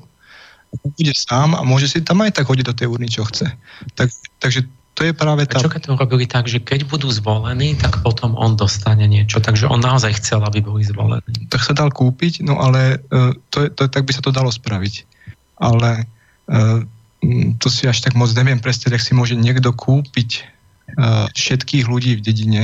bude 0.72 1.14
sám 1.16 1.56
a 1.56 1.68
môže 1.68 1.92
si 1.92 2.00
tam 2.00 2.24
aj 2.24 2.40
tak 2.40 2.48
hodiť 2.48 2.66
do 2.68 2.76
tej 2.76 2.88
urny, 2.88 3.08
čo 3.12 3.28
chce. 3.28 3.48
Tak, 3.96 4.08
takže 4.40 4.64
to 4.96 5.04
je 5.04 5.12
práve 5.12 5.44
tá... 5.48 5.60
A 5.60 5.64
čo 5.68 5.72
keď 5.72 5.92
to 5.92 6.00
robili 6.00 6.24
tak, 6.24 6.48
že 6.48 6.64
keď 6.64 6.88
budú 6.88 7.12
zvolení, 7.12 7.76
tak 7.76 8.00
potom 8.00 8.36
on 8.40 8.56
dostane 8.56 9.04
niečo. 9.08 9.44
Takže 9.44 9.68
on 9.68 9.84
naozaj 9.84 10.20
chcel, 10.24 10.40
aby 10.44 10.64
boli 10.64 10.88
zvolení. 10.88 11.52
Tak 11.52 11.64
sa 11.64 11.76
dal 11.76 11.92
kúpiť, 11.92 12.48
no 12.48 12.56
ale 12.60 13.04
uh, 13.12 13.36
to, 13.52 13.68
to, 13.76 13.92
tak 13.92 14.08
by 14.08 14.12
sa 14.16 14.24
to 14.24 14.32
dalo 14.32 14.48
spraviť. 14.48 15.04
Ale 15.60 16.08
to 17.58 17.68
si 17.70 17.90
až 17.90 18.06
tak 18.06 18.14
moc 18.14 18.30
neviem 18.38 18.62
predstaviť, 18.62 18.94
ak 18.96 19.06
si 19.06 19.14
môže 19.18 19.34
niekto 19.34 19.74
kúpiť 19.74 20.30
uh, 20.98 21.26
všetkých 21.34 21.90
ľudí 21.90 22.20
v 22.20 22.26
dedine 22.26 22.64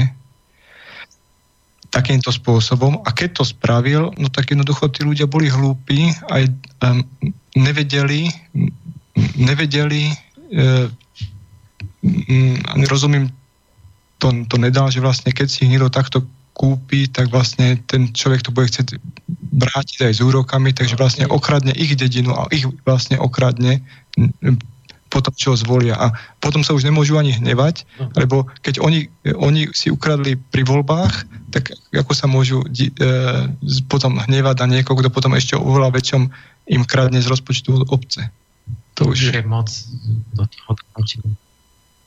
takýmto 1.91 2.31
spôsobom. 2.31 3.03
A 3.03 3.11
keď 3.11 3.41
to 3.41 3.43
spravil, 3.43 4.15
no 4.15 4.31
tak 4.31 4.53
jednoducho 4.53 4.87
tí 4.93 5.03
ľudia 5.03 5.27
boli 5.27 5.51
hlúpi, 5.51 6.15
aj 6.31 6.47
um, 6.87 7.03
nevedeli, 7.57 8.31
nevedeli 9.35 10.07
uh, 10.55 10.87
mm, 12.01 12.87
rozumím, 12.87 13.27
to, 14.21 14.31
to 14.47 14.55
nedal, 14.61 14.87
že 14.87 15.01
vlastne 15.01 15.33
keď 15.33 15.47
si 15.49 15.65
niekto 15.65 15.89
takto 15.89 16.23
kúpi, 16.51 17.07
tak 17.07 17.31
vlastne 17.31 17.79
ten 17.87 18.11
človek 18.11 18.43
to 18.43 18.51
bude 18.51 18.67
chcieť 18.69 18.99
vrátiť 19.51 20.07
aj 20.07 20.13
s 20.17 20.21
úrokami, 20.23 20.75
takže 20.75 20.99
vlastne 20.99 21.25
okradne 21.27 21.71
ich 21.75 21.95
dedinu 21.95 22.35
a 22.35 22.47
ich 22.51 22.67
vlastne 22.83 23.19
okradne 23.19 23.83
potom, 25.11 25.35
čo 25.35 25.59
zvolia. 25.59 25.99
A 25.99 26.15
potom 26.39 26.63
sa 26.63 26.71
už 26.71 26.87
nemôžu 26.87 27.19
ani 27.19 27.35
hnevať, 27.35 27.83
lebo 28.15 28.47
keď 28.63 28.79
oni, 28.79 29.11
oni 29.35 29.67
si 29.75 29.91
ukradli 29.91 30.39
pri 30.39 30.63
voľbách, 30.63 31.27
tak 31.51 31.75
ako 31.91 32.11
sa 32.15 32.31
môžu 32.31 32.63
e, 32.63 32.87
potom 33.91 34.15
hnevať 34.15 34.55
na 34.63 34.79
niekoho, 34.79 34.95
kto 34.95 35.11
potom 35.11 35.35
ešte 35.35 35.59
oveľa 35.59 35.91
väčšom 35.99 36.31
im 36.71 36.83
kradne 36.87 37.19
z 37.19 37.27
rozpočtu 37.27 37.91
obce. 37.91 38.31
To 38.95 39.11
už 39.11 39.35
je 39.35 39.43
moc 39.43 39.67
do 40.31 40.47
toho 40.47 40.71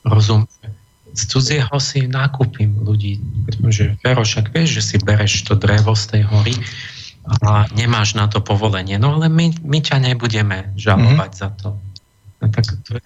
rozum. 0.08 0.48
Z 1.14 1.22
cudzieho 1.30 1.74
si 1.78 2.10
nakúpim 2.10 2.74
ľudí, 2.82 3.22
pretože 3.46 3.94
Vero, 4.02 4.26
však 4.26 4.50
vieš, 4.50 4.82
že 4.82 4.82
si 4.82 4.96
bereš 4.98 5.46
to 5.46 5.54
drevo 5.54 5.94
z 5.94 6.04
tej 6.10 6.22
hory 6.26 6.54
a 7.46 7.64
nemáš 7.72 8.18
na 8.18 8.28
to 8.28 8.42
povolenie. 8.42 8.98
No 8.98 9.16
ale 9.16 9.30
my, 9.30 9.54
my 9.64 9.78
ťa 9.80 10.02
nebudeme 10.02 10.74
žalovať 10.76 11.30
mm-hmm. 11.30 11.42
za 11.46 11.48
to. 11.56 11.68
No, 12.42 12.44
tak 12.50 12.64
to, 12.66 12.98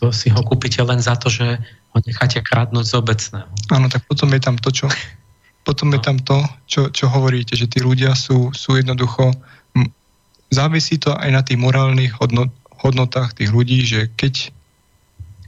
to 0.00 0.04
si 0.10 0.32
ho 0.32 0.40
kúpite 0.40 0.80
len 0.82 0.98
za 0.98 1.14
to, 1.14 1.28
že 1.28 1.60
ho 1.94 1.98
necháte 2.02 2.40
krádnuť 2.40 2.84
z 2.88 2.94
obecného. 2.96 3.50
Áno, 3.70 3.86
tak 3.86 4.08
potom 4.08 4.32
je 4.32 4.40
tam 4.42 4.56
to, 4.58 4.72
čo, 4.72 4.86
potom 5.62 5.92
no. 5.92 5.94
je 5.94 6.00
tam 6.00 6.18
to, 6.18 6.42
čo, 6.66 6.88
čo 6.90 7.06
hovoríte, 7.12 7.54
že 7.54 7.70
tí 7.70 7.78
ľudia 7.84 8.16
sú, 8.16 8.50
sú 8.56 8.80
jednoducho 8.80 9.30
závisí 10.50 10.98
to 10.98 11.14
aj 11.14 11.30
na 11.30 11.42
tých 11.46 11.62
morálnych 11.62 12.18
hodnot, 12.18 12.50
hodnotách 12.82 13.38
tých 13.38 13.54
ľudí, 13.54 13.86
že 13.86 14.10
keď, 14.18 14.50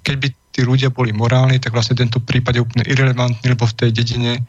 keď 0.06 0.14
by 0.22 0.28
tí 0.52 0.60
ľudia 0.62 0.92
boli 0.92 1.10
morálni, 1.16 1.56
tak 1.58 1.72
vlastne 1.72 1.96
tento 1.96 2.20
prípad 2.20 2.52
je 2.54 2.62
úplne 2.62 2.84
irrelevantný, 2.84 3.56
lebo 3.56 3.64
v 3.64 3.76
tej 3.76 3.90
dedine 3.90 4.44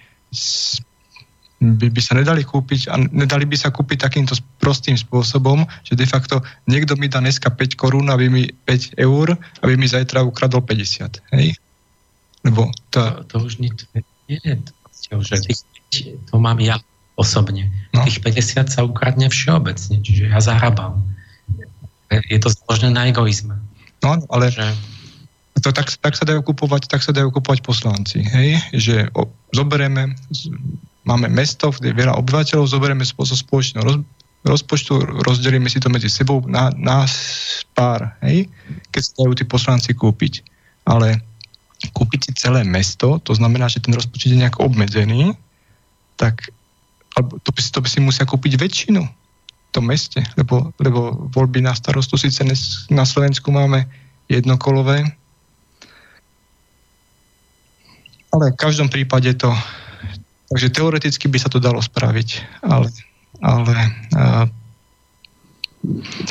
by, 1.64 1.88
by 1.88 2.02
sa 2.04 2.20
nedali 2.20 2.44
kúpiť 2.44 2.92
a 2.92 3.00
nedali 3.00 3.48
by 3.48 3.56
sa 3.56 3.72
kúpiť 3.72 4.04
takýmto 4.04 4.36
prostým 4.60 5.00
spôsobom, 5.00 5.64
že 5.88 5.96
de 5.96 6.04
facto 6.04 6.44
niekto 6.68 7.00
mi 7.00 7.08
dá 7.08 7.24
dneska 7.24 7.48
5 7.48 7.80
korún, 7.80 8.12
aby 8.12 8.28
mi 8.28 8.44
5 8.68 9.00
eur, 9.00 9.40
aby 9.64 9.74
mi 9.80 9.88
zajtra 9.88 10.28
ukradol 10.28 10.60
50. 10.68 11.24
Hej? 11.40 11.56
Lebo 12.44 12.68
to... 12.92 13.00
To, 13.00 13.40
to 13.40 13.48
už 13.48 13.64
nie, 13.64 13.72
nie 14.28 14.40
to, 14.44 14.72
že 15.24 15.40
to 16.28 16.36
mám 16.36 16.60
ja 16.60 16.84
osobne. 17.16 17.72
No. 17.96 18.04
Tých 18.04 18.20
50 18.20 18.68
sa 18.68 18.82
ukradne 18.84 19.32
všeobecne, 19.32 20.04
čiže 20.04 20.28
ja 20.28 20.40
zahrabám. 20.44 21.00
Je 22.30 22.38
to 22.38 22.52
založené 22.52 22.92
na 22.94 23.04
egoizme. 23.10 23.56
No, 24.04 24.20
ale 24.30 24.52
že 24.52 24.68
to 25.64 25.72
tak, 25.72 25.88
tak 26.04 26.14
sa 26.20 26.28
dajú 26.28 26.44
kupovať, 26.44 26.92
tak 26.92 27.00
sa 27.00 27.16
dajú 27.16 27.32
kupovať 27.32 27.64
poslanci. 27.64 28.20
Hej? 28.28 28.60
Že 28.76 28.96
o, 29.16 29.32
zoberieme, 29.56 30.12
máme 31.08 31.32
mesto, 31.32 31.72
kde 31.72 31.96
je 31.96 32.00
veľa 32.04 32.20
obyvateľov, 32.20 32.68
zoberieme 32.68 33.08
spôsob 33.08 33.40
spoločného 33.40 33.84
roz, 33.88 33.98
rozpočtu, 34.44 35.24
rozdelíme 35.24 35.72
si 35.72 35.80
to 35.80 35.88
medzi 35.88 36.12
sebou 36.12 36.44
na, 36.44 36.68
na 36.76 37.08
pár, 37.72 38.12
hej? 38.28 38.52
keď 38.92 39.02
sa 39.02 39.12
dajú 39.24 39.32
tí 39.40 39.46
poslanci 39.48 39.96
kúpiť. 39.96 40.44
Ale 40.84 41.24
kúpiť 41.96 42.28
si 42.28 42.32
celé 42.36 42.68
mesto, 42.68 43.24
to 43.24 43.32
znamená, 43.32 43.72
že 43.72 43.80
ten 43.80 43.96
rozpočet 43.96 44.36
je 44.36 44.42
nejak 44.44 44.60
obmedzený, 44.60 45.32
tak 46.20 46.52
alebo 47.14 47.38
to 47.46 47.54
by, 47.54 47.62
to 47.62 47.80
by 47.80 47.90
si 47.90 48.00
musia 48.02 48.26
kúpiť 48.26 48.58
väčšinu 48.58 49.02
v 49.06 49.70
tom 49.74 49.86
meste, 49.90 50.22
lebo, 50.38 50.74
lebo 50.82 51.30
voľby 51.34 51.62
na 51.62 51.74
starostu 51.74 52.18
síce 52.18 52.42
na 52.90 53.06
Slovensku 53.06 53.54
máme 53.54 53.86
jednokolové, 54.30 55.06
ale 58.34 58.50
v 58.52 58.60
každom 58.60 58.90
prípade 58.90 59.30
to, 59.38 59.54
takže 60.50 60.74
teoreticky 60.74 61.30
by 61.30 61.38
sa 61.38 61.54
to 61.54 61.62
dalo 61.62 61.78
spraviť, 61.78 62.30
ale, 62.66 62.90
ale 63.46 63.76
uh, 64.18 64.46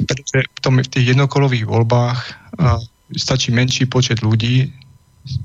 pretože 0.02 0.38
v, 0.42 0.58
tom, 0.58 0.82
v 0.82 0.90
tých 0.90 1.14
jednokolových 1.14 1.62
voľbách 1.62 2.18
uh, 2.58 2.82
stačí 3.14 3.54
menší 3.54 3.86
počet 3.86 4.18
ľudí 4.26 4.74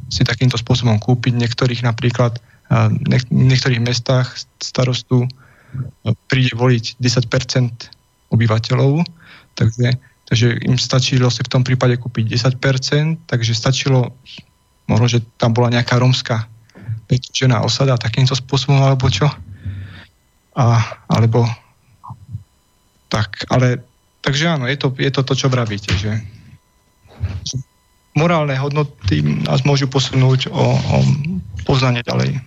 si 0.09 0.21
takýmto 0.25 0.57
spôsobom 0.57 0.97
kúpiť. 0.97 1.37
Niektorých 1.37 1.85
napríklad 1.85 2.41
uh, 2.41 2.89
v 2.89 3.29
niektorých 3.29 3.83
mestách 3.83 4.33
starostu 4.57 5.29
príde 6.31 6.55
voliť 6.55 6.97
10% 6.97 8.31
obyvateľov, 8.31 9.03
takže, 9.53 9.99
takže 10.31 10.47
im 10.63 10.79
stačilo 10.79 11.27
si 11.27 11.43
v 11.43 11.51
tom 11.51 11.61
prípade 11.61 11.99
kúpiť 11.99 12.55
10%, 12.57 13.29
takže 13.29 13.51
stačilo 13.53 14.15
možno, 14.87 15.05
že 15.07 15.19
tam 15.37 15.51
bola 15.53 15.71
nejaká 15.71 15.99
rómska 15.99 16.47
žena 17.31 17.63
osada 17.63 17.95
takýmto 17.95 18.35
spôsobom, 18.35 18.83
alebo 18.83 19.07
čo. 19.07 19.31
A, 20.57 20.65
alebo 21.07 21.47
tak, 23.07 23.47
ale 23.47 23.79
takže 24.19 24.59
áno, 24.59 24.67
je 24.67 24.75
to, 24.75 24.91
je 24.97 25.11
to 25.13 25.21
to, 25.23 25.33
čo 25.37 25.47
vravíte, 25.47 25.93
že 25.95 26.19
morálne 28.17 28.57
hodnoty 28.57 29.21
nás 29.45 29.61
môžu 29.63 29.85
posunúť 29.87 30.49
o, 30.49 30.65
o 30.75 30.97
poznanie 31.63 32.01
ďalej. 32.03 32.41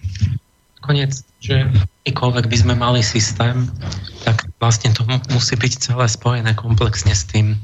Konec, 0.82 1.22
že 1.38 1.70
akýkoľvek 2.04 2.50
by 2.50 2.56
sme 2.58 2.74
mali 2.74 3.00
systém, 3.00 3.70
tak 4.26 4.50
vlastne 4.58 4.90
to 4.90 5.06
musí 5.30 5.54
byť 5.54 5.72
celé 5.78 6.06
spojené 6.10 6.52
komplexne 6.58 7.14
s 7.14 7.24
tým, 7.30 7.54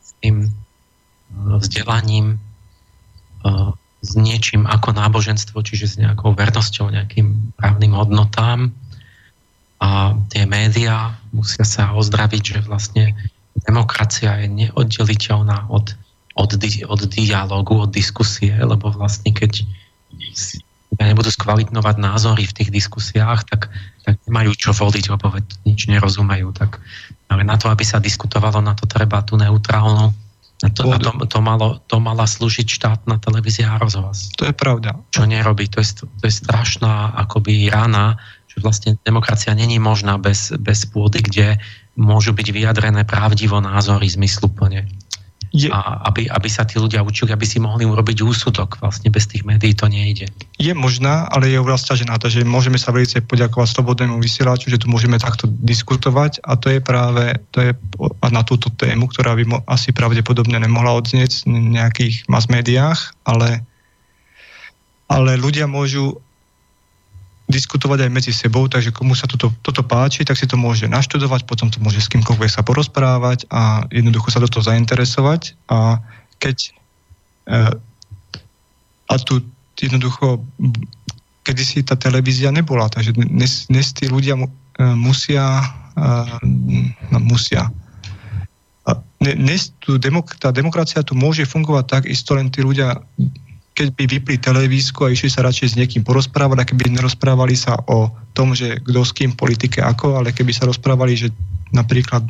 s 0.00 0.10
tým 0.22 0.46
eh, 0.46 1.56
vzdelaním, 1.58 2.38
eh, 3.42 3.70
s 4.02 4.18
niečím 4.18 4.66
ako 4.66 4.98
náboženstvo, 4.98 5.62
čiže 5.62 5.86
s 5.86 5.94
nejakou 5.96 6.34
vernosťou, 6.34 6.90
nejakým 6.90 7.54
právnym 7.54 7.94
hodnotám. 7.94 8.74
A 9.78 10.18
tie 10.30 10.42
médiá 10.46 11.14
musia 11.30 11.62
sa 11.62 11.94
ozdraviť, 11.94 12.42
že 12.42 12.58
vlastne 12.66 13.14
demokracia 13.62 14.42
je 14.42 14.48
neoddeliteľná 14.50 15.70
od, 15.70 15.94
od, 16.34 16.50
od 16.86 17.00
dialogu, 17.06 17.74
od 17.78 17.90
diskusie, 17.94 18.54
lebo 18.58 18.90
vlastne 18.90 19.30
keď 19.30 19.62
nebudú 20.98 21.30
skvalitnovať 21.32 21.96
názory 21.98 22.44
v 22.46 22.56
tých 22.58 22.70
diskusiách, 22.70 23.48
tak, 23.48 23.72
tak 24.04 24.18
nemajú 24.28 24.52
čo 24.54 24.70
voliť, 24.74 25.04
lebo 25.14 25.34
nič 25.64 25.88
nerozumejú. 25.88 26.52
Tak, 26.52 26.78
ale 27.32 27.42
na 27.46 27.56
to, 27.56 27.70
aby 27.72 27.82
sa 27.86 28.02
diskutovalo, 28.02 28.60
na 28.60 28.76
to 28.76 28.84
treba 28.84 29.22
tú 29.24 29.38
neutrálnu 29.40 30.12
to, 30.70 30.94
to, 30.94 31.10
to, 31.26 31.40
malo, 31.42 31.82
to 31.90 31.98
mala 31.98 32.22
slúžiť 32.22 32.68
štátna 32.70 33.18
televízia 33.18 33.74
a 33.74 33.80
rozhlas. 33.82 34.30
To 34.38 34.46
je 34.46 34.54
pravda. 34.54 34.94
Čo 35.10 35.26
nerobí. 35.26 35.66
To 35.74 35.82
je, 35.82 36.06
to 36.06 36.22
je 36.22 36.30
strašná 36.30 37.18
akoby 37.18 37.66
rana, 37.66 38.22
že 38.46 38.62
vlastne 38.62 38.90
demokracia 39.02 39.50
není 39.58 39.82
možná 39.82 40.22
bez, 40.22 40.54
bez 40.62 40.86
pôdy, 40.86 41.18
kde 41.18 41.58
môžu 41.98 42.30
byť 42.30 42.48
vyjadrené 42.54 43.02
pravdivo 43.02 43.58
názory 43.58 44.06
zmysluplne 44.06 44.86
je, 45.52 45.68
a 45.68 46.00
aby, 46.08 46.32
aby 46.32 46.48
sa 46.48 46.64
tí 46.64 46.80
ľudia 46.80 47.04
učili, 47.04 47.28
aby 47.28 47.44
si 47.44 47.60
mohli 47.60 47.84
urobiť 47.84 48.24
úsudok. 48.24 48.80
Vlastne 48.80 49.12
bez 49.12 49.28
tých 49.28 49.44
médií 49.44 49.76
to 49.76 49.84
nejde. 49.84 50.32
Je 50.56 50.72
možná, 50.72 51.28
ale 51.28 51.52
je 51.52 51.60
oveľa 51.60 52.08
na 52.08 52.16
to, 52.16 52.32
že 52.32 52.40
môžeme 52.48 52.80
sa 52.80 52.88
veľmi 52.88 53.28
poďakovať 53.28 53.68
slobodnému 53.76 54.16
vysielaču, 54.16 54.72
že 54.72 54.80
tu 54.80 54.88
môžeme 54.88 55.20
takto 55.20 55.44
diskutovať 55.44 56.40
a 56.40 56.56
to 56.56 56.72
je 56.72 56.80
práve 56.80 57.36
to 57.52 57.60
je 57.60 57.70
na 58.32 58.42
túto 58.48 58.72
tému, 58.72 59.12
ktorá 59.12 59.36
by 59.36 59.44
mo, 59.44 59.58
asi 59.68 59.92
pravdepodobne 59.92 60.56
nemohla 60.56 60.96
odznieť 60.96 61.44
v 61.44 61.76
nejakých 61.76 62.24
mass 62.32 62.48
médiách, 62.48 63.12
ale, 63.28 63.60
ale 65.12 65.36
ľudia 65.36 65.68
môžu 65.68 66.24
diskutovať 67.52 68.08
aj 68.08 68.10
medzi 68.10 68.32
sebou, 68.32 68.64
takže 68.64 68.96
komu 68.96 69.12
sa 69.12 69.28
toto, 69.28 69.52
toto 69.60 69.84
páči, 69.84 70.24
tak 70.24 70.40
si 70.40 70.48
to 70.48 70.56
môže 70.56 70.88
naštudovať, 70.88 71.44
potom 71.44 71.68
to 71.68 71.76
môže 71.84 72.00
s 72.00 72.08
kýmkoľvek 72.08 72.50
sa 72.50 72.64
porozprávať 72.64 73.44
a 73.52 73.84
jednoducho 73.92 74.32
sa 74.32 74.40
do 74.40 74.48
toho 74.48 74.64
zainteresovať. 74.64 75.52
A 75.68 76.00
keď 76.40 76.72
e, 77.46 77.76
a 79.12 79.14
tu 79.20 79.44
jednoducho 79.76 80.40
kedy 81.42 81.62
si 81.62 81.78
tá 81.82 81.98
televízia 81.98 82.54
nebola, 82.54 82.86
takže 82.86 83.18
dnes, 83.18 83.66
dnes 83.66 83.90
tí 83.92 84.06
ľudia 84.06 84.38
mu, 84.38 84.46
e, 84.78 84.84
musia 84.94 85.60
e, 85.98 87.18
musia. 87.18 87.68
Dnes 89.22 89.70
tu 89.78 89.98
demok- 90.02 90.34
tá 90.42 90.50
demokracia 90.50 91.06
tu 91.06 91.14
môže 91.14 91.46
fungovať 91.46 91.84
tak 91.86 92.02
isto 92.10 92.34
len 92.34 92.50
tí 92.50 92.66
ľudia 92.66 92.98
keď 93.82 93.98
by 93.98 94.04
vypli 94.06 94.36
televízku 94.38 95.02
a 95.02 95.10
išli 95.10 95.26
sa 95.26 95.42
radšej 95.42 95.74
s 95.74 95.78
niekým 95.78 96.06
porozprávať 96.06 96.62
a 96.62 96.68
keby 96.70 96.94
nerozprávali 96.94 97.58
sa 97.58 97.74
o 97.90 98.14
tom, 98.30 98.54
že 98.54 98.78
kto 98.78 99.02
s 99.02 99.10
kým 99.10 99.34
politike 99.34 99.82
ako, 99.82 100.22
ale 100.22 100.30
keby 100.30 100.54
sa 100.54 100.70
rozprávali, 100.70 101.18
že 101.18 101.34
napríklad 101.74 102.22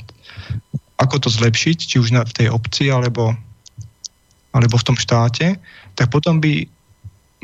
ako 0.97 1.17
to 1.21 1.29
zlepšiť, 1.29 1.77
či 1.77 1.97
už 2.01 2.17
na, 2.17 2.25
v 2.25 2.33
tej 2.33 2.49
obci 2.49 2.89
alebo, 2.89 3.37
alebo 4.57 4.81
v 4.81 4.87
tom 4.89 4.97
štáte, 4.97 5.61
tak 5.93 6.09
potom 6.09 6.41
by 6.41 6.65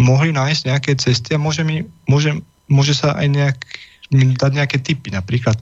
mohli 0.01 0.33
nájsť 0.33 0.63
nejaké 0.73 0.97
cesty 0.97 1.37
a 1.37 1.43
môže, 1.43 1.61
mi, 1.61 1.85
môže, 2.09 2.33
môže 2.65 2.97
sa 2.97 3.13
aj 3.13 3.29
nejak, 3.29 3.59
dať 4.41 4.53
nejaké 4.57 4.81
typy. 4.81 5.13
Napríklad 5.13 5.61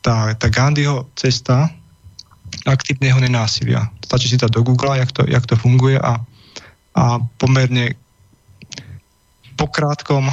tá, 0.00 0.32
tá 0.32 0.46
Gandhiho 0.48 1.12
cesta, 1.12 1.68
aktívneho 2.66 3.18
nenásilia. 3.18 3.90
Stačí 4.04 4.30
si 4.30 4.38
dať 4.38 4.50
do 4.54 4.62
Google, 4.62 4.98
jak 4.98 5.10
to, 5.12 5.22
jak 5.26 5.44
to 5.46 5.56
funguje 5.56 5.98
a, 5.98 6.20
a 6.94 7.04
pomerne 7.38 7.94
po 9.58 9.66
krátkom 9.66 10.30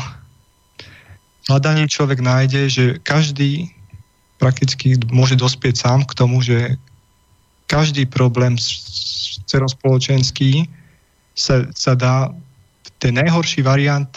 hľadaní 1.50 1.90
človek 1.90 2.22
nájde, 2.22 2.62
že 2.70 2.86
každý 3.02 3.74
prakticky 4.38 4.96
môže 5.12 5.36
dospieť 5.36 5.76
sám 5.82 6.06
k 6.06 6.16
tomu, 6.16 6.40
že 6.46 6.78
každý 7.70 8.06
problém 8.06 8.56
celospoločenský 9.46 10.70
sa, 11.34 11.66
sa 11.74 11.94
dá, 11.98 12.34
ten 13.02 13.18
najhorší 13.18 13.62
variant 13.62 14.10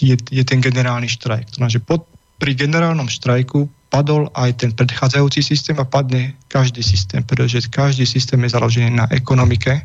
je, 0.00 0.16
je 0.16 0.44
ten 0.44 0.60
generálny 0.60 1.08
štrajk. 1.08 1.52
To 1.52 1.56
znamená, 1.58 1.72
že 1.72 1.82
pod, 1.84 2.06
pri 2.38 2.54
generálnom 2.54 3.08
štrajku 3.08 3.70
padol 3.92 4.32
aj 4.32 4.56
ten 4.56 4.72
predchádzajúci 4.72 5.44
systém 5.44 5.76
a 5.76 5.84
padne 5.84 6.32
každý 6.48 6.80
systém, 6.80 7.20
pretože 7.20 7.68
každý 7.68 8.08
systém 8.08 8.40
je 8.40 8.56
založený 8.56 8.88
na 8.88 9.06
ekonomike 9.12 9.84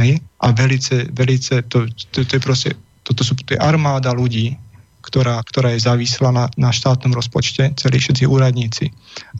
hej? 0.00 0.16
a 0.40 0.46
velice, 0.56 1.12
velice 1.12 1.60
to, 1.68 1.84
to, 2.08 2.24
to 2.24 2.32
je 2.32 2.40
proste, 2.40 2.70
toto 3.04 3.20
sú, 3.20 3.36
to 3.36 3.52
je 3.52 3.60
armáda 3.60 4.16
ľudí, 4.16 4.56
ktorá, 5.04 5.42
ktorá 5.44 5.76
je 5.76 5.84
závislá 5.84 6.32
na, 6.32 6.48
na 6.56 6.72
štátnom 6.72 7.12
rozpočte, 7.12 7.74
celí 7.76 7.98
všetci 8.00 8.24
úradníci. 8.24 8.88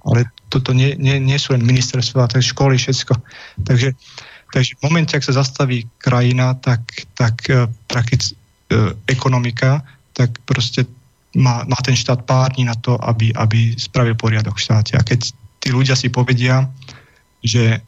Ale 0.05 0.29
toto 0.53 0.75
nie, 0.77 0.99
nie, 0.99 1.17
nie 1.23 1.39
sú 1.39 1.57
len 1.57 1.65
ministerstva, 1.65 2.29
to 2.29 2.43
je 2.43 2.51
školy, 2.51 2.77
všetko. 2.77 3.15
Takže, 3.65 3.95
takže 4.51 4.73
v 4.77 4.81
momente, 4.83 5.15
ak 5.15 5.25
sa 5.25 5.39
zastaví 5.39 5.87
krajina, 6.03 6.59
tak, 6.59 6.83
tak 7.15 7.47
uh, 7.49 7.71
praktic, 7.87 8.35
uh, 8.75 8.93
ekonomika, 9.07 9.87
tak 10.13 10.35
proste 10.45 10.85
má, 11.37 11.65
má 11.65 11.79
ten 11.81 11.97
štát 11.97 12.29
pár 12.29 12.53
dní 12.53 12.69
na 12.69 12.77
to, 12.77 13.01
aby, 13.01 13.33
aby 13.37 13.73
spravil 13.81 14.15
poriadok 14.15 14.57
v 14.57 14.65
štáte. 14.69 14.93
A 14.97 15.03
keď 15.03 15.33
tí 15.65 15.69
ľudia 15.73 15.97
si 15.97 16.13
povedia, 16.13 16.69
že 17.41 17.81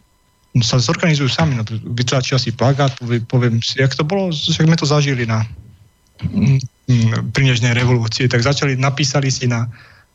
sa 0.62 0.78
zorganizujú 0.78 1.26
sami, 1.26 1.58
no, 1.58 1.66
vytlačia 1.98 2.38
si 2.38 2.54
plagát, 2.54 2.94
poviem 3.26 3.58
si, 3.58 3.82
jak 3.82 3.90
to 3.92 4.06
bolo, 4.06 4.30
však 4.30 4.70
sme 4.70 4.78
to 4.78 4.86
zažili 4.86 5.26
na 5.26 5.42
mm, 6.22 6.62
prinežnej 7.34 7.74
revolúcie, 7.74 8.30
tak 8.30 8.46
začali, 8.46 8.78
napísali 8.78 9.34
si 9.34 9.50
na 9.50 9.66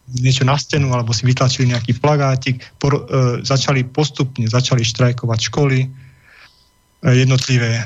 niečo 0.09 0.41
na 0.41 0.57
stenu, 0.57 0.89
alebo 0.89 1.13
si 1.13 1.21
vytlačili 1.27 1.69
nejaký 1.69 2.01
plagátik, 2.01 2.65
por, 2.81 2.97
e, 2.97 3.01
začali 3.45 3.85
postupne, 3.85 4.49
začali 4.49 4.81
štrajkovať 4.81 5.39
školy, 5.53 5.85
e, 5.85 5.87
jednotlivé 7.13 7.85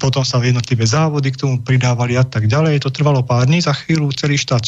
potom 0.00 0.24
sa 0.24 0.40
jednotlivé 0.40 0.88
závody 0.88 1.28
k 1.36 1.40
tomu 1.44 1.60
pridávali 1.60 2.16
a 2.16 2.24
tak 2.24 2.48
ďalej. 2.48 2.80
To 2.80 2.90
trvalo 2.90 3.20
pár 3.20 3.44
dní, 3.44 3.60
za 3.60 3.76
chvíľu 3.76 4.08
celý 4.16 4.40
štát 4.40 4.64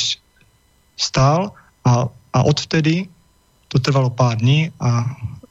stál 1.01 1.57
a, 1.87 2.05
a 2.37 2.39
odvtedy 2.45 3.09
to 3.69 3.81
trvalo 3.81 4.12
pár 4.12 4.37
dní 4.37 4.73
a 4.81 5.05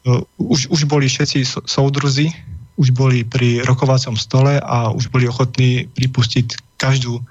uh, 0.05 0.21
už, 0.37 0.69
už 0.69 0.85
boli 0.85 1.09
všetci 1.09 1.65
soudruzi, 1.65 2.29
už 2.77 2.93
boli 2.93 3.25
pri 3.25 3.65
rokovacom 3.65 4.13
stole 4.13 4.61
a 4.61 4.93
už 4.93 5.09
boli 5.09 5.25
ochotní 5.25 5.89
pripustiť 5.93 6.77
každú 6.77 7.21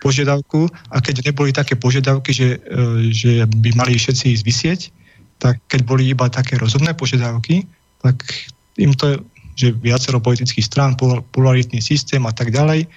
požiadavku 0.00 0.64
a 0.88 0.96
keď 1.04 1.28
neboli 1.28 1.52
také 1.52 1.76
požiadavky, 1.76 2.32
že, 2.32 2.48
uh, 2.56 3.04
že 3.12 3.44
by 3.44 3.76
mali 3.76 4.00
všetci 4.00 4.32
ísť 4.36 4.44
vysieť, 4.44 4.80
tak 5.40 5.60
keď 5.68 5.80
boli 5.84 6.08
iba 6.08 6.28
také 6.28 6.56
rozumné 6.60 6.92
požiadavky, 6.96 7.64
tak 8.00 8.24
im 8.76 8.92
to 8.96 9.20
že 9.60 9.76
viacero 9.76 10.16
politických 10.16 10.64
strán, 10.64 10.96
polaritný 11.36 11.84
systém 11.84 12.24
a 12.24 12.32
tak 12.32 12.48
ďalej, 12.48 12.88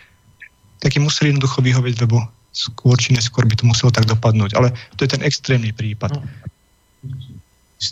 tak 0.80 0.96
im 0.96 1.04
museli 1.04 1.36
jednoducho 1.36 1.60
vyhovieť, 1.60 1.96
lebo 2.08 2.24
skôr 2.56 2.96
či 2.96 3.12
neskôr 3.12 3.44
by 3.44 3.56
to 3.60 3.68
muselo 3.68 3.92
tak 3.92 4.08
dopadnúť. 4.08 4.56
Ale 4.56 4.72
to 4.96 5.04
je 5.04 5.12
ten 5.12 5.24
extrémny 5.26 5.76
prípad. 5.76 6.16
No, 6.16 6.24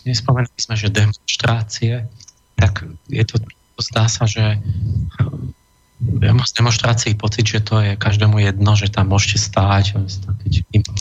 nespomenuli 0.08 0.59
sme, 0.59 0.75
že 0.80 0.88
demonstrácie, 0.88 2.08
tak 2.56 2.88
je 3.11 3.24
to, 3.27 3.35
zdá 3.82 4.08
sa, 4.08 4.24
že 4.24 4.56
ja 6.01 6.32
mám 6.33 6.48
z 6.48 6.53
demonstrácií 6.58 7.14
pocit, 7.14 7.45
že 7.45 7.59
to 7.61 7.77
je 7.83 8.00
každému 8.00 8.40
jedno, 8.41 8.74
že 8.74 8.90
tam 8.90 9.11
môžete 9.11 9.38
stáť, 9.38 10.00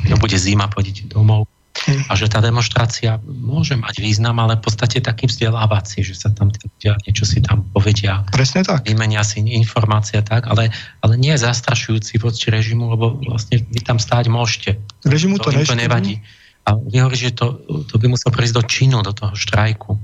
keď 0.02 0.14
bude 0.18 0.36
zima, 0.36 0.68
pôjdete 0.68 1.08
domov 1.08 1.46
a 1.88 2.12
že 2.12 2.28
tá 2.28 2.44
demonstrácia 2.44 3.16
môže 3.24 3.72
mať 3.74 4.04
význam, 4.04 4.36
ale 4.36 4.60
v 4.60 4.68
podstate 4.68 5.00
takým 5.00 5.32
vzdelávací, 5.32 6.04
že 6.04 6.12
sa 6.12 6.28
tam 6.28 6.52
ľudia 6.52 6.96
niečo 7.08 7.24
si 7.24 7.40
tam 7.40 7.64
povedia. 7.72 8.22
Presne 8.28 8.62
tak. 8.62 8.84
Vymenia 8.84 9.24
si 9.24 9.40
informácie 9.40 10.20
tak, 10.20 10.46
ale, 10.46 10.68
ale 11.00 11.12
nie 11.16 11.32
je 11.34 11.44
zastrašujúci 11.44 12.20
voči 12.20 12.52
režimu, 12.52 12.92
lebo 12.92 13.16
vlastne 13.24 13.64
vy 13.64 13.80
tam 13.80 13.96
stáť 13.96 14.28
môžete. 14.28 14.76
Režimu 15.08 15.40
to, 15.40 15.48
to, 15.48 15.64
to 15.64 15.76
nevadí. 15.78 16.20
A 16.68 16.76
vy 16.76 17.00
hovorí, 17.00 17.16
že 17.16 17.32
to, 17.32 17.64
to 17.88 17.96
by 17.96 18.06
muselo 18.12 18.36
prísť 18.36 18.54
do 18.60 18.62
činu, 18.68 19.00
do 19.00 19.16
toho 19.16 19.32
štrajku. 19.32 19.96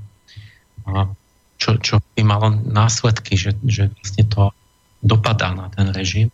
A 0.88 1.12
čo, 1.60 1.76
čo 1.80 2.00
by 2.16 2.22
malo 2.24 2.52
následky, 2.52 3.36
že, 3.36 3.56
že 3.64 3.92
vlastne 4.00 4.24
to 4.28 4.42
dopadá 5.04 5.52
na 5.52 5.68
ten 5.68 5.92
režim. 5.92 6.32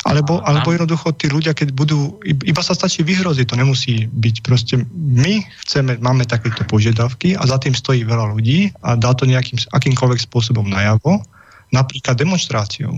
Alebo, 0.00 0.40
alebo 0.48 0.72
jednoducho 0.72 1.12
tí 1.12 1.28
ľudia, 1.28 1.52
keď 1.52 1.76
budú, 1.76 2.16
iba 2.24 2.62
sa 2.64 2.72
stačí 2.72 3.04
vyhroziť, 3.04 3.52
to 3.52 3.60
nemusí 3.60 4.08
byť 4.08 4.36
proste, 4.40 4.80
my 4.96 5.44
chceme, 5.60 6.00
máme 6.00 6.24
takéto 6.24 6.64
požiadavky 6.64 7.36
a 7.36 7.44
za 7.44 7.60
tým 7.60 7.76
stojí 7.76 8.08
veľa 8.08 8.32
ľudí 8.32 8.72
a 8.80 8.96
dá 8.96 9.12
to 9.12 9.28
nejakým, 9.28 9.60
akýmkoľvek 9.76 10.24
spôsobom 10.24 10.64
najavo, 10.72 11.20
napríklad 11.68 12.16
demonstráciou. 12.16 12.96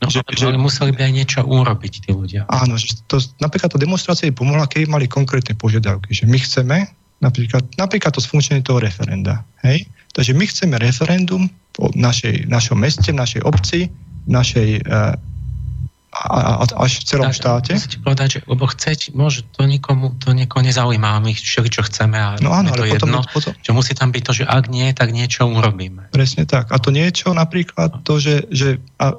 No, 0.00 0.08
že, 0.10 0.24
ale 0.26 0.56
že, 0.56 0.58
museli 0.58 0.90
by 0.90 1.00
aj 1.06 1.12
niečo 1.14 1.40
urobiť 1.46 1.92
tí 2.08 2.10
ľudia. 2.10 2.42
Áno, 2.50 2.74
že 2.74 2.98
to, 3.06 3.22
napríklad 3.38 3.70
tá 3.70 3.78
demonstrácia 3.78 4.26
by 4.32 4.34
pomohla, 4.34 4.66
keby 4.66 4.90
mali 4.90 5.06
konkrétne 5.06 5.54
požiadavky, 5.54 6.10
že 6.10 6.24
my 6.26 6.40
chceme 6.42 6.90
napríklad, 7.22 7.62
napríklad 7.76 8.16
to 8.16 8.24
sfunkčenie 8.24 8.64
toho 8.64 8.80
referenda. 8.82 9.44
Hej? 9.62 9.86
Takže 10.16 10.32
my 10.34 10.44
chceme 10.48 10.74
referendum 10.80 11.46
v 11.78 11.94
našej, 11.94 12.50
našom 12.50 12.80
meste, 12.82 13.14
v 13.14 13.20
našej 13.20 13.42
obci, 13.46 13.86
v 14.26 14.30
našej 14.30 14.68
uh, 14.88 15.14
a, 16.20 16.60
a, 16.60 16.64
až 16.84 17.00
v 17.00 17.04
celom 17.08 17.32
štáte. 17.32 17.72
Musíte 17.72 17.98
povedať, 18.04 18.28
že, 18.28 18.38
lebo 18.44 18.68
chceť, 18.68 19.16
môže 19.16 19.40
to 19.56 19.64
nikomu, 19.64 20.12
to 20.20 20.36
nikoho 20.36 20.60
nezaujíma, 20.60 21.16
my 21.24 21.32
všetko, 21.32 21.70
čo 21.72 21.82
chceme 21.88 22.20
a 22.20 22.36
no 22.44 22.52
áno, 22.52 22.76
je 22.76 22.76
to 22.76 22.84
potom, 23.00 23.08
jedno, 23.08 23.20
potom... 23.32 23.52
že 23.56 23.70
musí 23.72 23.92
tam 23.96 24.12
byť 24.12 24.22
to, 24.28 24.32
že 24.36 24.44
ak 24.44 24.68
nie, 24.68 24.92
tak 24.92 25.16
niečo 25.16 25.48
urobíme. 25.48 26.12
Presne 26.12 26.44
tak. 26.44 26.68
A 26.68 26.76
to 26.76 26.92
niečo 26.92 27.32
napríklad 27.32 28.04
to, 28.04 28.20
že, 28.20 28.44
že 28.52 28.84
a 29.00 29.16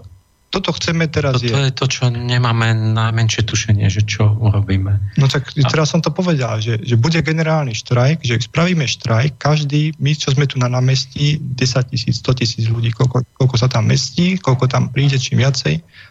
toto 0.51 0.75
chceme 0.75 1.07
teraz 1.07 1.39
to, 1.39 1.47
to 1.47 1.63
je 1.63 1.71
to, 1.71 1.85
čo 1.87 2.03
nemáme 2.11 2.75
najmenšie 2.91 3.47
tušenie, 3.47 3.87
že 3.87 4.03
čo 4.03 4.35
urobíme. 4.35 4.99
No 5.15 5.31
tak 5.31 5.47
teraz 5.55 5.95
som 5.95 6.03
to 6.03 6.11
povedal, 6.11 6.59
že, 6.59 6.75
že 6.83 6.99
bude 6.99 7.23
generálny 7.23 7.71
štrajk, 7.71 8.19
že 8.19 8.35
spravíme 8.51 8.83
štrajk, 8.83 9.39
každý, 9.39 9.95
my, 9.95 10.11
čo 10.11 10.35
sme 10.35 10.43
tu 10.51 10.59
na 10.59 10.67
námestí, 10.67 11.39
10 11.39 11.95
tisíc, 11.95 12.19
100 12.19 12.39
tisíc 12.43 12.65
ľudí, 12.67 12.91
koľko, 12.91 13.23
koľko 13.39 13.55
sa 13.55 13.71
tam 13.71 13.87
mestí, 13.87 14.35
koľko 14.35 14.67
tam 14.67 14.91
príde, 14.91 15.15
čím 15.15 15.39
viacej 15.39 15.79
a 15.79 16.10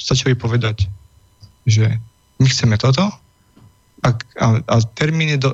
stačili 0.00 0.32
povedať, 0.32 0.88
že 1.68 2.00
my 2.40 2.48
chceme 2.48 2.80
toto 2.80 3.12
a, 4.00 4.08
a, 4.40 4.46
a 4.64 4.74
termín 4.96 5.36
je 5.36 5.44
do, 5.44 5.50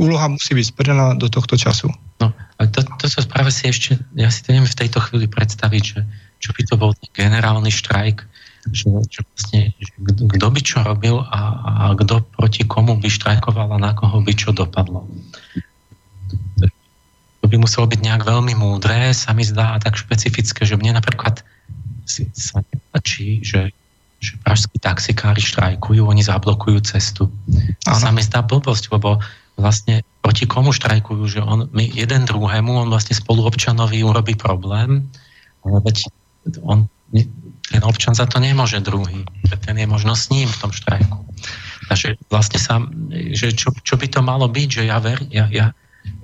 úloha 0.00 0.32
musí 0.32 0.56
byť 0.56 0.66
splnená 0.72 1.12
do 1.20 1.28
tohto 1.28 1.60
času. 1.60 1.92
No, 2.16 2.32
ale 2.32 2.72
to, 2.72 2.80
to 2.96 3.04
sa 3.04 3.20
práve 3.28 3.52
si 3.52 3.68
ešte, 3.68 4.00
ja 4.16 4.32
si 4.32 4.40
to 4.40 4.56
neviem 4.56 4.64
v 4.64 4.80
tejto 4.80 5.04
chvíli 5.04 5.28
predstaviť, 5.28 5.82
že 5.84 6.00
čo 6.40 6.50
by 6.56 6.62
to 6.64 6.74
bol 6.80 6.90
generálny 7.12 7.68
štrajk, 7.68 8.24
že, 8.72 8.88
že 9.12 9.20
vlastne, 9.28 9.60
kto 10.08 10.46
by 10.48 10.60
čo 10.64 10.80
robil 10.80 11.20
a, 11.20 11.40
a 11.60 11.72
kto 11.94 12.24
proti 12.34 12.64
komu 12.64 12.96
by 12.96 13.12
štrajkoval 13.12 13.76
a 13.76 13.78
na 13.78 13.92
koho 13.92 14.24
by 14.24 14.32
čo 14.32 14.56
dopadlo. 14.56 15.04
To 17.44 17.46
by 17.46 17.56
muselo 17.60 17.86
byť 17.86 18.00
nejak 18.02 18.26
veľmi 18.26 18.56
múdre, 18.56 19.12
sa 19.12 19.36
mi 19.36 19.44
zdá 19.44 19.78
tak 19.78 20.00
špecifické, 20.00 20.64
že 20.66 20.74
mne 20.74 20.98
napríklad 20.98 21.44
si, 22.06 22.30
sa 22.32 22.62
nepáči, 22.62 23.42
že, 23.42 23.74
že 24.22 24.32
pražskí 24.46 24.78
taxikári 24.78 25.42
štrajkujú, 25.42 26.06
oni 26.06 26.22
zablokujú 26.22 26.78
cestu. 26.86 27.28
To 27.84 27.94
sa 27.94 28.14
mi 28.14 28.22
zdá 28.22 28.40
blbosť, 28.46 28.88
lebo 28.94 29.20
vlastne 29.58 30.04
proti 30.22 30.44
komu 30.46 30.70
štrajkujú, 30.70 31.22
že 31.26 31.40
on, 31.42 31.66
my 31.72 31.84
jeden 31.90 32.24
druhému, 32.28 32.86
on 32.86 32.88
vlastne 32.92 33.16
spoluobčanovi 33.16 34.04
urobí 34.04 34.36
problém, 34.36 35.08
ale 35.64 35.76
veď 35.82 35.96
on, 36.62 36.86
ten 37.66 37.82
občan 37.82 38.14
za 38.14 38.28
to 38.28 38.38
nemôže 38.38 38.78
druhý, 38.84 39.26
ten 39.66 39.76
je 39.76 39.86
možno 39.88 40.14
s 40.14 40.30
ním 40.30 40.46
v 40.46 40.60
tom 40.60 40.70
štrajku. 40.70 41.18
Takže 41.90 42.18
vlastne 42.30 42.58
sa, 42.60 42.82
že 43.32 43.54
čo, 43.54 43.70
čo 43.82 43.94
by 43.98 44.06
to 44.10 44.20
malo 44.22 44.46
byť, 44.46 44.68
že 44.70 44.82
ja, 44.86 44.98
ver, 44.98 45.22
ja, 45.30 45.46
ja, 45.50 45.72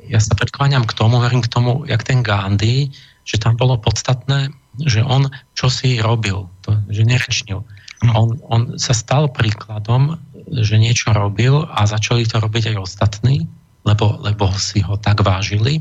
ja 0.07 0.19
sa 0.21 0.35
predkláňam 0.35 0.87
k 0.87 0.95
tomu, 0.95 1.19
verím 1.23 1.43
k 1.43 1.51
tomu, 1.51 1.87
jak 1.87 2.03
ten 2.05 2.21
Gandhi, 2.21 2.91
že 3.23 3.39
tam 3.39 3.55
bolo 3.55 3.79
podstatné, 3.79 4.51
že 4.81 5.05
on 5.05 5.29
čo 5.53 5.69
si 5.69 6.01
robil, 6.01 6.49
to, 6.65 6.77
že 6.89 7.05
nerečnil. 7.05 7.65
On, 8.03 8.35
on 8.51 8.81
sa 8.83 8.97
stal 8.97 9.31
príkladom 9.31 10.19
že 10.53 10.77
niečo 10.77 11.17
robil 11.17 11.65
a 11.65 11.89
začali 11.89 12.29
to 12.29 12.37
robiť 12.37 12.75
aj 12.75 12.77
ostatní, 12.77 13.49
lebo, 13.89 14.21
lebo 14.21 14.53
si 14.61 14.85
ho 14.85 15.01
tak 15.01 15.25
vážili. 15.25 15.81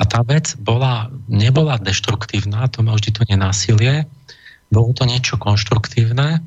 A 0.00 0.08
tá 0.08 0.26
vec 0.26 0.58
bola, 0.58 1.12
nebola 1.30 1.78
deštruktívna, 1.78 2.66
to 2.72 2.82
má 2.82 2.98
vždy 2.98 3.10
to 3.14 3.22
nenásilie, 3.28 4.08
bolo 4.72 4.90
to 4.96 5.04
niečo 5.04 5.36
konštruktívne, 5.36 6.40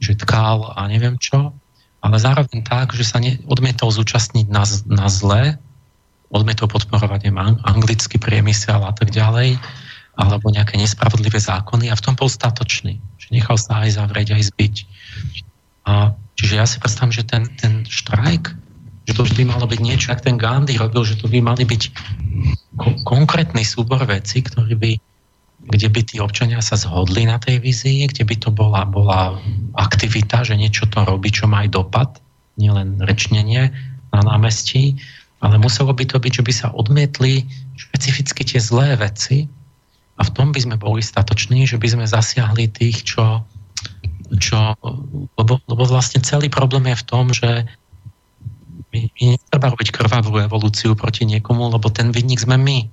že 0.00 0.16
tkal 0.16 0.72
a 0.74 0.88
neviem 0.88 1.20
čo, 1.20 1.52
ale 2.00 2.16
zároveň 2.16 2.64
tak, 2.64 2.96
že 2.96 3.04
sa 3.04 3.20
ne, 3.20 3.36
odmietol 3.44 3.92
zúčastniť 3.92 4.46
na, 4.48 4.64
na 4.88 5.06
zle, 5.12 5.60
odmietol 6.32 6.70
podporovať 6.72 7.28
neviem, 7.28 7.60
anglický 7.62 8.16
priemysel 8.16 8.80
a 8.80 8.92
tak 8.96 9.12
ďalej, 9.12 9.60
alebo 10.18 10.50
nejaké 10.50 10.74
nespravodlivé 10.74 11.38
zákony 11.38 11.88
a 11.88 11.98
v 11.98 12.04
tom 12.04 12.18
bol 12.18 12.26
statočný, 12.26 12.98
že 13.22 13.28
nechal 13.30 13.54
sa 13.54 13.86
aj 13.86 14.02
zavrieť, 14.02 14.34
aj 14.34 14.50
zbyť. 14.50 14.74
A 15.86 16.18
Čiže 16.38 16.54
ja 16.54 16.66
si 16.70 16.78
predstavím, 16.78 17.10
že 17.10 17.26
ten, 17.26 17.50
ten 17.58 17.82
štrajk, 17.82 18.54
že 19.10 19.12
to 19.18 19.26
by 19.26 19.42
malo 19.42 19.66
byť 19.66 19.80
niečo, 19.82 20.14
ak 20.14 20.22
ten 20.22 20.38
Gandhi 20.38 20.78
robil, 20.78 21.02
že 21.02 21.18
to 21.18 21.26
by 21.26 21.42
mali 21.42 21.66
byť 21.66 21.82
ko- 22.78 22.98
konkrétny 23.02 23.66
súbor 23.66 23.98
veci, 24.06 24.46
ktorý 24.46 24.78
by, 24.78 24.92
kde 25.66 25.88
by 25.90 26.00
tí 26.06 26.22
občania 26.22 26.62
sa 26.62 26.78
zhodli 26.78 27.26
na 27.26 27.42
tej 27.42 27.58
vizii, 27.58 28.06
kde 28.06 28.22
by 28.22 28.36
to 28.38 28.54
bola, 28.54 28.86
bola 28.86 29.34
aktivita, 29.74 30.46
že 30.46 30.54
niečo 30.54 30.86
to 30.86 31.02
robí, 31.02 31.34
čo 31.34 31.50
má 31.50 31.66
aj 31.66 31.74
dopad, 31.74 32.10
nielen 32.54 33.02
rečnenie 33.02 33.74
na 34.14 34.20
námestí, 34.22 34.94
ale 35.42 35.58
muselo 35.58 35.90
by 35.90 36.06
to 36.06 36.22
byť, 36.22 36.32
že 36.38 36.46
by 36.46 36.52
sa 36.54 36.68
odmietli 36.70 37.50
špecificky 37.74 38.46
tie 38.46 38.62
zlé 38.62 38.94
veci 38.94 39.50
a 40.18 40.22
v 40.26 40.30
tom 40.34 40.50
by 40.50 40.60
sme 40.60 40.76
boli 40.76 40.98
statoční, 41.00 41.64
že 41.64 41.78
by 41.78 41.88
sme 41.94 42.04
zasiahli 42.04 42.66
tých, 42.74 43.06
čo, 43.06 43.46
čo, 44.42 44.74
lebo, 45.38 45.62
lebo 45.70 45.82
vlastne 45.86 46.18
celý 46.20 46.50
problém 46.50 46.90
je 46.90 46.96
v 46.98 47.06
tom, 47.06 47.24
že 47.30 47.64
my, 48.90 49.00
my 49.14 49.22
netreba 49.38 49.70
robiť 49.70 49.88
krvavú 49.94 50.42
evolúciu 50.42 50.98
proti 50.98 51.22
niekomu, 51.22 51.70
lebo 51.70 51.86
ten 51.88 52.10
vinník 52.10 52.42
sme 52.42 52.58
my. 52.58 52.90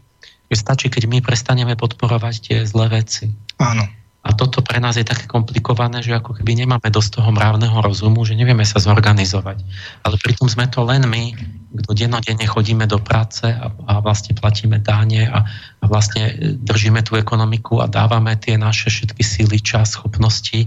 Stačí, 0.53 0.87
keď 0.87 1.09
my 1.09 1.19
prestaneme 1.19 1.73
podporovať 1.75 2.33
tie 2.39 2.57
zlé 2.63 3.01
veci. 3.01 3.27
Áno. 3.59 3.83
A 4.25 4.33
toto 4.33 4.65
pre 4.65 4.81
nás 4.81 4.97
je 4.97 5.05
také 5.05 5.29
komplikované, 5.29 6.01
že 6.01 6.17
ako 6.17 6.33
keby 6.33 6.65
nemáme 6.65 6.89
dosť 6.89 7.21
toho 7.21 7.29
mravného 7.29 7.77
rozumu, 7.77 8.25
že 8.25 8.33
nevieme 8.33 8.65
sa 8.65 8.81
zorganizovať. 8.81 9.61
Ale 10.01 10.15
pritom 10.17 10.49
sme 10.49 10.65
to 10.65 10.81
len 10.81 11.05
my, 11.05 11.37
kto 11.85 11.93
dennodenne 11.93 12.49
chodíme 12.49 12.89
do 12.89 12.97
práce 12.97 13.45
a, 13.45 13.69
a 13.69 13.93
vlastne 14.01 14.33
platíme 14.33 14.81
dáne 14.81 15.29
a, 15.29 15.45
a 15.77 15.85
vlastne 15.85 16.33
držíme 16.57 17.05
tú 17.05 17.21
ekonomiku 17.21 17.85
a 17.85 17.85
dávame 17.85 18.33
tie 18.41 18.57
naše 18.57 18.89
všetky 18.89 19.21
síly, 19.21 19.61
čas, 19.61 19.93
schopnosti 19.93 20.65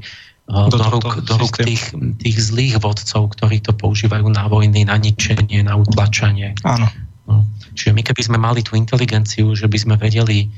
do, 0.48 0.78
do 0.78 0.86
rúk, 0.88 1.26
do 1.26 1.34
rúk 1.36 1.60
tých, 1.60 1.92
tých 2.22 2.36
zlých 2.38 2.80
vodcov, 2.80 3.36
ktorí 3.36 3.60
to 3.60 3.76
používajú 3.76 4.30
na 4.32 4.48
vojny, 4.48 4.86
na 4.86 4.96
ničenie, 4.96 5.66
na 5.66 5.76
utlačanie. 5.76 6.56
Áno. 6.62 6.86
No. 7.28 7.44
Čiže 7.76 7.92
my 7.92 8.02
keby 8.06 8.22
sme 8.24 8.38
mali 8.40 8.64
tú 8.64 8.72
inteligenciu, 8.78 9.52
že 9.52 9.68
by 9.68 9.76
sme 9.76 9.94
vedeli 10.00 10.48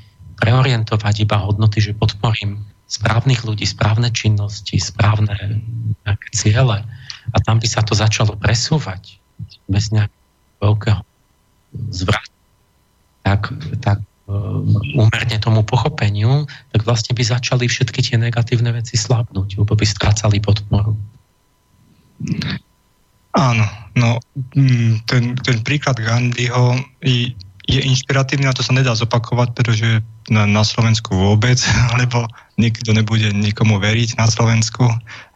preorientovať 0.41 1.15
iba 1.29 1.37
hodnoty, 1.39 1.85
že 1.85 1.93
podporím 1.93 2.65
správnych 2.91 3.47
ľudí, 3.47 3.69
správne 3.69 4.11
činnosti, 4.11 4.81
správne 4.81 5.63
ciele 6.35 6.83
a 7.31 7.37
tam 7.45 7.63
by 7.63 7.69
sa 7.71 7.87
to 7.87 7.95
začalo 7.95 8.35
presúvať 8.35 9.21
bez 9.71 9.95
nejakého 9.95 10.19
veľkého 10.59 11.01
zvratu, 11.95 12.35
tak, 13.23 13.41
tak 13.79 13.99
úmerne 14.95 15.39
tomu 15.43 15.63
pochopeniu, 15.63 16.47
tak 16.71 16.87
vlastne 16.87 17.15
by 17.15 17.23
začali 17.23 17.67
všetky 17.67 18.01
tie 18.03 18.17
negatívne 18.19 18.71
veci 18.75 18.99
slabnúť, 18.99 19.59
lebo 19.63 19.73
by 19.75 19.87
strácali 19.87 20.39
podporu. 20.43 20.95
Áno, 23.31 23.67
no 23.95 24.19
mm, 24.59 25.07
ten, 25.07 25.39
ten 25.39 25.59
príklad 25.63 25.99
Gandhiho 26.03 26.79
je, 27.71 27.81
inšpiratívny 27.87 28.51
a 28.51 28.57
to 28.57 28.67
sa 28.67 28.75
nedá 28.75 28.93
zopakovať, 28.99 29.55
pretože 29.55 30.03
na, 30.27 30.45
na 30.45 30.67
Slovensku 30.67 31.15
vôbec, 31.15 31.63
lebo 32.01 32.27
nikto 32.59 32.91
nebude 32.91 33.31
nikomu 33.31 33.79
veriť 33.79 34.19
na 34.19 34.27
Slovensku, 34.27 34.91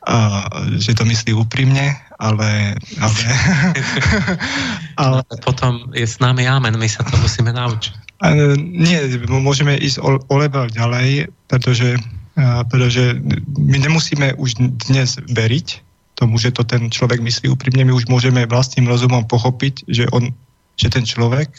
a, 0.04 0.44
že 0.76 0.92
to 0.98 1.06
myslí 1.06 1.32
úprimne, 1.32 1.94
ale... 2.18 2.74
ale, 3.00 3.20
ale... 5.02 5.18
No, 5.24 5.36
potom 5.40 5.88
je 5.94 6.04
s 6.04 6.18
nami 6.18 6.44
amen, 6.44 6.76
my 6.76 6.88
sa 6.90 7.06
to 7.06 7.16
musíme 7.22 7.54
naučiť. 7.54 8.04
Nie, 8.56 9.04
môžeme 9.28 9.76
ísť 9.76 10.00
o, 10.00 10.16
o 10.16 10.34
level 10.40 10.72
ďalej, 10.72 11.28
pretože, 11.44 12.00
pretože 12.72 13.20
my 13.52 13.76
nemusíme 13.84 14.40
už 14.40 14.56
dnes 14.88 15.20
veriť 15.28 15.84
tomu, 16.16 16.38
že 16.38 16.54
to 16.54 16.62
ten 16.64 16.88
človek 16.88 17.20
myslí 17.20 17.50
úprimne. 17.52 17.84
My 17.84 17.92
už 17.92 18.06
môžeme 18.08 18.46
vlastným 18.46 18.86
rozumom 18.86 19.26
pochopiť, 19.26 19.84
že, 19.90 20.06
on, 20.14 20.30
že 20.78 20.88
ten 20.88 21.04
človek 21.04 21.50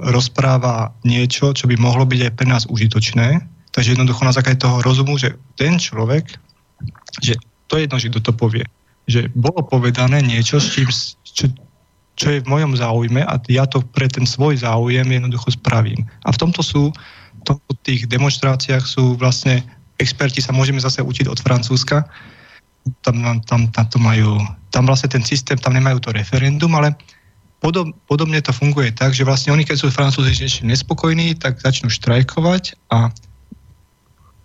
rozpráva 0.00 0.92
niečo, 1.02 1.56
čo 1.56 1.64
by 1.64 1.80
mohlo 1.80 2.04
byť 2.04 2.20
aj 2.28 2.32
pre 2.36 2.46
nás 2.46 2.64
užitočné. 2.68 3.40
Takže 3.72 3.96
jednoducho 3.96 4.20
na 4.28 4.36
základe 4.36 4.60
toho 4.60 4.84
rozumu, 4.84 5.16
že 5.16 5.32
ten 5.56 5.80
človek, 5.80 6.28
že 7.24 7.40
to 7.72 7.80
je 7.80 7.88
jedno, 7.88 7.96
že 7.96 8.12
kto 8.12 8.20
to 8.20 8.32
povie, 8.36 8.64
že 9.08 9.32
bolo 9.32 9.64
povedané 9.64 10.20
niečo, 10.20 10.60
s 10.60 10.76
čím, 10.76 10.92
čo, 11.24 11.48
čo 12.20 12.26
je 12.36 12.44
v 12.44 12.50
mojom 12.52 12.76
záujme 12.76 13.24
a 13.24 13.40
ja 13.48 13.64
to 13.64 13.80
pre 13.96 14.12
ten 14.12 14.28
svoj 14.28 14.60
záujem 14.60 15.08
jednoducho 15.08 15.56
spravím. 15.56 16.04
A 16.28 16.36
v 16.36 16.40
tomto 16.44 16.60
sú, 16.60 16.92
v 17.48 17.76
tých 17.80 18.04
demonstráciách 18.12 18.84
sú 18.84 19.16
vlastne, 19.16 19.64
experti 19.96 20.44
sa 20.44 20.52
môžeme 20.52 20.84
zase 20.84 21.00
učiť 21.00 21.32
od 21.32 21.40
Francúzska, 21.40 22.04
tam, 23.00 23.40
tam, 23.48 23.72
tam 23.72 23.84
to 23.88 23.96
majú, 23.96 24.36
tam 24.68 24.84
vlastne 24.84 25.08
ten 25.08 25.24
systém, 25.24 25.56
tam 25.56 25.72
nemajú 25.72 26.02
to 26.02 26.12
referendum, 26.12 26.76
ale 26.76 26.92
podob, 27.62 27.94
podobne 28.10 28.42
to 28.42 28.50
funguje 28.50 28.90
tak, 28.90 29.14
že 29.14 29.22
vlastne 29.22 29.54
oni, 29.54 29.62
keď 29.62 29.76
sú 29.78 29.94
Francúzi 29.94 30.34
nespokojní, 30.66 31.38
tak 31.38 31.62
začnú 31.62 31.88
štrajkovať 31.88 32.74
a 32.90 33.14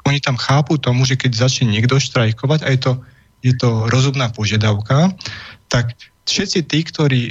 oni 0.08 0.22
tam 0.24 0.40
chápu 0.40 0.78
tomu, 0.80 1.04
že 1.04 1.20
keď 1.20 1.50
začne 1.50 1.74
niekto 1.74 2.00
štrajkovať 2.00 2.64
a 2.64 2.72
je 2.72 2.80
to, 2.80 2.92
je 3.44 3.54
to 3.58 3.90
rozumná 3.92 4.32
požiadavka, 4.32 5.12
tak 5.68 5.98
všetci 6.30 6.64
tí, 6.64 6.80
ktorí 6.88 7.22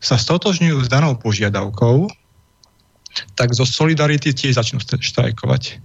sa 0.00 0.16
stotožňujú 0.16 0.78
s 0.80 0.88
danou 0.88 1.20
požiadavkou, 1.20 2.08
tak 3.36 3.52
zo 3.52 3.68
solidarity 3.68 4.32
tiež 4.32 4.56
začnú 4.56 4.80
štrajkovať. 4.80 5.82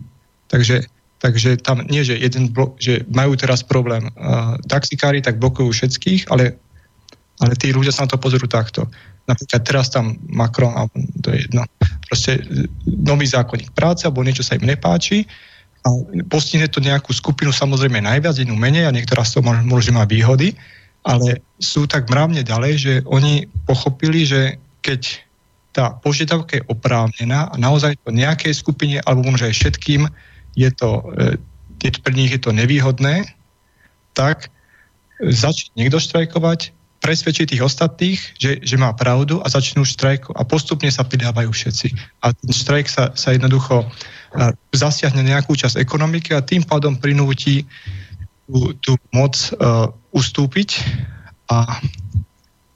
Takže, 0.48 0.88
takže 1.20 1.60
tam 1.60 1.84
nie, 1.90 2.06
že, 2.06 2.16
jeden 2.16 2.54
blok, 2.56 2.80
že 2.80 3.04
majú 3.12 3.36
teraz 3.36 3.66
problém 3.66 4.08
uh, 4.16 4.56
taxikári, 4.72 5.20
tak 5.20 5.42
blokujú 5.42 5.74
všetkých, 5.74 6.32
ale, 6.32 6.56
ale 7.44 7.54
tí 7.60 7.76
ľudia 7.76 7.92
sa 7.92 8.08
na 8.08 8.16
to 8.16 8.22
pozerú 8.22 8.48
takto. 8.48 8.88
Napríklad 9.26 9.62
teraz 9.66 9.90
tam 9.90 10.22
Macron, 10.30 10.78
alebo 10.78 11.02
to 11.26 11.34
je 11.34 11.50
jedno, 11.50 11.66
proste 12.06 12.46
nový 12.86 13.26
zákonník 13.26 13.74
práce, 13.74 14.06
alebo 14.06 14.22
niečo 14.22 14.46
sa 14.46 14.58
im 14.58 14.70
nepáči 14.70 15.26
a 15.86 15.90
postihne 16.30 16.66
to 16.66 16.82
nejakú 16.82 17.14
skupinu 17.14 17.54
samozrejme 17.54 18.02
najviac, 18.02 18.42
inú 18.42 18.58
menej 18.58 18.90
a 18.90 18.96
niektorá 18.96 19.22
z 19.22 19.38
toho 19.38 19.54
môže 19.66 19.94
mať 19.94 20.08
výhody, 20.10 20.58
ale 21.06 21.46
sú 21.62 21.86
tak 21.86 22.10
mravne 22.10 22.42
ďalej, 22.42 22.74
že 22.82 22.94
oni 23.06 23.46
pochopili, 23.70 24.26
že 24.26 24.58
keď 24.82 25.22
tá 25.78 25.94
požiadavka 26.02 26.58
je 26.58 26.68
oprávnená 26.72 27.54
a 27.54 27.56
naozaj 27.62 28.02
to 28.02 28.10
nejakej 28.10 28.58
skupine, 28.58 28.98
alebo 29.06 29.30
možno 29.30 29.46
aj 29.46 29.56
všetkým, 29.62 30.10
je 30.58 30.70
to, 30.74 31.06
e, 31.20 31.38
je 31.86 31.90
pre 32.02 32.16
nich 32.18 32.34
je 32.34 32.42
to 32.42 32.50
nevýhodné, 32.50 33.30
tak 34.18 34.50
začne 35.22 35.70
niekto 35.78 36.02
štrajkovať, 36.02 36.74
presvedčiť 37.06 37.54
tých 37.54 37.62
ostatných, 37.62 38.18
že, 38.42 38.58
že 38.66 38.82
má 38.82 38.90
pravdu 38.98 39.38
a 39.38 39.48
začnú 39.48 39.86
štrajko 39.86 40.34
a 40.34 40.42
postupne 40.42 40.90
sa 40.90 41.06
pridávajú 41.06 41.54
všetci. 41.54 41.94
A 42.26 42.34
ten 42.34 42.50
štrajk 42.50 42.90
sa, 42.90 43.14
sa 43.14 43.30
jednoducho 43.30 43.86
zasiahne 44.74 45.22
nejakú 45.22 45.54
časť 45.54 45.78
ekonomiky 45.78 46.34
a 46.34 46.42
tým 46.42 46.66
pádom 46.66 46.98
prinúti 46.98 47.70
tú, 48.50 48.74
tú 48.82 48.98
moc 49.14 49.38
uh, 49.38 49.86
ustúpiť 50.18 50.82
a, 51.54 51.78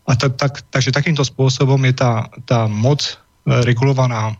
a 0.06 0.12
tak, 0.14 0.38
tak, 0.38 0.54
takže 0.70 0.94
takýmto 0.94 1.26
spôsobom 1.26 1.82
je 1.90 1.94
tá, 1.98 2.30
tá 2.46 2.70
moc 2.70 3.02
uh, 3.02 3.66
regulovaná 3.66 4.38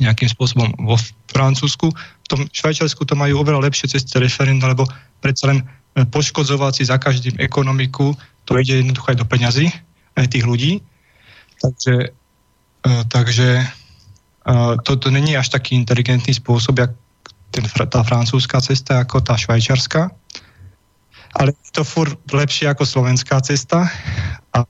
nejakým 0.00 0.32
spôsobom 0.32 0.72
vo 0.80 0.96
Francúzsku. 1.28 1.92
V 1.92 2.26
tom 2.30 2.40
Švajčiarsku 2.48 3.04
to 3.04 3.18
majú 3.18 3.44
oveľa 3.44 3.68
lepšie 3.68 3.90
cez 3.90 4.06
referenda, 4.16 4.70
lebo 4.70 4.88
predsa 5.20 5.50
len 5.50 5.66
poškodzovať 5.98 6.72
si 6.72 6.82
za 6.86 6.96
každým 7.02 7.36
ekonomiku, 7.42 8.14
to 8.50 8.58
ide 8.58 8.82
jednoducho 8.82 9.14
aj 9.14 9.18
do 9.22 9.26
peňazí, 9.30 9.70
aj 10.18 10.26
tých 10.26 10.42
ľudí. 10.42 10.82
Takže, 11.62 12.10
uh, 12.82 13.02
takže 13.06 13.62
uh, 13.62 14.74
to, 14.82 14.98
to 14.98 15.14
není 15.14 15.38
až 15.38 15.54
taký 15.54 15.78
inteligentný 15.78 16.34
spôsob, 16.34 16.82
jak 16.82 16.90
ten, 17.54 17.62
tá 17.70 18.02
francúzska 18.02 18.58
cesta, 18.58 19.06
ako 19.06 19.22
tá 19.22 19.38
švajčarská. 19.38 20.10
Ale 21.38 21.54
je 21.54 21.70
to 21.70 21.86
fur 21.86 22.10
lepšie 22.34 22.66
ako 22.66 22.82
slovenská 22.82 23.38
cesta. 23.46 23.86
A 24.50 24.66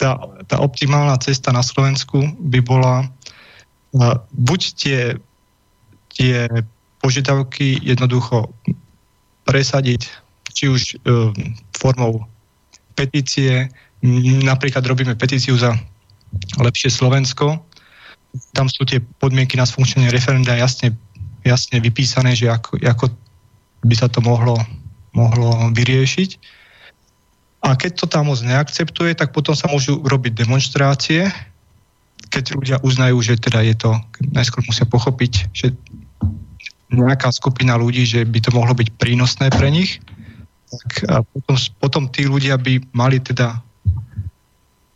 tá, 0.00 0.16
tá 0.48 0.56
optimálna 0.56 1.20
cesta 1.20 1.52
na 1.52 1.60
Slovensku 1.60 2.24
by 2.40 2.64
bola 2.64 3.04
uh, 3.04 4.16
buď 4.32 4.60
tie, 4.80 5.00
tie 6.16 6.48
požiadavky 7.04 7.84
jednoducho 7.84 8.48
presadiť, 9.44 10.06
či 10.54 10.70
už 10.70 10.82
e, 10.94 10.94
formou 11.74 12.22
petície, 12.94 13.68
napríklad 14.42 14.84
robíme 14.84 15.14
petíciu 15.14 15.56
za 15.56 15.76
lepšie 16.58 16.90
Slovensko, 16.90 17.60
tam 18.56 18.68
sú 18.68 18.88
tie 18.88 19.00
podmienky 19.20 19.60
na 19.60 19.68
sfunkčenie 19.68 20.08
referenda 20.08 20.56
jasne, 20.56 20.96
jasne 21.44 21.80
vypísané, 21.84 22.32
že 22.32 22.48
ako, 22.48 22.80
ako 22.80 23.12
by 23.84 23.94
sa 23.96 24.08
to 24.08 24.24
mohlo, 24.24 24.56
mohlo 25.12 25.68
vyriešiť. 25.76 26.30
A 27.62 27.78
keď 27.78 27.92
to 27.94 28.06
tam 28.10 28.32
moc 28.32 28.40
neakceptuje, 28.42 29.14
tak 29.14 29.30
potom 29.30 29.54
sa 29.54 29.70
môžu 29.70 30.00
robiť 30.02 30.34
demonstrácie, 30.34 31.30
keď 32.32 32.44
ľudia 32.56 32.76
uznajú, 32.80 33.20
že 33.20 33.36
teda 33.36 33.60
je 33.62 33.74
to, 33.76 33.92
najskôr 34.32 34.64
musia 34.64 34.88
pochopiť, 34.88 35.52
že 35.52 35.76
nejaká 36.92 37.28
skupina 37.32 37.76
ľudí, 37.76 38.08
že 38.08 38.24
by 38.24 38.40
to 38.40 38.50
mohlo 38.52 38.72
byť 38.72 38.88
prínosné 38.96 39.52
pre 39.52 39.68
nich, 39.68 40.00
tak 40.72 40.90
a 41.12 41.16
potom, 41.20 41.56
potom 41.78 42.02
tí 42.08 42.24
ľudia 42.24 42.56
by 42.56 42.80
mali 42.96 43.20
teda 43.20 43.60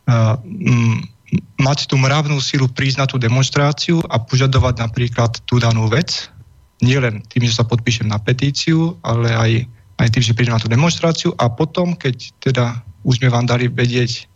uh, 0.09 0.35
m, 0.41 1.05
mať 1.61 1.85
tú 1.85 1.95
mravnú 2.01 2.41
sílu 2.41 2.65
prísť 2.65 2.97
na 2.97 3.05
tú 3.05 3.21
demonstráciu 3.21 4.01
a 4.09 4.17
požadovať 4.17 4.81
napríklad 4.81 5.37
tú 5.45 5.61
danú 5.61 5.85
vec, 5.91 6.33
nielen 6.81 7.21
tým, 7.29 7.45
že 7.45 7.61
sa 7.61 7.65
podpíšem 7.67 8.09
na 8.09 8.17
petíciu, 8.17 8.97
ale 9.05 9.29
aj, 9.33 9.51
aj 10.01 10.07
tým, 10.13 10.23
že 10.23 10.35
prídem 10.37 10.55
na 10.55 10.61
tú 10.61 10.69
demonstráciu. 10.69 11.33
A 11.41 11.49
potom, 11.49 11.97
keď 11.97 12.31
teda 12.41 12.65
už 13.05 13.21
sme 13.21 13.33
vám 13.33 13.49
dali 13.49 13.65
vedieť, 13.67 14.29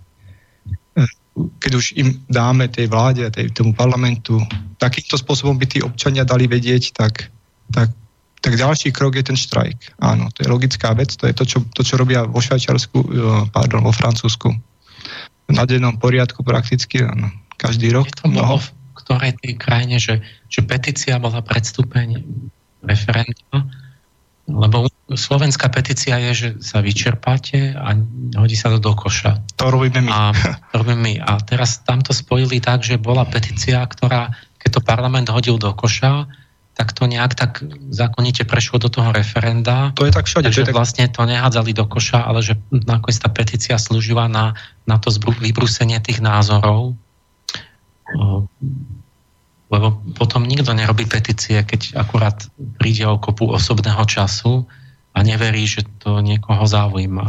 e, 0.98 1.06
keď 1.62 1.72
už 1.78 1.86
im 2.02 2.18
dáme 2.28 2.66
tej 2.68 2.90
vláde 2.90 3.24
a 3.24 3.34
tej, 3.34 3.54
tomu 3.54 3.78
parlamentu, 3.78 4.42
takýmto 4.82 5.22
spôsobom 5.22 5.56
by 5.56 5.66
tí 5.70 5.80
občania 5.86 6.26
dali 6.26 6.50
vedieť, 6.50 6.98
tak 6.98 7.30
tak, 7.72 7.90
tak 8.42 8.58
ďalší 8.58 8.90
krok 8.90 9.14
je 9.16 9.24
ten 9.24 9.38
štrajk. 9.38 10.02
Áno, 10.02 10.34
to 10.34 10.42
je 10.42 10.50
logická 10.50 10.92
vec, 10.98 11.14
to 11.14 11.30
je 11.30 11.34
to, 11.38 11.46
čo, 11.46 11.58
to, 11.78 11.86
čo 11.86 11.96
robia 11.96 12.26
vo 12.26 12.42
Švajčiarsku, 12.42 12.98
e, 12.98 13.08
pardon, 13.54 13.86
vo 13.86 13.94
Francúzsku. 13.94 14.50
Na 15.54 15.64
dennom 15.70 16.02
poriadku 16.02 16.42
prakticky, 16.42 17.06
áno, 17.06 17.30
každý 17.62 17.94
rok. 17.94 18.10
Je 18.10 18.18
to 18.18 18.34
bolo 18.34 18.58
v 18.58 18.68
ktorej 18.98 19.38
tej 19.46 19.54
krajine, 19.62 20.02
že, 20.02 20.26
že 20.50 20.66
petícia 20.66 21.22
bola 21.22 21.46
predstúpeň 21.46 22.18
referenda, 22.82 23.70
lebo 24.50 24.90
slovenská 25.14 25.70
petícia 25.70 26.18
je, 26.18 26.32
že 26.34 26.50
sa 26.66 26.82
vyčerpáte 26.82 27.78
a 27.78 27.94
hodí 28.42 28.58
sa 28.58 28.74
to 28.74 28.82
do 28.82 28.98
koša. 28.98 29.38
To 29.62 29.70
robíme 29.70 30.02
my. 30.02 30.10
A, 30.10 30.22
to 30.74 30.82
robíme 30.82 30.98
my. 30.98 31.14
A 31.22 31.38
teraz 31.46 31.86
tam 31.86 32.02
to 32.02 32.10
spojili 32.12 32.58
tak, 32.58 32.82
že 32.82 32.98
bola 32.98 33.22
petícia, 33.28 33.86
ktorá, 33.86 34.34
keď 34.58 34.70
to 34.80 34.82
parlament 34.82 35.30
hodil 35.30 35.62
do 35.62 35.72
koša, 35.78 36.26
tak 36.72 36.96
to 36.96 37.04
nejak 37.04 37.36
tak 37.36 37.62
zákonite 37.92 38.48
prešlo 38.48 38.80
do 38.80 38.90
toho 38.90 39.12
referenda. 39.12 39.92
To 40.00 40.08
je 40.08 40.16
tak 40.16 40.26
všade. 40.26 40.48
Takže 40.48 40.72
tak... 40.72 40.76
vlastne 40.76 41.06
to 41.12 41.28
nehádzali 41.28 41.76
do 41.76 41.84
koša, 41.84 42.24
ale 42.24 42.40
že 42.40 42.56
nakoniec 42.72 43.20
tá 43.20 43.30
petícia 43.30 43.76
slúžila 43.76 44.32
na, 44.32 44.56
na 44.88 44.96
to 44.96 45.12
vybrúsenie 45.12 46.00
tých 46.00 46.24
názorov. 46.24 46.96
Lebo 49.72 49.88
potom 50.16 50.44
nikto 50.48 50.72
nerobí 50.72 51.08
petície, 51.08 51.60
keď 51.64 52.02
akurát 52.02 52.48
príde 52.80 53.08
o 53.08 53.20
kopu 53.20 53.52
osobného 53.52 54.04
času 54.08 54.68
a 55.12 55.24
neverí, 55.24 55.68
že 55.68 55.84
to 56.00 56.24
niekoho 56.24 56.64
zaujíma. 56.64 57.28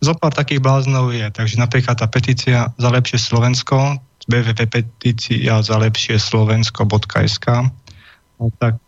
Zopár 0.00 0.32
takých 0.32 0.64
bláznov 0.64 1.12
je, 1.12 1.28
takže 1.28 1.60
napríklad 1.60 2.00
tá 2.00 2.08
petícia 2.08 2.72
za 2.80 2.88
lepšie 2.88 3.20
Slovensko, 3.20 4.00
www.petícia 4.30 5.60
za 5.60 5.76
lepšie 5.76 6.16
slovensko.sk 6.16 7.46
tak, 8.56 8.80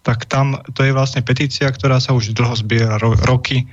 tak 0.00 0.24
tam 0.24 0.60
to 0.72 0.80
je 0.84 0.96
vlastne 0.96 1.20
petícia, 1.20 1.68
ktorá 1.68 2.00
sa 2.00 2.16
už 2.16 2.32
dlho 2.32 2.56
zbiera, 2.56 2.96
ro, 2.96 3.12
roky, 3.28 3.68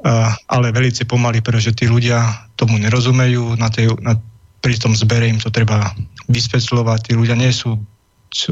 uh, 0.00 0.32
ale 0.48 0.72
veľmi 0.72 1.04
pomaly, 1.04 1.44
pretože 1.44 1.76
tí 1.76 1.84
ľudia 1.84 2.48
tomu 2.56 2.80
nerozumejú, 2.80 3.60
na 3.60 3.68
tej, 3.68 3.92
na, 4.00 4.16
pri 4.64 4.76
tom 4.80 4.96
zbere 4.96 5.28
im 5.28 5.36
to 5.36 5.52
treba 5.52 5.92
vysvetľovať, 6.32 7.10
tí 7.10 7.12
ľudia 7.12 7.36
nie 7.36 7.52
sú, 7.52 7.76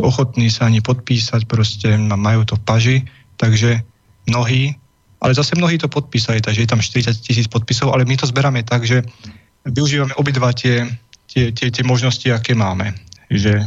ochotní 0.01 0.53
sa 0.53 0.69
ani 0.69 0.85
podpísať, 0.85 1.49
proste 1.49 1.97
majú 1.97 2.45
to 2.45 2.55
v 2.61 2.65
paži, 2.65 2.97
takže 3.37 3.83
mnohí, 4.31 4.77
ale 5.21 5.33
zase 5.37 5.57
mnohí 5.57 5.81
to 5.81 5.89
podpísali, 5.89 6.41
takže 6.41 6.65
je 6.65 6.71
tam 6.71 6.81
40 6.81 7.17
tisíc 7.25 7.47
podpisov, 7.49 7.93
ale 7.93 8.05
my 8.05 8.17
to 8.17 8.29
zberáme 8.29 8.61
tak, 8.65 8.85
že 8.85 9.05
využívame 9.65 10.13
obidva 10.21 10.53
tie, 10.53 10.85
tie, 11.29 11.53
tie, 11.53 11.73
tie 11.73 11.85
možnosti, 11.85 12.29
aké 12.29 12.53
máme. 12.53 12.93
Že 13.33 13.65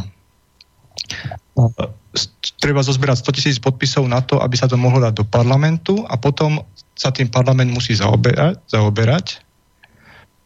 treba 2.58 2.82
zozbierať 2.82 3.22
100 3.26 3.38
tisíc 3.38 3.58
podpisov 3.58 4.06
na 4.10 4.22
to, 4.22 4.42
aby 4.42 4.58
sa 4.58 4.70
to 4.70 4.78
mohlo 4.78 5.02
dať 5.02 5.14
do 5.14 5.26
parlamentu 5.26 6.06
a 6.10 6.18
potom 6.18 6.62
sa 6.98 7.14
tým 7.14 7.30
parlament 7.30 7.70
musí 7.70 7.94
zaoberať, 7.94 8.58
zaoberať. 8.70 9.42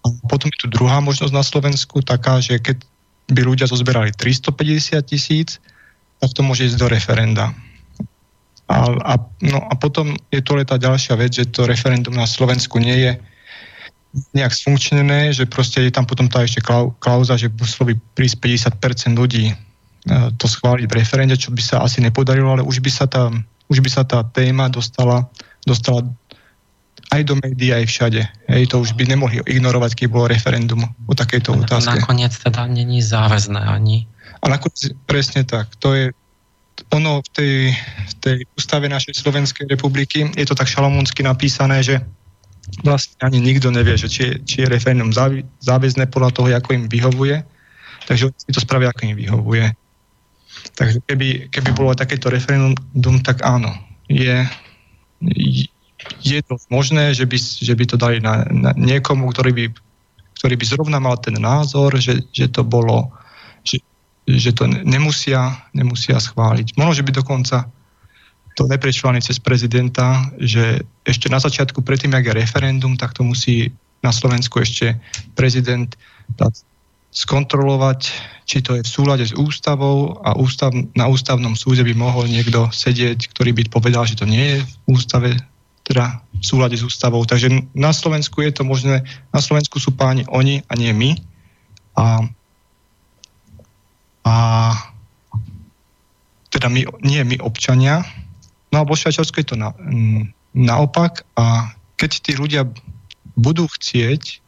A 0.03 0.07
potom 0.27 0.49
je 0.51 0.65
tu 0.65 0.67
druhá 0.67 0.99
možnosť 0.99 1.33
na 1.33 1.45
Slovensku, 1.45 2.01
taká, 2.03 2.41
že 2.43 2.59
keď 2.59 2.81
by 3.31 3.41
ľudia 3.47 3.69
zozberali 3.69 4.11
350 4.11 4.99
tisíc, 5.07 5.61
tak 6.19 6.35
to 6.35 6.41
môže 6.43 6.67
ísť 6.67 6.77
do 6.77 6.87
referenda. 6.91 7.55
A, 8.67 8.75
a, 8.87 9.13
no 9.43 9.59
a 9.67 9.73
potom 9.75 10.15
je 10.31 10.41
to 10.43 10.55
tá 10.63 10.79
ďalšia 10.79 11.15
vec, 11.19 11.31
že 11.35 11.47
to 11.51 11.67
referendum 11.67 12.15
na 12.15 12.27
Slovensku 12.27 12.79
nie 12.79 12.97
je 13.03 13.11
nejak 14.35 14.51
sfunkčnené, 14.51 15.31
že 15.31 15.47
proste 15.47 15.87
je 15.87 15.91
tam 15.91 16.03
potom 16.03 16.27
tá 16.27 16.43
ešte 16.43 16.59
klauza, 16.99 17.39
že 17.39 17.47
muselo 17.47 17.95
prísť 18.15 18.75
50% 18.75 19.15
ľudí 19.15 19.55
to 20.09 20.45
schváliť 20.49 20.85
v 20.89 20.97
referende, 20.97 21.37
čo 21.37 21.53
by 21.53 21.61
sa 21.61 21.85
asi 21.85 22.01
nepodarilo, 22.01 22.49
ale 22.49 22.65
už 22.65 22.81
by 22.81 22.89
sa 22.89 23.05
tá, 23.05 23.29
už 23.69 23.85
by 23.85 23.89
sa 23.89 24.01
tá 24.01 24.25
téma 24.25 24.65
dostala, 24.65 25.29
dostala 25.61 26.09
aj 27.11 27.21
do 27.27 27.35
médií, 27.37 27.75
aj 27.75 27.85
všade. 27.85 28.21
Hej, 28.49 28.71
to 28.71 28.81
už 28.81 28.95
by 28.97 29.03
nemohli 29.05 29.43
ignorovať, 29.43 29.93
keď 29.93 30.07
bolo 30.09 30.31
referendum 30.31 30.81
o 31.05 31.13
takejto 31.13 31.53
otázke. 31.53 32.01
Nakoniec 32.01 32.33
teda 32.33 32.65
není 32.65 33.03
záväzné 33.03 33.61
ani. 33.61 34.07
A 34.41 34.49
nakoniec 34.49 34.95
presne 35.05 35.43
tak. 35.43 35.69
To 35.83 35.93
je 35.93 36.15
ono 36.89 37.21
v 37.21 37.29
tej, 37.35 37.55
v 38.09 38.13
tej 38.23 38.37
ústave 38.57 38.89
našej 38.89 39.21
Slovenskej 39.21 39.69
republiky, 39.69 40.33
je 40.33 40.45
to 40.47 40.57
tak 40.57 40.71
šalomúnsky 40.71 41.21
napísané, 41.21 41.83
že 41.85 42.01
vlastne 42.81 43.21
ani 43.21 43.37
nikto 43.37 43.69
nevie, 43.69 43.99
že 43.99 44.07
či 44.09 44.21
je, 44.25 44.33
či 44.47 44.55
je 44.63 44.71
referendum 44.71 45.13
záväzné 45.61 46.09
podľa 46.09 46.31
toho, 46.31 46.47
ako 46.49 46.73
im 46.73 46.85
vyhovuje. 46.89 47.43
Takže 48.07 48.33
si 48.33 48.49
to 48.49 48.63
spravia, 48.63 48.89
ako 48.89 49.13
im 49.13 49.19
vyhovuje. 49.19 49.65
Takže 50.75 50.99
keby, 51.07 51.51
keby 51.51 51.69
bolo 51.75 51.97
takéto 51.97 52.31
referendum, 52.31 53.17
tak 53.23 53.43
áno, 53.43 53.71
je, 54.07 54.45
je 56.21 56.39
to 56.43 56.57
možné, 56.67 57.13
že 57.13 57.25
by, 57.25 57.37
že 57.37 57.73
by 57.75 57.85
to 57.85 57.95
dali 57.97 58.17
na, 58.19 58.45
na 58.49 58.71
niekomu, 58.73 59.29
ktorý 59.31 59.51
by, 59.53 59.65
ktorý 60.41 60.55
by 60.57 60.65
zrovna 60.65 60.97
mal 60.97 61.17
ten 61.21 61.37
názor, 61.37 61.93
že, 62.01 62.25
že 62.33 62.49
to 62.49 62.65
bolo, 62.65 63.13
že, 63.61 63.79
že 64.25 64.51
to 64.55 64.65
nemusia, 64.67 65.61
nemusia 65.75 66.17
schváliť. 66.17 66.75
Možno, 66.75 66.93
že 66.97 67.05
by 67.05 67.11
dokonca 67.13 67.69
to 68.57 68.67
neprešlo 68.67 69.15
ani 69.15 69.23
cez 69.23 69.39
prezidenta, 69.39 70.27
že 70.35 70.83
ešte 71.07 71.31
na 71.31 71.39
začiatku, 71.39 71.81
predtým, 71.81 72.11
jak 72.11 72.25
je 72.31 72.39
referendum, 72.43 72.99
tak 72.99 73.15
to 73.15 73.23
musí 73.23 73.71
na 74.03 74.11
Slovensku 74.11 74.59
ešte 74.59 74.97
prezident 75.37 75.87
dať 76.35 76.70
skontrolovať, 77.11 78.07
či 78.47 78.63
to 78.63 78.79
je 78.79 78.87
v 78.87 78.89
súlade 78.89 79.27
s 79.27 79.35
ústavou 79.35 80.15
a 80.23 80.35
ústav, 80.39 80.71
na 80.95 81.11
ústavnom 81.11 81.59
súde 81.59 81.83
by 81.83 81.91
mohol 81.91 82.31
niekto 82.31 82.71
sedieť, 82.71 83.35
ktorý 83.35 83.51
by 83.51 83.67
povedal, 83.67 84.07
že 84.07 84.15
to 84.15 84.23
nie 84.23 84.55
je 84.55 84.57
v 84.63 84.71
ústave, 84.95 85.35
teda 85.83 86.23
v 86.39 86.43
súlade 86.43 86.79
s 86.79 86.87
ústavou. 86.87 87.27
Takže 87.27 87.51
na 87.75 87.91
Slovensku 87.91 88.39
je 88.39 88.55
to 88.55 88.63
možné, 88.63 89.03
na 89.35 89.41
Slovensku 89.43 89.75
sú 89.75 89.91
páni 89.91 90.23
oni 90.31 90.63
a 90.71 90.73
nie 90.79 90.95
my. 90.95 91.11
A, 91.99 92.05
a 94.23 94.35
teda 96.47 96.71
my, 96.71 96.87
nie 97.03 97.19
my 97.27 97.43
občania. 97.43 98.07
No 98.71 98.83
a 98.83 98.87
vo 98.87 98.95
je 98.95 99.43
to 99.43 99.59
na, 99.59 99.75
naopak 100.55 101.27
a 101.35 101.75
keď 101.99 102.11
tí 102.23 102.31
ľudia 102.39 102.63
budú 103.35 103.67
chcieť 103.67 104.39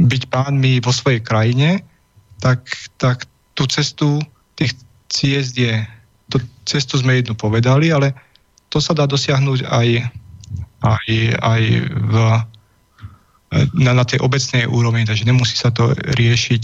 byť 0.00 0.22
pánmi 0.32 0.80
vo 0.80 0.92
svojej 0.96 1.20
krajine, 1.20 1.84
tak, 2.40 2.64
tak 2.96 3.28
tú 3.52 3.68
cestu 3.68 4.16
tých 4.56 4.72
ciest 5.12 5.60
je, 5.60 5.84
tú 6.32 6.40
cestu 6.64 6.96
sme 6.96 7.20
jednu 7.20 7.36
povedali, 7.36 7.92
ale 7.92 8.16
to 8.72 8.80
sa 8.80 8.96
dá 8.96 9.04
dosiahnuť 9.04 9.68
aj, 9.68 9.88
aj, 10.80 11.06
aj 11.36 11.62
v, 11.84 12.14
na, 13.76 13.92
na 13.92 14.04
tej 14.06 14.24
obecnej 14.24 14.64
úrovni, 14.64 15.04
takže 15.04 15.28
nemusí 15.28 15.58
sa 15.58 15.68
to 15.68 15.92
riešiť 16.16 16.62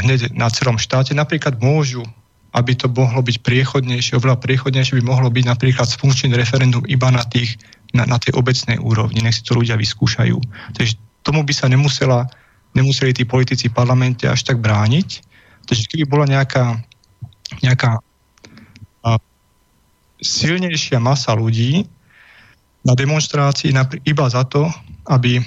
hneď 0.00 0.34
na 0.34 0.50
celom 0.50 0.78
štáte. 0.80 1.14
Napríklad 1.14 1.62
môžu, 1.62 2.02
aby 2.50 2.74
to 2.74 2.90
mohlo 2.90 3.22
byť 3.22 3.46
priechodnejšie, 3.46 4.18
oveľa 4.18 4.42
priechodnejšie 4.42 4.98
by 4.98 5.04
mohlo 5.06 5.30
byť 5.30 5.44
napríklad 5.46 5.86
funkčný 5.86 6.34
referendum 6.34 6.82
iba 6.90 7.14
na, 7.14 7.22
tých, 7.22 7.60
na, 7.94 8.06
na 8.10 8.18
tej 8.18 8.34
obecnej 8.34 8.82
úrovni, 8.82 9.22
nech 9.22 9.38
si 9.38 9.46
to 9.46 9.54
ľudia 9.54 9.78
vyskúšajú. 9.78 10.38
Takže 10.74 10.98
tomu 11.22 11.44
by 11.44 11.52
sa 11.52 11.66
nemusela, 11.68 12.26
nemuseli 12.72 13.12
tí 13.12 13.24
politici 13.28 13.68
v 13.68 13.76
parlamente 13.76 14.24
až 14.24 14.44
tak 14.46 14.60
brániť. 14.60 15.08
Takže 15.68 15.84
keby 15.90 16.04
bola 16.08 16.26
nejaká, 16.26 16.80
nejaká 17.60 18.00
a, 19.04 19.10
silnejšia 20.20 20.98
masa 20.98 21.36
ľudí 21.36 21.84
na 22.80 22.96
demonstrácii 22.96 23.76
iba 24.08 24.26
za 24.32 24.42
to, 24.48 24.64
aby 25.08 25.44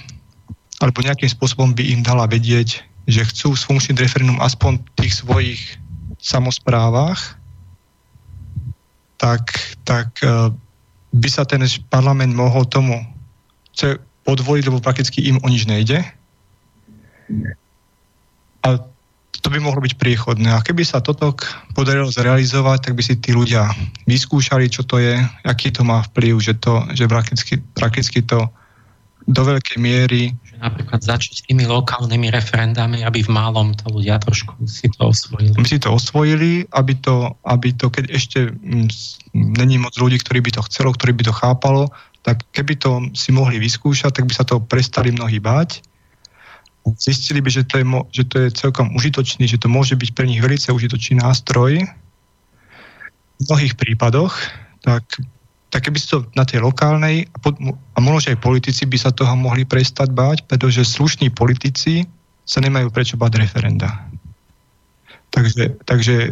alebo 0.84 1.00
nejakým 1.00 1.32
spôsobom 1.32 1.72
by 1.72 1.96
im 1.96 2.04
dala 2.04 2.28
vedieť, 2.28 2.84
že 3.08 3.24
chcú 3.24 3.56
sfunkčniť 3.56 4.04
referendum 4.04 4.36
aspoň 4.44 4.84
v 4.84 4.90
tých 5.00 5.14
svojich 5.24 5.62
samozprávach, 6.20 7.40
tak, 9.16 9.56
tak 9.88 10.12
e, 10.20 10.52
by 11.16 11.30
sa 11.32 11.48
ten 11.48 11.64
parlament 11.88 12.36
mohol 12.36 12.68
tomu 12.68 13.00
podvoliť, 14.24 14.64
lebo 14.72 14.84
prakticky 14.84 15.24
im 15.28 15.40
o 15.44 15.48
nič 15.48 15.68
nejde. 15.68 16.04
A 18.64 18.68
to 19.44 19.48
by 19.52 19.60
mohlo 19.60 19.84
byť 19.84 20.00
priechodné. 20.00 20.56
A 20.56 20.64
keby 20.64 20.88
sa 20.88 21.04
toto 21.04 21.36
podarilo 21.76 22.08
zrealizovať, 22.08 22.88
tak 22.88 22.94
by 22.96 23.04
si 23.04 23.20
tí 23.20 23.36
ľudia 23.36 23.68
vyskúšali, 24.08 24.72
čo 24.72 24.88
to 24.88 25.04
je, 25.04 25.20
aký 25.44 25.68
to 25.76 25.84
má 25.84 26.00
vplyv, 26.12 26.40
že, 26.40 26.56
to, 26.64 26.88
že 26.96 27.12
prakticky, 27.12 27.60
prakticky 27.76 28.24
to 28.24 28.48
do 29.24 29.42
veľkej 29.44 29.80
miery 29.80 30.36
že 30.44 30.60
napríklad 30.60 31.00
začať 31.00 31.48
tými 31.48 31.66
lokálnymi 31.66 32.28
referendami, 32.30 33.08
aby 33.08 33.24
v 33.24 33.32
málom 33.32 33.72
to 33.74 33.88
ľudia 33.90 34.20
trošku 34.20 34.54
si 34.68 34.92
to 34.92 35.10
osvojili. 35.10 35.56
Aby 35.56 35.68
si 35.68 35.80
to 35.80 35.90
osvojili, 35.96 36.52
aby 36.76 36.94
to, 37.00 37.32
aby 37.48 37.72
to 37.74 37.88
keď 37.88 38.06
ešte 38.14 38.40
m, 38.52 38.86
není 39.34 39.80
moc 39.80 39.96
ľudí, 39.96 40.20
ktorí 40.22 40.44
by 40.44 40.52
to 40.60 40.62
chcelo, 40.68 40.92
ktorí 40.94 41.16
by 41.16 41.24
to 41.26 41.34
chápalo, 41.34 41.90
tak 42.24 42.48
keby 42.56 42.80
to 42.80 42.92
si 43.12 43.36
mohli 43.36 43.60
vyskúšať, 43.60 44.16
tak 44.16 44.26
by 44.26 44.34
sa 44.34 44.48
to 44.48 44.64
prestali 44.64 45.12
mnohí 45.12 45.44
báť. 45.44 45.84
Zistili 47.00 47.40
by, 47.40 47.52
že 47.52 47.64
to, 47.68 47.80
je, 47.80 47.86
že 48.12 48.24
to 48.28 48.36
je 48.44 48.50
celkom 48.56 48.92
užitočný, 48.96 49.48
že 49.48 49.60
to 49.60 49.72
môže 49.72 49.96
byť 49.96 50.10
pre 50.16 50.28
nich 50.28 50.40
veľmi 50.40 50.72
užitočný 50.72 51.20
nástroj 51.20 51.84
v 53.40 53.42
mnohých 53.48 53.76
prípadoch, 53.76 54.36
tak, 54.84 55.04
tak 55.72 55.80
keby 55.88 56.00
si 56.00 56.12
to 56.12 56.28
na 56.36 56.48
tej 56.48 56.64
lokálnej 56.64 57.28
a, 57.32 57.38
pod, 57.40 57.60
a 57.72 57.98
možno 58.00 58.36
aj 58.36 58.44
politici 58.44 58.84
by 58.88 58.98
sa 59.00 59.16
toho 59.16 59.36
mohli 59.36 59.68
prestať 59.68 60.12
báť, 60.12 60.48
pretože 60.48 60.84
slušní 60.88 61.32
politici 61.32 62.08
sa 62.44 62.60
nemajú 62.60 62.92
prečo 62.92 63.16
báť 63.16 63.40
referenda. 63.40 63.88
Takže, 65.32 65.80
takže 65.88 66.16
e, 66.16 66.30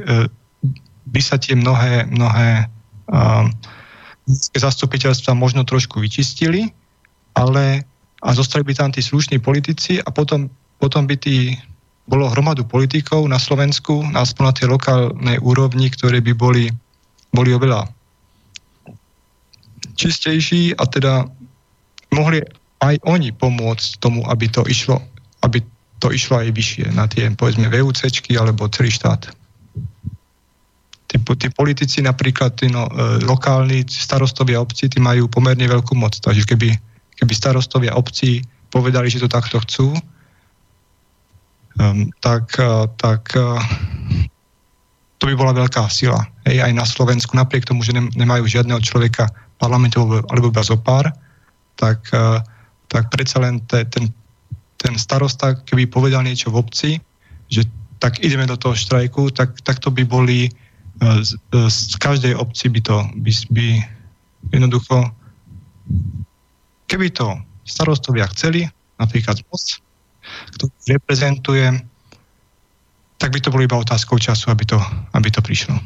by 1.08 1.22
sa 1.24 1.40
tie 1.40 1.58
mnohé, 1.58 2.08
mnohé 2.08 2.70
uh, 3.11 3.50
zastupiteľstva 4.56 5.33
možno 5.33 5.66
trošku 5.66 5.98
vyčistili, 5.98 6.69
ale 7.33 7.85
a 8.22 8.30
zostali 8.38 8.61
by 8.61 8.74
tam 8.77 8.90
tí 8.93 9.01
slušní 9.01 9.41
politici 9.41 9.98
a 9.98 10.09
potom, 10.14 10.45
potom 10.77 11.09
by 11.09 11.17
tí, 11.17 11.58
bolo 12.06 12.30
hromadu 12.30 12.61
politikov 12.66 13.25
na 13.25 13.41
Slovensku, 13.41 14.06
aspoň 14.14 14.43
na 14.45 14.53
tej 14.53 14.67
lokálnej 14.69 15.38
úrovni, 15.41 15.90
ktoré 15.90 16.22
by 16.22 16.33
boli, 16.38 16.69
boli 17.33 17.50
oveľa 17.50 17.90
čistejší 19.98 20.77
a 20.77 20.85
teda 20.85 21.25
mohli 22.14 22.45
aj 22.82 22.98
oni 23.06 23.33
pomôcť 23.33 24.01
tomu, 24.01 24.22
aby 24.30 24.50
to 24.50 24.66
išlo, 24.69 25.01
aby 25.45 25.61
to 26.01 26.09
išlo 26.14 26.41
aj 26.41 26.50
vyššie 26.53 26.93
na 26.93 27.06
tie, 27.06 27.30
povedzme, 27.33 27.69
VUCčky 27.69 28.38
alebo 28.38 28.69
celý 28.69 28.93
štát 28.93 29.30
tí, 31.11 31.19
tí 31.19 31.48
politici 31.51 31.99
napríklad 31.99 32.56
tí 32.56 32.72
no, 32.72 32.88
e, 32.88 33.19
lokálni 33.27 33.83
starostovia 33.83 34.64
obcí, 34.64 34.88
tí 34.88 35.03
majú 35.03 35.27
pomerne 35.27 35.67
veľkú 35.67 35.91
moc. 35.99 36.15
Takže 36.15 36.48
keby, 36.48 36.72
keby 37.19 37.33
starostovia 37.35 37.99
obcí 37.99 38.40
povedali, 38.72 39.11
že 39.11 39.19
to 39.19 39.27
takto 39.27 39.59
chcú, 39.67 39.91
um, 41.75 42.07
tak, 42.23 42.56
uh, 42.56 42.88
tak 42.95 43.35
uh, 43.35 43.59
to 45.19 45.27
by 45.27 45.35
bola 45.35 45.51
veľká 45.51 45.91
sila. 45.91 46.23
Hej, 46.48 46.64
aj 46.64 46.72
na 46.72 46.88
Slovensku, 46.88 47.35
napriek 47.35 47.67
tomu, 47.67 47.83
že 47.83 47.91
ne, 47.91 48.07
nemajú 48.15 48.48
žiadneho 48.48 48.80
človeka 48.80 49.27
parlamentu 49.59 50.07
alebo 50.31 50.48
iba 50.48 50.64
zo 50.64 50.80
pár, 50.80 51.11
tak, 51.75 51.99
uh, 52.15 52.40
tak 52.88 53.11
predsa 53.11 53.43
len 53.43 53.59
te, 53.67 53.83
ten, 53.91 54.07
ten 54.80 54.95
starosta, 54.95 55.59
keby 55.67 55.91
povedal 55.91 56.23
niečo 56.23 56.48
v 56.48 56.64
obci, 56.64 56.90
že 57.51 57.67
tak 57.99 58.23
ideme 58.23 58.48
do 58.48 58.56
toho 58.56 58.72
štrajku, 58.72 59.35
tak, 59.35 59.59
tak 59.67 59.83
to 59.83 59.91
by 59.91 60.07
boli 60.07 60.48
z, 61.02 61.38
z 61.70 61.96
každej 61.98 62.38
obci 62.38 62.70
by 62.70 62.82
to 62.82 62.98
by, 63.18 63.32
by 63.50 63.66
jednoducho 64.54 65.10
keby 66.86 67.10
to 67.10 67.40
starostovia 67.64 68.28
chceli, 68.36 68.68
napríklad 69.00 69.40
moc, 69.48 69.64
kto 70.60 70.68
reprezentuje, 70.92 71.72
tak 73.16 73.32
by 73.32 73.40
to 73.40 73.54
bolo 73.54 73.64
iba 73.64 73.80
otázkou 73.80 74.20
času, 74.20 74.52
aby 74.52 74.68
to, 74.68 74.78
aby 75.16 75.30
to 75.32 75.40
prišlo. 75.40 75.80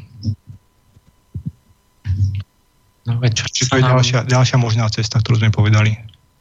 No, 3.06 3.22
čas 3.30 3.54
Čiže 3.54 3.70
to 3.70 3.76
je 3.78 3.84
nám... 3.86 3.90
ďalšia, 3.94 4.20
ďalšia 4.26 4.58
možná 4.58 4.90
cesta, 4.90 5.22
ktorú 5.22 5.38
sme 5.38 5.54
povedali. 5.54 5.94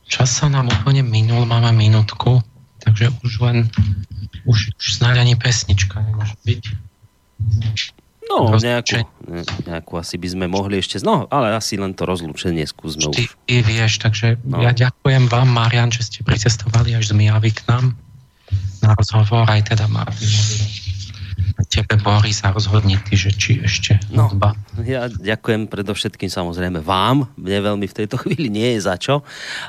Čas 0.10 0.34
sa 0.34 0.50
nám 0.50 0.66
úplne 0.82 1.06
minul, 1.06 1.46
máme 1.46 1.70
minútku, 1.78 2.42
takže 2.82 3.14
už 3.22 3.32
len 3.46 3.58
už, 4.50 4.74
už 4.74 4.86
snáď 4.98 5.30
ani 5.30 5.38
pesnička 5.38 6.02
nemôže 6.02 6.34
byť. 6.42 6.64
No, 8.26 8.58
nejakú, 8.58 9.06
nejakú 9.70 9.94
asi 10.02 10.18
by 10.18 10.28
sme 10.34 10.46
mohli 10.50 10.82
ešte, 10.82 10.98
no, 11.06 11.30
ale 11.30 11.54
asi 11.54 11.78
len 11.78 11.94
to 11.94 12.10
rozlúčenie 12.10 12.66
skúsme 12.66 13.14
už. 13.14 13.38
Ty 13.46 13.56
vieš, 13.62 14.02
takže 14.02 14.42
no. 14.42 14.66
ja 14.66 14.74
ďakujem 14.74 15.30
vám, 15.30 15.46
Marian, 15.46 15.94
že 15.94 16.10
ste 16.10 16.20
pricestovali 16.26 16.98
až 16.98 17.14
z 17.14 17.14
Mijavy 17.14 17.54
k 17.54 17.62
nám 17.70 17.94
na 18.82 18.98
rozhovor, 18.98 19.46
aj 19.46 19.70
teda 19.74 19.86
Martinovi 19.86 20.86
tebe, 21.70 21.96
Boris, 22.00 22.44
a 22.44 22.52
rozhodni 22.52 23.00
ty, 23.04 23.16
že 23.20 23.32
či 23.36 23.60
ešte 23.64 24.00
no, 24.12 24.32
zba. 24.32 24.56
Ja 24.84 25.08
ďakujem 25.08 25.68
predovšetkým 25.68 26.32
samozrejme 26.32 26.80
vám. 26.80 27.28
Mne 27.36 27.60
veľmi 27.74 27.86
v 27.88 27.98
tejto 28.04 28.16
chvíli 28.24 28.48
nie 28.52 28.76
je 28.76 28.80
za 28.84 28.96
čo. 29.00 29.24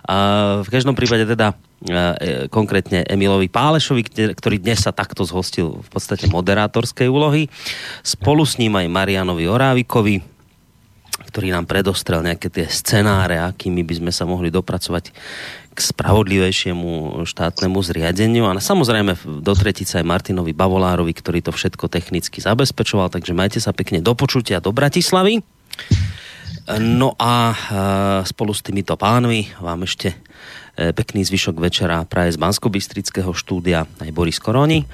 A 0.07 0.61
v 0.63 0.69
každom 0.71 0.95
prípade 0.95 1.27
teda 1.27 1.55
konkrétne 2.49 3.05
Emilovi 3.05 3.53
Pálešovi, 3.53 4.33
ktorý 4.33 4.57
dnes 4.59 4.81
sa 4.83 4.97
takto 4.97 5.23
zhostil 5.29 5.85
v 5.85 5.89
podstate 5.93 6.25
moderátorskej 6.27 7.07
úlohy. 7.07 7.53
Spolu 8.01 8.43
s 8.49 8.57
ním 8.57 8.81
aj 8.81 8.89
Marianovi 8.89 9.45
Orávikovi, 9.45 10.25
ktorý 11.29 11.53
nám 11.53 11.69
predostrel 11.69 12.25
nejaké 12.25 12.49
tie 12.49 12.65
scenáre, 12.65 13.37
akými 13.37 13.85
by 13.85 13.95
sme 14.01 14.13
sa 14.13 14.25
mohli 14.25 14.49
dopracovať 14.49 15.13
k 15.77 15.79
spravodlivejšiemu 15.85 17.21
štátnemu 17.29 17.79
zriadeniu 17.85 18.49
a 18.49 18.57
samozrejme 18.57 19.45
do 19.45 19.53
tretice 19.53 20.01
aj 20.01 20.09
Martinovi 20.09 20.57
Bavolárovi, 20.57 21.13
ktorý 21.13 21.45
to 21.45 21.53
všetko 21.53 21.93
technicky 21.93 22.41
zabezpečoval, 22.41 23.13
takže 23.13 23.37
majte 23.37 23.61
sa 23.61 23.77
pekne 23.77 24.01
do 24.01 24.17
počutia 24.17 24.65
do 24.65 24.73
Bratislavy. 24.73 25.45
No 26.81 27.15
a 27.21 27.53
spolu 28.25 28.57
s 28.57 28.65
týmito 28.65 28.97
pánmi 28.99 29.53
vám 29.63 29.87
ešte 29.87 30.11
e, 30.11 30.17
pekný 30.77 31.25
zvyšok 31.25 31.57
večera 31.57 32.05
praje 32.05 32.37
z 32.37 32.41
bansko 32.41 32.69
štúdia 33.33 33.89
aj 34.01 34.11
Boris 34.13 34.37
Koroni. 34.37 34.85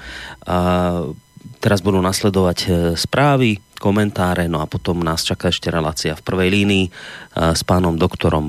Teraz 1.63 1.79
budú 1.79 2.03
nasledovať 2.03 2.59
e, 2.63 2.67
správy, 2.99 3.59
komentáre, 3.79 4.47
no 4.47 4.63
a 4.63 4.67
potom 4.67 5.03
nás 5.03 5.27
čaká 5.27 5.51
ešte 5.51 5.67
relácia 5.67 6.15
v 6.15 6.23
prvej 6.23 6.49
línii 6.55 6.85
s 7.35 7.67
pánom 7.67 7.99
doktorom 7.99 8.47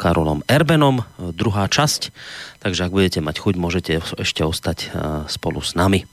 Karolom 0.00 0.40
Erbenom, 0.48 1.04
druhá 1.36 1.68
časť, 1.68 2.08
takže 2.64 2.88
ak 2.88 2.96
budete 2.96 3.20
mať 3.20 3.44
chuť, 3.44 3.54
môžete 3.60 3.92
ešte 4.00 4.40
ostať 4.40 4.88
spolu 5.28 5.60
s 5.60 5.76
nami. 5.76 6.08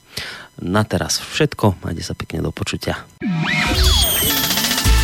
Na 0.60 0.84
teraz 0.84 1.16
všetko, 1.16 1.80
majte 1.80 2.04
sa 2.04 2.12
pekne 2.12 2.44
do 2.44 2.52
počutia. 2.52 3.08